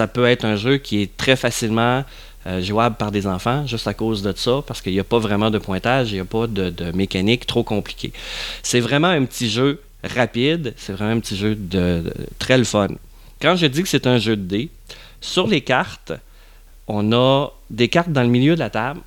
ça 0.00 0.06
peut 0.06 0.24
être 0.24 0.46
un 0.46 0.56
jeu 0.56 0.78
qui 0.78 1.02
est 1.02 1.14
très 1.18 1.36
facilement 1.36 2.04
euh, 2.46 2.62
jouable 2.62 2.96
par 2.96 3.10
des 3.10 3.26
enfants, 3.26 3.66
juste 3.66 3.86
à 3.86 3.92
cause 3.92 4.22
de 4.22 4.32
ça, 4.34 4.62
parce 4.66 4.80
qu'il 4.80 4.94
n'y 4.94 4.98
a 4.98 5.04
pas 5.04 5.18
vraiment 5.18 5.50
de 5.50 5.58
pointage, 5.58 6.12
il 6.12 6.14
n'y 6.14 6.20
a 6.20 6.24
pas 6.24 6.46
de, 6.46 6.90
mécanique 6.92 7.44
trop 7.46 7.62
compliquée. 7.62 8.14
C'est 8.62 8.80
vraiment 8.80 9.08
un 9.08 9.26
petit 9.26 9.50
jeu 9.50 9.82
rapide, 10.02 10.72
c'est 10.78 10.94
vraiment 10.94 11.10
un 11.10 11.20
petit 11.20 11.36
jeu 11.36 11.54
de, 11.54 12.14
très 12.38 12.56
le 12.56 12.64
fun. 12.64 12.88
Quand 13.42 13.56
je 13.56 13.66
dis 13.66 13.82
que 13.82 13.90
c'est 13.90 14.06
un 14.06 14.16
jeu 14.16 14.36
de 14.36 14.46
dés, 14.54 14.70
sur 15.20 15.46
les 15.46 15.60
cartes, 15.60 16.14
on 16.88 17.12
a 17.12 17.48
des 17.68 17.88
cartes 17.88 18.10
dans 18.10 18.22
le 18.22 18.28
milieu 18.28 18.54
de 18.54 18.60
la 18.60 18.70
table 18.70 19.00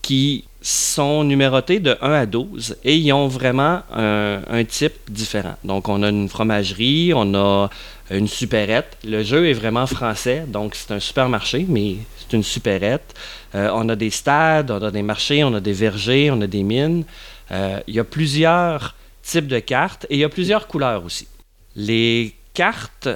qui 0.00 0.44
sont 0.62 1.22
numérotées 1.22 1.80
de 1.80 1.98
1 2.00 2.12
à 2.12 2.24
12 2.24 2.76
et 2.82 2.96
ils 2.96 3.12
ont 3.12 3.28
vraiment 3.28 3.82
un 3.92 4.64
type 4.64 4.96
différent. 5.10 5.56
Donc, 5.64 5.90
on 5.90 6.02
a 6.02 6.08
une 6.08 6.30
fromagerie, 6.30 7.12
on 7.14 7.34
a 7.34 7.68
une 8.10 8.28
supérette. 8.28 8.96
Le 9.04 9.22
jeu 9.22 9.48
est 9.48 9.54
vraiment 9.54 9.86
français, 9.86 10.44
donc 10.46 10.74
c'est 10.74 10.92
un 10.92 11.00
supermarché, 11.00 11.66
mais 11.68 11.96
c'est 12.18 12.36
une 12.36 12.42
supérette. 12.42 13.14
Euh, 13.54 13.70
on 13.72 13.88
a 13.88 13.96
des 13.96 14.10
stades, 14.10 14.70
on 14.70 14.82
a 14.82 14.90
des 14.90 15.02
marchés, 15.02 15.44
on 15.44 15.54
a 15.54 15.60
des 15.60 15.72
vergers, 15.72 16.30
on 16.30 16.40
a 16.40 16.46
des 16.46 16.62
mines. 16.62 17.04
Euh, 17.50 17.80
il 17.86 17.94
y 17.94 18.00
a 18.00 18.04
plusieurs 18.04 18.94
types 19.22 19.46
de 19.46 19.58
cartes 19.58 20.06
et 20.10 20.16
il 20.16 20.20
y 20.20 20.24
a 20.24 20.28
plusieurs 20.28 20.66
couleurs 20.66 21.04
aussi. 21.04 21.28
Les 21.76 22.34
cartes 22.52 23.08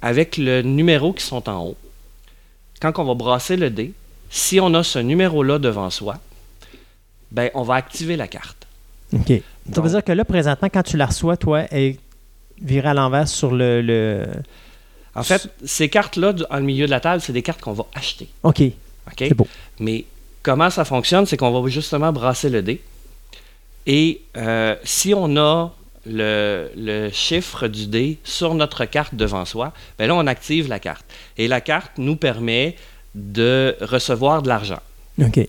avec 0.00 0.36
le 0.36 0.62
numéro 0.62 1.12
qui 1.12 1.24
sont 1.24 1.48
en 1.48 1.66
haut, 1.66 1.76
quand 2.80 2.98
on 2.98 3.04
va 3.04 3.14
brasser 3.14 3.56
le 3.56 3.70
dé, 3.70 3.92
si 4.30 4.58
on 4.60 4.72
a 4.74 4.82
ce 4.82 4.98
numéro-là 4.98 5.58
devant 5.58 5.90
soi, 5.90 6.16
ben, 7.30 7.50
on 7.54 7.62
va 7.62 7.74
activer 7.74 8.16
la 8.16 8.28
carte. 8.28 8.66
OK. 9.12 9.32
Ça 9.72 9.80
veut 9.80 9.90
dire 9.90 10.04
que 10.04 10.12
là, 10.12 10.24
présentement, 10.24 10.68
quand 10.72 10.82
tu 10.82 10.96
la 10.96 11.06
reçois, 11.06 11.36
toi, 11.36 11.62
elle 11.70 11.96
est 12.60 12.64
virée 12.64 12.88
à 12.88 12.94
l'envers 12.94 13.28
sur 13.28 13.52
le. 13.52 13.82
le... 13.82 14.26
En 15.14 15.22
fait, 15.22 15.48
ces 15.64 15.88
cartes-là, 15.88 16.32
le 16.50 16.60
milieu 16.60 16.86
de 16.86 16.90
la 16.90 17.00
table, 17.00 17.20
c'est 17.20 17.32
des 17.32 17.42
cartes 17.42 17.60
qu'on 17.60 17.72
va 17.72 17.86
acheter. 17.94 18.28
OK. 18.42 18.62
OK? 18.62 19.14
C'est 19.18 19.34
beau. 19.34 19.46
Mais 19.78 20.04
comment 20.42 20.70
ça 20.70 20.84
fonctionne, 20.84 21.26
c'est 21.26 21.36
qu'on 21.36 21.50
va 21.50 21.68
justement 21.68 22.12
brasser 22.12 22.50
le 22.50 22.62
dé. 22.62 22.80
Et 23.86 24.22
euh, 24.36 24.74
si 24.82 25.14
on 25.14 25.36
a 25.36 25.72
le, 26.06 26.70
le 26.76 27.10
chiffre 27.10 27.68
du 27.68 27.86
dé 27.86 28.18
sur 28.24 28.54
notre 28.54 28.86
carte 28.86 29.14
devant 29.14 29.44
soi, 29.44 29.72
ben 29.98 30.06
là, 30.08 30.14
on 30.14 30.26
active 30.26 30.68
la 30.68 30.78
carte. 30.80 31.04
Et 31.36 31.48
la 31.48 31.60
carte 31.60 31.92
nous 31.98 32.16
permet 32.16 32.76
de 33.14 33.76
recevoir 33.80 34.42
de 34.42 34.48
l'argent. 34.48 34.80
OK. 35.20 35.40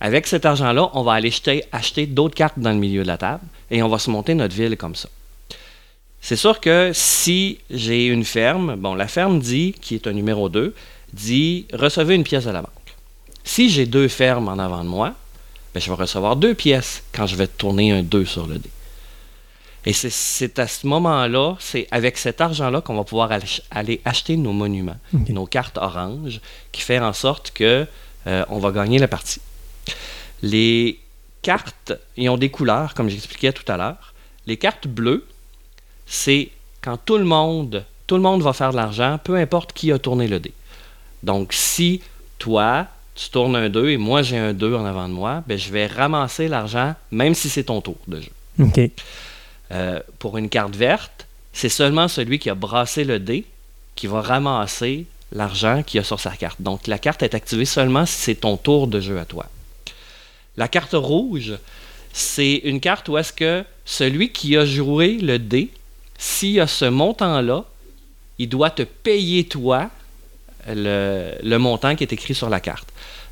Avec 0.00 0.26
cet 0.26 0.44
argent-là, 0.44 0.90
on 0.94 1.02
va 1.02 1.12
aller 1.12 1.30
jeter- 1.30 1.64
acheter 1.70 2.06
d'autres 2.06 2.34
cartes 2.34 2.58
dans 2.58 2.72
le 2.72 2.78
milieu 2.78 3.02
de 3.02 3.06
la 3.06 3.16
table 3.16 3.42
et 3.70 3.82
on 3.82 3.88
va 3.88 3.98
se 3.98 4.10
monter 4.10 4.34
notre 4.34 4.54
ville 4.54 4.76
comme 4.76 4.94
ça. 4.96 5.08
C'est 6.26 6.36
sûr 6.36 6.58
que 6.58 6.90
si 6.94 7.58
j'ai 7.68 8.06
une 8.06 8.24
ferme, 8.24 8.76
bon, 8.76 8.94
la 8.94 9.08
ferme 9.08 9.40
dit, 9.40 9.74
qui 9.78 9.94
est 9.94 10.06
un 10.06 10.12
numéro 10.12 10.48
2, 10.48 10.74
dit 11.12 11.66
recevez 11.74 12.14
une 12.14 12.24
pièce 12.24 12.46
de 12.46 12.50
la 12.50 12.62
banque. 12.62 12.70
Si 13.44 13.68
j'ai 13.68 13.84
deux 13.84 14.08
fermes 14.08 14.48
en 14.48 14.58
avant 14.58 14.82
de 14.82 14.88
moi, 14.88 15.12
ben, 15.74 15.80
je 15.80 15.90
vais 15.90 15.96
recevoir 15.96 16.36
deux 16.36 16.54
pièces 16.54 17.02
quand 17.12 17.26
je 17.26 17.36
vais 17.36 17.46
tourner 17.46 17.92
un 17.92 18.02
2 18.02 18.24
sur 18.24 18.46
le 18.46 18.58
dé. 18.58 18.70
Et 19.84 19.92
c'est- 19.92 20.58
à 20.58 20.66
ce 20.66 20.86
moment-là, 20.86 21.56
c'est 21.60 21.86
avec 21.90 22.16
cet 22.16 22.40
argent-là 22.40 22.80
qu'on 22.80 22.96
va 22.96 23.04
pouvoir 23.04 23.30
aller, 23.30 23.44
aller 23.70 24.00
acheter 24.06 24.38
nos 24.38 24.54
monuments, 24.54 24.96
OK. 25.12 25.28
nos 25.28 25.44
cartes 25.44 25.76
oranges, 25.76 26.40
qui 26.72 26.80
fait 26.80 27.00
en 27.00 27.12
sorte 27.12 27.50
que 27.50 27.86
euh, 28.26 28.44
on 28.48 28.60
va 28.60 28.70
gagner 28.70 28.98
la 28.98 29.08
partie. 29.08 29.42
Les 30.42 30.98
cartes, 31.42 31.92
ils 32.16 32.30
ont 32.30 32.38
des 32.38 32.48
couleurs, 32.50 32.94
comme 32.94 33.10
j'expliquais 33.10 33.52
tout 33.52 33.70
à 33.70 33.76
l'heure. 33.76 34.14
Les 34.46 34.56
cartes 34.56 34.86
bleues, 34.88 35.26
c'est 36.06 36.50
quand 36.80 36.98
tout 37.04 37.18
le 37.18 37.24
monde, 37.24 37.84
tout 38.06 38.16
le 38.16 38.22
monde 38.22 38.42
va 38.42 38.52
faire 38.52 38.70
de 38.70 38.76
l'argent, 38.76 39.18
peu 39.22 39.36
importe 39.36 39.72
qui 39.72 39.92
a 39.92 39.98
tourné 39.98 40.28
le 40.28 40.40
dé. 40.40 40.52
Donc, 41.22 41.52
si 41.52 42.02
toi, 42.38 42.86
tu 43.14 43.30
tournes 43.30 43.56
un 43.56 43.68
2 43.68 43.90
et 43.90 43.96
moi 43.96 44.22
j'ai 44.22 44.36
un 44.36 44.52
2 44.52 44.74
en 44.74 44.84
avant 44.84 45.08
de 45.08 45.14
moi, 45.14 45.42
ben, 45.46 45.56
je 45.56 45.70
vais 45.70 45.86
ramasser 45.86 46.48
l'argent, 46.48 46.94
même 47.10 47.34
si 47.34 47.48
c'est 47.48 47.64
ton 47.64 47.80
tour 47.80 47.96
de 48.08 48.20
jeu. 48.20 48.30
OK. 48.60 48.80
Euh, 49.72 50.00
pour 50.18 50.36
une 50.36 50.48
carte 50.48 50.76
verte, 50.76 51.26
c'est 51.52 51.68
seulement 51.68 52.08
celui 52.08 52.38
qui 52.38 52.50
a 52.50 52.54
brassé 52.54 53.04
le 53.04 53.18
dé 53.18 53.44
qui 53.94 54.06
va 54.06 54.20
ramasser 54.20 55.06
l'argent 55.32 55.82
qu'il 55.82 55.98
y 55.98 56.00
a 56.00 56.04
sur 56.04 56.20
sa 56.20 56.30
carte. 56.32 56.60
Donc 56.60 56.86
la 56.86 56.98
carte 56.98 57.22
est 57.22 57.34
activée 57.34 57.64
seulement 57.64 58.06
si 58.06 58.14
c'est 58.14 58.34
ton 58.34 58.56
tour 58.56 58.86
de 58.86 59.00
jeu 59.00 59.18
à 59.18 59.24
toi. 59.24 59.46
La 60.56 60.68
carte 60.68 60.94
rouge, 60.94 61.54
c'est 62.12 62.56
une 62.64 62.80
carte 62.80 63.08
où 63.08 63.16
est-ce 63.16 63.32
que 63.32 63.64
celui 63.84 64.30
qui 64.30 64.56
a 64.56 64.64
joué 64.64 65.18
le 65.18 65.38
dé, 65.38 65.70
s'il 66.18 66.60
a 66.60 66.66
ce 66.66 66.84
montant-là, 66.84 67.64
il 68.38 68.48
doit 68.48 68.70
te 68.70 68.82
payer 68.82 69.44
toi 69.44 69.90
le, 70.68 71.32
le 71.42 71.58
montant 71.58 71.94
qui 71.94 72.04
est 72.04 72.12
écrit 72.12 72.34
sur 72.34 72.48
la 72.48 72.60
carte. 72.60 72.88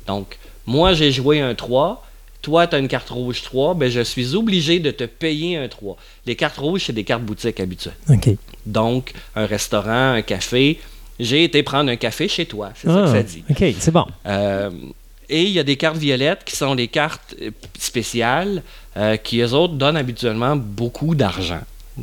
Donc, 0.07 0.37
moi 0.65 0.93
j'ai 0.93 1.11
joué 1.11 1.41
un 1.41 1.55
3, 1.55 2.05
toi 2.41 2.67
tu 2.67 2.75
as 2.75 2.79
une 2.79 2.87
carte 2.87 3.09
rouge 3.09 3.41
3, 3.41 3.73
ben 3.73 3.89
je 3.89 4.01
suis 4.01 4.35
obligé 4.35 4.79
de 4.79 4.91
te 4.91 5.03
payer 5.05 5.57
un 5.57 5.67
3. 5.67 5.97
Les 6.25 6.35
cartes 6.35 6.57
rouges, 6.57 6.83
c'est 6.85 6.93
des 6.93 7.03
cartes 7.03 7.23
boutiques 7.23 7.59
habituelles. 7.59 7.95
OK. 8.09 8.29
Donc, 8.65 9.13
un 9.35 9.45
restaurant, 9.45 10.13
un 10.13 10.21
café. 10.21 10.79
J'ai 11.19 11.43
été 11.43 11.63
prendre 11.63 11.91
un 11.91 11.95
café 11.95 12.27
chez 12.27 12.45
toi, 12.45 12.71
c'est 12.75 12.87
ça 12.87 12.93
que 12.93 13.07
Ah, 13.09 13.11
ça 13.11 13.23
dit. 13.23 13.43
OK, 13.49 13.63
c'est 13.79 13.91
bon. 13.91 14.05
Euh, 14.25 14.71
et 15.29 15.43
il 15.43 15.51
y 15.51 15.59
a 15.59 15.63
des 15.63 15.77
cartes 15.77 15.97
violettes 15.97 16.43
qui 16.43 16.55
sont 16.55 16.75
des 16.75 16.87
cartes 16.87 17.35
euh, 17.41 17.51
spéciales 17.77 18.63
euh, 18.97 19.15
qui, 19.17 19.39
eux 19.41 19.53
autres, 19.53 19.75
donnent 19.75 19.97
habituellement 19.97 20.55
beaucoup 20.55 21.13
d'argent. 21.15 21.61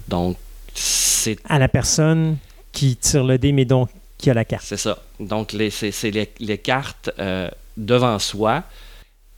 Donc, 0.08 0.36
c'est 0.80 1.38
À 1.48 1.58
la 1.58 1.68
personne 1.68 2.36
qui 2.72 2.96
tire 2.96 3.24
le 3.24 3.36
dé, 3.38 3.52
mais 3.52 3.64
donc 3.64 3.90
qui 4.16 4.30
a 4.30 4.34
la 4.34 4.44
carte. 4.44 4.64
c'est 4.66 4.76
ça. 4.76 4.98
Donc, 5.18 5.52
les- 5.52 5.70
c'est 5.70 5.90
c'est 5.92 6.10
les, 6.10 6.30
les 6.40 6.58
cartes 6.58 7.10
euh, 7.18 7.48
devant 7.76 8.18
soi. 8.18 8.62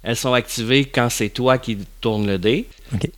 Elles 0.05 0.17
sont 0.17 0.33
activées 0.33 0.85
quand 0.87 1.09
c'est 1.11 1.29
toi 1.29 1.59
qui 1.59 1.79
tournes 2.01 2.27
le 2.27 2.39
dé. 2.39 2.69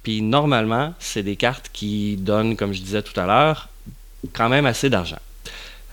Puis, 0.02 0.20
normalement, 0.20 0.92
c'est 0.98 1.22
des 1.22 1.36
cartes 1.36 1.70
qui 1.72 2.16
donnent, 2.18 2.56
comme 2.56 2.72
je 2.74 2.80
disais 2.82 3.02
tout 3.02 3.18
à 3.18 3.24
l'heure, 3.26 3.68
quand 4.34 4.48
même 4.50 4.66
assez 4.66 4.90
d'argent. 4.90 5.18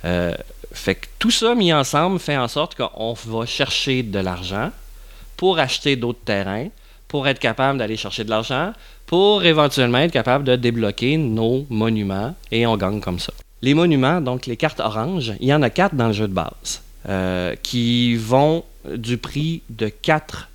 Euh, 0.04 0.36
fait 0.74 0.96
que 0.96 1.08
tout 1.20 1.32
ça 1.32 1.54
mis 1.56 1.72
ensemble 1.74 2.20
fait 2.20 2.38
en 2.38 2.48
sorte 2.48 2.76
qu'on 2.76 3.14
va 3.14 3.46
chercher 3.46 4.04
de 4.04 4.20
l'argent 4.20 4.72
pour 5.38 5.60
acheter 5.60 5.96
d'autres 5.96 6.24
terrains, 6.26 6.68
pour 7.08 7.28
être 7.28 7.40
capable 7.40 7.80
d'aller 7.80 7.98
chercher 7.98 8.24
de 8.26 8.30
l'argent, 8.30 8.74
pour 9.12 9.44
éventuellement 9.44 9.98
être 9.98 10.14
capable 10.14 10.46
de 10.46 10.56
débloquer 10.56 11.18
nos 11.18 11.66
monuments 11.70 12.34
et 12.50 12.66
on 12.66 12.78
gagne 12.78 13.02
comme 13.02 13.20
ça. 13.20 13.34
Les 13.62 13.74
monuments, 13.74 14.22
donc 14.22 14.46
les 14.46 14.56
cartes 14.56 14.80
oranges, 14.80 15.34
il 15.42 15.48
y 15.48 15.54
en 15.54 15.62
a 15.64 15.70
quatre 15.70 15.96
dans 15.96 16.08
le 16.08 16.14
jeu 16.14 16.30
de 16.30 16.34
base. 16.34 16.82
qui 17.64 18.16
vont 18.16 18.64
du 18.96 19.18
prix 19.18 19.62
de 19.70 19.88
4 19.88 20.50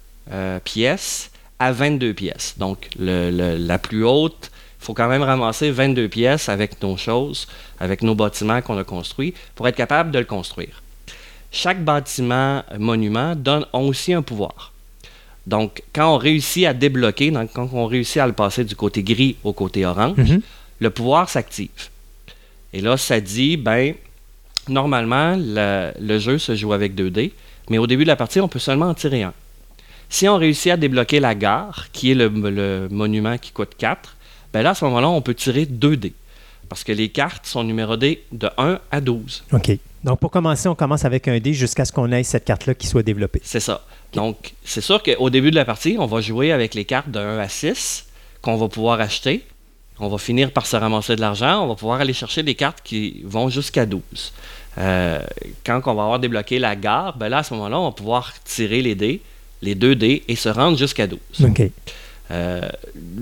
pièces 0.64 1.30
à 1.58 1.72
22 1.72 2.14
pièces. 2.14 2.54
Donc, 2.58 2.88
la 2.98 3.78
plus 3.78 4.04
haute, 4.04 4.50
il 4.80 4.84
faut 4.84 4.94
quand 4.94 5.08
même 5.08 5.22
ramasser 5.22 5.70
22 5.70 6.08
pièces 6.08 6.48
avec 6.48 6.82
nos 6.82 6.96
choses, 6.96 7.48
avec 7.80 8.02
nos 8.02 8.14
bâtiments 8.14 8.60
qu'on 8.62 8.78
a 8.78 8.84
construits, 8.84 9.34
pour 9.54 9.66
être 9.66 9.76
capable 9.76 10.10
de 10.10 10.18
le 10.18 10.24
construire. 10.24 10.82
Chaque 11.50 11.84
bâtiment 11.84 12.62
monument 12.78 13.34
donne 13.34 13.66
aussi 13.72 14.12
un 14.12 14.22
pouvoir. 14.22 14.72
Donc, 15.47 15.82
quand 15.93 16.14
on 16.14 16.18
réussit 16.18 16.66
à 16.66 16.74
débloquer, 16.74 17.31
donc 17.31 17.51
quand 17.52 17.68
on 17.73 17.86
réussit 17.86 18.18
à 18.18 18.27
le 18.27 18.32
passer 18.32 18.64
du 18.64 18.74
côté 18.74 19.02
gris 19.02 19.36
au 19.44 19.52
côté 19.52 19.86
orange, 19.86 20.16
mhm. 20.16 20.40
le 20.81 20.90
pouvoir 20.90 21.28
s'active. 21.28 21.68
Et 22.73 22.81
là, 22.81 22.97
ça 22.97 23.20
dit, 23.20 23.56
ben, 23.56 23.94
normalement, 24.68 25.36
le, 25.39 26.18
jeu 26.18 26.39
se 26.39 26.55
joue 26.55 26.73
avec 26.73 26.94
2 26.94 27.10
dés, 27.10 27.32
mais 27.70 27.78
au 27.78 27.86
début 27.86 28.02
de 28.02 28.09
la 28.09 28.16
partie, 28.16 28.40
on 28.40 28.48
peut 28.48 28.59
seulement 28.59 28.90
en 28.90 28.94
tirer 28.94 29.23
un. 29.23 29.32
Si 30.09 30.28
on 30.28 30.36
réussit 30.36 30.73
à 30.73 30.77
débloquer 30.77 31.20
la 31.20 31.35
gare, 31.35 31.86
qui 31.93 32.10
est 32.10 32.14
le, 32.14 32.89
monument 32.90 33.39
qui 33.39 33.52
coûte 33.52 33.73
4, 33.78 34.16
ben 34.52 34.62
là, 34.62 34.70
à 34.70 34.74
ce 34.74 34.85
moment-là, 34.85 35.09
on 35.09 35.20
peut 35.20 35.35
tirer 35.35 35.66
2 35.66 35.97
dés. 35.97 36.12
Parce 36.68 36.82
que 36.82 36.93
les 36.93 37.09
cartes 37.09 37.47
sont 37.47 37.62
numérotées 37.62 38.24
de 38.32 38.51
1 38.59 38.81
à 38.90 39.01
12. 39.01 39.44
OK. 39.52 39.78
Donc, 40.06 40.20
pour 40.20 40.30
commencer, 40.30 40.68
on 40.68 40.74
commence 40.74 41.04
avec 41.04 41.26
un 41.28 41.38
dé 41.40 41.52
jusqu'à 41.52 41.84
ce 41.84 41.92
qu'on 41.92 42.10
ait 42.12 42.22
cette 42.22 42.44
carte-là 42.44 42.74
qui 42.74 42.86
soit 42.86 43.02
développée. 43.02 43.40
C'est 43.42 43.60
ça. 43.60 43.84
Donc, 44.12 44.54
c'est 44.64 44.80
sûr 44.80 45.02
qu'au 45.02 45.30
début 45.30 45.50
de 45.50 45.56
la 45.56 45.64
partie, 45.64 45.96
on 45.98 46.06
va 46.06 46.20
jouer 46.20 46.52
avec 46.52 46.74
les 46.74 46.84
cartes 46.84 47.10
de 47.10 47.18
1 47.18 47.38
à 47.38 47.48
6 47.48 48.06
qu'on 48.40 48.56
va 48.56 48.68
pouvoir 48.68 49.00
acheter. 49.00 49.44
On 49.98 50.08
va 50.08 50.18
finir 50.18 50.52
par 50.52 50.64
se 50.66 50.76
ramasser 50.76 51.16
de 51.16 51.20
l'argent. 51.20 51.64
On 51.64 51.66
va 51.66 51.74
pouvoir 51.74 52.00
aller 52.00 52.12
chercher 52.12 52.42
des 52.42 52.54
cartes 52.54 52.78
qui 52.84 53.22
vont 53.24 53.48
jusqu'à 53.48 53.84
12. 53.84 54.00
Euh, 54.78 55.20
quand 55.64 55.80
on 55.86 55.94
va 55.94 56.04
avoir 56.04 56.18
débloqué 56.20 56.58
la 56.58 56.76
gare, 56.76 57.16
ben 57.16 57.28
là, 57.28 57.38
à 57.38 57.42
ce 57.42 57.52
moment-là, 57.54 57.78
on 57.78 57.86
va 57.86 57.92
pouvoir 57.92 58.32
tirer 58.44 58.82
les 58.82 58.94
dés 58.94 59.20
les 59.62 59.74
2 59.74 59.94
dés 59.94 60.22
et 60.28 60.36
se 60.36 60.48
rendre 60.48 60.78
jusqu'à 60.78 61.06
12. 61.06 61.18
Euh, 62.30 62.60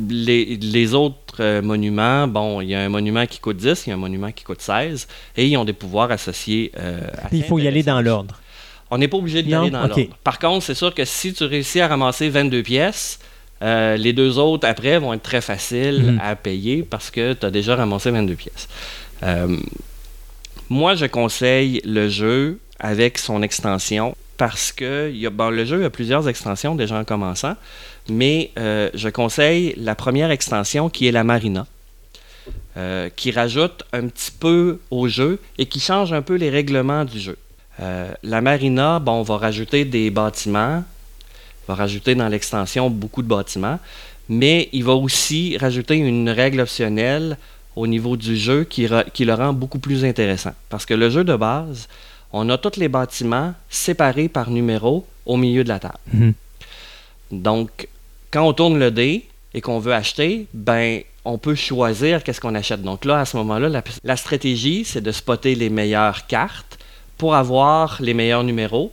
les, 0.08 0.94
autres 0.94 1.16
euh, 1.40 1.62
monuments, 1.62 2.26
bon, 2.28 2.60
il 2.60 2.68
y 2.68 2.74
a 2.74 2.80
un 2.80 2.88
monument 2.88 3.26
qui 3.26 3.38
coûte 3.38 3.56
10, 3.56 3.86
il 3.86 3.90
y 3.90 3.92
a 3.92 3.94
un 3.94 3.98
monument 3.98 4.32
qui 4.32 4.44
coûte 4.44 4.60
16, 4.60 5.08
et 5.36 5.46
ils 5.46 5.56
ont 5.56 5.64
des 5.64 5.72
pouvoirs 5.72 6.10
associés. 6.10 6.72
Euh, 6.78 7.00
il 7.32 7.44
faut 7.44 7.58
y 7.58 7.66
aller 7.66 7.82
dans 7.82 8.00
l'ordre. 8.00 8.40
On 8.90 8.98
n'est 8.98 9.08
pas 9.08 9.16
obligé 9.16 9.42
d'y 9.42 9.54
aller 9.54 9.70
dans 9.70 9.86
l'ordre. 9.86 10.06
Par 10.22 10.38
contre, 10.38 10.64
c'est 10.64 10.74
sûr 10.74 10.94
que 10.94 11.04
si 11.04 11.32
tu 11.32 11.44
réussis 11.44 11.80
à 11.80 11.88
ramasser 11.88 12.28
22 12.28 12.62
pièces, 12.62 13.18
les 13.60 14.12
deux 14.12 14.38
autres 14.38 14.68
après 14.68 14.98
vont 14.98 15.14
être 15.14 15.22
très 15.22 15.40
faciles 15.40 16.02
mhm. 16.02 16.20
à 16.22 16.36
payer 16.36 16.82
parce 16.82 17.10
que 17.10 17.32
tu 17.32 17.46
as 17.46 17.50
déjà 17.50 17.76
ramassé 17.76 18.10
22 18.10 18.34
pièces. 18.34 18.68
moi, 20.68 20.94
je 20.94 21.06
conseille 21.06 21.80
le 21.84 22.08
jeu 22.08 22.58
avec 22.78 23.18
son 23.18 23.42
extension 23.42 24.14
parce 24.36 24.72
que 24.72 25.12
le 25.12 25.64
jeu 25.64 25.84
a 25.84 25.90
plusieurs 25.90 26.28
extensions 26.28 26.74
déjà 26.74 26.98
en 26.98 27.04
commençant, 27.04 27.54
mais 28.08 28.50
euh, 28.58 28.90
je 28.94 29.08
conseille 29.08 29.74
la 29.76 29.94
première 29.94 30.30
extension 30.30 30.88
qui 30.88 31.06
est 31.06 31.12
la 31.12 31.24
Marina, 31.24 31.66
euh, 32.76 33.08
qui 33.14 33.30
rajoute 33.30 33.84
un 33.92 34.08
petit 34.08 34.30
peu 34.30 34.80
au 34.90 35.08
jeu 35.08 35.38
et 35.58 35.66
qui 35.66 35.80
change 35.80 36.12
un 36.12 36.22
peu 36.22 36.34
les 36.34 36.50
règlements 36.50 37.04
du 37.04 37.18
jeu. 37.18 37.36
Euh, 37.80 38.12
la 38.22 38.40
Marina, 38.40 38.98
bon, 38.98 39.12
on 39.12 39.22
va 39.22 39.38
rajouter 39.38 39.84
des 39.84 40.10
bâtiments, 40.10 40.84
on 41.66 41.72
va 41.72 41.74
rajouter 41.74 42.14
dans 42.14 42.28
l'extension 42.28 42.90
beaucoup 42.90 43.22
de 43.22 43.28
bâtiments, 43.28 43.78
mais 44.28 44.68
il 44.72 44.84
va 44.84 44.94
aussi 44.94 45.56
rajouter 45.56 45.96
une 45.96 46.30
règle 46.30 46.60
optionnelle 46.60 47.36
au 47.76 47.86
niveau 47.86 48.16
du 48.16 48.36
jeu 48.36 48.64
qui, 48.64 48.86
qui 49.12 49.24
le 49.24 49.34
rend 49.34 49.52
beaucoup 49.52 49.78
plus 49.78 50.04
intéressant. 50.04 50.52
Parce 50.68 50.86
que 50.86 50.94
le 50.94 51.10
jeu 51.10 51.24
de 51.24 51.34
base, 51.34 51.88
on 52.32 52.48
a 52.50 52.58
tous 52.58 52.78
les 52.78 52.88
bâtiments 52.88 53.54
séparés 53.68 54.28
par 54.28 54.50
numéro 54.50 55.06
au 55.26 55.36
milieu 55.36 55.64
de 55.64 55.68
la 55.68 55.78
table. 55.78 55.98
Mhm. 56.12 56.34
Donc, 57.32 57.88
quand 58.34 58.44
on 58.44 58.52
tourne 58.52 58.80
le 58.80 58.90
dé 58.90 59.28
et 59.54 59.60
qu'on 59.60 59.78
veut 59.78 59.94
acheter, 59.94 60.48
ben, 60.52 61.02
on 61.24 61.38
peut 61.38 61.54
choisir 61.54 62.24
qu'est-ce 62.24 62.40
qu'on 62.40 62.56
achète. 62.56 62.82
Donc 62.82 63.04
là, 63.04 63.20
à 63.20 63.24
ce 63.24 63.36
moment-là, 63.36 63.80
la, 64.02 64.16
stratégie, 64.16 64.84
c'est 64.84 65.00
de 65.00 65.12
spotter 65.12 65.54
les 65.54 65.70
meilleures 65.70 66.26
cartes 66.26 66.80
pour 67.16 67.36
avoir 67.36 68.02
les 68.02 68.12
meilleurs 68.12 68.42
numéros 68.42 68.92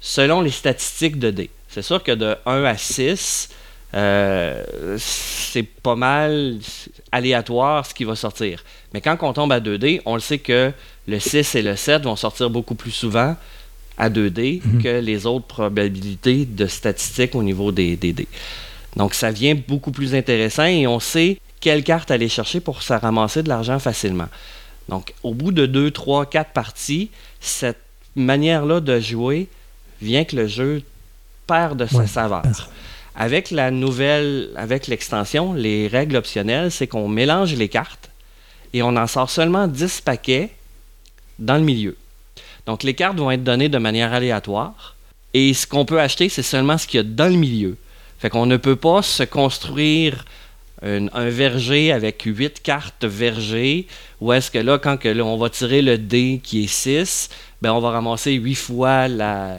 selon 0.00 0.42
les 0.42 0.52
statistiques 0.52 1.18
de 1.18 1.32
dés. 1.32 1.50
C'est 1.68 1.82
sûr 1.82 2.00
que 2.04 2.12
de 2.12 2.36
1 2.46 2.62
à 2.62 2.76
6, 2.76 3.48
euh, 3.94 4.96
c'est 4.96 5.64
pas 5.64 5.96
mal 5.96 6.58
aléatoire 7.10 7.84
ce 7.84 7.94
qui 7.94 8.04
va 8.04 8.14
sortir. 8.14 8.62
Mais 8.94 9.00
quand 9.00 9.16
on 9.22 9.32
tombe 9.32 9.50
à 9.50 9.58
2D, 9.58 10.02
on 10.06 10.14
le 10.14 10.20
sait 10.20 10.38
que 10.38 10.72
le 11.08 11.18
6 11.18 11.56
et 11.56 11.62
le 11.62 11.74
7 11.74 12.04
vont 12.04 12.14
sortir 12.14 12.48
beaucoup 12.48 12.76
plus 12.76 12.92
souvent 12.92 13.34
à 13.98 14.10
2D 14.10 14.60
mhm. 14.64 14.82
que 14.82 15.00
les 15.00 15.26
autres 15.26 15.46
probabilités 15.46 16.44
de 16.44 16.66
statistiques 16.66 17.34
au 17.34 17.42
niveau 17.42 17.72
des, 17.72 17.96
dés. 17.96 18.28
Donc, 18.96 19.14
ça 19.14 19.30
vient 19.30 19.54
beaucoup 19.54 19.92
plus 19.92 20.14
intéressant 20.14 20.64
et 20.64 20.86
on 20.86 21.00
sait 21.00 21.38
quelle 21.60 21.84
carte 21.84 22.10
aller 22.10 22.28
chercher 22.28 22.60
pour 22.60 22.82
se 22.82 22.92
ramasser 22.92 23.42
de 23.42 23.48
l'argent 23.48 23.78
facilement. 23.78 24.28
Donc, 24.88 25.12
au 25.22 25.34
bout 25.34 25.52
de 25.52 25.66
2, 25.66 25.90
3, 25.90 26.26
4 26.26 26.52
parties, 26.52 27.10
cette 27.40 27.80
manière-là 28.14 28.80
de 28.80 29.00
jouer 29.00 29.48
vient 30.00 30.24
que 30.24 30.36
le 30.36 30.46
jeu 30.46 30.82
perd 31.46 31.78
de 31.78 31.86
sa 31.86 32.06
saveur. 32.06 32.44
Avec 33.14 33.50
la 33.50 33.70
nouvelle, 33.70 34.50
avec 34.56 34.86
l'extension, 34.86 35.54
les 35.54 35.88
règles 35.88 36.16
optionnelles, 36.16 36.70
c'est 36.70 36.86
qu'on 36.86 37.08
mélange 37.08 37.54
les 37.54 37.68
cartes 37.68 38.10
et 38.72 38.82
on 38.82 38.96
en 38.96 39.06
sort 39.06 39.30
seulement 39.30 39.66
10 39.66 40.02
paquets 40.02 40.50
dans 41.38 41.56
le 41.56 41.62
milieu. 41.62 41.96
Donc 42.66 42.82
les 42.82 42.94
cartes 42.94 43.16
vont 43.16 43.30
être 43.30 43.44
données 43.44 43.68
de 43.68 43.78
manière 43.78 44.12
aléatoire 44.12 44.96
et 45.34 45.54
ce 45.54 45.66
qu'on 45.66 45.84
peut 45.84 46.00
acheter, 46.00 46.28
c'est 46.28 46.42
seulement 46.42 46.78
ce 46.78 46.86
qu'il 46.86 46.98
y 46.98 47.00
a 47.00 47.04
dans 47.04 47.30
le 47.30 47.38
milieu. 47.38 47.76
Fait 48.18 48.30
qu'on 48.30 48.46
ne 48.46 48.56
peut 48.56 48.76
pas 48.76 49.02
se 49.02 49.22
construire 49.22 50.24
un, 50.82 51.28
verger 51.28 51.92
avec 51.92 52.22
8 52.22 52.62
cartes 52.62 53.04
verger, 53.04 53.86
ou 54.20 54.32
est-ce 54.32 54.50
que 54.50 54.58
là, 54.58 54.78
quand 54.78 54.96
que, 54.96 55.20
on 55.20 55.36
va 55.36 55.50
tirer 55.50 55.82
le 55.82 55.98
dé 55.98 56.40
qui 56.42 56.64
est 56.64 56.66
6, 56.66 57.28
ben 57.62 57.72
on 57.72 57.80
va 57.80 57.90
ramasser 57.90 58.32
8 58.32 58.54
fois 58.54 59.08
la, 59.08 59.58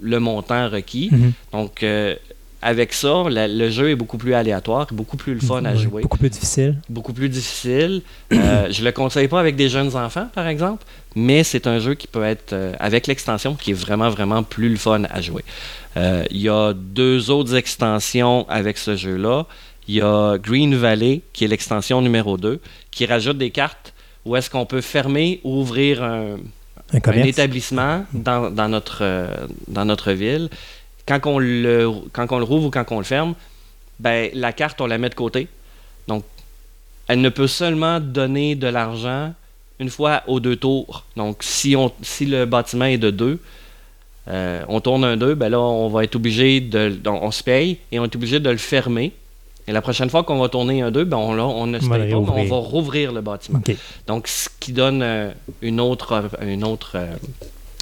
le 0.00 0.20
montant 0.20 0.68
requis. 0.68 1.08
Mhm. 1.10 1.32
Donc, 1.52 1.82
euh, 1.82 2.14
avec 2.64 2.94
ça, 2.94 3.24
le 3.28 3.68
jeu 3.68 3.90
est 3.90 3.94
beaucoup 3.94 4.16
plus 4.16 4.32
aléatoire, 4.32 4.86
beaucoup 4.90 5.18
plus 5.18 5.34
le 5.34 5.40
fun 5.40 5.62
à 5.66 5.74
jouer. 5.74 6.00
Beaucoup 6.00 6.16
plus 6.16 6.30
difficile. 6.30 6.76
Beaucoup 6.88 7.12
plus 7.12 7.28
difficile. 7.28 8.00
Euh, 8.32 8.68
je 8.70 8.80
ne 8.80 8.86
le 8.86 8.92
conseille 8.92 9.28
pas 9.28 9.38
avec 9.38 9.54
des 9.54 9.68
jeunes 9.68 9.94
enfants, 9.94 10.28
par 10.34 10.46
exemple, 10.46 10.82
mais 11.14 11.44
c'est 11.44 11.66
un 11.66 11.78
jeu 11.78 11.92
qui 11.92 12.06
peut 12.06 12.24
être, 12.24 12.54
euh, 12.54 12.72
avec 12.80 13.06
l'extension, 13.06 13.54
qui 13.54 13.72
est 13.72 13.74
vraiment, 13.74 14.08
vraiment 14.08 14.42
plus 14.42 14.70
le 14.70 14.76
fun 14.76 15.02
à 15.10 15.20
jouer. 15.20 15.44
Euh, 15.98 16.24
il 16.30 16.40
y 16.40 16.48
a 16.48 16.72
deux 16.72 17.30
autres 17.30 17.54
extensions 17.54 18.48
avec 18.48 18.78
ce 18.78 18.96
jeu-là. 18.96 19.46
Il 19.86 19.96
y 19.96 20.00
a 20.00 20.38
Green 20.38 20.74
Valley, 20.74 21.20
qui 21.34 21.44
est 21.44 21.48
l'extension 21.48 22.00
numéro 22.00 22.38
2, 22.38 22.60
qui 22.90 23.04
rajoute 23.04 23.36
des 23.36 23.50
cartes 23.50 23.92
où 24.24 24.36
est-ce 24.36 24.48
qu'on 24.48 24.64
peut 24.64 24.80
fermer 24.80 25.42
ou 25.44 25.60
ouvrir 25.60 26.02
un, 26.02 26.38
établissement 26.94 28.06
dans, 28.14 28.50
dans, 28.50 28.70
notre, 28.70 29.28
dans 29.68 29.84
notre 29.84 30.12
ville 30.12 30.48
quand 31.06 31.20
on 31.26 31.38
le, 31.38 31.90
quand 32.12 32.30
on 32.30 32.38
le 32.38 32.44
rouvre 32.44 32.66
ou 32.66 32.70
quand 32.70 32.84
on 32.90 32.98
le 32.98 33.04
ferme, 33.04 33.34
ben, 33.98 34.30
la 34.34 34.52
carte, 34.52 34.80
on 34.80 34.86
la 34.86 34.98
met 34.98 35.10
de 35.10 35.14
côté. 35.14 35.48
Donc, 36.08 36.24
elle 37.08 37.20
ne 37.20 37.28
peut 37.28 37.46
seulement 37.46 38.00
donner 38.00 38.54
de 38.54 38.66
l'argent 38.66 39.34
une 39.78 39.90
fois 39.90 40.22
aux 40.26 40.40
deux 40.40 40.56
tours. 40.56 41.04
Donc, 41.16 41.42
si, 41.42 41.76
on, 41.76 41.92
si 42.02 42.26
le 42.26 42.46
bâtiment 42.46 42.86
est 42.86 42.98
de 42.98 43.10
deux, 43.10 43.40
euh, 44.28 44.62
on 44.68 44.80
tourne 44.80 45.04
un 45.04 45.16
2, 45.16 45.34
ben 45.34 45.50
là, 45.50 45.60
on 45.60 45.88
va 45.88 46.04
être 46.04 46.16
obligé 46.16 46.60
de. 46.60 46.98
On, 47.06 47.30
se 47.30 47.42
paye 47.42 47.78
et 47.92 47.98
on 47.98 48.04
est 48.04 48.16
obligé 48.16 48.40
de 48.40 48.48
le 48.48 48.56
fermer. 48.56 49.12
Et 49.66 49.72
la 49.72 49.82
prochaine 49.82 50.10
fois 50.10 50.24
qu'on 50.24 50.38
va 50.38 50.48
tourner 50.48 50.82
un 50.82 50.90
2, 50.90 51.04
ben 51.04 51.16
on, 51.16 51.38
on 51.38 51.66
ne 51.66 51.78
se 51.78 51.88
paye 51.88 52.10
pas, 52.10 52.20
mais 52.34 52.42
on 52.42 52.44
va 52.44 52.56
rouvrir 52.56 53.12
le 53.12 53.20
bâtiment. 53.20 53.60
Donc, 54.06 54.28
ce 54.28 54.48
qui 54.60 54.72
donne 54.72 55.02
euh, 55.02 55.30
une 55.60 55.80
autre, 55.80 56.30
une 56.40 56.64
autre 56.64 56.92
euh, 56.96 57.14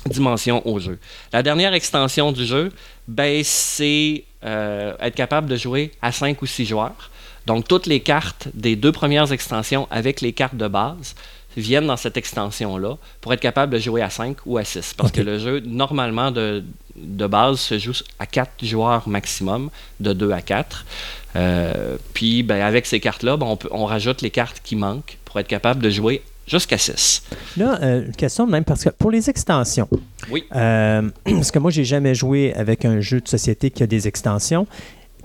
dimension 0.06 0.66
au 0.66 0.78
jeu. 0.78 0.98
La 1.32 1.42
dernière 1.42 1.74
extension 1.74 2.32
du 2.32 2.44
jeu, 2.44 2.72
ben, 3.08 3.42
c'est 3.44 4.24
euh, 4.44 4.94
être 5.00 5.14
capable 5.14 5.48
de 5.48 5.56
jouer 5.56 5.92
à 6.02 6.12
5 6.12 6.40
ou 6.42 6.46
6 6.46 6.66
joueurs. 6.66 7.10
Donc, 7.46 7.66
toutes 7.66 7.86
les 7.86 8.00
cartes 8.00 8.48
des 8.54 8.76
deux 8.76 8.92
premières 8.92 9.32
extensions 9.32 9.88
avec 9.90 10.20
les 10.20 10.32
cartes 10.32 10.56
de 10.56 10.68
base 10.68 11.14
viennent 11.56 11.86
dans 11.86 11.96
cette 11.96 12.16
extension-là 12.16 12.96
pour 13.20 13.32
être 13.32 13.40
capable 13.40 13.74
de 13.74 13.78
jouer 13.78 14.00
à 14.00 14.10
5 14.10 14.38
ou 14.46 14.58
à 14.58 14.64
6. 14.64 14.94
Parce 14.96 15.12
que 15.12 15.20
le 15.20 15.38
jeu, 15.38 15.60
normalement, 15.60 16.30
de, 16.30 16.64
de, 16.96 17.26
base, 17.26 17.60
se 17.60 17.78
joue 17.78 17.92
à 18.18 18.26
4 18.26 18.64
joueurs 18.64 19.08
maximum, 19.08 19.70
de 20.00 20.12
2 20.12 20.30
à 20.30 20.40
4. 20.40 20.86
Euh, 21.34 21.96
puis, 22.14 22.42
ben, 22.42 22.62
avec 22.62 22.86
ces 22.86 23.00
cartes-là, 23.00 23.36
ben, 23.36 23.46
on, 23.46 23.58
on 23.70 23.84
rajoute 23.84 24.22
les 24.22 24.30
cartes 24.30 24.60
qui 24.64 24.76
manquent 24.76 25.18
pour 25.24 25.38
être 25.40 25.48
capable 25.48 25.82
de 25.82 25.90
jouer 25.90 26.22
jusqu'à 26.46 26.78
6. 26.78 27.22
Là, 27.56 27.78
euh, 27.82 28.06
une 28.06 28.16
question 28.16 28.46
de 28.46 28.52
même, 28.52 28.64
parce 28.64 28.84
que 28.84 28.90
pour 28.90 29.10
les 29.10 29.30
extensions, 29.30 29.88
oui. 30.30 30.44
Euh, 30.54 31.02
parce 31.24 31.50
que 31.50 31.58
moi, 31.58 31.70
j'ai 31.70 31.84
jamais 31.84 32.14
joué 32.14 32.54
avec 32.54 32.84
un 32.84 33.00
jeu 33.00 33.20
de 33.20 33.28
société 33.28 33.70
qui 33.70 33.82
a 33.82 33.86
des 33.86 34.08
extensions. 34.08 34.66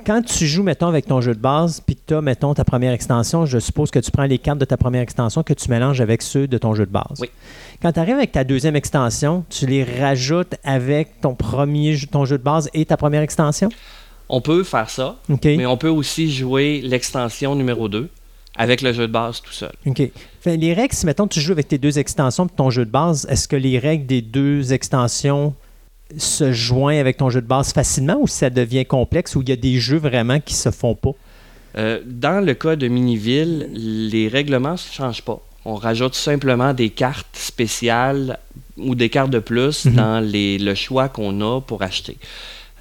quand 0.05 0.21
tu 0.21 0.47
joues, 0.47 0.63
mettons, 0.63 0.87
avec 0.87 1.05
ton 1.05 1.19
jeu 1.21 1.33
de 1.35 1.39
base, 1.39 1.81
puis 1.85 1.95
que 1.95 2.01
tu 2.07 2.13
as, 2.13 2.21
mettons, 2.21 2.53
ta 2.53 2.63
première 2.63 2.93
extension, 2.93 3.45
je 3.45 3.59
suppose 3.59 3.91
que 3.91 3.99
tu 3.99 4.11
prends 4.11 4.23
les 4.23 4.37
cartes 4.37 4.59
de 4.59 4.65
ta 4.65 4.77
première 4.77 5.01
extension 5.01 5.43
que 5.43 5.53
tu 5.53 5.69
mélanges 5.69 5.99
avec 6.01 6.21
ceux 6.21 6.47
de 6.47 6.57
ton 6.57 6.73
jeu 6.73 6.85
de 6.85 6.91
base. 6.91 7.19
Oui. 7.19 7.29
Quand 7.81 7.91
tu 7.91 7.99
arrives 7.99 8.15
avec 8.15 8.31
ta 8.31 8.43
deuxième 8.43 8.75
extension, 8.75 9.43
tu 9.49 9.65
les 9.65 9.83
rajoutes 9.83 10.55
avec 10.63 11.21
ton 11.21 11.35
premier 11.35 11.97
ton 12.11 12.25
jeu 12.25 12.37
de 12.37 12.43
base 12.43 12.69
et 12.73 12.85
ta 12.85 12.97
première 12.97 13.21
extension? 13.21 13.69
On 14.29 14.41
peut 14.41 14.63
faire 14.63 14.89
ça, 14.89 15.17
mais 15.43 15.65
on 15.65 15.77
peut 15.77 15.89
aussi 15.89 16.31
jouer 16.31 16.81
l'extension 16.83 17.55
numéro 17.55 17.87
2 17.87 18.09
avec 18.57 18.81
le 18.81 18.91
jeu 18.91 19.07
de 19.07 19.11
base 19.11 19.41
tout 19.41 19.53
seul. 19.53 19.71
OK. 19.85 20.01
les 20.45 20.73
règles, 20.73 20.93
si 20.93 21.05
mettons 21.05 21.27
tu 21.27 21.39
joues 21.39 21.51
avec 21.51 21.67
tes 21.67 21.77
deux 21.77 21.99
extensions 21.99 22.47
et 22.47 22.49
ton 22.55 22.69
jeu 22.69 22.85
de 22.85 22.91
base, 22.91 23.27
est-ce 23.29 23.47
que 23.47 23.55
les 23.55 23.79
règles 23.79 24.05
des 24.05 24.21
deux 24.21 24.73
extensions 24.73 25.53
se 26.17 26.51
joignent 26.51 26.99
avec 26.99 27.17
ton 27.17 27.29
jeu 27.29 27.41
de 27.41 27.47
base 27.47 27.73
facilement 27.73 28.17
ou 28.19 28.27
ça 28.27 28.49
devient 28.49 28.85
complexe 28.85 29.35
ou 29.35 29.41
il 29.41 29.49
y 29.49 29.51
a 29.51 29.57
des 29.57 29.79
jeux 29.79 29.97
vraiment 29.97 30.39
qui 30.39 30.53
se 30.53 30.71
font 30.71 30.95
pas? 30.95 31.11
Euh, 31.77 31.99
dans 32.05 32.43
le 32.43 32.53
cas 32.53 32.75
de 32.75 32.87
Miniville, 32.87 33.69
les 33.73 34.27
règlements 34.27 34.71
ne 34.71 34.77
changent 34.77 35.21
pas. 35.21 35.39
On 35.65 35.75
rajoute 35.75 36.15
simplement 36.15 36.73
des 36.73 36.89
cartes 36.89 37.35
spéciales 37.35 38.39
ou 38.77 38.95
des 38.95 39.09
cartes 39.09 39.29
de 39.29 39.39
plus 39.39 39.85
mhm. 39.85 39.93
dans 39.93 40.19
les, 40.19 40.57
le 40.57 40.75
choix 40.75 41.09
qu'on 41.09 41.41
a 41.41 41.61
pour 41.61 41.83
acheter. 41.83 42.17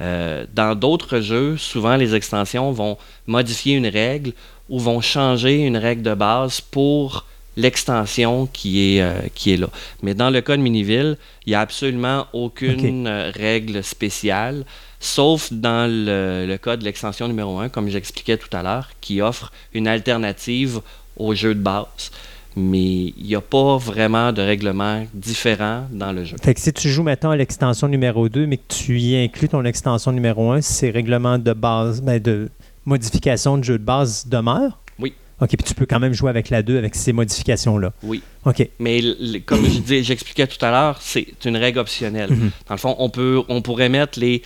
Euh, 0.01 0.47
dans 0.55 0.75
d'autres 0.75 1.21
jeux, 1.21 1.57
souvent 1.57 1.97
les 1.97 2.15
extensions 2.15 2.71
vont 2.71 2.97
modifier 3.27 3.75
une 3.75 3.87
règle 3.87 4.33
ou 4.69 4.79
vont 4.79 5.01
changer 5.01 5.59
une 5.65 5.77
règle 5.77 6.03
de 6.03 6.15
base 6.15 6.61
pour 6.61 7.25
l'extension 7.57 8.47
qui 8.53 8.97
est, 8.97 9.01
euh, 9.01 9.15
qui 9.35 9.53
est 9.53 9.57
là. 9.57 9.69
Mais 10.03 10.15
dans 10.15 10.31
le 10.31 10.41
cas 10.41 10.57
de 10.57 10.63
Miniville, 10.63 11.17
il 11.47 11.51
n'y 11.51 11.55
a 11.55 11.61
absolument 11.61 12.27
aucune 12.33 13.07
euh, 13.07 13.31
règle 13.35 13.83
spéciale, 13.83 14.65
sauf 15.01 15.53
dans 15.53 15.91
le, 15.91 16.45
le 16.47 16.59
cas 16.59 16.77
de 16.77 16.85
l'extension 16.85 17.29
numéro 17.29 17.59
1, 17.59 17.71
comme 17.71 17.89
j'expliquais 17.89 18.37
tout 18.37 18.55
à 18.55 18.63
l'heure, 18.63 18.91
qui 19.01 19.23
offre 19.23 19.53
une 19.73 19.89
alternative 19.89 20.81
au 21.17 21.35
jeu 21.35 21.55
de 21.55 21.61
base 21.61 22.11
mais 22.57 23.13
il 23.19 23.27
n'y 23.27 23.35
a 23.35 23.41
pas 23.43 23.77
vraiment 23.77 24.33
de 24.33 24.41
règlement 24.41 25.05
différent 25.13 25.85
dans 25.93 26.13
le 26.13 26.25
jeu. 26.25 26.37
Fait 26.43 26.55
que 26.55 26.61
si 26.61 26.73
tu 26.73 26.89
joues 26.89 27.03
maintenant 27.03 27.31
à 27.31 27.37
l'extension 27.37 27.87
numéro 27.87 28.31
2, 28.31 28.47
mais 28.47 28.57
que 28.57 28.63
tu 28.69 28.99
y 28.99 29.23
inclus 29.23 29.51
ton 29.51 29.63
extension 29.65 30.11
numéro 30.11 30.51
1, 30.51 30.63
ces 30.63 30.91
règlements 30.91 31.39
de 31.39 31.53
base, 31.53 32.01
ben 32.01 32.19
de 32.19 32.49
modification 32.87 33.59
de 33.59 33.65
jeu 33.65 33.79
de 33.79 33.85
base 33.85 34.27
demeurent? 34.27 34.79
Oui. 34.99 35.13
OK, 35.41 35.49
puis 35.51 35.65
tu 35.65 35.75
peux 35.75 35.85
quand 35.85 36.01
même 36.01 36.15
jouer 36.15 36.31
avec 36.31 36.49
la 36.49 36.63
2 36.63 36.79
avec 36.79 36.95
ces 36.95 37.13
modifications-là. 37.13 37.93
Oui. 38.03 38.23
OK. 38.47 38.67
Mais 38.79 39.01
comme 39.45 39.67
je 39.67 39.81
dis, 39.81 40.03
j'expliquais 40.03 40.47
tout 40.47 40.65
à 40.65 40.71
l'heure, 40.71 40.99
c'est 41.03 41.27
une 41.45 41.57
règle 41.57 41.81
optionnelle. 41.81 42.31
Mhm. 42.31 42.51
Dans 42.69 42.75
le 42.75 42.81
fond, 42.81 42.97
on, 42.99 43.11
peut, 43.11 43.43
on 43.49 43.61
pourrait 43.61 43.91
mettre 43.91 44.19
les. 44.19 44.43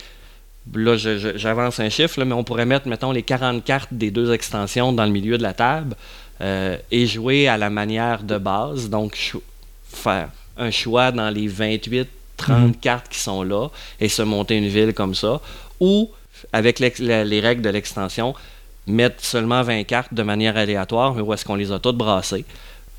Là, 0.74 0.96
j'avance 0.96 1.80
un 1.80 1.88
chiffre, 1.88 2.22
mais 2.24 2.34
on 2.34 2.44
pourrait 2.44 2.66
mettre, 2.66 2.86
mettons, 2.88 3.12
les 3.12 3.22
40 3.22 3.64
cartes 3.64 3.92
des 3.92 4.10
deux 4.10 4.32
extensions 4.32 4.92
dans 4.92 5.04
le 5.04 5.10
milieu 5.10 5.38
de 5.38 5.42
la 5.42 5.52
table. 5.52 5.96
Euh, 6.40 6.78
et 6.90 7.06
jouer 7.06 7.48
à 7.48 7.58
la 7.58 7.68
manière 7.68 8.22
de 8.22 8.38
base, 8.38 8.88
donc 8.88 9.34
faire 9.84 10.30
un 10.56 10.70
choix 10.70 11.12
dans 11.12 11.28
les 11.28 11.48
28, 11.48 12.08
30 12.38 12.58
mhm. 12.58 12.74
cartes 12.76 13.08
qui 13.10 13.18
sont 13.18 13.42
là 13.42 13.68
et 14.00 14.08
se 14.08 14.22
monter 14.22 14.56
une 14.56 14.68
ville 14.68 14.94
comme 14.94 15.14
ça, 15.14 15.40
ou 15.80 16.10
avec 16.52 16.78
les 16.78 17.40
règles 17.40 17.62
de 17.62 17.70
l'extension, 17.70 18.34
mettre 18.86 19.24
seulement 19.24 19.62
20 19.62 19.84
cartes 19.84 20.14
de 20.14 20.22
manière 20.22 20.56
aléatoire, 20.56 21.14
mais 21.14 21.22
où 21.22 21.32
est-ce 21.32 21.44
qu'on 21.44 21.54
les 21.54 21.72
a 21.72 21.78
toutes 21.78 21.96
brassées, 21.96 22.44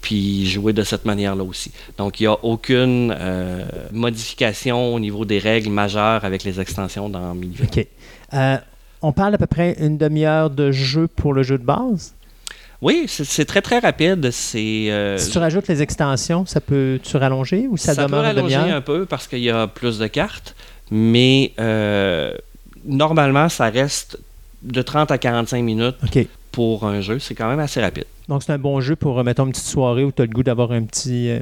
puis 0.01 0.47
jouer 0.47 0.73
de 0.73 0.83
cette 0.83 1.05
manière-là 1.05 1.43
aussi. 1.43 1.71
Donc, 1.97 2.19
il 2.19 2.23
n'y 2.23 2.27
a 2.27 2.37
aucune 2.43 3.15
euh, 3.17 3.63
modification 3.91 4.93
au 4.93 4.99
niveau 4.99 5.25
des 5.25 5.39
règles 5.39 5.69
majeures 5.69 6.25
avec 6.25 6.43
les 6.43 6.59
extensions 6.59 7.09
dans 7.09 7.33
Milieu. 7.35 7.63
OK. 7.63 7.85
Euh, 8.33 8.57
on 9.01 9.11
parle 9.11 9.35
à 9.35 9.37
peu 9.37 9.47
près 9.47 9.75
une 9.79 9.97
demi-heure 9.97 10.49
de 10.49 10.71
jeu 10.71 11.07
pour 11.07 11.33
le 11.33 11.43
jeu 11.43 11.57
de 11.57 11.63
base? 11.63 12.13
Oui, 12.81 13.05
c'est 13.07 13.45
très 13.45 13.61
très 13.61 13.77
rapide. 13.77 14.31
C'est 14.31 14.89
euh, 14.89 15.15
si 15.17 15.29
tu 15.29 15.37
rajoutes 15.37 15.67
les 15.67 15.83
extensions, 15.83 16.47
ça 16.47 16.59
peut 16.59 16.99
tu 17.03 17.15
rallonger 17.15 17.67
ou 17.69 17.77
ça, 17.77 17.93
ça 17.93 18.05
demeure 18.05 18.21
peut 18.21 18.27
rallonger 18.27 18.55
un 18.55 18.81
peu 18.81 19.05
parce 19.05 19.27
qu'il 19.27 19.39
y 19.39 19.51
a 19.51 19.67
plus 19.67 19.99
de 19.99 20.07
cartes, 20.07 20.55
mais 20.89 21.51
normalement 22.85 23.49
ça 23.49 23.69
reste 23.69 24.19
de 24.63 24.81
30 24.81 25.11
à 25.11 25.17
45 25.17 25.63
minutes 25.63 25.95
pour 26.51 26.85
un 26.85 27.01
jeu. 27.01 27.19
C'est 27.19 27.35
quand 27.35 27.49
même 27.49 27.59
assez 27.59 27.81
rapide. 27.81 28.05
Donc 28.27 28.43
c'est 28.43 28.51
un 28.53 28.57
bon 28.57 28.81
jeu 28.81 28.95
pour 28.95 29.23
mettons 29.23 29.45
une 29.45 29.51
petite 29.51 29.65
soirée 29.65 30.03
où 30.03 30.11
tu 30.11 30.21
as 30.21 30.25
le 30.25 30.31
goût 30.31 30.43
d'avoir 30.43 30.71
un 30.71 30.83
petit 30.83 31.29
euh, 31.29 31.39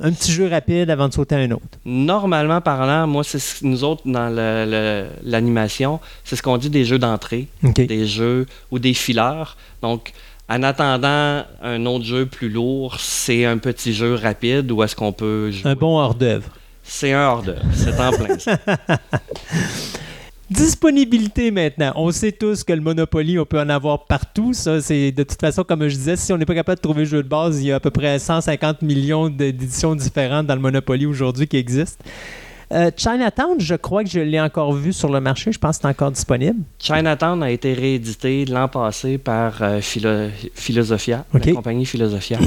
un 0.00 0.12
petit 0.12 0.32
jeu 0.32 0.48
rapide 0.48 0.90
avant 0.90 1.08
de 1.08 1.12
sauter 1.12 1.34
à 1.34 1.38
un 1.38 1.50
autre. 1.50 1.64
Normalement 1.84 2.60
parlant, 2.60 3.06
moi, 3.06 3.24
c'est 3.24 3.62
nous 3.62 3.84
autres 3.84 4.02
dans 4.04 4.28
l'animation, 5.24 6.00
c'est 6.24 6.36
ce 6.36 6.42
qu'on 6.42 6.56
dit 6.56 6.70
des 6.70 6.84
jeux 6.84 6.98
d'entrée, 6.98 7.48
des 7.62 8.06
jeux 8.06 8.46
ou 8.70 8.78
des 8.78 8.94
fileurs. 8.94 9.56
Donc, 9.82 10.12
en 10.48 10.62
attendant 10.62 11.44
un 11.62 11.86
autre 11.86 12.04
jeu 12.04 12.26
plus 12.26 12.48
lourd, 12.48 13.00
c'est 13.00 13.44
un 13.44 13.58
petit 13.58 13.92
jeu 13.92 14.14
rapide 14.14 14.70
où 14.70 14.82
est-ce 14.82 14.96
qu'on 14.96 15.12
peut 15.12 15.50
jouer. 15.50 15.70
Un 15.70 15.74
bon 15.74 15.98
hors-d'œuvre. 15.98 16.50
C'est 16.82 17.12
un 17.12 17.26
hors-d'œuvre, 17.28 17.66
c'est 17.74 18.00
en 18.00 18.12
plein 18.12 18.38
ça. 18.38 18.58
Disponibilité 20.50 21.50
maintenant. 21.50 21.92
On 21.96 22.10
sait 22.10 22.32
tous 22.32 22.64
que 22.64 22.72
le 22.72 22.80
Monopoly, 22.80 23.38
on 23.38 23.44
peut 23.44 23.60
en 23.60 23.68
avoir 23.68 24.06
partout. 24.06 24.54
Ça, 24.54 24.80
c'est 24.80 25.12
de 25.12 25.22
toute 25.22 25.40
façon, 25.40 25.62
comme 25.62 25.86
je 25.88 25.94
disais, 25.94 26.16
si 26.16 26.32
on 26.32 26.38
n'est 26.38 26.46
pas 26.46 26.54
capable 26.54 26.76
de 26.76 26.82
trouver 26.82 27.00
le 27.00 27.08
jeu 27.08 27.22
de 27.22 27.28
base, 27.28 27.60
il 27.60 27.66
y 27.66 27.72
a 27.72 27.76
à 27.76 27.80
peu 27.80 27.90
près 27.90 28.18
150 28.18 28.80
millions 28.80 29.28
d'éditions 29.28 29.94
différentes 29.94 30.46
dans 30.46 30.54
le 30.54 30.60
Monopoly 30.60 31.04
aujourd'hui 31.04 31.46
qui 31.46 31.58
existent. 31.58 32.02
Euh, 32.72 32.90
Chinatown, 32.96 33.58
je 33.58 33.74
crois 33.74 34.04
que 34.04 34.10
je 34.10 34.20
l'ai 34.20 34.40
encore 34.40 34.72
vu 34.72 34.92
sur 34.92 35.10
le 35.10 35.20
marché. 35.20 35.52
Je 35.52 35.58
pense 35.58 35.76
que 35.76 35.82
c'est 35.82 35.88
encore 35.88 36.12
disponible. 36.12 36.60
Chinatown 36.78 37.42
a 37.42 37.50
été 37.50 37.74
réédité 37.74 38.44
l'an 38.46 38.68
passé 38.68 39.18
par 39.18 39.62
euh, 39.62 39.80
Philosophia, 39.82 41.24
la 41.32 41.52
compagnie 41.52 41.86
Philosophia. 41.86 42.38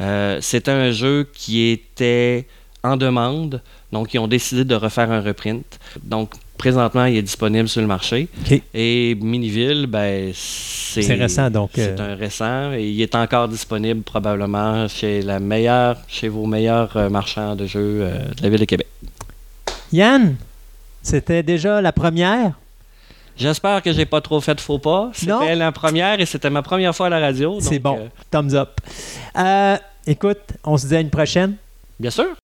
Euh, 0.00 0.38
c'est 0.40 0.68
un 0.68 0.90
jeu 0.90 1.28
qui 1.32 1.68
était 1.68 2.46
en 2.82 2.96
demande, 2.96 3.62
donc 3.92 4.14
ils 4.14 4.18
ont 4.18 4.28
décidé 4.28 4.64
de 4.64 4.74
refaire 4.74 5.10
un 5.10 5.20
reprint. 5.20 5.64
Donc 6.04 6.34
présentement, 6.56 7.04
il 7.04 7.16
est 7.16 7.22
disponible 7.22 7.68
sur 7.68 7.80
le 7.80 7.86
marché. 7.86 8.28
Et 8.74 9.16
Miniville, 9.20 9.86
ben, 9.86 10.32
c'est 10.34 11.14
récent, 11.14 11.50
donc. 11.50 11.70
C'est 11.74 12.00
un 12.00 12.14
récent 12.14 12.72
et 12.72 12.88
il 12.88 13.00
est 13.00 13.14
encore 13.14 13.48
disponible 13.48 14.02
probablement 14.02 14.88
chez 14.88 15.22
la 15.22 15.38
meilleure, 15.40 15.96
chez 16.08 16.28
vos 16.28 16.46
meilleurs 16.46 17.10
marchands 17.10 17.54
de 17.56 17.66
jeux 17.66 18.08
de 18.36 18.42
la 18.42 18.48
ville 18.48 18.60
de 18.60 18.64
Québec. 18.64 18.86
Yann, 19.92 20.36
c'était 21.02 21.42
déjà 21.42 21.80
la 21.80 21.92
première? 21.92 22.52
J'espère 23.36 23.82
que 23.82 23.92
j'ai 23.92 24.06
pas 24.06 24.20
trop 24.20 24.40
fait 24.40 24.54
de 24.54 24.60
faux 24.60 24.78
pas. 24.78 25.10
C'était 25.12 25.54
la 25.54 25.70
première 25.70 26.18
et 26.18 26.26
c'était 26.26 26.50
ma 26.50 26.62
première 26.62 26.96
fois 26.96 27.06
à 27.06 27.10
la 27.10 27.20
radio. 27.20 27.58
C'est 27.60 27.78
bon. 27.78 27.98
Euh, 27.98 28.08
Thumbs 28.30 28.54
up. 28.54 28.80
Euh, 29.36 29.76
écoute, 30.06 30.40
on 30.64 30.78
se 30.78 30.86
dit 30.86 30.96
à 30.96 31.00
une 31.00 31.10
prochaine. 31.10 31.56
Bien 32.00 32.10
sûr. 32.10 32.34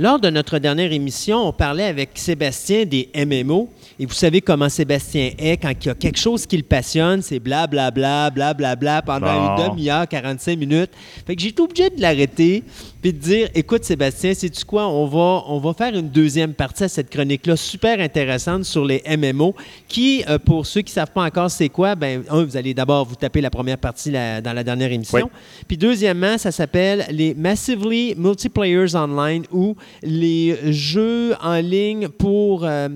Lors 0.00 0.20
de 0.20 0.30
notre 0.30 0.60
dernière 0.60 0.92
émission, 0.92 1.48
on 1.48 1.52
parlait 1.52 1.82
avec 1.82 2.10
Sébastien 2.14 2.84
des 2.84 3.10
MMO. 3.16 3.68
Et 3.98 4.06
vous 4.06 4.14
savez 4.14 4.40
comment 4.40 4.68
Sébastien 4.68 5.32
est 5.36 5.56
quand 5.56 5.72
il 5.72 5.88
y 5.88 5.90
a 5.90 5.94
quelque 5.96 6.20
chose 6.20 6.46
qui 6.46 6.56
le 6.56 6.62
passionne, 6.62 7.20
c'est 7.20 7.40
blablabla, 7.40 8.30
blablabla 8.30 8.76
bla, 8.76 9.02
bla, 9.02 9.02
pendant 9.02 9.56
une 9.56 9.70
demi-heure, 9.70 10.06
45 10.06 10.56
minutes. 10.56 10.92
Fait 11.26 11.34
que 11.34 11.42
j'ai 11.42 11.48
été 11.48 11.60
obligé 11.60 11.90
de 11.90 12.00
l'arrêter 12.00 12.62
puis 13.00 13.12
de 13.12 13.18
dire 13.18 13.48
écoute 13.54 13.84
Sébastien, 13.84 14.34
sais-tu 14.34 14.64
quoi, 14.64 14.88
on 14.88 15.06
va, 15.06 15.44
on 15.46 15.58
va 15.58 15.72
faire 15.72 15.94
une 15.94 16.08
deuxième 16.08 16.54
partie 16.54 16.84
à 16.84 16.88
cette 16.88 17.10
chronique-là 17.10 17.56
super 17.56 18.00
intéressante 18.00 18.64
sur 18.64 18.84
les 18.84 19.02
MMO 19.16 19.54
qui, 19.86 20.24
euh, 20.28 20.38
pour 20.38 20.66
ceux 20.66 20.82
qui 20.82 20.90
ne 20.90 20.94
savent 20.94 21.12
pas 21.12 21.24
encore 21.24 21.50
c'est 21.50 21.68
quoi, 21.68 21.94
ben 21.94 22.22
un, 22.28 22.44
vous 22.44 22.56
allez 22.56 22.74
d'abord 22.74 23.04
vous 23.04 23.14
taper 23.14 23.40
la 23.40 23.50
première 23.50 23.78
partie 23.78 24.10
dans 24.10 24.52
la 24.54 24.64
dernière 24.64 24.92
émission. 24.92 25.30
Puis 25.66 25.76
deuxièmement, 25.76 26.38
ça 26.38 26.50
s'appelle 26.50 27.06
les 27.10 27.34
Massively 27.34 28.14
Multiplayers 28.16 28.94
Online 28.94 29.44
ou 29.52 29.76
les 30.02 30.56
jeux 30.72 31.34
en 31.42 31.56
ligne 31.56 32.08
pour 32.08 32.64
euh, 32.64 32.88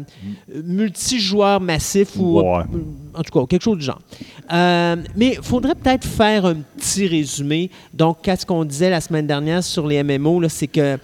multijoueurs 0.64 1.60
massifs 1.60 2.16
ou 2.16 2.42
en 3.14 3.22
tout 3.22 3.38
cas 3.38 3.46
quelque 3.46 3.62
chose 3.62 3.78
du 3.78 3.84
genre. 3.84 4.00
Euh, 4.52 4.96
mais 5.16 5.34
il 5.38 5.42
faudrait 5.42 5.74
peut-être 5.74 6.06
faire 6.06 6.46
un 6.46 6.56
petit 6.76 7.06
résumé. 7.06 7.70
Donc, 7.92 8.18
qu'est-ce 8.22 8.46
qu'on 8.46 8.64
disait 8.64 8.90
la 8.90 9.00
semaine 9.00 9.26
dernière 9.26 9.62
sur 9.62 9.86
les 9.86 10.02
MMO, 10.02 10.48
c'est 10.48 10.66
que 10.66 10.98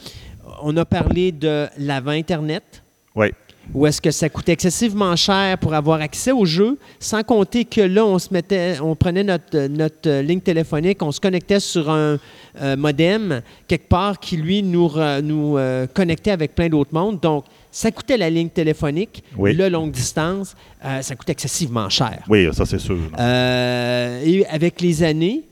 on 0.62 0.77
a 0.77 0.85
parlé 0.85 1.33
de 1.33 1.67
l'avant 1.78 2.11
Internet, 2.11 2.83
Oui. 3.15 3.28
Ou 3.75 3.87
est-ce 3.87 4.01
que 4.01 4.11
ça 4.11 4.31
coûtait 4.31 4.53
excessivement 4.53 5.15
cher 5.15 5.59
pour 5.59 5.75
avoir 5.75 6.01
accès 6.01 6.33
au 6.33 6.47
jeu, 6.47 6.78
sans 6.99 7.23
compter 7.23 7.67
que 7.67 7.83
là, 7.83 8.03
on 8.05 8.19
se 8.19 8.33
mettait, 8.33 8.77
on 8.81 8.97
prenait 8.97 9.25
notre, 9.25 9.67
notre 9.67 10.20
ligne 10.20 10.41
téléphonique, 10.41 11.03
on 11.03 11.12
se 11.12 11.20
connectait 11.20 11.61
sur 11.61 11.91
un 11.91 12.19
euh, 12.62 12.77
modem 12.77 13.43
quelque 13.67 13.89
part 13.89 14.19
qui, 14.19 14.39
lui, 14.39 14.62
nous, 14.62 14.91
nous 15.23 15.59
euh, 15.59 15.87
connectait 15.87 16.31
avec 16.31 16.55
plein 16.55 16.70
d'autres 16.70 16.95
mondes. 16.95 17.20
Donc, 17.20 17.45
ça 17.71 17.91
coûtait 17.91 18.17
la 18.17 18.31
ligne 18.31 18.49
téléphonique, 18.49 19.23
le 19.39 19.69
longue 19.69 19.91
distance, 19.91 20.55
euh, 20.85 21.03
ça 21.03 21.15
coûtait 21.15 21.33
excessivement 21.33 21.89
cher. 21.89 22.23
Oui, 22.29 22.49
ça 22.53 22.65
c'est 22.67 22.79
sûr. 22.79 22.99
et 23.19 24.47
avec 24.51 24.81
les 24.81 25.03
années, 25.03 25.43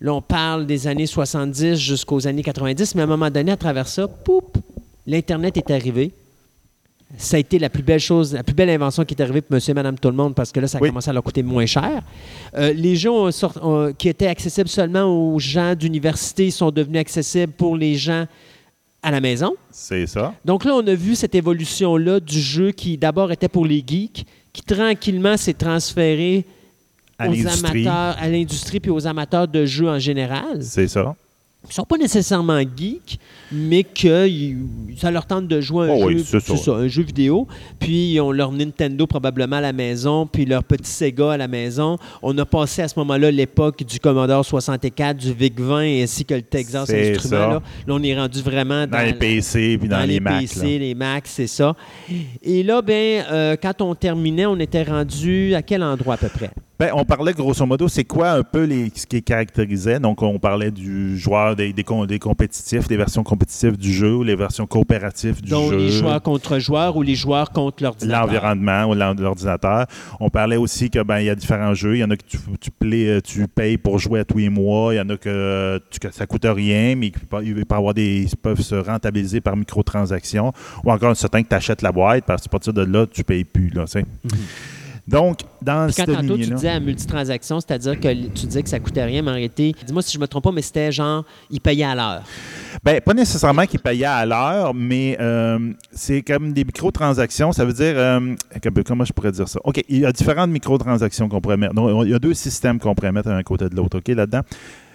là 0.00 0.14
on 0.14 0.22
parle 0.22 0.66
des 0.66 0.86
années 0.86 1.06
70 1.06 1.76
jusqu'aux 1.76 2.26
années 2.26 2.42
90, 2.42 2.94
mais 2.94 3.02
à 3.02 3.04
un 3.04 3.08
moment 3.08 3.30
donné, 3.30 3.52
à 3.52 3.56
travers 3.56 3.88
ça, 3.88 4.08
poup, 4.08 4.56
l'Internet 5.06 5.56
est 5.56 5.70
arrivé 5.70 6.12
ça 7.16 7.36
a 7.36 7.40
été 7.40 7.58
la 7.58 7.68
plus 7.68 7.82
belle 7.82 8.00
chose, 8.00 8.32
la 8.34 8.42
plus 8.42 8.54
belle 8.54 8.70
invention 8.70 9.04
qui 9.04 9.14
est 9.14 9.22
arrivée 9.22 9.40
pour 9.40 9.54
monsieur 9.54 9.72
et 9.72 9.74
madame 9.74 9.98
tout 9.98 10.08
le 10.08 10.14
monde 10.14 10.34
parce 10.34 10.52
que 10.52 10.60
là, 10.60 10.68
ça 10.68 10.78
a 10.78 10.80
commencé 10.80 11.10
à 11.10 11.12
leur 11.12 11.22
coûter 11.22 11.42
moins 11.42 11.66
cher. 11.66 12.02
Euh, 12.56 12.72
les 12.72 12.96
jeux 12.96 13.10
qui 13.98 14.08
étaient 14.08 14.28
accessibles 14.28 14.68
seulement 14.68 15.04
aux 15.04 15.38
gens 15.38 15.74
d'université 15.74 16.50
sont 16.50 16.70
devenus 16.70 17.00
accessibles 17.00 17.52
pour 17.52 17.76
les 17.76 17.96
gens 17.96 18.26
à 19.02 19.10
la 19.10 19.20
maison. 19.20 19.54
C'est 19.70 20.06
ça. 20.06 20.34
Donc 20.44 20.64
là, 20.64 20.74
on 20.74 20.86
a 20.86 20.94
vu 20.94 21.14
cette 21.14 21.34
évolution-là 21.34 22.20
du 22.20 22.40
jeu 22.40 22.70
qui 22.72 22.98
d'abord 22.98 23.32
était 23.32 23.48
pour 23.48 23.64
les 23.64 23.82
geeks, 23.86 24.26
qui 24.52 24.62
tranquillement 24.62 25.36
s'est 25.36 25.54
transféré 25.54 26.44
aux 27.20 27.46
amateurs, 27.46 28.16
à 28.18 28.28
l'industrie 28.28 28.80
puis 28.80 28.90
aux 28.90 29.06
amateurs 29.06 29.48
de 29.48 29.64
jeux 29.64 29.88
en 29.88 29.98
général. 29.98 30.62
C'est 30.62 30.88
ça 30.88 31.14
qui 31.62 31.68
ne 31.68 31.74
sont 31.74 31.84
pas 31.84 31.98
nécessairement 31.98 32.60
geeks, 32.60 33.18
mais 33.52 33.84
que 33.84 34.26
ça 34.96 35.10
leur 35.10 35.26
tente 35.26 35.46
de 35.46 35.60
jouer 35.60 35.90
un, 35.90 35.92
oh 35.92 36.10
jeu, 36.10 36.72
un 36.72 36.88
jeu 36.88 37.02
vidéo. 37.02 37.46
Puis 37.78 38.14
ils 38.14 38.20
ont 38.20 38.32
leur 38.32 38.50
Nintendo 38.50 39.06
probablement 39.06 39.56
à 39.56 39.60
la 39.60 39.74
maison, 39.74 40.26
puis 40.26 40.46
leur 40.46 40.64
petit 40.64 40.90
Sega 40.90 41.32
à 41.32 41.36
la 41.36 41.48
maison. 41.48 41.98
On 42.22 42.36
a 42.38 42.46
passé 42.46 42.80
à 42.80 42.88
ce 42.88 42.98
moment-là 43.00 43.30
l'époque 43.30 43.84
du 43.84 44.00
Commodore 44.00 44.44
64, 44.44 45.18
du 45.18 45.32
VIC-20 45.34 46.02
ainsi 46.02 46.24
que 46.24 46.34
le 46.34 46.42
Texas 46.42 46.88
Instruments. 46.88 47.38
Là. 47.38 47.48
là. 47.48 47.62
on 47.88 48.02
est 48.02 48.18
rendu 48.18 48.40
vraiment 48.40 48.86
dans, 48.86 49.04
les 49.04 49.12
PC 49.12 49.76
puis 49.78 49.88
dans, 49.88 50.00
les, 50.00 50.14
les 50.14 50.20
Mac. 50.20 50.40
PC, 50.40 50.78
les 50.78 50.94
Mac, 50.94 51.24
c'est 51.26 51.46
ça. 51.46 51.76
Et 52.42 52.62
là, 52.62 52.80
ben, 52.80 53.24
euh, 53.30 53.56
quand 53.60 53.82
on 53.82 53.94
terminait, 53.94 54.46
on 54.46 54.58
était 54.58 54.84
rendu 54.84 55.54
à 55.54 55.60
quel 55.60 55.82
endroit 55.82 56.14
à 56.14 56.18
peu 56.18 56.28
près? 56.28 56.50
Ben, 56.80 56.92
on 56.94 57.04
parlait 57.04 57.34
grosso 57.34 57.66
modo, 57.66 57.88
c'est 57.88 58.04
quoi 58.04 58.30
un 58.30 58.42
peu 58.42 58.64
les, 58.64 58.90
ce 58.94 59.06
qui 59.06 59.22
caractérisait. 59.22 60.00
Donc, 60.00 60.22
on 60.22 60.38
parlait 60.38 60.70
du 60.70 61.18
joueur, 61.18 61.54
des, 61.54 61.74
des, 61.74 61.84
compétitifs, 61.84 62.88
des 62.88 62.96
versions 62.96 63.22
compétitives 63.22 63.76
du 63.76 63.92
jeu 63.92 64.14
ou 64.14 64.22
les 64.22 64.34
versions 64.34 64.66
coopératives 64.66 65.42
du 65.42 65.50
Donc, 65.50 65.72
jeu. 65.72 65.76
les 65.76 65.90
joueurs 65.90 66.22
contre 66.22 66.58
joueurs 66.58 66.96
ou 66.96 67.02
les 67.02 67.16
joueurs 67.16 67.50
contre 67.50 67.82
l'ordinateur? 67.82 68.22
L'environnement 68.26 68.86
ou 68.86 68.94
l'ordinateur. 68.94 69.84
On 70.20 70.30
parlait 70.30 70.56
aussi 70.56 70.88
que 70.88 71.02
ben 71.02 71.18
il 71.18 71.26
y 71.26 71.28
a 71.28 71.34
différents 71.34 71.74
jeux. 71.74 71.96
Il 71.96 71.98
y 71.98 72.04
en 72.04 72.08
a 72.08 72.16
que 72.16 72.24
tu, 72.24 72.38
tu, 72.58 72.70
euh, 72.82 73.20
tu, 73.20 73.46
payes 73.46 73.76
pour 73.76 73.98
jouer 73.98 74.20
à 74.20 74.24
tous 74.24 74.38
les 74.38 74.48
mois. 74.48 74.94
Il 74.94 74.96
y 74.96 75.00
en 75.02 75.08
a 75.10 75.18
que, 75.18 75.78
tu, 75.90 75.98
que 75.98 76.10
ça 76.10 76.26
coûte 76.26 76.46
rien, 76.46 76.96
mais 76.96 77.12
avoir 77.68 77.92
des, 77.92 78.22
ils 78.22 78.36
peuvent 78.38 78.62
se 78.62 78.76
rentabiliser 78.76 79.42
par 79.42 79.54
microtransactions. 79.54 80.54
Ou 80.82 80.90
encore, 80.90 81.10
un 81.10 81.14
certain 81.14 81.42
que 81.42 81.48
tu 81.48 81.54
achètes 81.54 81.82
la 81.82 81.92
boîte, 81.92 82.24
parce 82.24 82.40
que 82.40 82.48
à 82.48 82.52
partir 82.52 82.72
de 82.72 82.84
là, 82.84 83.04
tu 83.06 83.20
ne 83.20 83.24
payes 83.24 83.44
plus. 83.44 83.68
Là, 83.68 83.84
mm 83.84 84.28
donc, 85.06 85.40
dans 85.62 85.86
Puis 85.86 85.96
quand 85.96 86.12
tantôt 86.12 86.36
tu 86.36 86.50
disais 86.50 86.68
à 86.68 86.80
multitransaction, 86.80 87.60
c'est-à-dire 87.60 87.98
que 87.98 88.12
tu 88.28 88.46
disais 88.46 88.62
que 88.62 88.68
ça 88.68 88.78
coûtait 88.78 89.04
rien, 89.04 89.22
mais 89.22 89.30
en 89.30 89.34
réalité, 89.34 89.74
dis-moi 89.86 90.02
si 90.02 90.12
je 90.12 90.18
me 90.18 90.26
trompe 90.26 90.44
pas, 90.44 90.52
mais 90.52 90.62
c'était 90.62 90.92
genre, 90.92 91.24
ils 91.50 91.60
payaient 91.60 91.84
à 91.84 91.94
l'heure. 91.94 92.22
Bien, 92.84 93.00
pas 93.00 93.14
nécessairement 93.14 93.66
qu'ils 93.66 93.80
payaient 93.80 94.04
à 94.04 94.24
l'heure, 94.24 94.74
mais 94.74 95.16
euh, 95.20 95.72
c'est 95.92 96.22
comme 96.22 96.52
des 96.52 96.64
microtransactions. 96.64 97.52
Ça 97.52 97.64
veut 97.64 97.72
dire, 97.72 97.94
euh, 97.96 98.34
comment 98.86 99.04
je 99.04 99.12
pourrais 99.12 99.32
dire 99.32 99.48
ça? 99.48 99.60
OK, 99.64 99.82
il 99.88 100.00
y 100.00 100.06
a 100.06 100.12
différentes 100.12 100.50
microtransactions 100.50 101.28
qu'on 101.28 101.40
pourrait 101.40 101.56
mettre. 101.56 101.74
Donc, 101.74 102.04
il 102.04 102.10
y 102.10 102.14
a 102.14 102.18
deux 102.18 102.34
systèmes 102.34 102.78
qu'on 102.78 102.94
pourrait 102.94 103.12
mettre 103.12 103.28
un 103.28 103.42
côté 103.42 103.68
de 103.68 103.76
l'autre, 103.76 103.98
OK, 103.98 104.08
là-dedans? 104.08 104.42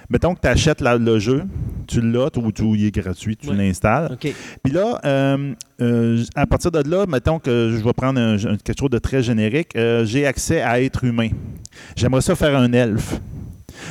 Mettons 0.09 0.35
que 0.35 0.41
tu 0.41 0.47
achètes 0.47 0.81
le 0.81 1.19
jeu, 1.19 1.43
tu 1.87 2.01
l'as, 2.01 2.29
ou 2.37 2.75
il 2.75 2.85
est 2.85 2.95
gratuit, 2.95 3.37
tu 3.37 3.53
l'installes. 3.53 4.17
Puis 4.63 4.73
là, 4.73 4.99
euh, 5.05 5.53
euh, 5.81 6.23
à 6.35 6.45
partir 6.45 6.71
de 6.71 6.87
là, 6.89 7.05
mettons 7.07 7.39
que 7.39 7.71
je 7.71 7.83
vais 7.83 7.93
prendre 7.93 8.37
quelque 8.63 8.79
chose 8.79 8.89
de 8.89 8.99
très 8.99 9.23
générique, 9.23 9.75
euh, 9.75 10.05
j'ai 10.05 10.25
accès 10.25 10.61
à 10.61 10.81
être 10.81 11.03
humain. 11.03 11.29
J'aimerais 11.95 12.21
ça 12.21 12.35
faire 12.35 12.57
un 12.57 12.71
elfe. 12.73 13.19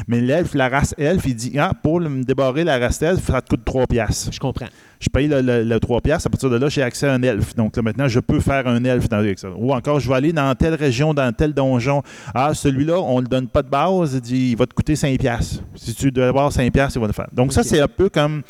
Mais 0.08 0.20
l'elfe, 0.20 0.54
la 0.54 0.68
race 0.68 0.94
elfe, 0.98 1.24
il 1.26 1.34
dit 1.34 1.58
Ah, 1.58 1.72
pour 1.82 2.00
me 2.00 2.22
débarrer 2.22 2.64
la 2.64 2.78
race 2.78 3.02
elfe, 3.02 3.24
ça 3.24 3.40
te 3.40 3.50
coûte 3.50 3.64
3 3.64 3.86
piastres. 3.86 4.32
Je 4.32 4.40
comprends. 4.40 4.66
Je 5.00 5.08
paye 5.08 5.28
le, 5.28 5.78
3 5.78 6.00
piastres. 6.00 6.26
À 6.26 6.30
partir 6.30 6.50
de 6.50 6.56
là, 6.56 6.68
j'ai 6.68 6.82
accès 6.82 7.06
à 7.06 7.12
un 7.12 7.22
elfe. 7.22 7.54
Donc 7.54 7.76
là, 7.76 7.82
maintenant, 7.82 8.08
je 8.08 8.20
peux 8.20 8.40
faire 8.40 8.66
un 8.66 8.82
elfe 8.84 9.08
dans 9.08 9.22
ça. 9.36 9.48
Ou 9.56 9.72
encore, 9.72 10.00
je 10.00 10.08
vais 10.08 10.14
aller 10.14 10.32
dans 10.32 10.54
telle 10.54 10.74
région, 10.74 11.12
dans 11.12 11.32
tel 11.32 11.52
donjon. 11.52 12.02
Ah, 12.34 12.54
celui-là, 12.54 13.00
on 13.00 13.16
ne 13.16 13.22
le 13.22 13.28
donne 13.28 13.48
pas 13.48 13.62
de 13.62 13.68
base. 13.68 14.14
Il 14.14 14.20
dit 14.20 14.50
Il 14.50 14.56
va 14.56 14.66
te 14.66 14.74
coûter 14.74 14.96
5 14.96 15.18
piastres. 15.18 15.62
Si 15.74 15.94
tu 15.94 16.10
dois 16.10 16.28
avoir 16.28 16.52
5 16.52 16.72
piastres, 16.72 16.96
il 16.96 17.00
va 17.00 17.06
le 17.06 17.12
faire. 17.12 17.28
Donc 17.32 17.52
ça, 17.52 17.62
c'est 17.62 17.80
un 17.80 17.88
peu 17.88 18.08
comme 18.08 18.42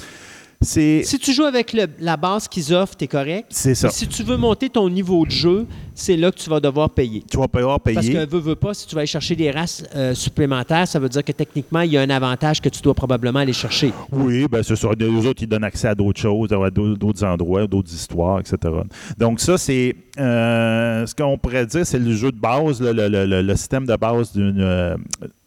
si 0.65 1.18
tu 1.20 1.33
joues 1.33 1.44
avec 1.44 1.76
la 1.99 2.17
base 2.17 2.49
qu'ils 2.49 2.73
offrent, 2.75 2.97
tu 2.97 3.05
es 3.05 3.09
correct. 3.09 3.47
C'est 3.51 3.75
ça. 3.75 3.91
Si 3.91 4.07
tu 4.09 4.23
veux 4.23 4.36
monter 4.36 4.68
ton 4.68 4.89
niveau 4.89 5.25
de 5.25 5.31
jeu, 5.31 5.67
c'est 5.94 6.17
là 6.17 6.31
que 6.31 6.36
tu 6.36 6.51
vas 6.51 6.60
devoir 6.60 6.91
payer. 6.91 7.23
Tu 7.31 7.36
vas 7.36 7.47
devoir 7.47 7.81
payer. 7.81 7.94
Parce 7.94 8.09
que 8.09 8.31
veux, 8.31 8.41
veux 8.41 8.57
pas, 8.57 8.75
si 8.75 8.86
tu 8.86 8.94
vas 8.94 9.01
aller 9.01 9.07
chercher 9.07 9.36
des 9.36 9.51
races 9.51 9.84
euh, 9.94 10.15
supplémentaires, 10.15 10.89
ça 10.89 10.99
veut 10.99 11.09
dire 11.09 11.23
que 11.23 11.33
techniquement, 11.33 11.81
il 11.81 11.93
y 11.93 11.99
a 11.99 12.02
un 12.02 12.10
avantage 12.10 12.60
que 12.60 12.68
tu 12.68 12.83
dois 12.83 12.94
probablement 12.94 13.39
aller 13.41 13.52
chercher. 13.52 13.93
Oui, 14.10 14.47
bien 14.51 14.62
c'est 14.62 14.76
ça. 14.76 14.89
Les 14.99 15.26
autres, 15.26 15.43
ils 15.43 15.49
donnent 15.49 15.65
accès 15.65 15.89
à 15.89 15.94
d'autres 15.94 16.20
choses, 16.20 16.52
à 16.52 16.70
d'autres 16.70 17.25
endroits, 17.25 17.67
d'autres 17.67 17.93
histoires, 17.93 18.41
etc. 18.41 18.57
Donc 19.18 19.41
ça, 19.41 19.57
c'est 19.59 19.94
euh, 20.18 21.07
ce 21.07 21.15
qu'on 21.15 21.39
pourrait 21.39 21.67
dire, 21.67 21.86
c'est 21.86 21.99
le 21.99 22.15
jeu 22.15 22.33
de 22.33 22.39
base, 22.39 22.81
le, 22.81 23.55
système 23.55 23.86
de 23.86 23.97
base 23.97 24.33
d'une 24.33 24.60
euh, 24.60 24.97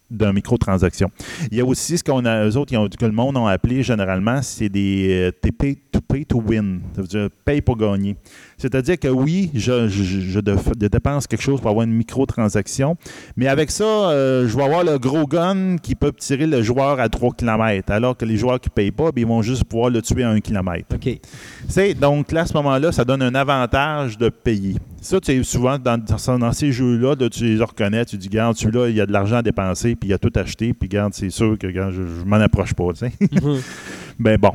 d'un 0.10 0.34
microtransaction. 0.34 1.10
Il 1.52 1.58
y 1.58 1.62
a 1.62 1.66
aussi 1.66 1.98
ce 1.98 2.04
qu'on 2.04 2.26
a, 2.26 2.46
eux 2.46 2.58
autres, 2.58 2.74
que 2.98 3.06
le 3.06 3.12
monde 3.12 3.38
a 3.38 3.50
appelé 3.50 3.84
généralement, 3.84 4.42
c'est 4.42 4.70
des 4.70 5.32
euh, 5.44 5.52
pay 5.52 5.76
to 5.92 6.02
pay 6.02 6.26
to 6.26 6.42
win. 6.42 6.82
Ça 6.96 7.02
veut 7.02 7.08
dire 7.08 7.30
paye 7.46 7.62
pour 7.62 7.78
gagner. 7.78 8.16
C'est-à-dire 8.58 8.98
que 8.98 9.08
oui, 9.08 9.52
je, 9.54 10.40
dépense 10.88 11.28
quelque 11.28 11.42
chose 11.42 11.62
pour 11.62 11.70
avoir 11.70 11.86
une 11.86 11.94
microtransaction, 11.94 12.98
mais 13.36 13.48
avec 13.48 13.70
ça, 13.70 13.84
euh, 13.84 14.48
je 14.48 14.58
vais 14.58 14.64
avoir 14.64 14.84
le 14.84 14.98
gros 14.98 15.28
gun 15.28 15.78
qui 15.78 15.94
peut 15.94 16.12
tirer 16.12 16.48
le 16.48 16.64
joueur 16.64 17.00
à 17.00 17.08
3 17.08 17.34
km, 17.34 17.92
alors 17.92 18.18
que 18.18 18.26
les 18.26 18.36
joueurs 18.36 18.60
qui 18.60 18.70
ne 18.70 18.74
payent 18.74 18.92
pas, 18.92 19.12
ben, 19.12 19.22
ils 19.22 19.28
vont 19.28 19.44
juste 19.44 19.66
pouvoir 19.66 19.92
le 19.92 20.02
tuer 20.02 20.24
à 20.24 20.30
1 20.30 20.40
km. 20.40 20.96
OK. 20.96 21.96
Donc 22.00 22.32
là, 22.32 22.42
à 22.42 22.46
ce 22.48 22.54
moment-là, 22.54 22.92
ça 22.92 23.06
donne 23.06 23.22
un 23.22 23.36
avantage 23.36 24.18
de 24.18 24.30
payer. 24.30 24.76
Ça, 25.02 25.22
tu 25.22 25.32
sais, 25.32 25.44
souvent, 25.44 25.78
dans, 25.78 25.98
dans 26.40 26.52
ces 26.52 26.72
jeux-là, 26.72 27.16
tu 27.30 27.44
les 27.44 27.64
reconnais, 27.64 28.06
tu 28.06 28.18
dis, 28.18 28.28
garde, 28.28 28.58
celui-là, 28.58 28.90
il 28.90 28.96
y 28.96 29.02
a 29.02 29.06
de 29.06 29.12
l'argent 29.12 29.38
à 29.38 29.42
dépenser, 29.44 29.96
puis 29.96 30.10
il 30.10 30.14
a 30.14 30.18
tout 30.18 30.34
acheté, 30.36 30.74
puis 30.74 30.90
garde, 30.90 31.14
c'est 31.14 31.30
sûr 31.30 31.58
que 31.60 31.72
je, 31.72 32.02
ne 32.02 32.26
m'en 32.26 32.38
approche 32.38 32.74
pas, 32.74 32.92
tu 32.94 33.00
sais. 33.00 33.12
Mhm. 33.22 33.62
ben 34.20 34.38
bon. 34.38 34.52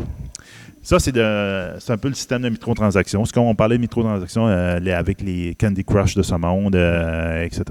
Ça, 0.82 0.98
c'est 0.98 1.16
un 1.16 1.98
peu 1.98 2.08
le 2.08 2.14
système 2.14 2.42
de 2.42 2.48
microtransactions. 2.48 3.24
Ce 3.24 3.32
qu'on 3.32 3.54
parlait 3.54 3.76
de 3.76 3.80
microtransactions 3.80 4.48
euh, 4.48 4.78
avec 4.96 5.20
les 5.20 5.54
Candy 5.54 5.84
Crush 5.84 6.16
de 6.16 6.22
ce 6.22 6.34
monde, 6.34 6.74
euh, 6.74 7.44
etc. 7.44 7.64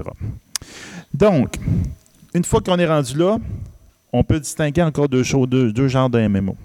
Donc, 1.12 1.56
une 2.34 2.44
fois 2.44 2.62
qu'on 2.62 2.78
est 2.78 2.86
rendu 2.86 3.18
là, 3.18 3.36
on 4.14 4.24
peut 4.24 4.40
distinguer 4.40 4.82
encore 4.82 5.08
deux, 5.08 5.22
choses, 5.22 5.48
deux, 5.48 5.88
genres 5.88 6.08
de 6.08 6.26
MMO. 6.26 6.56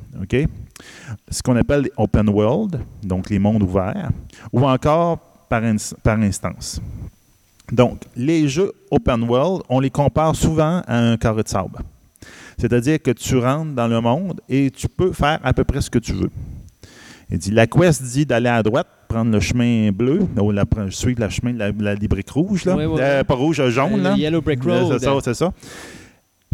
Ce 1.30 1.42
qu'on 1.44 1.56
appelle 1.58 1.82
les 1.82 1.92
open 1.98 2.30
world, 2.30 2.80
donc 3.04 3.30
les 3.30 3.40
mondes 3.40 3.64
ouverts, 3.64 4.10
ou 4.54 4.66
encore 4.66 5.20
par, 5.50 5.62
par 6.04 6.20
instance. 6.20 6.82
Donc, 7.72 8.04
les 8.16 8.48
jeux 8.48 8.72
open 8.90 9.24
world, 9.24 9.64
on 9.68 9.82
les 9.82 9.90
compare 9.90 10.36
souvent 10.36 10.82
à 10.88 10.98
un 10.98 11.18
carré 11.18 11.44
de 11.44 11.48
sable. 11.50 11.80
C'est-à-dire 12.58 13.02
que 13.02 13.12
tu 13.12 13.38
rentres 13.38 13.74
dans 13.74 13.88
le 13.88 14.02
monde 14.02 14.42
et 14.50 14.72
tu 14.72 14.88
peux 14.88 15.12
faire 15.12 15.40
à 15.44 15.54
peu 15.54 15.64
près 15.64 15.82
ce 15.82 15.90
que 15.90 16.00
tu 16.00 16.14
veux. 16.14 16.32
Il 17.30 17.38
dit, 17.38 17.52
la 17.52 17.68
quest 17.68 18.02
dit 18.04 18.26
d'aller 18.26 18.50
à 18.50 18.64
droite, 18.64 18.88
prendre 19.10 19.32
le 19.32 19.40
chemin 19.40 19.92
bleu, 19.92 20.22
ou 20.42 20.52
la, 20.52 20.64
suivre 20.90 21.22
le 21.22 21.30
chemin 21.30 21.54
de 21.54 21.60
la, 21.60 21.72
la, 21.72 21.96
briques 21.96 22.30
rouges, 22.30 22.66
là. 22.66 22.78
Euh, 22.78 23.24
pas 23.24 23.34
rouge, 23.36 23.62
jaune. 23.70 24.02
là. 24.02 24.16
Yellow 24.16 24.42
Brick 24.42 24.64
Road. 24.64 24.94
c'est 24.94 25.06
ça, 25.06 25.14
c'est 25.22 25.34
ça. 25.34 25.54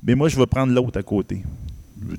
Mais 0.03 0.15
moi, 0.15 0.29
je 0.29 0.37
vais 0.37 0.47
prendre 0.47 0.73
l'autre 0.73 0.99
à 0.99 1.03
côté. 1.03 1.43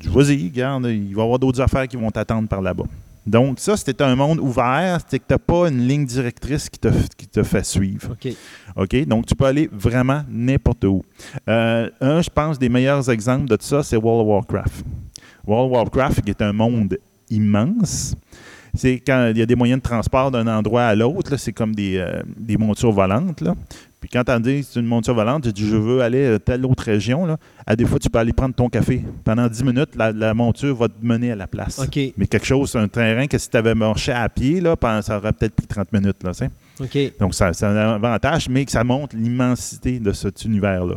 Vas-y, 0.07 0.45
regarde, 0.49 0.87
il 0.87 1.15
va 1.15 1.23
y 1.23 1.25
avoir 1.25 1.39
d'autres 1.39 1.61
affaires 1.61 1.87
qui 1.87 1.97
vont 1.97 2.11
t'attendre 2.11 2.49
par 2.49 2.63
là-bas. 2.63 2.85
Donc, 3.27 3.59
ça, 3.59 3.77
c'était 3.77 4.03
un 4.03 4.15
monde 4.17 4.39
ouvert, 4.39 4.99
c'est 5.09 5.19
que 5.19 5.25
tu 5.27 5.35
n'as 5.35 5.39
pas 5.39 5.69
une 5.69 5.87
ligne 5.87 6.05
directrice 6.05 6.69
qui 6.69 6.79
te, 6.79 6.89
qui 7.17 7.27
te 7.27 7.43
fait 7.43 7.65
suivre. 7.65 8.13
OK. 8.13 8.33
OK? 8.77 9.07
Donc, 9.07 9.27
tu 9.27 9.35
peux 9.35 9.47
aller 9.47 9.69
vraiment 9.73 10.23
n'importe 10.29 10.85
où. 10.85 11.03
Euh, 11.49 11.89
un, 12.01 12.21
je 12.21 12.31
pense, 12.31 12.59
des 12.59 12.69
meilleurs 12.69 13.09
exemples 13.11 13.47
de 13.47 13.57
ça, 13.61 13.83
c'est 13.83 13.97
World 13.97 14.23
of 14.23 14.29
Warcraft. 14.29 14.85
World 15.47 15.73
of 15.73 15.79
Warcraft, 15.79 16.23
qui 16.23 16.31
est 16.31 16.43
un 16.43 16.53
monde 16.53 16.99
immense. 17.31 18.15
C'est 18.75 18.99
quand 18.99 19.31
il 19.31 19.39
y 19.39 19.43
a 19.43 19.47
des 19.47 19.55
moyens 19.55 19.81
de 19.81 19.85
transport 19.85 20.31
d'un 20.31 20.47
endroit 20.49 20.83
à 20.83 20.95
l'autre, 20.95 21.37
c'est 21.37 21.53
comme 21.53 21.75
des, 21.75 21.97
euh, 21.97 22.23
des, 22.37 22.57
montures 22.57 22.91
volantes. 22.91 23.41
Là. 23.41 23.55
Puis 24.05 24.11
quand 24.13 24.23
tu 24.23 24.43
dis 24.43 24.63
c'est 24.63 24.81
une 24.81 24.87
monture 24.87 25.15
volante, 25.15 25.45
tu 25.45 25.53
dis 25.55 25.67
je 25.67 25.77
veux 25.77 26.03
aller 26.03 26.35
à 26.35 26.39
telle 26.39 26.67
autre 26.67 26.85
région, 26.85 27.25
là, 27.25 27.39
à 27.67 27.75
des 27.75 27.87
fois, 27.87 27.99
tu 27.99 28.11
peux 28.11 28.19
aller 28.19 28.35
prendre 28.35 28.55
ton 28.55 28.69
café. 28.69 29.03
Pendant 29.25 29.49
10 29.49 29.65
minutes, 29.65 29.97
la, 29.97 30.35
monture 30.35 30.77
va 30.77 30.89
te 30.89 30.95
mener 31.01 31.33
à 31.33 31.37
la 31.37 31.47
place. 31.47 31.81
Mais 32.19 32.27
quelque 32.27 32.45
chose, 32.45 32.77
un 32.77 32.87
terrain 32.87 33.27
que 33.27 33.39
si 33.39 33.49
tu 33.49 33.57
avais 33.57 33.75
marché 33.75 34.13
à 34.13 34.29
pied, 34.29 34.61
là, 34.61 34.77
ça 35.01 35.17
aurait 35.17 35.33
peut-être 35.33 35.55
pris 35.55 35.67
30 35.67 35.91
minutes. 35.95 36.23
Là, 36.23 36.33
Donc, 37.19 37.35
ça, 37.35 37.55
c'est 37.55 37.65
un 37.65 37.95
avantage, 37.95 38.51
mais 38.51 38.67
que 38.67 38.73
ça 38.73 38.85
montre 38.85 39.17
l'immensité 39.17 39.99
de 39.99 40.13
cet 40.13 40.45
univers-là. 40.45 40.97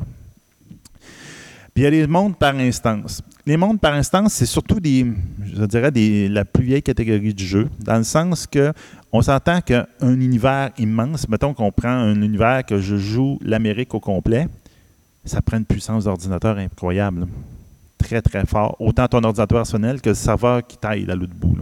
Puis 1.73 1.83
il 1.83 1.85
y 1.85 1.87
a 1.87 1.91
les 1.91 2.07
mondes 2.07 2.37
par 2.37 2.55
instance. 2.55 3.21
Les 3.45 3.55
mondes 3.55 3.79
par 3.79 3.93
instance, 3.93 4.33
c'est 4.33 4.45
surtout 4.45 4.81
des, 4.81 5.05
je 5.45 5.63
dirais, 5.63 5.91
des, 5.91 6.27
la 6.27 6.43
plus 6.43 6.65
vieille 6.65 6.83
catégorie 6.83 7.33
du 7.33 7.45
jeu, 7.45 7.69
dans 7.79 7.97
le 7.99 8.03
sens 8.03 8.47
que 8.47 8.73
on 9.11 9.21
s'entend 9.21 9.61
qu'un 9.61 9.85
univers 10.01 10.71
immense, 10.77 11.27
mettons 11.29 11.53
qu'on 11.53 11.71
prend 11.71 11.89
un 11.89 12.21
univers 12.21 12.65
que 12.65 12.79
je 12.79 12.97
joue 12.97 13.39
l'Amérique 13.41 13.93
au 13.93 13.99
complet, 13.99 14.47
ça 15.25 15.41
prend 15.41 15.57
une 15.57 15.65
puissance 15.65 16.05
d'ordinateur 16.05 16.57
incroyable. 16.57 17.27
Très, 17.97 18.21
très 18.21 18.45
fort. 18.45 18.75
Autant 18.79 19.07
ton 19.07 19.23
ordinateur 19.23 19.59
personnel 19.59 20.01
que 20.01 20.09
le 20.09 20.15
serveur 20.15 20.65
qui 20.65 20.77
taille 20.77 21.09
à 21.09 21.15
l'autre 21.15 21.33
bout. 21.33 21.57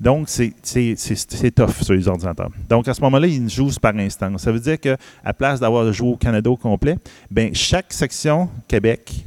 Donc, 0.00 0.28
c'est 0.28 1.50
tough 1.54 1.82
sur 1.82 1.94
les 1.94 2.06
ordinateurs. 2.06 2.50
Donc, 2.68 2.86
à 2.86 2.94
ce 2.94 3.00
moment-là, 3.00 3.26
ils 3.26 3.48
jouent 3.48 3.70
par 3.80 3.96
instance. 3.96 4.42
Ça 4.42 4.52
veut 4.52 4.60
dire 4.60 4.78
qu'à 4.78 5.32
place 5.36 5.60
d'avoir 5.60 5.90
joué 5.92 6.10
au 6.10 6.16
Canada 6.16 6.50
au 6.50 6.56
complet, 6.56 6.96
ben, 7.30 7.54
chaque 7.54 7.92
section, 7.92 8.48
Québec, 8.68 9.24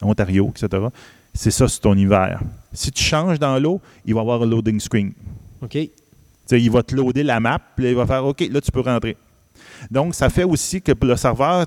Ontario, 0.00 0.50
etc., 0.56 0.84
c'est 1.34 1.50
ça, 1.50 1.66
c'est 1.66 1.80
ton 1.80 1.94
univers. 1.94 2.40
Si 2.72 2.90
tu 2.90 3.02
changes 3.02 3.38
dans 3.38 3.58
l'eau, 3.58 3.80
il 4.04 4.14
va 4.14 4.20
y 4.20 4.22
avoir 4.22 4.42
un 4.42 4.46
loading 4.46 4.78
screen. 4.80 5.12
OK. 5.62 5.78
Il 6.56 6.70
va 6.70 6.82
te 6.82 6.94
loader 6.94 7.22
la 7.22 7.40
map, 7.40 7.58
puis 7.76 7.88
il 7.88 7.94
va 7.94 8.06
faire 8.06 8.24
OK, 8.24 8.40
là, 8.50 8.60
tu 8.60 8.70
peux 8.70 8.80
rentrer. 8.80 9.16
Donc, 9.90 10.14
ça 10.14 10.28
fait 10.28 10.44
aussi 10.44 10.80
que 10.80 10.92
le 11.02 11.16
serveur, 11.16 11.66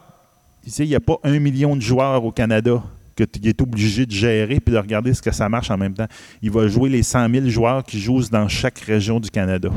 il 0.66 0.88
n'y 0.88 0.96
a 0.96 1.00
pas 1.00 1.18
un 1.24 1.40
million 1.40 1.76
de 1.76 1.82
joueurs 1.82 2.24
au 2.24 2.32
Canada 2.32 2.82
que 3.16 3.24
tu 3.24 3.48
es 3.48 3.62
obligé 3.62 4.06
de 4.06 4.12
gérer 4.12 4.60
puis 4.60 4.74
de 4.74 4.80
regarder 4.80 5.14
ce 5.14 5.22
que 5.22 5.32
ça 5.32 5.48
marche 5.48 5.72
en 5.72 5.78
même 5.78 5.94
temps. 5.94 6.08
Il 6.42 6.52
va 6.52 6.68
jouer 6.68 6.90
les 6.90 7.04
100 7.04 7.30
000 7.30 7.48
joueurs 7.48 7.84
qui 7.84 8.00
jouent 8.00 8.28
dans 8.30 8.48
chaque 8.48 8.80
région 8.80 9.20
du 9.20 9.30
Canada. 9.30 9.70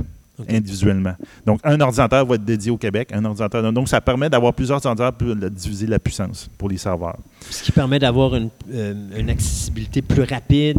individuellement. 0.48 1.14
Donc, 1.44 1.58
un 1.64 1.80
ordinateur 1.80 2.24
va 2.24 2.36
être 2.36 2.44
dédié 2.44 2.70
au 2.70 2.76
Québec, 2.76 3.10
un 3.12 3.24
ordinateur. 3.24 3.72
Donc, 3.72 3.88
ça 3.88 4.00
permet 4.00 4.30
d'avoir 4.30 4.54
plusieurs 4.54 4.84
ordinateurs 4.86 5.12
pour 5.12 5.34
diviser 5.34 5.86
la 5.88 5.98
puissance 5.98 6.48
pour 6.56 6.68
les 6.68 6.78
serveurs. 6.78 7.18
Ce 7.50 7.62
qui 7.62 7.72
permet 7.72 7.98
d'avoir 7.98 8.36
une, 8.36 8.48
euh, 8.72 9.28
accessibilité 9.28 10.00
plus 10.00 10.22
rapide 10.22 10.78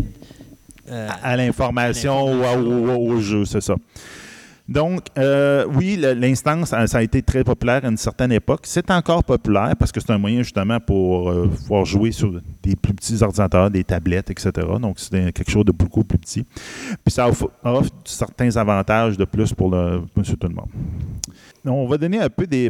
euh, 0.92 1.08
à, 1.24 1.36
l'information 1.38 2.34
ou 2.34 3.14
au 3.14 3.20
jeu, 3.20 3.46
c'est 3.46 3.62
ça. 3.62 3.76
Donc, 4.70 5.08
euh, 5.18 5.66
oui, 5.74 5.98
l'instance, 5.98 6.70
ça 6.70 6.98
a 7.00 7.02
été 7.02 7.24
très 7.24 7.44
populaire 7.44 7.84
à 7.84 7.88
une 7.88 7.98
certaine 7.98 8.32
époque. 8.32 8.62
C'est 8.66 8.92
encore 8.92 9.24
populaire 9.24 9.74
parce 9.80 9.92
que 9.92 10.00
c'est 10.00 10.12
un 10.12 10.20
moyen 10.20 10.44
justement 10.44 10.80
pour 10.80 11.32
euh, 11.32 11.48
pouvoir 11.48 11.86
jouer 11.86 12.12
sur 12.12 12.40
des 12.62 12.76
plus 12.76 12.94
petits 12.94 13.24
ordinateurs, 13.24 13.72
des 13.72 13.84
tablettes, 13.84 14.30
etc. 14.30 14.52
Donc, 14.80 15.00
c'est 15.00 15.34
quelque 15.34 15.50
chose 15.50 15.66
de 15.66 15.72
beaucoup 15.72 16.04
plus 16.04 16.20
petit. 16.20 16.46
Puis 17.04 17.12
ça 17.12 17.28
offre, 17.28 17.50
certains 18.06 18.56
avantages 18.58 19.18
de 19.18 19.26
plus 19.26 19.56
pour 19.56 19.72
le, 19.72 20.04
monsieur 20.16 20.38
tout 20.38 20.48
le 20.48 20.54
monde. 20.54 20.70
On 21.70 21.88
va 21.88 21.98
donner 21.98 22.20
un 22.20 22.30
peu 22.30 22.48
des. 22.48 22.70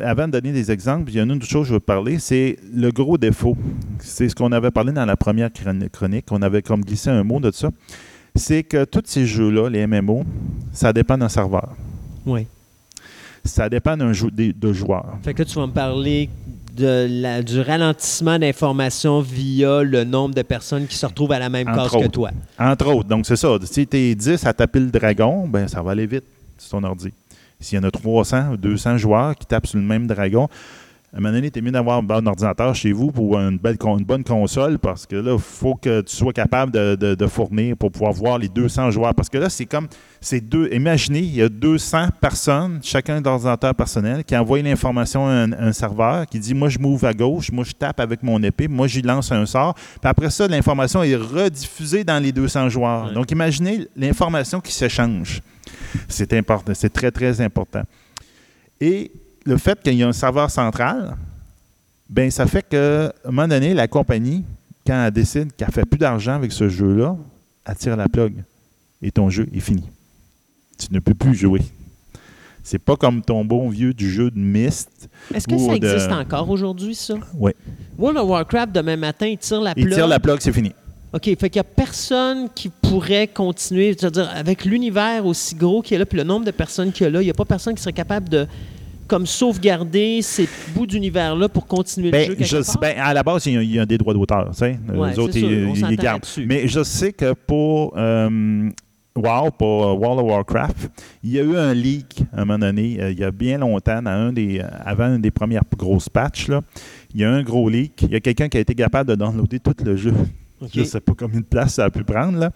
avant 0.00 0.26
de 0.26 0.32
donner 0.32 0.52
des 0.52 0.70
exemples, 0.70 1.10
il 1.10 1.16
y 1.16 1.20
a 1.20 1.22
une 1.22 1.32
autre 1.32 1.46
chose 1.46 1.62
que 1.62 1.68
je 1.68 1.74
veux 1.74 1.80
parler, 1.80 2.18
c'est 2.18 2.56
le 2.74 2.90
gros 2.90 3.18
défaut. 3.18 3.56
C'est 3.98 4.28
ce 4.28 4.34
qu'on 4.34 4.52
avait 4.52 4.70
parlé 4.70 4.92
dans 4.92 5.06
la 5.06 5.16
première 5.16 5.50
chronique. 5.92 6.26
On 6.30 6.42
avait 6.42 6.62
comme 6.62 6.82
glissé 6.82 7.10
un 7.10 7.22
mot 7.24 7.40
de 7.40 7.50
ça 7.50 7.70
c'est 8.36 8.64
que 8.64 8.84
tous 8.84 9.02
ces 9.04 9.26
jeux-là, 9.26 9.68
les 9.68 9.86
MMO, 9.86 10.24
ça 10.72 10.92
dépend 10.92 11.16
d'un 11.16 11.28
serveur. 11.28 11.74
Oui. 12.26 12.46
Ça 13.44 13.68
dépend 13.68 13.96
d'un 13.96 14.12
jeu 14.12 14.30
de, 14.30 14.72
joueurs. 14.72 15.18
Fait 15.22 15.34
que 15.34 15.42
tu 15.42 15.54
vas 15.56 15.66
me 15.66 15.72
parler 15.72 16.30
de 16.74 17.42
du 17.42 17.60
ralentissement 17.60 18.38
d'informations 18.38 19.20
via 19.20 19.82
le 19.82 20.02
nombre 20.02 20.34
de 20.34 20.42
personnes 20.42 20.86
qui 20.86 20.96
se 20.96 21.06
retrouvent 21.06 21.30
à 21.32 21.38
la 21.38 21.48
même 21.48 21.66
case 21.66 21.92
que 21.92 22.08
toi. 22.08 22.30
Entre 22.58 22.86
autres. 22.88 23.08
Donc, 23.08 23.26
c'est 23.26 23.36
ça. 23.36 23.56
Si 23.64 23.86
tu 23.86 23.96
es 23.96 24.14
10 24.14 24.44
à 24.46 24.52
taper 24.52 24.80
le 24.80 24.90
dragon, 24.90 25.46
ben 25.46 25.68
ça 25.68 25.82
va 25.82 25.92
aller 25.92 26.06
vite 26.06 26.24
sur 26.58 26.70
ton 26.70 26.84
ordi. 26.84 27.12
S'il 27.64 27.78
y 27.78 27.80
en 27.80 27.84
a 27.84 27.90
300 27.90 28.52
ou 28.52 28.56
200 28.56 28.98
joueurs 28.98 29.34
qui 29.34 29.46
tapent 29.46 29.66
sur 29.66 29.78
le 29.78 29.84
même 29.84 30.06
dragon, 30.06 30.48
à 31.14 31.18
un 31.18 31.20
moment 31.20 31.32
donné, 31.32 31.48
es 31.54 31.60
mieux 31.60 31.70
d'avoir 31.70 31.98
un 31.98 32.02
bon 32.02 32.26
ordinateur 32.26 32.74
chez 32.74 32.90
vous 32.90 33.12
pour 33.12 33.38
une, 33.38 33.56
belle, 33.56 33.76
une 33.80 34.04
bonne 34.04 34.24
console 34.24 34.80
parce 34.80 35.06
que 35.06 35.14
là, 35.14 35.34
il 35.34 35.38
faut 35.38 35.76
que 35.76 36.00
tu 36.00 36.16
sois 36.16 36.32
capable 36.32 36.72
de, 36.72 37.26
fournir 37.28 37.76
pour 37.76 37.92
pouvoir 37.92 38.12
voir 38.12 38.36
les 38.36 38.48
200 38.48 38.90
joueurs. 38.90 39.14
Parce 39.14 39.28
que 39.28 39.38
là, 39.38 39.48
c'est 39.48 39.64
comme, 39.64 39.86
c'est 40.20 40.40
deux, 40.40 40.68
imaginez, 40.72 41.20
il 41.20 41.36
y 41.36 41.42
a 41.42 41.48
200 41.48 42.08
personnes, 42.20 42.80
chacun 42.82 43.20
d'ordinateur 43.20 43.76
personnel, 43.76 44.24
qui 44.24 44.36
envoient 44.36 44.60
l'information 44.60 45.28
à 45.28 45.46
un, 45.56 45.72
serveur 45.72 46.26
qui 46.26 46.40
dit 46.40 46.52
Moi, 46.52 46.68
je 46.68 46.80
m'ouvre 46.80 47.06
à 47.06 47.14
gauche, 47.14 47.52
moi, 47.52 47.62
je 47.62 47.72
tape 47.72 48.00
avec 48.00 48.24
mon 48.24 48.42
épée, 48.42 48.66
moi, 48.66 48.88
j'y 48.88 49.00
lance 49.00 49.30
un 49.30 49.46
sort. 49.46 49.74
Puis 49.74 50.10
après 50.10 50.30
ça, 50.30 50.48
l'information 50.48 51.04
est 51.04 51.14
rediffusée 51.14 52.02
dans 52.02 52.20
les 52.20 52.32
200 52.32 52.70
joueurs. 52.70 53.12
Donc, 53.12 53.30
imaginez 53.30 53.86
l'information 53.94 54.60
qui 54.60 54.72
s'échange. 54.72 55.42
C'est 56.08 56.32
important, 56.32 56.72
c'est 56.74 56.92
très, 56.92 57.10
très 57.10 57.40
important. 57.40 57.82
Et 58.80 59.12
le 59.44 59.56
fait 59.56 59.80
qu'il 59.82 59.94
y 59.94 60.00
ait 60.00 60.04
un 60.04 60.12
serveur 60.12 60.50
central, 60.50 61.16
ben 62.08 62.30
ça 62.30 62.46
fait 62.46 62.66
qu'à 62.68 63.06
un 63.06 63.30
moment 63.30 63.48
donné, 63.48 63.74
la 63.74 63.88
compagnie, 63.88 64.44
quand 64.86 65.04
elle 65.04 65.10
décide 65.10 65.54
qu'elle 65.56 65.68
ne 65.68 65.72
fait 65.72 65.86
plus 65.86 65.98
d'argent 65.98 66.34
avec 66.34 66.52
ce 66.52 66.68
jeu-là, 66.68 67.16
elle 67.66 67.76
tire 67.76 67.96
la 67.96 68.08
plug 68.08 68.34
et 69.02 69.10
ton 69.10 69.30
jeu 69.30 69.48
est 69.52 69.60
fini. 69.60 69.84
Tu 70.78 70.92
ne 70.92 70.98
peux 70.98 71.14
plus 71.14 71.34
jouer. 71.34 71.62
C'est 72.62 72.78
pas 72.78 72.96
comme 72.96 73.20
ton 73.22 73.44
bon 73.44 73.68
vieux 73.68 73.92
du 73.92 74.10
jeu 74.10 74.30
de 74.30 74.38
Myst. 74.38 75.08
Est-ce 75.34 75.46
que 75.46 75.58
ça 75.58 75.74
existe 75.74 76.10
encore 76.10 76.48
aujourd'hui, 76.48 76.94
ça? 76.94 77.14
Oui. 77.34 77.52
World 77.98 78.18
of 78.18 78.28
Warcraft, 78.28 78.72
demain 78.72 78.96
matin, 78.96 79.26
il 79.26 79.36
tire 79.36 79.60
la 79.60 79.74
plug. 79.74 79.86
Il 79.86 79.94
tire 79.94 80.06
la 80.06 80.18
plug, 80.18 80.40
c'est 80.40 80.52
fini. 80.52 80.72
OK, 81.14 81.24
fait 81.24 81.36
qu'il 81.48 81.60
n'y 81.60 81.60
a 81.60 81.64
personne 81.64 82.48
qui 82.52 82.68
pourrait 82.68 83.28
continuer, 83.28 83.94
c'est-à-dire 83.96 84.28
avec 84.34 84.64
l'univers 84.64 85.24
aussi 85.24 85.54
gros 85.54 85.80
qu'il 85.80 85.94
y 85.94 85.96
a 85.96 85.98
là, 86.00 86.06
puis 86.06 86.18
le 86.18 86.24
nombre 86.24 86.44
de 86.44 86.50
personnes 86.50 86.90
qu'il 86.90 87.04
y 87.04 87.06
a 87.06 87.10
là, 87.10 87.22
il 87.22 87.26
n'y 87.26 87.30
a 87.30 87.34
pas 87.34 87.44
personne 87.44 87.76
qui 87.76 87.82
serait 87.82 87.92
capable 87.92 88.28
de 88.28 88.48
comme 89.06 89.24
sauvegarder 89.24 90.22
ces 90.22 90.48
bouts 90.74 90.86
d'univers-là 90.86 91.48
pour 91.48 91.66
continuer 91.66 92.10
le 92.10 92.34
ben, 92.34 92.44
jeu 92.44 92.62
je, 92.62 92.78
ben, 92.80 92.96
à 92.98 93.14
la 93.14 93.22
base, 93.22 93.46
il 93.46 93.62
y, 93.62 93.78
a, 93.78 93.86
des 93.86 93.96
droits 93.96 94.14
d'auteur. 94.14 94.50
les 94.60 95.18
autres, 95.18 95.36
ils, 95.36 95.96
gardent. 95.96 96.26
Mais 96.46 96.66
je 96.66 96.82
sais 96.82 97.12
que 97.12 97.32
pour 97.32 97.92
euh, 97.96 98.70
WoW, 99.14 99.50
pour 99.56 99.86
euh, 99.86 99.92
World 99.92 100.20
of 100.20 100.26
Warcraft, 100.26 100.90
il 101.22 101.30
y 101.30 101.38
a 101.38 101.42
eu 101.42 101.56
un 101.56 101.74
leak 101.74 102.22
à 102.32 102.40
un 102.40 102.44
moment 102.44 102.58
donné, 102.58 103.00
euh, 103.00 103.12
il 103.12 103.20
y 103.20 103.24
a 103.24 103.30
bien 103.30 103.58
longtemps, 103.58 104.02
dans 104.02 104.10
un 104.10 104.32
des, 104.32 104.60
avant 104.84 105.14
une 105.14 105.20
des 105.20 105.30
premières 105.30 105.62
grosses 105.76 106.08
patchs. 106.08 106.48
Là, 106.48 106.62
il 107.14 107.20
y 107.20 107.24
a 107.24 107.30
un 107.30 107.42
gros 107.42 107.68
leak. 107.68 108.02
Il 108.02 108.10
y 108.10 108.16
a 108.16 108.20
quelqu'un 108.20 108.48
qui 108.48 108.56
a 108.56 108.60
été 108.60 108.74
capable 108.74 109.10
de 109.10 109.14
downloader 109.14 109.60
tout 109.60 109.76
le 109.84 109.96
jeu. 109.96 110.14
Je 110.72 110.80
ne 110.80 110.84
sais 110.84 111.00
pas 111.00 111.12
combien 111.16 111.40
de 111.40 111.46
place 111.46 111.74
ça 111.74 111.84
a 111.84 111.90
pu 111.90 112.04
prendre. 112.04 112.38
Là. 112.38 112.50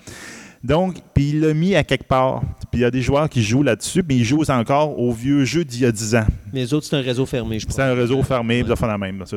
Donc, 0.64 0.96
puis 1.14 1.30
il 1.30 1.40
l'a 1.40 1.54
mis 1.54 1.76
à 1.76 1.84
quelque 1.84 2.06
part. 2.06 2.42
Puis 2.70 2.80
il 2.80 2.82
y 2.82 2.84
a 2.84 2.90
des 2.90 3.00
joueurs 3.00 3.28
qui 3.28 3.42
jouent 3.42 3.62
là-dessus, 3.62 4.02
mais 4.06 4.16
ils 4.16 4.24
jouent 4.24 4.42
encore 4.48 4.98
au 4.98 5.12
vieux 5.12 5.44
jeu 5.44 5.64
d'il 5.64 5.82
y 5.82 5.86
a 5.86 5.92
10 5.92 6.16
ans. 6.16 6.26
Mais 6.52 6.60
les 6.60 6.74
autres, 6.74 6.86
c'est 6.86 6.96
un 6.96 7.00
réseau 7.00 7.26
fermé, 7.26 7.58
je 7.58 7.66
pense. 7.66 7.76
C'est 7.76 7.82
un 7.82 7.94
réseau 7.94 8.22
fermé, 8.22 8.62
ouais. 8.62 8.76
la 8.80 8.98
même, 8.98 9.22
ça. 9.24 9.36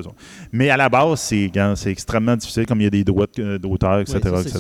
Mais 0.52 0.70
à 0.70 0.78
la 0.78 0.90
base, 0.90 1.20
c'est, 1.20 1.52
extrêmement 1.86 2.36
difficile, 2.36 2.66
comme 2.66 2.82
il 2.82 2.86
y 2.86 2.88
a 2.88 2.90
des 2.90 3.04
droits 3.04 3.28
d'auteur, 3.60 4.00
etc. 4.00 4.18
etc. 4.18 4.60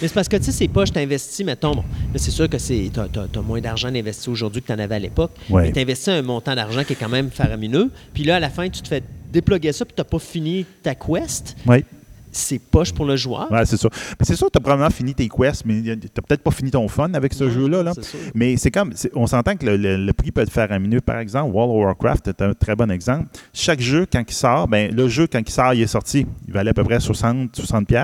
Mais 0.00 0.08
c'est 0.08 0.14
parce 0.14 0.28
que, 0.28 0.36
tu 0.36 0.44
sais, 0.44 0.52
c'est 0.52 0.68
pas, 0.68 0.84
je 0.84 0.92
t'investis, 0.92 1.44
mettons, 1.46 1.74
bon, 1.76 1.84
c'est 2.16 2.30
sûr 2.30 2.48
que 2.48 2.58
tu 2.58 3.00
as, 3.00 3.42
moins 3.42 3.60
d'argent 3.60 3.90
d'investir 3.90 4.32
aujourd'hui 4.32 4.60
que 4.60 4.66
tu 4.66 4.72
en 4.72 4.78
avais 4.78 4.96
à 4.96 5.00
l'époque, 5.00 5.32
mais 5.50 5.72
tu 5.72 5.80
investis 5.80 6.08
un 6.08 6.22
montant 6.22 6.54
d'argent 6.54 6.84
qui 6.84 6.92
est 6.92 6.96
quand 6.96 7.08
même 7.08 7.30
faramineux. 7.30 7.90
Puis 8.12 8.24
là, 8.24 8.36
à 8.36 8.40
la 8.40 8.50
fin, 8.50 8.68
tu 8.68 8.82
te 8.82 8.88
fais 8.88 9.02
déploguer 9.32 9.72
ça, 9.72 9.86
puis 9.86 9.94
tu 9.94 10.00
n'as 10.00 10.04
pas 10.04 10.18
fini 10.18 10.66
ta 10.82 10.94
quest. 10.94 11.56
Oui 11.66 11.84
c'est 12.32 12.58
poche 12.58 12.92
pour 12.92 13.04
le 13.04 13.16
joueur. 13.16 13.48
Oui, 13.50 13.58
c'est 13.64 13.76
ça. 13.76 13.88
Mais 14.18 14.24
c'est 14.24 14.36
sûr 14.36 14.46
que 14.46 14.52
tu 14.52 14.58
as 14.58 14.60
probablement 14.60 14.90
fini 14.90 15.14
tes 15.14 15.28
quests, 15.28 15.64
mais 15.66 15.82
tu 15.82 15.90
n'as 15.90 16.22
peut-être 16.26 16.42
pas 16.42 16.50
fini 16.50 16.70
ton 16.70 16.88
fun 16.88 17.12
avec 17.14 17.34
ce 17.34 17.50
jeu-là. 17.50 17.82
Là. 17.82 17.92
Mais 18.34 18.56
c'est 18.56 18.70
comme, 18.70 18.92
on 19.14 19.26
s'entend 19.26 19.56
que 19.56 19.66
le, 19.66 20.12
prix 20.12 20.32
peut 20.32 20.40
être 20.40 20.50
faramineux. 20.50 21.00
Par 21.00 21.18
exemple, 21.18 21.52
World 21.52 21.70
of 21.70 21.84
Warcraft 21.84 22.28
est 22.28 22.42
un 22.42 22.54
très 22.54 22.74
bon 22.74 22.90
exemple. 22.90 23.26
Chaque 23.52 23.80
jeu, 23.80 24.06
quand 24.10 24.22
il 24.26 24.34
sort, 24.34 24.66
ben, 24.66 24.94
le 24.94 25.08
jeu, 25.08 25.26
quand 25.30 25.40
il 25.40 25.50
sort, 25.50 25.74
il 25.74 25.82
est 25.82 25.86
sorti, 25.86 26.26
il 26.46 26.52
valait 26.52 26.70
à 26.70 26.74
peu 26.74 26.84
près 26.84 27.00
60, 27.00 27.54
60 27.54 27.86
Puis 27.86 27.96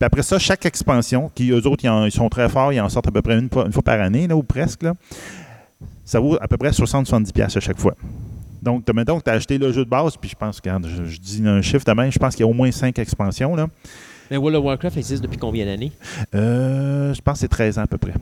après 0.00 0.22
ça, 0.22 0.38
chaque 0.38 0.66
expansion, 0.66 1.30
qui 1.34 1.50
eux 1.50 1.66
autres, 1.66 1.84
ils, 1.84 2.12
sont 2.12 2.28
très 2.28 2.48
forts, 2.48 2.72
ils 2.72 2.80
en 2.80 2.88
sortent 2.88 3.08
à 3.08 3.12
peu 3.12 3.22
près 3.22 3.38
une, 3.38 3.48
fois, 3.48 3.82
par 3.84 4.00
année, 4.00 4.26
là, 4.26 4.36
ou 4.36 4.42
presque, 4.42 4.82
là, 4.82 4.94
ça 6.04 6.20
vaut 6.20 6.36
à 6.40 6.48
peu 6.48 6.56
près 6.56 6.70
60-70$ 6.70 7.56
à 7.56 7.60
chaque 7.60 7.78
fois. 7.78 7.94
Donc, 8.66 8.84
tu 8.84 9.30
as 9.30 9.32
acheté 9.32 9.58
le 9.58 9.72
jeu 9.72 9.84
de 9.84 9.88
base, 9.88 10.16
puis 10.16 10.28
je 10.28 10.34
pense, 10.34 10.60
que 10.60 10.68
je, 10.68 11.18
dis 11.20 11.40
un 11.46 11.62
chiffre 11.62 11.84
de 11.84 12.10
je 12.10 12.18
pense 12.18 12.34
qu'il 12.34 12.44
y 12.44 12.48
a 12.48 12.50
au 12.50 12.52
moins 12.52 12.72
cinq 12.72 12.98
expansions. 12.98 13.54
Là. 13.54 13.68
Mais 14.28 14.36
World 14.36 14.56
of 14.56 14.64
Warcraft 14.64 14.96
existe 14.96 15.22
depuis 15.22 15.38
combien 15.38 15.64
d'années? 15.64 15.92
Euh, 16.34 17.14
je 17.14 17.20
pense 17.20 17.34
que 17.34 17.40
c'est 17.40 17.48
13 17.48 17.78
ans 17.78 17.82
à 17.82 17.86
peu 17.86 17.96
près. 17.96 18.14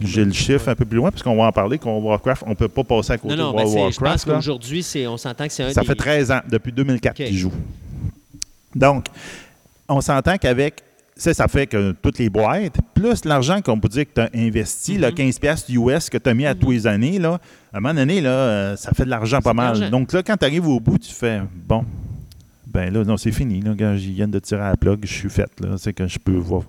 J'ai 0.00 0.24
le 0.24 0.32
chiffre 0.32 0.68
un 0.68 0.74
peu 0.74 0.84
plus 0.84 0.96
loin, 0.96 1.12
parce 1.12 1.22
qu'on 1.22 1.36
va 1.36 1.44
en 1.44 1.52
parler, 1.52 1.78
qu'on 1.78 2.00
Warcraft, 2.00 2.42
on 2.44 2.50
ne 2.50 2.54
peut 2.56 2.66
pas 2.66 2.82
passer 2.82 3.12
à 3.12 3.18
côté 3.18 3.36
non, 3.36 3.44
non, 3.44 3.50
de 3.52 3.56
World 3.58 3.76
Warcraft. 3.76 3.94
Je 3.94 4.00
pense 4.00 4.24
qu'aujourd'hui, 4.24 4.84
on 5.06 5.16
s'entend 5.16 5.46
que 5.46 5.52
c'est 5.52 5.62
un 5.62 5.72
Ça 5.72 5.84
fait 5.84 5.94
13 5.94 6.32
ans, 6.32 6.40
depuis 6.50 6.72
2004 6.72 7.14
qu'il 7.14 7.36
joue. 7.36 7.52
Donc, 8.74 9.06
on 9.88 10.00
s'entend 10.00 10.36
qu'avec 10.38 10.82
ça, 11.16 11.32
ça 11.32 11.48
fait 11.48 11.66
que 11.66 11.92
toutes 11.92 12.18
les 12.18 12.28
boîtes, 12.28 12.78
plus 12.94 13.24
l'argent 13.24 13.60
qu'on 13.62 13.78
peut 13.78 13.88
dire 13.88 14.04
que 14.04 14.14
tu 14.14 14.20
as 14.20 14.30
investi, 14.34 14.98
le 14.98 15.08
15$ 15.08 15.70
US 15.70 16.10
que 16.10 16.18
tu 16.18 16.28
as 16.28 16.34
mis 16.34 16.46
à 16.46 16.54
tous 16.54 16.72
les 16.72 16.86
années, 16.86 17.18
là, 17.18 17.38
à 17.72 17.78
un 17.78 17.80
moment 17.80 17.94
donné, 17.94 18.20
là, 18.20 18.30
euh, 18.30 18.76
ça 18.76 18.92
fait 18.92 19.04
de 19.04 19.10
l'argent 19.10 19.40
pas 19.40 19.54
mal. 19.54 19.90
Donc 19.90 20.12
là, 20.12 20.22
quand 20.22 20.36
tu 20.36 20.44
arrives 20.44 20.66
au 20.66 20.80
bout, 20.80 20.98
tu 20.98 21.12
fais 21.12 21.40
bon, 21.66 21.84
ben 22.66 22.92
là, 22.92 23.04
non, 23.04 23.16
c'est 23.16 23.32
fini. 23.32 23.60
Là, 23.60 23.74
quand 23.78 23.96
je 23.96 24.08
viens 24.10 24.26
de 24.26 24.38
tirer 24.40 24.62
à 24.62 24.70
la 24.70 24.76
plug, 24.76 25.00
je 25.04 25.12
suis 25.12 25.30
fait. 25.30 25.50
C'est 25.78 25.92
que 25.92 26.08
je 26.08 26.18
peux 26.18 26.36
voir. 26.36 26.62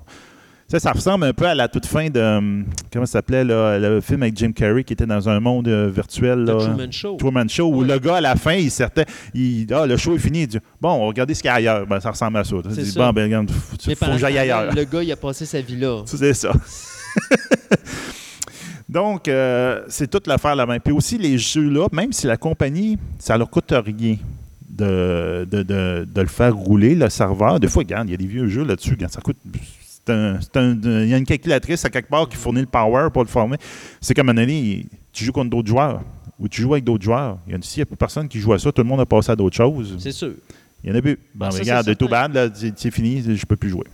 Ça, 0.68 0.80
ça 0.80 0.92
ressemble 0.94 1.26
un 1.26 1.34
peu 1.34 1.46
à 1.46 1.54
la 1.54 1.68
toute 1.68 1.86
fin 1.86 2.10
de. 2.10 2.20
Hum, 2.20 2.66
comment 2.92 3.06
ça 3.06 3.14
s'appelait, 3.14 3.44
le 3.44 4.02
film 4.02 4.24
avec 4.24 4.36
Jim 4.36 4.52
Carrey 4.52 4.84
qui 4.84 4.94
était 4.94 5.06
dans 5.06 5.30
un 5.30 5.40
monde 5.40 5.68
euh, 5.68 5.92
virtuel. 5.94 6.40
Là, 6.40 6.56
Truman 6.56 6.92
Show. 6.92 7.18
Truman 7.18 7.48
Show, 7.48 7.72
où 7.72 7.84
le 7.84 8.00
gars, 8.00 8.16
à 8.16 8.22
la 8.22 8.36
fin, 8.36 8.56
il 8.56 8.72
sortait. 8.72 9.06
Il, 9.36 9.72
ah, 9.72 9.86
le 9.86 9.96
show 9.96 10.16
est 10.16 10.20
fini. 10.20 10.42
Il 10.42 10.48
dit 10.48 10.60
Bon, 10.82 11.06
regardez 11.06 11.36
ce 11.36 11.42
qu'il 11.44 11.50
y 11.50 11.52
a 11.52 11.56
ailleurs. 11.56 11.86
Ben, 11.86 12.00
ça 12.00 12.10
ressemble 12.10 12.38
à 12.38 12.44
ça. 12.44 12.56
Il 12.64 12.72
dit, 12.72 12.94
Bon, 12.96 13.12
ben, 13.12 13.26
regarde, 13.26 13.52
faut, 13.52 13.78
faut 13.96 14.06
que 14.06 14.18
j'aille 14.18 14.40
ailleurs. 14.40 14.74
Le 14.74 14.86
gars, 14.86 15.04
il 15.04 15.12
a 15.12 15.16
passé 15.16 15.46
sa 15.46 15.62
vie 15.62 15.78
là. 15.78 16.02
C'est 16.06 16.34
ça. 16.34 16.52
Donc, 18.90 19.28
euh, 19.28 19.82
c'est 19.88 20.10
toute 20.10 20.28
l'affaire 20.28 20.56
la 20.56 20.66
même. 20.66 20.80
Puis 20.80 20.94
aussi, 20.94 21.18
les 21.18 21.38
jeux-là, 21.38 21.88
même 21.92 22.14
si 22.14 22.28
la 22.28 22.38
compagnie, 22.38 22.98
ça 23.18 23.38
leur 23.38 23.50
coûte 23.50 23.74
rien 23.74 24.18
de, 24.70 25.46
de, 25.50 25.64
de, 25.64 26.08
de 26.12 26.22
le 26.22 26.28
faire 26.28 26.56
rouler, 26.56 26.96
le 26.96 27.10
serveur. 27.10 27.60
Des 27.60 27.68
fois, 27.68 27.82
regarde, 27.82 28.08
il 28.08 28.12
y 28.12 28.14
a 28.14 28.18
des 28.18 28.28
vieux 28.28 28.48
jeux 28.48 28.64
là-dessus. 28.64 28.98
Ça 29.10 29.22
coûte 29.22 29.38
il 30.08 31.10
y 31.10 31.14
a 31.14 31.18
une 31.18 31.26
calculatrice 31.26 31.86
à 31.86 31.90
quelque 31.90 32.10
part 32.10 32.28
qui 32.30 32.38
fournit 32.38 32.62
le 32.62 32.68
power 32.68 33.10
pour 33.12 33.24
le 33.24 33.30
former. 33.30 33.58
C'est 34.02 34.14
comme 34.14 34.30
un 34.30 34.38
année, 34.38 34.86
tu 35.12 35.24
joues 35.24 35.32
contre 35.32 35.50
d'autres 35.50 35.68
joueurs 35.68 36.02
ou 36.40 36.48
tu 36.48 36.62
joues 36.62 36.74
avec 36.74 36.84
d'autres 36.84 37.04
joueurs. 37.04 37.40
Il 37.48 37.54
y 37.54 37.56
a, 37.56 37.58
il 37.58 37.78
n'y 37.78 37.82
a 37.82 37.86
plus 37.86 37.96
personne 37.96 38.28
qui 38.28 38.40
joue 38.40 38.54
à 38.54 38.60
ça. 38.60 38.72
Tout 38.72 38.82
le 38.82 38.88
monde 38.88 39.00
a 39.00 39.06
passé 39.06 39.32
à 39.32 39.36
d'autres 39.36 39.56
choses. 39.56 39.96
C'est 40.00 40.12
sûr. 40.12 40.34
Il 40.84 40.92
y 40.92 40.94
en 40.94 40.96
a 40.98 41.02
plus. 41.02 41.18
Bon, 41.34 41.50
ça, 41.50 41.60
regarde, 41.60 41.98
tout 41.98 42.08
bad, 42.08 42.54
c'est 42.76 42.92
fini, 42.92 43.22
je 43.24 43.32
ne 43.32 43.38
peux 43.48 43.56
plus 43.56 43.70
jouer. 43.70 43.86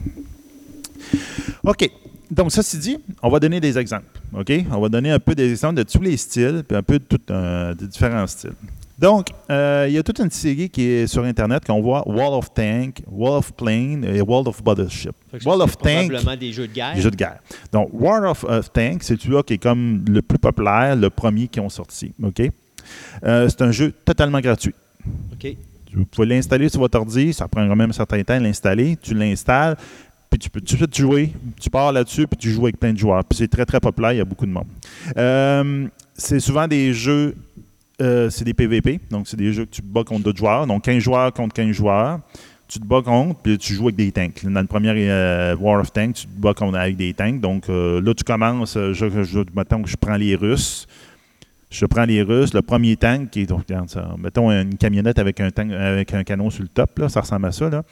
OK. 1.64 1.90
Donc, 2.30 2.52
ça, 2.52 2.64
c'est 2.64 2.78
dit, 2.78 2.98
on 3.22 3.30
va 3.30 3.40
donner 3.40 3.60
des 3.60 3.78
exemples. 3.78 4.20
OK? 4.34 4.52
On 4.72 4.80
va 4.80 4.90
donner 4.90 5.12
un 5.12 5.20
peu 5.20 5.36
des 5.36 5.52
exemples 5.52 5.76
de 5.76 5.84
tous 5.84 6.02
les 6.02 6.16
styles, 6.16 6.64
puis 6.68 6.78
un 6.78 6.84
peu 6.84 7.00
de, 7.00 7.04
tout, 7.04 7.20
de 7.28 7.86
différents 7.86 8.28
styles. 8.28 8.54
Donc, 9.02 9.30
euh, 9.50 9.88
il 9.90 9.96
y 9.96 9.98
a 9.98 10.04
toute 10.04 10.20
une 10.20 10.30
série 10.30 10.70
qui 10.70 10.84
est 10.84 11.08
sur 11.08 11.24
Internet 11.24 11.66
qu'on 11.66 11.82
voit 11.82 12.08
Wall 12.08 12.34
of 12.36 12.54
Tank, 12.54 13.02
Wall 13.10 13.40
of 13.40 13.52
Plane 13.54 14.06
et 14.06 14.22
Wall 14.22 14.48
of 14.48 14.64
Battleship. 14.64 15.16
Wall 15.44 15.62
of 15.62 15.76
Tank. 15.76 16.10
Probablement 16.12 16.38
des 16.38 16.54
jeux 16.54 16.68
de 16.68 16.74
guerre. 16.74 16.94
Des 16.94 17.02
jeux 17.02 17.10
de 17.10 17.16
guerre. 17.16 17.40
Donc, 17.72 17.90
Wall 17.94 18.28
of, 18.28 18.46
Tank, 18.72 19.02
c'est 19.02 19.20
celui-là 19.20 19.42
qui 19.42 19.54
est 19.54 19.58
comme 19.58 20.06
le 20.08 20.22
plus 20.22 20.38
populaire, 20.38 20.96
le 20.96 21.10
premier 21.10 21.48
qui 21.48 21.60
ont 21.60 21.70
sorti. 21.70 22.14
OK? 22.22 22.44
Euh, 23.24 23.50
c'est 23.50 23.64
un 23.64 23.72
jeu 23.72 23.92
totalement 24.06 24.40
gratuit. 24.40 24.76
OK. 25.34 25.56
Vous 25.94 26.06
pouvez 26.06 26.28
l'installer 26.28 26.70
sur 26.70 26.80
votre 26.80 27.00
ordi, 27.00 27.34
ça 27.34 27.48
prend 27.48 27.68
quand 27.68 27.76
même 27.76 27.90
un 27.90 27.94
certain 27.94 28.22
temps 28.22 28.38
de 28.38 28.44
l'installer. 28.44 28.98
Tu 29.02 29.16
l'installes, 29.16 29.78
puis 30.30 30.40
tu 30.40 30.50
peux 30.52 30.62
tout 30.62 30.76
de 30.76 30.78
suite 30.78 30.96
jouer. 30.96 31.34
Tu 31.60 31.72
pars 31.72 31.92
là-dessus, 31.92 32.28
puis 32.28 32.38
tu 32.38 32.52
joues 32.52 32.66
avec 32.66 32.80
plein 32.80 32.94
de 32.94 33.00
joueurs. 33.00 33.24
Puis 33.26 33.40
c'est 33.40 33.48
très, 33.48 33.66
très 33.66 33.80
populaire, 33.80 34.14
il 34.14 34.18
y 34.20 34.22
a 34.22 34.26
beaucoup 34.26 34.46
de 34.46 34.52
monde. 34.52 34.68
Euh, 35.18 35.88
c'est 36.14 36.40
souvent 36.40 36.68
des 36.68 36.94
jeux 36.94 37.36
euh, 38.02 38.30
c'est 38.30 38.44
des 38.44 38.54
PVP. 38.54 39.00
Donc, 39.10 39.28
c'est 39.28 39.38
des 39.38 39.54
jeux 39.54 39.66
que 39.66 39.72
tu 39.72 39.82
te 39.82 39.88
bats 39.88 40.04
contre 40.04 40.24
d'autres 40.24 40.38
joueurs. 40.38 40.66
Donc, 40.68 40.84
15 40.84 41.00
joueurs 41.00 41.34
contre 41.34 41.54
15 41.54 41.72
joueurs. 41.72 42.20
Tu 42.68 42.80
te 42.80 42.86
bats 42.86 43.02
contre, 43.02 43.42
puis 43.42 43.58
tu 43.58 43.74
joues 43.74 43.90
avec 43.90 43.98
des 43.98 44.12
tanks. 44.14 44.46
Dans 44.46 44.62
le 44.62 44.68
premier 44.68 44.94
euh, 44.96 45.56
War 45.58 45.82
of 45.82 45.92
Tanks, 45.92 46.14
tu 46.14 46.28
te 46.28 46.40
bats 46.40 46.54
contre, 46.54 46.78
avec 46.78 46.96
des 46.96 47.14
tanks. 47.14 47.42
Donc, 47.42 47.70
euh, 47.70 48.02
là, 48.02 48.14
tu 48.14 48.24
commences. 48.24 48.76
Je, 48.76 49.44
mettons 49.54 49.82
que 49.82 49.90
je 49.90 49.98
prends 49.98 50.16
les 50.16 50.36
Russes. 50.36 50.88
Je 51.70 51.86
prends 51.86 52.06
les 52.06 52.22
Russes. 52.22 52.54
Le 52.54 52.62
premier 52.62 52.96
tank, 52.96 53.30
qui 53.30 53.42
est, 53.42 53.46
donc, 53.46 53.64
ça, 53.88 54.16
mettons 54.18 54.50
une 54.52 54.78
camionnette 54.78 55.20
avec 55.20 55.42
un, 55.42 55.52
tank, 55.52 55.72
avec 55.72 56.14
un 56.14 56.24
canon 56.24 56.50
sur 56.50 56.64
le 56.64 56.70
top, 56.70 56.98
là, 57.00 57.10
ça 57.10 57.22
ressemble 57.22 57.48
à 57.48 57.52
ça. 57.52 57.70
Là. 57.70 57.84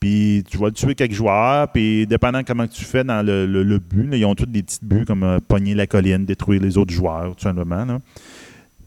Puis 0.00 0.42
tu 0.50 0.56
vas 0.56 0.70
tuer 0.70 0.94
quelques 0.94 1.12
joueurs, 1.12 1.68
puis 1.68 2.06
dépendant 2.06 2.42
comment 2.44 2.66
tu 2.66 2.84
fais 2.84 3.04
dans 3.04 3.24
le, 3.24 3.46
le, 3.46 3.78
but, 3.78 4.08
ils 4.12 4.24
ont 4.24 4.34
tous 4.34 4.46
des 4.46 4.62
petits 4.62 4.80
buts 4.82 5.04
comme 5.06 5.38
pogner 5.48 5.74
la 5.74 5.86
colline, 5.86 6.24
détruire 6.24 6.60
les 6.62 6.76
autres 6.76 6.92
joueurs, 6.92 7.34
tout 7.36 7.42
simplement. 7.42 8.00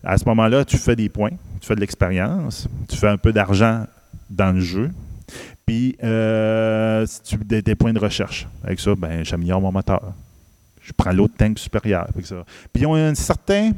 À 0.09 0.17
ce 0.17 0.23
moment-là, 0.23 0.63
tu 0.63 0.77
fais 0.77 0.95
des 0.95 1.09
points, 1.09 1.31
tu 1.59 1.67
fais 1.67 1.75
de 1.75 1.81
l'expérience, 1.81 2.69
tu 2.87 2.95
fais 2.95 3.09
un 3.09 3.17
peu 3.17 3.33
d'argent 3.33 3.85
dans 4.29 4.53
le 4.53 4.61
jeu. 4.61 4.89
Puis, 5.65 5.97
euh, 6.01 7.05
tu 7.25 7.35
des, 7.35 7.61
des, 7.61 7.75
points 7.75 7.91
de 7.91 7.99
recherche. 7.99 8.47
Avec 8.63 8.79
ça, 8.79 8.95
ben, 8.95 9.25
j'améliore 9.25 9.59
mon 9.59 9.73
moteur. 9.73 10.13
Je 10.81 10.93
prends 10.95 11.11
l'autre 11.11 11.33
tank 11.37 11.59
supérieur. 11.59 12.07
Puis, 12.15 12.25
ils 12.75 12.85
ont 12.85 12.95
un 12.95 13.13
certain 13.15 13.71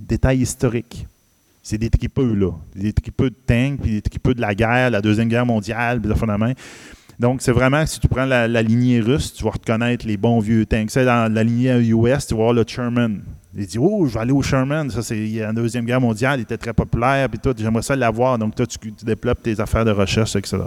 détail 0.00 0.38
historique. 0.38 1.06
C'est 1.62 1.76
des 1.76 1.90
tripeux, 1.90 2.32
là. 2.32 2.52
Des 2.74 2.94
tripeux 2.94 3.28
de 3.28 3.36
tanks, 3.46 3.78
puis 3.82 3.90
des 3.90 4.02
tripeux 4.02 4.32
de 4.32 4.40
la 4.40 4.54
guerre, 4.54 4.88
la 4.88 5.02
Deuxième 5.02 5.28
Guerre 5.28 5.44
mondiale, 5.44 6.00
puis 6.00 6.10
main. 6.38 6.54
Donc, 7.18 7.42
c'est 7.42 7.52
vraiment, 7.52 7.84
si 7.84 8.00
tu 8.00 8.08
prends 8.08 8.24
la, 8.24 8.62
lignée 8.62 9.00
russe, 9.00 9.34
tu 9.34 9.44
vas 9.44 9.50
reconnaître 9.50 10.06
les 10.06 10.16
bons 10.16 10.40
vieux 10.40 10.64
tanks. 10.64 10.90
C'est 10.90 11.04
dans 11.04 11.30
la 11.30 11.44
lignée 11.44 11.76
US, 11.90 12.26
tu 12.26 12.34
vas 12.34 12.40
voir 12.40 12.52
le 12.54 12.64
Sherman. 12.66 13.20
Il 13.56 13.66
dit 13.66 13.78
Oh, 13.78 14.06
je 14.06 14.14
vais 14.14 14.20
aller 14.20 14.32
au 14.32 14.42
Sherman. 14.42 14.90
Ça, 14.90 15.02
c'est 15.02 15.16
la 15.16 15.52
Deuxième 15.52 15.84
Guerre 15.84 16.00
mondiale. 16.00 16.40
Il 16.40 16.42
était 16.42 16.58
très 16.58 16.74
populaire. 16.74 17.28
Puis 17.28 17.38
tout, 17.38 17.54
j'aimerais 17.56 17.82
ça 17.82 17.96
l'avoir. 17.96 18.38
Donc, 18.38 18.54
toi, 18.54 18.66
tu, 18.66 18.78
développes 19.04 19.42
tes 19.42 19.58
affaires 19.60 19.84
de 19.84 19.90
recherche, 19.90 20.36
etc. 20.36 20.58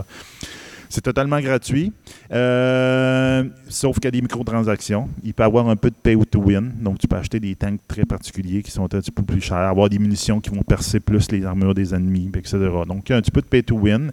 C'est 0.91 1.01
totalement 1.01 1.39
gratuit, 1.39 1.93
euh, 2.31 3.43
sauf 3.67 3.97
qu'il 3.97 4.05
y 4.05 4.07
a 4.07 4.11
des 4.11 4.23
microtransactions. 4.23 5.07
Il 5.23 5.35
peut 5.35 5.43
avoir 5.43 5.69
un 5.69 5.75
peu 5.75 5.91
de 5.91 5.95
pay 5.95 6.17
to 6.25 6.41
win. 6.41 6.71
Donc, 6.81 6.97
tu 6.97 7.07
peux 7.07 7.15
acheter 7.15 7.39
des 7.39 7.53
tanks 7.53 7.79
très 7.87 8.05
particuliers 8.05 8.63
qui 8.63 8.71
sont 8.71 8.85
un 8.85 8.87
petit 8.87 9.11
peu 9.11 9.21
plus 9.21 9.39
chers, 9.39 9.57
avoir 9.57 9.87
des 9.87 9.99
munitions 9.99 10.39
qui 10.41 10.49
vont 10.49 10.63
percer 10.63 10.99
plus 10.99 11.31
les 11.31 11.45
armures 11.45 11.75
des 11.75 11.93
ennemis, 11.93 12.31
etc. 12.35 12.57
Donc, 12.87 13.07
il 13.07 13.11
y 13.11 13.13
a 13.13 13.17
un 13.19 13.21
petit 13.21 13.29
peu 13.29 13.41
de 13.41 13.45
pay 13.45 13.61
to 13.61 13.77
win. 13.77 14.11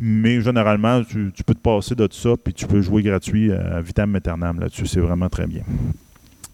Mais 0.00 0.40
généralement, 0.40 1.04
tu, 1.04 1.30
peux 1.46 1.54
te 1.54 1.60
passer 1.60 1.94
de 1.94 2.08
ça, 2.10 2.30
puis 2.42 2.52
tu 2.52 2.66
peux 2.66 2.80
jouer 2.80 3.02
gratuit 3.04 3.52
à 3.52 3.80
vitam 3.80 4.16
aeternam 4.16 4.58
là-dessus. 4.58 4.88
C'est 4.88 4.98
vraiment 4.98 5.28
très 5.28 5.46
bien. 5.46 5.62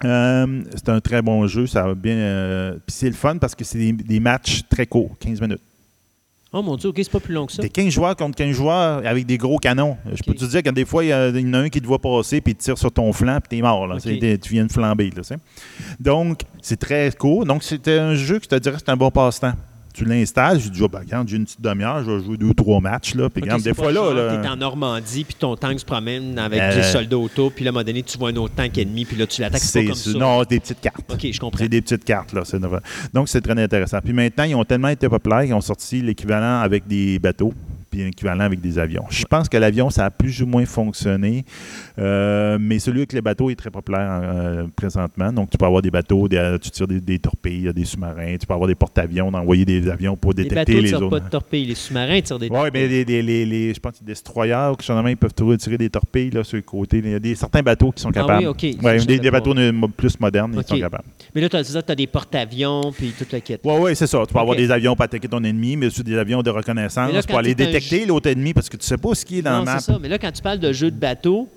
Euh, 0.04 0.62
c'est 0.74 0.88
un 0.88 1.00
très 1.00 1.22
bon 1.22 1.46
jeu, 1.46 1.66
ça 1.66 1.82
va 1.82 1.94
bien. 1.94 2.14
Euh, 2.14 2.72
puis 2.72 2.94
c'est 2.94 3.08
le 3.08 3.14
fun 3.14 3.36
parce 3.38 3.54
que 3.54 3.64
c'est 3.64 3.92
des, 3.92 4.20
matchs 4.20 4.62
très 4.68 4.86
courts, 4.86 5.16
15 5.20 5.40
minutes. 5.40 5.60
Oh 6.50 6.62
mon 6.62 6.76
Dieu, 6.76 6.88
ok, 6.88 6.96
c'est 6.96 7.10
pas 7.10 7.20
plus 7.20 7.34
long 7.34 7.44
que 7.46 7.52
ça. 7.52 7.60
Des 7.60 7.68
15 7.68 7.92
joueurs 7.92 8.16
contre 8.16 8.36
15 8.36 8.56
joueurs 8.56 9.06
avec 9.06 9.26
des 9.26 9.36
gros 9.36 9.58
canons. 9.58 9.98
Je 10.14 10.22
peux 10.22 10.32
te 10.32 10.46
dire 10.46 10.62
que 10.62 10.70
des 10.70 10.86
fois, 10.86 11.04
il 11.04 11.08
y, 11.08 11.12
en 11.12 11.52
a 11.52 11.58
un 11.58 11.68
qui 11.68 11.82
te 11.82 11.86
voit 11.86 11.98
passer 11.98 12.40
puis 12.40 12.54
il 12.54 12.56
tire 12.56 12.78
sur 12.78 12.90
ton 12.90 13.12
flanc 13.12 13.38
puis 13.40 13.58
t'es 13.58 13.62
mort. 13.62 13.86
Là. 13.86 13.98
tu 14.00 14.38
viens 14.50 14.64
de 14.64 14.72
flamber. 14.72 15.10
Là, 15.10 15.36
Donc, 16.00 16.40
c'est 16.62 16.78
très 16.78 17.12
court. 17.12 17.44
Donc, 17.44 17.62
c'était 17.62 17.98
un 17.98 18.14
jeu 18.14 18.38
que 18.38 18.44
je 18.44 18.48
te 18.48 18.54
dirais 18.54 18.76
c'est 18.78 18.88
un 18.88 18.96
bon 18.96 19.10
passe-temps 19.10 19.52
tu 19.98 20.04
l'installes, 20.04 20.60
je 20.60 20.68
dis, 20.68 20.80
oh, 20.80 20.88
ben, 20.88 21.02
j'ai 21.26 21.36
une 21.36 21.44
petite 21.44 21.60
demi-heure, 21.60 22.04
je 22.04 22.10
vais 22.12 22.24
jouer 22.24 22.36
deux 22.36 22.46
ou 22.46 22.54
trois 22.54 22.80
matchs. 22.80 23.14
Là, 23.14 23.28
puis 23.28 23.42
des 23.42 23.74
fois, 23.74 23.90
là. 23.90 24.38
Tu 24.38 24.46
es 24.46 24.48
en 24.48 24.56
Normandie, 24.56 25.24
puis 25.24 25.34
ton 25.34 25.56
tank 25.56 25.80
se 25.80 25.84
promène 25.84 26.38
avec 26.38 26.74
des 26.74 26.82
soldats 26.84 27.18
auto, 27.18 27.50
puis 27.50 27.64
là, 27.64 27.70
à 27.70 27.70
un 27.70 27.72
moment 27.72 27.84
donné, 27.84 28.02
tu 28.02 28.16
vois 28.16 28.30
un 28.30 28.36
autre 28.36 28.54
tank 28.54 28.76
ennemi, 28.78 29.04
puis 29.04 29.16
là, 29.16 29.26
tu 29.26 29.40
l'attaques. 29.40 29.60
C'est 29.60 29.84
comme 29.86 29.94
ça. 29.94 30.10
Non, 30.18 30.42
des 30.44 30.60
petites 30.60 30.80
cartes. 30.80 31.10
OK, 31.12 31.26
je 31.32 31.40
comprends. 31.40 31.58
C'est 31.58 31.68
des 31.68 31.82
petites 31.82 32.04
cartes, 32.04 32.32
là. 32.32 32.42
Donc, 33.12 33.28
c'est 33.28 33.40
très 33.40 33.60
intéressant. 33.60 33.98
Puis 34.02 34.12
maintenant, 34.12 34.44
ils 34.44 34.54
ont 34.54 34.64
tellement 34.64 34.88
été 34.88 35.08
populaires 35.08 35.42
qu'ils 35.42 35.54
ont 35.54 35.60
sorti 35.60 36.00
l'équivalent 36.00 36.60
avec 36.60 36.86
des 36.86 37.18
bateaux 37.18 37.52
puis 37.90 38.02
équivalent 38.02 38.44
avec 38.44 38.60
des 38.60 38.78
avions. 38.78 39.04
Je 39.10 39.24
pense 39.24 39.48
que 39.48 39.56
l'avion, 39.56 39.90
ça 39.90 40.06
a 40.06 40.10
plus 40.10 40.42
ou 40.42 40.46
moins 40.46 40.66
fonctionné, 40.66 41.44
euh, 41.98 42.58
mais 42.60 42.78
celui 42.78 43.00
avec 43.00 43.12
les 43.12 43.22
bateaux 43.22 43.50
est 43.50 43.56
très 43.56 43.70
populaire 43.70 44.20
euh, 44.22 44.66
présentement. 44.74 45.32
Donc, 45.32 45.50
tu 45.50 45.58
peux 45.58 45.66
avoir 45.66 45.82
des 45.82 45.90
bateaux, 45.90 46.28
tu 46.28 46.70
tires 46.70 46.86
des, 46.86 47.00
des 47.00 47.18
torpilles, 47.18 47.72
des 47.74 47.84
sous-marins, 47.84 48.36
tu 48.38 48.46
peux 48.46 48.54
avoir 48.54 48.68
des 48.68 48.74
porte-avions, 48.74 49.30
d'envoyer 49.30 49.64
des 49.64 49.88
avions 49.88 50.16
pour 50.16 50.34
détecter 50.34 50.74
les, 50.74 50.82
les 50.82 50.94
autres. 50.94 51.08
pas 51.08 51.20
de 51.20 51.28
torpilles, 51.28 51.66
les 51.66 51.74
sous-marins 51.74 52.20
tirent 52.20 52.38
des 52.38 52.48
torpilles. 52.48 52.70
Oui, 52.82 53.04
mais 53.04 53.04
les, 53.04 53.74
je 53.74 53.80
pense 53.80 53.92
que 53.92 54.00
les 54.00 54.06
destroyers, 54.06 54.72
ils 55.08 55.16
peuvent 55.16 55.34
tirer 55.56 55.78
des 55.78 55.90
torpilles 55.90 56.30
là, 56.30 56.44
sur 56.44 56.56
le 56.56 56.62
côté. 56.62 56.98
Il 56.98 57.10
y 57.10 57.14
a 57.14 57.18
des, 57.18 57.34
certains 57.34 57.62
bateaux 57.62 57.90
qui 57.92 58.02
sont 58.02 58.10
capables. 58.10 58.44
Ah 58.46 58.52
oui, 58.52 58.74
OK. 58.74 58.84
Ouais, 58.84 58.98
des, 58.98 59.18
des 59.18 59.30
bateaux 59.30 59.54
plus 59.96 60.18
modernes, 60.20 60.54
ils 60.56 60.66
sont 60.66 60.78
capables. 60.78 61.04
Mais 61.34 61.40
là, 61.40 61.48
tu 61.48 61.56
as, 61.56 61.76
as, 61.76 61.94
des 61.94 62.06
porte-avions, 62.06 62.92
puis 62.92 63.12
toute 63.16 63.32
la 63.32 63.40
quête. 63.40 63.60
Oui, 63.64 63.74
oui, 63.80 63.96
c'est 63.96 64.06
ça. 64.06 64.22
Tu 64.26 64.32
peux 64.32 64.40
avoir 64.40 64.56
des 64.56 64.70
avions 64.70 64.94
pour 64.94 65.04
attaquer 65.04 65.28
ton 65.28 65.42
ennemi, 65.42 65.76
mais 65.76 65.86
aussi 65.86 66.02
des 66.02 66.16
avions 66.16 66.42
de 66.42 66.50
reconnaissance 66.50 67.26
pour 67.26 67.38
aller 67.38 67.54
détecter 67.54 67.77
l'autre 68.06 68.28
ennemi 68.28 68.54
parce 68.54 68.68
que 68.68 68.76
tu 68.76 68.86
sais 68.86 68.98
pas 68.98 69.14
ce 69.14 69.24
qui 69.24 69.38
est 69.38 69.42
dans 69.42 69.64
non, 69.64 69.72
c'est 69.78 69.92
ça. 69.92 69.98
Mais 70.00 70.08
là, 70.08 70.18
quand 70.18 70.32
tu 70.32 70.42
parles 70.42 70.58
de 70.58 70.72
jeu 70.72 70.90
de 70.90 70.98
bateau, 70.98 71.48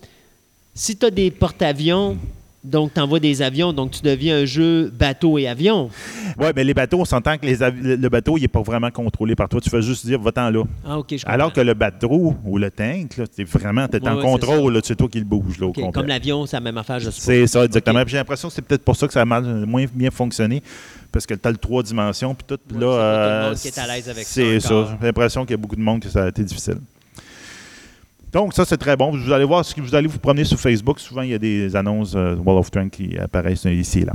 si 0.74 0.98
tu 0.98 1.06
as 1.06 1.11
des 1.11 1.32
porte-avions, 1.32 2.17
donc, 2.64 2.93
tu 2.93 3.00
envoies 3.00 3.19
des 3.19 3.41
avions, 3.41 3.74
donc 3.74 3.90
tu 3.91 4.01
deviens 4.03 4.38
un 4.38 4.45
jeu 4.45 4.91
bateau 4.93 5.40
et 5.40 5.48
avion. 5.48 5.90
Oui, 6.38 6.48
mais 6.56 6.64
les 6.64 6.75
bateaux, 6.75 7.00
on 7.00 7.06
s'entend 7.06 7.38
que 7.38 7.45
les 7.45 7.58
le 7.58 8.08
bateau, 8.08 8.38
il 8.38 8.41
n'est 8.41 8.48
pas 8.48 8.61
vraiment 8.61 8.91
contrôlé 8.91 9.35
par 9.35 9.50
toi. 9.50 9.59
Tu 9.59 9.69
fais 9.69 9.82
juste 9.82 10.06
dire, 10.06 10.19
va-t'en 10.22 10.51
là. 10.51 10.64
Ah, 10.85 11.00
OK, 11.00 11.08
je 11.17 11.24
Alors 11.25 11.51
que 11.51 11.61
le 11.61 11.74
bateau 11.74 12.35
ou 12.45 12.58
le 12.59 12.69
tank, 12.69 13.16
tu 13.16 13.41
es 13.41 13.43
vraiment 13.45 13.88
es 13.91 14.08
en 14.08 14.22
contrôle, 14.22 14.80
c'est 14.83 14.95
toi 14.95 15.08
qui 15.09 15.17
le 15.17 15.25
bouge. 15.25 15.58
Là, 15.59 15.72
Comme 15.91 16.06
l'avion, 16.06 16.45
c'est 16.45 16.58
la 16.58 16.61
même 16.61 16.77
affaire, 16.77 17.00
je 17.00 17.09
suppose. 17.09 17.24
C'est 17.24 17.48
ça, 17.48 17.66
exactement. 17.66 18.03
J'ai 18.06 18.17
l'impression 18.17 18.50
que 18.50 18.53
c'est 18.53 18.61
peut-être 18.61 18.83
pour 18.83 18.95
ça 18.95 19.08
que 19.08 19.14
ça 19.14 19.22
a 19.22 19.25
moins 19.25 19.85
bien 19.91 20.11
fonctionné, 20.11 20.61
parce 21.11 21.25
que 21.25 21.33
tu 21.33 21.48
as 21.48 21.51
le 21.51 21.57
trois 21.57 21.83
dimensions, 21.83 22.35
puis 22.35 22.45
tout. 22.48 22.80
là, 22.80 22.88
euh, 22.88 23.56
qui 23.56 23.67
est 23.67 23.77
à 23.77 23.88
l'aise 23.88 24.09
avec 24.09 24.25
ça. 24.25 24.33
C'est 24.33 24.59
ça. 24.59 24.98
J'ai 24.99 25.06
l'impression 25.06 25.41
qu'il 25.43 25.51
y 25.51 25.53
a 25.56 25.57
beaucoup 25.57 25.75
de 25.75 25.81
monde 25.81 26.01
que 26.01 26.09
ça 26.09 26.25
a 26.25 26.30
été 26.30 26.43
difficile. 26.43 26.77
Donc, 28.31 28.53
ça, 28.53 28.64
c'est 28.64 28.77
très 28.77 28.95
bon. 28.95 29.11
Vous 29.11 29.31
allez 29.31 29.43
voir, 29.43 29.65
si 29.65 29.80
vous 29.81 29.93
allez 29.93 30.07
vous 30.07 30.19
promener 30.19 30.45
sur 30.45 30.57
Facebook, 30.57 30.99
souvent, 30.99 31.22
il 31.22 31.31
y 31.31 31.33
a 31.33 31.38
des 31.38 31.75
annonces 31.75 32.14
euh, 32.15 32.35
Wall 32.35 32.57
of 32.57 32.67
Strength 32.67 32.91
qui 32.91 33.17
apparaissent 33.17 33.65
ici 33.65 33.99
et 33.99 34.06
là. 34.06 34.14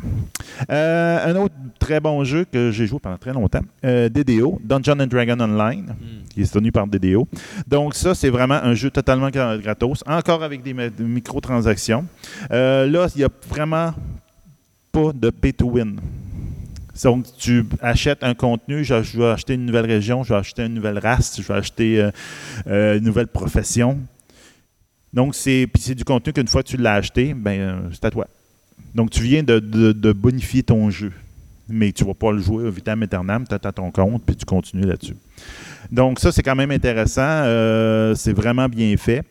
Euh, 0.70 1.32
un 1.32 1.36
autre 1.36 1.54
très 1.78 2.00
bon 2.00 2.24
jeu 2.24 2.46
que 2.50 2.70
j'ai 2.70 2.86
joué 2.86 2.98
pendant 2.98 3.18
très 3.18 3.34
longtemps, 3.34 3.60
euh, 3.84 4.08
DDO, 4.08 4.58
Dungeon 4.64 5.00
and 5.00 5.08
Dragon 5.08 5.38
Online, 5.38 5.94
hmm. 6.00 6.28
qui 6.32 6.40
est 6.40 6.50
tenu 6.50 6.72
par 6.72 6.86
DDO. 6.86 7.28
Donc, 7.68 7.94
ça, 7.94 8.14
c'est 8.14 8.30
vraiment 8.30 8.54
un 8.54 8.72
jeu 8.72 8.90
totalement 8.90 9.28
gratos, 9.28 10.02
encore 10.06 10.42
avec 10.42 10.62
des, 10.62 10.72
des 10.72 11.04
microtransactions. 11.04 12.06
là, 12.50 12.86
il 12.86 13.18
n'y 13.18 13.24
a 13.24 13.30
vraiment 13.50 13.92
pas 14.92 15.12
de 15.12 15.28
pay 15.28 15.52
to 15.52 15.66
win. 15.66 15.96
Donc, 17.02 17.26
tu 17.36 17.64
achètes 17.80 18.22
un 18.22 18.34
contenu, 18.34 18.84
je, 18.84 18.94
vais 18.94 19.26
acheter 19.26 19.54
une 19.54 19.66
nouvelle 19.66 19.86
région, 19.86 20.22
je 20.22 20.32
vais 20.32 20.38
acheter 20.38 20.64
une 20.64 20.74
nouvelle 20.74 20.98
race, 20.98 21.40
je 21.40 21.46
vais 21.46 21.54
acheter 21.54 22.00
euh, 22.00 22.10
euh, 22.66 22.98
une 22.98 23.04
nouvelle 23.04 23.26
profession. 23.26 23.98
Donc, 25.12 25.34
c'est 25.34 25.66
du 25.94 26.04
contenu 26.04 26.32
qu'une 26.32 26.48
fois 26.48 26.62
que 26.62 26.68
tu 26.68 26.76
l'as 26.76 26.94
acheté, 26.94 27.34
ben, 27.34 27.60
euh, 27.60 27.88
c'est 27.92 28.04
à 28.04 28.10
toi. 28.10 28.26
Donc, 28.94 29.10
tu 29.10 29.22
viens 29.22 29.42
de, 29.42 30.12
bonifier 30.12 30.62
ton 30.62 30.90
jeu. 30.90 31.12
Mais 31.68 31.90
tu 31.90 32.04
ne 32.04 32.08
vas 32.08 32.14
pas 32.14 32.30
le 32.30 32.38
jouer 32.38 32.64
au 32.64 32.70
vitam 32.70 33.02
aeternam, 33.02 33.44
tu 33.46 33.54
as 33.54 33.72
ton 33.72 33.90
compte, 33.90 34.22
puis 34.24 34.36
tu 34.36 34.44
continues 34.44 34.86
là-dessus. 34.86 35.16
Donc, 35.90 36.20
ça, 36.20 36.30
c'est 36.30 36.42
quand 36.42 36.54
même 36.54 36.70
intéressant. 36.70 37.42
c'est 38.14 38.32
vraiment 38.32 38.68
bien 38.68 38.96
fait. 38.96 39.24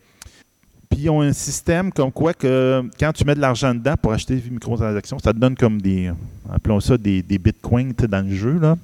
Puis 0.95 1.03
ils 1.03 1.09
ont 1.09 1.19
un 1.19 1.33
système 1.33 1.91
comme 1.91 2.09
quoi 2.09 2.33
que 2.33 2.81
quand 2.97 3.11
tu 3.11 3.25
mets 3.25 3.35
de 3.35 3.41
l'argent 3.41 3.75
dedans 3.75 3.95
pour 4.01 4.13
acheter 4.13 4.37
des 4.37 4.49
microtransactions, 4.49 5.19
ça 5.19 5.33
te 5.33 5.37
donne 5.37 5.53
comme 5.53 5.81
des, 5.81 6.09
appelons 6.49 6.79
ça 6.79 6.97
des, 6.97 7.21
bitcoins 7.21 7.91
dans 7.91 8.25
le 8.25 8.33
jeu. 8.33 8.57
Là. 8.59 8.77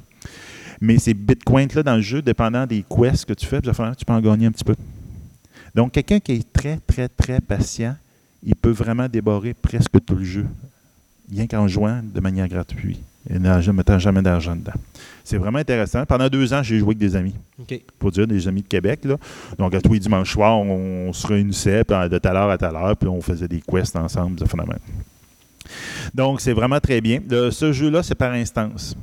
Mais 0.81 0.97
ces 0.97 1.13
bitcoins-là 1.13 1.83
dans 1.83 1.95
le 1.95 2.01
jeu, 2.01 2.21
dépendant 2.21 2.67
des 2.67 2.83
quests 2.83 3.23
que 3.23 3.33
tu 3.33 3.45
fais, 3.45 3.61
tu 3.61 3.71
peux 3.71 4.11
en 4.11 4.19
gagner 4.19 4.47
un 4.47 4.51
petit 4.51 4.65
peu. 4.65 4.75
Donc, 5.73 5.93
quelqu'un 5.93 6.19
qui 6.19 6.33
est 6.33 6.51
très, 6.51 6.79
très, 6.85 7.07
très 7.07 7.39
patient, 7.39 7.95
il 8.43 8.57
peut 8.57 8.71
vraiment 8.71 9.07
débarrer 9.07 9.53
presque 9.53 10.03
tout 10.05 10.15
le 10.15 10.25
jeu, 10.25 10.45
rien 11.31 11.47
qu'en 11.47 11.69
jouant 11.69 12.01
de 12.03 12.19
manière 12.19 12.49
gratuite 12.49 12.99
et 13.29 13.37
ne 13.37 13.71
mettant 13.71 13.99
jamais 13.99 14.21
d'argent 14.21 14.55
dedans. 14.55 14.73
C'est 15.23 15.37
vraiment 15.37 15.59
intéressant. 15.59 16.05
Pendant 16.05 16.27
deux 16.27 16.53
ans, 16.53 16.63
j'ai 16.63 16.79
joué 16.79 16.89
avec 16.89 16.97
des 16.97 17.15
amis. 17.15 17.35
Pour 17.99 18.11
dire 18.11 18.27
des 18.27 18.47
amis 18.47 18.63
de 18.63 18.67
Québec. 18.67 19.01
Là. 19.03 19.17
Donc, 19.57 19.73
à 19.75 19.81
tous 19.81 19.93
les 19.93 19.99
dimanches 19.99 20.31
soirs, 20.31 20.59
on, 20.59 21.13
se 21.13 21.27
réunissait 21.27 21.83
de 21.83 22.17
telle 22.17 22.35
heure 22.35 22.49
à 22.49 22.57
telle 22.57 22.75
heure, 22.75 22.97
puis 22.97 23.07
on 23.07 23.21
faisait 23.21 23.47
des 23.47 23.61
quests 23.61 23.95
ensemble, 23.95 24.37
Donc, 26.15 26.41
c'est 26.41 26.53
vraiment 26.53 26.79
très 26.79 27.01
bien. 27.01 27.19
ce 27.29 27.71
jeu-là, 27.71 28.01
c'est 28.01 28.15
par 28.15 28.33
instance. 28.33 28.95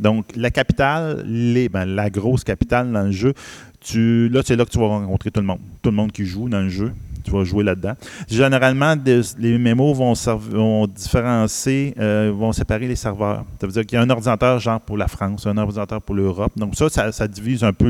Donc, 0.00 0.26
la 0.34 0.50
capitale, 0.50 1.22
les, 1.26 1.68
ben, 1.68 1.84
la 1.84 2.08
grosse 2.08 2.44
capitale 2.44 2.90
dans 2.90 3.04
le 3.04 3.12
jeu, 3.12 3.34
tu, 3.80 4.28
là, 4.30 4.40
c'est 4.44 4.56
là 4.56 4.64
que 4.64 4.70
tu 4.70 4.78
vas 4.78 4.88
rencontrer 4.88 5.30
tout 5.30 5.40
le 5.40 5.46
monde. 5.46 5.60
Tout 5.82 5.90
le 5.90 5.96
monde 5.96 6.12
qui 6.12 6.24
joue 6.24 6.48
dans 6.48 6.62
le 6.62 6.70
jeu 6.70 6.92
tu 7.26 7.32
vas 7.32 7.44
jouer 7.44 7.64
là-dedans. 7.64 7.94
Généralement, 8.28 8.94
les 9.38 9.58
mémos 9.58 9.96
vont, 9.96 10.86
différencier, 10.86 11.94
euh, 11.98 12.32
vont 12.34 12.52
séparer 12.52 12.86
les 12.86 12.96
serveurs. 12.96 13.44
Ça 13.60 13.66
veut 13.66 13.72
dire 13.72 13.84
qu'il 13.84 13.98
y 13.98 14.00
a 14.00 14.04
un 14.04 14.10
ordinateur 14.10 14.58
genre 14.60 14.80
pour 14.80 14.96
la 14.96 15.08
France, 15.08 15.46
un 15.46 15.58
ordinateur 15.58 16.00
pour 16.00 16.14
l'Europe. 16.14 16.52
Donc 16.56 16.74
ça, 16.76 16.88
ça, 17.12 17.28
divise 17.28 17.64
un 17.64 17.72
peu 17.72 17.88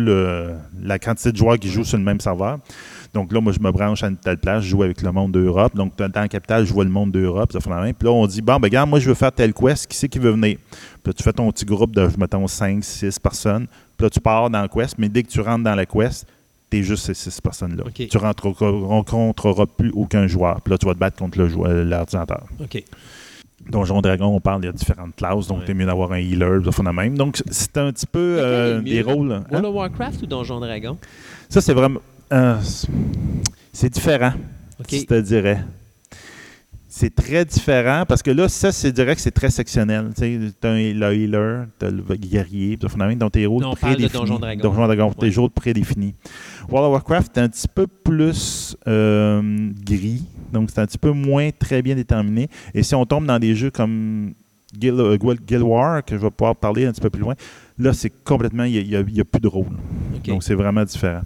la 0.83 0.99
quantité 0.99 1.33
de 1.33 1.37
joueurs 1.37 1.59
qui 1.59 1.69
jouent 1.69 1.85
sur 1.85 1.99
le 1.99 2.05
même 2.05 2.21
serveur. 2.21 2.59
Donc 3.13 3.33
là, 3.33 3.41
moi, 3.41 3.53
je 3.53 3.61
me 3.61 3.71
branche 3.71 4.03
à 4.03 4.09
une 4.09 4.17
telle 4.17 4.39
place, 4.39 4.63
je 4.63 4.71
joue 4.71 4.83
avec 4.83 5.01
le 5.03 5.13
monde 5.13 5.33
d'Europe. 5.33 5.75
Donc, 5.75 5.97
dans 5.97 6.11
la 6.15 6.29
capitale, 6.29 6.67
je 6.67 6.73
vois 6.73 6.85
le 6.85 6.91
monde 6.91 7.13
d'Europe, 7.13 7.53
ça 7.53 7.61
fait 7.61 7.71
la 7.71 7.81
même. 7.81 7.95
Puis 7.95 8.07
là, 8.07 8.13
on 8.13 8.27
dit, 8.27 8.43
bon, 8.43 8.57
ben, 8.57 8.65
regarde, 8.65 8.91
moi, 8.91 8.99
je 8.99 9.09
veux 9.09 9.15
faire 9.15 9.33
telle 9.33 9.55
quest, 9.55 9.87
qui 9.87 9.97
c'est 9.97 10.09
qui 10.09 10.19
veut 10.19 10.33
venir? 10.33 10.59
Puis 10.71 11.07
là, 11.07 11.13
tu 11.13 11.23
fais 11.23 11.33
ton 11.33 11.51
petit 11.51 11.65
groupe 11.65 11.95
de, 11.95 12.09
mettons, 12.19 12.47
5, 12.47 12.85
6 12.85 13.19
personnes. 13.19 13.67
Puis 13.97 14.05
là, 14.05 14.11
tu 14.11 14.21
pars 14.21 14.51
dans 14.51 14.61
la 14.61 14.69
quest, 14.69 14.99
mais 14.99 15.09
dès 15.09 15.23
que 15.23 15.29
tu 15.29 15.41
rentres 15.41 15.65
dans 15.65 15.75
la 15.75 15.87
quest, 15.87 16.27
tu 16.71 16.79
es 16.79 16.83
juste 16.83 17.07
ces 17.07 17.15
six 17.15 17.41
personnes-là. 17.41 17.85
Tu 17.95 18.09
ne 18.13 18.87
rencontreras 18.87 19.67
plus 19.67 19.91
aucun 19.95 20.27
joueur. 20.27 20.61
Puis 20.61 20.73
là, 20.73 20.79
tu 20.79 20.87
vas 20.87 20.95
te 20.95 20.99
battre 20.99 21.19
contre 21.19 21.39
l'ordinateur. 21.39 22.45
OK. 22.61 22.83
Donjon 23.71 24.01
Dragon, 24.01 24.27
on 24.27 24.41
parle, 24.41 24.63
il 24.63 24.67
y 24.67 24.69
a 24.69 24.73
différentes 24.73 25.17
classes, 25.17 25.49
donc 25.49 25.65
tu 25.65 25.73
es 25.73 25.75
mieux 25.75 25.87
d'avoir 25.87 26.13
un 26.13 26.19
healer, 26.19 26.61
de 26.61 26.91
même. 26.93 27.17
Donc, 27.17 27.43
c'est 27.51 27.77
un 27.79 27.91
petit 27.91 28.07
peu 28.07 28.37
euh, 28.39 28.81
des 28.81 29.03
rôles. 29.03 29.33
Hein? 29.33 29.45
World 29.51 29.67
of 29.67 29.75
Warcraft 29.75 30.23
ou 30.23 30.27
Donjon 30.27 30.61
Dragon? 30.61 30.97
Ça, 31.49 31.61
c'est 31.61 31.75
vraiment. 31.75 32.01
Euh, 32.33 32.57
c'est 33.73 33.91
différent, 33.91 34.33
je 34.91 35.05
te 35.05 35.21
dirais 35.21 35.65
c'est 36.99 37.15
très 37.15 37.45
différent 37.45 38.05
parce 38.09 38.23
que 38.23 38.31
là, 38.31 38.49
ça, 38.49 38.73
c'est 38.73 38.91
direct, 38.91 39.21
c'est 39.21 39.31
très 39.31 39.51
sectionnel. 39.51 40.13
Tu 40.17 40.51
as 40.63 40.69
un 40.69 40.79
healer, 40.79 41.67
tu 41.79 41.85
as 41.85 41.91
le 41.91 42.03
guerrier, 42.17 42.79
tu 42.79 42.87
as 42.87 43.31
tes 43.31 43.43
héros 43.43 43.61
prédéfinis. 43.75 44.09
Donjon 44.09 44.39
Dragon. 44.39 44.63
Donjon 44.63 44.87
Dragon, 44.87 45.13
tes 45.13 45.31
jours 45.31 45.51
prédéfinis. 45.51 46.15
World 46.71 46.87
of 46.87 46.93
Warcraft 46.93 47.37
est 47.37 47.41
un 47.43 47.49
petit 47.51 47.69
peu 47.69 47.87
plus 47.87 48.79
euh, 48.89 49.71
gris, 49.85 50.25
donc 50.55 50.71
c'est 50.71 50.81
un 50.81 50.87
petit 50.87 50.97
peu 50.97 51.11
moins 51.11 51.51
très 51.51 51.83
bien 51.83 51.95
déterminé. 51.95 52.49
Et 52.73 52.83
si 52.83 52.95
on 52.95 53.05
tombe 53.05 53.27
dans 53.27 53.39
des 53.39 53.55
jeux 53.55 53.71
comme 53.71 54.33
Guild, 54.75 54.99
euh, 54.99 55.61
War, 55.61 56.03
que 56.03 56.17
je 56.17 56.23
vais 56.23 56.31
pouvoir 56.31 56.57
parler 56.57 56.87
un 56.87 56.93
petit 56.93 57.03
peu 57.03 57.11
plus 57.11 57.21
loin, 57.21 57.35
là, 57.79 57.93
c'est 57.93 58.13
complètement, 58.25 58.65
il 58.65 58.89
n'y 58.89 59.21
a, 59.21 59.25
plus 59.25 59.41
de 59.41 59.49
rôle. 59.49 59.77
Donc, 60.27 60.43
c'est 60.43 60.55
vraiment 60.55 60.85
différent. 60.85 61.23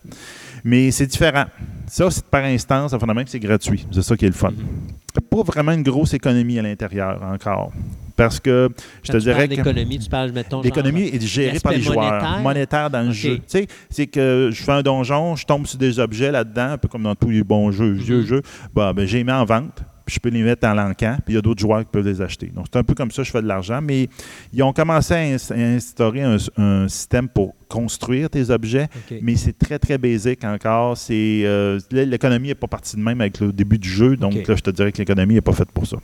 Mais 0.64 0.90
c'est 0.90 1.06
différent. 1.06 1.44
Ça, 1.90 2.08
c'est 2.08 2.24
par 2.24 2.44
instance, 2.44 2.92
enfin, 2.92 3.12
même, 3.12 3.26
c'est 3.26 3.40
gratuit. 3.40 3.84
C'est 3.90 4.02
ça 4.02 4.16
qui 4.16 4.24
est 4.24 4.28
le 4.28 4.34
fun. 4.34 4.50
Mm-hmm. 4.50 5.28
Pas 5.28 5.42
vraiment 5.42 5.72
une 5.72 5.82
grosse 5.82 6.14
économie 6.14 6.56
à 6.56 6.62
l'intérieur 6.62 7.20
encore. 7.20 7.72
Parce 8.14 8.38
que 8.38 8.68
je 9.02 9.10
te 9.10 9.16
dirais 9.16 9.48
que. 9.48 9.54
L'économie, 9.54 9.98
tu 9.98 10.08
parles, 10.08 10.30
mettons. 10.30 10.62
L'économie 10.62 11.08
est 11.08 11.20
gérée 11.20 11.58
par 11.58 11.72
les 11.72 11.80
joueurs, 11.80 12.38
monétaire? 12.42 12.90
dans 12.90 13.02
le 13.02 13.10
jeu. 13.10 13.38
Tu 13.38 13.42
sais, 13.48 13.66
c'est 13.88 14.06
que 14.06 14.50
je 14.52 14.62
fais 14.62 14.70
un 14.70 14.82
donjon, 14.82 15.34
je 15.34 15.44
tombe 15.44 15.66
sur 15.66 15.78
des 15.78 15.98
objets 15.98 16.30
là-dedans, 16.30 16.72
un 16.72 16.78
peu 16.78 16.86
comme 16.86 17.02
dans 17.02 17.16
tous 17.16 17.30
les 17.30 17.42
bons 17.42 17.72
jeux, 17.72 17.90
vieux 17.90 18.22
mm-hmm. 18.22 18.26
jeux. 18.26 18.42
Bah, 18.72 18.92
ben, 18.92 19.04
j'ai 19.04 19.24
mis 19.24 19.32
en 19.32 19.44
vente 19.44 19.82
je 20.10 20.20
peux 20.20 20.28
les 20.28 20.42
mettre 20.42 20.62
dans 20.62 20.74
l'encan, 20.74 21.16
puis 21.24 21.34
il 21.34 21.36
y 21.36 21.38
a 21.38 21.42
d'autres 21.42 21.60
joueurs 21.60 21.80
qui 21.80 21.90
peuvent 21.90 22.06
les 22.06 22.20
acheter. 22.20 22.46
Donc, 22.46 22.66
c'est 22.72 22.78
un 22.78 22.84
peu 22.84 22.94
comme 22.94 23.10
ça 23.10 23.22
que 23.22 23.26
je 23.26 23.32
fais 23.32 23.42
de 23.42 23.46
l'argent, 23.46 23.80
mais 23.82 24.08
ils 24.52 24.62
ont 24.62 24.72
commencé 24.72 25.14
à, 25.14 25.54
instaurer 25.54 26.22
un, 26.22 26.88
système 26.88 27.28
pour 27.28 27.54
construire 27.68 28.28
tes 28.30 28.50
objets, 28.50 28.88
mais 29.22 29.36
c'est 29.36 29.56
très, 29.56 29.78
très 29.78 29.98
basique 29.98 30.44
encore. 30.44 30.96
C'est 30.96 31.42
euh, 31.44 31.78
L'économie 31.90 32.48
n'est 32.48 32.54
pas 32.54 32.66
partie 32.66 32.96
de 32.96 33.00
même 33.00 33.20
avec 33.20 33.40
le 33.40 33.52
début 33.52 33.78
du 33.78 33.88
jeu, 33.88 34.16
donc 34.16 34.34
là, 34.46 34.56
je 34.56 34.62
te 34.62 34.70
dirais 34.70 34.92
que 34.92 34.98
l'économie 34.98 35.34
n'est 35.34 35.40
pas 35.40 35.52
faite 35.52 35.70
pour 35.72 35.86
ça. 35.86 35.98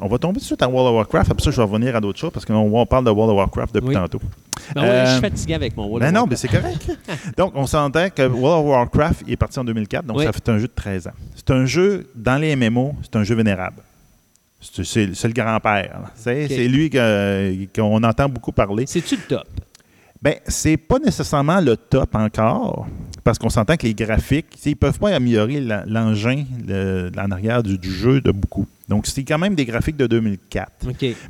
On 0.00 0.08
va 0.08 0.18
tomber 0.18 0.34
tout 0.34 0.40
de 0.40 0.44
suite 0.44 0.62
à 0.62 0.68
World 0.68 0.88
of 0.88 0.94
Warcraft. 0.96 1.30
Après 1.30 1.44
ça, 1.44 1.50
je 1.50 1.56
vais 1.56 1.62
revenir 1.62 1.96
à 1.96 2.00
d'autres 2.00 2.18
choses 2.18 2.30
parce 2.30 2.44
qu'on 2.44 2.86
parle 2.86 3.04
de 3.04 3.10
World 3.10 3.32
of 3.32 3.36
Warcraft 3.38 3.74
depuis 3.74 3.94
tantôt. 3.94 4.20
Ben 4.74 5.04
je 5.04 5.10
suis 5.10 5.18
euh, 5.18 5.20
fatigué 5.20 5.54
avec 5.54 5.76
mon 5.76 5.86
World 5.86 6.02
ben 6.02 6.16
of 6.16 6.22
non, 6.22 6.26
mais 6.28 6.36
c'est 6.36 6.48
correct. 6.48 6.90
donc, 7.36 7.52
on 7.54 7.66
s'entend 7.66 8.08
que 8.10 8.22
World 8.22 8.64
of 8.64 8.70
Warcraft 8.70 9.28
est 9.28 9.36
parti 9.36 9.58
en 9.58 9.64
2004, 9.64 10.04
donc 10.04 10.22
ça 10.22 10.32
fait 10.32 10.48
un 10.48 10.58
jeu 10.58 10.68
de 10.68 10.72
13 10.74 11.08
ans. 11.08 11.12
C'est 11.34 11.50
un 11.50 11.66
jeu, 11.66 12.10
dans 12.14 12.36
les 12.36 12.54
MMO, 12.56 12.94
c'est 13.02 13.16
un 13.16 13.24
jeu 13.24 13.34
vénérable. 13.34 13.82
C'est 14.60 15.24
le 15.24 15.32
grand-père. 15.32 16.00
C'est 16.14 16.68
lui 16.68 16.90
qu'on 17.74 18.02
entend 18.02 18.28
beaucoup 18.28 18.52
parler. 18.52 18.84
C'est-tu 18.86 19.16
le 19.16 19.22
top? 19.22 19.46
Ben, 20.20 20.36
c'est 20.46 20.76
pas 20.76 21.00
nécessairement 21.00 21.60
le 21.60 21.76
top 21.76 22.14
encore, 22.14 22.86
parce 23.24 23.38
qu'on 23.38 23.50
s'entend 23.50 23.76
que 23.76 23.86
les 23.86 23.94
graphiques, 23.94 24.46
ils 24.64 24.70
ne 24.70 24.74
peuvent 24.74 24.98
pas 24.98 25.14
améliorer 25.14 25.60
l'engin 25.86 26.44
en 27.16 27.30
arrière 27.30 27.62
du, 27.62 27.78
jeu 27.90 28.20
de 28.20 28.32
beaucoup. 28.32 28.66
Donc, 28.88 29.06
c'est 29.06 29.24
quand 29.24 29.38
même 29.38 29.54
des 29.54 29.64
graphiques 29.64 29.96
de 29.96 30.06
2004. 30.06 30.70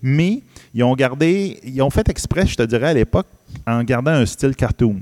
Mais 0.03 0.43
ils 0.75 0.83
ont 0.83 0.95
gardé, 0.95 1.61
ils 1.65 1.83
ont 1.83 1.91
fait 1.91 2.09
exprès, 2.09 2.47
je 2.47 2.57
te 2.57 2.63
dirais, 2.63 2.89
à 2.89 2.95
l'époque, 2.95 3.27
en 3.67 3.83
gardant 3.85 4.13
un 4.13 4.27
style 4.27 4.57
cartoon. 4.57 5.01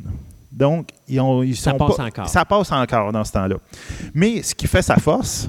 Donc, 0.50 0.88
ils 1.08 1.20
ont, 1.20 1.42
ils 1.42 1.56
ça 1.56 1.74
passe 1.74 1.98
encore. 1.98 2.28
Ça 2.28 2.44
passe 2.44 2.72
encore 2.72 3.12
dans 3.12 3.24
ce 3.24 3.32
temps-là. 3.32 3.56
Mais 4.12 4.42
ce 4.42 4.54
qui 4.54 4.66
fait 4.66 4.82
sa 4.82 4.96
force, 4.96 5.48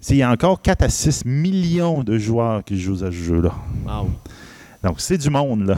c'est 0.00 0.14
qu'il 0.14 0.16
y 0.16 0.22
a 0.22 0.30
encore 0.30 0.60
4 0.60 0.82
à 0.82 0.88
6 0.88 1.24
millions 1.26 2.02
de 2.02 2.18
joueurs 2.18 2.64
qui 2.64 2.80
jouent 2.80 3.04
à 3.04 3.10
ce 3.10 3.12
jeu-là. 3.12 3.52
Wow. 3.86 4.10
Donc, 4.82 5.00
c'est 5.00 5.18
du 5.18 5.30
monde, 5.30 5.66
là. 5.66 5.76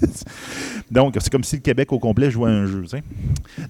Donc, 0.90 1.16
c'est 1.18 1.30
comme 1.30 1.44
si 1.44 1.56
le 1.56 1.62
Québec 1.62 1.92
au 1.92 1.98
complet 1.98 2.30
jouait 2.30 2.50
un 2.50 2.66
jeu. 2.66 2.84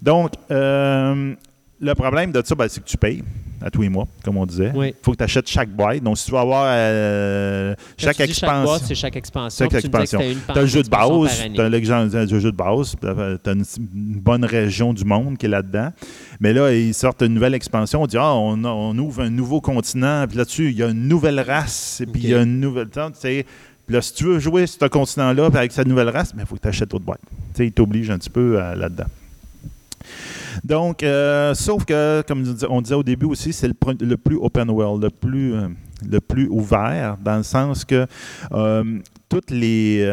Donc, 0.03 0.33
euh, 0.51 1.35
le 1.81 1.95
problème 1.95 2.33
de 2.33 2.43
ça, 2.45 2.55
ben, 2.55 2.69
c'est 2.69 2.83
que 2.83 2.89
tu 2.89 2.97
payes 2.97 3.23
à 3.63 3.71
tous 3.71 3.83
les 3.83 3.89
mois, 3.89 4.07
comme 4.23 4.37
on 4.37 4.47
disait. 4.47 4.73
Il 4.75 4.95
faut 5.03 5.13
que 5.13 5.17
tu 5.17 5.25
achètes 5.25 5.49
chaque 5.49 5.71
boîte. 5.71 6.03
Donc, 6.03 6.19
si 6.19 6.27
tu 6.27 6.33
vas 6.33 6.41
avoir 6.41 6.65
euh, 6.69 7.75
chaque 7.97 8.21
expansion. 8.21 8.87
Chaque 8.87 8.97
chaque 8.97 9.17
expansion. 9.17 9.65
Chaque 9.65 9.85
expansion. 9.85 10.21
Tu 10.21 10.59
as 10.59 10.63
un 10.63 10.67
jeu 10.67 10.83
de 10.83 10.89
base, 10.89 11.43
tu 11.55 11.61
as 11.61 12.27
du 12.27 12.41
jeu 12.41 12.53
de 12.53 12.57
base, 12.57 12.97
tu 13.01 13.07
as 13.07 13.53
une, 13.53 13.65
bonne 14.21 14.45
région 14.45 14.93
du 14.93 15.05
monde 15.05 15.39
qui 15.39 15.47
est 15.47 15.51
là-dedans. 15.51 15.91
Mais 16.41 16.53
là, 16.53 16.73
ils 16.73 16.95
sortent 16.95 17.23
une 17.23 17.35
nouvelle 17.35 17.55
expansion. 17.55 18.03
On 18.03 18.07
dit, 18.07 18.19
ah, 18.19 18.35
on, 18.35 18.99
ouvre 18.99 19.23
un 19.23 19.31
nouveau 19.31 19.61
continent, 19.61 20.27
puis 20.29 20.37
là-dessus, 20.37 20.71
il 20.71 20.77
y 20.77 20.83
a 20.83 20.89
une 20.89 21.09
nouvelle 21.09 21.41
race, 21.41 22.01
et 22.01 22.07
puis 22.07 22.23
il 22.23 22.31
y 22.31 22.35
a 22.35 22.43
une 22.43 22.61
nouvelle. 22.61 22.89
Tu 22.91 23.01
sais, 23.15 23.47
puis 23.87 23.95
là, 23.95 24.03
si 24.03 24.13
tu 24.15 24.25
veux 24.25 24.39
jouer 24.41 24.67
sur 24.67 24.81
ce 24.81 24.87
continent-là 24.87 25.47
avec 25.47 25.71
cette 25.71 25.87
nouvelle 25.87 26.09
race, 26.09 26.35
il 26.37 26.45
faut 26.45 26.57
que 26.57 26.63
tu 26.63 26.69
achètes 26.69 26.93
autre 26.93 27.05
boîte. 27.05 27.21
Tu 27.55 27.59
sais, 27.59 27.67
il 27.67 27.73
t'oblige 27.73 28.11
un 28.11 28.19
petit 28.19 28.31
peu 28.31 28.61
euh, 28.61 28.75
là-dedans. 28.75 29.07
Donc, 30.65 31.03
euh, 31.05 31.55
sauf 31.55 31.85
que, 31.85 32.25
comme 32.27 32.45
on 32.69 32.81
disait 32.83 32.97
au 32.97 33.05
début 33.05 33.27
aussi, 33.27 33.53
c'est 33.53 33.69
le, 33.69 34.17
plus 34.17 34.37
open 34.37 34.71
world, 34.71 35.05
le 35.05 35.11
plus, 35.11 35.55
euh, 35.55 35.69
le 36.09 36.21
plus 36.21 36.49
ouvert, 36.49 37.17
dans 37.23 37.37
le 37.37 37.43
sens 37.45 37.85
que 37.85 38.07
toutes 39.29 39.51
les. 39.51 40.13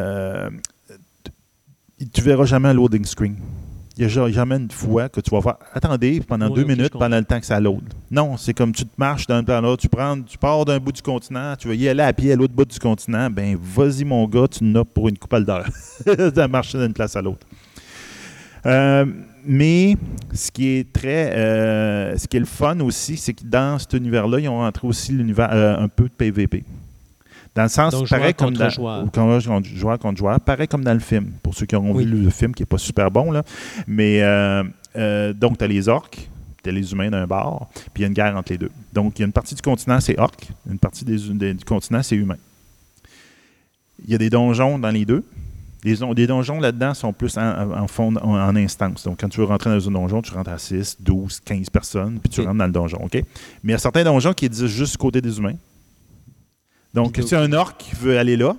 tu 2.13 2.21
verras 2.21 2.45
jamais 2.45 2.69
un 2.69 2.73
loading 2.73 3.05
screen. 3.05 3.37
Il 3.97 4.07
n'y 4.07 4.17
a 4.17 4.29
jamais 4.31 4.55
une 4.55 4.71
fois 4.71 5.07
que 5.07 5.21
tu 5.21 5.29
vas 5.29 5.41
faire 5.41 5.57
attendez 5.73 6.19
pendant 6.21 6.49
deux 6.49 6.63
minutes 6.63 6.93
pendant 6.93 7.17
le 7.17 7.25
temps 7.25 7.39
que 7.39 7.45
ça 7.45 7.59
l'autre. 7.59 7.83
Non, 8.09 8.37
c'est 8.37 8.53
comme 8.53 8.71
tu 8.71 8.85
te 8.85 8.93
marches 8.97 9.27
d'un 9.27 9.43
plan 9.43 9.57
à 9.57 9.61
l'autre, 9.61 9.81
tu 9.81 9.89
prends, 9.89 10.19
tu 10.21 10.37
pars 10.37 10.65
d'un 10.65 10.79
bout 10.79 10.91
du 10.91 11.01
continent, 11.01 11.55
tu 11.57 11.67
veux 11.67 11.75
y 11.75 11.87
aller 11.87 12.01
à 12.01 12.11
pied 12.13 12.31
à 12.31 12.35
l'autre 12.35 12.53
bout 12.53 12.65
du 12.65 12.79
continent, 12.79 13.29
ben 13.29 13.57
vas-y 13.61 14.03
mon 14.03 14.27
gars, 14.27 14.47
tu 14.47 14.63
n'as 14.63 14.83
pour 14.83 15.09
une 15.09 15.17
couple 15.17 15.43
d'heures 15.43 15.69
de 16.05 16.45
marcher 16.47 16.79
d'une 16.79 16.93
place 16.93 17.15
à 17.15 17.21
l'autre. 17.21 17.45
Euh, 18.65 19.05
mais 19.45 19.97
ce 20.33 20.51
qui 20.51 20.69
est 20.69 20.93
très, 20.93 21.35
euh, 21.35 22.17
ce 22.17 22.27
qui 22.27 22.37
est 22.37 22.39
le 22.39 22.45
fun 22.45 22.79
aussi, 22.79 23.17
c'est 23.17 23.33
que 23.33 23.43
dans 23.43 23.77
cet 23.77 23.93
univers-là, 23.93 24.39
ils 24.39 24.47
ont 24.47 24.59
rentré 24.59 24.87
aussi 24.87 25.11
l'univers 25.11 25.49
euh, 25.51 25.77
un 25.77 25.87
peu 25.87 26.05
de 26.05 26.13
PVP. 26.13 26.63
Dans 27.55 27.63
le 27.63 27.69
sens, 27.69 28.09
pareil 28.09 28.33
comme 28.33 28.55
dans, 28.55 28.69
joueur. 28.69 29.05
joueur 29.13 29.99
contre 29.99 30.17
joueur, 30.17 30.39
pareil 30.39 30.67
comme 30.67 30.83
dans 30.83 30.93
le 30.93 30.99
film. 30.99 31.33
Pour 31.43 31.53
ceux 31.53 31.65
qui 31.65 31.75
ont 31.75 31.93
vu 31.93 32.05
le 32.05 32.29
film, 32.29 32.53
qui 32.53 32.63
n'est 32.63 32.67
pas 32.67 32.79
super 32.79 33.11
bon, 33.11 33.31
là. 33.31 33.43
Mais 33.87 34.21
donc, 35.33 35.57
tu 35.57 35.63
as 35.63 35.67
les 35.67 35.87
orques, 35.87 36.29
tu 36.63 36.69
as 36.69 36.73
les 36.73 36.91
humains 36.91 37.09
d'un 37.09 37.27
bord, 37.27 37.69
puis 37.93 37.97
il 37.97 38.01
y 38.01 38.05
a 38.05 38.07
une 38.07 38.13
guerre 38.13 38.35
entre 38.35 38.51
les 38.51 38.57
deux. 38.57 38.71
Donc, 38.93 39.19
il 39.19 39.21
y 39.21 39.23
a 39.23 39.27
une 39.27 39.33
partie 39.33 39.53
du 39.53 39.61
continent, 39.61 39.99
c'est 39.99 40.17
orques, 40.17 40.49
une 40.69 40.79
partie 40.79 41.05
des, 41.05 41.17
du 41.17 41.65
continent, 41.65 42.01
c'est 42.01 42.15
humain. 42.15 42.37
Il 44.05 44.11
y 44.11 44.15
a 44.15 44.17
des 44.17 44.29
donjons 44.29 44.79
dans 44.79 44.89
les 44.89 45.05
deux. 45.05 45.23
Les, 45.83 46.27
donjons 46.27 46.61
là-dedans 46.61 46.93
sont 46.93 47.11
plus 47.11 47.37
en, 47.37 47.87
fond, 47.87 48.15
en, 48.15 48.55
instance. 48.55 49.03
Donc, 49.03 49.19
quand 49.19 49.27
tu 49.27 49.39
veux 49.39 49.45
rentrer 49.45 49.69
dans 49.69 49.87
un 49.87 49.91
donjon, 49.91 50.21
tu 50.21 50.33
rentres 50.33 50.51
à 50.51 50.57
6, 50.57 50.97
12, 51.01 51.41
15 51.41 51.69
personnes, 51.69 52.19
puis 52.19 52.29
tu 52.29 52.41
rentres 52.41 52.57
dans 52.57 52.65
le 52.65 52.71
donjon. 52.71 52.99
OK? 53.03 53.13
Mais 53.13 53.23
il 53.63 53.71
y 53.71 53.73
a 53.73 53.77
certains 53.77 54.03
donjons 54.03 54.33
qui 54.33 54.47
disent 54.47 54.65
juste 54.67 54.95
côté 54.95 55.19
des 55.21 55.37
humains. 55.37 55.55
Donc, 56.93 57.19
si 57.25 57.35
un 57.35 57.51
orc 57.53 57.77
veut 57.99 58.17
aller 58.17 58.37
là, 58.37 58.55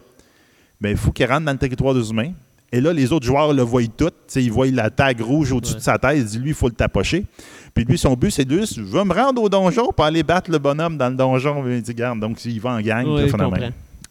ben, 0.80 0.90
il 0.90 0.96
faut 0.96 1.12
qu'il 1.12 1.26
rentre 1.26 1.44
dans 1.44 1.52
le 1.52 1.58
territoire 1.58 1.94
des 1.94 2.10
humains. 2.10 2.32
Et 2.72 2.80
là, 2.80 2.92
les 2.92 3.12
autres 3.12 3.24
joueurs 3.24 3.52
le 3.52 3.62
voient 3.62 3.86
tout. 3.86 4.10
ils 4.34 4.50
voient 4.50 4.66
la 4.66 4.90
tag 4.90 5.20
rouge 5.20 5.52
au-dessus 5.52 5.76
de 5.76 5.80
sa 5.80 5.96
tête. 5.96 6.16
Ils 6.16 6.24
disent, 6.24 6.40
lui, 6.40 6.50
il 6.50 6.54
faut 6.54 6.68
le 6.68 6.74
tapocher. 6.74 7.24
Puis 7.72 7.84
lui, 7.84 7.96
son 7.96 8.14
but, 8.14 8.32
c'est 8.32 8.44
de 8.44 8.62
je 8.64 8.80
veux 8.80 9.04
me 9.04 9.12
rendre 9.14 9.40
au 9.42 9.48
donjon 9.48 9.92
pour 9.92 10.04
aller 10.04 10.24
battre 10.24 10.50
le 10.50 10.58
bonhomme 10.58 10.96
dans 10.96 11.08
le 11.08 11.14
donjon. 11.14 11.64
Il 11.68 11.82
dit, 11.82 11.94
garde. 11.94 12.18
Donc, 12.18 12.44
il 12.44 12.60
va 12.60 12.70
en 12.70 12.80
gang. 12.80 13.06
Oui, 13.06 13.30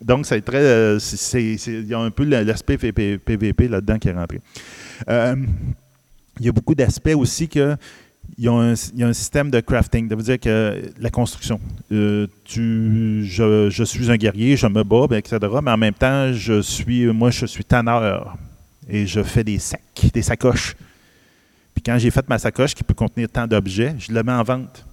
donc, 0.01 0.25
c'est 0.25 0.41
très. 0.41 0.57
Euh, 0.57 0.99
il 1.33 1.87
y 1.87 1.93
a 1.93 1.99
un 1.99 2.09
peu 2.09 2.23
l'aspect 2.23 2.77
PVP 2.77 3.67
là-dedans 3.67 3.97
qui 3.99 4.07
est 4.09 4.13
rentré. 4.13 4.39
Euh, 5.09 5.35
il 6.39 6.45
y 6.45 6.49
a 6.49 6.51
beaucoup 6.51 6.75
d'aspects 6.75 7.15
aussi 7.15 7.47
que. 7.47 7.75
Il 8.37 8.45
y, 8.45 8.47
a 8.47 8.53
un, 8.53 9.13
système 9.13 9.51
de 9.51 9.59
crafting. 9.59 10.09
Ça 10.09 10.15
veut 10.15 10.23
dire 10.23 10.39
que 10.39 10.81
la 10.99 11.09
construction. 11.11 11.59
Euh, 11.91 12.27
tu, 12.43 13.25
je, 13.25 13.83
suis 13.83 14.09
un 14.09 14.17
guerrier, 14.17 14.57
je 14.57 14.65
me 14.65 14.83
bats, 14.83 15.15
etc. 15.15 15.37
Mais 15.61 15.71
en 15.71 15.77
même 15.77 15.93
temps, 15.93 16.33
je 16.33 16.61
suis, 16.61 17.05
moi, 17.07 17.29
je 17.29 17.45
suis 17.45 17.63
tanneur 17.63 18.35
et 18.89 19.05
je 19.05 19.21
fais 19.21 19.43
des 19.43 19.59
sacs, 19.59 19.81
des 20.13 20.21
sacoches. 20.23 20.75
Puis 21.75 21.83
quand 21.83 21.97
j'ai 21.99 22.09
fait 22.11 22.27
ma 22.27 22.39
sacoche 22.39 22.73
qui 22.73 22.83
peut 22.83 22.95
contenir 22.95 23.29
tant 23.29 23.45
d'objets, 23.45 23.95
je 23.99 24.11
le 24.11 24.23
mets 24.23 24.31
en 24.31 24.43
vente. 24.43 24.85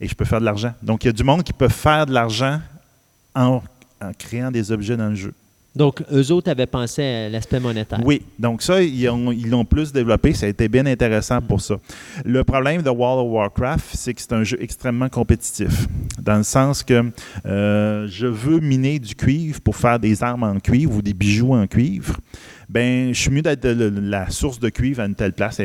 Et 0.00 0.08
je 0.08 0.14
peux 0.14 0.24
faire 0.24 0.40
de 0.40 0.44
l'argent. 0.44 0.74
Donc, 0.82 1.04
il 1.04 1.06
y 1.06 1.10
a 1.10 1.12
du 1.12 1.22
monde 1.22 1.44
qui 1.44 1.52
peut 1.52 1.68
faire 1.68 2.04
de 2.04 2.12
l'argent 2.12 2.60
en 3.34 3.62
en 4.04 4.12
créant 4.12 4.50
des 4.50 4.70
objets 4.70 4.96
dans 4.96 5.08
le 5.08 5.14
jeu. 5.14 5.34
Donc, 5.76 6.02
eux 6.12 6.30
autres 6.30 6.50
avaient 6.50 6.66
pensé 6.66 7.02
à 7.02 7.28
l'aspect 7.28 7.58
monétaire. 7.58 8.00
Oui. 8.04 8.22
Donc, 8.38 8.62
ça, 8.62 8.80
ils 8.82 9.50
l'ont 9.50 9.64
plus 9.64 9.92
développé. 9.92 10.32
Ça 10.32 10.46
a 10.46 10.48
été 10.48 10.68
bien 10.68 10.86
intéressant 10.86 11.40
pour 11.40 11.60
ça. 11.60 11.76
Le 12.24 12.44
problème 12.44 12.82
de 12.82 12.90
World 12.90 13.26
of 13.26 13.32
Warcraft, 13.32 13.90
c'est 13.92 14.14
que 14.14 14.20
c'est 14.20 14.32
un 14.32 14.44
jeu 14.44 14.56
extrêmement 14.60 15.08
compétitif. 15.08 15.86
Dans 16.22 16.36
le 16.36 16.44
sens 16.44 16.82
que 16.82 17.10
euh, 17.46 18.06
je 18.08 18.26
veux 18.26 18.60
miner 18.60 18.98
du 18.98 19.14
cuivre 19.14 19.60
pour 19.60 19.76
faire 19.76 19.98
des 19.98 20.22
armes 20.22 20.44
en 20.44 20.60
cuivre 20.60 20.94
ou 20.94 21.02
des 21.02 21.14
bijoux 21.14 21.54
en 21.54 21.66
cuivre. 21.66 22.18
Ben, 22.68 23.12
je 23.12 23.20
suis 23.20 23.30
mieux 23.30 23.42
d'être 23.42 23.66
la 23.66 24.30
source 24.30 24.58
de 24.58 24.68
cuivre 24.68 25.00
à 25.02 25.06
une 25.06 25.14
telle 25.14 25.32
place, 25.32 25.60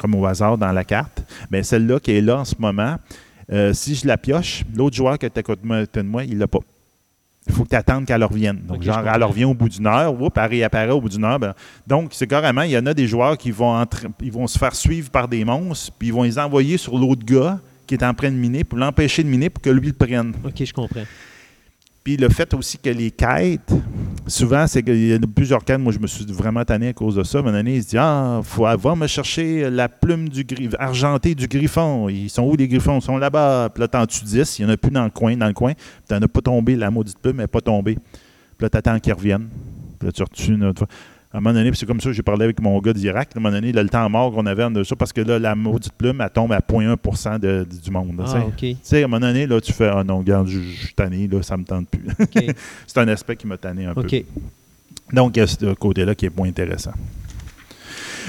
comme 0.00 0.14
au 0.14 0.26
hasard 0.26 0.58
dans 0.58 0.72
la 0.72 0.84
carte. 0.84 1.22
Mais 1.50 1.62
celle-là 1.62 2.00
qui 2.00 2.12
est 2.12 2.20
là 2.20 2.38
en 2.38 2.44
ce 2.44 2.54
moment, 2.58 2.96
euh, 3.52 3.72
si 3.72 3.94
je 3.94 4.06
la 4.06 4.16
pioche, 4.16 4.64
l'autre 4.74 4.96
joueur 4.96 5.18
qui 5.18 5.26
est 5.26 5.36
à 5.36 5.42
côté 5.42 5.62
de 5.62 6.02
moi, 6.02 6.24
il 6.24 6.38
l'a 6.38 6.46
pas 6.46 6.60
il 7.46 7.52
faut 7.52 7.64
que 7.64 7.70
tu 7.70 7.76
attendes 7.76 8.06
qu'elle 8.06 8.22
revienne. 8.22 8.60
Donc, 8.66 8.82
genre, 8.82 9.02
elle 9.06 9.24
revient 9.24 9.44
au 9.44 9.54
bout 9.54 9.68
d'une 9.68 9.86
heure, 9.86 10.20
oups, 10.20 10.36
elle 10.36 10.50
réapparaît 10.50 10.90
au 10.90 11.00
bout 11.00 11.08
d'une 11.08 11.24
heure. 11.24 11.38
Ben, 11.38 11.54
donc, 11.86 12.10
c'est 12.12 12.26
carrément, 12.26 12.62
il 12.62 12.70
y 12.70 12.78
en 12.78 12.86
a 12.86 12.94
des 12.94 13.06
joueurs 13.06 13.36
qui 13.36 13.50
vont, 13.50 13.84
ils 14.20 14.32
vont 14.32 14.46
se 14.46 14.58
faire 14.58 14.74
suivre 14.74 15.10
par 15.10 15.26
des 15.26 15.44
monstres, 15.44 15.92
puis 15.98 16.08
ils 16.08 16.14
vont 16.14 16.22
les 16.22 16.38
envoyer 16.38 16.76
sur 16.76 16.96
l'autre 16.96 17.24
gars 17.24 17.58
qui 17.86 17.94
est 17.94 18.04
en 18.04 18.14
train 18.14 18.30
de 18.30 18.36
miner 18.36 18.64
pour 18.64 18.78
l'empêcher 18.78 19.22
de 19.22 19.28
miner 19.28 19.50
pour 19.50 19.60
que 19.60 19.70
lui 19.70 19.88
le 19.88 19.92
prenne. 19.92 20.32
OK, 20.44 20.64
je 20.64 20.72
comprends. 20.72 21.02
Puis 22.04 22.16
le 22.16 22.28
fait 22.28 22.52
aussi 22.54 22.78
que 22.78 22.90
les 22.90 23.12
quêtes, 23.12 23.72
souvent, 24.26 24.66
c'est 24.66 24.82
qu'il 24.82 25.06
y 25.06 25.14
a 25.14 25.18
plusieurs 25.20 25.64
quêtes. 25.64 25.78
Moi, 25.78 25.92
je 25.92 26.00
me 26.00 26.08
suis 26.08 26.24
vraiment 26.26 26.64
tanné 26.64 26.88
à 26.88 26.92
cause 26.92 27.14
de 27.14 27.22
ça. 27.22 27.38
Moment 27.38 27.52
donné, 27.52 27.76
il 27.76 27.82
se 27.82 27.90
dit 27.90 27.98
Ah, 27.98 28.40
il 28.42 28.44
faut 28.44 28.66
avoir 28.66 28.96
me 28.96 29.06
chercher 29.06 29.70
la 29.70 29.88
plume 29.88 30.28
du 30.28 30.44
argentée 30.78 31.36
du 31.36 31.46
griffon. 31.46 32.08
Ils 32.08 32.28
sont 32.28 32.42
où 32.42 32.56
les 32.56 32.66
griffons? 32.66 32.98
Ils 32.98 33.02
sont 33.02 33.18
là-bas. 33.18 33.70
Puis 33.72 33.80
là, 33.82 33.88
t'en 33.88 34.04
tues 34.06 34.24
10. 34.24 34.58
Il 34.58 34.64
n'y 34.64 34.70
en 34.70 34.74
a 34.74 34.76
plus 34.76 34.90
dans 34.90 35.04
le 35.04 35.10
coin. 35.10 35.36
Dans 35.36 35.46
le 35.46 35.52
coin. 35.52 35.74
T'en 36.08 36.20
as 36.20 36.28
pas 36.28 36.40
tombé. 36.40 36.74
La 36.74 36.90
maudite 36.90 37.18
plume 37.20 37.36
n'est 37.36 37.46
pas 37.46 37.60
tombée. 37.60 37.94
Puis 37.94 38.64
là, 38.64 38.68
t'attends 38.68 38.98
qu'ils 38.98 39.12
reviennent. 39.12 39.48
Puis 40.00 40.08
là, 40.08 40.12
tu 40.12 40.22
retues 40.22 40.54
une 40.54 40.64
autre 40.64 40.80
fois. 40.80 40.88
À 41.32 41.38
un 41.38 41.40
moment 41.40 41.54
donné, 41.54 41.70
c'est 41.74 41.86
comme 41.86 42.00
ça, 42.00 42.12
j'ai 42.12 42.22
parlé 42.22 42.44
avec 42.44 42.60
mon 42.60 42.78
gars 42.80 42.92
d'Irak. 42.92 43.30
À 43.34 43.38
un 43.38 43.40
moment 43.40 43.54
donné, 43.54 43.72
le 43.72 43.88
temps 43.88 44.08
mort 44.10 44.32
qu'on 44.32 44.44
avait 44.44 44.64
en 44.64 44.84
ça, 44.84 44.96
parce 44.96 45.14
que 45.14 45.22
là, 45.22 45.38
la 45.38 45.54
maudite 45.54 45.92
plume, 45.94 46.20
elle 46.20 46.30
tombe 46.30 46.52
à 46.52 46.60
0.1% 46.60 47.64
du 47.64 47.90
monde. 47.90 48.22
ah, 48.26 48.46
OK. 48.46 48.56
Tu 48.58 48.76
sais, 48.82 49.02
à 49.02 49.04
un 49.06 49.08
moment 49.08 49.20
donné, 49.20 49.46
là, 49.46 49.58
tu 49.60 49.72
fais 49.72 49.88
Ah 49.88 50.04
non, 50.04 50.18
regarde, 50.18 50.46
je, 50.48 50.60
suis 50.60 50.94
tanné, 50.94 51.26
là, 51.28 51.42
ça 51.42 51.56
me 51.56 51.64
tente 51.64 51.88
plus. 51.88 52.06
c'est 52.86 52.98
un 52.98 53.08
aspect 53.08 53.36
qui 53.36 53.46
m'a 53.46 53.56
tanné 53.56 53.86
un 53.86 53.94
peu. 53.94 54.06
Donc, 55.12 55.36
il 55.36 55.40
y 55.40 55.42
a 55.42 55.46
ce 55.46 55.72
côté-là 55.74 56.14
qui 56.14 56.26
est 56.26 56.36
moins 56.36 56.48
intéressant. 56.48 56.92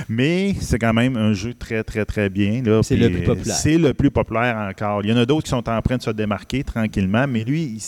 Mais 0.07 0.55
c'est 0.59 0.79
quand 0.79 0.93
même 0.93 1.17
un 1.17 1.33
jeu 1.33 1.53
très, 1.53 1.83
très, 1.83 2.05
très 2.05 2.29
bien. 2.29 2.63
C'est 2.83 2.95
le 2.95 3.09
plus 3.09 3.23
populaire. 3.23 3.55
C'est 3.55 3.77
le 3.77 3.93
plus 3.93 4.11
populaire 4.11 4.57
encore. 4.57 5.01
Il 5.03 5.09
y 5.09 5.13
en 5.13 5.17
a 5.17 5.25
d'autres 5.25 5.43
qui 5.43 5.49
sont 5.49 5.69
en 5.69 5.81
train 5.81 5.97
de 5.97 6.01
se 6.01 6.09
démarquer 6.09 6.63
tranquillement, 6.63 7.25
mais 7.27 7.43
lui, 7.43 7.63
il, 7.63 7.81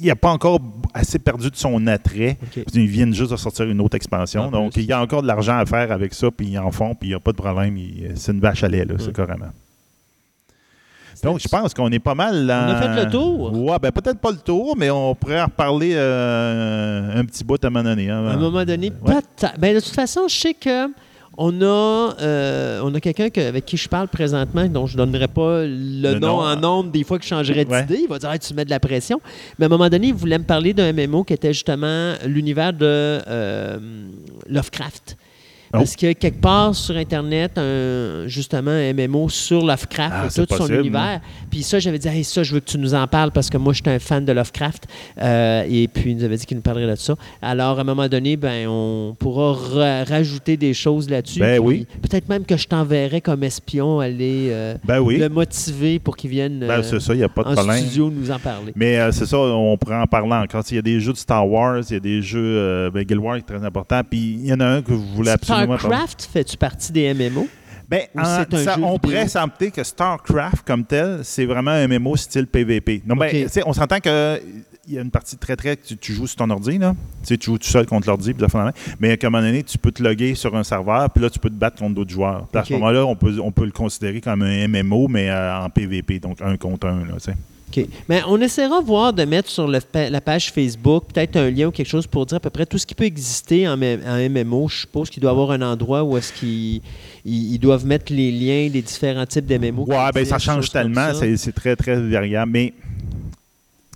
il 0.00 0.06
n'a 0.06 0.16
pas 0.16 0.30
encore 0.30 0.60
assez 0.94 1.18
perdu 1.18 1.50
de 1.50 1.56
son 1.56 1.86
attrait. 1.86 2.38
Ils 2.74 2.86
viennent 2.86 3.14
juste 3.14 3.30
de 3.32 3.36
sortir 3.36 3.66
une 3.66 3.80
autre 3.80 3.96
expansion. 3.96 4.50
donc, 4.50 4.76
il 4.76 4.84
y 4.84 4.92
a 4.92 5.00
encore 5.00 5.22
de 5.22 5.26
l'argent 5.26 5.58
à 5.58 5.66
faire 5.66 5.92
avec 5.92 6.14
ça, 6.14 6.30
puis 6.30 6.48
ils 6.48 6.58
en 6.58 6.70
font, 6.70 6.94
puis 6.94 7.08
il 7.08 7.12
n'y 7.12 7.16
a 7.16 7.20
pas 7.20 7.32
de 7.32 7.36
problème. 7.36 7.76
C'est 8.14 8.32
une 8.32 8.40
vache 8.40 8.62
à 8.64 8.68
lait, 8.68 8.84
là, 8.84 8.94
c'est 8.98 9.14
carrément. 9.14 9.48
Donc, 11.22 11.40
je 11.40 11.48
pense 11.48 11.74
qu'on 11.74 11.90
est 11.90 11.98
pas 11.98 12.14
mal. 12.14 12.44
On 12.44 12.70
a 12.72 12.94
fait 12.94 13.04
le 13.04 13.10
tour. 13.10 13.52
Ouais, 13.52 13.76
ben 13.80 13.90
peut-être 13.90 14.20
pas 14.20 14.30
le 14.30 14.36
tour, 14.36 14.76
mais 14.76 14.90
on 14.90 15.14
pourrait 15.14 15.40
en 15.40 15.46
reparler 15.46 15.92
euh, 15.94 17.18
un 17.18 17.24
petit 17.24 17.42
bout 17.42 17.62
à 17.62 17.66
un 17.66 17.70
moment 17.70 17.88
donné. 17.88 18.08
Hein. 18.08 18.24
à 18.26 18.32
un 18.32 18.36
moment 18.36 18.64
donné, 18.64 18.92
ben, 19.04 19.74
de 19.74 19.80
toute 19.80 19.94
façon, 19.94 20.28
je 20.28 20.34
sais 20.34 20.54
que 20.54 20.86
on 21.40 21.62
a, 21.62 22.16
euh, 22.20 22.80
on 22.82 22.92
a 22.94 23.00
quelqu'un 23.00 23.28
avec 23.40 23.64
qui 23.64 23.76
je 23.76 23.88
parle 23.88 24.08
présentement, 24.08 24.66
dont 24.66 24.86
je 24.86 24.98
ne 24.98 25.04
donnerai 25.04 25.28
pas 25.28 25.62
le, 25.64 26.18
nom, 26.18 26.40
en 26.40 26.56
nombre 26.56 26.90
des 26.90 27.04
fois 27.04 27.16
que 27.16 27.22
je 27.24 27.28
changerais 27.28 27.64
d'idée. 27.64 28.00
Il 28.02 28.08
va 28.08 28.18
dire 28.18 28.36
Tu 28.40 28.52
mets 28.54 28.64
de 28.64 28.70
la 28.70 28.80
pression. 28.80 29.20
Mais 29.56 29.64
à 29.64 29.66
un 29.66 29.68
moment 29.68 29.88
donné, 29.88 30.08
il 30.08 30.14
voulait 30.14 30.38
me 30.38 30.44
parler 30.44 30.74
d'un 30.74 30.92
MMO 30.92 31.22
qui 31.22 31.32
était 31.34 31.52
justement 31.52 32.14
l'univers 32.26 32.72
de 32.72 32.80
euh, 32.82 33.78
Lovecraft. 34.48 35.16
Oh. 35.68 35.78
Parce 35.78 35.96
que 35.96 36.14
quelque 36.14 36.40
part 36.40 36.74
sur 36.74 36.96
Internet, 36.96 37.58
un, 37.58 38.26
justement, 38.26 38.70
un 38.70 38.94
MMO 38.94 39.28
sur 39.28 39.64
Lovecraft 39.64 40.14
ah, 40.14 40.28
tout 40.34 40.56
son 40.56 40.66
univers? 40.66 41.20
Puis 41.50 41.62
ça, 41.62 41.78
j'avais 41.78 41.98
dit, 41.98 42.08
hey, 42.08 42.24
ça, 42.24 42.42
je 42.42 42.54
veux 42.54 42.60
que 42.60 42.70
tu 42.70 42.78
nous 42.78 42.94
en 42.94 43.06
parles 43.06 43.32
parce 43.32 43.50
que 43.50 43.58
moi, 43.58 43.74
je 43.74 43.82
suis 43.82 43.90
un 43.90 43.98
fan 43.98 44.24
de 44.24 44.32
Lovecraft. 44.32 44.86
Euh, 45.20 45.64
et 45.68 45.86
puis, 45.88 46.12
il 46.12 46.16
nous 46.16 46.24
avait 46.24 46.38
dit 46.38 46.46
qu'il 46.46 46.56
nous 46.56 46.62
parlerait 46.62 46.90
de 46.90 46.96
ça. 46.96 47.14
Alors, 47.42 47.78
à 47.78 47.82
un 47.82 47.84
moment 47.84 48.08
donné, 48.08 48.38
ben, 48.38 48.66
on 48.66 49.14
pourra 49.18 50.04
rajouter 50.04 50.56
des 50.56 50.72
choses 50.72 51.10
là-dessus. 51.10 51.40
Ben 51.40 51.58
oui. 51.58 51.86
Peut-être 52.00 52.30
même 52.30 52.46
que 52.46 52.56
je 52.56 52.66
t'enverrai 52.66 53.20
comme 53.20 53.44
espion 53.44 54.00
aller 54.00 54.48
euh, 54.50 54.74
ben 54.84 55.00
oui. 55.00 55.18
le 55.18 55.28
motiver 55.28 55.98
pour 55.98 56.16
qu'il 56.16 56.30
vienne 56.30 56.60
ben, 56.60 56.82
ça, 56.82 57.14
y 57.14 57.22
a 57.22 57.28
pas 57.28 57.44
de 57.44 57.58
en 57.58 57.72
studio 57.76 58.10
nous 58.10 58.30
en 58.30 58.38
parler. 58.38 58.72
Mais 58.74 58.98
euh, 58.98 59.12
c'est 59.12 59.26
ça, 59.26 59.38
on 59.38 59.76
pourrait 59.76 59.96
en 59.96 60.06
parler 60.06 60.32
encore. 60.32 60.62
Il 60.70 60.76
y 60.76 60.78
a 60.78 60.82
des 60.82 61.00
jeux 61.00 61.12
de 61.12 61.18
Star 61.18 61.46
Wars, 61.46 61.82
il 61.90 61.92
y 61.92 61.96
a 61.96 62.00
des 62.00 62.22
jeux. 62.22 62.90
ben, 62.90 63.02
Guild 63.02 63.20
Wars 63.20 63.36
est 63.36 63.42
très 63.42 63.62
important. 63.62 64.00
Puis 64.08 64.38
il 64.40 64.46
y 64.46 64.52
en 64.52 64.60
a 64.60 64.66
un 64.66 64.82
que 64.82 64.92
vous 64.92 65.06
voulez 65.14 65.30
absolument 65.30 65.57
StarCraft, 65.64 66.28
fais-tu 66.32 66.56
partie 66.56 66.92
des 66.92 67.14
MMO? 67.14 67.46
Ben, 67.88 68.02
on 68.82 68.98
pourrait 68.98 69.28
s'empter 69.28 69.70
que 69.70 69.82
StarCraft, 69.82 70.62
comme 70.66 70.84
tel, 70.84 71.20
c'est 71.22 71.46
vraiment 71.46 71.70
un 71.70 71.88
MMO 71.88 72.16
style 72.16 72.46
PVP. 72.46 73.02
Non, 73.06 73.16
ben, 73.16 73.48
on 73.64 73.72
s'entend 73.72 74.00
que 74.00 74.40
il 74.88 74.94
y 74.94 74.98
a 74.98 75.02
une 75.02 75.10
partie 75.10 75.36
très 75.36 75.54
très 75.54 75.76
que 75.76 75.94
tu, 75.94 76.14
joues 76.14 76.26
sur 76.26 76.36
ton 76.36 76.48
ordi 76.48 76.78
là, 76.78 76.94
tu, 77.26 77.36
joues 77.40 77.58
tout 77.58 77.68
seul 77.68 77.84
contre 77.84 78.08
l'ordi 78.08 78.34
mais 78.98 79.10
à 79.10 79.26
un 79.26 79.30
moment 79.30 79.44
donné 79.44 79.62
tu 79.62 79.76
peux 79.76 79.92
te 79.92 80.02
loguer 80.02 80.34
sur 80.34 80.56
un 80.56 80.64
serveur 80.64 81.10
puis 81.10 81.22
là 81.22 81.28
tu 81.28 81.38
peux 81.38 81.50
te 81.50 81.54
battre 81.54 81.78
contre 81.78 81.94
d'autres 81.94 82.10
joueurs. 82.10 82.48
à 82.54 82.64
ce 82.64 82.72
moment-là, 82.72 83.04
on 83.04 83.14
peut 83.14 83.38
on 83.42 83.52
peut 83.52 83.66
le 83.66 83.70
considérer 83.70 84.22
comme 84.22 84.42
un 84.42 84.66
MMO 84.66 85.08
mais 85.08 85.28
euh, 85.28 85.58
en 85.58 85.68
PVP 85.68 86.20
donc 86.20 86.40
un 86.40 86.56
contre 86.56 86.86
un 86.86 87.04
là, 87.04 87.14
OK. 87.68 87.86
Mais 88.08 88.22
on 88.26 88.40
essaiera 88.40 88.80
voir 88.80 89.12
de 89.12 89.24
mettre 89.24 89.50
sur 89.50 89.68
la 89.68 90.20
page 90.20 90.52
Facebook 90.52 91.04
peut-être 91.12 91.36
un 91.36 91.50
lien 91.50 91.66
ou 91.66 91.70
quelque 91.70 91.88
chose 91.88 92.06
pour 92.06 92.26
dire 92.26 92.36
à 92.36 92.40
peu 92.40 92.50
près 92.50 92.66
tout 92.66 92.78
ce 92.78 92.86
qui 92.86 92.94
peut 92.94 93.04
exister 93.04 93.68
en, 93.68 93.76
MMO. 93.76 94.68
Je 94.68 94.80
suppose 94.80 95.10
qu'il 95.10 95.20
doit 95.20 95.30
y 95.30 95.34
avoir 95.34 95.50
un 95.50 95.62
endroit 95.62 96.02
où 96.02 96.16
est-ce 96.16 96.32
qu'ils 96.32 97.60
doivent 97.60 97.86
mettre 97.86 98.12
les 98.12 98.30
liens 98.30 98.70
des 98.70 98.82
différents 98.82 99.26
types 99.26 99.46
de 99.46 99.58
MMO. 99.58 99.84
Ouais, 99.86 99.96
ben 100.14 100.24
ça 100.24 100.38
change 100.38 100.70
tellement. 100.70 101.12
C'est 101.14 101.54
très, 101.54 101.76
très 101.76 102.00
variable. 102.00 102.50
Mais 102.52 102.74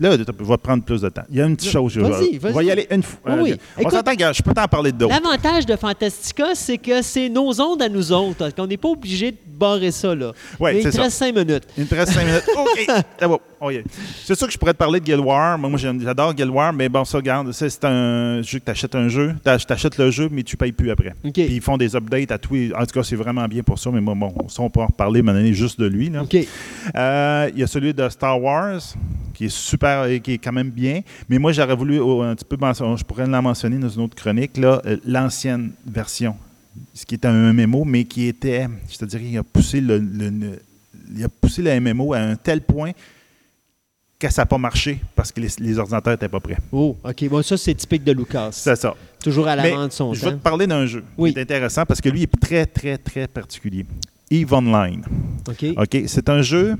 Là, 0.00 0.16
je 0.16 0.44
vais 0.44 0.56
prendre 0.56 0.82
plus 0.82 1.02
de 1.02 1.08
temps. 1.10 1.22
Il 1.30 1.36
y 1.36 1.42
a 1.42 1.44
une 1.44 1.54
petite 1.54 1.70
chose. 1.70 1.96
Vas-y, 1.98 2.38
vas-y. 2.38 2.52
On 2.52 2.56
va 2.56 2.62
y 2.62 2.70
aller 2.70 2.86
une 2.90 3.02
fois. 3.02 3.20
Oui. 3.38 3.54
On 3.76 3.90
s'entend 3.90 4.16
que 4.16 4.32
je 4.32 4.42
peux 4.42 4.54
t'en 4.54 4.66
parler 4.66 4.90
d'autres. 4.90 5.14
L'avantage 5.14 5.66
de 5.66 5.76
Fantastica, 5.76 6.54
c'est 6.54 6.78
que 6.78 7.02
c'est 7.02 7.28
nos 7.28 7.60
ondes 7.60 7.82
à 7.82 7.88
nous 7.88 8.10
autres. 8.10 8.50
qu'on 8.50 8.66
n'est 8.66 8.78
pas 8.78 8.88
obligé 8.88 9.32
de 9.32 9.36
barrer 9.46 9.90
ça, 9.90 10.14
là. 10.14 10.32
Ouais, 10.58 10.80
il 10.80 10.90
te 10.90 10.98
reste 10.98 11.16
cinq 11.16 11.36
minutes. 11.36 11.64
Il 11.76 11.86
te 11.86 11.94
reste 11.94 12.12
cinq 12.12 12.24
minutes. 12.24 12.44
OK. 12.56 13.40
Oh, 13.64 13.70
c'est 14.24 14.34
sûr 14.34 14.48
que 14.48 14.52
je 14.52 14.58
pourrais 14.58 14.72
te 14.72 14.78
parler 14.78 14.98
de 14.98 15.04
Guild 15.04 15.20
War. 15.20 15.56
Moi, 15.56 15.78
j'adore 15.78 16.34
Guild 16.34 16.50
War, 16.50 16.72
mais 16.72 16.88
bon, 16.88 17.04
ça, 17.04 17.18
regarde, 17.18 17.52
c'est 17.52 17.84
un 17.84 18.42
jeu 18.42 18.58
que 18.58 18.64
tu 18.64 18.70
achètes 18.72 18.94
un 18.96 19.06
jeu. 19.08 19.36
Tu 19.44 19.72
achètes 19.72 19.98
le 19.98 20.10
jeu, 20.10 20.28
mais 20.32 20.42
tu 20.42 20.56
payes 20.56 20.72
plus 20.72 20.90
après. 20.90 21.14
Puis 21.22 21.46
ils 21.48 21.60
font 21.60 21.76
des 21.76 21.94
updates 21.94 22.32
à 22.32 22.38
tous. 22.38 22.72
En 22.76 22.84
tout 22.84 22.92
cas, 22.92 23.04
c'est 23.04 23.14
vraiment 23.14 23.46
bien 23.46 23.62
pour 23.62 23.78
ça, 23.78 23.90
mais 23.92 24.00
bon, 24.00 24.34
ça, 24.48 24.62
on 24.62 24.68
peut 24.70 24.80
en 24.80 24.86
reparler, 24.86 25.22
mais 25.22 25.52
juste 25.52 25.78
de 25.78 25.86
lui. 25.86 26.10
Euh, 26.96 27.50
il 27.54 27.60
y 27.60 27.62
a 27.62 27.66
celui 27.68 27.94
de 27.94 28.08
Star 28.08 28.42
Wars 28.42 28.80
qui 29.32 29.44
est 29.44 29.52
super, 29.54 30.06
et 30.06 30.18
qui 30.18 30.32
est 30.32 30.38
quand 30.38 30.52
même 30.52 30.70
bien. 30.70 31.02
Mais 31.28 31.38
moi, 31.38 31.52
j'aurais 31.52 31.76
voulu 31.76 32.00
un 32.00 32.34
petit 32.34 32.44
peu, 32.44 32.56
je 32.56 33.04
pourrais 33.04 33.28
la 33.28 33.40
mentionner 33.40 33.78
dans 33.78 33.88
une 33.88 34.02
autre 34.02 34.16
chronique, 34.16 34.58
euh, 34.58 34.96
l'ancienne 35.06 35.70
version, 35.86 36.34
ce 36.94 37.06
qui 37.06 37.14
était 37.14 37.28
un 37.28 37.52
MMO, 37.52 37.84
mais 37.84 38.04
qui 38.04 38.26
était, 38.26 38.66
je 38.90 38.98
te 38.98 39.04
dirais, 39.04 39.24
il 39.24 39.38
a 39.38 39.44
poussé 39.44 39.80
le, 39.80 40.02
il 41.14 41.24
a 41.24 41.28
poussé 41.28 41.62
le 41.62 41.80
MMO 41.80 42.12
à 42.12 42.18
un 42.18 42.36
tel 42.36 42.60
point 42.60 42.90
ça 44.30 44.42
n'a 44.42 44.46
pas 44.46 44.58
marché 44.58 45.00
parce 45.14 45.32
que 45.32 45.40
les, 45.40 45.78
ordinateurs 45.78 46.12
n'étaient 46.12 46.28
pas 46.28 46.40
prêts. 46.40 46.58
Oh, 46.70 46.96
OK. 47.04 47.28
Bon, 47.28 47.42
ça, 47.42 47.56
c'est 47.56 47.74
typique 47.74 48.04
de 48.04 48.12
Lucas. 48.12 48.50
C'est 48.52 48.76
ça. 48.76 48.94
Toujours 49.22 49.48
à 49.48 49.56
l'avant 49.56 49.86
de 49.86 49.92
son 49.92 50.14
je 50.14 50.20
temps. 50.20 50.26
Je 50.26 50.30
vais 50.30 50.36
te 50.38 50.42
parler 50.42 50.66
d'un 50.66 50.86
jeu 50.86 51.04
oui. 51.16 51.32
qui 51.32 51.38
est 51.38 51.42
intéressant 51.42 51.84
parce 51.86 52.00
que 52.00 52.08
lui 52.08 52.22
est 52.22 52.40
très, 52.40 52.66
très, 52.66 52.98
très 52.98 53.26
particulier. 53.28 53.86
EVE 54.30 54.52
Online. 54.52 55.04
OK. 55.48 55.64
OK? 55.76 56.02
C'est 56.06 56.28
un 56.28 56.42
jeu 56.42 56.76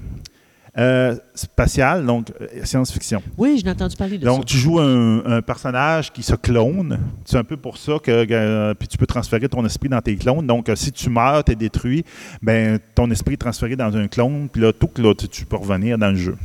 euh, 0.79 1.15
spatial, 1.35 2.07
donc 2.07 2.33
euh, 2.41 2.47
science-fiction. 2.65 3.23
Oui, 3.37 3.61
j'ai 3.62 3.71
entendu 3.71 3.95
parler 3.95 4.17
de 4.17 4.25
ça. 4.25 4.31
Donc, 4.31 4.47
tu 4.47 4.57
joues 4.57 4.81
un, 4.81 5.43
personnage 5.43 6.11
qui 6.11 6.23
se 6.23 6.35
clone. 6.35 6.99
C'est 7.27 7.37
un 7.37 7.45
peu 7.45 7.59
pour 7.59 7.77
ça 7.77 7.99
que 8.03 8.27
euh, 8.31 8.73
puis 8.73 8.89
tu 8.89 8.97
peux 8.97 9.05
transférer 9.05 9.51
ton 9.51 9.67
esprit 9.67 9.91
dans 9.91 10.01
tes 10.01 10.17
clones. 10.17 10.47
Donc, 10.47 10.71
si 10.75 10.91
tu 10.91 11.11
meurs, 11.11 11.45
tu 11.45 11.53
es 11.53 11.57
détruit, 11.57 12.07
ben, 12.41 12.79
ton 12.95 13.11
esprit 13.11 13.35
est 13.35 13.39
transféré 13.39 13.77
dans 13.77 13.95
un 13.95 14.09
clone, 14.09 14.49
puis 14.51 14.62
là, 14.62 14.73
tout, 14.73 14.89
là, 14.97 15.12
tu, 15.15 15.45
peux 15.45 15.57
revenir 15.57 15.99
dans 15.99 16.09
le 16.09 16.17
jeu. 16.17 16.37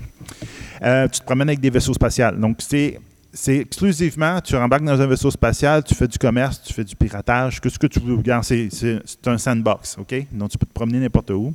Tu 0.81 1.19
te 1.19 1.25
promènes 1.25 1.49
avec 1.49 1.59
des 1.59 1.69
vaisseaux 1.69 1.93
spatials. 1.93 2.39
Donc, 2.39 2.57
c'est 2.59 2.99
c'est 3.37 3.57
exclusivement, 3.57 4.41
tu 4.41 4.55
rembarques 4.55 4.83
dans 4.83 4.99
un 4.99 5.05
vaisseau 5.05 5.29
spatial, 5.29 5.83
tu 5.83 5.93
fais 5.93 6.07
du 6.07 6.17
commerce, 6.17 6.61
tu 6.63 6.73
fais 6.73 6.83
du 6.83 6.95
piratage, 6.95 7.61
que 7.61 7.69
ce 7.69 7.77
que 7.77 7.85
tu 7.85 7.99
veux. 7.99 8.17
C'est 8.41 9.27
un 9.27 9.37
sandbox, 9.37 9.97
OK? 9.99 10.27
Donc, 10.31 10.49
tu 10.49 10.57
peux 10.57 10.65
te 10.65 10.73
promener 10.73 10.99
n'importe 10.99 11.29
où. 11.29 11.53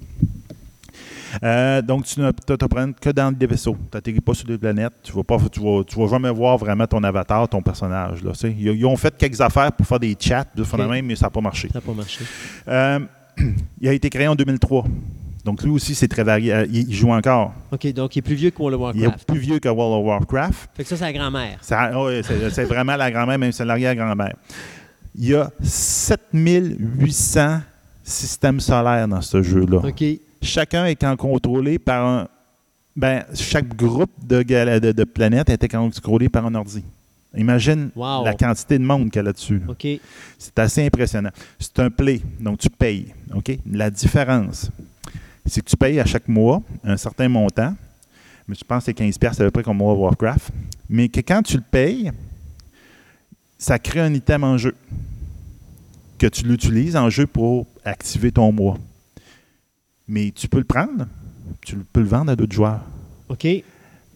Euh, 1.42 1.82
donc, 1.82 2.04
tu 2.04 2.20
ne 2.20 2.30
te 2.30 2.66
prends 2.66 2.92
que 2.92 3.10
dans 3.10 3.32
des 3.32 3.46
vaisseaux. 3.46 3.76
Tu 3.90 3.96
n'atterris 3.96 4.20
pas 4.20 4.34
sur 4.34 4.46
des 4.46 4.58
planètes. 4.58 4.92
Tu 5.02 5.12
ne 5.12 5.16
vas, 5.16 5.24
pas, 5.24 5.38
tu 5.50 5.60
vas, 5.60 5.82
tu 5.82 5.98
vas 5.98 6.06
jamais 6.06 6.30
voir 6.30 6.58
vraiment 6.58 6.86
ton 6.86 7.02
avatar, 7.02 7.48
ton 7.48 7.62
personnage. 7.62 8.22
Là, 8.22 8.32
ils, 8.44 8.86
ont 8.86 8.96
fait 8.96 9.16
quelques 9.16 9.40
affaires 9.40 9.72
pour 9.72 9.86
faire 9.86 9.98
des 9.98 10.16
chats, 10.18 10.46
mais 11.02 11.16
ça 11.16 11.26
n'a 11.26 11.30
pas 11.30 11.40
marché. 11.40 11.68
Ça 11.68 11.78
n'a 11.78 11.80
pas 11.80 11.94
marché. 11.94 12.24
Euh, 12.68 13.00
il 13.80 13.88
a 13.88 13.92
été 13.92 14.08
créé 14.10 14.28
en 14.28 14.34
2003. 14.34 14.84
Donc, 15.44 15.62
lui 15.62 15.70
aussi, 15.70 15.94
c'est 15.94 16.08
très 16.08 16.24
varié. 16.24 16.52
Euh, 16.52 16.66
il, 16.70 16.94
joue 16.94 17.10
encore. 17.10 17.52
OK, 17.72 17.92
donc 17.92 18.14
il 18.14 18.20
est 18.20 18.22
plus 18.22 18.36
vieux 18.36 18.50
que 18.50 18.58
World 18.58 18.74
of 18.74 18.80
Warcraft. 18.80 19.04
Il 19.04 19.04
est 19.04 19.26
plus 19.26 19.40
vieux 19.40 19.58
que 19.58 19.68
World 19.68 20.00
of 20.00 20.06
Warcraft. 20.06 20.70
Fait 20.74 20.84
que 20.84 20.88
ça, 20.88 20.96
c'est 20.96 21.04
la 21.04 21.12
grand-mère. 21.12 21.58
oui, 21.96 22.22
c'est 22.52 22.64
vraiment 22.64 22.96
la 22.96 23.10
grand-mère, 23.10 23.38
même 23.38 23.52
c'est 23.52 23.64
l'arrière-grand-mère. 23.64 24.36
Il 25.14 25.28
y 25.28 25.34
a 25.34 25.50
7800 25.60 27.60
systèmes 28.04 28.60
solaires 28.60 29.08
dans 29.08 29.20
ce 29.20 29.42
jeu-là. 29.42 29.78
OK 29.78 30.04
chacun 30.42 30.86
étant 30.86 31.16
contrôlé 31.16 31.78
par 31.78 32.06
un. 32.06 32.28
Ben, 32.94 33.24
chaque 33.34 33.74
groupe 33.74 34.10
de, 34.22 34.42
de, 34.42 34.92
de 34.92 35.04
planètes 35.04 35.48
était 35.48 35.68
contrôlé 35.68 36.28
par 36.28 36.44
un 36.44 36.54
ordi. 36.54 36.84
Imagine 37.34 37.90
la 37.96 38.34
quantité 38.34 38.78
de 38.78 38.84
monde 38.84 39.04
qu'il 39.04 39.16
y 39.16 39.18
a 39.20 39.22
là-dessus. 39.22 39.62
C'est 40.38 40.58
assez 40.58 40.84
impressionnant. 40.84 41.30
C'est 41.58 41.78
un 41.78 41.88
play, 41.88 42.20
donc 42.38 42.58
tu 42.58 42.68
payes. 42.68 43.14
OK? 43.34 43.58
La 43.70 43.90
différence, 43.90 44.70
c'est 45.46 45.60
que 45.60 45.68
tu 45.68 45.76
payes 45.76 45.98
à 46.00 46.04
chaque 46.04 46.28
mois 46.28 46.62
un 46.84 46.96
certain 46.96 47.28
montant. 47.28 47.74
Mais 48.46 48.54
je 48.54 48.64
pense 48.64 48.84
que 48.84 48.92
c'est 48.96 49.04
15$ 49.04 49.40
à 49.40 49.44
peu 49.44 49.50
près 49.50 49.62
comme 49.62 49.78
moi 49.78 49.94
Warcraft. 49.94 50.50
Mais 50.88 51.08
que 51.08 51.20
quand 51.20 51.42
tu 51.42 51.56
le 51.56 51.62
payes, 51.62 52.10
ça 53.58 53.78
crée 53.78 54.00
un 54.00 54.12
item 54.12 54.44
en 54.44 54.58
jeu. 54.58 54.74
Que 56.18 56.26
tu 56.26 56.44
l'utilises 56.44 56.96
en 56.96 57.10
jeu 57.10 57.26
pour 57.26 57.66
activer 57.84 58.30
ton 58.32 58.52
mois. 58.52 58.78
Mais 60.08 60.32
tu 60.32 60.48
peux 60.48 60.58
le 60.58 60.64
prendre, 60.64 61.06
tu 61.64 61.76
peux 61.76 62.00
le 62.00 62.06
vendre 62.06 62.32
à 62.32 62.36
d'autres 62.36 62.54
joueurs. 62.54 62.82
OK. 63.28 63.46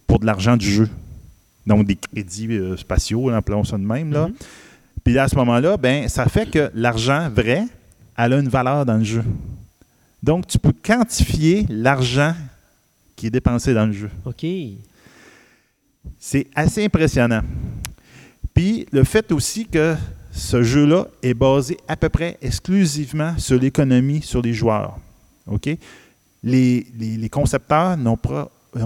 Pour 0.07 0.21
de 0.21 0.27
l'argent 0.27 0.57
du 0.57 0.71
jeu. 0.71 0.89
Donc 1.67 1.87
des 1.87 1.97
crédits 1.97 2.49
euh, 2.53 2.77
spatiaux, 2.77 3.31
appelons 3.31 3.65
ça 3.65 3.77
de 3.77 3.83
même. 3.83 4.13
Là. 4.13 4.29
Mm-hmm. 4.29 4.35
Puis 5.05 5.19
à 5.19 5.29
ce 5.29 5.37
moment-là, 5.37 5.77
ben, 5.77 6.09
ça 6.09 6.27
fait 6.27 6.51
que 6.51 6.71
l'argent 6.75 7.29
vrai, 7.31 7.65
elle 8.17 8.33
a 8.33 8.39
une 8.39 8.49
valeur 8.49 8.85
dans 8.85 8.97
le 8.97 9.05
jeu. 9.05 9.25
Donc, 10.27 10.49
tu 10.49 10.59
peux 10.59 10.73
quantifier 10.73 11.67
l'argent 11.69 12.35
qui 13.15 13.29
est 13.29 13.31
dépensé 13.31 13.73
dans 13.73 13.87
le 13.87 13.93
jeu. 13.93 14.11
OK. 14.25 14.45
C'est 16.19 16.49
assez 16.53 16.85
impressionnant. 16.85 17.43
Puis 18.53 18.87
le 18.91 19.05
fait 19.05 19.31
aussi 19.31 19.67
que 19.67 19.95
ce 20.33 20.65
jeu-là 20.65 21.07
est 21.23 21.33
basé 21.33 21.77
à 21.87 21.95
peu 21.95 22.09
près 22.09 22.39
exclusivement 22.43 23.39
sur 23.39 23.61
l'économie, 23.61 24.21
sur 24.21 24.43
les 24.43 24.53
joueurs. 24.53 24.99
OK? 25.47 25.69
Les, 26.43 26.87
les, 26.99 27.29
concepteurs 27.29 27.97
n'ont 27.97 28.19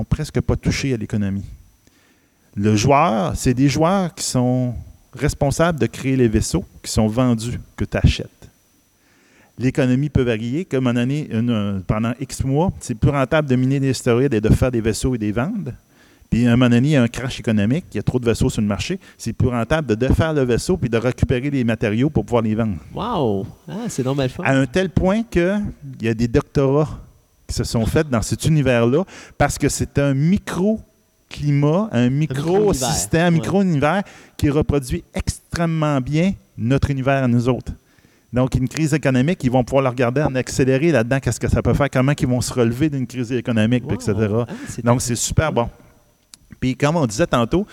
presque 0.06 0.42
pas 0.42 0.56
touché 0.56 0.92
à 0.92 0.98
l'économie. 0.98 1.46
Le 2.54 2.76
joueur, 2.76 3.34
c'est 3.34 3.54
des 3.54 3.70
joueurs 3.70 4.14
qui 4.14 4.24
sont 4.24 4.74
responsables 5.14 5.80
de 5.80 5.86
créer 5.86 6.16
les 6.16 6.28
vaisseaux 6.28 6.66
qui 6.82 6.92
sont 6.92 7.06
vendus, 7.08 7.58
que 7.76 7.86
tu 7.86 7.96
achètes. 7.96 8.39
L'économie 9.60 10.08
peut 10.08 10.22
varier. 10.22 10.64
Comme 10.64 10.86
un 10.86 10.96
année, 10.96 11.28
pendant 11.86 12.12
X 12.18 12.44
mois, 12.44 12.72
c'est 12.80 12.94
plus 12.94 13.10
rentable 13.10 13.46
de 13.48 13.56
miner 13.56 13.78
des 13.78 13.92
stéroïdes 13.92 14.32
et 14.32 14.40
de 14.40 14.48
faire 14.48 14.70
des 14.70 14.80
vaisseaux 14.80 15.14
et 15.14 15.18
des 15.18 15.32
ventes. 15.32 15.68
Puis 16.30 16.46
à 16.46 16.52
un 16.52 16.56
moment 16.56 16.70
donné, 16.70 16.88
il 16.88 16.92
y 16.92 16.96
a 16.96 17.02
un 17.02 17.08
crash 17.08 17.40
économique, 17.40 17.84
il 17.92 17.96
y 17.96 18.00
a 18.00 18.02
trop 18.02 18.18
de 18.18 18.24
vaisseaux 18.24 18.48
sur 18.48 18.62
le 18.62 18.68
marché. 18.68 18.98
C'est 19.18 19.32
plus 19.32 19.48
rentable 19.48 19.88
de 19.88 19.94
défaire 19.96 20.32
le 20.32 20.42
vaisseau 20.42 20.76
puis 20.76 20.88
de 20.88 20.96
récupérer 20.96 21.50
les 21.50 21.64
matériaux 21.64 22.08
pour 22.08 22.24
pouvoir 22.24 22.42
les 22.42 22.54
vendre. 22.54 22.76
Wow! 22.94 23.46
Ah, 23.68 23.74
c'est 23.88 24.04
normal 24.04 24.30
À 24.44 24.56
un 24.56 24.64
tel 24.66 24.90
point 24.90 25.24
qu'il 25.24 25.60
y 26.00 26.08
a 26.08 26.14
des 26.14 26.28
doctorats 26.28 27.00
qui 27.46 27.54
se 27.54 27.64
sont 27.64 27.84
faits 27.84 28.08
dans 28.08 28.22
cet 28.22 28.46
univers-là 28.46 29.04
parce 29.36 29.58
que 29.58 29.68
c'est 29.68 29.98
un 29.98 30.14
micro-climat, 30.14 31.88
un 31.90 32.08
micro-système, 32.08 33.26
un 33.26 33.30
micro-univers 33.32 34.04
qui 34.36 34.48
reproduit 34.48 35.02
extrêmement 35.12 36.00
bien 36.00 36.32
notre 36.56 36.90
univers 36.90 37.24
à 37.24 37.28
nous 37.28 37.48
autres. 37.48 37.72
Donc, 38.32 38.54
une 38.54 38.68
crise 38.68 38.94
économique, 38.94 39.42
ils 39.42 39.50
vont 39.50 39.64
pouvoir 39.64 39.82
le 39.82 39.88
regarder 39.88 40.22
en 40.22 40.34
accéléré 40.36 40.92
là-dedans, 40.92 41.18
qu'est-ce 41.18 41.40
que 41.40 41.48
ça 41.48 41.62
peut 41.62 41.74
faire, 41.74 41.90
comment 41.90 42.12
ils 42.18 42.28
vont 42.28 42.40
se 42.40 42.52
relever 42.52 42.88
d'une 42.88 43.06
crise 43.06 43.32
économique, 43.32 43.82
etc. 43.90 44.14
Ah, 44.16 44.46
Donc, 44.84 45.02
c'est 45.02 45.16
super 45.16 45.52
bon. 45.52 45.68
Puis, 46.60 46.76
comme 46.76 46.96
on 46.96 47.06
disait 47.06 47.26
tantôt, 47.26 47.66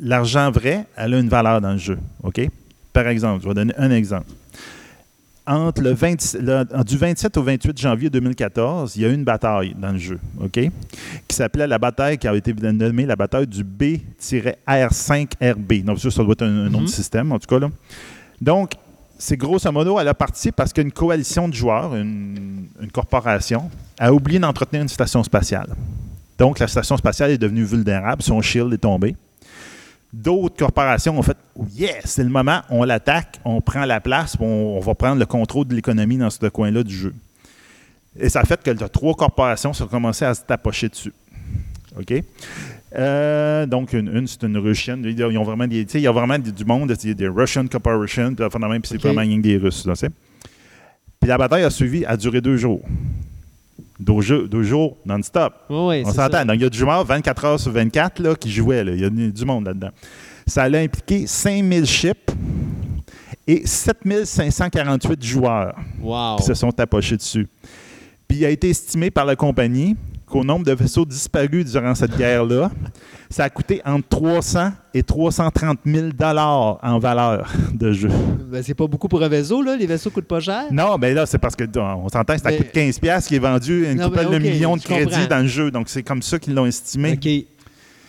l'argent 0.00 0.50
vrai, 0.50 0.86
elle 0.96 1.14
a 1.14 1.20
une 1.20 1.28
valeur 1.28 1.60
dans 1.60 1.70
le 1.72 1.78
jeu. 1.78 1.98
OK? 2.22 2.40
Par 2.92 3.06
exemple, 3.06 3.44
je 3.44 3.48
vais 3.48 3.54
donner 3.54 3.74
un 3.76 3.92
exemple. 3.92 4.26
Entre 5.44 5.82
le, 5.82 5.92
du 6.84 6.96
27 6.96 7.36
au 7.36 7.42
28 7.42 7.76
janvier 7.76 8.08
2014, 8.10 8.94
il 8.94 9.02
y 9.02 9.04
a 9.04 9.08
eu 9.08 9.14
une 9.14 9.24
bataille 9.24 9.74
dans 9.76 9.90
le 9.90 9.98
jeu, 9.98 10.20
OK? 10.40 10.70
Qui 11.26 11.36
s'appelait 11.36 11.66
la 11.66 11.78
bataille 11.78 12.16
qui 12.16 12.28
a 12.28 12.34
été 12.34 12.54
nommée 12.54 13.06
la 13.06 13.16
bataille 13.16 13.48
du 13.48 13.64
B-R5RB. 13.64 15.82
Donc, 15.84 15.98
ça, 15.98 16.12
ça 16.12 16.22
doit 16.22 16.32
être 16.32 16.42
un, 16.42 16.68
nom 16.68 16.82
de 16.82 16.86
mm-hmm. 16.86 16.88
système, 16.88 17.32
en 17.32 17.40
tout 17.40 17.48
cas. 17.48 17.58
Là. 17.58 17.70
Donc, 18.42 18.72
c'est 19.18 19.36
grosso 19.36 19.70
modo, 19.70 20.00
elle 20.00 20.08
a 20.08 20.14
parti 20.14 20.50
parce 20.50 20.72
qu'une 20.72 20.90
coalition 20.90 21.48
de 21.48 21.54
joueurs, 21.54 21.94
une 21.94 22.66
corporation, 22.92 23.70
a 23.96 24.12
oublié 24.12 24.40
d'entretenir 24.40 24.82
une 24.82 24.88
station 24.88 25.22
spatiale. 25.22 25.68
Donc, 26.38 26.58
la 26.58 26.66
station 26.66 26.96
spatiale 26.96 27.30
est 27.30 27.38
devenue 27.38 27.62
vulnérable, 27.62 28.20
son 28.20 28.42
shield 28.42 28.72
est 28.72 28.78
tombé. 28.78 29.14
D'autres 30.12 30.56
corporations 30.56 31.16
ont 31.16 31.22
fait 31.22 31.36
oh 31.56 31.64
yes, 31.72 32.02
c'est 32.04 32.24
le 32.24 32.30
moment, 32.30 32.62
on 32.68 32.82
l'attaque, 32.82 33.38
on 33.44 33.60
prend 33.60 33.84
la 33.84 34.00
place, 34.00 34.36
on, 34.40 34.80
va 34.80 34.94
prendre 34.96 35.20
le 35.20 35.26
contrôle 35.26 35.68
de 35.68 35.76
l'économie 35.76 36.18
dans 36.18 36.30
ce 36.30 36.44
coin-là 36.48 36.82
du 36.82 36.96
jeu. 36.96 37.14
Et 38.18 38.28
ça 38.28 38.40
a 38.40 38.44
fait 38.44 38.60
que 38.60 38.70
trois 38.88 39.14
corporations 39.14 39.72
sont 39.72 39.86
commencées 39.86 40.24
à 40.24 40.34
se 40.34 40.42
tapocher 40.42 40.88
dessus. 40.88 41.14
OK? 41.96 42.12
Euh, 42.96 43.66
donc, 43.66 43.92
une, 43.92 44.26
c'est 44.26 44.42
une 44.42 44.58
Russienne. 44.58 45.04
Ils 45.04 45.38
ont 45.38 45.44
vraiment 45.44 45.66
des, 45.66 45.82
il 45.82 46.00
y 46.00 46.06
a 46.06 46.12
vraiment 46.12 46.38
du 46.38 46.64
monde, 46.64 46.92
des 46.92 47.28
Russian 47.28 47.66
Corporation, 47.66 48.34
puis 48.34 48.44
c'est 48.84 49.00
vraiment 49.02 49.24
des 49.24 49.56
Russes. 49.56 49.86
puis 51.20 51.28
la 51.28 51.38
bataille 51.38 51.64
a 51.64 51.70
suivi, 51.70 52.04
a 52.04 52.16
duré 52.16 52.40
deux 52.40 52.56
jours 52.56 52.82
deux, 54.02 54.62
jours 54.62 54.96
non-stop. 55.04 55.54
On 56.04 56.12
s'entend. 56.12 56.52
Il 56.52 56.60
y 56.60 56.64
a 56.64 56.68
du 56.68 56.78
joueur 56.78 57.04
24 57.04 57.44
heures 57.44 57.60
sur 57.60 57.72
24 57.72 58.20
là, 58.22 58.34
qui 58.34 58.50
jouait. 58.50 58.84
Il 58.86 59.00
y 59.00 59.04
a 59.04 59.10
du 59.10 59.44
monde 59.44 59.66
là-dedans. 59.66 59.90
Ça 60.46 60.64
allait 60.64 60.84
impliquer 60.84 61.26
5000 61.26 61.86
chips 61.86 62.30
et 63.46 63.62
7548 63.66 65.24
joueurs 65.24 65.76
qui 66.38 66.44
se 66.44 66.54
sont 66.54 66.78
approchés 66.80 67.16
dessus. 67.16 67.48
Puis 68.26 68.38
il 68.38 68.44
a 68.44 68.50
été 68.50 68.70
estimé 68.70 69.10
par 69.10 69.24
la 69.24 69.36
compagnie 69.36 69.96
qu'au 70.32 70.44
nombre 70.44 70.64
de 70.64 70.72
vaisseaux 70.72 71.04
disparus 71.04 71.66
durant 71.66 71.94
cette 71.94 72.16
guerre-là, 72.16 72.70
ça 73.28 73.44
a 73.44 73.50
coûté 73.50 73.82
entre 73.84 74.08
300 74.08 74.70
et 74.94 75.02
330 75.02 75.80
000 75.84 76.08
dollars 76.18 76.78
en 76.82 76.98
valeur 76.98 77.52
de 77.74 77.92
jeu. 77.92 78.08
Ben, 78.50 78.62
c'est 78.62 78.74
pas 78.74 78.86
beaucoup 78.86 79.08
pour 79.08 79.22
un 79.22 79.28
vaisseau, 79.28 79.62
là. 79.62 79.76
Les 79.76 79.86
vaisseaux 79.86 80.10
coûtent 80.10 80.24
pas 80.24 80.40
cher. 80.40 80.64
Non, 80.70 80.96
mais 80.96 81.12
là, 81.12 81.26
c'est 81.26 81.38
parce 81.38 81.54
que 81.54 81.64
on 81.78 82.08
s'entend 82.08 82.34
que 82.34 82.40
ça 82.40 82.52
coûte 82.52 82.72
15 82.72 82.98
pièces 82.98 83.26
qui 83.26 83.36
est 83.36 83.40
vendu 83.40 83.86
une 83.90 84.00
couple 84.00 84.30
de 84.30 84.38
millions 84.38 84.76
de 84.76 84.82
crédits 84.82 85.28
dans 85.28 85.40
le 85.40 85.48
jeu. 85.48 85.70
Donc, 85.70 85.90
c'est 85.90 86.02
comme 86.02 86.22
ça 86.22 86.38
qu'ils 86.38 86.54
l'ont 86.54 86.66
estimé. 86.66 87.12
OK. 87.12 87.28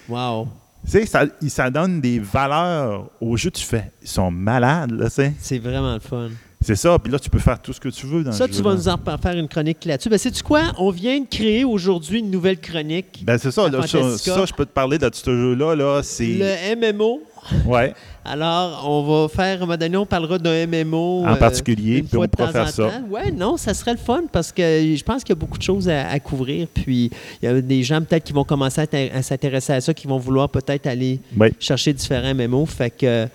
Wow. 0.07 0.47
Tu 0.85 0.91
sais, 0.91 1.05
ça, 1.05 1.25
ça 1.47 1.69
donne 1.69 1.99
des 1.99 2.19
valeurs 2.19 3.09
au 3.19 3.35
jeu 3.35 3.49
que 3.49 3.57
tu 3.57 3.65
fais. 3.65 3.91
Ils 4.01 4.07
sont 4.07 4.31
malades, 4.31 4.91
là, 4.91 5.05
tu 5.05 5.15
sais. 5.15 5.33
C'est 5.39 5.59
vraiment 5.59 5.93
le 5.93 5.99
fun. 5.99 6.29
C'est 6.63 6.75
ça, 6.75 6.97
puis 6.97 7.11
là, 7.11 7.19
tu 7.19 7.29
peux 7.29 7.39
faire 7.39 7.61
tout 7.61 7.73
ce 7.73 7.79
que 7.79 7.89
tu 7.89 8.05
veux 8.05 8.23
dans 8.23 8.31
ça, 8.31 8.45
le 8.45 8.51
jeu. 8.51 8.53
Ça, 8.53 8.57
tu 8.57 8.63
vas 8.63 8.75
nous 8.75 8.87
en 8.87 9.17
faire 9.17 9.37
une 9.37 9.47
chronique 9.47 9.83
là-dessus. 9.85 10.09
Ben, 10.09 10.17
sais-tu 10.17 10.43
quoi? 10.43 10.61
On 10.77 10.89
vient 10.91 11.19
de 11.19 11.27
créer 11.27 11.63
aujourd'hui 11.63 12.19
une 12.19 12.31
nouvelle 12.31 12.59
chronique. 12.59 13.23
Ben, 13.25 13.37
c'est 13.37 13.51
ça, 13.51 13.67
là, 13.69 13.85
ça, 13.85 14.17
ça, 14.17 14.45
je 14.45 14.53
peux 14.53 14.65
te 14.65 14.71
parler 14.71 14.97
de 14.97 15.09
ce 15.11 15.29
jeu-là. 15.29 15.75
Là, 15.75 16.01
c'est... 16.03 16.25
Le 16.25 16.93
MMO. 16.93 17.21
Ouais. 17.65 17.93
Alors, 18.25 18.89
on 18.89 19.03
va 19.03 19.27
faire, 19.27 19.59
à 19.59 19.63
un 19.63 19.65
moment 19.65 19.77
donné, 19.77 19.97
on 19.97 20.05
parlera 20.05 20.37
d'un 20.37 20.65
MMO. 20.65 21.25
En 21.27 21.35
particulier, 21.35 22.03
puis 22.03 22.17
on 22.17 22.27
pourra 22.27 22.51
faire 22.51 22.69
ça. 22.69 22.89
Oui, 23.09 23.31
non, 23.33 23.57
ça 23.57 23.73
serait 23.73 23.91
le 23.91 23.97
fun 23.97 24.23
parce 24.31 24.51
que 24.51 24.61
je 24.61 25.03
pense 25.03 25.23
qu'il 25.23 25.35
y 25.35 25.37
a 25.37 25.39
beaucoup 25.39 25.57
de 25.57 25.63
choses 25.63 25.89
à, 25.89 26.19
couvrir. 26.19 26.67
Puis, 26.73 27.11
il 27.41 27.45
y 27.45 27.47
a 27.47 27.61
des 27.61 27.83
gens 27.83 28.01
peut-être 28.01 28.23
qui 28.23 28.33
vont 28.33 28.45
commencer 28.45 28.81
à, 28.81 29.21
s'intéresser 29.21 29.73
à 29.73 29.81
ça, 29.81 29.93
qui 29.93 30.07
vont 30.07 30.17
vouloir 30.17 30.49
peut-être 30.49 30.87
aller 30.87 31.19
chercher 31.59 31.93
différents 31.93 32.33
MMO. 32.33 32.65
Fait 32.65 32.89
que. 32.89 33.27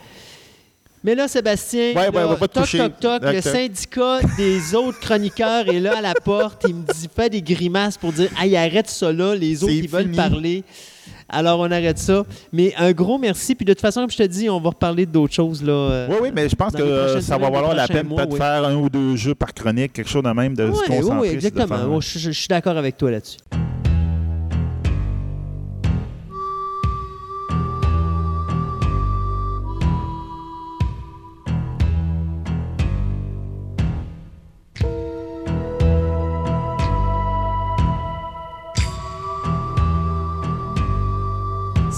Mais 1.05 1.15
là, 1.15 1.29
Sébastien, 1.29 1.95
ouais, 1.95 2.09
ouais, 2.09 2.49
toc, 2.49 2.69
toc, 2.71 3.01
toc, 3.01 3.23
le 3.23 3.41
syndicat 3.41 4.21
des 4.37 4.75
autres 4.75 4.99
chroniqueurs 5.01 5.69
est 5.69 5.81
là 5.81 5.99
à 5.99 6.01
la 6.01 6.15
porte. 6.15 6.65
Il 6.69 6.75
me 6.75 6.83
dit, 6.93 7.09
fait 7.15 7.31
des 7.31 7.43
grimaces 7.43 7.97
pour 7.97 8.13
dire, 8.13 8.31
hey, 8.41 8.57
arrête 8.57 8.89
ça 8.89 9.13
là, 9.13 9.35
les 9.35 9.63
autres, 9.63 9.73
ils 9.73 9.89
veulent 9.89 10.13
parler. 10.13 10.65
Alors, 11.29 11.61
on 11.61 11.71
arrête 11.71 11.99
ça. 11.99 12.25
Mais 12.53 12.73
un 12.79 12.93
gros 12.93 13.19
merci. 13.19 13.55
Puis 13.55 13.65
de 13.65 13.73
toute 13.73 13.83
façon, 13.83 14.01
comme 14.01 14.11
je 14.11 14.17
te 14.17 14.23
dis, 14.23 14.49
on 14.49 14.61
va 14.61 14.71
reparler 14.71 15.05
d'autres 15.05 15.35
choses. 15.35 15.63
Là, 15.63 15.73
euh, 15.73 16.07
oui, 16.11 16.17
oui, 16.23 16.29
mais 16.35 16.49
je 16.49 16.57
pense 16.57 16.73
que 16.73 17.21
ça 17.21 17.37
va 17.37 17.51
valoir 17.51 17.75
la 17.75 17.87
peine 17.87 18.09
de 18.09 18.35
faire 18.35 18.65
un 18.65 18.75
ou 18.77 18.89
deux 18.89 19.15
jeux 19.17 19.35
par 19.35 19.53
chronique, 19.53 19.93
quelque 19.93 20.09
chose 20.09 20.23
de 20.23 20.31
même, 20.31 20.55
de 20.55 20.73
se 20.73 20.83
concentrer. 20.87 21.19
Oui, 21.19 21.29
exactement. 21.29 22.01
je 22.01 22.31
suis 22.31 22.49
d'accord 22.49 22.77
avec 22.77 22.97
toi 22.97 23.11
là-dessus. 23.11 23.39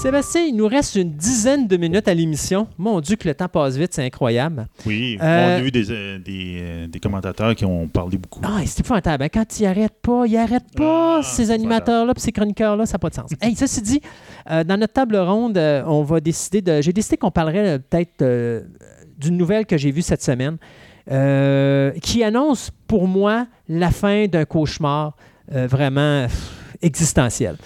Sébastien, 0.01 0.41
il 0.41 0.55
nous 0.55 0.67
reste 0.67 0.95
une 0.95 1.11
dizaine 1.11 1.67
de 1.67 1.77
minutes 1.77 2.07
à 2.07 2.15
l'émission. 2.15 2.67
Mon 2.79 2.99
Dieu, 3.01 3.17
que 3.17 3.27
le 3.27 3.35
temps 3.35 3.47
passe 3.47 3.77
vite, 3.77 3.93
c'est 3.93 4.03
incroyable. 4.03 4.65
Oui, 4.87 5.15
on 5.21 5.23
a 5.23 5.61
eu 5.61 5.69
des, 5.69 5.91
euh, 5.91 6.17
euh, 6.27 6.87
des, 6.87 6.99
commentateurs 6.99 7.53
qui 7.53 7.65
ont 7.65 7.87
parlé 7.87 8.17
beaucoup. 8.17 8.41
Ah, 8.43 8.61
c'est 8.65 8.79
épouvantable. 8.79 9.25
Hein. 9.25 9.29
Quand 9.31 9.59
ils 9.59 9.63
n'arrêtent 9.63 10.01
pas, 10.01 10.25
ils 10.25 10.33
n'arrêtent 10.33 10.75
pas, 10.75 11.19
ah, 11.19 11.21
ces 11.21 11.51
animateurs-là 11.51 12.13
ces 12.17 12.31
chroniqueurs-là, 12.31 12.87
ça 12.87 12.93
n'a 12.93 12.97
pas 12.97 13.09
de 13.11 13.13
sens. 13.13 13.29
hey, 13.43 13.55
ceci 13.55 13.79
dit, 13.83 14.01
euh, 14.49 14.63
dans 14.63 14.75
notre 14.75 14.93
table 14.93 15.17
ronde, 15.17 15.59
on 15.85 16.01
va 16.01 16.19
décider 16.19 16.63
de. 16.63 16.81
J'ai 16.81 16.93
décidé 16.93 17.17
qu'on 17.17 17.29
parlerait 17.29 17.77
peut-être 17.77 18.25
d'une 19.19 19.37
nouvelle 19.37 19.67
que 19.67 19.77
j'ai 19.77 19.91
vue 19.91 20.01
cette 20.01 20.23
semaine 20.23 20.57
qui 22.01 22.23
annonce 22.23 22.71
pour 22.87 23.07
moi 23.07 23.45
la 23.69 23.91
fin 23.91 24.25
d'un 24.25 24.45
cauchemar 24.45 25.15
vraiment 25.47 26.25
existentielle. 26.81 27.57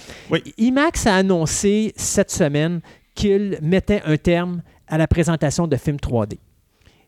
IMAX 0.57 1.07
a 1.07 1.15
annoncé 1.15 1.93
cette 1.95 2.31
semaine 2.31 2.81
qu'il 3.13 3.57
mettait 3.61 4.01
un 4.05 4.17
terme 4.17 4.61
à 4.87 4.97
la 4.97 5.07
présentation 5.07 5.67
de 5.67 5.75
films 5.77 5.97
3D. 5.97 6.37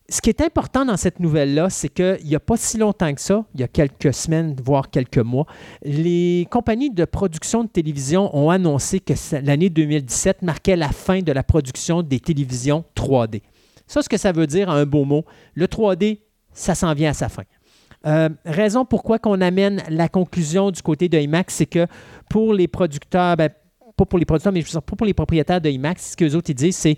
Ce 0.10 0.22
qui 0.22 0.30
est 0.30 0.40
important 0.40 0.86
dans 0.86 0.96
cette 0.96 1.20
nouvelle-là, 1.20 1.70
c'est 1.70 1.90
qu'il 1.90 2.20
n'y 2.24 2.36
a 2.36 2.40
pas 2.40 2.56
si 2.56 2.78
longtemps 2.78 3.14
que 3.14 3.20
ça, 3.20 3.44
il 3.54 3.60
y 3.60 3.64
a 3.64 3.68
quelques 3.68 4.14
semaines, 4.14 4.56
voire 4.64 4.90
quelques 4.90 5.18
mois, 5.18 5.46
les 5.84 6.48
compagnies 6.50 6.90
de 6.90 7.04
production 7.04 7.66
de 7.66 7.70
télévision 7.70 8.34
ont 8.34 8.50
annoncé 8.50 9.02
que 9.02 9.14
l'année 9.44 9.70
2017 9.70 10.44
marquait 10.44 10.78
la 10.78 10.90
fin 10.90 11.20
de 11.20 11.32
la 11.34 11.44
production 11.44 12.04
des 12.04 12.22
télévisions 12.22 12.86
3D. 12.96 13.42
Ça, 13.86 14.02
ce 14.02 14.08
que 14.08 14.16
ça 14.18 14.32
veut 14.32 14.48
dire, 14.48 14.70
en 14.70 14.74
un 14.74 14.86
beau 14.86 15.04
mot, 15.04 15.26
le 15.56 15.66
3D, 15.66 16.20
ça 16.54 16.74
s'en 16.74 16.94
vient 16.94 17.10
à 17.10 17.14
sa 17.14 17.28
fin. 17.28 17.44
Euh, 18.08 18.30
raison 18.46 18.86
pourquoi 18.86 19.20
qu'on 19.20 19.42
amène 19.42 19.84
la 19.90 20.08
conclusion 20.08 20.72
du 20.72 20.82
côté 20.82 21.10
de 21.10 21.18
IMAX, 21.18 21.56
c'est 21.56 21.66
que 21.66 21.88
pour 22.30 22.54
les 22.54 22.68
producteurs, 22.68 23.36
ben, 23.36 23.50
pas 23.96 24.06
pour 24.06 24.20
les 24.20 24.26
producteurs, 24.26 24.54
mais 24.54 24.64
pas 24.64 24.82
pour 24.82 25.06
les 25.06 25.14
propriétaires 25.14 25.60
de 25.60 25.70
IMAX, 25.70 26.12
ce 26.12 26.18
que 26.18 26.24
les 26.24 26.36
autres 26.36 26.50
ils 26.50 26.56
disent, 26.56 26.78
c'est 26.78 26.98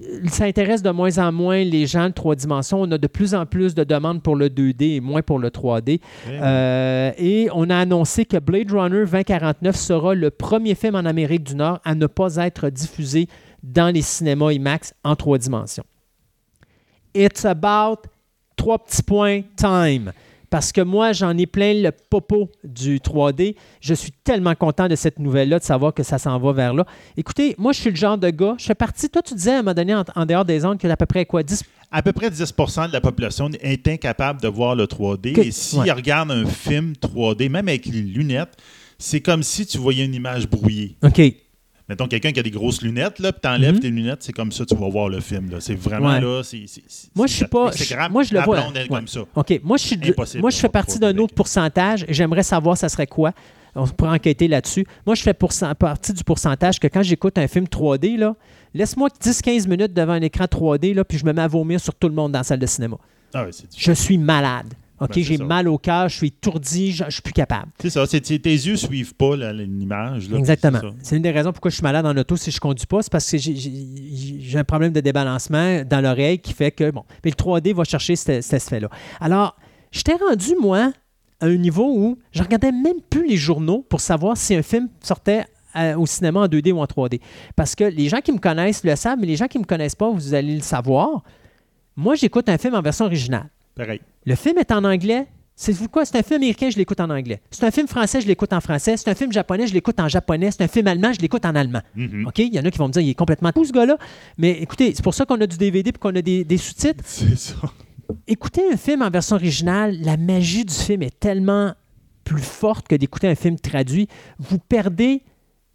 euh, 0.00 0.20
ça 0.28 0.44
intéresse 0.44 0.82
de 0.82 0.90
moins 0.90 1.18
en 1.18 1.30
moins 1.30 1.62
les 1.62 1.86
gens 1.86 2.08
de 2.08 2.14
trois 2.14 2.34
dimensions. 2.34 2.80
On 2.80 2.90
a 2.90 2.98
de 2.98 3.06
plus 3.06 3.34
en 3.34 3.46
plus 3.46 3.74
de 3.74 3.84
demandes 3.84 4.22
pour 4.22 4.34
le 4.34 4.48
2D 4.48 4.96
et 4.96 5.00
moins 5.00 5.22
pour 5.22 5.38
le 5.38 5.48
3D. 5.48 6.00
Euh, 6.28 7.12
et 7.16 7.48
on 7.52 7.70
a 7.70 7.76
annoncé 7.76 8.24
que 8.24 8.38
Blade 8.38 8.72
Runner 8.72 9.04
2049 9.04 9.76
sera 9.76 10.14
le 10.14 10.30
premier 10.30 10.74
film 10.74 10.94
en 10.94 11.04
Amérique 11.04 11.44
du 11.44 11.54
Nord 11.54 11.80
à 11.84 11.94
ne 11.94 12.06
pas 12.06 12.36
être 12.36 12.70
diffusé 12.70 13.28
dans 13.62 13.92
les 13.94 14.02
cinémas 14.02 14.52
IMAX 14.52 14.94
en 15.04 15.14
trois 15.16 15.38
dimensions. 15.38 15.84
It's 17.14 17.44
about 17.44 18.08
trois 18.60 18.78
petits 18.78 19.02
points 19.02 19.40
time. 19.56 20.12
Parce 20.50 20.70
que 20.70 20.82
moi, 20.82 21.12
j'en 21.12 21.34
ai 21.38 21.46
plein 21.46 21.72
le 21.72 21.92
popo 21.92 22.50
du 22.62 22.98
3D. 22.98 23.54
Je 23.80 23.94
suis 23.94 24.12
tellement 24.12 24.54
content 24.54 24.86
de 24.86 24.96
cette 24.96 25.18
nouvelle-là, 25.18 25.60
de 25.60 25.64
savoir 25.64 25.94
que 25.94 26.02
ça 26.02 26.18
s'en 26.18 26.38
va 26.38 26.52
vers 26.52 26.74
là. 26.74 26.84
Écoutez, 27.16 27.54
moi, 27.56 27.72
je 27.72 27.80
suis 27.80 27.90
le 27.90 27.96
genre 27.96 28.18
de 28.18 28.28
gars. 28.28 28.56
Je 28.58 28.64
fais 28.64 28.74
partie. 28.74 29.08
Toi, 29.08 29.22
tu 29.22 29.34
disais 29.34 29.52
à 29.52 29.54
un 29.54 29.62
moment 29.62 29.74
donné, 29.74 29.94
en, 29.94 30.26
dehors 30.26 30.44
des 30.44 30.62
ondes, 30.66 30.78
que 30.78 30.86
à 30.88 30.96
peu 30.96 31.06
près 31.06 31.24
quoi 31.24 31.42
10 31.42 31.62
À 31.90 32.02
peu 32.02 32.12
près 32.12 32.28
10% 32.28 32.88
de 32.88 32.92
la 32.92 33.00
population 33.00 33.48
est 33.60 33.88
incapable 33.88 34.42
de 34.42 34.48
voir 34.48 34.74
le 34.74 34.84
3D. 34.84 35.38
Et 35.38 35.52
s'ils 35.52 35.90
regardent 35.92 36.32
un 36.32 36.44
film 36.44 36.92
3D, 37.00 37.48
même 37.48 37.68
avec 37.68 37.86
les 37.86 38.02
lunettes, 38.02 38.56
c'est 38.98 39.20
comme 39.20 39.42
si 39.42 39.64
tu 39.64 39.78
voyais 39.78 40.04
une 40.04 40.14
image 40.14 40.50
brouillée. 40.50 40.96
OK 41.02 41.22
mettons 41.90 42.06
quelqu'un 42.06 42.30
qui 42.30 42.38
a 42.38 42.42
des 42.44 42.52
grosses 42.52 42.82
lunettes, 42.82 43.18
là, 43.18 43.32
puis 43.32 43.40
t'enlèves 43.40 43.74
mhm. 43.74 43.80
tes 43.80 43.90
lunettes, 43.90 44.22
c'est 44.22 44.32
comme 44.32 44.52
ça 44.52 44.64
tu 44.64 44.76
vas 44.76 44.88
voir 44.88 45.08
le 45.08 45.18
film. 45.18 45.50
C'est 45.58 45.74
vraiment 45.74 46.20
là, 46.20 46.42
c'est. 46.44 46.64
Moi, 47.16 47.26
je 47.26 47.34
suis 47.34 47.46
pas. 47.46 47.72
moi, 48.10 48.22
je 48.22 48.32
le 48.32 48.40
vois. 48.42 48.62
comme 48.88 49.08
ça. 49.08 49.22
OK. 49.34 49.60
Moi, 49.64 49.76
je, 49.76 49.82
suis 49.82 49.98
moi, 50.40 50.50
je 50.50 50.56
fais 50.56 50.68
partie 50.68 51.00
d'un 51.00 51.16
autre 51.18 51.34
pourcentage 51.34 52.04
et 52.06 52.14
j'aimerais 52.14 52.44
savoir 52.44 52.76
ça 52.76 52.88
serait 52.88 53.08
quoi. 53.08 53.32
On 53.74 53.86
pourrait 53.86 54.10
enquêter 54.10 54.46
là-dessus. 54.46 54.86
Moi, 55.04 55.16
je 55.16 55.22
fais 55.22 55.34
partie 55.34 56.12
du 56.12 56.22
pourcentage 56.22 56.78
que 56.78 56.86
quand 56.86 57.02
j'écoute 57.02 57.38
un 57.38 57.48
film 57.48 57.66
3D, 57.66 58.16
là, 58.18 58.36
laisse-moi 58.72 59.08
10-15 59.20 59.68
minutes 59.68 59.92
devant 59.92 60.12
un 60.12 60.22
écran 60.22 60.44
3D, 60.44 60.94
là, 60.94 61.04
puis 61.04 61.18
je 61.18 61.24
me 61.24 61.32
mets 61.32 61.42
à 61.42 61.48
vomir 61.48 61.80
sur 61.80 61.94
tout 61.94 62.08
le 62.08 62.14
monde 62.14 62.32
dans 62.32 62.40
la 62.40 62.44
salle 62.44 62.58
de 62.58 62.66
cinéma. 62.66 62.96
Ah 63.34 63.46
je 63.76 63.92
suis 63.92 64.18
malade. 64.18 64.74
OK, 65.00 65.14
ben, 65.14 65.24
j'ai 65.24 65.38
mal 65.38 65.66
au 65.66 65.78
cœur, 65.78 66.08
je 66.08 66.16
suis 66.16 66.26
étourdi, 66.28 66.92
je, 66.92 67.04
ne 67.04 67.10
suis 67.10 67.22
plus 67.22 67.32
capable. 67.32 67.68
C'est 67.80 67.90
ça, 67.90 68.06
tes 68.06 68.20
yeux 68.20 68.76
suivent 68.76 69.14
pas 69.14 69.34
l'image. 69.34 70.28
Exactement. 70.32 70.80
C'est 71.02 71.16
une 71.16 71.22
des 71.22 71.30
raisons 71.30 71.52
pourquoi 71.52 71.70
je 71.70 71.76
suis 71.76 71.82
malade 71.82 72.04
en 72.04 72.16
auto 72.16 72.36
si 72.36 72.50
je 72.50 72.60
conduis 72.60 72.86
pas, 72.86 73.02
c'est 73.02 73.10
parce 73.10 73.30
que 73.30 73.38
j'ai 73.38 74.58
un 74.58 74.64
problème 74.64 74.92
de 74.92 75.00
débalancement 75.00 75.82
dans 75.84 76.02
l'oreille 76.02 76.38
qui 76.38 76.52
fait 76.52 76.70
que, 76.70 76.90
bon, 76.90 77.04
mais 77.24 77.30
le 77.30 77.36
3D 77.36 77.72
va 77.74 77.84
chercher 77.84 78.14
cet, 78.14 78.52
effet-là. 78.52 78.90
Alors, 79.20 79.56
je 79.90 80.02
t'ai 80.02 80.14
rendu, 80.14 80.54
moi, 80.60 80.92
à 81.40 81.46
un 81.46 81.56
niveau 81.56 81.90
où 81.96 82.18
je 82.32 82.42
regardais 82.42 82.72
même 82.72 83.00
plus 83.08 83.26
les 83.26 83.36
journaux 83.36 83.84
pour 83.88 84.00
savoir 84.00 84.36
si 84.36 84.54
un 84.54 84.62
film 84.62 84.88
sortait 85.02 85.44
euh, 85.76 85.96
au 85.96 86.04
cinéma 86.04 86.40
en 86.40 86.46
2D 86.46 86.72
ou 86.72 86.80
en 86.80 86.84
3D. 86.84 87.20
Parce 87.56 87.74
que 87.74 87.84
les 87.84 88.08
gens 88.08 88.20
qui 88.20 88.32
me 88.32 88.38
connaissent 88.38 88.84
le 88.84 88.94
savent, 88.96 89.18
mais 89.18 89.26
les 89.26 89.36
gens 89.36 89.46
qui 89.46 89.56
ne 89.56 89.62
me 89.62 89.66
connaissent 89.66 89.94
pas, 89.94 90.10
vous 90.10 90.34
allez 90.34 90.54
le 90.54 90.62
savoir. 90.62 91.22
Moi, 91.96 92.16
j'écoute 92.16 92.48
un 92.48 92.58
film 92.58 92.74
en 92.74 92.82
version 92.82 93.06
originale. 93.06 93.48
Le 93.76 94.34
film 94.34 94.58
est 94.58 94.70
en 94.72 94.84
anglais. 94.84 95.26
C'est 95.56 95.74
quoi? 95.88 96.06
C'est 96.06 96.16
un 96.16 96.22
film 96.22 96.36
américain, 96.36 96.70
je 96.70 96.78
l'écoute 96.78 97.00
en 97.00 97.10
anglais. 97.10 97.42
C'est 97.50 97.64
un 97.64 97.70
film 97.70 97.86
français, 97.86 98.22
je 98.22 98.26
l'écoute 98.26 98.50
en 98.54 98.62
français. 98.62 98.96
C'est 98.96 99.10
un 99.10 99.14
film 99.14 99.30
japonais, 99.30 99.66
je 99.66 99.74
l'écoute 99.74 100.00
en 100.00 100.08
japonais. 100.08 100.50
C'est 100.50 100.62
un 100.62 100.68
film 100.68 100.86
allemand, 100.86 101.12
je 101.12 101.20
l'écoute 101.20 101.44
en 101.44 101.54
allemand. 101.54 101.82
Mm-hmm. 101.94 102.26
OK? 102.26 102.38
Il 102.38 102.54
y 102.54 102.58
en 102.58 102.64
a 102.64 102.70
qui 102.70 102.78
vont 102.78 102.88
me 102.88 102.92
dire, 102.92 103.02
il 103.02 103.10
est 103.10 103.14
complètement 103.14 103.52
tout 103.52 103.66
ce 103.66 103.72
gars-là. 103.72 103.98
Mais 104.38 104.52
écoutez, 104.52 104.94
c'est 104.94 105.02
pour 105.02 105.12
ça 105.12 105.26
qu'on 105.26 105.38
a 105.38 105.46
du 105.46 105.58
DVD 105.58 105.90
et 105.90 105.92
qu'on 105.92 106.16
a 106.16 106.22
des, 106.22 106.56
sous-titres. 106.56 107.04
C'est 107.04 107.36
ça. 107.36 107.56
Écoutez 108.26 108.62
un 108.72 108.78
film 108.78 109.02
en 109.02 109.10
version 109.10 109.36
originale, 109.36 109.98
la 110.00 110.16
magie 110.16 110.64
du 110.64 110.74
film 110.74 111.02
est 111.02 111.20
tellement 111.20 111.74
plus 112.24 112.42
forte 112.42 112.88
que 112.88 112.94
d'écouter 112.94 113.28
un 113.28 113.34
film 113.34 113.58
traduit. 113.58 114.08
Vous 114.38 114.58
perdez, 114.58 115.22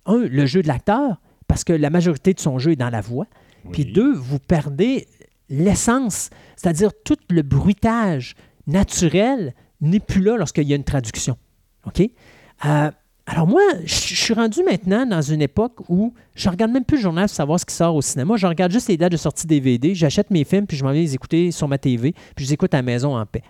un, 0.07 0.17
le 0.17 0.48
jeu 0.48 0.64
de 0.64 0.67
l'acteur, 0.67 1.22
parce 1.48 1.64
que 1.64 1.74
la 1.74 1.91
majorité 1.91 2.33
de 2.33 2.40
son 2.40 2.57
jeu 2.57 2.72
est 2.72 2.75
dans 2.75 2.90
la 2.90 3.01
voix. 3.01 3.27
Puis 3.72 3.85
deux, 3.85 4.14
vous 4.14 4.40
perdez 4.40 5.07
l'essence, 5.49 6.30
c'est-à-dire 6.56 6.91
tout 7.03 7.17
le 7.30 7.41
bruitage 7.41 8.35
naturel 8.67 9.53
n'est 9.82 9.99
plus 9.99 10.22
là 10.22 10.38
lorsqu'il 10.38 10.67
y 10.67 10.74
a 10.74 10.75
une 10.75 10.83
traduction. 10.83 11.38
OK? 11.85 12.01
Euh, 12.65 12.91
alors 13.27 13.48
moi, 13.48 13.61
je 13.83 13.93
suis 14.15 14.33
rendu 14.33 14.64
maintenant 14.64 15.06
dans 15.06 15.22
une 15.22 15.41
époque 15.41 15.80
où 15.90 16.14
je 16.35 16.48
regarde 16.49 16.72
même 16.72 16.85
plus 16.85 16.98
le 16.98 17.03
journal 17.03 17.25
pour 17.25 17.35
savoir 17.35 17.59
ce 17.59 17.65
qui 17.65 17.74
sort 17.74 17.95
au 17.95 18.01
cinéma. 18.01 18.35
Je 18.38 18.45
regarde 18.45 18.72
juste 18.72 18.88
les 18.88 18.98
dates 18.98 19.11
de 19.11 19.17
sortie 19.17 19.48
DVD, 19.48 19.95
j'achète 19.95 20.30
mes 20.30 20.43
films, 20.43 20.67
puis 20.67 20.77
je 20.77 20.83
m'en 20.83 20.91
vais 20.91 20.99
les 20.99 21.15
écouter 21.15 21.51
sur 21.51 21.67
ma 21.67 21.77
TV, 21.77 22.14
puis 22.35 22.45
je 22.45 22.49
les 22.49 22.53
écoute 22.53 22.74
à 22.74 22.77
la 22.77 22.83
maison 22.83 23.17
en 23.17 23.25
paix, 23.25 23.43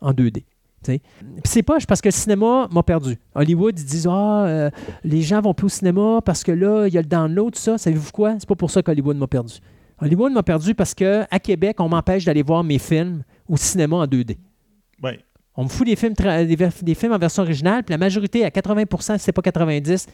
en 0.00 0.12
2D. 0.12 0.44
Puis 0.82 1.00
c'est 1.44 1.62
pas 1.62 1.78
parce 1.86 2.00
que 2.00 2.08
le 2.08 2.12
cinéma 2.12 2.68
m'a 2.70 2.82
perdu. 2.82 3.18
Hollywood, 3.34 3.78
ils 3.78 3.84
disent 3.84 4.06
Ah, 4.08 4.44
euh, 4.46 4.70
les 5.04 5.22
gens 5.22 5.40
vont 5.40 5.54
plus 5.54 5.66
au 5.66 5.70
cinéma 5.70 6.20
parce 6.24 6.44
que 6.44 6.52
là, 6.52 6.86
il 6.86 6.94
y 6.94 6.98
a 6.98 7.02
le 7.02 7.08
download, 7.08 7.54
ça. 7.56 7.78
Savez-vous 7.78 8.12
quoi? 8.12 8.36
C'est 8.38 8.48
pas 8.48 8.54
pour 8.54 8.70
ça 8.70 8.82
qu'Hollywood 8.82 9.16
m'a 9.16 9.26
perdu. 9.26 9.54
Hollywood 10.00 10.32
m'a 10.32 10.42
perdu 10.42 10.74
parce 10.74 10.94
qu'à 10.94 11.38
Québec, 11.42 11.76
on 11.80 11.88
m'empêche 11.88 12.24
d'aller 12.24 12.42
voir 12.42 12.62
mes 12.62 12.78
films 12.78 13.22
au 13.48 13.56
cinéma 13.56 13.96
en 13.96 14.06
2D. 14.06 14.36
Ouais. 15.02 15.20
On 15.56 15.64
me 15.64 15.68
fout 15.68 15.86
des 15.86 15.96
films, 15.96 16.14
des, 16.14 16.94
films 16.94 17.12
en 17.12 17.18
version 17.18 17.42
originale, 17.42 17.82
puis 17.82 17.92
la 17.92 17.98
majorité, 17.98 18.44
à 18.44 18.50
80 18.50 18.84
si 19.00 19.18
c'est 19.18 19.32
pas 19.32 19.42
90 19.42 20.06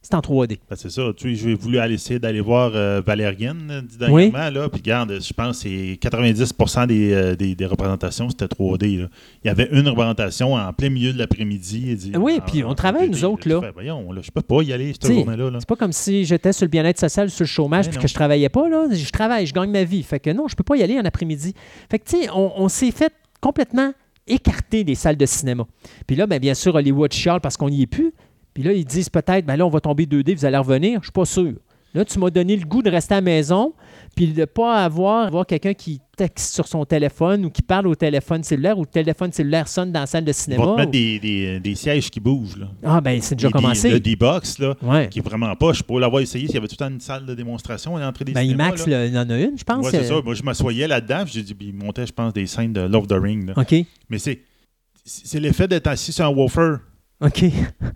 c'est 0.00 0.14
en 0.14 0.20
3D. 0.20 0.58
Ben, 0.70 0.76
c'est 0.76 0.90
ça. 0.90 1.10
Tu 1.16 1.34
j'ai 1.34 1.54
voulu 1.54 1.78
aller 1.78 1.94
essayer 1.94 2.18
d'aller 2.18 2.40
voir 2.40 2.70
euh, 2.74 3.02
Valérienne 3.04 3.68
euh, 3.70 3.82
dernièrement. 3.98 4.50
Là, 4.50 4.68
puis 4.68 4.80
regarde, 4.80 5.18
je 5.20 5.32
pense 5.32 5.62
que 5.62 5.68
c'est 5.68 5.98
90 6.00 6.54
euh, 6.88 7.34
des, 7.36 7.54
des, 7.54 7.66
représentations, 7.66 8.30
c'était 8.30 8.46
3D. 8.46 8.86
Il 8.86 9.08
y 9.44 9.48
avait 9.48 9.68
une 9.72 9.88
représentation 9.88 10.54
en 10.54 10.72
plein 10.72 10.88
milieu 10.88 11.12
de 11.12 11.18
l'après-midi. 11.18 12.12
Oui, 12.16 12.40
puis 12.46 12.62
on 12.62 12.74
travaille, 12.74 13.10
nous 13.10 13.24
autres. 13.24 13.48
Là. 13.48 13.70
voyons, 13.74 14.12
là, 14.12 14.20
je 14.22 14.30
peux 14.30 14.42
pas 14.42 14.62
y 14.62 14.72
aller 14.72 14.92
cette 14.92 15.12
journée-là. 15.12 15.50
c'est 15.58 15.68
pas 15.68 15.76
comme 15.76 15.92
si 15.92 16.24
j'étais 16.24 16.52
sur 16.52 16.64
le 16.64 16.70
bien-être 16.70 17.00
social, 17.00 17.28
sur 17.28 17.42
le 17.42 17.48
chômage, 17.48 17.90
puis 17.90 17.98
que 17.98 18.08
je 18.08 18.14
travaillais 18.14 18.48
pas. 18.48 18.68
Là. 18.68 18.86
Je 18.92 19.10
travaille, 19.10 19.46
je 19.46 19.52
gagne 19.52 19.70
ma 19.70 19.84
vie. 19.84 20.02
Fait 20.02 20.20
que 20.20 20.30
non, 20.30 20.48
je 20.48 20.54
peux 20.54 20.64
pas 20.64 20.76
y 20.76 20.82
aller 20.82 20.98
en 20.98 21.04
après-midi. 21.04 21.54
Fait 21.90 21.98
que, 21.98 22.08
tu 22.08 22.22
sais, 22.22 22.30
on, 22.30 22.52
on 22.56 22.68
s'est 22.68 22.92
fait 22.92 23.12
complètement 23.40 23.92
écarter 24.28 24.84
des 24.84 24.94
salles 24.94 25.16
de 25.16 25.26
cinéma. 25.26 25.66
Puis 26.06 26.16
là, 26.16 26.26
ben, 26.26 26.38
bien 26.38 26.54
sûr, 26.54 26.74
Hollywood 26.74 27.12
chiale 27.12 27.40
parce 27.40 27.56
qu'on 27.56 27.70
n'y 27.70 27.82
est 27.82 27.86
plus. 27.86 28.12
Puis 28.58 28.66
là, 28.66 28.72
ils 28.72 28.84
disent 28.84 29.08
peut-être, 29.08 29.46
ben 29.46 29.54
là, 29.54 29.64
on 29.64 29.68
va 29.68 29.78
tomber 29.78 30.04
2D, 30.04 30.34
vous 30.34 30.44
allez 30.44 30.56
revenir. 30.56 30.94
Je 30.94 30.96
ne 30.96 31.02
suis 31.02 31.12
pas 31.12 31.24
sûr. 31.24 31.52
Là, 31.94 32.04
tu 32.04 32.18
m'as 32.18 32.28
donné 32.28 32.56
le 32.56 32.66
goût 32.66 32.82
de 32.82 32.90
rester 32.90 33.14
à 33.14 33.18
la 33.18 33.20
maison, 33.20 33.72
puis 34.16 34.26
de 34.26 34.40
ne 34.40 34.46
pas 34.46 34.82
avoir, 34.82 35.28
avoir 35.28 35.46
quelqu'un 35.46 35.74
qui 35.74 36.00
texte 36.16 36.56
sur 36.56 36.66
son 36.66 36.84
téléphone 36.84 37.44
ou 37.44 37.50
qui 37.50 37.62
parle 37.62 37.86
au 37.86 37.94
téléphone 37.94 38.42
cellulaire 38.42 38.76
ou 38.76 38.80
le 38.80 38.88
téléphone 38.88 39.30
cellulaire 39.30 39.68
sonne 39.68 39.92
dans 39.92 40.00
la 40.00 40.06
salle 40.06 40.24
de 40.24 40.32
cinéma. 40.32 40.64
On 40.64 40.66
va 40.70 40.72
te 40.72 40.80
mettre 40.80 40.90
des, 40.90 41.60
des, 41.60 41.74
sièges 41.76 42.10
qui 42.10 42.18
bougent. 42.18 42.56
Là. 42.56 42.66
Ah, 42.82 43.00
ben 43.00 43.20
c'est 43.22 43.36
déjà 43.36 43.48
commencé. 43.48 43.90
Le 43.90 44.00
D-Box, 44.00 44.58
là, 44.58 44.74
qui 45.08 45.20
est 45.20 45.22
vraiment 45.22 45.54
pas. 45.54 45.72
Je 45.72 45.84
pourrais 45.84 46.00
l'avoir 46.00 46.20
essayé 46.20 46.46
s'il 46.46 46.56
y 46.56 46.58
avait 46.58 46.66
tout 46.66 46.74
le 46.80 46.84
temps 46.84 46.92
une 46.92 46.98
salle 46.98 47.26
de 47.26 47.34
démonstration 47.36 47.96
à 47.96 48.00
l'entrée 48.00 48.24
des 48.24 48.32
ben, 48.32 48.40
cinémas. 48.40 48.70
IMAX, 48.70 48.86
il 48.88 49.16
en 49.16 49.30
a 49.30 49.38
une, 49.38 49.56
je 49.56 49.62
pense. 49.62 49.86
Oui, 49.86 49.92
c'est 49.92 50.02
ça. 50.02 50.20
Moi, 50.20 50.34
je 50.34 50.42
m'assoyais 50.42 50.88
là-dedans, 50.88 51.22
j'ai 51.26 51.44
dit, 51.44 51.54
il 51.60 51.74
montait, 51.74 52.06
je 52.08 52.12
pense, 52.12 52.32
des 52.32 52.48
scènes 52.48 52.72
de 52.72 52.80
Love 52.80 53.06
the 53.06 53.22
Ring. 53.22 53.52
OK. 53.56 53.86
Mais 54.10 54.18
c'est, 54.18 54.40
c'est 55.04 55.38
l'effet 55.38 55.68
d'être 55.68 55.86
assis 55.86 56.10
sur 56.10 56.24
un 56.24 56.30
woofer. 56.30 56.78
OK. 57.20 57.38
tu 57.38 57.50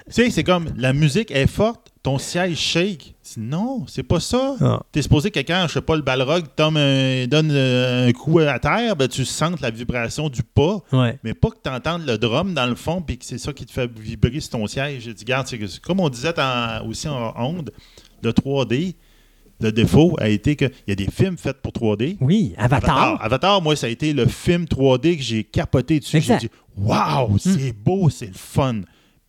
sais, 0.09 0.31
c'est 0.31 0.45
comme 0.45 0.69
la 0.77 0.93
musique 0.93 1.31
est 1.31 1.47
forte, 1.47 1.93
ton 2.03 2.19
siège 2.19 2.57
shake. 2.57 3.15
Non, 3.37 3.85
c'est 3.87 4.03
pas 4.03 4.21
ça. 4.21 4.57
Tu 4.59 4.65
ah. 4.65 4.83
T'es 4.91 5.01
supposé 5.03 5.31
que 5.31 5.35
quelqu'un, 5.35 5.67
je 5.69 5.75
sais 5.75 5.81
pas, 5.81 5.97
le 5.97 6.03
balrog 6.03 6.45
donne 6.57 6.77
euh, 6.77 8.09
un 8.09 8.13
coup 8.13 8.39
à 8.41 8.59
terre, 8.59 8.97
ben, 8.97 9.09
tu 9.09 9.25
sens 9.25 9.61
la 9.61 9.71
vibration 9.71 10.29
du 10.29 10.43
pas, 10.43 10.81
mais 11.23 11.35
pas 11.35 11.51
que 11.51 11.57
tu 11.63 11.71
entendes 11.71 12.05
le 12.05 12.19
drum 12.19 12.53
dans 12.53 12.67
le 12.67 12.75
fond 12.75 13.01
puis 13.01 13.17
que 13.17 13.25
c'est 13.25 13.39
ça 13.39 13.53
qui 13.53 13.65
te 13.65 13.73
fait 13.73 13.91
vibrer 13.99 14.41
sur 14.41 14.51
ton 14.51 14.67
siège. 14.67 15.05
Je 15.05 15.13
dis, 15.13 15.25
regarde, 15.25 15.49
comme 15.83 16.01
on 16.01 16.09
disait 16.09 16.35
aussi 16.87 17.09
en 17.09 17.33
onde, 17.37 17.71
le 18.23 18.31
3D, 18.33 18.95
le 19.61 19.73
défaut 19.73 20.17
a 20.19 20.29
été 20.29 20.57
qu'il 20.57 20.71
y 20.89 20.93
a 20.93 20.95
des 20.95 21.09
films 21.11 21.39
faits 21.39 21.63
pour 21.63 21.73
3D. 21.73 22.17
Oui, 22.21 22.55
Avatar. 22.59 23.23
Avatar. 23.23 23.63
moi, 23.63 23.77
ça 23.77 23.87
a 23.87 23.91
été 23.91 24.13
le 24.13 24.27
film 24.27 24.65
3D 24.65 25.17
que 25.17 25.23
j'ai 25.23 25.45
capoté 25.45 26.01
dessus. 26.01 26.21
J'ai 26.21 26.37
dit, 26.37 26.51
waouh, 26.77 27.39
c'est 27.39 27.73
hmm. 27.73 27.83
beau, 27.85 28.11
c'est 28.11 28.27
le 28.27 28.35
fun. 28.35 28.81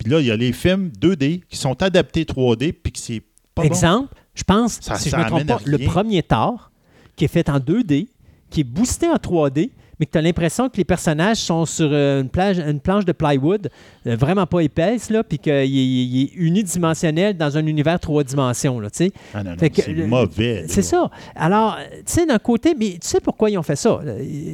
Puis 0.03 0.11
là, 0.11 0.19
il 0.19 0.25
y 0.25 0.32
a 0.32 0.35
les 0.35 0.51
films 0.51 0.91
2D 0.99 1.43
qui 1.48 1.57
sont 1.57 1.82
adaptés 1.82 2.25
3D, 2.25 2.73
puis 2.73 2.91
que 2.91 2.99
c'est 2.99 3.22
pas 3.56 3.64
Exemple, 3.64 4.14
je 4.35 4.43
pense, 4.43 4.80
si 4.82 5.09
je 5.09 5.15
ne 5.15 5.23
me 5.23 5.27
trompe 5.27 5.45
pas, 5.45 5.59
le 5.64 5.77
premier 5.77 6.23
Thor, 6.23 6.72
qui 7.15 7.25
est 7.25 7.30
fait 7.30 7.48
en 7.49 7.59
2D, 7.59 8.07
qui 8.49 8.61
est 8.61 8.65
boosté 8.65 9.07
en 9.07 9.15
3D, 9.15 9.69
mais 9.99 10.07
que 10.07 10.11
tu 10.11 10.17
as 10.17 10.22
l'impression 10.22 10.69
que 10.69 10.77
les 10.77 10.83
personnages 10.83 11.38
sont 11.38 11.65
sur 11.65 11.88
euh, 11.91 12.22
une, 12.22 12.30
plage, 12.30 12.57
une 12.59 12.80
planche 12.80 13.06
de 13.06 13.14
plywood, 13.14 13.69
euh, 14.07 14.15
vraiment 14.15 14.45
pas 14.45 14.61
épaisse, 14.61 15.09
là, 15.09 15.23
puis 15.23 15.38
qu'il 15.38 15.53
est, 15.53 16.33
unidimensionnel 16.35 17.38
dans 17.38 17.57
un 17.57 17.65
univers 17.65 17.99
trois 17.99 18.23
dimensions. 18.23 18.80
Là, 18.80 18.90
ah 19.33 19.43
c'est 19.57 19.93
mauvais. 20.07 20.65
C'est 20.67 20.82
ça. 20.82 21.09
Alors, 21.35 21.77
tu 21.91 22.01
sais, 22.07 22.25
d'un 22.25 22.40
côté, 22.40 22.75
mais 22.77 22.93
tu 22.93 23.07
sais 23.07 23.22
pourquoi 23.22 23.51
ils 23.51 23.57
ont 23.57 23.64
fait 23.64 23.75
ça? 23.75 24.01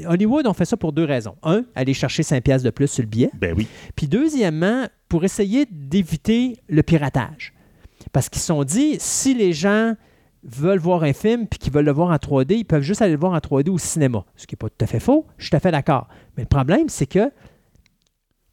Hollywood 0.07 0.45
ont 0.45 0.53
fait 0.53 0.65
ça 0.65 0.77
pour 0.77 0.91
deux 0.91 1.05
raisons. 1.05 1.35
Un, 1.41 1.63
aller 1.73 1.93
chercher 1.93 2.21
5 2.21 2.43
pièces 2.43 2.63
de 2.63 2.69
plus 2.69 2.87
sur 2.87 3.01
le 3.01 3.09
billet. 3.09 3.31
Ben 3.33 3.55
oui. 3.57 3.65
Puis 3.95 4.07
deuxièmement, 4.07 4.85
pour 5.09 5.23
essayer 5.23 5.65
d'éviter 5.69 6.57
le 6.69 6.83
piratage. 6.83 7.53
Parce 8.13 8.29
qu'ils 8.29 8.39
se 8.39 8.47
sont 8.47 8.63
dit, 8.63 8.97
si 8.99 9.33
les 9.33 9.51
gens 9.51 9.95
veulent 10.43 10.79
voir 10.79 11.03
un 11.03 11.13
film 11.13 11.47
puis 11.47 11.59
qu'ils 11.59 11.73
veulent 11.73 11.85
le 11.85 11.91
voir 11.91 12.11
en 12.11 12.15
3D, 12.15 12.53
ils 12.53 12.65
peuvent 12.65 12.83
juste 12.83 13.01
aller 13.01 13.13
le 13.13 13.19
voir 13.19 13.33
en 13.33 13.39
3D 13.39 13.69
au 13.69 13.77
cinéma. 13.77 14.23
Ce 14.35 14.47
qui 14.47 14.53
n'est 14.53 14.57
pas 14.57 14.69
tout 14.69 14.83
à 14.83 14.88
fait 14.88 14.99
faux, 14.99 15.25
je 15.38 15.45
suis 15.45 15.51
tout 15.51 15.57
à 15.57 15.59
fait 15.59 15.71
d'accord. 15.71 16.07
Mais 16.38 16.43
le 16.43 16.47
problème, 16.47 16.88
c'est 16.88 17.07
que 17.07 17.31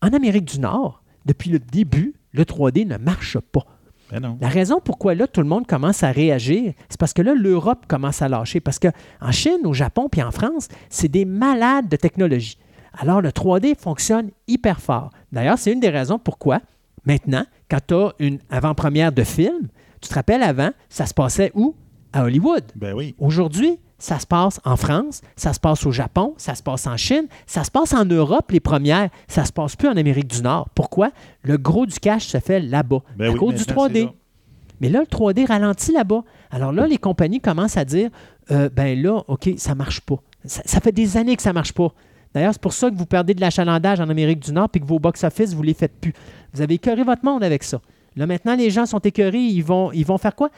en 0.02 0.08
Amérique 0.08 0.46
du 0.46 0.58
Nord, 0.58 1.02
depuis 1.24 1.50
le 1.50 1.58
début, 1.58 2.14
le 2.32 2.44
3D 2.44 2.86
ne 2.86 2.96
marche 2.96 3.38
pas. 3.38 3.66
Ben 4.10 4.36
La 4.40 4.48
raison 4.48 4.80
pourquoi 4.82 5.14
là, 5.14 5.26
tout 5.26 5.40
le 5.40 5.48
monde 5.48 5.66
commence 5.66 6.02
à 6.02 6.12
réagir, 6.12 6.74
c'est 6.88 6.98
parce 6.98 7.12
que 7.12 7.22
là, 7.22 7.34
l'Europe 7.34 7.86
commence 7.88 8.22
à 8.22 8.28
lâcher. 8.28 8.60
Parce 8.60 8.78
qu'en 8.78 9.32
Chine, 9.32 9.60
au 9.64 9.72
Japon 9.72 10.08
puis 10.10 10.22
en 10.22 10.30
France, 10.30 10.68
c'est 10.90 11.08
des 11.08 11.24
malades 11.24 11.88
de 11.88 11.96
technologie. 11.96 12.58
Alors, 12.96 13.20
le 13.20 13.30
3D 13.30 13.76
fonctionne 13.76 14.30
hyper 14.48 14.80
fort. 14.80 15.10
D'ailleurs, 15.32 15.58
c'est 15.58 15.72
une 15.72 15.80
des 15.80 15.90
raisons 15.90 16.18
pourquoi, 16.18 16.60
maintenant, 17.04 17.44
quand 17.70 17.78
tu 17.86 17.94
as 17.94 18.12
une 18.18 18.38
avant-première 18.50 19.12
de 19.12 19.22
film, 19.22 19.68
tu 20.00 20.08
te 20.08 20.14
rappelles 20.14 20.42
avant, 20.42 20.70
ça 20.88 21.06
se 21.06 21.14
passait 21.14 21.52
où? 21.54 21.74
À 22.12 22.24
Hollywood. 22.24 22.64
Ben 22.74 22.94
oui. 22.94 23.14
Aujourd'hui, 23.18 23.78
ça 23.98 24.18
se 24.18 24.26
passe 24.26 24.60
en 24.64 24.76
France, 24.76 25.22
ça 25.36 25.52
se 25.52 25.60
passe 25.60 25.86
au 25.86 25.90
Japon, 25.90 26.34
ça 26.36 26.54
se 26.54 26.62
passe 26.62 26.86
en 26.86 26.96
Chine, 26.96 27.26
ça 27.46 27.64
se 27.64 27.70
passe 27.70 27.94
en 27.94 28.04
Europe, 28.04 28.50
les 28.50 28.60
premières, 28.60 29.08
ça 29.26 29.44
se 29.44 29.52
passe 29.52 29.76
plus 29.76 29.88
en 29.88 29.96
Amérique 29.96 30.28
du 30.28 30.42
Nord. 30.42 30.68
Pourquoi? 30.74 31.10
Le 31.42 31.56
gros 31.56 31.86
du 31.86 31.98
cash 31.98 32.26
se 32.26 32.38
fait 32.38 32.60
là-bas, 32.60 33.02
ben 33.16 33.34
à 33.34 33.38
cause 33.38 33.54
du 33.54 33.64
3D. 33.64 34.10
Mais 34.80 34.90
là, 34.90 35.00
le 35.00 35.06
3D 35.06 35.46
ralentit 35.46 35.92
là-bas. 35.92 36.22
Alors 36.50 36.72
là, 36.72 36.86
les 36.86 36.98
compagnies 36.98 37.40
commencent 37.40 37.78
à 37.78 37.84
dire, 37.84 38.10
euh, 38.50 38.68
ben 38.68 39.00
là, 39.00 39.22
OK, 39.28 39.50
ça 39.56 39.74
marche 39.74 40.00
pas. 40.02 40.16
Ça, 40.44 40.80
fait 40.80 40.92
des 40.92 41.16
années 41.16 41.34
que 41.34 41.42
ça 41.42 41.52
marche 41.52 41.72
pas. 41.72 41.92
D'ailleurs, 42.36 42.52
c'est 42.52 42.60
pour 42.60 42.74
ça 42.74 42.90
que 42.90 42.94
vous 42.94 43.06
perdez 43.06 43.32
de 43.32 43.40
l'achalandage 43.40 43.98
en 43.98 44.10
Amérique 44.10 44.40
du 44.40 44.52
Nord 44.52 44.68
et 44.74 44.78
que 44.78 44.84
vos 44.84 44.98
box-office, 44.98 45.54
vous 45.54 45.62
ne 45.62 45.68
les 45.68 45.72
faites 45.72 45.98
plus. 45.98 46.12
Vous 46.52 46.60
avez 46.60 46.74
écœuré 46.74 47.02
votre 47.02 47.24
monde 47.24 47.42
avec 47.42 47.62
ça. 47.62 47.80
Là, 48.14 48.26
maintenant, 48.26 48.54
les 48.54 48.68
gens 48.68 48.84
sont 48.84 48.98
écœurés. 48.98 49.40
Ils 49.40 49.64
vont, 49.64 49.90
ils 49.92 50.04
vont 50.04 50.18
faire 50.18 50.36
quoi? 50.36 50.50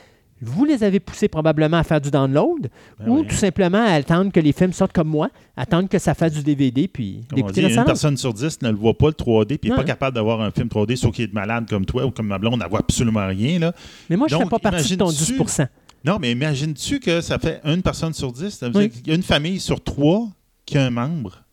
Vous 0.42 0.64
les 0.64 0.82
avez 0.82 0.98
poussés 0.98 1.28
probablement 1.28 1.76
à 1.76 1.84
faire 1.84 2.00
du 2.00 2.10
download 2.10 2.68
ben 2.98 3.08
ou 3.08 3.22
tout 3.22 3.36
simplement 3.36 3.78
à 3.78 3.92
attendre 3.92 4.32
que 4.32 4.40
les 4.40 4.50
films 4.50 4.72
sortent 4.72 4.92
comme 4.92 5.06
moi, 5.06 5.30
attendre 5.56 5.88
que 5.88 6.00
ça 6.00 6.14
fasse 6.14 6.32
du 6.32 6.42
DVD 6.42 6.88
puis 6.88 7.20
d'écouter 7.32 7.62
Une 7.72 7.84
personne 7.84 8.16
sur 8.16 8.34
dix 8.34 8.60
ne 8.60 8.70
le 8.70 8.76
voit 8.76 8.98
pas 8.98 9.06
le 9.06 9.12
3D 9.12 9.58
puis 9.58 9.70
n'est 9.70 9.76
pas 9.76 9.84
capable 9.84 10.16
d'avoir 10.16 10.40
un 10.40 10.50
film 10.50 10.66
3D 10.66 10.96
sauf 10.96 11.14
qu'il 11.14 11.26
est 11.26 11.32
malade 11.32 11.68
comme 11.70 11.86
toi 11.86 12.04
ou 12.04 12.10
comme 12.10 12.26
ma 12.26 12.38
blonde, 12.38 12.54
on 12.54 12.56
n'a 12.56 12.68
absolument 12.76 13.28
rien. 13.28 13.60
Là. 13.60 13.72
Mais 14.10 14.16
moi, 14.16 14.26
je 14.26 14.34
ne 14.34 14.42
fais 14.42 14.48
pas 14.48 14.58
partie 14.58 14.96
de 14.96 15.04
ton 15.04 15.10
10% 15.10 15.68
Non, 16.04 16.18
mais 16.20 16.32
imagines-tu 16.32 16.98
que 16.98 17.20
ça 17.20 17.38
fait 17.38 17.60
une 17.64 17.82
personne 17.82 18.14
sur 18.14 18.32
dix? 18.32 18.60
Une 19.06 19.22
famille 19.22 19.60
sur 19.60 19.80
trois 19.80 20.28
qui 20.68 20.78
a 20.78 20.84
un 20.84 20.90
membre 20.90 21.44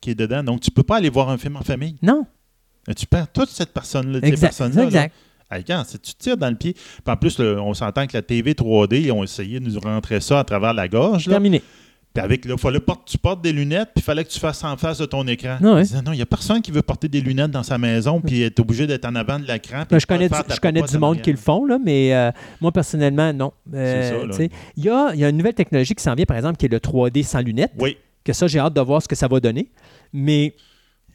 qui 0.00 0.10
est 0.10 0.14
dedans. 0.14 0.42
Donc, 0.42 0.60
tu 0.60 0.70
ne 0.70 0.74
peux 0.74 0.82
pas 0.82 0.96
aller 0.96 1.10
voir 1.10 1.28
un 1.28 1.38
film 1.38 1.56
en 1.56 1.62
famille. 1.62 1.96
Non. 2.02 2.26
Tu 2.96 3.06
perds 3.06 3.30
toute 3.30 3.50
cette 3.50 3.72
personne-là, 3.72 4.20
ces 4.22 4.40
personnes-là. 4.40 4.84
Exact. 4.84 5.12
Là. 5.50 5.84
tu 6.02 6.14
tires 6.14 6.36
dans 6.36 6.48
le 6.48 6.56
pied. 6.56 6.74
en 7.06 7.16
plus, 7.16 7.38
on 7.40 7.74
s'entend 7.74 8.06
que 8.06 8.16
la 8.16 8.22
TV 8.22 8.52
3D, 8.52 9.02
ils 9.02 9.12
ont 9.12 9.22
essayé 9.22 9.60
de 9.60 9.68
nous 9.68 9.80
rentrer 9.80 10.20
ça 10.20 10.40
à 10.40 10.44
travers 10.44 10.72
la 10.72 10.88
gorge. 10.88 11.26
Terminé. 11.26 11.62
Puis 12.12 12.24
avec, 12.24 12.44
là, 12.44 12.56
fallait 12.56 12.80
que 12.80 12.90
tu 13.06 13.18
portes 13.18 13.40
des 13.40 13.52
lunettes, 13.52 13.90
puis 13.94 14.02
il 14.02 14.02
fallait 14.02 14.24
que 14.24 14.30
tu 14.30 14.40
fasses 14.40 14.64
en 14.64 14.76
face 14.76 14.98
de 14.98 15.06
ton 15.06 15.24
écran. 15.28 15.58
Non, 15.60 15.80
il 15.80 16.12
n'y 16.12 16.22
a 16.22 16.26
personne 16.26 16.60
qui 16.60 16.72
veut 16.72 16.82
porter 16.82 17.08
des 17.08 17.20
lunettes 17.20 17.52
dans 17.52 17.62
sa 17.62 17.78
maison, 17.78 18.20
puis 18.20 18.42
être 18.42 18.58
obligé 18.58 18.88
d'être 18.88 19.04
en 19.04 19.14
avant 19.14 19.38
de 19.38 19.46
l'écran. 19.46 19.84
Ben, 19.88 20.00
je 20.00 20.06
connais, 20.06 20.28
du, 20.28 20.34
je 20.48 20.60
connais 20.60 20.82
du 20.82 20.98
monde 20.98 21.20
qui 21.20 21.30
le 21.30 21.36
font, 21.36 21.64
là, 21.64 21.78
mais 21.84 22.12
euh, 22.12 22.32
moi, 22.60 22.72
personnellement, 22.72 23.32
non. 23.32 23.52
Euh, 23.74 24.48
il 24.76 24.84
y 24.84 24.88
a, 24.88 25.14
y 25.14 25.24
a 25.24 25.28
une 25.28 25.36
nouvelle 25.36 25.54
technologie 25.54 25.94
qui 25.94 26.02
s'en 26.02 26.14
vient, 26.14 26.26
par 26.26 26.36
exemple, 26.36 26.56
qui 26.56 26.66
est 26.66 26.72
le 26.72 26.78
3D 26.78 27.22
sans 27.22 27.40
lunettes. 27.40 27.72
Oui 27.78 27.96
que 28.24 28.32
ça, 28.32 28.46
j'ai 28.46 28.58
hâte 28.58 28.74
de 28.74 28.80
voir 28.80 29.02
ce 29.02 29.08
que 29.08 29.16
ça 29.16 29.28
va 29.28 29.40
donner. 29.40 29.70
Mais 30.12 30.54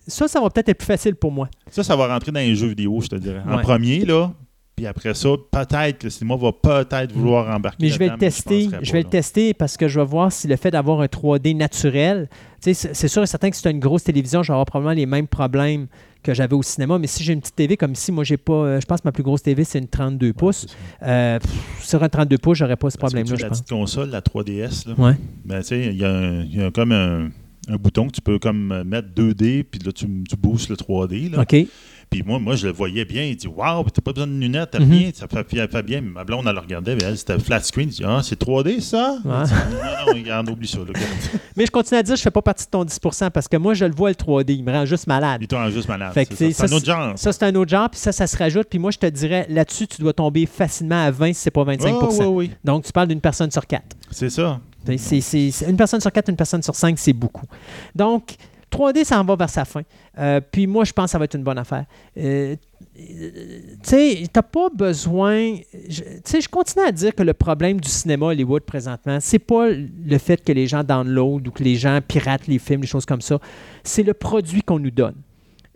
ça, 0.07 0.27
ça 0.27 0.39
va 0.39 0.49
peut-être 0.49 0.69
être 0.69 0.77
plus 0.77 0.85
facile 0.85 1.15
pour 1.15 1.31
moi. 1.31 1.49
Ça, 1.69 1.83
ça 1.83 1.95
va 1.95 2.07
rentrer 2.07 2.31
dans 2.31 2.39
les 2.39 2.55
jeux 2.55 2.67
vidéo, 2.67 2.99
je 3.01 3.07
te 3.07 3.15
dirais. 3.15 3.41
En 3.47 3.59
premier, 3.59 4.05
là. 4.05 4.31
Puis 4.75 4.85
après 4.87 5.13
ça, 5.13 5.29
peut-être 5.51 5.99
que 5.99 6.03
le 6.05 6.09
cinéma 6.09 6.35
va 6.35 6.51
peut-être 6.51 7.15
mm. 7.15 7.17
vouloir 7.17 7.55
embarquer. 7.55 7.77
Mais 7.81 7.89
je 7.89 7.97
vais 7.97 8.09
le 8.09 8.17
tester. 8.17 8.69
Je, 8.81 8.91
vais 8.91 9.03
le 9.03 9.09
tester 9.09 9.53
parce 9.53 9.77
que 9.77 9.87
je 9.87 9.99
vais 9.99 10.05
voir 10.05 10.31
si 10.31 10.47
le 10.47 10.57
fait 10.57 10.71
d'avoir 10.71 10.99
un 10.99 11.05
3D 11.05 11.55
naturel. 11.55 12.29
C'est 12.59 13.07
sûr 13.07 13.23
et 13.23 13.27
certain 13.27 13.49
que 13.49 13.55
si 13.55 13.61
tu 13.61 13.67
as 13.69 13.71
une 13.71 13.79
grosse 13.79 14.03
télévision, 14.03 14.43
j'aurai 14.43 14.65
probablement 14.65 14.95
les 14.95 15.05
mêmes 15.05 15.27
problèmes 15.27 15.87
que 16.25 16.33
j'avais 16.33 16.55
au 16.55 16.63
cinéma. 16.63 16.97
Mais 16.97 17.07
si 17.07 17.23
j'ai 17.23 17.33
une 17.33 17.39
petite 17.39 17.55
TV 17.55 17.77
comme 17.77 17.93
ici, 17.93 18.11
moi, 18.11 18.23
j'ai 18.23 18.37
pas. 18.37 18.53
Euh, 18.53 18.81
je 18.81 18.85
pense 18.85 19.01
que 19.01 19.07
ma 19.07 19.11
plus 19.11 19.23
grosse 19.23 19.43
TV, 19.43 19.63
c'est 19.63 19.79
une 19.79 19.87
32 19.87 20.33
pouces. 20.33 20.65
Euh, 21.03 21.39
sur 21.81 22.01
un 22.03 22.09
32 22.09 22.37
pouces, 22.37 22.57
j'aurais 22.57 22.75
pas 22.75 22.89
ce 22.89 22.97
problème-là. 22.97 23.35
La 23.39 23.49
petite 23.49 23.69
console, 23.69 24.09
la 24.09 24.21
3DS, 24.21 24.87
là, 24.87 24.93
ouais. 24.97 25.15
ben, 25.45 25.61
il 25.71 25.93
y, 25.93 26.57
y, 26.57 26.61
a 26.61 26.71
comme 26.71 26.91
un, 26.91 27.29
un, 27.67 27.75
bouton 27.75 28.07
que 28.07 28.13
tu 28.13 28.21
peux 28.21 28.39
comme 28.39 28.83
mettre 28.83 29.09
2D, 29.15 29.63
puis 29.63 29.79
là, 29.85 29.91
tu, 29.91 30.07
tu 30.27 30.35
boostes 30.35 30.69
le 30.69 30.75
3D. 30.75 31.31
Là. 31.31 31.41
OK. 31.41 31.67
Puis 32.15 32.23
moi, 32.25 32.39
moi, 32.39 32.55
je 32.55 32.67
le 32.67 32.71
voyais 32.71 33.03
bien. 33.03 33.23
Il 33.23 33.35
dit 33.35 33.47
Waouh, 33.47 33.83
t'as 33.89 34.01
pas 34.01 34.13
besoin 34.13 34.27
de 34.27 34.39
lunettes, 34.39 34.69
t'as 34.71 34.79
Mhm. 34.79 34.91
rien, 34.91 35.09
ça 35.13 35.27
fait, 35.27 35.67
fait- 35.67 35.83
bien. 35.83 35.99
Ma 35.99 36.23
blonde, 36.23 36.45
elle 36.47 36.53
le 36.53 36.61
regardait, 36.61 36.95
mais 36.95 37.03
elle, 37.03 37.17
c'était 37.17 37.37
flat 37.39 37.59
screen. 37.61 37.91
Je 37.91 37.97
dis 37.97 38.03
Ah, 38.05 38.21
c'est 38.23 38.37
3D, 38.39 38.79
ça? 38.79 39.17
Ouais. 39.25 39.43
Dit, 39.43 39.51
Non, 39.53 40.05
non, 40.07 40.13
regarde, 40.13 40.49
oublie 40.49 40.67
ça. 40.67 40.77
Là, 40.77 40.85
regarde. 40.87 41.05
Mais 41.57 41.65
je 41.65 41.71
continue 41.71 41.99
à 41.99 42.03
dire, 42.03 42.15
je 42.15 42.21
fais 42.21 42.31
pas 42.31 42.41
partie 42.41 42.65
de 42.65 42.69
ton 42.69 42.83
10% 42.85 43.29
parce 43.31 43.47
que 43.49 43.55
moi, 43.57 43.73
je 43.73 43.83
le 43.85 43.93
vois 43.93 44.09
le 44.09 44.15
3D. 44.15 44.53
Il 44.53 44.63
me 44.63 44.71
rend 44.71 44.85
juste 44.85 45.07
malade. 45.07 45.41
Il 45.41 45.53
est 45.53 45.71
juste 45.71 45.87
malade. 45.89 46.13
C'est 46.31 46.61
un 46.63 46.71
autre 46.71 46.85
genre. 46.85 47.13
Ça, 47.17 47.31
c'est 47.33 47.43
un 47.43 47.55
autre 47.55 47.69
genre, 47.71 47.89
puis 47.89 47.99
ça, 47.99 48.11
ça 48.13 48.27
se 48.27 48.37
rajoute. 48.37 48.67
Puis 48.69 48.79
moi, 48.79 48.91
je 48.91 48.97
te 48.97 49.05
dirais, 49.07 49.45
là-dessus, 49.49 49.87
tu 49.87 50.01
dois 50.01 50.13
tomber 50.13 50.45
facilement 50.45 51.03
à 51.05 51.11
20 51.11 51.27
si 51.33 51.41
c'est 51.41 51.51
pas 51.51 51.63
25 51.65 51.95
Ah, 52.01 52.07
oui, 52.09 52.25
oui. 52.27 52.51
Donc, 52.63 52.83
tu 52.85 52.91
parles 52.93 53.07
d'une 53.09 53.21
personne 53.21 53.51
sur 53.51 53.65
quatre. 53.67 53.95
C'est 54.11 54.29
ça. 54.29 54.59
C'est- 54.97 55.65
une 55.67 55.77
personne 55.77 55.99
sur 56.01 56.11
quatre, 56.11 56.29
une 56.29 56.35
personne 56.37 56.61
sur 56.63 56.75
cinq, 56.75 56.97
c'est 56.99 57.13
beaucoup. 57.13 57.45
Donc, 57.93 58.35
3D, 58.75 59.03
ça 59.03 59.19
en 59.19 59.23
va 59.23 59.35
vers 59.35 59.49
sa 59.49 59.65
fin. 59.65 59.81
Euh, 60.17 60.41
puis 60.51 60.67
moi, 60.67 60.83
je 60.83 60.91
pense 60.91 61.05
que 61.05 61.11
ça 61.11 61.19
va 61.19 61.25
être 61.25 61.35
une 61.35 61.43
bonne 61.43 61.57
affaire. 61.57 61.85
Euh, 62.17 62.55
euh, 62.97 63.59
tu 63.83 63.89
sais, 63.89 64.23
t'as 64.31 64.41
pas 64.41 64.69
besoin. 64.69 65.55
Tu 65.89 66.03
sais, 66.23 66.41
je 66.41 66.49
continue 66.49 66.85
à 66.85 66.91
dire 66.91 67.13
que 67.15 67.23
le 67.23 67.33
problème 67.33 67.79
du 67.79 67.89
cinéma 67.89 68.27
Hollywood 68.27 68.63
présentement, 68.63 69.19
c'est 69.21 69.39
pas 69.39 69.69
le 69.69 70.17
fait 70.17 70.43
que 70.43 70.51
les 70.51 70.67
gens 70.67 70.83
download 70.83 71.47
ou 71.47 71.51
que 71.51 71.63
les 71.63 71.75
gens 71.75 71.99
piratent 72.05 72.47
les 72.47 72.59
films, 72.59 72.81
des 72.81 72.87
choses 72.87 73.05
comme 73.05 73.21
ça. 73.21 73.39
C'est 73.83 74.03
le 74.03 74.13
produit 74.13 74.61
qu'on 74.61 74.79
nous 74.79 74.91
donne. 74.91 75.15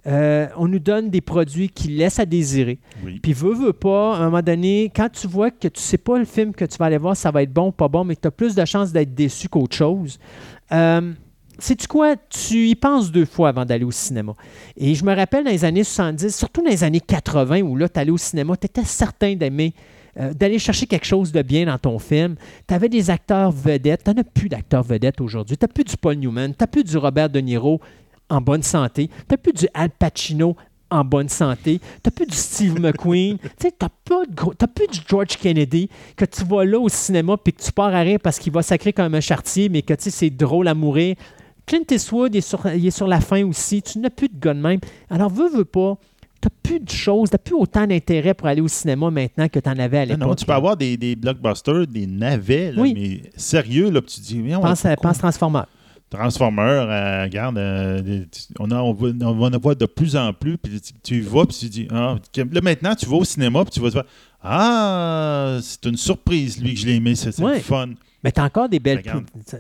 Euh, 0.08 0.48
on 0.56 0.68
nous 0.68 0.80
donne 0.80 1.10
des 1.10 1.22
produits 1.22 1.70
qui 1.70 1.90
laissent 1.90 2.20
à 2.20 2.26
désirer. 2.26 2.80
Oui. 3.04 3.20
Puis 3.22 3.34
veux, 3.34 3.54
veux 3.54 3.74
pas, 3.74 4.16
à 4.16 4.20
un 4.20 4.26
moment 4.26 4.42
donné, 4.42 4.92
quand 4.96 5.10
tu 5.10 5.28
vois 5.28 5.52
que 5.52 5.68
tu 5.68 5.82
sais 5.82 5.98
pas 5.98 6.18
le 6.18 6.26
film 6.26 6.54
que 6.54 6.66
tu 6.66 6.78
vas 6.78 6.86
aller 6.86 6.98
voir, 6.98 7.18
ça 7.18 7.32
va 7.32 7.44
être 7.44 7.52
bon 7.52 7.68
ou 7.68 7.72
pas 7.72 7.88
bon, 7.88 8.06
mais 8.06 8.16
que 8.16 8.22
tu 8.22 8.28
as 8.28 8.32
plus 8.32 8.56
de 8.56 8.64
chances 8.66 8.92
d'être 8.92 9.14
déçu 9.14 9.50
qu'autre 9.50 9.76
chose, 9.76 10.18
euh, 10.72 11.14
sais-tu 11.60 11.88
quoi? 11.88 12.16
Tu 12.30 12.68
y 12.70 12.76
penses 12.76 13.12
deux 13.12 13.26
fois 13.26 13.50
avant 13.50 13.66
d'aller 13.66 13.86
au 13.86 13.92
cinéma. 13.92 14.34
Et 14.78 14.96
je 14.96 15.04
me 15.04 15.16
rappelle 15.16 15.44
dans 15.44 15.52
les 15.52 15.66
années 15.66 15.84
70, 15.84 16.36
surtout 16.36 16.62
dans 16.62 16.70
les 16.70 16.84
années 16.84 17.02
80, 17.02 17.62
où 17.62 17.76
là, 17.76 17.90
tu 17.90 18.00
allais 18.00 18.12
au 18.12 18.18
cinéma, 18.18 18.56
tu 18.58 18.66
étais 18.66 18.84
certain 18.84 19.36
d'aimer 19.36 19.74
euh, 20.20 20.34
d'aller 20.34 20.60
chercher 20.60 20.86
quelque 20.86 21.06
chose 21.06 21.32
de 21.32 21.42
bien 21.42 21.66
dans 21.66 21.78
ton 21.78 22.00
film. 22.00 22.36
Tu 22.68 22.74
avais 22.74 22.90
des 22.90 23.10
acteurs 23.10 23.52
vedettes. 23.52 24.04
Tu 24.04 24.12
n'as 24.12 24.24
plus 24.24 24.50
d'acteurs 24.50 24.84
vedettes 24.84 25.22
aujourd'hui. 25.22 25.56
Tu 25.56 25.64
n'as 25.64 25.72
plus 25.72 25.84
du 25.84 25.96
Paul 25.98 26.16
Newman, 26.16 26.50
tu 26.50 26.58
n'as 26.60 26.68
plus 26.68 26.84
du 26.84 26.98
Robert 26.98 27.30
De 27.30 27.40
Niro 27.40 27.80
en 28.30 28.42
bonne 28.42 28.64
santé. 28.64 29.08
Tu 29.08 29.14
n'as 29.30 29.38
plus 29.38 29.54
du 29.54 29.68
Al 29.74 29.92
Pacino 29.92 30.56
en 30.90 31.06
bonne 31.06 31.30
santé. 31.30 31.80
Tu 31.80 31.86
n'as 32.06 32.12
plus 32.12 32.26
du 32.26 32.36
Steve 32.36 32.80
McQueen. 32.82 33.38
tu 33.60 33.68
n'as 33.80 34.68
plus 34.68 34.88
du 34.88 35.00
George 35.08 35.38
Kennedy 35.38 35.90
que 36.16 36.26
tu 36.26 36.44
vas 36.44 36.66
là 36.66 36.80
au 36.80 36.90
cinéma 36.90 37.38
puis 37.38 37.54
que 37.54 37.62
tu 37.62 37.72
pars 37.72 37.94
à 37.94 38.02
rire 38.02 38.20
parce 38.22 38.40
qu'il 38.40 38.52
va 38.52 38.64
sacrer 38.64 38.94
comme 38.94 39.14
un 39.14 39.22
chartier, 39.22 39.70
mais 39.70 39.84
que 39.84 39.94
c'est 39.98 40.32
drôle 40.32 40.68
à 40.68 40.74
mourir. 40.74 41.16
Clint 41.70 41.84
Eastwood 41.92 42.36
est 42.36 42.42
sur, 42.42 42.60
il 42.76 42.88
est 42.88 42.92
sur 42.92 43.08
la 43.08 43.22
fin 43.22 43.44
aussi. 43.46 43.82
Tu 43.84 44.00
n'as 44.00 44.10
plus 44.10 44.28
de 44.28 44.40
gars 44.40 44.56
de 44.56 44.60
même. 44.60 44.80
Alors, 45.10 45.30
veux, 45.30 45.50
veux 45.50 45.66
pas. 45.66 45.98
Tu 46.42 46.48
n'as 46.48 46.56
plus 46.64 46.80
de 46.80 46.90
choses, 46.90 47.30
tu 47.30 47.36
n'as 47.36 47.38
plus 47.38 47.54
autant 47.54 47.86
d'intérêt 47.86 48.34
pour 48.34 48.48
aller 48.48 48.62
au 48.62 48.68
cinéma 48.68 49.12
maintenant 49.12 49.48
que 49.50 49.60
tu 49.60 49.70
en 49.70 49.78
avais 49.78 50.00
à 50.00 50.06
l'époque. 50.06 50.28
non, 50.28 50.34
tu 50.36 50.46
peux 50.46 50.54
avoir 50.54 50.76
des, 50.76 50.98
des 50.98 51.16
blockbusters, 51.16 51.86
des 51.86 52.08
navets, 52.08 52.72
là, 52.72 52.82
Oui. 52.82 52.94
mais 52.96 53.30
sérieux, 53.38 53.92
là, 53.92 54.02
tu 54.02 54.20
dis, 54.20 54.42
Pense, 54.62 54.84
à- 54.86 54.96
pense 54.96 55.18
Transformer. 55.20 55.62
Transformers, 56.10 56.90
euh, 56.90 57.24
regarde, 57.26 57.58
euh, 57.60 58.24
on, 58.58 58.72
a- 58.72 58.82
on, 58.82 58.94
va, 58.94 59.10
on 59.22 59.34
va 59.36 59.46
en 59.48 59.54
avoir 59.54 59.76
de 59.76 59.86
plus 59.86 60.16
en 60.16 60.34
plus, 60.34 60.58
puis 60.58 60.82
tu, 60.82 60.94
tu 61.04 61.22
vas, 61.22 61.46
puis 61.46 61.56
tu 61.60 61.66
dis, 61.70 61.88
ah, 61.92 62.16
là 62.36 62.62
maintenant, 62.64 62.96
tu 62.96 63.06
vas 63.06 63.18
au 63.18 63.24
cinéma, 63.26 63.64
puis 63.64 63.72
tu 63.74 63.80
vas 63.80 63.90
te 63.90 63.94
faire, 63.94 64.06
ah, 64.42 65.58
c'est 65.62 65.86
une 65.86 65.98
surprise, 65.98 66.60
lui, 66.60 66.74
que 66.74 66.80
je 66.80 66.88
l'ai 66.88 66.96
aimé, 66.96 67.14
c'est 67.14 67.38
le 67.38 67.60
fun. 67.60 67.90
Mais 68.24 68.32
tu 68.32 68.42
as 68.42 68.44
encore 68.44 68.68
des 68.68 68.80
belles. 68.80 69.02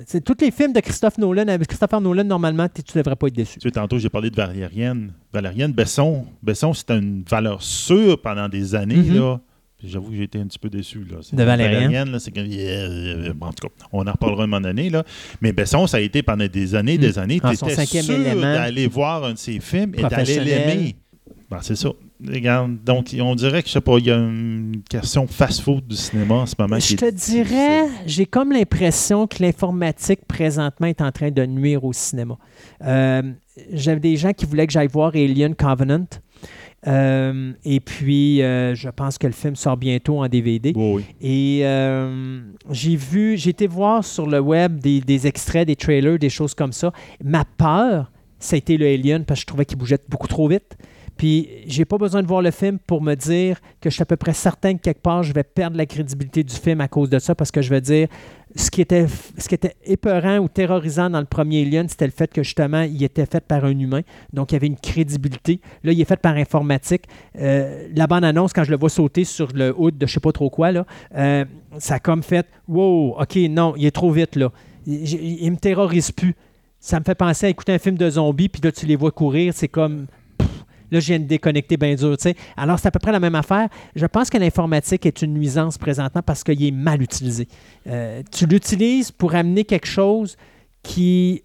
C'est- 0.05 0.21
Tous 0.21 0.35
les 0.41 0.51
films 0.51 0.73
de 0.73 0.79
Christophe 0.81 1.17
Nolan, 1.17 1.47
avec 1.47 1.67
Christopher 1.67 2.01
Nolan, 2.01 2.23
normalement, 2.25 2.67
tu 2.67 2.81
ne 2.95 3.01
devrais 3.01 3.15
pas 3.15 3.27
être 3.27 3.35
déçu. 3.35 3.57
Tu 3.59 3.67
sais, 3.67 3.71
tantôt, 3.71 3.97
j'ai 3.97 4.09
parlé 4.09 4.29
de 4.29 4.35
Valérienne. 4.35 5.13
Valérienne 5.31 5.71
Besson. 5.71 6.25
Besson, 6.43 6.73
c'était 6.73 6.97
une 6.97 7.23
valeur 7.29 7.61
sûre 7.63 8.21
pendant 8.21 8.49
des 8.49 8.75
années, 8.75 8.95
Mhm. 8.97 9.15
là. 9.15 9.39
Puis 9.77 9.87
J'avoue 9.87 10.09
que 10.09 10.17
j'ai 10.17 10.23
été 10.23 10.37
un 10.37 10.45
petit 10.45 10.59
peu 10.59 10.69
déçu. 10.69 11.05
Là. 11.09 11.19
De 11.31 11.43
Valériane. 11.43 12.11
là, 12.11 12.19
c'est 12.19 12.31
que. 12.31 12.41
euh, 12.41 13.31
bon, 13.33 13.47
en 13.47 13.53
tout 13.53 13.65
cas, 13.69 13.73
on 13.93 14.05
en 14.05 14.11
reparlera 14.11 14.43
un 14.43 14.47
moment 14.47 14.59
donné. 14.59 14.89
Là. 14.89 15.05
Mais 15.39 15.53
Besson, 15.53 15.87
ça 15.87 15.97
a 15.97 15.99
été 16.01 16.21
pendant 16.21 16.45
des 16.47 16.75
années, 16.75 16.97
des 16.97 17.17
années. 17.17 17.39
Ah, 17.41 17.51
Tu 17.55 17.63
étais 17.63 17.75
cinquième 17.75 18.03
sûr 18.03 18.41
d'aller 18.41 18.87
voir 18.87 19.23
un 19.23 19.31
de 19.33 19.37
ses 19.37 19.61
films 19.61 19.93
et 19.97 20.01
d'aller 20.03 20.39
l'aimer. 20.41 20.95
Ben, 21.49 21.57
c'est 21.61 21.75
ça. 21.75 21.89
Regarde, 22.27 22.83
donc, 22.83 23.15
on 23.19 23.33
dirait 23.33 23.63
que, 23.63 23.69
je 23.69 23.73
sais 23.73 23.81
pas, 23.81 23.97
il 23.97 24.05
y 24.05 24.11
a 24.11 24.17
une 24.17 24.81
question 24.87 25.25
fast-food 25.25 25.87
du 25.87 25.95
cinéma 25.95 26.35
en 26.35 26.45
ce 26.45 26.53
moment. 26.59 26.77
qui 26.77 26.89
Je 26.89 26.93
est 26.93 26.97
te 26.97 27.09
dirais, 27.11 27.87
j'ai 28.05 28.27
comme 28.27 28.51
l'impression 28.51 29.25
que 29.25 29.41
l'informatique 29.41 30.19
présentement 30.27 30.87
est 30.87 31.01
en 31.01 31.11
train 31.11 31.31
de 31.31 31.45
nuire 31.45 31.83
au 31.83 31.91
cinéma. 31.93 32.37
Euh, 32.85 33.23
J'avais 33.73 33.99
des 33.99 34.15
gens 34.15 34.31
qui 34.31 34.45
voulaient 34.45 34.67
que 34.67 34.73
j'aille 34.73 34.89
voir 34.89 35.11
Alien 35.15 35.55
Covenant. 35.55 36.05
Euh, 36.87 37.51
et 37.65 37.79
puis, 37.79 38.41
euh, 38.41 38.73
je 38.75 38.89
pense 38.89 39.17
que 39.17 39.27
le 39.27 39.33
film 39.33 39.55
sort 39.55 39.75
bientôt 39.75 40.23
en 40.23 40.27
DVD. 40.27 40.71
Oui, 40.75 40.93
oui. 40.97 41.05
Et 41.19 41.61
euh, 41.65 42.41
j'ai 42.69 42.95
vu, 42.95 43.37
j'ai 43.37 43.49
été 43.49 43.67
voir 43.67 44.05
sur 44.05 44.27
le 44.27 44.39
web 44.39 44.79
des, 44.79 45.01
des 45.01 45.27
extraits, 45.27 45.67
des 45.67 45.75
trailers, 45.75 46.19
des 46.19 46.29
choses 46.29 46.53
comme 46.53 46.71
ça. 46.71 46.93
Ma 47.23 47.43
peur, 47.43 48.11
ça 48.39 48.55
a 48.55 48.57
été 48.57 48.77
le 48.77 48.85
Alien 48.85 49.25
parce 49.25 49.39
que 49.39 49.41
je 49.41 49.47
trouvais 49.47 49.65
qu'il 49.65 49.77
bougeait 49.77 49.99
beaucoup 50.07 50.27
trop 50.27 50.47
vite. 50.47 50.77
Puis 51.19 51.49
j'ai 51.67 51.83
pas 51.83 51.97
besoin 51.97 52.21
de 52.23 52.27
voir 52.27 52.41
le 52.41 52.49
film 52.49 52.79
pour 52.79 53.01
me 53.01 53.13
dire 53.13 53.59
que 53.81 53.89
je 53.89 53.93
suis 53.95 54.01
à 54.01 54.05
peu 54.05 54.15
près 54.15 54.31
certain 54.31 54.75
que 54.75 54.81
quelque 54.81 55.01
part 55.01 55.21
je 55.21 55.33
vais 55.33 55.43
perdre 55.43 55.75
la 55.75 55.85
crédibilité 55.85 56.45
du 56.45 56.55
film 56.55 56.79
à 56.79 56.87
cause 56.87 57.09
de 57.09 57.19
ça 57.19 57.35
parce 57.35 57.51
que 57.51 57.61
je 57.61 57.69
vais 57.69 57.81
dire 57.81 58.07
ce 58.55 58.71
qui 58.71 58.79
était 58.79 59.05
ce 59.37 59.49
qui 59.49 59.53
était 59.55 59.75
épeurant 59.83 60.37
ou 60.37 60.47
terrorisant 60.47 61.09
dans 61.09 61.19
le 61.19 61.25
premier 61.25 61.63
Alien, 61.63 61.89
c'était 61.89 62.05
le 62.05 62.13
fait 62.13 62.31
que 62.31 62.41
justement 62.41 62.83
il 62.83 63.03
était 63.03 63.25
fait 63.25 63.45
par 63.45 63.65
un 63.65 63.77
humain, 63.77 63.99
donc 64.31 64.53
il 64.53 64.55
y 64.55 64.55
avait 64.55 64.67
une 64.67 64.77
crédibilité. 64.77 65.59
Là, 65.83 65.91
il 65.91 65.99
est 65.99 66.05
fait 66.05 66.15
par 66.21 66.35
informatique. 66.37 67.03
Euh, 67.37 67.89
la 67.93 68.07
bande 68.07 68.23
annonce 68.23 68.53
quand 68.53 68.63
je 68.63 68.71
le 68.71 68.77
vois 68.77 68.89
sauter 68.89 69.25
sur 69.25 69.49
le 69.53 69.75
hood 69.77 69.97
de 69.97 70.07
je 70.07 70.13
sais 70.13 70.19
pas 70.21 70.31
trop 70.31 70.49
quoi 70.49 70.71
là, 70.71 70.85
euh, 71.17 71.43
ça 71.79 71.95
a 71.95 71.99
comme 71.99 72.23
fait 72.23 72.47
wow, 72.69 73.17
ok 73.19 73.35
non, 73.49 73.73
il 73.75 73.85
est 73.85 73.91
trop 73.91 74.09
vite 74.11 74.37
là, 74.37 74.53
il, 74.87 75.03
il- 75.03 75.43
il 75.43 75.51
me 75.51 75.57
terrorise 75.57 76.13
plus. 76.13 76.33
Ça 76.79 76.97
me 76.97 77.03
fait 77.03 77.13
penser 77.15 77.47
à 77.47 77.49
écouter 77.49 77.73
un 77.73 77.77
film 77.77 77.97
de 77.97 78.09
zombies 78.09 78.47
puis 78.47 78.61
là 78.63 78.71
tu 78.71 78.85
les 78.85 78.95
vois 78.95 79.11
courir, 79.11 79.53
c'est 79.53 79.67
comme 79.67 80.05
Là, 80.91 80.99
je 80.99 81.07
viens 81.07 81.19
de 81.19 81.25
déconnecter 81.25 81.77
bien 81.77 81.95
dur. 81.95 82.17
tu 82.17 82.23
sais. 82.23 82.35
Alors, 82.57 82.79
c'est 82.79 82.87
à 82.87 82.91
peu 82.91 82.99
près 82.99 83.11
la 83.11 83.19
même 83.19 83.35
affaire. 83.35 83.69
Je 83.95 84.05
pense 84.05 84.29
que 84.29 84.37
l'informatique 84.37 85.05
est 85.05 85.21
une 85.21 85.33
nuisance 85.33 85.77
présentement 85.77 86.21
parce 86.21 86.43
qu'il 86.43 86.63
est 86.63 86.71
mal 86.71 87.01
utilisé. 87.01 87.47
Euh, 87.87 88.21
tu 88.31 88.45
l'utilises 88.45 89.11
pour 89.11 89.35
amener 89.35 89.63
quelque 89.65 89.87
chose 89.87 90.35
qui 90.83 91.43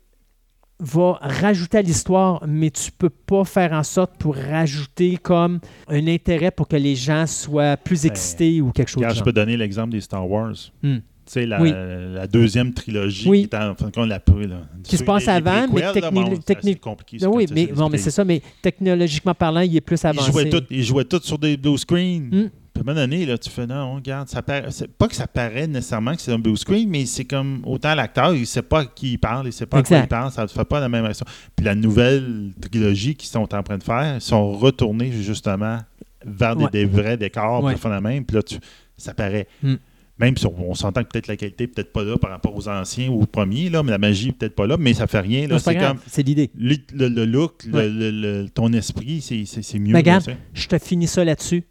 va 0.80 1.18
rajouter 1.20 1.78
à 1.78 1.82
l'histoire, 1.82 2.42
mais 2.48 2.70
tu 2.70 2.90
peux 2.90 3.08
pas 3.08 3.44
faire 3.44 3.72
en 3.72 3.84
sorte 3.84 4.16
pour 4.18 4.34
rajouter 4.34 5.16
comme 5.18 5.60
un 5.88 6.06
intérêt 6.08 6.50
pour 6.50 6.66
que 6.68 6.76
les 6.76 6.96
gens 6.96 7.26
soient 7.26 7.76
plus 7.76 8.02
Ben, 8.02 8.10
excités 8.10 8.60
ou 8.60 8.72
quelque 8.72 8.88
chose 8.88 9.02
du 9.04 9.08
je 9.08 9.14
genre. 9.14 9.24
peux 9.24 9.32
donner 9.32 9.56
l'exemple 9.56 9.90
des 9.90 10.00
Star 10.00 10.28
Wars. 10.28 10.54
Hmm. 10.82 10.98
La, 11.36 11.60
Oui. 11.60 11.72
la 12.14 12.26
deuxième 12.26 12.72
trilogie 12.74 13.28
Oui. 13.28 13.48
qui 13.48 13.56
est 13.56 13.58
en 13.58 13.74
fin 13.74 13.86
de 13.86 13.90
compte 13.92 14.08
la 14.08 14.16
là, 14.46 14.60
Qui 14.82 14.96
se 14.98 15.04
passe 15.04 15.26
avant, 15.28 15.62
mais 15.72 15.80
préquels, 15.82 16.02
là, 16.02 16.10
techni- 16.10 16.14
bon, 16.14 16.34
c'est 16.34 16.54
techni- 16.54 16.70
assez 16.70 16.74
compliqué, 16.76 17.16
Ah 17.22 17.28
oui, 17.30 17.46
mais, 17.52 17.66
bon, 17.66 17.88
mais 17.88 17.98
c'est 17.98 18.10
ça, 18.10 18.24
mais 18.24 18.42
technologiquement 18.60 19.34
parlant, 19.34 19.60
il 19.60 19.74
est 19.76 19.80
plus 19.80 20.00
Ils 20.02 20.06
avancé. 20.06 20.30
jouaient, 20.32 20.50
tout, 20.50 20.62
ils 20.70 20.82
jouaient 20.84 21.04
tout 21.04 21.20
sur 21.22 21.38
des 21.38 21.56
blue 21.56 21.78
screen. 21.78 22.24
Hmm. 22.26 22.50
Puis 22.74 22.80
à 22.80 22.80
un 22.80 22.84
moment 22.84 23.00
donné, 23.00 23.24
là, 23.24 23.38
tu 23.38 23.48
fais 23.50 23.66
non, 23.66 23.94
regarde, 23.94 24.28
ça 24.28 24.42
pas 24.42 25.06
que 25.08 25.14
ça 25.14 25.26
paraît 25.28 25.66
nécessairement 25.68 26.14
que 26.16 26.20
c'est 26.20 26.32
un 26.32 26.38
blue 26.40 26.56
screen, 26.56 26.88
mais 26.90 27.06
c'est 27.06 27.24
comme 27.24 27.62
autant 27.64 27.94
l'acteur, 27.94 28.34
il 28.34 28.46
sait 28.46 28.62
pas 28.62 28.80
à 28.80 28.84
qui 28.86 29.12
il 29.12 29.18
parle, 29.18 29.46
il 29.46 29.52
sait 29.52 29.64
pas 29.66 29.78
à 29.78 29.82
quoi 29.82 29.98
il 29.98 30.08
parle, 30.08 30.32
ça 30.32 30.42
ne 30.42 30.48
fait 30.48 30.64
pas 30.64 30.80
la 30.80 30.88
même 30.88 31.04
action. 31.04 31.24
Puis 31.54 31.64
la 31.64 31.74
nouvelle 31.76 32.50
trilogie 32.60 33.14
qu'ils 33.14 33.28
sont 33.30 33.54
en 33.54 33.62
train 33.62 33.78
de 33.78 33.82
faire, 33.84 34.16
ils 34.16 34.20
sont 34.20 34.52
retournés 34.52 35.12
justement 35.12 35.78
vers 36.26 36.56
des, 36.56 36.64
Ouais. 36.64 36.70
des 36.72 36.84
vrais 36.84 37.16
décors, 37.16 37.62
Ouais. 37.62 37.74
même, 38.00 38.24
puis 38.24 38.36
là, 38.36 38.42
tu, 38.42 38.56
ça 38.96 39.14
paraît. 39.14 39.46
Hmm. 39.62 39.74
Même 40.18 40.36
si 40.36 40.46
on, 40.46 40.54
on 40.70 40.74
s'entend 40.74 41.02
que 41.02 41.08
peut-être 41.08 41.26
la 41.26 41.36
qualité 41.36 41.64
n'est 41.64 41.68
peut-être 41.68 41.92
pas 41.92 42.04
là 42.04 42.16
par 42.16 42.30
rapport 42.30 42.54
aux 42.54 42.68
anciens 42.68 43.08
ou 43.08 43.22
aux 43.22 43.26
premiers, 43.26 43.68
là, 43.68 43.82
mais 43.82 43.90
la 43.90 43.98
magie 43.98 44.26
n'est 44.26 44.32
peut-être 44.32 44.54
pas 44.54 44.66
là, 44.66 44.76
mais 44.78 44.94
ça 44.94 45.06
fait 45.08 45.18
rien. 45.20 45.48
Là, 45.48 45.58
c'est 45.58 45.74
comme 45.76 45.98
l'idée. 46.18 46.50
le, 46.56 46.76
le- 46.92 47.08
le 47.08 47.24
look, 47.24 47.64
Ouais. 47.72 47.88
le- 47.88 48.46
ton 48.48 48.72
esprit, 48.72 49.20
c'est, 49.20 49.44
c'est- 49.44 49.62
c'est 49.62 49.78
mieux. 49.80 49.92
Mais 49.92 49.98
regarde, 49.98 50.36
je 50.52 50.68
te 50.68 50.78
finis 50.78 51.08
ça 51.08 51.24
là-dessus. 51.24 51.64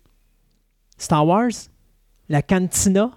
Star 0.98 1.26
Wars, 1.26 1.50
la 2.30 2.42
cantina 2.42 3.12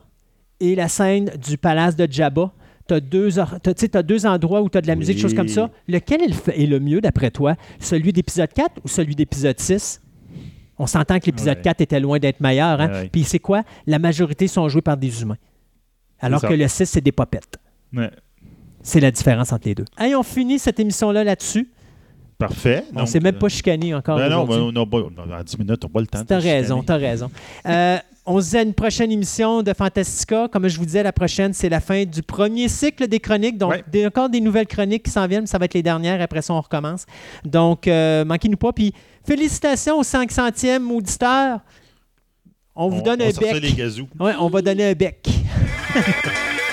et 0.61 0.75
la 0.75 0.89
scène 0.89 1.31
du 1.45 1.59
palace 1.59 1.97
de 1.97 2.07
Jabba. 2.11 2.53
Tu 2.89 2.95
as 2.95 3.01
deux, 3.01 3.31
t'as- 3.33 4.03
deux 4.05 4.27
endroits 4.27 4.63
où 4.63 4.69
tu 4.69 4.79
as 4.79 4.81
de 4.81 4.87
la 4.87 4.95
musique, 4.95 5.17
Oui. 5.17 5.23
choses 5.23 5.35
comme 5.35 5.49
ça. 5.49 5.71
Lequel 5.89 6.23
est 6.23 6.29
le, 6.29 6.61
est 6.63 6.67
le 6.67 6.79
mieux, 6.79 7.01
d'après 7.01 7.33
toi? 7.33 7.57
Celui 7.81 8.13
d'épisode 8.13 8.53
4 8.53 8.81
ou 8.85 8.89
celui 8.89 9.17
d'épisode 9.17 9.59
6? 9.59 10.01
On 10.79 10.87
s'entend 10.87 11.19
que 11.19 11.27
l'épisode 11.27 11.57
Ouais. 11.57 11.63
4 11.63 11.81
était 11.81 12.01
loin 12.01 12.19
d'être 12.19 12.41
meilleur. 12.41 12.81
Hein? 12.81 12.91
Ouais. 12.91 13.09
Puis 13.11 13.25
c'est 13.25 13.39
quoi? 13.39 13.63
La 13.87 13.99
majorité 13.99 14.47
sont 14.47 14.69
joués 14.69 14.83
par 14.83 14.97
des 14.97 15.23
humains. 15.23 15.39
Alors 16.21 16.41
que 16.43 16.53
le 16.55 16.69
6, 16.69 16.87
c'est 16.87 17.01
des 17.01 17.13
popettes. 17.13 17.57
Ouais. 17.95 18.11
C'est 18.83 19.01
la 19.01 19.11
différence 19.11 19.53
entre 19.53 19.67
les 19.69 19.75
deux. 19.75 19.85
Hey, 19.99 20.15
on 20.15 20.23
finit 20.23 20.59
cette 20.59 20.79
émission-là 20.79 21.25
là-dessus. 21.25 21.69
Parfait. 22.39 22.85
On 22.93 23.01
Donc, 23.01 23.09
s'est 23.09 23.21
même 23.21 23.35
euh, 23.35 23.39
pas 23.39 23.49
chicané 23.49 23.95
encore. 23.95 24.19
Ben 24.19 24.29
non, 24.29 24.45
ben, 24.45 24.59
on 24.61 24.83
a 24.83 24.87
pas- 24.87 24.99
on 24.99 25.31
a- 25.33 25.41
en 25.41 25.43
10 25.43 25.59
minutes, 25.59 25.83
on 25.85 25.89
n'a 25.89 25.93
pas 25.93 26.01
le 26.01 26.07
temps. 26.07 26.25
T'as 26.27 26.39
raison, 26.39 26.83
t'as 26.83 26.97
raison. 26.97 27.31
Euh, 27.67 27.99
On 28.29 28.41
se 28.41 28.51
dit 28.51 28.57
à 28.57 28.63
une 28.63 28.75
prochaine 28.75 29.13
émission 29.13 29.63
de 29.63 29.73
Fantastica. 29.73 30.49
Comme 30.53 30.67
je 30.67 30.77
vous 30.79 30.85
disais, 30.85 31.05
la 31.05 31.13
prochaine, 31.13 31.53
c'est 31.53 31.69
la 31.69 31.79
fin 31.79 32.05
du 32.05 32.23
premier 32.23 32.69
cycle 32.69 33.07
des 33.07 33.21
chroniques. 33.21 33.57
Donc, 33.57 33.75
encore 34.05 34.29
des 34.29 34.41
nouvelles 34.41 34.67
chroniques 34.67 35.05
qui 35.05 35.13
s'en 35.13 35.29
viennent. 35.29 35.47
Ça 35.47 35.59
va 35.59 35.67
être 35.67 35.75
les 35.75 35.83
dernières. 35.83 36.21
Après 36.21 36.43
ça, 36.43 36.53
on 36.53 36.61
recommence. 36.61 37.07
Donc, 37.45 37.87
euh, 37.87 38.25
manquez-nous 38.25 38.57
pas. 38.57 38.73
Puis, 38.73 38.93
félicitations 39.25 39.99
aux 39.99 40.03
500e 40.03 40.91
auditeurs. 40.91 41.61
On 42.75 42.89
vous 42.89 43.01
donne 43.01 43.23
un 43.23 43.31
bec. 43.31 43.61
Les 43.63 44.01
Ouais, 44.21 44.33
on 44.41 44.49
va 44.49 44.61
donner 44.61 44.91
un 44.91 44.93
bec. 44.93 45.29